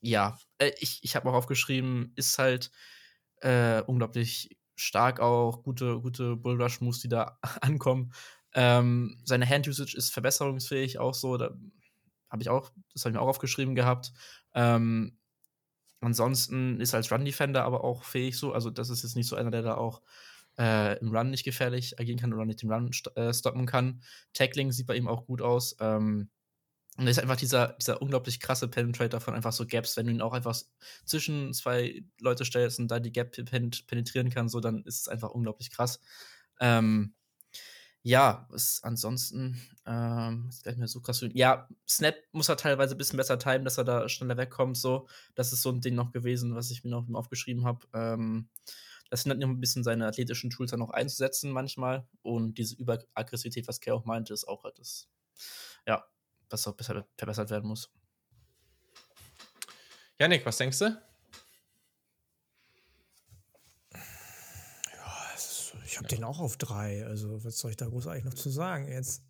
ja, 0.00 0.36
äh, 0.58 0.72
ich, 0.78 0.98
ich 1.02 1.14
habe 1.14 1.28
auch 1.30 1.34
aufgeschrieben, 1.34 2.12
ist 2.16 2.38
halt 2.38 2.72
äh, 3.40 3.82
unglaublich 3.82 4.56
stark 4.74 5.20
auch, 5.20 5.62
gute, 5.62 6.00
gute 6.00 6.36
Bullrush-Moves, 6.36 7.00
die 7.00 7.08
da 7.08 7.38
ankommen. 7.60 8.12
Ähm, 8.56 9.20
seine 9.24 9.46
Hand-Usage 9.46 9.96
ist 9.96 10.12
verbesserungsfähig 10.12 10.98
auch 10.98 11.14
so. 11.14 11.36
Da 11.36 11.54
habe 12.30 12.42
ich 12.42 12.48
auch, 12.48 12.72
das 12.94 13.04
habe 13.04 13.10
ich 13.10 13.14
mir 13.16 13.20
auch 13.20 13.28
aufgeschrieben 13.28 13.74
gehabt. 13.74 14.12
Ähm, 14.54 15.18
ansonsten 16.00 16.80
ist 16.80 16.94
als 16.94 17.12
Run-Defender 17.12 17.64
aber 17.64 17.84
auch 17.84 18.02
fähig 18.02 18.38
so. 18.38 18.52
Also, 18.54 18.70
das 18.70 18.88
ist 18.88 19.02
jetzt 19.02 19.14
nicht 19.14 19.28
so 19.28 19.36
einer, 19.36 19.50
der 19.50 19.60
da 19.62 19.74
auch 19.76 20.00
äh, 20.58 20.98
im 21.00 21.14
Run 21.14 21.30
nicht 21.30 21.44
gefährlich 21.44 22.00
agieren 22.00 22.18
kann 22.18 22.32
oder 22.32 22.46
nicht 22.46 22.62
den 22.62 22.72
Run 22.72 22.90
st 22.92 23.14
äh, 23.16 23.34
stoppen 23.34 23.66
kann. 23.66 24.02
Tackling 24.32 24.72
sieht 24.72 24.86
bei 24.86 24.96
ihm 24.96 25.06
auch 25.06 25.26
gut 25.26 25.42
aus. 25.42 25.76
Ähm, 25.80 26.30
und 26.96 27.04
er 27.04 27.10
ist 27.10 27.18
einfach 27.18 27.36
dieser, 27.36 27.74
dieser 27.74 28.00
unglaublich 28.00 28.40
krasse 28.40 28.68
Penetrator 28.68 29.20
von 29.20 29.34
einfach 29.34 29.52
so 29.52 29.66
Gaps. 29.66 29.98
Wenn 29.98 30.06
du 30.06 30.12
ihn 30.12 30.22
auch 30.22 30.32
einfach 30.32 30.56
zwischen 31.04 31.52
zwei 31.52 32.02
Leute 32.20 32.46
stellst 32.46 32.78
und 32.78 32.88
da 32.88 33.00
die 33.00 33.12
Gap 33.12 33.32
penetrieren 33.32 34.30
kann, 34.30 34.48
so, 34.48 34.60
dann 34.60 34.82
ist 34.84 35.02
es 35.02 35.08
einfach 35.08 35.28
unglaublich 35.28 35.70
krass. 35.70 36.00
Ähm, 36.58 37.15
ja, 38.06 38.46
was 38.50 38.84
ansonsten 38.84 39.60
ähm, 39.84 40.46
ist 40.48 40.64
nicht 40.64 40.78
mehr 40.78 40.86
so 40.86 41.00
krass. 41.00 41.24
Ja, 41.32 41.68
Snap 41.88 42.14
muss 42.30 42.48
er 42.48 42.56
teilweise 42.56 42.94
ein 42.94 42.98
bisschen 42.98 43.16
besser 43.16 43.36
timen, 43.36 43.64
dass 43.64 43.78
er 43.78 43.84
da 43.84 44.08
schneller 44.08 44.36
wegkommt. 44.36 44.76
So, 44.76 45.08
das 45.34 45.52
ist 45.52 45.62
so 45.62 45.70
ein 45.70 45.80
Ding 45.80 45.96
noch 45.96 46.12
gewesen, 46.12 46.54
was 46.54 46.70
ich 46.70 46.84
mir 46.84 46.90
noch 46.90 47.04
aufgeschrieben 47.12 47.64
habe. 47.64 47.84
Ähm, 47.92 48.48
das 49.10 49.24
sind 49.24 49.30
halt 49.30 49.40
noch 49.40 49.48
ein 49.48 49.58
bisschen 49.58 49.82
seine 49.82 50.06
athletischen 50.06 50.50
Tools 50.50 50.70
dann 50.70 50.78
noch 50.78 50.90
einzusetzen 50.90 51.50
manchmal. 51.50 52.06
Und 52.22 52.58
diese 52.58 52.76
Überaggressivität, 52.76 53.66
was 53.66 53.80
Kay 53.80 53.90
auch 53.90 54.04
meinte, 54.04 54.32
ist 54.32 54.46
auch 54.46 54.62
halt 54.62 54.78
das, 54.78 55.08
ja, 55.84 56.04
was 56.48 56.64
auch 56.68 56.76
besser 56.76 57.04
verbessert 57.18 57.50
werden 57.50 57.66
muss. 57.66 57.90
Janik, 60.20 60.46
was 60.46 60.58
denkst 60.58 60.78
du? 60.78 60.96
Ich 65.96 65.98
habe 65.98 66.14
den 66.14 66.24
auch 66.24 66.40
auf 66.40 66.58
drei. 66.58 67.06
Also, 67.06 67.42
was 67.42 67.56
soll 67.56 67.70
ich 67.70 67.78
da 67.78 67.86
groß 67.86 68.06
eigentlich 68.06 68.24
noch 68.24 68.34
zu 68.34 68.50
sagen 68.50 68.86
jetzt? 68.92 69.22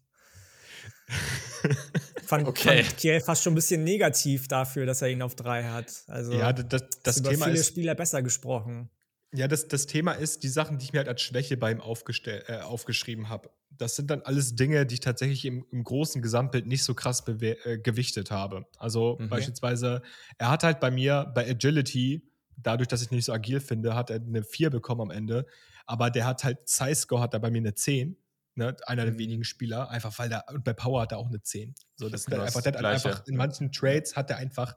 fand, 2.24 2.44
okay. 2.48 2.82
fand 2.82 2.97
Kiel 2.97 3.20
fast 3.20 3.44
schon 3.44 3.52
ein 3.52 3.55
bisschen 3.55 3.84
negativ 3.84 4.48
dafür, 4.48 4.84
dass 4.84 5.01
er 5.01 5.09
ihn 5.09 5.22
auf 5.22 5.36
drei 5.36 5.62
hat. 5.62 6.02
Also, 6.09 6.32
ja, 6.32 6.52
das, 6.52 6.82
das 7.05 7.18
über 7.18 7.30
Thema 7.30 7.44
viele 7.47 7.59
ist, 7.59 7.68
Spieler 7.68 7.94
besser 7.94 8.20
gesprochen. 8.20 8.90
Ja, 9.32 9.47
das, 9.47 9.68
das 9.68 9.86
Thema 9.86 10.12
ist, 10.12 10.43
die 10.43 10.48
Sachen, 10.48 10.78
die 10.78 10.86
ich 10.86 10.93
mir 10.93 10.98
halt 10.98 11.09
als 11.09 11.22
Schwäche 11.22 11.56
bei 11.56 11.70
ihm 11.70 11.80
äh, 11.80 12.60
aufgeschrieben 12.62 13.28
habe, 13.28 13.51
das 13.70 13.94
sind 13.94 14.10
dann 14.10 14.22
alles 14.22 14.56
Dinge, 14.56 14.86
die 14.86 14.94
ich 14.94 15.01
tatsächlich 15.01 15.44
im, 15.44 15.64
im 15.70 15.84
großen 15.84 16.20
Gesamtbild 16.20 16.66
nicht 16.66 16.82
so 16.82 16.94
krass 16.94 17.22
äh, 17.28 17.78
gewichtet 17.78 18.32
habe. 18.32 18.66
Also 18.78 19.18
mhm. 19.20 19.28
beispielsweise, 19.28 20.02
er 20.38 20.51
hat 20.51 20.64
halt 20.64 20.80
bei 20.80 20.90
mir 20.90 21.30
bei 21.32 21.48
Agility, 21.48 22.22
dadurch, 22.57 22.89
dass 22.89 23.03
ich 23.03 23.11
nicht 23.11 23.24
so 23.24 23.33
agil 23.33 23.61
finde, 23.61 23.95
hat 23.95 24.11
er 24.11 24.16
eine 24.16 24.43
4 24.43 24.70
bekommen 24.70 25.03
am 25.03 25.11
Ende 25.11 25.47
aber 25.87 26.11
der 26.11 26.27
hat 26.27 26.45
halt 26.45 26.69
Size-Score 26.69 27.23
hat 27.23 27.33
er 27.33 27.41
bei 27.41 27.51
mir 27.51 27.59
eine 27.59 27.74
10. 27.74 28.16
Ne, 28.59 28.74
einer 28.87 29.05
der 29.05 29.12
mhm. 29.12 29.19
wenigen 29.19 29.45
Spieler, 29.45 29.91
einfach 29.91 30.19
weil 30.19 30.31
der, 30.31 30.47
und 30.49 30.65
bei 30.65 30.73
Power 30.73 31.03
hat 31.03 31.12
er 31.12 31.19
auch 31.19 31.28
eine 31.28 31.43
10. 31.43 31.74
So, 31.97 32.09
das, 32.09 32.24
das 32.24 32.57
einfach, 32.57 32.62
der 32.62 32.83
einfach, 32.83 33.27
in 33.27 33.37
manchen 33.37 33.70
Trades 33.70 34.16
hat 34.16 34.31
er 34.31 34.39
einfach 34.39 34.74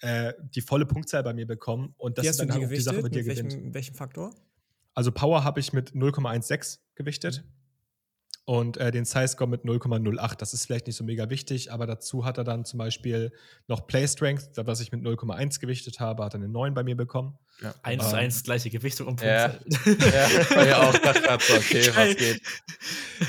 äh, 0.00 0.32
die 0.40 0.60
volle 0.60 0.84
Punktzahl 0.84 1.22
bei 1.22 1.32
mir 1.32 1.46
bekommen. 1.46 1.94
Und 1.96 2.18
das 2.18 2.26
ist 2.26 2.40
dann 2.40 2.52
halt 2.52 2.64
auch 2.64 2.68
die 2.68 2.80
Sache, 2.80 3.02
mit 3.02 3.14
dir 3.14 3.24
welchem, 3.26 3.48
gewinnt. 3.48 3.74
welchem 3.74 3.94
Faktor? 3.94 4.34
Also 4.94 5.12
Power 5.12 5.44
habe 5.44 5.60
ich 5.60 5.72
mit 5.72 5.92
0,16 5.92 6.80
gewichtet. 6.96 7.44
Mhm 7.44 7.59
und 8.50 8.78
äh, 8.78 8.90
den 8.90 9.04
Size-Score 9.04 9.48
mit 9.48 9.62
0,08. 9.62 10.34
Das 10.38 10.54
ist 10.54 10.66
vielleicht 10.66 10.88
nicht 10.88 10.96
so 10.96 11.04
mega 11.04 11.30
wichtig, 11.30 11.70
aber 11.70 11.86
dazu 11.86 12.24
hat 12.24 12.36
er 12.36 12.42
dann 12.42 12.64
zum 12.64 12.78
Beispiel 12.78 13.32
noch 13.68 13.86
Play 13.86 14.08
Strength, 14.08 14.56
was 14.56 14.80
ich 14.80 14.90
mit 14.90 15.02
0,1 15.02 15.60
gewichtet 15.60 16.00
habe, 16.00 16.24
hat 16.24 16.34
er 16.34 16.40
eine 16.40 16.48
9 16.48 16.74
bei 16.74 16.82
mir 16.82 16.96
bekommen. 16.96 17.38
Ja. 17.62 17.72
1 17.84 18.10
zu 18.10 18.16
1 18.16 18.42
gleiche 18.42 18.68
Gewichtung 18.68 19.06
und 19.06 19.20
Punkte. 19.20 19.60
Ja, 19.68 19.92
ja 19.92 20.56
war 20.56 20.66
ja 20.66 20.82
auch 20.82 20.98
das 20.98 21.46
so, 21.46 21.54
okay, 21.54 21.92
was 21.94 22.16
geht. 22.16 22.42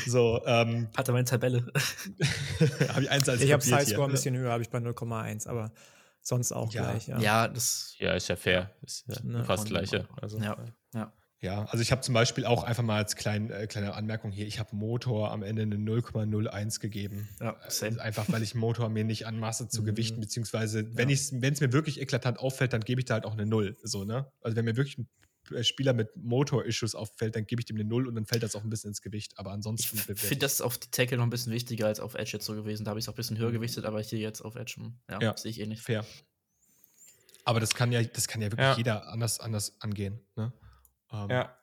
So, 0.08 0.42
ähm, 0.44 0.90
hat 0.98 1.08
er 1.08 1.14
meine 1.14 1.26
Tabelle. 1.26 1.68
habe 2.90 3.04
ich 3.04 3.12
1 3.12 3.30
als 3.30 3.42
Ich 3.44 3.52
habe 3.54 3.62
Size-Score 3.62 4.06
ein 4.06 4.12
bisschen 4.12 4.36
höher, 4.36 4.52
habe 4.52 4.64
ich 4.64 4.72
bei 4.72 4.80
0,1, 4.80 5.48
aber 5.48 5.72
sonst 6.20 6.52
auch 6.52 6.74
ja. 6.74 6.82
gleich. 6.82 7.08
Ja. 7.08 7.20
ja, 7.20 7.48
das. 7.48 7.94
Ja, 8.00 8.14
ist 8.14 8.28
ja 8.28 8.36
fair. 8.36 8.72
Ist 8.82 9.06
ja 9.08 9.18
ne? 9.22 9.44
fast 9.44 9.68
gleiche. 9.68 10.08
Also, 10.20 10.40
ja, 10.40 10.58
ja. 10.96 11.14
Ja, 11.42 11.66
also 11.66 11.82
ich 11.82 11.92
habe 11.92 12.02
zum 12.02 12.14
Beispiel 12.14 12.46
auch 12.46 12.64
einfach 12.64 12.84
mal 12.84 12.98
als 12.98 13.16
klein, 13.16 13.50
äh, 13.50 13.66
kleine 13.66 13.96
Anmerkung 13.96 14.32
hier, 14.32 14.46
ich 14.46 14.60
habe 14.60 14.76
Motor 14.76 15.32
am 15.32 15.42
Ende 15.42 15.64
eine 15.64 15.76
0,01 15.76 16.80
gegeben. 16.80 17.28
Ja, 17.40 17.54
äh, 17.54 17.72
same. 17.72 18.00
einfach 18.00 18.32
weil 18.32 18.44
ich 18.44 18.54
Motor 18.54 18.90
mir 18.90 19.04
nicht 19.04 19.26
anmaße 19.26 19.68
zu 19.68 19.82
mhm. 19.82 19.88
gewichten, 19.88 20.22
beziehungsweise 20.22 20.96
wenn 20.96 21.10
ja. 21.10 21.16
es 21.16 21.32
mir 21.32 21.74
wirklich 21.74 22.00
eklatant 22.00 22.40
auffällt, 22.40 22.74
dann 22.74 22.82
gebe 22.82 23.02
ich 23.02 23.06
da 23.06 23.16
halt 23.16 23.26
auch 23.26 23.34
eine 23.34 23.48
Null. 23.48 23.76
So, 23.82 24.06
ne? 24.06 24.32
Also 24.42 24.56
wenn 24.56 24.66
mir 24.66 24.78
wirklich 24.78 25.00
ein 25.00 25.10
äh, 25.52 25.64
Spieler 25.64 25.94
mit 25.94 26.16
Motor-Issues 26.16 26.94
auffällt, 26.94 27.36
dann 27.36 27.48
gebe 27.48 27.60
ich 27.60 27.66
dem 27.66 27.78
eine 27.78 27.86
Null 27.86 28.08
und 28.08 28.14
dann 28.14 28.28
fällt 28.28 28.44
das 28.44 28.56
auch 28.56 28.64
ein 28.64 28.70
bisschen 28.70 28.90
ins 28.90 29.02
Gewicht. 29.02 29.40
Aber 29.40 29.52
ansonsten. 29.52 29.98
Ich 29.98 30.20
finde 30.20 30.46
das 30.46 30.62
auf 30.62 30.78
die 30.78 30.92
Tackle 30.92 31.18
noch 31.18 31.24
ein 31.24 31.32
bisschen 31.32 31.52
wichtiger 31.52 31.88
als 31.88 32.00
auf 32.00 32.14
Edge 32.14 32.34
jetzt 32.34 32.46
so 32.46 32.54
gewesen. 32.54 32.86
Da 32.86 32.90
habe 32.90 33.00
ich 33.00 33.06
es 33.06 33.10
auch 33.10 33.14
ein 33.14 33.16
bisschen 33.16 33.40
höher 33.40 33.50
mhm. 33.50 33.54
gewichtet, 33.54 33.86
aber 33.86 34.00
hier 34.02 34.20
jetzt 34.20 34.42
auf 34.42 34.56
Edge, 34.56 34.76
hm, 34.78 34.94
ja, 35.10 35.20
ja. 35.20 35.38
sehe 35.38 35.50
ich 35.50 35.60
eh 35.60 35.66
nicht. 35.66 35.82
Fair. 35.82 36.06
Aber 37.46 37.60
das 37.60 37.74
kann 37.74 37.92
ja, 37.92 38.04
das 38.04 38.28
kann 38.28 38.42
ja 38.42 38.52
wirklich 38.52 38.68
ja. 38.68 38.78
jeder 38.78 39.08
anders, 39.08 39.40
anders 39.40 39.76
angehen. 39.82 40.20
Ne? 40.36 40.54
Ähm, 41.12 41.30
ja. 41.30 41.58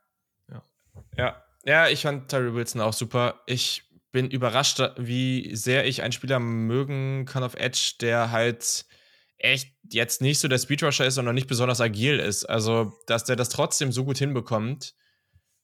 ja. 0.50 0.62
Ja. 1.16 1.44
Ja, 1.64 1.88
ich 1.88 2.02
fand 2.02 2.30
Tyree 2.30 2.54
Wilson 2.54 2.80
auch 2.80 2.92
super. 2.92 3.42
Ich 3.46 3.82
bin 4.12 4.30
überrascht, 4.30 4.80
wie 4.96 5.54
sehr 5.54 5.86
ich 5.86 6.02
einen 6.02 6.12
Spieler 6.12 6.38
mögen 6.38 7.26
kann 7.26 7.42
auf 7.42 7.54
Edge, 7.54 7.94
der 8.00 8.30
halt 8.30 8.86
echt 9.38 9.74
jetzt 9.92 10.20
nicht 10.20 10.40
so 10.40 10.48
der 10.48 10.58
Speedrusher 10.58 11.06
ist, 11.06 11.14
sondern 11.14 11.34
nicht 11.34 11.46
besonders 11.46 11.80
agil 11.80 12.18
ist. 12.18 12.44
Also, 12.44 12.92
dass 13.06 13.24
der 13.24 13.36
das 13.36 13.48
trotzdem 13.50 13.92
so 13.92 14.04
gut 14.04 14.18
hinbekommt 14.18 14.94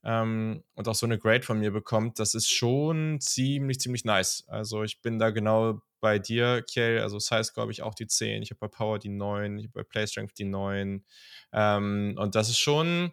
ähm, 0.05 0.63
und 0.75 0.89
auch 0.89 0.95
so 0.95 1.07
eine 1.07 1.19
Grade 1.19 1.43
von 1.43 1.59
mir 1.59 1.73
bekommt, 1.73 2.19
das 2.19 2.35
ist 2.35 2.53
schon 2.53 3.21
ziemlich, 3.21 3.81
ziemlich 3.81 4.05
nice. 4.05 4.45
Also, 4.47 4.83
ich 4.83 5.01
bin 5.01 5.19
da 5.19 5.31
genau 5.31 5.81
bei 6.01 6.19
dir, 6.19 6.63
Kiel. 6.63 7.01
Also, 7.01 7.19
Size, 7.19 7.53
glaube 7.55 7.73
ich, 7.73 7.83
auch 7.83 7.95
die 7.95 8.07
10. 8.07 8.43
Ich 8.43 8.51
habe 8.51 8.61
bei 8.61 8.69
Power 8.69 8.99
die 8.99 9.09
9. 9.09 9.59
Ich 9.59 9.65
habe 9.67 9.83
bei 9.83 9.85
Play 9.85 10.07
Strength 10.07 10.39
die 10.39 10.45
9. 10.45 11.05
Ähm, 11.53 12.15
und 12.19 12.35
das 12.35 12.49
ist 12.49 12.59
schon 12.59 13.13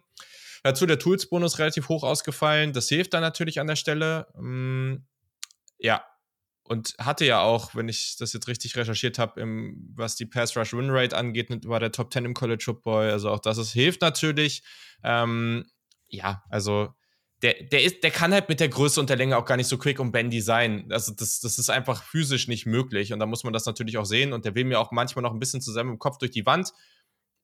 dazu 0.62 0.86
der 0.86 0.98
Tools-Bonus 0.98 1.58
relativ 1.58 1.88
hoch 1.88 2.04
ausgefallen. 2.04 2.72
Das 2.72 2.88
hilft 2.88 3.14
dann 3.14 3.22
natürlich 3.22 3.60
an 3.60 3.66
der 3.66 3.76
Stelle. 3.76 4.26
Ähm, 4.36 5.06
ja, 5.78 6.04
und 6.64 6.94
hatte 6.98 7.24
ja 7.24 7.40
auch, 7.40 7.74
wenn 7.74 7.88
ich 7.88 8.16
das 8.18 8.32
jetzt 8.32 8.48
richtig 8.48 8.76
recherchiert 8.76 9.18
habe, 9.18 9.42
was 9.94 10.16
die 10.16 10.26
Pass 10.26 10.56
Rush 10.56 10.72
Win 10.72 10.90
Rate 10.90 11.16
angeht, 11.16 11.66
war 11.66 11.80
der 11.80 11.92
Top 11.92 12.12
10 12.12 12.24
im 12.24 12.34
College 12.34 12.62
Football. 12.64 13.10
Also 13.10 13.30
auch 13.30 13.40
das 13.40 13.58
ist, 13.58 13.72
hilft 13.72 14.00
natürlich. 14.00 14.62
Ähm, 15.02 15.66
ja, 16.08 16.44
also 16.48 16.94
der, 17.42 17.54
der, 17.64 17.82
ist, 17.82 18.04
der 18.04 18.12
kann 18.12 18.32
halt 18.32 18.48
mit 18.48 18.60
der 18.60 18.68
Größe 18.68 19.00
und 19.00 19.10
der 19.10 19.16
Länge 19.16 19.36
auch 19.36 19.44
gar 19.44 19.56
nicht 19.56 19.66
so 19.66 19.76
quick 19.76 19.98
und 19.98 20.12
bendy 20.12 20.40
sein. 20.40 20.86
Also 20.90 21.12
das, 21.12 21.40
das 21.40 21.58
ist 21.58 21.70
einfach 21.70 22.04
physisch 22.04 22.46
nicht 22.46 22.66
möglich 22.66 23.12
und 23.12 23.18
da 23.18 23.26
muss 23.26 23.42
man 23.42 23.52
das 23.52 23.66
natürlich 23.66 23.98
auch 23.98 24.04
sehen 24.04 24.32
und 24.32 24.44
der 24.44 24.54
will 24.54 24.64
mir 24.64 24.78
auch 24.78 24.92
manchmal 24.92 25.22
noch 25.22 25.32
ein 25.32 25.40
bisschen 25.40 25.60
zusammen 25.60 25.90
im 25.90 25.98
Kopf 25.98 26.18
durch 26.18 26.30
die 26.30 26.46
Wand. 26.46 26.72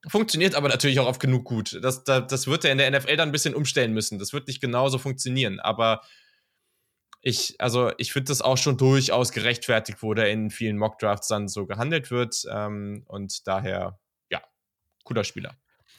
Funktioniert 0.07 0.55
aber 0.55 0.69
natürlich 0.69 1.01
auch 1.01 1.07
oft 1.07 1.21
genug 1.21 1.45
gut. 1.45 1.79
Das, 1.83 2.05
das, 2.05 2.29
das 2.29 2.47
wird 2.47 2.65
er 2.65 2.73
in 2.73 2.79
der 2.79 2.91
NFL 2.91 3.17
dann 3.17 3.31
ein 3.31 3.33
bisschen 3.33 3.55
umstellen 3.55 3.93
müssen. 3.93 4.19
Das 4.19 4.33
wird 4.33 4.47
nicht 4.47 4.61
genauso 4.61 4.99
funktionieren, 4.99 5.59
aber 5.59 6.03
ich, 7.21 7.57
also 7.59 7.91
ich 7.99 8.13
finde 8.13 8.29
das 8.29 8.41
auch 8.41 8.57
schon 8.57 8.77
durchaus 8.77 9.33
gerechtfertigt, 9.33 10.03
wo 10.03 10.15
der 10.15 10.31
in 10.31 10.51
vielen 10.51 10.79
Mockdrafts 10.79 11.29
dann 11.29 11.49
so 11.49 11.67
gehandelt 11.67 12.11
wird. 12.11 12.45
Ähm, 12.51 13.05
und 13.07 13.47
daher, 13.47 13.99
ja, 14.31 14.43
cooler 15.05 15.25
Spieler. 15.25 15.57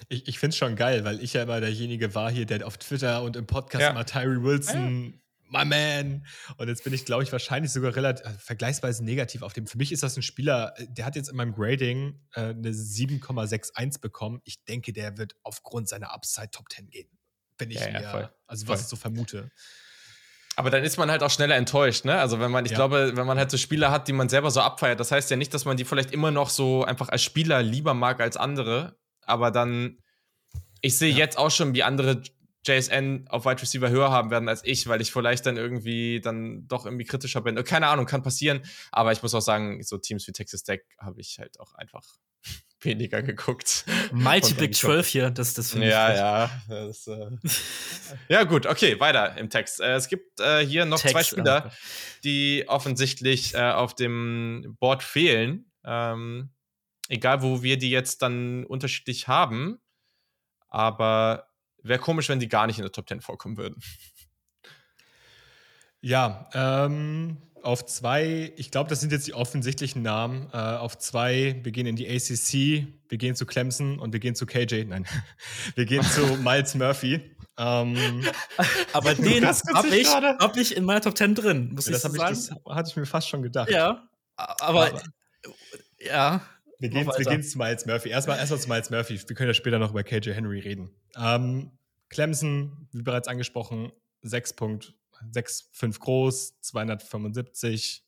Ich, 0.07 0.27
ich 0.29 0.39
finde 0.39 0.53
es 0.53 0.57
schon 0.57 0.77
geil, 0.77 1.03
weil 1.03 1.21
ich 1.21 1.33
ja 1.33 1.43
immer 1.43 1.59
derjenige 1.59 2.15
war 2.15 2.31
hier, 2.31 2.45
der 2.45 2.65
auf 2.65 2.77
Twitter 2.77 3.21
und 3.21 3.35
im 3.35 3.47
Podcast 3.47 3.81
ja. 3.81 3.89
immer 3.89 4.05
Tyree 4.05 4.41
Wilson, 4.41 5.05
ja. 5.05 5.19
My 5.51 5.65
man. 5.65 6.25
Und 6.57 6.67
jetzt 6.67 6.83
bin 6.83 6.93
ich, 6.93 7.05
glaube 7.05 7.23
ich, 7.23 7.31
wahrscheinlich 7.31 7.71
sogar 7.71 7.95
relativ 7.95 8.25
äh, 8.25 8.33
vergleichsweise 8.37 9.03
negativ 9.03 9.41
auf 9.41 9.53
dem. 9.53 9.67
Für 9.67 9.77
mich 9.77 9.91
ist 9.91 10.03
das 10.03 10.17
ein 10.17 10.21
Spieler, 10.21 10.73
äh, 10.77 10.87
der 10.89 11.05
hat 11.05 11.15
jetzt 11.15 11.29
in 11.29 11.35
meinem 11.35 11.53
Grading 11.53 12.19
äh, 12.33 12.49
eine 12.49 12.71
7,61 12.71 14.01
bekommen. 14.01 14.41
Ich 14.43 14.63
denke, 14.65 14.93
der 14.93 15.17
wird 15.17 15.35
aufgrund 15.43 15.89
seiner 15.89 16.13
Upside 16.13 16.51
Top 16.51 16.71
10 16.71 16.89
gehen. 16.89 17.09
Wenn 17.57 17.71
ich 17.71 17.79
ja, 17.79 17.91
mir, 17.91 18.33
also 18.47 18.67
was 18.67 18.81
ich 18.81 18.87
so 18.87 18.95
vermute. 18.95 19.51
Aber 20.55 20.69
dann 20.69 20.83
ist 20.83 20.97
man 20.97 21.09
halt 21.09 21.23
auch 21.23 21.29
schneller 21.29 21.55
enttäuscht, 21.55 22.03
ne? 22.03 22.19
Also 22.19 22.39
wenn 22.41 22.51
man, 22.51 22.65
ich 22.65 22.71
ja. 22.71 22.77
glaube, 22.77 23.13
wenn 23.15 23.25
man 23.25 23.37
halt 23.37 23.49
so 23.49 23.57
Spieler 23.57 23.91
hat, 23.91 24.09
die 24.09 24.13
man 24.13 24.27
selber 24.27 24.51
so 24.51 24.59
abfeiert, 24.59 24.99
das 24.99 25.11
heißt 25.11 25.29
ja 25.31 25.37
nicht, 25.37 25.53
dass 25.53 25.63
man 25.63 25.77
die 25.77 25.85
vielleicht 25.85 26.11
immer 26.11 26.31
noch 26.31 26.49
so 26.49 26.83
einfach 26.83 27.07
als 27.07 27.23
Spieler 27.23 27.63
lieber 27.63 27.93
mag 27.93 28.19
als 28.19 28.35
andere, 28.35 28.97
aber 29.21 29.51
dann, 29.51 29.99
ich 30.81 30.97
sehe 30.97 31.11
ja. 31.11 31.17
jetzt 31.17 31.37
auch 31.37 31.51
schon, 31.51 31.73
wie 31.75 31.83
andere 31.83 32.21
JSN 32.65 33.25
auf 33.29 33.45
Wide 33.45 33.61
Receiver 33.61 33.89
höher 33.89 34.11
haben 34.11 34.31
werden 34.31 34.49
als 34.49 34.61
ich, 34.65 34.87
weil 34.87 35.01
ich 35.01 35.11
vielleicht 35.11 35.45
dann 35.45 35.57
irgendwie 35.57 36.19
dann 36.19 36.67
doch 36.67 36.85
irgendwie 36.85 37.05
kritischer 37.05 37.41
bin. 37.41 37.61
Keine 37.63 37.87
Ahnung, 37.87 38.05
kann 38.05 38.21
passieren, 38.21 38.61
aber 38.91 39.11
ich 39.11 39.23
muss 39.23 39.33
auch 39.33 39.41
sagen, 39.41 39.81
so 39.83 39.97
Teams 39.97 40.27
wie 40.27 40.31
Texas 40.31 40.63
Tech 40.63 40.81
habe 40.99 41.21
ich 41.21 41.39
halt 41.39 41.59
auch 41.59 41.73
einfach 41.75 42.05
weniger 42.81 43.21
geguckt. 43.21 43.85
Mighty 44.11 44.53
Big 44.53 44.75
12 44.75 45.07
hier, 45.07 45.31
das, 45.31 45.53
das 45.53 45.71
finde 45.71 45.89
ja, 45.89 46.11
ich. 46.11 46.17
Ja, 46.17 46.51
ja. 46.69 46.87
Das, 46.87 47.07
äh 47.07 47.29
ja, 48.29 48.43
gut, 48.43 48.65
okay, 48.65 48.99
weiter 48.99 49.37
im 49.37 49.49
Text. 49.49 49.79
Äh, 49.79 49.95
es 49.95 50.07
gibt 50.07 50.39
äh, 50.39 50.65
hier 50.65 50.85
noch 50.85 50.99
Text, 50.99 51.13
zwei 51.13 51.23
Spieler, 51.23 51.65
okay. 51.65 51.75
die 52.23 52.65
offensichtlich 52.67 53.53
äh, 53.53 53.71
auf 53.71 53.95
dem 53.95 54.75
Board 54.79 55.03
fehlen. 55.03 55.71
Ähm, 55.85 56.51
egal, 57.07 57.41
wo 57.41 57.63
wir 57.63 57.77
die 57.77 57.89
jetzt 57.89 58.21
dann 58.21 58.65
unterschiedlich 58.65 59.27
haben. 59.27 59.79
Aber 60.67 61.48
wäre 61.83 61.99
komisch, 61.99 62.29
wenn 62.29 62.39
die 62.39 62.49
gar 62.49 62.67
nicht 62.67 62.77
in 62.77 62.83
der 62.83 62.91
Top 62.91 63.07
10 63.07 63.21
vorkommen 63.21 63.57
würden. 63.57 63.81
Ja, 66.01 66.49
ähm, 66.53 67.37
auf 67.61 67.85
zwei, 67.85 68.53
ich 68.55 68.71
glaube, 68.71 68.89
das 68.89 69.01
sind 69.01 69.11
jetzt 69.11 69.27
die 69.27 69.33
offensichtlichen 69.33 70.01
Namen. 70.01 70.49
Äh, 70.53 70.57
auf 70.57 70.97
zwei, 70.97 71.59
wir 71.63 71.71
gehen 71.71 71.85
in 71.85 71.95
die 71.95 72.07
ACC, 72.07 72.87
wir 73.09 73.17
gehen 73.17 73.35
zu 73.35 73.45
Clemson 73.45 73.99
und 73.99 74.13
wir 74.13 74.19
gehen 74.19 74.35
zu 74.35 74.45
KJ. 74.45 74.85
Nein, 74.85 75.05
wir 75.75 75.85
gehen 75.85 76.03
zu 76.03 76.21
Miles 76.37 76.75
Murphy. 76.75 77.35
Ähm, 77.57 78.23
Aber 78.93 79.13
den 79.13 79.45
habe 79.45 79.87
ich, 79.89 80.07
hab 80.07 80.57
ich 80.57 80.77
in 80.77 80.85
meiner 80.85 81.01
Top 81.01 81.17
10 81.17 81.35
drin, 81.35 81.71
muss 81.73 81.85
das 81.85 81.95
ich 81.95 82.01
sagen. 82.01 82.33
Ich, 82.33 82.47
das 82.47 82.51
hatte 82.75 82.89
ich 82.89 82.95
mir 82.95 83.05
fast 83.05 83.27
schon 83.27 83.41
gedacht. 83.41 83.69
Ja, 83.69 84.07
aber, 84.37 84.87
aber 84.87 85.01
ja. 85.99 86.41
Wir 86.79 86.89
gehen, 86.89 87.05
wir 87.05 87.25
gehen 87.25 87.43
zu 87.43 87.57
Miles 87.57 87.85
Murphy. 87.85 88.09
Erstmal, 88.09 88.37
erstmal 88.37 88.59
zu 88.59 88.69
Miles 88.69 88.89
Murphy. 88.89 89.19
Wir 89.27 89.35
können 89.35 89.49
ja 89.49 89.53
später 89.53 89.79
noch 89.79 89.91
über 89.91 90.03
KJ 90.03 90.31
Henry 90.31 90.59
reden. 90.59 90.89
Ähm, 91.17 91.71
Clemson, 92.09 92.87
wie 92.91 93.01
bereits 93.01 93.27
angesprochen, 93.27 93.91
6 94.21 94.53
Punkt 94.53 94.93
6'5 95.33 95.99
groß, 95.99 96.61
275, 96.61 98.05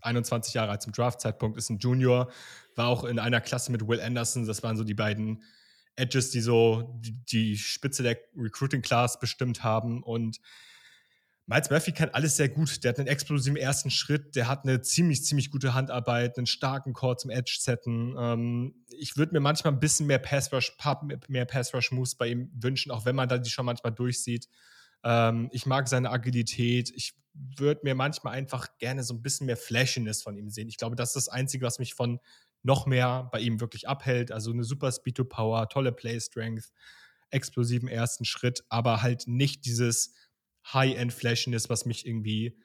21 0.00 0.54
Jahre 0.54 0.72
alt 0.72 0.82
zum 0.82 0.92
Draft-Zeitpunkt, 0.92 1.56
ist 1.56 1.70
ein 1.70 1.78
Junior, 1.78 2.30
war 2.74 2.88
auch 2.88 3.04
in 3.04 3.18
einer 3.18 3.40
Klasse 3.40 3.70
mit 3.70 3.86
Will 3.86 4.00
Anderson. 4.00 4.46
Das 4.46 4.62
waren 4.62 4.76
so 4.76 4.84
die 4.84 4.94
beiden 4.94 5.42
Edges, 5.96 6.30
die 6.30 6.40
so 6.40 6.98
die, 7.00 7.22
die 7.24 7.58
Spitze 7.58 8.02
der 8.02 8.18
Recruiting-Class 8.36 9.20
bestimmt 9.20 9.62
haben. 9.62 10.02
Und 10.02 10.40
Miles 11.46 11.70
Murphy 11.70 11.92
kann 11.92 12.10
alles 12.10 12.36
sehr 12.36 12.48
gut. 12.48 12.84
Der 12.84 12.90
hat 12.90 12.98
einen 12.98 13.08
explosiven 13.08 13.56
ersten 13.56 13.90
Schritt, 13.90 14.36
der 14.36 14.48
hat 14.48 14.64
eine 14.64 14.80
ziemlich, 14.80 15.24
ziemlich 15.24 15.50
gute 15.50 15.74
Handarbeit, 15.74 16.38
einen 16.38 16.46
starken 16.46 16.92
Core 16.92 17.16
zum 17.16 17.30
Edge-Setten. 17.30 18.14
Ähm, 18.16 18.84
ich 18.88 19.16
würde 19.16 19.32
mir 19.32 19.40
manchmal 19.40 19.72
ein 19.72 19.80
bisschen 19.80 20.06
mehr 20.06 20.20
Pass-Rush, 20.20 20.76
mehr 21.28 21.44
Pass-Rush-Moves 21.44 22.14
bei 22.14 22.28
ihm 22.28 22.50
wünschen, 22.54 22.92
auch 22.92 23.04
wenn 23.04 23.16
man 23.16 23.28
da 23.28 23.38
die 23.38 23.50
schon 23.50 23.66
manchmal 23.66 23.92
durchsieht. 23.92 24.48
Ähm, 25.02 25.48
ich 25.52 25.66
mag 25.66 25.88
seine 25.88 26.10
Agilität. 26.10 26.90
Ich 26.94 27.14
würde 27.34 27.80
mir 27.82 27.94
manchmal 27.94 28.34
einfach 28.34 28.68
gerne 28.78 29.02
so 29.02 29.14
ein 29.14 29.22
bisschen 29.22 29.46
mehr 29.46 29.56
Flashiness 29.56 30.22
von 30.22 30.36
ihm 30.36 30.48
sehen. 30.48 30.68
Ich 30.68 30.76
glaube, 30.76 30.96
das 30.96 31.10
ist 31.10 31.26
das 31.26 31.28
Einzige, 31.28 31.66
was 31.66 31.78
mich 31.78 31.94
von 31.94 32.20
noch 32.62 32.86
mehr 32.86 33.28
bei 33.32 33.40
ihm 33.40 33.60
wirklich 33.60 33.88
abhält. 33.88 34.30
Also 34.30 34.52
eine 34.52 34.64
super 34.64 34.92
Speed 34.92 35.16
to 35.16 35.24
Power, 35.24 35.68
tolle 35.68 35.92
Play 35.92 36.20
Strength, 36.20 36.70
explosiven 37.30 37.88
ersten 37.88 38.24
Schritt, 38.24 38.64
aber 38.68 39.02
halt 39.02 39.26
nicht 39.26 39.64
dieses 39.64 40.14
High-End 40.66 41.12
Flashiness, 41.12 41.68
was 41.68 41.86
mich 41.86 42.06
irgendwie 42.06 42.58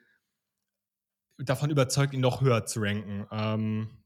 davon 1.38 1.70
überzeugt, 1.70 2.14
ihn 2.14 2.22
noch 2.22 2.42
höher 2.42 2.66
zu 2.66 2.80
ranken. 2.82 3.28
Ähm, 3.32 4.04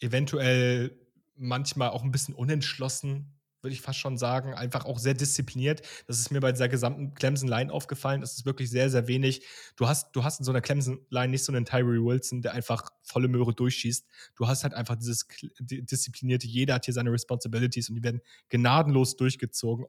eventuell 0.00 0.98
manchmal 1.34 1.90
auch 1.90 2.02
ein 2.02 2.12
bisschen 2.12 2.34
unentschlossen, 2.34 3.41
würde 3.62 3.74
ich 3.74 3.80
fast 3.80 3.98
schon 3.98 4.16
sagen. 4.16 4.54
Einfach 4.54 4.84
auch 4.84 4.98
sehr 4.98 5.14
diszipliniert. 5.14 5.82
Das 6.06 6.18
ist 6.18 6.30
mir 6.30 6.40
bei 6.40 6.52
dieser 6.52 6.68
gesamten 6.68 7.14
Clemson-Line 7.14 7.72
aufgefallen. 7.72 8.20
Das 8.20 8.34
ist 8.34 8.44
wirklich 8.44 8.70
sehr, 8.70 8.90
sehr 8.90 9.08
wenig. 9.08 9.44
Du 9.76 9.88
hast, 9.88 10.14
du 10.14 10.24
hast 10.24 10.40
in 10.40 10.44
so 10.44 10.52
einer 10.52 10.60
Clemson-Line 10.60 11.28
nicht 11.28 11.44
so 11.44 11.52
einen 11.52 11.64
Tyree 11.64 12.02
Wilson, 12.02 12.42
der 12.42 12.54
einfach 12.54 12.90
volle 13.02 13.28
Möhre 13.28 13.54
durchschießt. 13.54 14.06
Du 14.36 14.48
hast 14.48 14.64
halt 14.64 14.74
einfach 14.74 14.96
dieses 14.96 15.26
disziplinierte, 15.60 16.46
jeder 16.46 16.74
hat 16.74 16.84
hier 16.84 16.94
seine 16.94 17.12
Responsibilities 17.12 17.88
und 17.88 17.96
die 17.96 18.02
werden 18.02 18.20
gnadenlos 18.48 19.16
durchgezogen. 19.16 19.86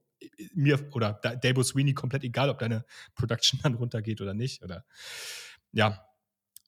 Mir 0.54 0.88
oder 0.94 1.14
Dabo 1.14 1.64
Sweeney 1.64 1.94
komplett 1.94 2.24
egal, 2.24 2.50
ob 2.50 2.60
deine 2.60 2.86
Production 3.16 3.60
dann 3.64 3.76
runtergeht 3.76 4.22
oder 4.22 4.34
nicht. 4.34 4.64
Oder 4.64 4.86
ja, 5.72 6.06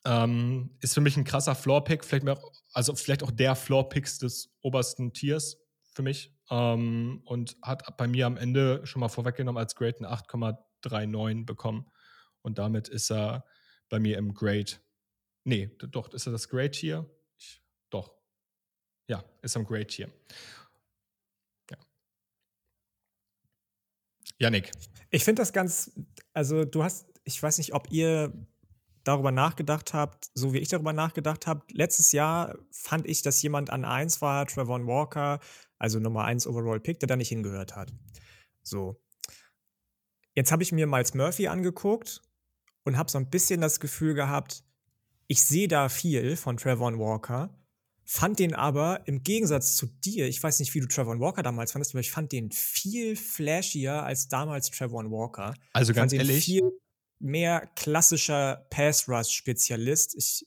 ähm, 0.06 0.72
ist 0.82 0.94
für 0.94 1.02
mich 1.02 1.18
ein 1.18 1.24
krasser 1.24 1.56
Floor-Pick, 1.56 2.06
vielleicht 2.06 2.24
mehr, 2.24 2.40
also 2.74 2.96
vielleicht 2.96 3.24
auch 3.24 3.32
der 3.32 3.56
Floor-Pick 3.56 4.06
des 4.20 4.54
obersten 4.62 5.14
Tiers 5.14 5.58
für 5.94 6.04
mich. 6.04 6.35
Ähm, 6.50 7.22
und 7.26 7.58
hat 7.62 7.98
bei 7.98 8.08
mir 8.08 8.28
am 8.28 8.38
Ende 8.38 8.86
schon 8.86 9.00
mal 9.00 9.10
vorweggenommen 9.10 9.60
als 9.60 9.76
Grade 9.76 9.98
eine 9.98 10.12
8,39 10.12 11.46
bekommen. 11.46 11.92
Und 12.42 12.60
damit 12.60 12.88
ist 12.88 13.12
er 13.12 13.46
bei 13.90 14.00
mir 14.00 14.18
im 14.18 14.34
Grade. 14.34 14.74
Nee, 15.44 15.76
doch, 15.78 16.14
ist 16.14 16.28
er 16.28 16.32
das 16.32 16.50
Grade 16.50 16.78
hier? 16.78 17.10
Ich, 17.38 17.62
doch. 17.90 18.12
Ja, 19.08 19.24
ist 19.42 19.56
am 19.56 19.66
Grade 19.66 19.88
hier. 19.90 20.12
Ja. 21.70 21.78
Yannick. 24.40 24.72
Ich 25.10 25.24
finde 25.24 25.42
das 25.42 25.54
ganz, 25.54 25.92
also 26.34 26.66
du 26.66 26.84
hast, 26.84 27.08
ich 27.24 27.42
weiß 27.42 27.58
nicht, 27.58 27.74
ob 27.74 27.92
ihr 27.92 28.34
darüber 29.06 29.32
nachgedacht 29.32 29.94
habt, 29.94 30.30
so 30.34 30.52
wie 30.52 30.58
ich 30.58 30.70
darüber 30.70 30.92
nachgedacht 30.92 31.48
habe. 31.48 31.64
Letztes 31.72 32.12
Jahr 32.12 32.58
fand 32.72 33.08
ich, 33.08 33.22
dass 33.22 33.42
jemand 33.42 33.70
an 33.70 33.86
1 33.86 34.22
war, 34.22 34.46
Trevor 34.48 34.86
Walker, 34.86 35.40
also 35.78 36.00
Nummer 36.00 36.26
1 36.26 36.48
Overall 36.48 36.80
Pick, 36.80 37.00
der 37.00 37.08
da 37.08 37.16
nicht 37.16 37.30
hingehört 37.30 37.76
hat. 37.76 37.94
So. 38.64 39.02
Jetzt 40.34 40.52
habe 40.52 40.64
ich 40.64 40.72
mir 40.72 40.88
Miles 40.88 41.14
Murphy 41.14 41.48
angeguckt 41.48 42.22
und 42.84 42.98
habe 42.98 43.10
so 43.10 43.18
ein 43.18 43.30
bisschen 43.30 43.62
das 43.62 43.80
Gefühl 43.80 44.14
gehabt, 44.14 44.64
ich 45.28 45.44
sehe 45.44 45.68
da 45.68 45.90
viel 45.90 46.36
von 46.36 46.58
Trevor 46.58 46.98
Walker, 47.00 47.58
fand 48.04 48.40
den 48.40 48.54
aber 48.54 49.08
im 49.08 49.24
Gegensatz 49.24 49.76
zu 49.76 49.88
dir, 49.88 50.28
ich 50.28 50.42
weiß 50.42 50.60
nicht, 50.60 50.74
wie 50.76 50.80
du 50.80 50.88
Trevor 50.88 51.20
Walker 51.20 51.42
damals 51.42 51.72
fandest, 51.72 51.94
aber 51.94 52.02
ich 52.02 52.12
fand 52.12 52.32
den 52.32 52.52
viel 52.52 53.16
flashier 53.16 54.04
als 54.04 54.28
damals 54.28 54.70
Trevor 54.70 55.10
Walker. 55.10 55.56
Also 55.74 55.94
ganz 55.94 56.14
ehrlich. 56.14 56.46
Viel 56.46 56.72
mehr 57.20 57.68
klassischer 57.76 58.68
Pass-Rush-Spezialist. 58.70 60.16
Ich, 60.16 60.46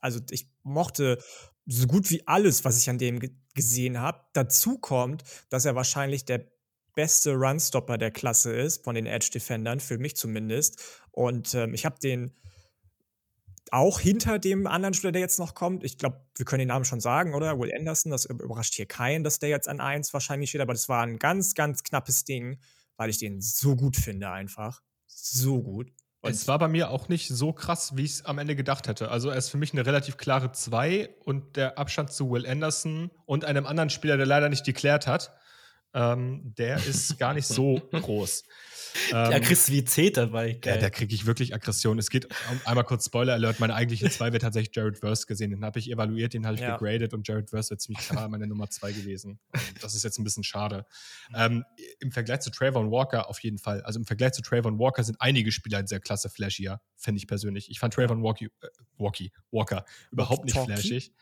also 0.00 0.20
ich 0.30 0.48
mochte 0.62 1.22
so 1.66 1.86
gut 1.86 2.10
wie 2.10 2.26
alles, 2.26 2.64
was 2.64 2.78
ich 2.78 2.90
an 2.90 2.98
dem 2.98 3.20
gesehen 3.56 4.00
habe. 4.00 4.20
Dazu 4.34 4.78
kommt, 4.78 5.24
dass 5.48 5.64
er 5.64 5.74
wahrscheinlich 5.74 6.24
der 6.24 6.46
beste 6.94 7.34
Runstopper 7.34 7.98
der 7.98 8.10
Klasse 8.10 8.54
ist, 8.54 8.84
von 8.84 8.94
den 8.94 9.06
Edge-Defendern, 9.06 9.80
für 9.80 9.98
mich 9.98 10.16
zumindest. 10.16 11.02
Und 11.10 11.54
ähm, 11.54 11.74
ich 11.74 11.84
habe 11.84 11.98
den 11.98 12.32
auch 13.70 14.00
hinter 14.00 14.38
dem 14.38 14.66
anderen 14.66 14.94
Spieler, 14.94 15.12
der 15.12 15.20
jetzt 15.20 15.38
noch 15.38 15.54
kommt. 15.54 15.84
Ich 15.84 15.98
glaube, 15.98 16.24
wir 16.36 16.46
können 16.46 16.60
den 16.60 16.68
Namen 16.68 16.84
schon 16.84 17.00
sagen, 17.00 17.34
oder? 17.34 17.58
Will 17.58 17.74
Anderson, 17.76 18.12
das 18.12 18.24
überrascht 18.24 18.74
hier 18.74 18.86
keinen, 18.86 19.24
dass 19.24 19.38
der 19.38 19.48
jetzt 19.48 19.68
an 19.68 19.80
1 19.80 20.12
wahrscheinlich 20.12 20.50
steht, 20.50 20.60
aber 20.60 20.72
das 20.72 20.88
war 20.88 21.02
ein 21.02 21.18
ganz, 21.18 21.54
ganz 21.54 21.82
knappes 21.82 22.24
Ding, 22.24 22.58
weil 22.96 23.10
ich 23.10 23.18
den 23.18 23.40
so 23.40 23.74
gut 23.76 23.96
finde 23.96 24.30
einfach. 24.30 24.82
So 25.06 25.62
gut. 25.62 25.92
Und 26.26 26.34
es 26.34 26.48
war 26.48 26.58
bei 26.58 26.68
mir 26.68 26.90
auch 26.90 27.08
nicht 27.08 27.28
so 27.28 27.52
krass, 27.52 27.96
wie 27.96 28.04
ich 28.04 28.12
es 28.12 28.24
am 28.24 28.38
Ende 28.38 28.56
gedacht 28.56 28.88
hätte. 28.88 29.10
Also 29.10 29.30
er 29.30 29.36
ist 29.36 29.48
für 29.48 29.58
mich 29.58 29.72
eine 29.72 29.86
relativ 29.86 30.16
klare 30.16 30.52
2 30.52 31.08
und 31.24 31.56
der 31.56 31.78
Abstand 31.78 32.12
zu 32.12 32.30
Will 32.30 32.46
Anderson 32.46 33.10
und 33.24 33.44
einem 33.44 33.66
anderen 33.66 33.90
Spieler, 33.90 34.16
der 34.16 34.26
leider 34.26 34.48
nicht 34.48 34.66
deklärt 34.66 35.06
hat, 35.06 35.32
ähm, 35.96 36.54
der 36.58 36.76
ist 36.76 37.18
gar 37.18 37.34
nicht 37.34 37.46
so 37.46 37.80
groß. 37.90 38.44
Ähm, 39.10 39.16
Aggressivität 39.16 40.16
dabei. 40.16 40.52
Geil. 40.52 40.74
Ja, 40.76 40.80
da 40.80 40.90
kriege 40.90 41.14
ich 41.14 41.26
wirklich 41.26 41.54
Aggression. 41.54 41.98
Es 41.98 42.10
geht 42.10 42.26
um, 42.50 42.60
einmal 42.64 42.84
kurz 42.84 43.06
Spoiler 43.06 43.34
Alert. 43.34 43.60
Meine 43.60 43.74
eigentliche 43.74 44.10
2 44.10 44.32
wird 44.32 44.42
tatsächlich 44.42 44.74
Jared 44.74 44.98
Verse 44.98 45.26
gesehen. 45.26 45.50
Den 45.50 45.64
habe 45.64 45.78
ich 45.78 45.90
evaluiert, 45.90 46.34
den 46.34 46.46
habe 46.46 46.56
ich 46.56 46.60
ja. 46.60 46.76
gegradet 46.76 47.14
und 47.14 47.26
Jared 47.26 47.50
Verse 47.50 47.70
wäre 47.70 47.78
ziemlich 47.78 48.06
klar 48.06 48.28
meine 48.28 48.46
Nummer 48.46 48.68
2 48.68 48.92
gewesen. 48.92 49.38
Und 49.52 49.82
das 49.82 49.94
ist 49.94 50.04
jetzt 50.04 50.18
ein 50.18 50.24
bisschen 50.24 50.44
schade. 50.44 50.86
Ähm, 51.34 51.64
Im 52.00 52.12
Vergleich 52.12 52.40
zu 52.40 52.50
Trayvon 52.50 52.90
Walker 52.90 53.28
auf 53.28 53.38
jeden 53.40 53.58
Fall. 53.58 53.82
Also 53.82 53.98
im 53.98 54.06
Vergleich 54.06 54.32
zu 54.32 54.42
Trayvon 54.42 54.78
Walker 54.78 55.02
sind 55.02 55.20
einige 55.20 55.52
Spieler 55.52 55.86
sehr 55.86 56.00
klasse 56.00 56.28
flashier, 56.28 56.80
finde 56.96 57.18
ich 57.18 57.26
persönlich. 57.26 57.70
Ich 57.70 57.78
fand 57.78 57.94
Trayvon 57.94 58.22
Walkie, 58.22 58.50
äh, 58.60 58.68
Walkie, 58.98 59.32
Walker 59.50 59.84
überhaupt 60.10 60.44
nicht 60.44 60.58
flashig. 60.58 61.12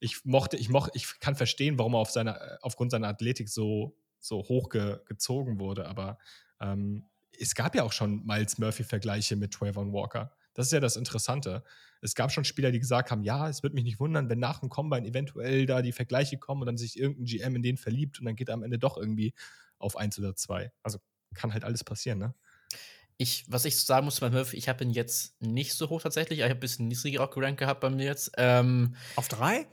Ich 0.00 0.24
mochte, 0.24 0.56
ich 0.56 0.68
mochte, 0.68 0.92
ich 0.94 1.20
kann 1.20 1.34
verstehen, 1.34 1.78
warum 1.78 1.94
er 1.94 1.98
auf 1.98 2.10
seiner, 2.10 2.40
äh, 2.40 2.58
aufgrund 2.62 2.90
seiner 2.90 3.08
Athletik 3.08 3.48
so, 3.48 3.96
so 4.20 4.38
hoch 4.38 4.68
ge, 4.68 4.98
gezogen 5.06 5.58
wurde, 5.58 5.86
aber 5.86 6.18
ähm, 6.60 7.08
es 7.38 7.54
gab 7.54 7.74
ja 7.74 7.84
auch 7.84 7.92
schon 7.92 8.24
Miles 8.24 8.58
Murphy-Vergleiche 8.58 9.36
mit 9.36 9.52
Trayvon 9.52 9.92
Walker. 9.92 10.32
Das 10.54 10.66
ist 10.66 10.72
ja 10.72 10.80
das 10.80 10.96
Interessante. 10.96 11.62
Es 12.00 12.14
gab 12.14 12.32
schon 12.32 12.44
Spieler, 12.44 12.72
die 12.72 12.80
gesagt 12.80 13.10
haben, 13.10 13.22
ja, 13.22 13.48
es 13.48 13.62
würde 13.62 13.74
mich 13.74 13.84
nicht 13.84 14.00
wundern, 14.00 14.28
wenn 14.28 14.38
nach 14.38 14.60
dem 14.60 14.68
Combine 14.68 15.06
eventuell 15.06 15.66
da 15.66 15.82
die 15.82 15.92
Vergleiche 15.92 16.38
kommen 16.38 16.62
und 16.62 16.66
dann 16.66 16.76
sich 16.76 16.98
irgendein 16.98 17.26
GM 17.26 17.56
in 17.56 17.62
den 17.62 17.76
verliebt 17.76 18.18
und 18.18 18.26
dann 18.26 18.36
geht 18.36 18.48
er 18.48 18.54
am 18.54 18.62
Ende 18.62 18.78
doch 18.78 18.96
irgendwie 18.96 19.34
auf 19.78 19.96
eins 19.96 20.18
oder 20.18 20.34
zwei. 20.34 20.72
Also 20.82 20.98
kann 21.34 21.52
halt 21.52 21.64
alles 21.64 21.84
passieren, 21.84 22.18
ne? 22.18 22.34
Ich, 23.20 23.44
was 23.48 23.64
ich 23.64 23.80
sagen 23.80 24.04
muss 24.04 24.20
bei 24.20 24.30
Murphy, 24.30 24.56
ich 24.56 24.68
habe 24.68 24.84
ihn 24.84 24.90
jetzt 24.90 25.40
nicht 25.42 25.74
so 25.74 25.88
hoch 25.88 26.00
tatsächlich. 26.00 26.38
Ich 26.38 26.44
habe 26.44 26.54
ein 26.54 26.60
bisschen 26.60 26.86
niedriger 26.86 27.24
auch 27.24 27.30
gerankt 27.30 27.58
gehabt 27.58 27.80
bei 27.80 27.90
mir 27.90 28.04
jetzt. 28.04 28.30
Ähm, 28.36 28.94
auf 29.16 29.26
drei? 29.26 29.66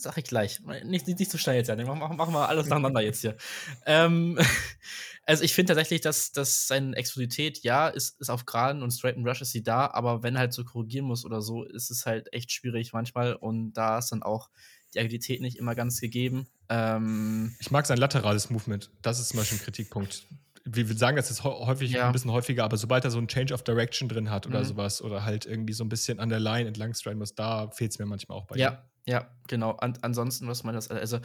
Sag 0.00 0.16
ich 0.16 0.24
gleich. 0.24 0.60
Nicht, 0.84 1.08
nicht, 1.08 1.18
nicht 1.18 1.30
zu 1.30 1.38
schnell 1.38 1.56
jetzt, 1.56 1.66
ja. 1.66 1.74
Machen 1.74 1.98
mach, 1.98 2.14
mach 2.14 2.30
mal 2.30 2.46
alles 2.46 2.68
nacheinander 2.68 3.00
jetzt 3.00 3.20
hier. 3.20 3.36
ähm, 3.84 4.38
also 5.26 5.42
ich 5.42 5.52
finde 5.54 5.74
tatsächlich, 5.74 6.00
dass, 6.00 6.30
dass 6.30 6.68
seine 6.68 6.96
Explosivität, 6.96 7.64
ja, 7.64 7.88
ist, 7.88 8.20
ist 8.20 8.30
auf 8.30 8.46
Geraden 8.46 8.84
und 8.84 8.92
Straight 8.92 9.16
and 9.16 9.26
Rush 9.26 9.40
ist 9.40 9.50
sie 9.50 9.64
da, 9.64 9.88
aber 9.88 10.22
wenn 10.22 10.38
halt 10.38 10.52
so 10.52 10.64
korrigieren 10.64 11.04
muss 11.04 11.24
oder 11.24 11.42
so, 11.42 11.64
ist 11.64 11.90
es 11.90 12.06
halt 12.06 12.32
echt 12.32 12.52
schwierig 12.52 12.92
manchmal 12.92 13.34
und 13.34 13.72
da 13.72 13.98
ist 13.98 14.12
dann 14.12 14.22
auch 14.22 14.50
die 14.94 15.00
Agilität 15.00 15.40
nicht 15.40 15.56
immer 15.56 15.74
ganz 15.74 16.00
gegeben. 16.00 16.46
Ähm, 16.68 17.56
ich 17.58 17.72
mag 17.72 17.84
sein 17.84 17.98
laterales 17.98 18.50
Movement. 18.50 18.92
Das 19.02 19.18
ist 19.18 19.30
zum 19.30 19.40
Beispiel 19.40 19.58
ein 19.58 19.62
Kritikpunkt. 19.62 20.28
Wir 20.64 20.86
sagen 20.96 21.16
das 21.16 21.28
jetzt 21.28 21.42
häufig, 21.42 21.90
ja. 21.90 22.06
ein 22.06 22.12
bisschen 22.12 22.30
häufiger, 22.30 22.62
aber 22.62 22.76
sobald 22.76 23.02
er 23.02 23.10
so 23.10 23.18
ein 23.18 23.26
Change 23.26 23.52
of 23.52 23.64
Direction 23.64 24.08
drin 24.08 24.30
hat 24.30 24.46
oder 24.46 24.60
mhm. 24.60 24.64
sowas 24.64 25.02
oder 25.02 25.24
halt 25.24 25.44
irgendwie 25.44 25.72
so 25.72 25.82
ein 25.82 25.88
bisschen 25.88 26.20
an 26.20 26.28
der 26.28 26.38
Line 26.38 26.68
entlang 26.68 26.94
striden 26.94 27.18
muss, 27.18 27.34
da 27.34 27.68
fehlt 27.72 27.90
es 27.90 27.98
mir 27.98 28.06
manchmal 28.06 28.38
auch 28.38 28.46
bei 28.46 28.56
ja. 28.56 28.70
ihm. 28.70 28.78
Ja, 29.08 29.26
genau. 29.46 29.72
An 29.72 29.98
ansonsten, 30.02 30.46
was 30.48 30.64
man 30.64 30.74
das, 30.74 30.90
also 30.90 31.18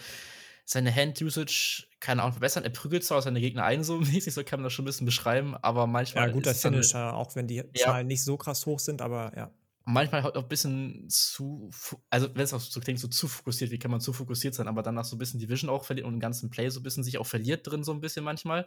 seine 0.64 0.96
Hand-Usage 0.96 1.86
kann 2.00 2.22
auch 2.22 2.32
verbessern. 2.32 2.64
Er 2.64 2.70
prügelt 2.70 3.04
zwar 3.04 3.22
seine 3.22 3.42
Gegner 3.42 3.66
ein, 3.66 3.84
so 3.84 3.98
mäßig, 4.00 4.34
so 4.34 4.44
kann 4.46 4.62
man 4.62 4.66
das 4.66 4.74
schon 4.74 4.84
ein 4.84 4.88
bisschen 4.88 5.06
beschreiben, 5.06 5.56
aber 5.62 5.86
manchmal. 5.86 6.28
Ja, 6.28 6.34
guter 6.34 6.56
Finisher, 6.56 7.14
auch 7.14 7.36
wenn 7.36 7.48
die 7.48 7.56
ja. 7.56 7.66
Zahlen 7.76 8.08
nicht 8.08 8.24
so 8.24 8.38
krass 8.38 8.66
hoch 8.66 8.80
sind, 8.80 9.02
aber 9.02 9.34
ja. 9.36 9.52
Manchmal 9.86 10.24
halt 10.24 10.38
auch 10.38 10.44
ein 10.44 10.48
bisschen 10.48 11.10
zu, 11.10 11.70
also 12.10 12.34
wenn 12.34 12.44
es 12.44 12.54
auch 12.54 12.62
so 12.62 12.80
klingt, 12.80 13.02
so 13.02 13.10
zu 13.10 13.28
fokussiert, 13.28 13.70
wie 13.70 13.80
kann 13.80 13.92
man 13.92 14.00
zu 14.00 14.14
fokussiert 14.14 14.56
sein, 14.56 14.70
aber 14.70 14.82
danach 14.82 15.04
so 15.04 15.18
ein 15.18 15.20
bisschen 15.20 15.42
die 15.42 15.50
Vision 15.50 15.70
auch 15.70 15.84
verliert 15.84 16.08
und 16.08 16.14
den 16.14 16.20
ganzen 16.22 16.50
Play 16.50 16.70
so 16.70 16.80
ein 16.80 16.84
bisschen 16.84 17.04
sich 17.04 17.18
auch 17.18 17.28
verliert 17.28 17.68
drin, 17.68 17.84
so 17.84 17.92
ein 17.92 18.00
bisschen 18.00 18.24
manchmal. 18.24 18.66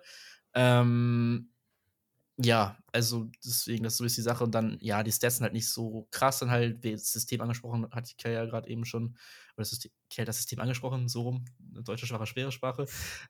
Ähm, 0.53 1.49
ja, 2.39 2.77
also 2.93 3.31
deswegen, 3.45 3.85
das 3.85 3.95
ist 3.95 3.99
so 3.99 4.05
ist 4.05 4.17
die 4.17 4.23
Sache. 4.23 4.45
Und 4.45 4.55
dann, 4.55 4.77
ja, 4.81 5.03
die 5.03 5.13
Stats 5.13 5.37
sind 5.37 5.45
halt 5.45 5.55
nicht 5.55 5.69
so 5.69 6.07
krass, 6.11 6.39
dann 6.39 6.51
halt, 6.51 6.83
wie 6.83 6.93
das 6.93 7.11
System 7.11 7.41
angesprochen 7.41 7.89
hat, 7.93 8.17
Kerl 8.19 8.35
ja 8.35 8.45
gerade 8.45 8.69
eben 8.69 8.85
schon, 8.85 9.17
oder 9.55 9.63
das 9.63 9.71
System, 9.71 9.91
das 10.17 10.37
System 10.37 10.61
angesprochen, 10.61 11.09
so 11.09 11.23
rum, 11.23 11.45
eine 11.73 11.83
deutsche 11.83 12.07
Sprache, 12.07 12.27
schwere 12.27 12.53
Sprache. 12.53 12.87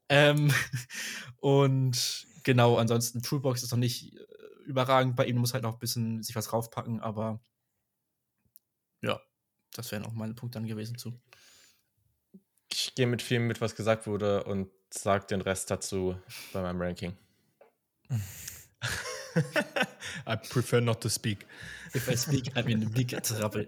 Ähm, 0.08 0.52
und 1.36 2.26
genau, 2.42 2.76
ansonsten, 2.78 3.22
Toolbox 3.22 3.62
ist 3.62 3.70
noch 3.70 3.78
nicht 3.78 4.14
äh, 4.14 4.24
überragend 4.64 5.14
bei 5.14 5.26
ihm, 5.26 5.36
muss 5.36 5.54
halt 5.54 5.62
noch 5.62 5.74
ein 5.74 5.78
bisschen 5.78 6.22
sich 6.24 6.34
was 6.34 6.52
raufpacken, 6.52 7.00
aber 7.00 7.40
ja, 9.02 9.20
das 9.72 9.92
wären 9.92 10.04
auch 10.04 10.12
meine 10.12 10.34
Punkte 10.34 10.58
dann 10.58 10.66
gewesen 10.66 10.98
zu. 10.98 11.20
Ich 12.72 12.94
gehe 12.96 13.06
mit 13.06 13.22
vielem 13.22 13.46
mit, 13.46 13.60
was 13.60 13.76
gesagt 13.76 14.08
wurde 14.08 14.42
und 14.44 14.68
sage 14.92 15.26
den 15.26 15.40
Rest 15.40 15.70
dazu 15.70 16.16
bei 16.52 16.60
meinem 16.60 16.82
Ranking. 16.82 17.16
I 20.26 20.36
prefer 20.36 20.80
not 20.80 21.00
to 21.02 21.08
speak. 21.08 21.46
If 21.94 22.08
I 22.08 22.16
speak, 22.16 22.56
I'm 22.56 22.68
in 22.68 22.82
a 22.82 22.88
big 22.88 23.08
trouble. 23.22 23.66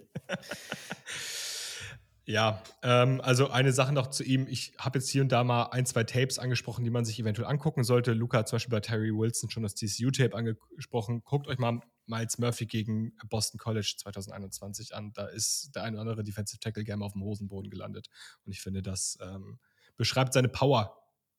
Ja, 2.28 2.62
ähm, 2.82 3.22
also 3.22 3.48
eine 3.48 3.72
Sache 3.72 3.94
noch 3.94 4.08
zu 4.08 4.22
ihm. 4.22 4.46
Ich 4.48 4.74
habe 4.76 4.98
jetzt 4.98 5.08
hier 5.08 5.22
und 5.22 5.32
da 5.32 5.44
mal 5.44 5.70
ein, 5.70 5.86
zwei 5.86 6.04
Tapes 6.04 6.38
angesprochen, 6.38 6.84
die 6.84 6.90
man 6.90 7.06
sich 7.06 7.18
eventuell 7.18 7.48
angucken 7.48 7.84
sollte. 7.84 8.12
Luca 8.12 8.40
hat 8.40 8.48
zum 8.48 8.56
Beispiel 8.56 8.70
bei 8.70 8.80
Terry 8.80 9.16
Wilson 9.16 9.48
schon 9.48 9.62
das 9.62 9.74
TCU-Tape 9.74 10.36
angesprochen. 10.36 11.22
Guckt 11.24 11.48
euch 11.48 11.56
mal 11.56 11.80
Miles 12.04 12.36
Murphy 12.36 12.66
gegen 12.66 13.16
Boston 13.30 13.58
College 13.58 13.94
2021 13.96 14.94
an. 14.94 15.14
Da 15.14 15.26
ist 15.28 15.70
der 15.74 15.84
ein 15.84 15.94
oder 15.94 16.02
andere 16.02 16.22
Defensive 16.22 16.60
Tackle 16.60 16.84
gerne 16.84 17.02
auf 17.02 17.12
dem 17.12 17.22
Hosenboden 17.22 17.70
gelandet. 17.70 18.10
Und 18.44 18.52
ich 18.52 18.60
finde, 18.60 18.82
das 18.82 19.16
ähm, 19.22 19.58
beschreibt 19.96 20.34
seine 20.34 20.50
Power 20.50 20.98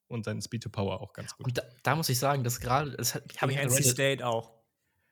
und 0.09 0.25
seinen 0.25 0.41
Speed 0.41 0.63
to 0.63 0.69
Power 0.69 1.01
auch 1.01 1.13
ganz 1.13 1.35
gut. 1.35 1.47
Und 1.47 1.57
da, 1.57 1.63
da 1.83 1.95
muss 1.95 2.09
ich 2.09 2.19
sagen, 2.19 2.43
dass 2.43 2.59
gerade, 2.59 2.91
das 2.91 3.15
habe 3.15 3.51
ich 3.51 3.57
NC 3.57 3.83
State 3.83 4.25
auch. 4.25 4.59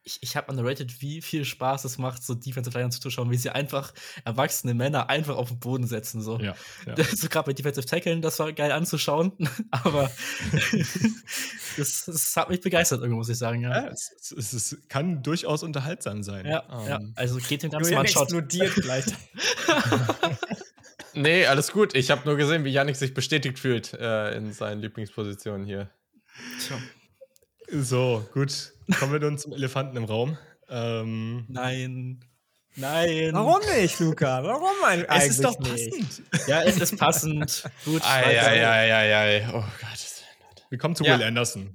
Ich, 0.03 0.19
ich 0.21 0.37
habe 0.37 0.49
underrated, 0.49 1.01
wie 1.01 1.21
viel 1.21 1.43
Spaß 1.43 1.83
es 1.83 1.97
macht, 1.97 2.23
so 2.23 2.33
Defensive 2.33 2.77
Lions 2.77 2.95
zuzuschauen, 2.95 3.29
wie 3.29 3.35
sie 3.35 3.49
einfach 3.49 3.93
erwachsene 4.23 4.73
Männer 4.73 5.09
einfach 5.09 5.35
auf 5.35 5.49
den 5.49 5.59
Boden 5.59 5.85
setzen. 5.85 6.21
So, 6.21 6.39
ja, 6.39 6.55
ja. 6.85 6.95
so 7.13 7.27
gerade 7.27 7.47
bei 7.47 7.53
Defensive 7.53 7.85
Tacklen, 7.85 8.21
das 8.21 8.39
war 8.39 8.53
geil 8.53 8.71
anzuschauen, 8.71 9.33
aber 9.71 10.09
das, 11.77 12.05
das, 12.05 12.37
hat 12.37 12.49
mich 12.49 12.61
begeistert, 12.61 13.01
irgendwie, 13.01 13.17
muss 13.17 13.27
ich 13.27 13.37
sagen. 13.37 13.61
Ja, 13.61 13.85
ja 13.85 13.87
es, 13.89 14.31
es, 14.31 14.53
es, 14.53 14.77
kann 14.87 15.23
durchaus 15.23 15.61
unterhaltsam 15.61 16.23
sein. 16.23 16.45
Ja, 16.45 16.59
um, 16.59 16.87
ja. 16.87 16.95
Ähm, 16.95 17.11
also 17.17 17.37
geht 17.39 17.63
dem 17.63 17.71
Ganzen 17.71 17.93
mal 17.93 18.07
Shot. 18.07 18.23
explodiert 18.23 18.75
gleich. 18.75 19.05
Nee, 21.17 21.47
alles 21.47 21.71
gut. 21.71 21.95
Ich 21.95 22.11
habe 22.11 22.21
nur 22.25 22.37
gesehen, 22.37 22.63
wie 22.63 22.69
Yannick 22.69 22.95
sich 22.95 23.13
bestätigt 23.13 23.57
fühlt 23.57 23.93
äh, 23.93 24.35
in 24.37 24.53
seinen 24.53 24.81
Lieblingspositionen 24.81 25.65
hier. 25.65 25.89
Tja. 26.59 26.77
So, 27.71 28.23
gut. 28.33 28.71
Kommen 28.99 29.13
wir 29.13 29.19
nun 29.19 29.37
zum 29.39 29.51
Elefanten 29.53 29.97
im 29.97 30.03
Raum. 30.03 30.37
Ähm, 30.69 31.45
Nein. 31.47 32.23
Nein. 32.75 33.31
Warum 33.33 33.61
nicht, 33.75 33.99
Luca? 33.99 34.43
Warum 34.43 34.75
eigentlich 34.85 35.09
Es 35.09 35.29
ist 35.29 35.43
doch 35.43 35.57
passend. 35.57 35.95
Nicht? 35.95 36.47
Ja, 36.47 36.61
es 36.61 36.79
ist 36.79 36.97
passend. 36.97 37.63
Gut. 37.83 38.03
Ei, 38.05 38.39
ei, 38.39 38.67
ei, 38.67 38.93
ei, 38.93 39.15
ei. 39.15 39.49
Oh 39.51 39.63
Gott. 39.81 40.23
Wir 40.69 40.77
kommen 40.77 40.95
zu 40.95 41.03
ja. 41.03 41.17
Will 41.17 41.25
Anderson. 41.25 41.73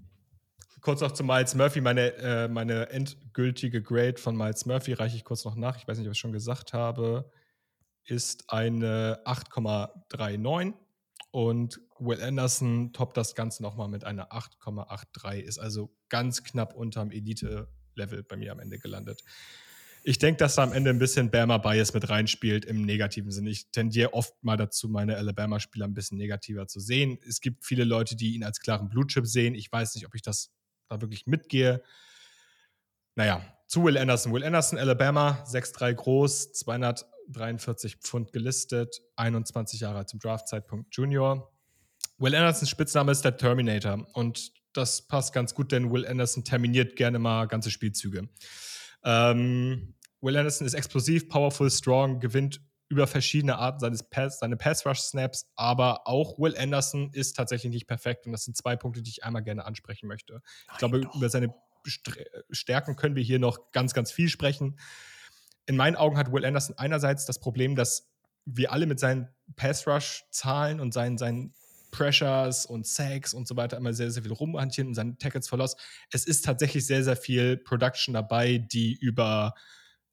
Kurz 0.81 1.01
noch 1.01 1.12
zu 1.12 1.24
Miles 1.24 1.56
Murphy. 1.56 1.81
Meine, 1.81 2.12
äh, 2.14 2.48
meine 2.48 2.90
endgültige 2.90 3.82
Grade 3.82 4.19
von 4.19 4.36
Miles 4.36 4.66
Murphy 4.66 4.93
reiche 4.93 5.16
ich 5.16 5.24
kurz 5.24 5.44
noch 5.44 5.56
nach. 5.56 5.77
Ich 5.78 5.89
weiß 5.89 5.98
nicht, 5.98 6.06
ob 6.06 6.12
ich 6.12 6.19
es 6.19 6.20
schon 6.20 6.32
gesagt 6.32 6.73
habe 6.73 7.28
ist 8.05 8.45
eine 8.49 9.20
8,39 9.24 10.74
und 11.31 11.81
Will 11.99 12.23
Anderson 12.23 12.93
toppt 12.93 13.16
das 13.16 13.35
Ganze 13.35 13.62
nochmal 13.62 13.89
mit 13.89 14.05
einer 14.05 14.33
8,83, 14.33 15.41
ist 15.41 15.59
also 15.59 15.95
ganz 16.09 16.45
knapp 16.45 16.74
unterm 16.74 17.11
Elite-Level 17.11 18.23
bei 18.24 18.37
mir 18.37 18.53
am 18.53 18.61
Ende 18.61 18.79
gelandet. 18.79 19.23
Ich 20.05 20.19
denke, 20.19 20.39
dass 20.39 20.57
da 20.57 20.65
am 20.65 20.73
Ende 20.73 20.91
ein 20.91 20.99
bisschen 20.99 21.31
Bama-Bias 21.31 21.95
mit 21.95 22.11
reinspielt 22.11 22.65
im 22.65 22.83
negativen 22.85 23.31
Sinne. 23.31 23.51
Ich 23.51 23.70
tendiere 23.70 24.15
oft 24.15 24.35
mal 24.43 24.57
dazu, 24.57 24.89
meine 24.89 25.16
Alabama-Spieler 25.16 25.87
ein 25.87 25.95
bisschen 25.95 26.19
negativer 26.19 26.66
zu 26.66 26.81
sehen. 26.81 27.19
Es 27.27 27.41
gibt 27.41 27.65
viele 27.65 27.85
Leute, 27.85 28.16
die 28.16 28.35
ihn 28.35 28.43
als 28.43 28.59
klaren 28.61 28.89
Blue-Chip 28.89 29.27
sehen. 29.27 29.55
Ich 29.55 29.70
weiß 29.70 29.95
nicht, 29.95 30.05
ob 30.07 30.16
ich 30.16 30.23
das 30.23 30.51
da 30.89 31.01
wirklich 31.01 31.29
mitgehe. 31.29 31.83
Naja, 33.15 33.43
zu 33.69 33.85
Will 33.85 33.97
Anderson. 33.97 34.33
Will 34.33 34.43
Anderson, 34.43 34.77
Alabama, 34.77 35.45
6'3 35.47 35.95
groß, 35.95 36.53
200 36.53 37.07
143 37.28 37.97
Pfund 37.97 38.32
gelistet, 38.32 39.01
21 39.16 39.81
Jahre 39.81 40.07
zum 40.07 40.20
Draftzeitpunkt 40.20 40.94
Junior. 40.94 41.53
Will 42.19 42.35
Andersons 42.35 42.70
Spitzname 42.70 43.12
ist 43.12 43.24
der 43.24 43.36
Terminator 43.36 44.07
und 44.15 44.53
das 44.73 45.07
passt 45.07 45.32
ganz 45.32 45.55
gut, 45.55 45.73
denn 45.73 45.93
Will 45.93 46.07
Anderson 46.07 46.44
terminiert 46.44 46.97
gerne 46.97 47.19
mal 47.19 47.47
ganze 47.47 47.70
Spielzüge. 47.70 48.28
Ähm, 49.05 49.94
Will 50.20 50.36
Anderson 50.36 50.66
ist 50.66 50.74
explosiv, 50.74 51.28
powerful, 51.28 51.70
strong, 51.70 52.20
gewinnt 52.20 52.61
über 52.89 53.07
verschiedene 53.07 53.59
Arten 53.59 53.81
seines 53.81 54.03
Pass, 54.03 54.39
seine 54.39 54.57
Pass-Rush-Snaps, 54.57 55.51
aber 55.57 56.07
auch 56.07 56.39
Will 56.39 56.57
Anderson 56.57 57.11
ist 57.12 57.35
tatsächlich 57.35 57.73
nicht 57.73 57.86
perfekt 57.86 58.27
und 58.27 58.32
das 58.32 58.44
sind 58.44 58.57
zwei 58.57 58.77
Punkte, 58.77 59.03
die 59.03 59.11
ich 59.11 59.24
einmal 59.24 59.43
gerne 59.43 59.65
ansprechen 59.65 60.07
möchte. 60.07 60.43
Ich 60.44 60.69
Nein, 60.69 60.78
glaube, 60.78 61.01
doch. 61.01 61.15
über 61.15 61.28
seine 61.28 61.55
Stärken 62.51 62.97
können 62.97 63.16
wir 63.16 63.23
hier 63.23 63.39
noch 63.39 63.73
ganz, 63.73 63.94
ganz 63.94 64.12
viel 64.12 64.28
sprechen. 64.28 64.78
In 65.66 65.76
meinen 65.76 65.97
Augen 65.97 66.16
hat 66.16 66.32
Will 66.32 66.44
Anderson 66.44 66.76
einerseits 66.78 67.26
das 67.26 67.39
Problem, 67.39 67.76
dass 67.76 68.10
wir 68.44 68.72
alle 68.72 68.86
mit 68.86 68.98
seinen 68.98 69.28
Pass-Rush-Zahlen 69.56 70.80
und 70.80 70.93
seinen, 70.93 71.18
seinen 71.18 71.55
Pressures 71.93 72.66
und 72.66 72.86
Sacks 72.86 73.34
und 73.34 73.47
so 73.47 73.56
weiter 73.56 73.76
immer 73.76 73.93
sehr, 73.93 74.10
sehr 74.10 74.22
viel 74.22 74.32
rumhantieren 74.32 74.89
und 74.89 74.94
seinen 74.94 75.18
Tackles 75.18 75.48
verlost. 75.48 75.78
Es 76.10 76.24
ist 76.26 76.44
tatsächlich 76.44 76.86
sehr, 76.86 77.05
sehr 77.05 77.16
viel 77.16 77.59
Production 77.59 78.14
dabei, 78.14 78.59
die 78.59 78.94
über 78.94 79.55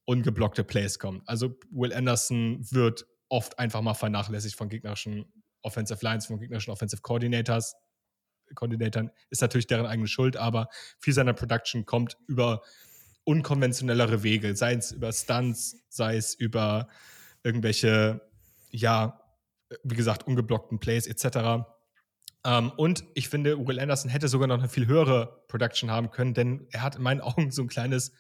ungeblockte 0.06 0.64
Plays 0.64 1.00
kommen. 1.00 1.24
Also 1.26 1.58
Will 1.72 1.94
Anderson 1.94 2.60
wird 2.72 3.08
oft 3.30 3.58
einfach 3.58 3.82
mal 3.82 3.94
vernachlässigt 3.94 4.56
von 4.56 4.70
gegnerischen 4.70 5.32
Offensive 5.62 6.00
Lines, 6.04 6.26
von 6.26 6.40
gegnerischen 6.40 6.72
Offensive 6.72 7.02
Coordinators. 7.02 7.76
Koordinatoren 8.56 9.12
ist 9.30 9.42
natürlich 9.42 9.68
deren 9.68 9.86
eigene 9.86 10.08
Schuld, 10.08 10.36
aber 10.36 10.70
viel 11.00 11.14
seiner 11.14 11.34
Production 11.34 11.86
kommt 11.86 12.18
über 12.28 12.62
unkonventionellere 13.30 14.24
Wege, 14.24 14.56
sei 14.56 14.74
es 14.74 14.92
über 14.92 15.14
Stunts, 15.14 15.78
sei 15.88 16.18
es 16.18 16.34
über 16.34 16.88
irgendwelche, 17.44 18.22
ja, 18.72 19.22
wie 19.84 19.96
gesagt, 19.96 20.26
ungeblockten 20.26 20.80
Plays 20.80 21.06
etc. 21.06 21.70
Ähm, 22.44 22.72
und 22.76 23.04
ich 23.14 23.30
finde, 23.30 23.68
Will 23.68 23.80
Anderson 23.80 24.10
hätte 24.10 24.28
sogar 24.28 24.48
noch 24.48 24.58
eine 24.58 24.68
viel 24.68 24.88
höhere 24.88 25.44
Production 25.48 25.92
haben 25.92 26.10
können, 26.10 26.34
denn 26.34 26.66
er 26.72 26.82
hat 26.82 26.96
in 26.96 27.04
meinen 27.04 27.22
Augen 27.22 27.52
so 27.52 27.62
ein 27.62 27.68
kleines 27.68 28.14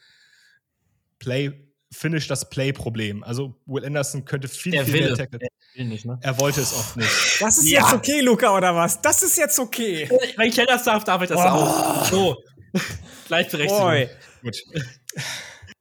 Play, 1.18 1.66
Finish 1.92 2.28
das 2.28 2.48
Play-Problem. 2.52 3.24
Also 3.24 3.60
Will 3.66 3.84
Anderson 3.84 4.26
könnte 4.26 4.48
viel, 4.48 4.74
der 4.74 4.86
viel 4.86 4.94
will 4.94 5.06
mehr 5.06 5.16
tackeln. 5.16 5.42
Ne? 5.76 6.20
Er 6.22 6.40
wollte 6.40 6.62
es 6.62 6.72
oft 6.72 6.98
nicht. 6.98 7.10
Das 7.40 7.58
ist 7.58 7.68
ja. 7.68 7.82
jetzt 7.82 7.94
okay, 7.94 8.22
Luca, 8.22 8.56
oder 8.56 8.76
was? 8.76 9.02
Das 9.02 9.24
ist 9.24 9.40
jetzt 9.40 9.58
okay. 9.58 10.08
Wenn 10.38 10.50
ich 10.50 10.56
das 10.56 10.84
darf, 10.84 11.04
darf 11.04 11.24
ich 11.24 11.30
das 11.30 11.40
oh. 11.40 11.42
auch. 11.42 12.06
So. 12.06 12.44
Gleichberechtigung. 13.28 14.08
Gut. 14.42 14.64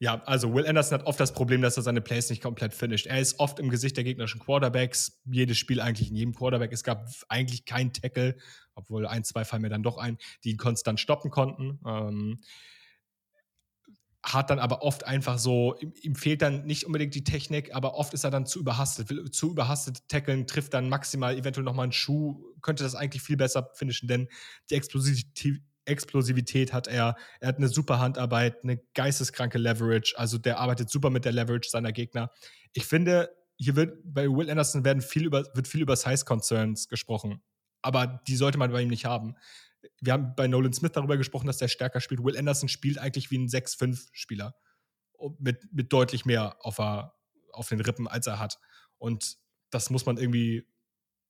Ja, 0.00 0.22
also 0.24 0.54
Will 0.54 0.66
Anderson 0.66 1.00
hat 1.00 1.06
oft 1.06 1.18
das 1.18 1.32
Problem, 1.32 1.60
dass 1.60 1.76
er 1.76 1.82
seine 1.82 2.00
Plays 2.00 2.30
nicht 2.30 2.40
komplett 2.42 2.72
finisht. 2.72 3.06
Er 3.06 3.18
ist 3.18 3.40
oft 3.40 3.58
im 3.58 3.68
Gesicht 3.68 3.96
der 3.96 4.04
gegnerischen 4.04 4.40
Quarterbacks. 4.40 5.20
Jedes 5.24 5.58
Spiel 5.58 5.80
eigentlich 5.80 6.10
in 6.10 6.16
jedem 6.16 6.34
Quarterback. 6.34 6.72
Es 6.72 6.84
gab 6.84 7.08
eigentlich 7.28 7.64
keinen 7.64 7.92
Tackle, 7.92 8.36
obwohl 8.74 9.06
ein, 9.06 9.24
zwei 9.24 9.44
fallen 9.44 9.62
mir 9.62 9.70
dann 9.70 9.82
doch 9.82 9.98
ein, 9.98 10.18
die 10.44 10.50
ihn 10.50 10.56
konstant 10.56 11.00
stoppen 11.00 11.32
konnten. 11.32 11.80
Ähm, 11.84 12.40
hat 14.22 14.50
dann 14.50 14.58
aber 14.58 14.82
oft 14.82 15.04
einfach 15.04 15.38
so, 15.38 15.76
ihm, 15.80 15.92
ihm, 16.02 16.14
fehlt 16.14 16.42
dann 16.42 16.66
nicht 16.66 16.84
unbedingt 16.84 17.14
die 17.14 17.24
Technik, 17.24 17.74
aber 17.74 17.94
oft 17.94 18.14
ist 18.14 18.24
er 18.24 18.30
dann 18.30 18.46
zu 18.46 18.60
überhastet. 18.60 19.10
Will, 19.10 19.30
zu 19.30 19.50
überhastet 19.50 20.08
tackeln, 20.08 20.46
trifft 20.46 20.74
dann 20.74 20.88
maximal 20.88 21.36
eventuell 21.36 21.64
nochmal 21.64 21.84
einen 21.84 21.92
Schuh, 21.92 22.44
könnte 22.60 22.82
das 22.82 22.94
eigentlich 22.94 23.22
viel 23.22 23.36
besser 23.36 23.70
finishen, 23.74 24.08
denn 24.08 24.28
die 24.70 24.74
Explosivität, 24.74 25.62
Explosivität 25.88 26.72
hat 26.72 26.86
er. 26.86 27.16
Er 27.40 27.48
hat 27.48 27.56
eine 27.56 27.68
super 27.68 27.98
Handarbeit, 27.98 28.62
eine 28.62 28.78
geisteskranke 28.94 29.58
Leverage. 29.58 30.14
Also 30.16 30.38
der 30.38 30.58
arbeitet 30.58 30.90
super 30.90 31.10
mit 31.10 31.24
der 31.24 31.32
Leverage 31.32 31.68
seiner 31.70 31.92
Gegner. 31.92 32.30
Ich 32.72 32.86
finde, 32.86 33.30
hier 33.56 33.76
wird 33.76 33.98
bei 34.04 34.28
Will 34.28 34.50
Anderson 34.50 34.84
werden 34.84 35.02
viel 35.02 35.26
über, 35.26 35.44
wird 35.54 35.68
viel 35.68 35.82
über 35.82 35.96
Size 35.96 36.24
Concerns 36.24 36.88
gesprochen. 36.88 37.42
Aber 37.82 38.22
die 38.26 38.36
sollte 38.36 38.58
man 38.58 38.70
bei 38.70 38.82
ihm 38.82 38.88
nicht 38.88 39.04
haben. 39.04 39.34
Wir 40.00 40.12
haben 40.12 40.34
bei 40.36 40.46
Nolan 40.46 40.72
Smith 40.72 40.92
darüber 40.92 41.16
gesprochen, 41.16 41.46
dass 41.46 41.58
der 41.58 41.68
stärker 41.68 42.00
spielt. 42.00 42.22
Will 42.22 42.36
Anderson 42.36 42.68
spielt 42.68 42.98
eigentlich 42.98 43.30
wie 43.30 43.38
ein 43.38 43.48
6-5-Spieler. 43.48 44.54
Mit, 45.38 45.72
mit 45.72 45.92
deutlich 45.92 46.24
mehr 46.24 46.56
auf, 46.60 46.78
er, 46.78 47.14
auf 47.52 47.68
den 47.68 47.80
Rippen, 47.80 48.06
als 48.06 48.26
er 48.28 48.38
hat. 48.38 48.58
Und 48.98 49.36
das 49.70 49.90
muss 49.90 50.06
man 50.06 50.16
irgendwie 50.16 50.66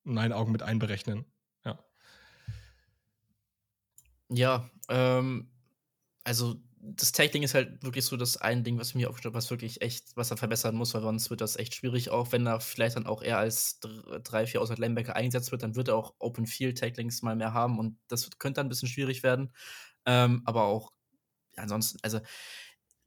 in 0.05 0.15
meinen 0.15 0.33
Augen 0.33 0.53
mit 0.53 0.63
einberechnen. 0.63 1.25
Ja, 4.31 4.69
ähm, 4.89 5.51
also 6.25 6.57
das 6.81 7.13
Tackling 7.13 7.43
ist 7.43 7.55
halt 7.55 7.83
wirklich 7.85 8.05
so 8.07 8.17
das 8.17 8.37
ein 8.39 8.65
Ding, 8.65 8.79
was 8.79 8.95
mir 8.95 9.09
aufgestellt 9.09 9.35
was 9.35 9.51
wirklich 9.51 9.83
echt, 9.83 10.17
was 10.17 10.31
er 10.31 10.37
verbessern 10.37 10.77
muss, 10.77 10.95
weil 10.95 11.03
sonst 11.03 11.31
wird 11.31 11.41
das 11.41 11.57
echt 11.57 11.75
schwierig, 11.75 12.11
auch 12.11 12.33
wenn 12.33 12.47
er 12.47 12.61
vielleicht 12.61 12.97
dann 12.97 13.07
auch 13.07 13.23
eher 13.23 13.39
als 13.39 13.81
3, 13.81 14.47
4 14.47 14.63
Outside 14.63 14.81
Linebacker 14.81 15.17
eingesetzt 15.17 15.53
wird, 15.53 15.63
dann 15.63 15.77
wird 15.77 15.89
er 15.89 15.97
auch 15.97 16.15
Open 16.21 16.47
Field 16.47 16.79
Tacklings 16.79 17.23
mal 17.23 17.37
mehr 17.37 17.55
haben 17.55 17.79
und 17.79 17.99
das 18.09 18.31
könnte 18.39 18.59
dann 18.61 18.67
ein 18.67 18.71
bisschen 18.71 18.89
schwierig 18.89 19.23
werden. 19.23 19.53
Ähm, 20.07 20.43
aber 20.47 20.65
auch 20.65 20.93
ansonsten, 21.57 21.99
also 22.03 22.21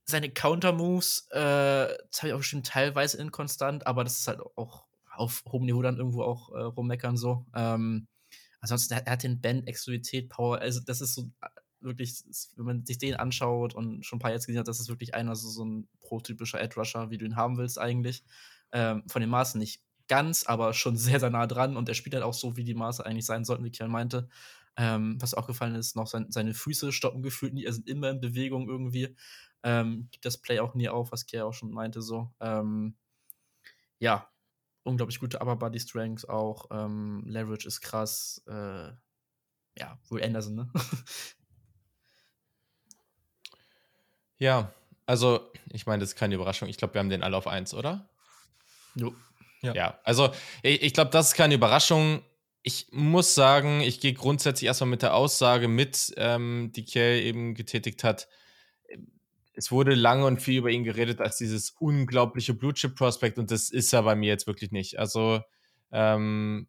seine 0.06 0.30
Counter-Moves, 0.32 1.27
äh, 1.32 1.38
das 1.38 2.19
habe 2.19 2.27
ich 2.30 2.33
auch 2.33 2.38
bestimmt 2.40 2.67
teilweise 2.67 3.17
inkonstant, 3.17 3.88
aber 3.88 4.03
das 4.03 4.19
ist 4.19 4.27
halt 4.27 4.41
auch 4.56 4.85
auf 5.16 5.43
hohem 5.51 5.66
Niveau 5.66 5.82
dann 5.82 5.98
irgendwo 5.98 6.24
auch 6.24 6.51
äh, 6.53 6.61
rummeckern 6.61 7.17
so. 7.17 7.45
Ähm, 7.56 8.08
Ansonsten, 8.61 8.93
er 8.93 9.11
hat 9.11 9.23
den 9.23 9.41
Band, 9.41 9.67
Exklusivität, 9.67 10.30
Power, 10.30 10.59
also 10.59 10.80
das 10.80 11.01
ist 11.01 11.15
so 11.15 11.31
äh, 11.41 11.48
wirklich, 11.81 12.23
wenn 12.56 12.65
man 12.65 12.85
sich 12.85 12.99
den 12.99 13.15
anschaut 13.15 13.73
und 13.73 14.06
schon 14.06 14.17
ein 14.17 14.22
paar 14.22 14.31
jetzt 14.31 14.45
gesehen 14.45 14.59
hat, 14.59 14.67
das 14.67 14.80
ist 14.80 14.90
wirklich 14.90 15.15
einer, 15.15 15.35
so, 15.35 15.49
so 15.49 15.65
ein 15.65 15.88
prototypischer 16.01 16.61
Edge-Rusher, 16.61 17.09
wie 17.09 17.17
du 17.17 17.25
ihn 17.25 17.35
haben 17.35 17.57
willst 17.57 17.80
eigentlich. 17.80 18.23
Ähm, 18.72 19.03
von 19.07 19.22
den 19.22 19.30
Maßen 19.30 19.59
nicht 19.59 19.83
ganz, 20.07 20.45
aber 20.45 20.73
schon 20.73 20.95
sehr, 20.98 21.19
sehr 21.19 21.30
nah 21.31 21.48
dran 21.48 21.75
und 21.75 21.90
er 21.90 21.95
spielt 21.95 22.14
halt 22.14 22.23
auch 22.23 22.33
so, 22.33 22.56
wie 22.56 22.64
die 22.64 22.75
Maße 22.75 23.06
eigentlich 23.06 23.25
sein 23.25 23.45
sollten, 23.45 23.64
wie 23.64 23.72
Kian 23.72 23.91
meinte. 23.91 24.30
Ähm, 24.77 25.17
was 25.22 25.33
auch 25.33 25.48
gefallen 25.48 25.75
ist, 25.75 25.95
noch 25.95 26.07
sein, 26.07 26.27
seine 26.31 26.53
Füße 26.53 26.91
stoppen 26.91 27.23
gefühlt 27.23 27.53
nie, 27.53 27.65
er 27.65 27.73
sind 27.73 27.90
immer 27.90 28.09
in 28.09 28.22
Bewegung 28.22 28.69
irgendwie. 28.69 29.15
Ähm, 29.64 30.07
gibt 30.11 30.25
das 30.25 30.38
Play 30.38 30.59
auch 30.59 30.75
nie 30.75 30.88
auf, 30.90 31.11
was 31.11 31.25
Kian 31.25 31.43
auch 31.43 31.53
schon 31.53 31.72
meinte, 31.72 32.01
so. 32.01 32.31
Ähm, 32.40 32.95
ja, 33.99 34.30
unglaublich 34.84 35.19
gute 35.19 35.40
Upper 35.40 35.56
Body 35.56 35.80
Strength 35.80 36.30
auch. 36.30 36.66
Ähm, 36.72 37.24
Leverage 37.26 37.68
ist 37.68 37.82
krass. 37.82 38.42
Äh, 38.48 38.92
ja, 39.77 39.98
Will 40.10 40.24
Anderson, 40.24 40.56
ne? 40.56 40.69
ja, 44.38 44.74
also 45.06 45.51
ich 45.72 45.85
meine, 45.85 46.01
das 46.01 46.10
ist 46.10 46.16
keine 46.16 46.35
Überraschung. 46.35 46.68
Ich 46.68 46.77
glaube, 46.77 46.93
wir 46.93 47.00
haben 47.00 47.10
den 47.10 47.24
alle 47.24 47.38
auf 47.38 47.48
1, 47.48 47.74
oder? 47.74 48.10
Jo. 48.95 49.14
Ja. 49.61 49.76
ja, 49.76 50.00
also 50.03 50.32
ich, 50.64 50.82
ich 50.82 50.93
glaube, 50.93 51.11
das 51.11 51.30
ist 51.30 51.35
keine 51.35 51.53
Überraschung. 51.53 52.24
Ich 52.64 52.88
muss 52.92 53.35
sagen, 53.35 53.82
ich 53.82 54.00
gehe 54.00 54.14
grundsätzlich 54.14 54.68
erstmal 54.68 54.90
mit 54.90 55.03
der 55.03 55.16
Aussage 55.16 55.68
mit, 55.68 56.14
ähm, 56.18 56.72
die 56.76 56.84
Kiel 56.84 57.22
eben 57.24 57.53
getätigt 57.53 58.03
hat 58.03 58.27
es 59.53 59.71
wurde 59.71 59.93
lange 59.93 60.25
und 60.25 60.41
viel 60.41 60.57
über 60.59 60.69
ihn 60.69 60.83
geredet 60.83 61.19
als 61.19 61.38
dieses 61.38 61.71
unglaubliche 61.80 62.53
Blue 62.53 62.73
Chip 62.73 62.95
Prospect 62.95 63.38
und 63.38 63.51
das 63.51 63.69
ist 63.69 63.93
er 63.93 64.03
bei 64.03 64.15
mir 64.15 64.30
jetzt 64.30 64.47
wirklich 64.47 64.71
nicht. 64.71 64.97
Also 64.99 65.41
ähm, 65.91 66.67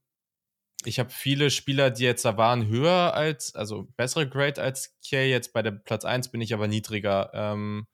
ich 0.85 0.99
habe 0.99 1.11
viele 1.11 1.51
Spieler, 1.51 1.91
die 1.91 2.05
jetzt 2.05 2.25
da 2.25 2.37
waren, 2.37 2.67
höher 2.67 3.15
als, 3.15 3.55
also 3.55 3.89
bessere 3.97 4.29
Grade 4.29 4.61
als 4.61 4.97
Kay. 5.07 5.31
Jetzt 5.31 5.53
bei 5.53 5.63
der 5.63 5.71
Platz 5.71 6.05
1 6.05 6.29
bin 6.31 6.41
ich 6.41 6.55
aber 6.55 6.67
niedriger. 6.67 7.31
Ähm, 7.33 7.87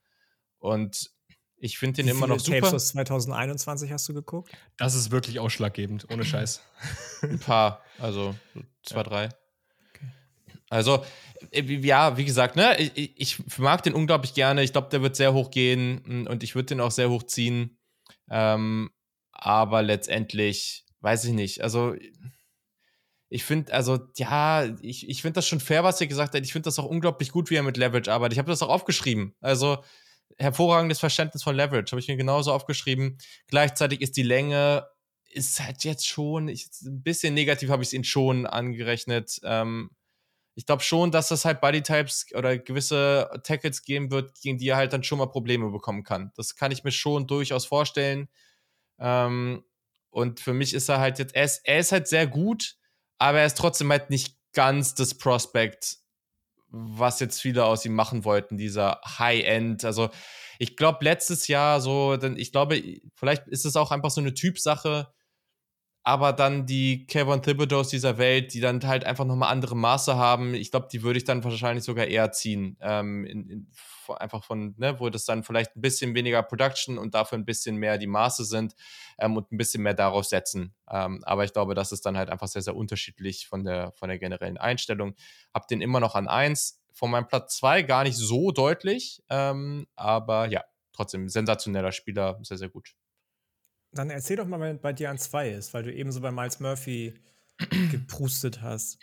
und 0.59 1.11
ich 1.57 1.79
finde 1.79 2.03
den 2.03 2.09
immer 2.09 2.27
noch 2.27 2.41
super. 2.41 2.61
Tapes 2.61 2.75
aus 2.75 2.89
2021 2.89 3.93
hast 3.93 4.09
du 4.09 4.15
geguckt? 4.15 4.53
Das 4.77 4.95
ist 4.95 5.11
wirklich 5.11 5.39
ausschlaggebend, 5.41 6.07
ohne 6.11 6.25
Scheiß. 6.25 6.63
Ein 7.23 7.39
paar, 7.41 7.83
also 7.99 8.35
zwei, 8.85 8.99
ja. 8.99 9.03
drei. 9.03 9.29
Also, 10.71 11.05
äh, 11.51 11.63
ja, 11.63 12.17
wie 12.17 12.25
gesagt, 12.25 12.57
ne, 12.57 12.77
ich, 12.79 13.19
ich 13.19 13.59
mag 13.59 13.83
den 13.83 13.95
unglaublich 13.95 14.35
gerne. 14.35 14.63
Ich 14.63 14.73
glaube, 14.73 14.89
der 14.91 15.03
wird 15.03 15.17
sehr 15.17 15.35
hoch 15.35 15.51
gehen 15.51 16.03
mm, 16.05 16.27
und 16.27 16.43
ich 16.43 16.55
würde 16.55 16.67
den 16.67 16.81
auch 16.81 16.91
sehr 16.91 17.11
hoch 17.11 17.23
ziehen. 17.23 17.79
Ähm, 18.31 18.91
aber 19.33 19.83
letztendlich, 19.83 20.85
weiß 21.01 21.25
ich 21.25 21.33
nicht. 21.33 21.63
Also, 21.63 21.95
ich 23.31 23.45
finde, 23.45 23.73
also, 23.73 23.99
ja, 24.17 24.65
ich, 24.81 25.09
ich 25.09 25.23
finde 25.23 25.35
das 25.35 25.47
schon 25.47 25.61
fair, 25.61 25.85
was 25.85 26.01
ihr 26.01 26.07
gesagt 26.07 26.35
habt. 26.35 26.45
Ich 26.45 26.53
finde 26.53 26.65
das 26.65 26.79
auch 26.79 26.87
unglaublich 26.87 27.31
gut, 27.31 27.51
wie 27.51 27.57
er 27.57 27.63
mit 27.63 27.77
Leverage 27.77 28.13
arbeitet. 28.13 28.35
Ich 28.35 28.39
habe 28.39 28.51
das 28.51 28.63
auch 28.63 28.71
aufgeschrieben. 28.71 29.35
Also, 29.41 29.83
hervorragendes 30.39 31.01
Verständnis 31.01 31.43
von 31.43 31.57
Leverage, 31.57 31.93
habe 31.93 32.01
ich 32.01 32.09
mir 32.09 32.17
genauso 32.17 32.53
aufgeschrieben. 32.53 33.19
Gleichzeitig 33.49 34.01
ist 34.01 34.17
die 34.17 34.23
Länge, 34.23 34.87
ist 35.31 35.61
halt 35.61 35.85
jetzt 35.85 36.07
schon, 36.07 36.49
ich, 36.49 36.69
ein 36.85 37.03
bisschen 37.03 37.35
negativ 37.35 37.71
habe 37.71 37.83
ich 37.83 37.89
es 37.89 37.93
ihn 37.93 38.05
schon 38.05 38.47
angerechnet. 38.47 39.41
Ähm, 39.45 39.91
ich 40.59 40.67
glaube 40.67 40.83
schon, 40.83 41.13
dass 41.13 41.31
es 41.31 41.45
halt 41.45 41.61
Bodytypes 41.61 42.35
oder 42.35 42.59
gewisse 42.59 43.31
Tackles 43.45 43.85
geben 43.85 44.11
wird, 44.11 44.41
gegen 44.41 44.59
die 44.59 44.71
er 44.71 44.77
halt 44.77 44.93
dann 44.93 45.05
schon 45.05 45.19
mal 45.19 45.27
Probleme 45.27 45.71
bekommen 45.71 46.03
kann. 46.03 46.33
Das 46.35 46.57
kann 46.57 46.73
ich 46.73 46.83
mir 46.83 46.91
schon 46.91 47.29
durchaus 47.29 47.65
vorstellen. 47.65 48.29
Ähm, 48.99 49.63
und 50.11 50.41
für 50.41 50.55
mich 50.55 50.75
ist 50.75 50.89
er 50.89 50.99
halt 50.99 51.21
jetzt, 51.21 51.37
er 51.37 51.45
ist, 51.45 51.61
er 51.63 51.79
ist 51.79 51.93
halt 51.93 52.09
sehr 52.09 52.27
gut, 52.27 52.75
aber 53.19 53.39
er 53.39 53.47
ist 53.47 53.57
trotzdem 53.57 53.89
halt 53.93 54.11
nicht 54.11 54.37
ganz 54.53 54.97
das 54.97 55.15
Prospect, 55.17 55.99
was 56.67 57.21
jetzt 57.21 57.41
viele 57.41 57.65
aus 57.65 57.85
ihm 57.85 57.95
machen 57.95 58.25
wollten, 58.25 58.59
dieser 58.59 59.01
High-End. 59.07 59.85
Also 59.85 60.11
ich 60.59 60.77
glaube, 60.77 61.05
letztes 61.05 61.47
Jahr 61.47 61.81
so, 61.81 62.17
denn 62.17 62.37
ich 62.37 62.51
glaube, 62.51 62.83
vielleicht 63.15 63.47
ist 63.47 63.65
es 63.65 63.77
auch 63.77 63.93
einfach 63.93 64.11
so 64.11 64.21
eine 64.21 64.35
Typsache, 64.35 65.15
aber 66.09 66.33
dann 66.33 66.65
die 66.65 67.07
Kevin 67.07 67.43
Thibodeaus 67.43 67.89
dieser 67.89 68.17
Welt, 68.17 68.55
die 68.55 68.61
dann 68.61 68.81
halt 68.83 69.05
einfach 69.05 69.27
nochmal 69.27 69.53
andere 69.53 69.77
Maße 69.77 70.17
haben, 70.17 70.55
ich 70.55 70.71
glaube, 70.71 70.89
die 70.91 71.03
würde 71.03 71.19
ich 71.19 71.25
dann 71.25 71.45
wahrscheinlich 71.45 71.85
sogar 71.85 72.07
eher 72.07 72.33
ziehen. 72.33 72.79
Ähm, 72.81 73.27
in, 73.27 73.51
in, 73.51 73.71
einfach 74.19 74.43
von, 74.43 74.75
ne, 74.79 74.99
wo 75.01 75.11
das 75.11 75.27
dann 75.27 75.45
vielleicht 75.45 75.77
ein 75.77 75.83
bisschen 75.83 76.15
weniger 76.15 76.43
Production 76.43 76.97
und 76.97 77.15
dafür 77.15 77.37
ein 77.37 77.45
bisschen 77.45 77.77
mehr 77.77 77.99
die 77.99 78.07
Maße 78.07 78.47
sind 78.47 78.75
ähm, 79.19 79.37
und 79.37 79.53
ein 79.53 79.59
bisschen 79.59 79.83
mehr 79.83 79.93
daraus 79.93 80.31
setzen. 80.31 80.73
Ähm, 80.91 81.23
aber 81.25 81.45
ich 81.45 81.53
glaube, 81.53 81.75
das 81.75 81.93
ist 81.93 82.07
dann 82.07 82.17
halt 82.17 82.31
einfach 82.31 82.49
sehr, 82.49 82.63
sehr 82.63 82.75
unterschiedlich 82.75 83.47
von 83.47 83.65
der, 83.65 83.93
von 83.93 84.09
der 84.09 84.19
generellen 84.19 84.57
Einstellung. 84.57 85.15
Hab 85.53 85.69
den 85.69 85.83
immer 85.83 86.01
noch 86.01 86.15
an 86.15 86.27
eins 86.27 86.81
von 86.91 87.11
meinem 87.11 87.29
Platz 87.29 87.59
zwei 87.59 87.83
gar 87.83 88.05
nicht 88.05 88.17
so 88.17 88.51
deutlich, 88.51 89.23
ähm, 89.29 89.87
aber 89.95 90.47
ja, 90.49 90.65
trotzdem 90.95 91.29
sensationeller 91.29 91.93
Spieler, 91.93 92.39
sehr, 92.45 92.57
sehr 92.57 92.71
gut. 92.71 92.95
Dann 93.93 94.11
erzähl 94.11 94.37
doch 94.37 94.47
mal, 94.47 94.61
wenn 94.61 94.81
bei 94.81 94.93
dir 94.93 95.11
an 95.11 95.19
zwei 95.19 95.51
ist, 95.51 95.73
weil 95.75 95.83
du 95.83 95.93
eben 95.93 96.13
so 96.13 96.21
bei 96.21 96.31
Miles 96.31 96.61
Murphy 96.61 97.15
geprustet 97.91 98.63
hast. 98.63 98.99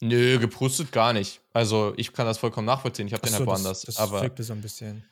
Nö, 0.00 0.38
geprustet 0.38 0.92
gar 0.92 1.12
nicht. 1.12 1.40
Also 1.52 1.94
ich 1.96 2.12
kann 2.12 2.26
das 2.26 2.38
vollkommen 2.38 2.66
nachvollziehen. 2.66 3.06
Ich 3.06 3.14
habe 3.14 3.26
den 3.26 3.34
halt 3.34 3.46
woanders. 3.46 3.82
Das, 3.82 3.96
das 3.96 3.98
aber 3.98 4.22
wirkte 4.22 4.42
so 4.42 4.52
ein 4.52 4.60
bisschen. 4.60 5.04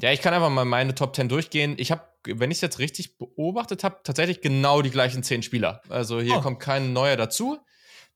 Ja, 0.00 0.12
ich 0.12 0.20
kann 0.20 0.32
einfach 0.32 0.50
mal 0.50 0.64
meine 0.64 0.94
Top 0.94 1.14
10 1.14 1.28
durchgehen. 1.28 1.74
Ich 1.76 1.90
habe, 1.90 2.02
wenn 2.24 2.50
ich 2.50 2.58
es 2.58 2.62
jetzt 2.62 2.78
richtig 2.78 3.18
beobachtet 3.18 3.84
habe, 3.84 3.98
tatsächlich 4.04 4.40
genau 4.40 4.80
die 4.82 4.90
gleichen 4.90 5.22
zehn 5.22 5.42
Spieler. 5.42 5.82
Also 5.88 6.20
hier 6.20 6.36
oh. 6.36 6.40
kommt 6.40 6.60
kein 6.60 6.92
neuer 6.92 7.16
dazu. 7.16 7.58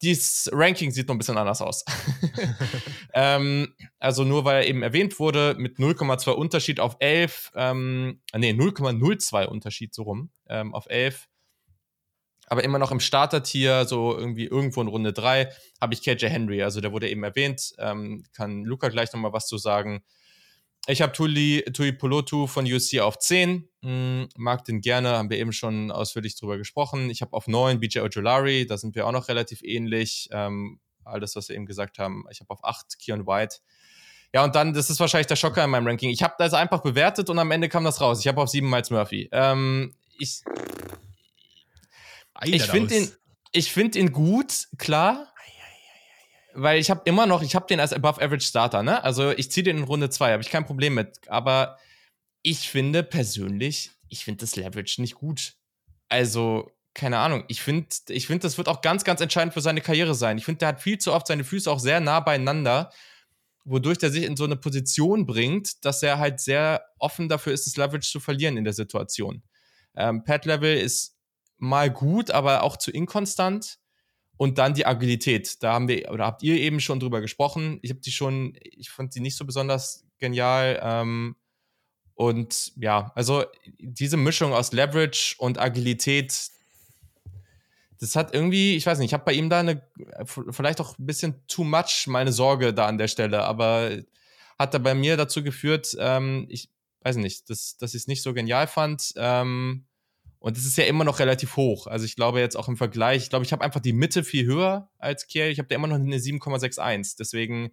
Dieses 0.03 0.51
Ranking 0.53 0.91
sieht 0.91 1.09
noch 1.09 1.15
ein 1.15 1.19
bisschen 1.19 1.39
anders 1.39 1.63
aus. 1.63 1.85
ähm, 3.15 3.75
also 3.99 4.25
nur 4.25 4.45
weil 4.45 4.63
er 4.63 4.69
eben 4.69 4.83
erwähnt 4.83 5.19
wurde, 5.19 5.55
mit 5.57 5.79
0,2 5.79 6.31
Unterschied 6.33 6.81
auf 6.81 6.97
11, 6.99 7.53
ähm, 7.55 8.21
nee, 8.37 8.51
0,02 8.51 9.47
Unterschied 9.47 9.95
so 9.95 10.03
rum, 10.03 10.31
ähm, 10.49 10.75
auf 10.75 10.87
11. 10.89 11.29
Aber 12.47 12.63
immer 12.63 12.79
noch 12.79 12.91
im 12.91 13.01
Starter-Tier, 13.01 13.87
so 13.87 14.17
irgendwie 14.17 14.45
irgendwo 14.45 14.83
in 14.83 14.89
Runde 14.89 15.13
3, 15.13 15.51
habe 15.81 15.95
ich 15.95 16.03
KJ 16.03 16.27
Henry. 16.27 16.63
Also 16.63 16.81
der 16.81 16.93
wurde 16.93 17.09
eben 17.09 17.25
erwähnt. 17.25 17.73
Ähm, 17.79 18.25
kann 18.35 18.65
Luca 18.65 18.89
gleich 18.89 19.13
nochmal 19.13 19.33
was 19.33 19.47
zu 19.47 19.57
sagen. 19.57 20.05
Ich 20.87 21.01
habe 21.01 21.13
Tuli, 21.13 21.65
Tui 21.73 21.93
Polotu 21.93 22.47
von 22.47 22.67
UC 22.67 23.01
auf 23.01 23.19
10. 23.19 23.69
Hm, 23.83 24.29
mag 24.37 24.65
den 24.65 24.83
gerne, 24.83 25.11
haben 25.17 25.31
wir 25.31 25.39
eben 25.39 25.53
schon 25.53 25.91
ausführlich 25.91 26.37
drüber 26.37 26.59
gesprochen. 26.59 27.09
Ich 27.09 27.23
habe 27.23 27.33
auf 27.33 27.47
9 27.47 27.81
BJ 27.81 28.01
Ojolari, 28.01 28.67
da 28.67 28.77
sind 28.77 28.95
wir 28.95 29.07
auch 29.07 29.13
noch 29.13 29.29
relativ 29.29 29.63
ähnlich. 29.63 30.29
Ähm, 30.31 30.81
alles, 31.05 31.37
was 31.37 31.49
wir 31.49 31.57
eben 31.57 31.67
gesagt 31.67 31.99
haben. 31.99 32.25
Ich 32.31 32.41
habe 32.41 32.51
auf 32.51 32.63
8 32.65 32.99
Keon 32.99 33.27
White. 33.27 33.57
Ja, 34.35 34.45
und 34.45 34.55
dann, 34.55 34.75
das 34.75 34.91
ist 34.91 35.01
wahrscheinlich 35.01 35.27
der 35.27 35.37
Schocker 35.37 35.65
in 35.65 35.71
meinem 35.71 35.87
Ranking. 35.87 36.11
Ich 36.11 36.23
habe 36.23 36.35
das 36.39 36.53
einfach 36.53 36.83
bewertet 36.83 37.31
und 37.31 37.39
am 37.39 37.51
Ende 37.51 37.69
kam 37.69 37.85
das 37.85 38.01
raus. 38.01 38.21
Ich 38.21 38.29
habe 38.29 38.43
auf 38.43 38.49
7 38.49 38.69
Miles 38.69 38.91
Murphy. 38.91 39.29
Ähm, 39.33 39.95
ich 40.19 40.43
ich 42.43 42.65
finde 42.65 42.97
ihn, 42.97 43.13
ich 43.53 43.73
find 43.73 43.97
ihn 43.97 44.13
gut, 44.13 44.69
klar 44.77 45.34
weil 46.55 46.79
ich 46.79 46.91
habe 46.91 47.03
immer 47.05 47.27
noch, 47.27 47.43
ich 47.43 47.55
habe 47.55 47.67
den 47.67 47.81
als 47.81 47.93
Above 47.93 48.23
Average 48.23 48.47
Starter, 48.47 48.83
ne? 48.83 49.03
Also 49.03 49.31
ich 49.31 49.51
ziehe 49.51 49.65
den 49.65 49.79
in 49.79 49.85
Runde 49.85 50.11
2, 50.11 50.33
habe 50.33 50.43
ich 50.43 50.51
kein 50.51 50.65
Problem 50.65 50.95
mit. 50.95 51.29
Aber 51.29 51.79
ich 52.43 52.69
finde 52.71 53.03
persönlich, 53.03 53.91
ich 54.09 54.25
finde 54.25 54.43
das 54.43 54.57
Leverage 54.57 55.01
nicht 55.01 55.15
gut. 55.15 55.55
Also, 56.09 56.71
keine 56.95 57.19
Ahnung. 57.19 57.45
Ich 57.49 57.63
finde, 57.63 57.89
ich 58.09 58.27
finde, 58.27 58.43
das 58.43 58.59
wird 58.59 58.69
auch 58.69 58.81
ganz, 58.81 59.05
ganz 59.05 59.21
entscheidend 59.21 59.55
für 59.55 59.61
seine 59.61 59.81
Karriere 59.81 60.15
sein. 60.15 60.39
Ich 60.39 60.45
finde, 60.45 60.61
der 60.61 60.69
hat 60.69 60.81
viel 60.81 60.99
zu 60.99 61.13
oft 61.13 61.27
seine 61.27 61.45
Füße 61.45 61.71
auch 61.71 61.81
sehr 61.81 62.01
nah 62.01 62.21
beieinander, 62.21 62.91
wodurch 63.65 63.99
der 63.99 64.11
sich 64.11 64.25
in 64.25 64.37
so 64.37 64.45
eine 64.45 64.57
Position 64.57 65.27
bringt, 65.27 65.85
dass 65.85 66.03
er 66.03 66.19
halt 66.19 66.39
sehr 66.41 66.85
offen 66.99 67.29
dafür 67.29 67.53
ist, 67.53 67.67
das 67.67 67.77
Leverage 67.77 68.11
zu 68.11 68.21
verlieren 68.21 68.57
in 68.57 68.65
der 68.65 68.75
Situation. 68.75 69.43
Ähm, 69.97 70.23
Pad 70.23 70.45
Level 70.45 70.77
ist 70.77 71.17
mal 71.59 71.91
gut, 71.91 72.31
aber 72.31 72.63
auch 72.63 72.77
zu 72.77 72.91
inkonstant. 72.91 73.79
Und 74.37 74.59
dann 74.59 74.75
die 74.75 74.87
Agilität. 74.87 75.63
Da 75.63 75.75
haben 75.75 75.89
wir, 75.89 76.11
oder 76.11 76.27
habt 76.27 76.43
ihr 76.43 76.57
eben 76.57 76.81
schon 76.81 76.99
drüber 76.99 77.21
gesprochen. 77.21 77.79
Ich 77.83 77.91
habe 77.91 78.01
die 78.01 78.11
schon, 78.11 78.57
ich 78.63 78.91
fand 78.91 79.15
die 79.15 79.21
nicht 79.21 79.37
so 79.37 79.45
besonders 79.45 80.05
genial. 80.19 80.81
Ähm, 80.83 81.37
und 82.15 82.73
ja, 82.77 83.13
also 83.15 83.45
diese 83.79 84.17
Mischung 84.17 84.53
aus 84.53 84.73
Leverage 84.73 85.37
und 85.39 85.59
Agilität, 85.59 86.51
das 88.01 88.17
hat 88.17 88.35
irgendwie, 88.35 88.77
ich 88.77 88.87
weiß 88.87 88.99
nicht, 88.99 89.11
ich 89.11 89.15
habe 89.15 89.25
bei 89.25 89.33
ihm 89.33 89.51
da 89.51 89.61
eine, 89.61 89.83
vielleicht 90.27 90.81
auch 90.81 90.99
ein 90.99 91.07
bisschen 91.07 91.47
too 91.47 91.65
much 91.65 92.07
meine 92.07 92.33
Sorge 92.33 92.75
da 92.75 92.87
an 92.87 92.99
der 92.99 93.09
Stelle, 93.09 93.45
aber 93.45 93.91
hat 94.59 94.75
da 94.75 94.79
bei 94.79 94.95
mir 94.95 95.17
dazu 95.17 95.43
geführt, 95.43 95.97
ähm, 95.99 96.47
ich 96.49 96.71
weiß 97.01 97.17
nicht, 97.17 97.51
dass, 97.51 97.77
dass 97.77 97.95
ich 97.95 98.03
es 98.03 98.07
nicht 98.07 98.23
so 98.23 98.33
genial 98.33 98.67
fand. 98.67 99.13
Ähm, 99.17 99.87
und 100.45 100.59
es 100.59 100.67
ist 100.67 100.77
ja 100.77 100.85
immer 100.85 101.05
noch 101.05 101.21
relativ 101.21 101.57
hoch. 101.57 101.87
Also 101.87 102.05
ich 102.05 102.17
glaube 102.17 102.39
jetzt 102.39 102.55
auch 102.55 102.69
im 102.69 102.77
Vergleich, 102.77 103.23
ich 103.23 103.31
glaube, 103.31 103.47
ich 103.47 103.53
habe 103.53 103.65
einfach 103.65 103.81
die 103.81 103.95
Mitte 103.95 104.23
viel 104.23 104.45
höher 104.45 104.91
als 104.99 105.27
Kiel. 105.27 105.47
Ich 105.47 105.59
habe 105.59 105.69
da 105.69 105.75
immer 105.75 105.87
noch 105.87 105.95
eine 105.95 106.19
7,61. 106.19 107.17
Deswegen, 107.19 107.71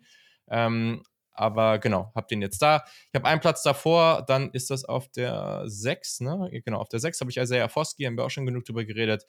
ähm, 0.47 1.03
aber 1.33 1.79
genau, 1.79 2.13
habe 2.15 2.27
den 2.31 2.41
jetzt 2.41 2.61
da. 2.61 2.85
Ich 3.11 3.13
habe 3.13 3.27
einen 3.27 3.41
Platz 3.41 3.61
davor, 3.61 4.23
dann 4.25 4.51
ist 4.51 4.69
das 4.69 4.85
auf 4.85 5.09
der 5.09 5.63
6, 5.65 6.21
ne? 6.21 6.49
Genau, 6.63 6.79
auf 6.79 6.87
der 6.87 7.01
6 7.01 7.19
habe 7.19 7.29
ich 7.29 7.35
Isaiah 7.35 7.67
Foskey, 7.67 8.05
haben 8.05 8.15
wir 8.15 8.23
auch 8.23 8.31
schon 8.31 8.45
genug 8.45 8.63
drüber 8.63 8.85
geredet. 8.85 9.25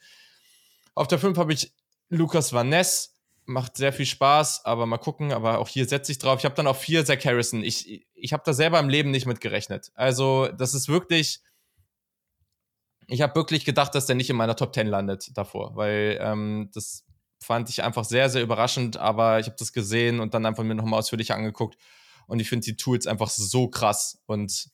Auf 0.94 1.08
der 1.08 1.18
5 1.18 1.36
habe 1.36 1.52
ich 1.52 1.72
Lukas 2.10 2.52
Van 2.52 2.68
Ness. 2.68 3.18
Macht 3.44 3.76
sehr 3.76 3.92
viel 3.92 4.06
Spaß, 4.06 4.66
aber 4.66 4.86
mal 4.86 4.98
gucken. 4.98 5.32
Aber 5.32 5.58
auch 5.58 5.68
hier 5.68 5.88
setze 5.88 6.12
ich 6.12 6.18
drauf. 6.18 6.38
Ich 6.38 6.44
habe 6.44 6.54
dann 6.54 6.68
auf 6.68 6.78
4 6.80 7.04
Zach 7.04 7.24
Harrison. 7.24 7.64
Ich, 7.64 8.06
ich 8.14 8.32
habe 8.32 8.44
da 8.46 8.52
selber 8.52 8.78
im 8.78 8.88
Leben 8.88 9.10
nicht 9.10 9.26
mit 9.26 9.40
gerechnet. 9.40 9.90
Also, 9.96 10.46
das 10.46 10.74
ist 10.74 10.88
wirklich 10.88 11.40
ich 13.12 13.20
habe 13.20 13.34
wirklich 13.34 13.64
gedacht, 13.64 13.94
dass 13.94 14.06
der 14.06 14.16
nicht 14.16 14.30
in 14.30 14.36
meiner 14.36 14.56
Top 14.56 14.74
10 14.74 14.86
landet 14.86 15.36
davor, 15.36 15.76
weil 15.76 16.18
ähm, 16.20 16.70
das 16.72 17.04
fand 17.40 17.68
ich 17.68 17.82
einfach 17.82 18.04
sehr, 18.04 18.30
sehr 18.30 18.42
überraschend, 18.42 18.96
aber 18.96 19.38
ich 19.38 19.46
habe 19.46 19.56
das 19.58 19.72
gesehen 19.72 20.18
und 20.20 20.32
dann 20.32 20.46
einfach 20.46 20.64
mir 20.64 20.74
nochmal 20.74 20.98
ausführlicher 20.98 21.34
angeguckt 21.34 21.76
und 22.26 22.40
ich 22.40 22.48
finde 22.48 22.64
die 22.64 22.76
Tools 22.76 23.06
einfach 23.06 23.28
so 23.28 23.68
krass 23.68 24.22
und 24.26 24.70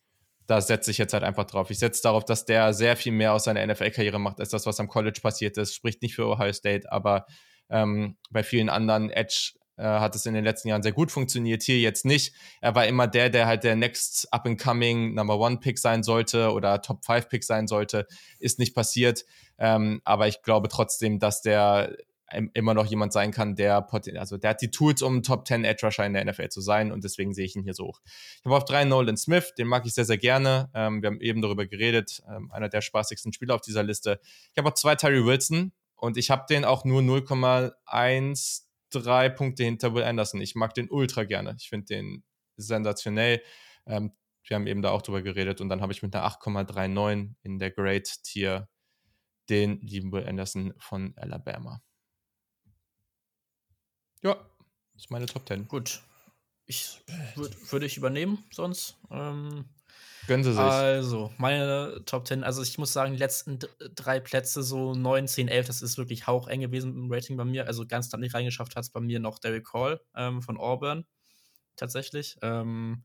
da 0.46 0.60
setze 0.60 0.90
ich 0.90 0.98
jetzt 0.98 1.12
halt 1.12 1.24
einfach 1.24 1.44
drauf. 1.44 1.70
Ich 1.70 1.78
setze 1.78 2.02
darauf, 2.02 2.24
dass 2.24 2.46
der 2.46 2.72
sehr 2.72 2.96
viel 2.96 3.12
mehr 3.12 3.34
aus 3.34 3.44
seiner 3.44 3.66
NFL-Karriere 3.66 4.18
macht, 4.18 4.40
als 4.40 4.50
das, 4.50 4.64
was 4.64 4.80
am 4.80 4.88
College 4.88 5.20
passiert 5.20 5.58
ist. 5.58 5.74
Spricht 5.74 6.00
nicht 6.00 6.14
für 6.14 6.26
Ohio 6.26 6.52
State, 6.52 6.90
aber 6.90 7.26
ähm, 7.68 8.16
bei 8.30 8.42
vielen 8.42 8.70
anderen 8.70 9.10
Edge 9.10 9.57
hat 9.84 10.14
es 10.14 10.26
in 10.26 10.34
den 10.34 10.44
letzten 10.44 10.68
Jahren 10.68 10.82
sehr 10.82 10.92
gut 10.92 11.12
funktioniert, 11.12 11.62
hier 11.62 11.78
jetzt 11.78 12.04
nicht. 12.04 12.34
Er 12.60 12.74
war 12.74 12.86
immer 12.86 13.06
der, 13.06 13.30
der 13.30 13.46
halt 13.46 13.64
der 13.64 13.76
next 13.76 14.32
up-and-coming 14.32 15.14
Number 15.14 15.38
One-Pick 15.38 15.78
sein 15.78 16.02
sollte 16.02 16.52
oder 16.52 16.82
Top-5-Pick 16.82 17.44
sein 17.44 17.66
sollte. 17.66 18.06
Ist 18.38 18.58
nicht 18.58 18.74
passiert. 18.74 19.24
Ähm, 19.58 20.00
aber 20.04 20.28
ich 20.28 20.42
glaube 20.42 20.68
trotzdem, 20.68 21.18
dass 21.18 21.42
der 21.42 21.96
immer 22.52 22.74
noch 22.74 22.86
jemand 22.86 23.12
sein 23.12 23.30
kann, 23.30 23.56
der 23.56 23.86
also 24.16 24.36
der 24.36 24.50
hat 24.50 24.60
die 24.60 24.70
Tools, 24.70 25.02
um 25.02 25.22
Top 25.22 25.46
10 25.46 25.64
Edge 25.64 25.86
Rusher 25.86 26.04
in 26.04 26.12
der 26.12 26.24
NFL 26.24 26.48
zu 26.48 26.60
sein 26.60 26.92
und 26.92 27.04
deswegen 27.04 27.32
sehe 27.32 27.46
ich 27.46 27.56
ihn 27.56 27.62
hier 27.62 27.74
so 27.74 27.86
hoch. 27.86 28.00
Ich 28.04 28.44
habe 28.44 28.56
auf 28.56 28.64
drei 28.64 28.84
Nolan 28.84 29.16
Smith, 29.16 29.54
den 29.56 29.66
mag 29.66 29.86
ich 29.86 29.94
sehr, 29.94 30.04
sehr 30.04 30.18
gerne. 30.18 30.70
Ähm, 30.74 31.02
wir 31.02 31.08
haben 31.08 31.20
eben 31.20 31.40
darüber 31.40 31.66
geredet, 31.66 32.22
ähm, 32.28 32.50
einer 32.52 32.68
der 32.68 32.82
spaßigsten 32.82 33.32
Spieler 33.32 33.54
auf 33.54 33.62
dieser 33.62 33.82
Liste. 33.82 34.20
Ich 34.52 34.58
habe 34.58 34.68
auch 34.68 34.74
zwei 34.74 34.94
Terry 34.94 35.24
Wilson 35.24 35.72
und 35.96 36.16
ich 36.16 36.30
habe 36.30 36.44
den 36.48 36.64
auch 36.64 36.84
nur 36.84 37.00
0,1 37.00 38.62
drei 38.90 39.28
Punkte 39.28 39.64
hinter 39.64 39.94
Will 39.94 40.04
Anderson. 40.04 40.40
Ich 40.40 40.54
mag 40.54 40.74
den 40.74 40.90
ultra 40.90 41.24
gerne. 41.24 41.56
Ich 41.58 41.68
finde 41.68 41.86
den 41.86 42.24
sensationell. 42.56 43.42
Ähm, 43.86 44.12
wir 44.44 44.54
haben 44.54 44.66
eben 44.66 44.82
da 44.82 44.90
auch 44.90 45.02
drüber 45.02 45.22
geredet 45.22 45.60
und 45.60 45.68
dann 45.68 45.80
habe 45.80 45.92
ich 45.92 46.02
mit 46.02 46.14
einer 46.14 46.26
8,39 46.26 47.34
in 47.42 47.58
der 47.58 47.70
Great 47.70 48.22
Tier 48.22 48.68
den 49.48 49.80
lieben 49.80 50.12
Will 50.12 50.26
Anderson 50.26 50.74
von 50.78 51.14
Alabama. 51.16 51.82
Ja, 54.22 54.36
ist 54.96 55.10
meine 55.10 55.26
Top 55.26 55.46
10. 55.46 55.68
Gut. 55.68 56.02
Ich 56.66 57.00
würde 57.34 57.56
würd 57.70 57.82
ich 57.84 57.96
übernehmen 57.96 58.44
sonst. 58.50 58.96
Ähm, 59.10 59.64
Gönnen 60.28 60.44
Sie 60.44 60.52
sich. 60.52 60.60
Also, 60.60 61.32
meine 61.38 62.02
Top 62.04 62.28
10, 62.28 62.44
also 62.44 62.62
ich 62.62 62.76
muss 62.76 62.92
sagen, 62.92 63.14
die 63.14 63.18
letzten 63.18 63.58
drei 63.94 64.20
Plätze, 64.20 64.62
so 64.62 64.94
9, 64.94 65.26
10, 65.26 65.48
11, 65.48 65.66
das 65.66 65.80
ist 65.80 65.96
wirklich 65.96 66.26
haucheng 66.26 66.60
gewesen 66.60 66.94
im 66.94 67.10
Rating 67.10 67.38
bei 67.38 67.46
mir. 67.46 67.66
Also 67.66 67.86
ganz 67.86 68.10
da 68.10 68.18
nicht 68.18 68.34
reingeschafft 68.34 68.76
hat 68.76 68.84
es 68.84 68.90
bei 68.90 69.00
mir 69.00 69.20
noch 69.20 69.38
Derek 69.38 69.72
Hall 69.72 70.02
ähm, 70.14 70.42
von 70.42 70.58
Auburn. 70.58 71.06
Tatsächlich. 71.76 72.36
Ähm, 72.42 73.04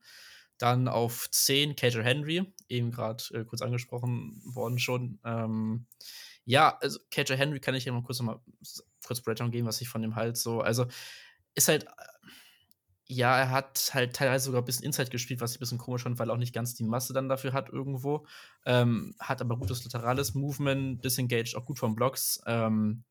dann 0.57 0.89
auf 0.89 1.29
10 1.31 1.77
KJ 1.77 2.01
Henry, 2.01 2.53
eben 2.67 2.91
gerade 2.91 3.23
äh, 3.31 3.45
kurz 3.45 3.61
angesprochen 3.61 4.41
worden 4.43 4.77
schon. 4.77 5.19
Ähm, 5.23 5.87
ja, 6.43 6.77
also 6.81 6.99
KJ 7.09 7.35
Henry 7.37 7.61
kann 7.61 7.73
ich 7.73 7.89
mal 7.89 8.03
kurz 8.03 8.19
noch 8.19 8.25
mal 8.25 8.41
kurz 9.05 9.21
Breakdown 9.21 9.51
geben, 9.51 9.65
was 9.65 9.79
ich 9.79 9.87
von 9.87 10.01
dem 10.01 10.17
halt 10.17 10.35
so. 10.35 10.59
Also 10.59 10.87
ist 11.55 11.69
halt 11.69 11.85
ja, 13.05 13.37
er 13.37 13.49
hat 13.51 13.91
halt 13.93 14.15
teilweise 14.15 14.45
sogar 14.45 14.61
ein 14.61 14.65
bisschen 14.65 14.85
Inside 14.85 15.09
gespielt, 15.09 15.41
was 15.41 15.51
ich 15.51 15.57
ein 15.57 15.59
bisschen 15.59 15.77
komisch 15.77 16.03
fand, 16.03 16.19
weil 16.19 16.29
er 16.29 16.33
auch 16.33 16.37
nicht 16.37 16.53
ganz 16.53 16.73
die 16.73 16.83
Masse 16.83 17.13
dann 17.13 17.29
dafür 17.29 17.53
hat 17.53 17.69
irgendwo. 17.69 18.25
Ähm, 18.65 19.15
hat 19.19 19.41
aber 19.41 19.57
gutes 19.57 19.83
laterales 19.83 20.33
Movement, 20.35 21.03
disengaged, 21.03 21.55
auch 21.55 21.65
gut 21.65 21.79
von 21.79 21.95
Blocks. 21.95 22.41
Ähm, 22.45 23.03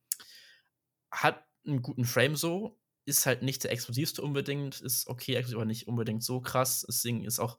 hat 1.11 1.45
einen 1.67 1.83
guten 1.83 2.05
Frame 2.05 2.37
so. 2.37 2.79
ist 3.05 3.27
halt 3.27 3.43
nicht 3.43 3.65
der 3.65 3.73
explosivste 3.73 4.23
unbedingt, 4.23 4.81
ist 4.81 5.09
okay, 5.09 5.37
aber 5.55 5.65
nicht 5.65 5.89
unbedingt 5.89 6.23
so 6.23 6.41
krass. 6.41 6.85
Deswegen 6.89 7.25
ist 7.25 7.39
auch 7.41 7.59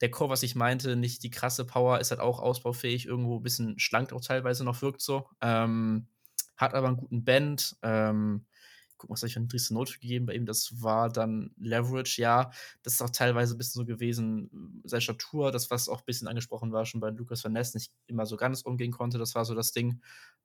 der 0.00 0.10
Core, 0.10 0.30
was 0.30 0.42
ich 0.42 0.54
meinte, 0.54 0.96
nicht 0.96 1.22
die 1.22 1.30
krasse 1.30 1.64
Power, 1.64 2.00
ist 2.00 2.10
halt 2.10 2.20
auch 2.20 2.40
ausbaufähig, 2.40 3.06
irgendwo 3.06 3.38
ein 3.38 3.42
bisschen 3.42 3.78
schlank 3.78 4.12
auch 4.12 4.20
teilweise 4.20 4.64
noch 4.64 4.82
wirkt 4.82 5.02
so. 5.02 5.28
Ähm, 5.40 6.06
hat 6.56 6.74
aber 6.74 6.88
einen 6.88 6.96
guten 6.96 7.24
Band. 7.24 7.76
Ähm, 7.82 8.46
guck 8.96 9.10
mal, 9.10 9.14
was 9.14 9.22
habe 9.22 9.28
ich 9.28 9.36
eine 9.36 9.44
niedrigste 9.44 9.74
Note 9.74 9.94
gegeben 9.94 10.26
bei 10.26 10.34
ihm? 10.34 10.46
Das 10.46 10.82
war 10.82 11.08
dann 11.08 11.52
Leverage, 11.58 12.20
ja. 12.20 12.50
Das 12.82 12.94
ist 12.94 13.02
auch 13.02 13.10
teilweise 13.10 13.54
ein 13.54 13.58
bisschen 13.58 13.80
so 13.80 13.86
gewesen, 13.86 14.82
seine 14.84 15.00
Statur, 15.00 15.52
das, 15.52 15.70
was 15.70 15.88
auch 15.88 16.00
ein 16.00 16.06
bisschen 16.06 16.28
angesprochen 16.28 16.72
war, 16.72 16.86
schon 16.86 17.00
bei 17.00 17.10
Lukas 17.10 17.44
Van 17.44 17.52
Ness, 17.52 17.74
nicht 17.74 17.92
immer 18.06 18.26
so 18.26 18.36
ganz 18.36 18.62
umgehen 18.62 18.92
konnte, 18.92 19.18
das 19.18 19.34
war 19.34 19.44
so 19.44 19.54
das 19.54 19.72
Ding. 19.72 20.00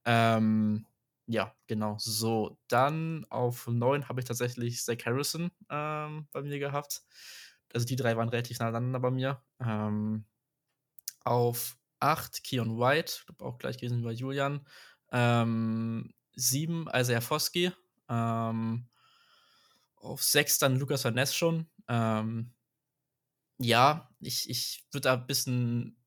Ähm, 0.06 0.86
ja, 1.28 1.54
genau. 1.68 1.96
So, 2.00 2.58
dann 2.68 3.26
auf 3.30 3.68
9 3.68 4.10
habe 4.10 4.20
ich 4.22 4.26
tatsächlich 4.26 4.84
Zach 4.84 4.98
Harrison 5.06 5.52
ähm, 5.70 6.28
bei 6.32 6.42
mir 6.42 6.58
gehabt. 6.60 7.04
Also 7.72 7.86
die 7.86 7.96
drei 7.96 8.18
waren 8.18 8.30
relativ 8.30 8.60
nah 8.60 8.70
aneinander 8.70 9.00
bei 9.00 9.12
mir. 9.12 9.44
Ähm, 9.60 10.26
auf 11.24 11.78
8 12.00 12.44
Keon 12.44 12.80
White, 12.80 13.14
auch 13.40 13.60
gleich 13.60 13.78
gewesen 13.78 14.00
wie 14.00 14.06
bei 14.06 14.12
Julian. 14.12 14.66
Ähm, 15.12 16.14
7 16.36 16.88
Isaiah 16.94 17.22
Foskey. 17.22 17.72
Ähm, 18.10 18.88
auf 19.98 20.24
6 20.24 20.60
dann 20.60 20.78
Lukas 20.78 21.04
Van 21.04 21.14
Ness 21.14 21.36
schon. 21.36 21.68
Ähm, 21.88 22.54
ja, 23.58 24.10
ich, 24.22 24.50
ich 24.50 24.86
würde 24.92 25.04
da 25.10 25.14
ein 25.16 25.28
bisschen, 25.28 25.98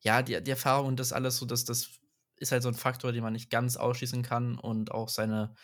ja, 0.00 0.22
die, 0.22 0.42
die 0.42 0.50
Erfahrung 0.50 0.88
und 0.88 1.00
das 1.00 1.12
alles 1.12 1.36
so, 1.36 1.46
dass 1.46 1.64
das 1.64 1.90
ist 2.36 2.50
halt 2.52 2.62
so 2.62 2.68
ein 2.68 2.74
Faktor, 2.74 3.12
den 3.12 3.22
man 3.22 3.32
nicht 3.34 3.50
ganz 3.50 3.76
ausschließen 3.76 4.22
kann 4.22 4.58
und 4.58 4.90
auch 4.90 5.08
seine 5.08 5.54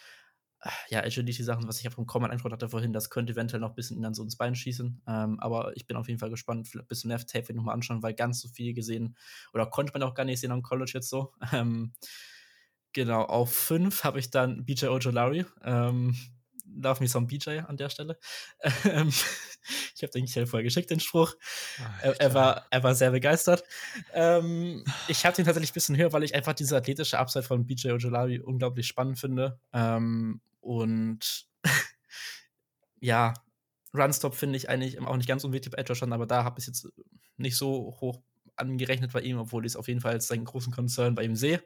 ja, 0.89 1.02
Agility-Sachen, 1.05 1.68
was 1.68 1.78
ich 1.78 1.84
ja 1.84 1.91
vom 1.91 2.07
Common 2.07 2.31
angesprochen 2.31 2.55
hatte 2.55 2.68
vorhin, 2.68 2.92
das 2.92 3.10
könnte 3.10 3.33
eventuell 3.33 3.60
noch 3.60 3.70
ein 3.70 3.75
bisschen 3.76 3.97
ihn 3.97 4.02
dann 4.02 4.15
so 4.15 4.23
ins 4.25 4.36
Bein 4.36 4.55
schießen. 4.57 5.02
Ähm, 5.07 5.41
aber 5.41 5.76
ich 5.76 5.86
bin 5.86 5.97
auf 5.97 6.08
jeden 6.08 6.18
Fall 6.18 6.31
gespannt, 6.31 6.68
bis 6.89 7.00
zum 7.00 7.08
Nerv-Tape 7.08 7.55
nochmal 7.55 7.75
anschauen, 7.75 8.02
weil 8.02 8.15
ganz 8.15 8.41
so 8.41 8.49
viel 8.49 8.75
gesehen 8.75 9.17
oder 9.52 9.67
konnte 9.67 9.92
man 9.92 10.02
auch 10.02 10.15
gar 10.15 10.25
nicht 10.25 10.41
sehen 10.41 10.50
am 10.50 10.62
College 10.62 10.92
jetzt 10.94 11.10
so. 11.10 11.33
Ähm, 11.52 11.92
genau, 12.92 13.23
auf 13.23 13.52
5 13.52 14.05
habe 14.05 14.18
ich 14.18 14.31
dann 14.31 14.65
BJ 14.65 14.86
Ojolari. 14.86 15.44
Ähm, 15.62 16.17
Love 16.75 17.02
Me 17.02 17.08
Some 17.08 17.26
BJ 17.26 17.60
an 17.60 17.76
der 17.76 17.89
Stelle. 17.89 18.18
Ähm, 18.84 19.08
ich 19.94 20.02
habe 20.02 20.12
den 20.12 20.23
Michael 20.23 20.47
vorher 20.47 20.65
geschickt, 20.65 20.91
den 20.91 21.00
Spruch. 21.00 21.34
Ach, 21.83 22.02
er, 22.02 22.20
er, 22.20 22.34
war, 22.34 22.67
er 22.70 22.83
war 22.83 22.94
sehr 22.94 23.10
begeistert. 23.10 23.65
Ähm, 24.12 24.84
ich 25.08 25.25
habe 25.25 25.36
den 25.36 25.44
tatsächlich 25.44 25.70
ein 25.70 25.75
bisschen 25.75 25.97
höher, 25.97 26.12
weil 26.12 26.25
ich 26.25 26.34
einfach 26.34 26.55
diese 26.55 26.76
athletische 26.76 27.18
Upside 27.18 27.44
von 27.44 27.67
BJ 27.67 27.91
Ojolari 27.91 28.41
unglaublich 28.41 28.86
spannend 28.86 29.18
finde. 29.18 29.58
Ähm, 29.73 30.41
und 30.60 31.47
ja, 33.00 33.34
Runstop 33.94 34.34
finde 34.34 34.57
ich 34.57 34.68
eigentlich 34.68 35.00
auch 35.00 35.17
nicht 35.17 35.28
ganz 35.28 35.44
unwichtig 35.44 35.73
bei 35.73 35.78
Edge 35.78 35.94
schon, 35.94 36.12
aber 36.12 36.26
da 36.26 36.44
habe 36.44 36.60
ich 36.60 36.68
es 36.68 36.83
jetzt 36.83 36.89
nicht 37.36 37.57
so 37.57 37.97
hoch 38.00 38.20
angerechnet 38.57 39.12
bei 39.12 39.20
ihm, 39.20 39.39
obwohl 39.39 39.65
ich 39.65 39.73
es 39.73 39.76
auf 39.76 39.89
jeden 39.89 40.00
Fall 40.00 40.12
als 40.12 40.31
einen 40.31 40.44
großen 40.44 40.73
Konzern 40.73 41.15
bei 41.15 41.23
ihm 41.23 41.36
sehe. 41.36 41.62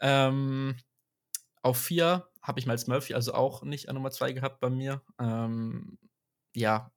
Ähm, 0.00 0.76
auf 1.62 1.78
4 1.78 2.28
habe 2.42 2.60
ich 2.60 2.66
Miles 2.66 2.86
Murphy 2.86 3.14
also 3.14 3.34
auch 3.34 3.62
nicht 3.62 3.88
an 3.88 3.96
Nummer 3.96 4.10
2 4.10 4.32
gehabt 4.32 4.60
bei 4.60 4.70
mir. 4.70 5.02
Ähm, 5.18 5.98
ja, 6.54 6.92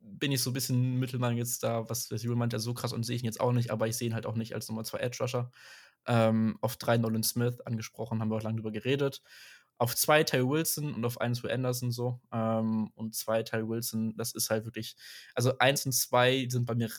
bin 0.00 0.32
ich 0.32 0.42
so 0.42 0.50
ein 0.50 0.54
bisschen 0.54 0.98
Mittelmann 0.98 1.36
jetzt 1.36 1.62
da, 1.62 1.88
was 1.88 2.08
der 2.08 2.18
Jule 2.18 2.36
meinte, 2.36 2.58
so 2.60 2.74
krass 2.74 2.92
und 2.92 3.04
sehe 3.04 3.16
ich 3.16 3.22
ihn 3.22 3.26
jetzt 3.26 3.40
auch 3.40 3.52
nicht, 3.52 3.70
aber 3.70 3.88
ich 3.88 3.96
sehe 3.96 4.08
ihn 4.08 4.14
halt 4.14 4.26
auch 4.26 4.36
nicht 4.36 4.54
als 4.54 4.68
Nummer 4.68 4.84
2 4.84 4.98
Edge 4.98 5.18
Rusher. 5.20 5.50
Ähm, 6.06 6.58
auf 6.60 6.76
3 6.76 6.98
Nolan 6.98 7.22
Smith 7.22 7.60
angesprochen, 7.62 8.20
haben 8.20 8.30
wir 8.30 8.36
auch 8.36 8.42
lange 8.42 8.56
drüber 8.56 8.72
geredet. 8.72 9.22
Auf 9.78 9.96
2 9.96 10.22
Ty 10.24 10.48
Wilson 10.48 10.94
und 10.94 11.04
auf 11.04 11.20
1 11.20 11.42
Will 11.42 11.50
Anderson 11.50 11.90
so. 11.90 12.20
Ähm, 12.32 12.90
und 12.94 13.14
2 13.14 13.42
Ty 13.42 13.68
Wilson, 13.68 14.16
das 14.16 14.32
ist 14.32 14.50
halt 14.50 14.64
wirklich, 14.66 14.96
also 15.34 15.58
1 15.58 15.86
und 15.86 15.92
2 15.92 16.46
sind 16.50 16.66
bei 16.66 16.74
mir 16.74 16.90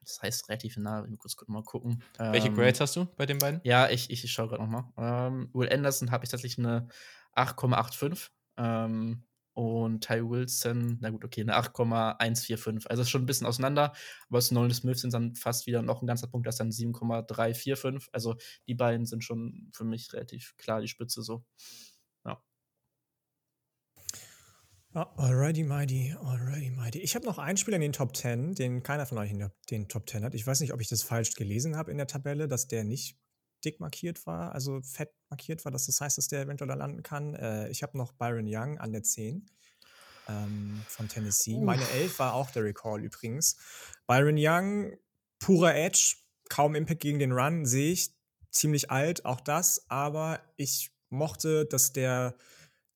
das 0.00 0.20
heißt 0.22 0.48
relativ 0.48 0.76
nah. 0.76 1.04
Ich 1.04 1.10
muss 1.22 1.36
kurz 1.36 1.48
mal 1.48 1.62
gucken. 1.62 2.02
Welche 2.18 2.48
ähm, 2.48 2.54
Grades 2.54 2.80
hast 2.80 2.96
du 2.96 3.06
bei 3.16 3.26
den 3.26 3.38
beiden? 3.38 3.60
Ja, 3.64 3.88
ich, 3.88 4.10
ich, 4.10 4.24
ich 4.24 4.32
schaue 4.32 4.48
gerade 4.48 4.62
nochmal. 4.62 4.84
Ähm, 4.96 5.50
Will 5.52 5.72
Anderson 5.72 6.10
habe 6.10 6.24
ich 6.24 6.30
tatsächlich 6.30 6.58
eine 6.64 6.88
8,85. 7.36 8.30
Ähm, 8.56 9.24
und 9.52 10.06
Ty 10.06 10.22
Wilson, 10.28 10.98
na 11.00 11.10
gut, 11.10 11.24
okay, 11.24 11.42
eine 11.42 11.54
8,145. 11.54 12.88
Also 12.88 13.02
ist 13.02 13.10
schon 13.10 13.22
ein 13.22 13.26
bisschen 13.26 13.46
auseinander, 13.46 13.92
aber 14.28 14.38
es 14.38 14.50
Nolan 14.50 14.72
Smith 14.72 15.00
sind 15.00 15.12
dann 15.12 15.34
fast 15.34 15.66
wieder 15.66 15.82
noch 15.82 16.02
ein 16.02 16.06
ganzer 16.06 16.28
Punkt, 16.28 16.46
das 16.46 16.54
ist 16.54 16.60
dann 16.60 16.72
7,345. 16.72 18.08
Also 18.12 18.36
die 18.68 18.74
beiden 18.74 19.06
sind 19.06 19.24
schon 19.24 19.68
für 19.74 19.84
mich 19.84 20.12
relativ 20.12 20.56
klar 20.56 20.80
die 20.80 20.88
Spitze 20.88 21.22
so. 21.22 21.44
Oh, 24.92 25.04
alrighty 25.18 25.62
mighty, 25.62 26.16
alrighty 26.20 26.70
mighty. 26.70 26.98
Ich 26.98 27.14
habe 27.14 27.24
noch 27.24 27.38
einen 27.38 27.56
Spieler 27.56 27.76
in 27.76 27.80
den 27.82 27.92
Top 27.92 28.16
10, 28.16 28.56
den 28.56 28.82
keiner 28.82 29.06
von 29.06 29.18
euch 29.18 29.30
in 29.30 29.38
der, 29.38 29.52
den 29.70 29.86
Top 29.86 30.10
10 30.10 30.24
hat. 30.24 30.34
Ich 30.34 30.44
weiß 30.44 30.58
nicht, 30.58 30.72
ob 30.72 30.80
ich 30.80 30.88
das 30.88 31.04
falsch 31.04 31.34
gelesen 31.34 31.76
habe 31.76 31.92
in 31.92 31.96
der 31.96 32.08
Tabelle, 32.08 32.48
dass 32.48 32.66
der 32.66 32.82
nicht 32.82 33.16
dick 33.64 33.78
markiert 33.78 34.26
war, 34.26 34.52
also 34.52 34.80
fett 34.82 35.12
markiert 35.28 35.64
war, 35.64 35.70
dass 35.70 35.86
das 35.86 36.00
heißt, 36.00 36.18
dass 36.18 36.26
der 36.26 36.42
eventuell 36.42 36.66
da 36.66 36.74
landen 36.74 37.04
kann. 37.04 37.36
Äh, 37.36 37.68
ich 37.68 37.84
habe 37.84 37.96
noch 37.96 38.10
Byron 38.14 38.46
Young 38.48 38.78
an 38.78 38.90
der 38.90 39.04
10 39.04 39.46
ähm, 40.28 40.82
von 40.88 41.08
Tennessee. 41.08 41.54
Uff. 41.54 41.62
Meine 41.62 41.88
11 41.90 42.18
war 42.18 42.34
auch 42.34 42.50
der 42.50 42.64
Recall 42.64 43.04
übrigens. 43.04 43.58
Byron 44.08 44.36
Young, 44.36 44.96
purer 45.38 45.76
Edge, 45.76 46.16
kaum 46.48 46.74
Impact 46.74 47.00
gegen 47.00 47.20
den 47.20 47.30
Run, 47.30 47.64
sehe 47.64 47.92
ich. 47.92 48.10
Ziemlich 48.50 48.90
alt, 48.90 49.24
auch 49.24 49.40
das, 49.40 49.88
aber 49.88 50.40
ich 50.56 50.90
mochte, 51.10 51.66
dass 51.66 51.92
der 51.92 52.34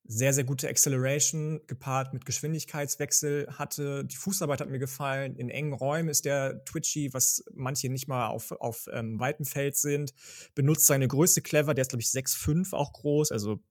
sehr, 0.07 0.35
sehr 0.35 0.45
gute 0.45 0.69
Acceleration 0.69 1.61
gepaart 1.67 2.13
mit 2.13 2.27
Geschwindigkeitswechsel 2.27 3.47
hatte. 3.51 4.05
Die 4.05 4.17
Fußarbeit 4.17 4.61
hat 4.61 4.69
mir 4.69 4.79
gefallen. 4.79 5.37
In 5.37 5.49
engen 5.49 5.73
Räumen 5.73 6.11
ist 6.11 6.27
der 6.27 6.63
twitchy, 6.67 7.15
was 7.15 7.43
manche 7.55 7.89
nicht 7.89 8.07
mal 8.07 8.29
auf, 8.29 8.53
auf 8.53 8.87
ähm, 8.93 9.19
weitem 9.19 9.47
Feld 9.47 9.77
sind. 9.77 10.13
Benutzt 10.55 10.87
seine 10.87 11.09
Größe 11.09 11.41
clever. 11.41 11.73
Der 11.73 11.83
ist, 11.83 11.89
glaube 11.89 12.03
ich, 12.03 12.09
6'5 12.09 12.75
auch 12.75 12.93
groß. 12.93 13.33
Also 13.33 13.63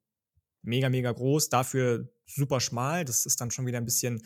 mega, 0.64 0.90
mega 0.90 1.12
groß. 1.12 1.50
Dafür 1.50 2.10
super 2.26 2.60
schmal. 2.60 3.06
Das 3.06 3.28
ist 3.28 3.40
dann 3.40 3.52
schon 3.52 3.68
wieder 3.68 3.78
ein 3.78 3.86
bisschen, 3.86 4.24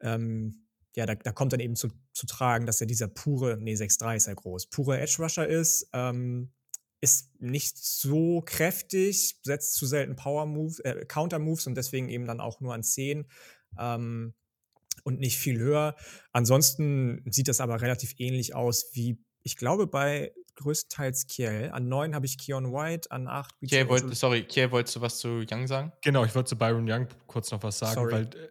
ähm, 0.00 0.64
ja, 0.96 1.04
da, 1.04 1.14
da 1.14 1.32
kommt 1.32 1.52
dann 1.52 1.60
eben 1.60 1.76
zu, 1.76 1.88
zu 2.14 2.26
tragen, 2.26 2.64
dass 2.64 2.80
er 2.80 2.86
dieser 2.86 3.08
pure, 3.08 3.58
nee, 3.60 3.74
6'3 3.74 4.16
ist 4.16 4.28
er 4.28 4.34
groß, 4.34 4.68
pure 4.68 4.98
Edge 4.98 5.16
Rusher 5.18 5.46
ist. 5.46 5.90
Ähm, 5.92 6.52
ist 7.00 7.30
nicht 7.40 7.78
so 7.78 8.42
kräftig, 8.44 9.38
setzt 9.42 9.74
zu 9.74 9.86
selten 9.86 10.16
Power 10.16 10.46
Moves, 10.46 10.80
äh, 10.80 11.04
Counter 11.06 11.38
Moves 11.38 11.66
und 11.66 11.76
deswegen 11.76 12.08
eben 12.08 12.26
dann 12.26 12.40
auch 12.40 12.60
nur 12.60 12.74
an 12.74 12.82
10 12.82 13.26
ähm, 13.78 14.34
und 15.04 15.20
nicht 15.20 15.38
viel 15.38 15.58
höher. 15.58 15.94
Ansonsten 16.32 17.22
sieht 17.30 17.48
das 17.48 17.60
aber 17.60 17.80
relativ 17.80 18.14
ähnlich 18.18 18.54
aus 18.54 18.90
wie, 18.94 19.18
ich 19.42 19.56
glaube, 19.56 19.86
bei 19.86 20.32
größtenteils 20.56 21.28
Kiel. 21.28 21.70
An 21.72 21.88
9 21.88 22.14
habe 22.14 22.26
ich 22.26 22.36
Keon 22.36 22.72
White, 22.72 23.12
an 23.12 23.28
8 23.28 23.54
Kiel 23.66 23.88
wollt, 23.88 24.14
Sorry, 24.16 24.42
Kiel, 24.42 24.72
wolltest 24.72 24.96
du 24.96 25.00
was 25.00 25.18
zu 25.18 25.44
Young 25.48 25.68
sagen? 25.68 25.92
Genau, 26.02 26.24
ich 26.24 26.34
wollte 26.34 26.50
zu 26.50 26.58
Byron 26.58 26.90
Young 26.90 27.06
kurz 27.28 27.50
noch 27.52 27.62
was 27.62 27.78
sagen, 27.78 27.94
sorry. 27.94 28.12
weil 28.12 28.22
äh, 28.24 28.48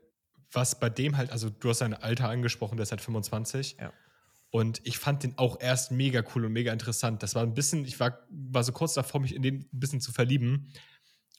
was 0.52 0.80
bei 0.80 0.90
dem 0.90 1.18
halt, 1.18 1.32
also 1.32 1.50
du 1.50 1.70
hast 1.70 1.80
sein 1.80 1.94
Alter 1.94 2.30
angesprochen, 2.30 2.78
der 2.78 2.84
ist 2.84 2.92
halt 2.92 3.02
25. 3.02 3.76
Ja. 3.80 3.92
Und 4.50 4.80
ich 4.86 4.98
fand 4.98 5.24
den 5.24 5.38
auch 5.38 5.60
erst 5.60 5.92
mega 5.92 6.24
cool 6.34 6.46
und 6.46 6.54
mega 6.54 6.72
interessant. 6.72 7.22
Das 7.22 7.36
war 7.36 7.44
ein 7.44 7.54
bisschen, 7.54 7.86
ich 7.86 8.00
war, 8.00 8.26
war 8.30 8.64
so 8.64 8.72
kurz 8.72 8.94
davor, 8.94 9.20
mich 9.20 9.36
in 9.36 9.42
den 9.42 9.56
ein 9.56 9.80
bisschen 9.80 10.02
zu 10.02 10.12
verlieben. 10.12 10.72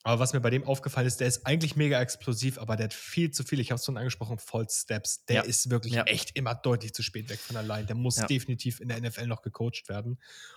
Aber 0.05 0.21
was 0.21 0.33
mir 0.33 0.41
bei 0.41 0.51
dem 0.51 0.65
aufgefallen 0.65 1.07
ist, 1.07 1.21
der 1.21 1.27
ist 1.27 1.45
eigentlich 1.47 1.75
mega 1.75 2.01
explosiv, 2.01 2.59
aber 2.59 2.77
der 2.77 2.85
hat 2.85 2.95
viel 2.95 3.31
zu 3.31 3.45
viel. 3.45 3.61
Ich 3.61 3.71
habe 3.71 3.79
es 3.79 3.85
schon 3.85 3.97
angesprochen, 3.97 4.39
False 4.39 4.81
Steps. 4.81 5.25
Der 5.27 5.37
ja. 5.37 5.43
ist 5.43 5.71
wirklich 5.71 5.95
ja. 5.95 6.05
echt 6.05 6.37
immer 6.37 6.55
deutlich 6.55 6.95
zu 6.95 7.03
spät 7.03 7.29
weg 7.29 7.41
von 7.41 7.55
der 7.55 7.63
Line. 7.63 7.87
Der 7.87 7.97
muss 7.97 8.17
ja. 8.17 8.27
definitiv 8.27 8.81
in 8.81 8.89
der 8.89 9.01
NFL 9.01 9.27
noch 9.27 9.43
gecoacht 9.43 9.89
werden. 9.89 10.13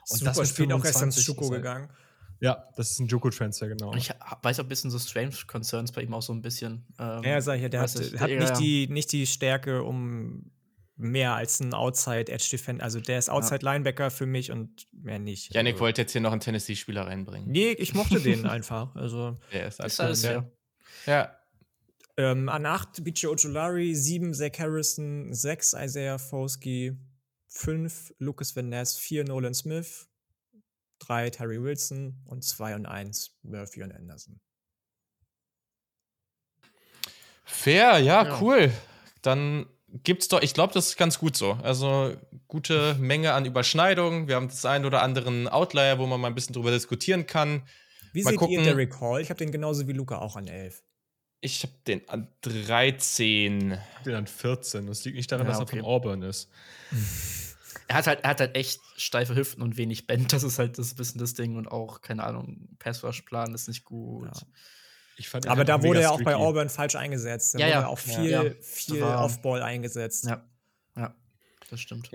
Und 0.09 0.19
Super, 0.19 0.31
das 0.31 0.51
ist 0.51 0.61
auch 0.61 0.85
erst 0.85 0.99
ans 0.99 1.23
Schuko 1.23 1.49
gegangen. 1.49 1.89
Ja, 2.39 2.67
das 2.75 2.91
ist 2.91 2.99
ein 2.99 3.07
Joko-Transfer, 3.07 3.67
genau. 3.67 3.93
Ich 3.93 4.09
weiß 4.41 4.59
auch 4.59 4.63
ein 4.63 4.67
bisschen 4.67 4.89
so 4.89 4.97
Strange 4.97 5.35
Concerns 5.45 5.91
bei 5.91 6.01
ihm 6.01 6.13
auch 6.13 6.23
so 6.23 6.33
ein 6.33 6.41
bisschen. 6.41 6.85
Ähm, 6.97 7.23
ja, 7.23 7.39
sag 7.39 7.57
ich 7.57 7.61
ja, 7.61 7.69
der 7.69 7.81
hat, 7.81 7.93
hat 7.93 8.29
nicht, 8.29 8.59
die, 8.59 8.87
nicht 8.87 9.11
die 9.11 9.27
Stärke, 9.27 9.83
um 9.83 10.51
mehr 11.01 11.33
als 11.33 11.59
ein 11.59 11.73
Outside 11.73 12.31
Edge 12.31 12.47
Defender. 12.51 12.83
Also 12.83 12.99
der 12.99 13.19
ist 13.19 13.29
Outside 13.29 13.65
Linebacker 13.65 14.11
für 14.11 14.25
mich 14.25 14.51
und 14.51 14.87
mehr 14.91 15.19
nicht. 15.19 15.53
Janik 15.53 15.73
also. 15.73 15.85
wollte 15.85 16.01
jetzt 16.01 16.11
hier 16.11 16.21
noch 16.21 16.31
einen 16.31 16.41
Tennessee-Spieler 16.41 17.07
reinbringen. 17.07 17.49
Nee, 17.49 17.71
ich 17.71 17.93
mochte 17.93 18.19
den 18.21 18.45
einfach. 18.45 18.95
Also 18.95 19.37
der 19.51 19.67
ist, 19.67 19.79
ist 19.83 19.99
alles 19.99 20.23
ja. 20.23 20.49
ja. 21.05 21.35
Ähm, 22.17 22.49
an 22.49 22.65
8 22.65 23.03
BJ 23.03 23.27
Ojolari, 23.27 23.95
7 23.95 24.33
Zach 24.33 24.59
Harrison, 24.59 25.33
6 25.33 25.73
Isaiah 25.73 26.19
Foskey, 26.19 26.97
5 27.47 28.13
Lucas 28.19 28.55
Van 28.55 28.69
Ness, 28.69 28.97
4 28.97 29.25
Nolan 29.25 29.53
Smith, 29.53 30.07
3 30.99 31.29
Terry 31.31 31.61
Wilson 31.61 32.21
und 32.25 32.43
2 32.43 32.75
und 32.75 32.85
1 32.85 33.39
Murphy 33.43 33.83
und 33.83 33.93
Anderson. 33.93 34.39
Fair, 37.43 37.99
ja, 37.99 38.23
ja. 38.23 38.41
cool. 38.41 38.71
Dann 39.21 39.65
gibt's 40.03 40.27
doch, 40.27 40.41
ich 40.41 40.53
glaube, 40.53 40.73
das 40.73 40.87
ist 40.87 40.97
ganz 40.97 41.19
gut 41.19 41.35
so. 41.35 41.53
Also 41.63 42.15
gute 42.47 42.95
Menge 42.95 43.33
an 43.33 43.45
Überschneidungen. 43.45 44.27
Wir 44.27 44.35
haben 44.35 44.47
das 44.47 44.65
einen 44.65 44.85
oder 44.85 45.01
anderen 45.01 45.47
Outlier, 45.47 45.99
wo 45.99 46.05
man 46.05 46.19
mal 46.19 46.27
ein 46.27 46.35
bisschen 46.35 46.53
drüber 46.53 46.71
diskutieren 46.71 47.25
kann. 47.25 47.63
Wie 48.13 48.23
mal 48.23 48.31
seht 48.31 48.39
gucken. 48.39 48.55
ihr 48.55 48.63
Derek 48.63 48.99
Hall? 48.99 49.21
Ich 49.21 49.29
habe 49.29 49.37
den 49.37 49.51
genauso 49.51 49.87
wie 49.87 49.93
Luca 49.93 50.19
auch 50.19 50.35
an 50.35 50.47
11. 50.47 50.83
Ich 51.41 51.63
habe 51.63 51.73
den 51.87 52.07
an 52.07 52.27
13. 52.41 53.71
Ich 53.71 53.77
habe 53.77 54.03
den 54.05 54.15
an 54.15 54.27
14. 54.27 54.87
Das 54.87 55.03
liegt 55.05 55.17
nicht 55.17 55.31
daran, 55.31 55.47
ja, 55.47 55.53
dass 55.53 55.61
okay. 55.61 55.77
er 55.77 55.83
von 55.83 55.91
Auburn 55.91 56.21
ist. 56.21 56.49
Er 57.87 57.97
hat, 57.97 58.07
halt, 58.07 58.23
er 58.23 58.29
hat 58.29 58.39
halt 58.39 58.55
echt 58.55 58.79
steife 58.95 59.35
Hüften 59.35 59.61
und 59.61 59.75
wenig 59.75 60.07
Band. 60.07 60.31
Das 60.31 60.43
ist 60.43 60.59
halt 60.59 60.77
das 60.77 60.93
bisschen 60.93 61.19
das 61.19 61.33
Ding. 61.33 61.57
Und 61.57 61.67
auch, 61.67 61.99
keine 61.99 62.23
Ahnung, 62.23 62.69
Passwash-Plan 62.79 63.53
ist 63.53 63.67
nicht 63.67 63.83
gut. 63.83 64.29
Ja. 64.33 64.47
Aber 65.47 65.63
da 65.65 65.83
wurde 65.83 66.01
er 66.01 66.11
auch 66.11 66.21
bei 66.21 66.35
Auburn 66.35 66.69
falsch 66.69 66.95
eingesetzt. 66.95 67.55
Da 67.55 67.59
ja, 67.59 67.65
wurde 67.65 67.73
ja. 67.73 67.87
auch 67.87 67.99
viel, 67.99 68.29
ja. 68.29 68.43
viel 68.61 69.03
Off-Ball 69.03 69.61
eingesetzt. 69.61 70.25
Ja. 70.25 70.43
ja, 70.95 71.15
das 71.69 71.79
stimmt. 71.79 72.09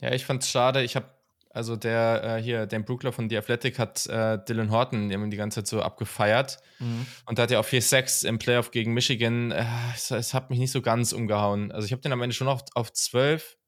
Ja, 0.00 0.12
ich 0.12 0.24
fand's 0.24 0.50
schade. 0.50 0.82
Ich 0.82 0.96
habe 0.96 1.06
also 1.54 1.76
der 1.76 2.38
äh, 2.38 2.42
hier, 2.42 2.66
Dan 2.66 2.84
Brookler 2.84 3.12
von 3.12 3.28
The 3.28 3.36
Athletic 3.36 3.78
hat 3.78 4.06
äh, 4.06 4.38
Dylan 4.48 4.70
Horton 4.70 5.10
die 5.30 5.36
ganze 5.36 5.60
Zeit 5.60 5.66
so 5.66 5.82
abgefeiert. 5.82 6.58
Mhm. 6.78 7.06
Und 7.26 7.38
da 7.38 7.42
hat 7.42 7.50
er 7.50 7.60
auch 7.60 7.66
4-6 7.66 8.26
im 8.26 8.38
Playoff 8.38 8.70
gegen 8.70 8.94
Michigan. 8.94 9.50
Äh, 9.50 9.64
es, 9.94 10.10
es, 10.10 10.32
hat 10.32 10.48
mich 10.48 10.58
nicht 10.58 10.72
so 10.72 10.80
ganz 10.80 11.12
umgehauen. 11.12 11.70
Also 11.70 11.84
ich 11.84 11.92
habe 11.92 12.00
den 12.00 12.12
am 12.12 12.22
Ende 12.22 12.34
schon 12.34 12.48
auf, 12.48 12.62
auf 12.74 12.92
12. 12.92 13.58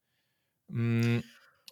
Mh, 0.69 1.23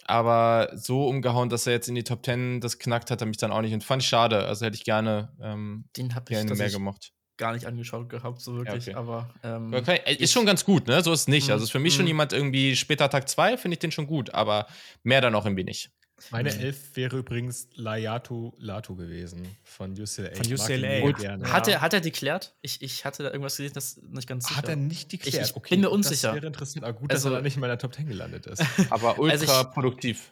aber 0.04 0.70
so 0.74 1.06
umgehauen, 1.06 1.48
dass 1.48 1.66
er 1.66 1.74
jetzt 1.74 1.88
in 1.88 1.94
die 1.94 2.04
Top 2.04 2.24
10 2.24 2.60
das 2.60 2.78
knackt, 2.78 3.10
hat 3.10 3.20
er 3.20 3.26
mich 3.26 3.36
dann 3.36 3.52
auch 3.52 3.62
nicht. 3.62 3.72
Und 3.74 3.84
fand 3.84 4.02
ich 4.02 4.08
schade. 4.08 4.46
Also 4.46 4.66
hätte 4.66 4.76
ich 4.76 4.84
gerne, 4.84 5.32
ähm, 5.40 5.84
den 5.96 6.14
hab 6.14 6.30
ich, 6.30 6.44
mehr 6.44 6.70
gemocht 6.70 7.12
gar 7.38 7.54
nicht 7.54 7.66
angeschaut 7.66 8.08
gehabt, 8.08 8.40
so 8.40 8.54
wirklich, 8.56 8.86
ja, 8.86 8.92
okay. 8.92 8.98
aber. 8.98 9.30
Ähm, 9.42 9.74
okay. 9.74 10.00
Ist 10.18 10.32
schon 10.32 10.46
ganz 10.46 10.64
gut, 10.64 10.86
ne? 10.86 11.02
So 11.02 11.12
ist 11.12 11.22
es 11.22 11.28
nicht. 11.28 11.50
Also 11.50 11.64
ist 11.64 11.72
für 11.72 11.80
mich 11.80 11.92
schon 11.92 12.04
mhm. 12.04 12.08
jemand 12.08 12.32
irgendwie 12.32 12.76
später 12.76 13.10
Tag 13.10 13.28
2, 13.28 13.56
finde 13.56 13.74
ich 13.74 13.78
den 13.80 13.90
schon 13.90 14.06
gut, 14.06 14.32
aber 14.32 14.66
mehr 15.02 15.20
dann 15.20 15.34
auch 15.34 15.44
irgendwie 15.44 15.64
nicht. 15.64 15.90
Meine 16.30 16.54
Elf 16.54 16.94
wäre 16.94 17.18
übrigens 17.18 17.68
Layatu 17.74 18.52
Latu 18.58 18.96
gewesen 18.96 19.46
von 19.64 19.92
UCLA. 19.92 20.34
Von 20.34 20.52
UCLA. 20.52 21.52
Hat, 21.52 21.68
er, 21.68 21.80
hat 21.80 21.92
er 21.92 22.00
deklärt? 22.00 22.54
Ich, 22.62 22.82
ich 22.82 23.04
hatte 23.04 23.22
da 23.22 23.30
irgendwas 23.30 23.56
gesehen, 23.56 23.72
das 23.74 24.00
nicht 24.02 24.28
ganz 24.28 24.46
sicher. 24.46 24.56
Hat 24.56 24.68
er 24.68 24.76
nicht 24.76 25.12
deklärt? 25.12 25.34
Ich, 25.34 25.50
ich 25.50 25.56
okay, 25.56 25.74
bin 25.74 25.80
mir 25.80 25.90
unsicher. 25.90 26.28
Das 26.28 26.36
wäre 26.36 26.46
interessant. 26.46 26.84
Aber 26.84 26.98
gut, 26.98 27.10
also, 27.10 27.30
dass 27.30 27.38
er 27.38 27.42
nicht 27.42 27.56
in 27.56 27.60
meiner 27.60 27.78
Top 27.78 27.94
10 27.94 28.06
gelandet 28.06 28.46
ist. 28.46 28.62
Aber 28.90 29.18
ultra 29.18 29.40
also 29.40 29.68
ich, 29.68 29.74
produktiv. 29.74 30.30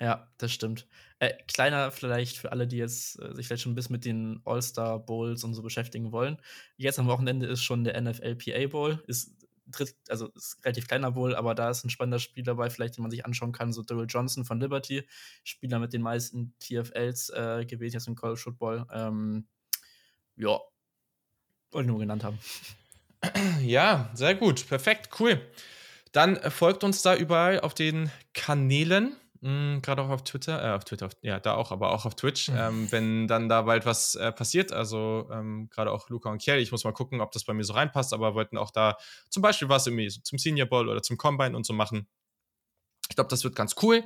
Ja, 0.00 0.28
das 0.38 0.52
stimmt. 0.52 0.86
Äh, 1.18 1.34
kleiner 1.48 1.90
vielleicht 1.90 2.38
für 2.38 2.52
alle, 2.52 2.68
die 2.68 2.76
jetzt 2.76 3.20
äh, 3.20 3.34
sich 3.34 3.46
vielleicht 3.46 3.62
schon 3.62 3.72
ein 3.72 3.74
bisschen 3.74 3.94
mit 3.94 4.04
den 4.04 4.40
All-Star 4.44 5.00
Bowls 5.00 5.42
und 5.42 5.54
so 5.54 5.62
beschäftigen 5.62 6.12
wollen. 6.12 6.38
Jetzt 6.76 7.00
am 7.00 7.08
Wochenende 7.08 7.46
ist 7.46 7.64
schon 7.64 7.82
der 7.82 8.00
NFLPA 8.00 8.68
Bowl. 8.68 9.02
Ist 9.08 9.32
dritt, 9.70 9.94
also 10.08 10.28
ist 10.28 10.58
relativ 10.64 10.88
kleiner 10.88 11.12
Bowl, 11.12 11.34
aber 11.34 11.54
da 11.54 11.70
ist 11.70 11.84
ein 11.84 11.90
spannender 11.90 12.18
Spiel 12.18 12.42
dabei, 12.42 12.70
vielleicht, 12.70 12.96
den 12.96 13.02
man 13.02 13.10
sich 13.10 13.24
anschauen 13.24 13.52
kann. 13.52 13.72
So 13.72 13.82
Daryl 13.82 14.06
Johnson 14.08 14.44
von 14.44 14.60
Liberty, 14.60 15.06
Spieler 15.44 15.78
mit 15.78 15.92
den 15.92 16.02
meisten 16.02 16.54
TFLs 16.60 17.30
äh, 17.30 17.64
gewählt 17.66 17.94
jetzt 17.94 18.08
im 18.08 18.16
College 18.16 18.40
Football. 18.40 18.86
Ähm, 18.92 19.46
ja, 20.36 20.58
wollte 21.70 21.88
nur 21.88 21.98
genannt 21.98 22.24
haben. 22.24 22.38
Ja, 23.60 24.10
sehr 24.14 24.36
gut, 24.36 24.68
perfekt, 24.68 25.10
cool. 25.18 25.44
Dann 26.12 26.36
folgt 26.52 26.84
uns 26.84 27.02
da 27.02 27.16
überall 27.16 27.60
auf 27.60 27.74
den 27.74 28.12
Kanälen. 28.32 29.16
Mm, 29.40 29.78
Gerade 29.80 30.02
auch 30.02 30.08
auf 30.08 30.24
Twitter, 30.24 30.62
äh, 30.64 30.74
auf 30.74 30.84
Twitter, 30.84 31.06
auf, 31.06 31.12
ja, 31.22 31.38
da 31.38 31.54
auch, 31.54 31.70
aber 31.70 31.92
auch 31.92 32.04
auf 32.04 32.16
Twitch, 32.16 32.48
mhm. 32.48 32.56
ähm, 32.56 32.92
wenn 32.92 33.28
dann 33.28 33.48
da 33.48 33.62
bald 33.62 33.86
was 33.86 34.14
äh, 34.16 34.32
passiert. 34.32 34.72
Also 34.72 35.28
ähm, 35.32 35.68
gerade 35.70 35.92
auch 35.92 36.08
Luca 36.08 36.30
und 36.30 36.42
Kiel, 36.42 36.56
ich 36.56 36.72
muss 36.72 36.84
mal 36.84 36.92
gucken, 36.92 37.20
ob 37.20 37.30
das 37.32 37.44
bei 37.44 37.54
mir 37.54 37.64
so 37.64 37.72
reinpasst, 37.74 38.12
aber 38.12 38.34
wollten 38.34 38.58
auch 38.58 38.70
da 38.70 38.96
zum 39.30 39.42
Beispiel 39.42 39.68
was 39.68 39.86
irgendwie 39.86 40.10
so 40.10 40.20
zum 40.22 40.38
Senior 40.38 40.66
Bowl 40.66 40.88
oder 40.88 41.02
zum 41.02 41.16
Combine 41.16 41.56
und 41.56 41.64
so 41.64 41.72
machen. 41.72 42.08
Ich 43.08 43.16
glaube, 43.16 43.30
das 43.30 43.44
wird 43.44 43.54
ganz 43.54 43.76
cool. 43.82 44.04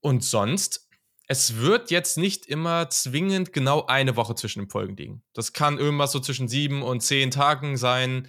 Und 0.00 0.24
sonst, 0.24 0.88
es 1.26 1.56
wird 1.56 1.90
jetzt 1.90 2.16
nicht 2.16 2.46
immer 2.46 2.88
zwingend 2.90 3.52
genau 3.52 3.86
eine 3.86 4.16
Woche 4.16 4.34
zwischen 4.34 4.60
den 4.60 4.70
Folgen 4.70 4.96
liegen. 4.96 5.22
Das 5.34 5.52
kann 5.52 5.78
irgendwas 5.78 6.12
so 6.12 6.20
zwischen 6.20 6.48
sieben 6.48 6.82
und 6.82 7.00
zehn 7.00 7.30
Tagen 7.30 7.76
sein. 7.76 8.28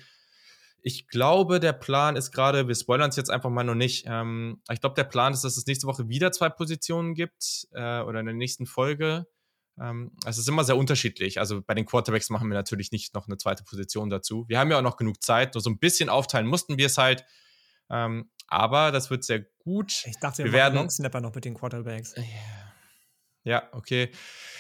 Ich 0.82 1.08
glaube, 1.08 1.60
der 1.60 1.74
Plan 1.74 2.16
ist 2.16 2.32
gerade, 2.32 2.68
wir 2.68 2.76
spoilern 2.76 3.10
es 3.10 3.16
jetzt 3.16 3.30
einfach 3.30 3.50
mal 3.50 3.64
noch 3.64 3.76
nicht. 3.76 4.06
Ähm, 4.08 4.62
ich 4.72 4.80
glaube, 4.80 4.96
der 4.96 5.04
Plan 5.04 5.34
ist, 5.34 5.44
dass 5.44 5.58
es 5.58 5.66
nächste 5.66 5.88
Woche 5.88 6.10
wieder 6.10 6.32
zwei 6.32 6.50
Positionen 6.50 7.14
gibt 7.14 7.68
äh, 7.72 8.02
oder 8.02 8.20
in 8.20 8.26
der 8.26 8.36
nächsten 8.36 8.66
Folge. 8.66 9.28
Ähm, 9.80 10.12
es 10.26 10.38
ist 10.38 10.48
immer 10.48 10.64
sehr 10.64 10.78
unterschiedlich. 10.78 11.40
Also 11.40 11.62
bei 11.62 11.74
den 11.74 11.86
Quarterbacks 11.86 12.30
machen 12.30 12.50
wir 12.50 12.56
natürlich 12.56 12.92
nicht 12.92 13.14
noch 13.14 13.28
eine 13.28 13.38
zweite 13.38 13.64
Position 13.64 14.10
dazu. 14.10 14.46
Wir 14.48 14.60
haben 14.60 14.72
ja 14.72 14.78
auch 14.78 14.84
noch 14.84 14.98
genug 14.98 15.22
Zeit. 15.24 15.54
Nur 15.54 15.62
so 15.62 15.70
ein 15.70 15.80
bisschen 15.80 16.10
aufteilen 16.10 16.48
mussten 16.48 16.78
wir 16.78 16.88
es 16.88 16.98
halt. 16.98 17.26
Ähm, 17.90 18.30
aber 18.48 18.92
das 18.92 19.10
wird 19.10 19.24
sehr 19.24 19.46
gut. 19.60 20.04
Ich 20.06 20.18
dachte, 20.20 20.40
wir, 20.40 20.46
wir 20.46 20.54
werden 20.54 20.76
Long 20.76 20.90
Snapper 20.90 21.22
noch 21.22 21.34
mit 21.34 21.46
den 21.46 21.54
Quarterbacks. 21.54 22.16
Yeah. 22.18 22.26
Ja, 23.50 23.68
okay. 23.72 24.10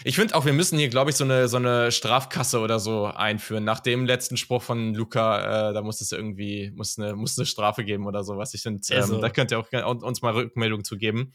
Ich 0.03 0.15
finde 0.15 0.33
auch, 0.33 0.45
wir 0.45 0.53
müssen 0.53 0.79
hier, 0.79 0.89
glaube 0.89 1.11
ich, 1.11 1.15
so 1.15 1.23
eine, 1.23 1.47
so 1.47 1.57
eine 1.57 1.91
Strafkasse 1.91 2.59
oder 2.59 2.79
so 2.79 3.05
einführen. 3.05 3.63
Nach 3.63 3.79
dem 3.79 4.07
letzten 4.07 4.35
Spruch 4.35 4.63
von 4.63 4.95
Luca, 4.95 5.69
äh, 5.69 5.73
da 5.73 5.83
muss 5.83 6.01
es 6.01 6.11
irgendwie, 6.11 6.71
muss 6.71 6.97
eine, 6.97 7.15
muss 7.15 7.37
eine 7.37 7.45
Strafe 7.45 7.83
geben 7.83 8.07
oder 8.07 8.23
so, 8.23 8.37
was 8.37 8.55
ich 8.55 8.63
finde. 8.63 8.81
Ähm, 8.89 9.01
also. 9.01 9.21
Da 9.21 9.29
könnt 9.29 9.51
ihr 9.51 9.59
auch 9.59 10.01
uns 10.01 10.23
mal 10.23 10.33
Rückmeldung 10.33 10.83
zu 10.83 10.97
geben. 10.97 11.33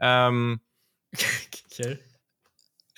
Ähm, 0.00 0.60
okay 1.66 1.98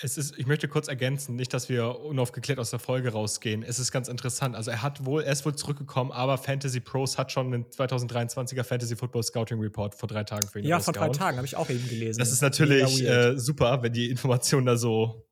es 0.05 0.19
ist, 0.19 0.39
ich 0.39 0.47
möchte 0.47 0.69
kurz 0.69 0.89
ergänzen, 0.89 1.35
nicht, 1.35 1.55
dass 1.55 1.71
wir 1.71 2.01
unaufgeklärt 2.01 2.59
aus 2.59 2.69
der 2.69 2.79
Folge 2.79 3.13
rausgehen. 3.13 3.63
Es 3.63 3.79
ist 3.79 3.91
ganz 3.91 4.09
interessant. 4.09 4.55
Also 4.55 4.71
er 4.71 4.83
hat 4.83 5.07
wohl, 5.07 5.23
er 5.23 5.33
ist 5.33 5.47
wohl 5.47 5.57
zurückgekommen, 5.57 6.13
aber 6.13 6.37
Fantasy 6.37 6.81
Pros 6.81 7.17
hat 7.17 7.33
schon 7.33 7.47
einen 7.47 7.65
2023er 7.65 8.65
Fantasy 8.65 8.97
Football 8.97 9.23
Scouting 9.23 9.59
Report 9.61 9.95
vor 9.95 10.07
drei 10.07 10.23
Tagen 10.25 10.47
für 10.47 10.61
ihn 10.61 10.67
Ja, 10.67 10.79
vor 10.79 10.93
drei 10.93 11.09
Tagen 11.09 11.39
habe 11.39 11.47
ich 11.47 11.57
auch 11.57 11.71
eben 11.71 11.89
gelesen. 11.89 12.19
Das 12.19 12.31
ist 12.31 12.43
natürlich 12.43 13.03
äh, 13.03 13.39
super, 13.39 13.83
wenn 13.83 13.95
die 13.95 14.11
Informationen 14.11 14.67
da 14.67 14.77
so 14.77 15.27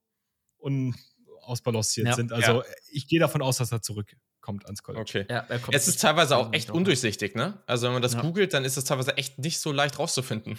unausbalanciert 0.56 2.06
ja. 2.06 2.14
sind. 2.14 2.32
Also 2.32 2.62
ja. 2.62 2.64
ich 2.92 3.06
gehe 3.06 3.20
davon 3.20 3.42
aus, 3.42 3.58
dass 3.58 3.72
er 3.72 3.82
zurückkommt 3.82 4.64
ans 4.64 4.82
College. 4.82 5.02
Okay. 5.02 5.26
Ja, 5.28 5.44
es 5.70 5.86
ist 5.86 6.00
teilweise 6.00 6.38
auch 6.38 6.50
echt 6.54 6.70
undurchsichtig, 6.70 7.34
ne? 7.34 7.58
Also 7.66 7.88
wenn 7.88 7.92
man 7.92 8.02
das 8.02 8.16
googelt, 8.16 8.54
dann 8.54 8.64
ist 8.64 8.78
es 8.78 8.84
teilweise 8.84 9.18
echt 9.18 9.38
nicht 9.38 9.60
so 9.60 9.70
leicht 9.70 9.98
rauszufinden, 9.98 10.56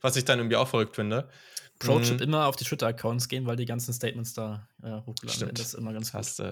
was 0.00 0.14
ich 0.14 0.24
dann 0.24 0.38
irgendwie 0.38 0.56
auch 0.56 0.68
verrückt 0.68 0.94
finde. 0.94 1.28
Pro-Tipp 1.78 2.16
mhm. 2.16 2.22
immer 2.22 2.46
auf 2.46 2.56
die 2.56 2.64
Twitter-Accounts 2.64 3.28
gehen, 3.28 3.46
weil 3.46 3.56
die 3.56 3.66
ganzen 3.66 3.92
Statements 3.92 4.34
da 4.34 4.68
äh, 4.82 4.86
hochgeladen 4.86 5.28
Stimmt. 5.28 5.40
werden. 5.40 5.54
Das 5.54 5.66
ist 5.66 5.74
immer 5.74 5.92
ganz 5.92 6.12
gut. 6.12 6.18
Hast, 6.18 6.40
äh, 6.40 6.44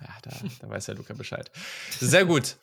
ja, 0.00 0.16
da, 0.22 0.30
da 0.60 0.68
weiß 0.68 0.88
ja 0.88 0.94
Luca 0.94 1.14
Bescheid. 1.14 1.50
Sehr 1.98 2.24
gut. 2.24 2.56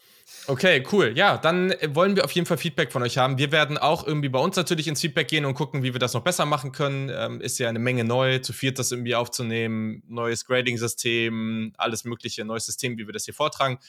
Okay, 0.47 0.83
cool. 0.91 1.13
Ja, 1.15 1.37
dann 1.37 1.73
wollen 1.89 2.15
wir 2.15 2.25
auf 2.25 2.31
jeden 2.31 2.47
Fall 2.47 2.57
Feedback 2.57 2.91
von 2.91 3.03
euch 3.03 3.17
haben. 3.17 3.37
Wir 3.37 3.51
werden 3.51 3.77
auch 3.77 4.05
irgendwie 4.05 4.29
bei 4.29 4.39
uns 4.39 4.55
natürlich 4.55 4.87
ins 4.87 5.01
Feedback 5.01 5.27
gehen 5.27 5.45
und 5.45 5.53
gucken, 5.53 5.83
wie 5.83 5.93
wir 5.93 5.99
das 5.99 6.13
noch 6.13 6.23
besser 6.23 6.45
machen 6.45 6.71
können. 6.71 7.11
Ähm, 7.13 7.41
ist 7.41 7.59
ja 7.59 7.69
eine 7.69 7.79
Menge 7.79 8.03
neu, 8.03 8.39
zu 8.39 8.51
viert 8.51 8.79
das 8.79 8.91
irgendwie 8.91 9.15
aufzunehmen, 9.15 10.03
neues 10.07 10.45
Grading-System, 10.45 11.73
alles 11.77 12.05
mögliche, 12.05 12.43
neues 12.43 12.65
System, 12.65 12.97
wie 12.97 13.05
wir 13.05 13.13
das 13.13 13.25
hier 13.25 13.35
vortragen. 13.35 13.79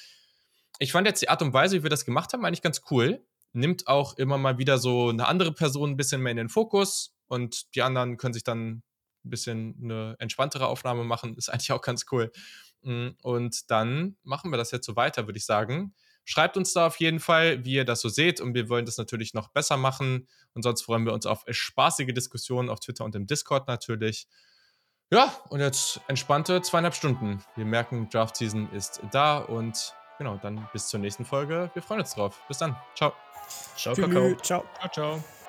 Ich 0.78 0.92
fand 0.92 1.06
jetzt 1.06 1.22
die 1.22 1.30
Art 1.30 1.40
und 1.40 1.54
Weise, 1.54 1.78
wie 1.78 1.82
wir 1.82 1.90
das 1.90 2.04
gemacht 2.04 2.32
haben, 2.34 2.44
eigentlich 2.44 2.62
ganz 2.62 2.82
cool. 2.90 3.24
Nimmt 3.54 3.88
auch 3.88 4.18
immer 4.18 4.36
mal 4.36 4.58
wieder 4.58 4.76
so 4.76 5.08
eine 5.08 5.28
andere 5.28 5.52
Person 5.52 5.92
ein 5.92 5.96
bisschen 5.96 6.20
mehr 6.20 6.32
in 6.32 6.36
den 6.36 6.48
Fokus 6.50 7.15
und 7.28 7.74
die 7.74 7.82
anderen 7.82 8.16
können 8.16 8.34
sich 8.34 8.44
dann 8.44 8.82
ein 9.24 9.30
bisschen 9.30 9.78
eine 9.82 10.16
entspanntere 10.18 10.66
Aufnahme 10.66 11.04
machen. 11.04 11.34
Ist 11.36 11.48
eigentlich 11.52 11.72
auch 11.72 11.82
ganz 11.82 12.06
cool. 12.10 12.32
Mm, 12.82 13.08
und 13.22 13.70
dann 13.70 14.16
machen 14.22 14.50
wir 14.50 14.56
das 14.56 14.70
jetzt 14.70 14.86
so 14.86 14.96
weiter, 14.96 15.26
würde 15.26 15.38
ich 15.38 15.46
sagen. 15.46 15.94
Schreibt 16.24 16.56
uns 16.56 16.72
da 16.72 16.88
auf 16.88 16.96
jeden 16.96 17.20
Fall, 17.20 17.64
wie 17.64 17.74
ihr 17.74 17.84
das 17.84 18.00
so 18.00 18.08
seht. 18.08 18.40
Und 18.40 18.54
wir 18.54 18.68
wollen 18.68 18.84
das 18.84 18.98
natürlich 18.98 19.32
noch 19.32 19.48
besser 19.48 19.76
machen. 19.76 20.26
Und 20.54 20.62
sonst 20.62 20.82
freuen 20.82 21.04
wir 21.06 21.12
uns 21.12 21.24
auf 21.24 21.44
spaßige 21.48 22.12
Diskussionen 22.12 22.68
auf 22.68 22.80
Twitter 22.80 23.04
und 23.04 23.14
im 23.14 23.26
Discord 23.26 23.68
natürlich. 23.68 24.26
Ja, 25.12 25.32
und 25.50 25.60
jetzt 25.60 26.00
entspannte 26.08 26.62
zweieinhalb 26.62 26.94
Stunden. 26.94 27.40
Wir 27.54 27.64
merken, 27.64 28.08
Draft 28.10 28.36
Season 28.36 28.68
ist 28.72 29.00
da. 29.12 29.38
Und 29.38 29.94
genau, 30.18 30.36
dann 30.42 30.68
bis 30.72 30.88
zur 30.88 30.98
nächsten 30.98 31.24
Folge. 31.24 31.70
Wir 31.74 31.82
freuen 31.82 32.00
uns 32.00 32.14
drauf. 32.14 32.42
Bis 32.48 32.58
dann. 32.58 32.76
Ciao. 32.96 33.12
Ciao, 33.76 33.94
Kakao. 33.94 34.34
Ciao. 34.42 34.64
Ciao, 34.80 34.90
ciao. 34.92 35.45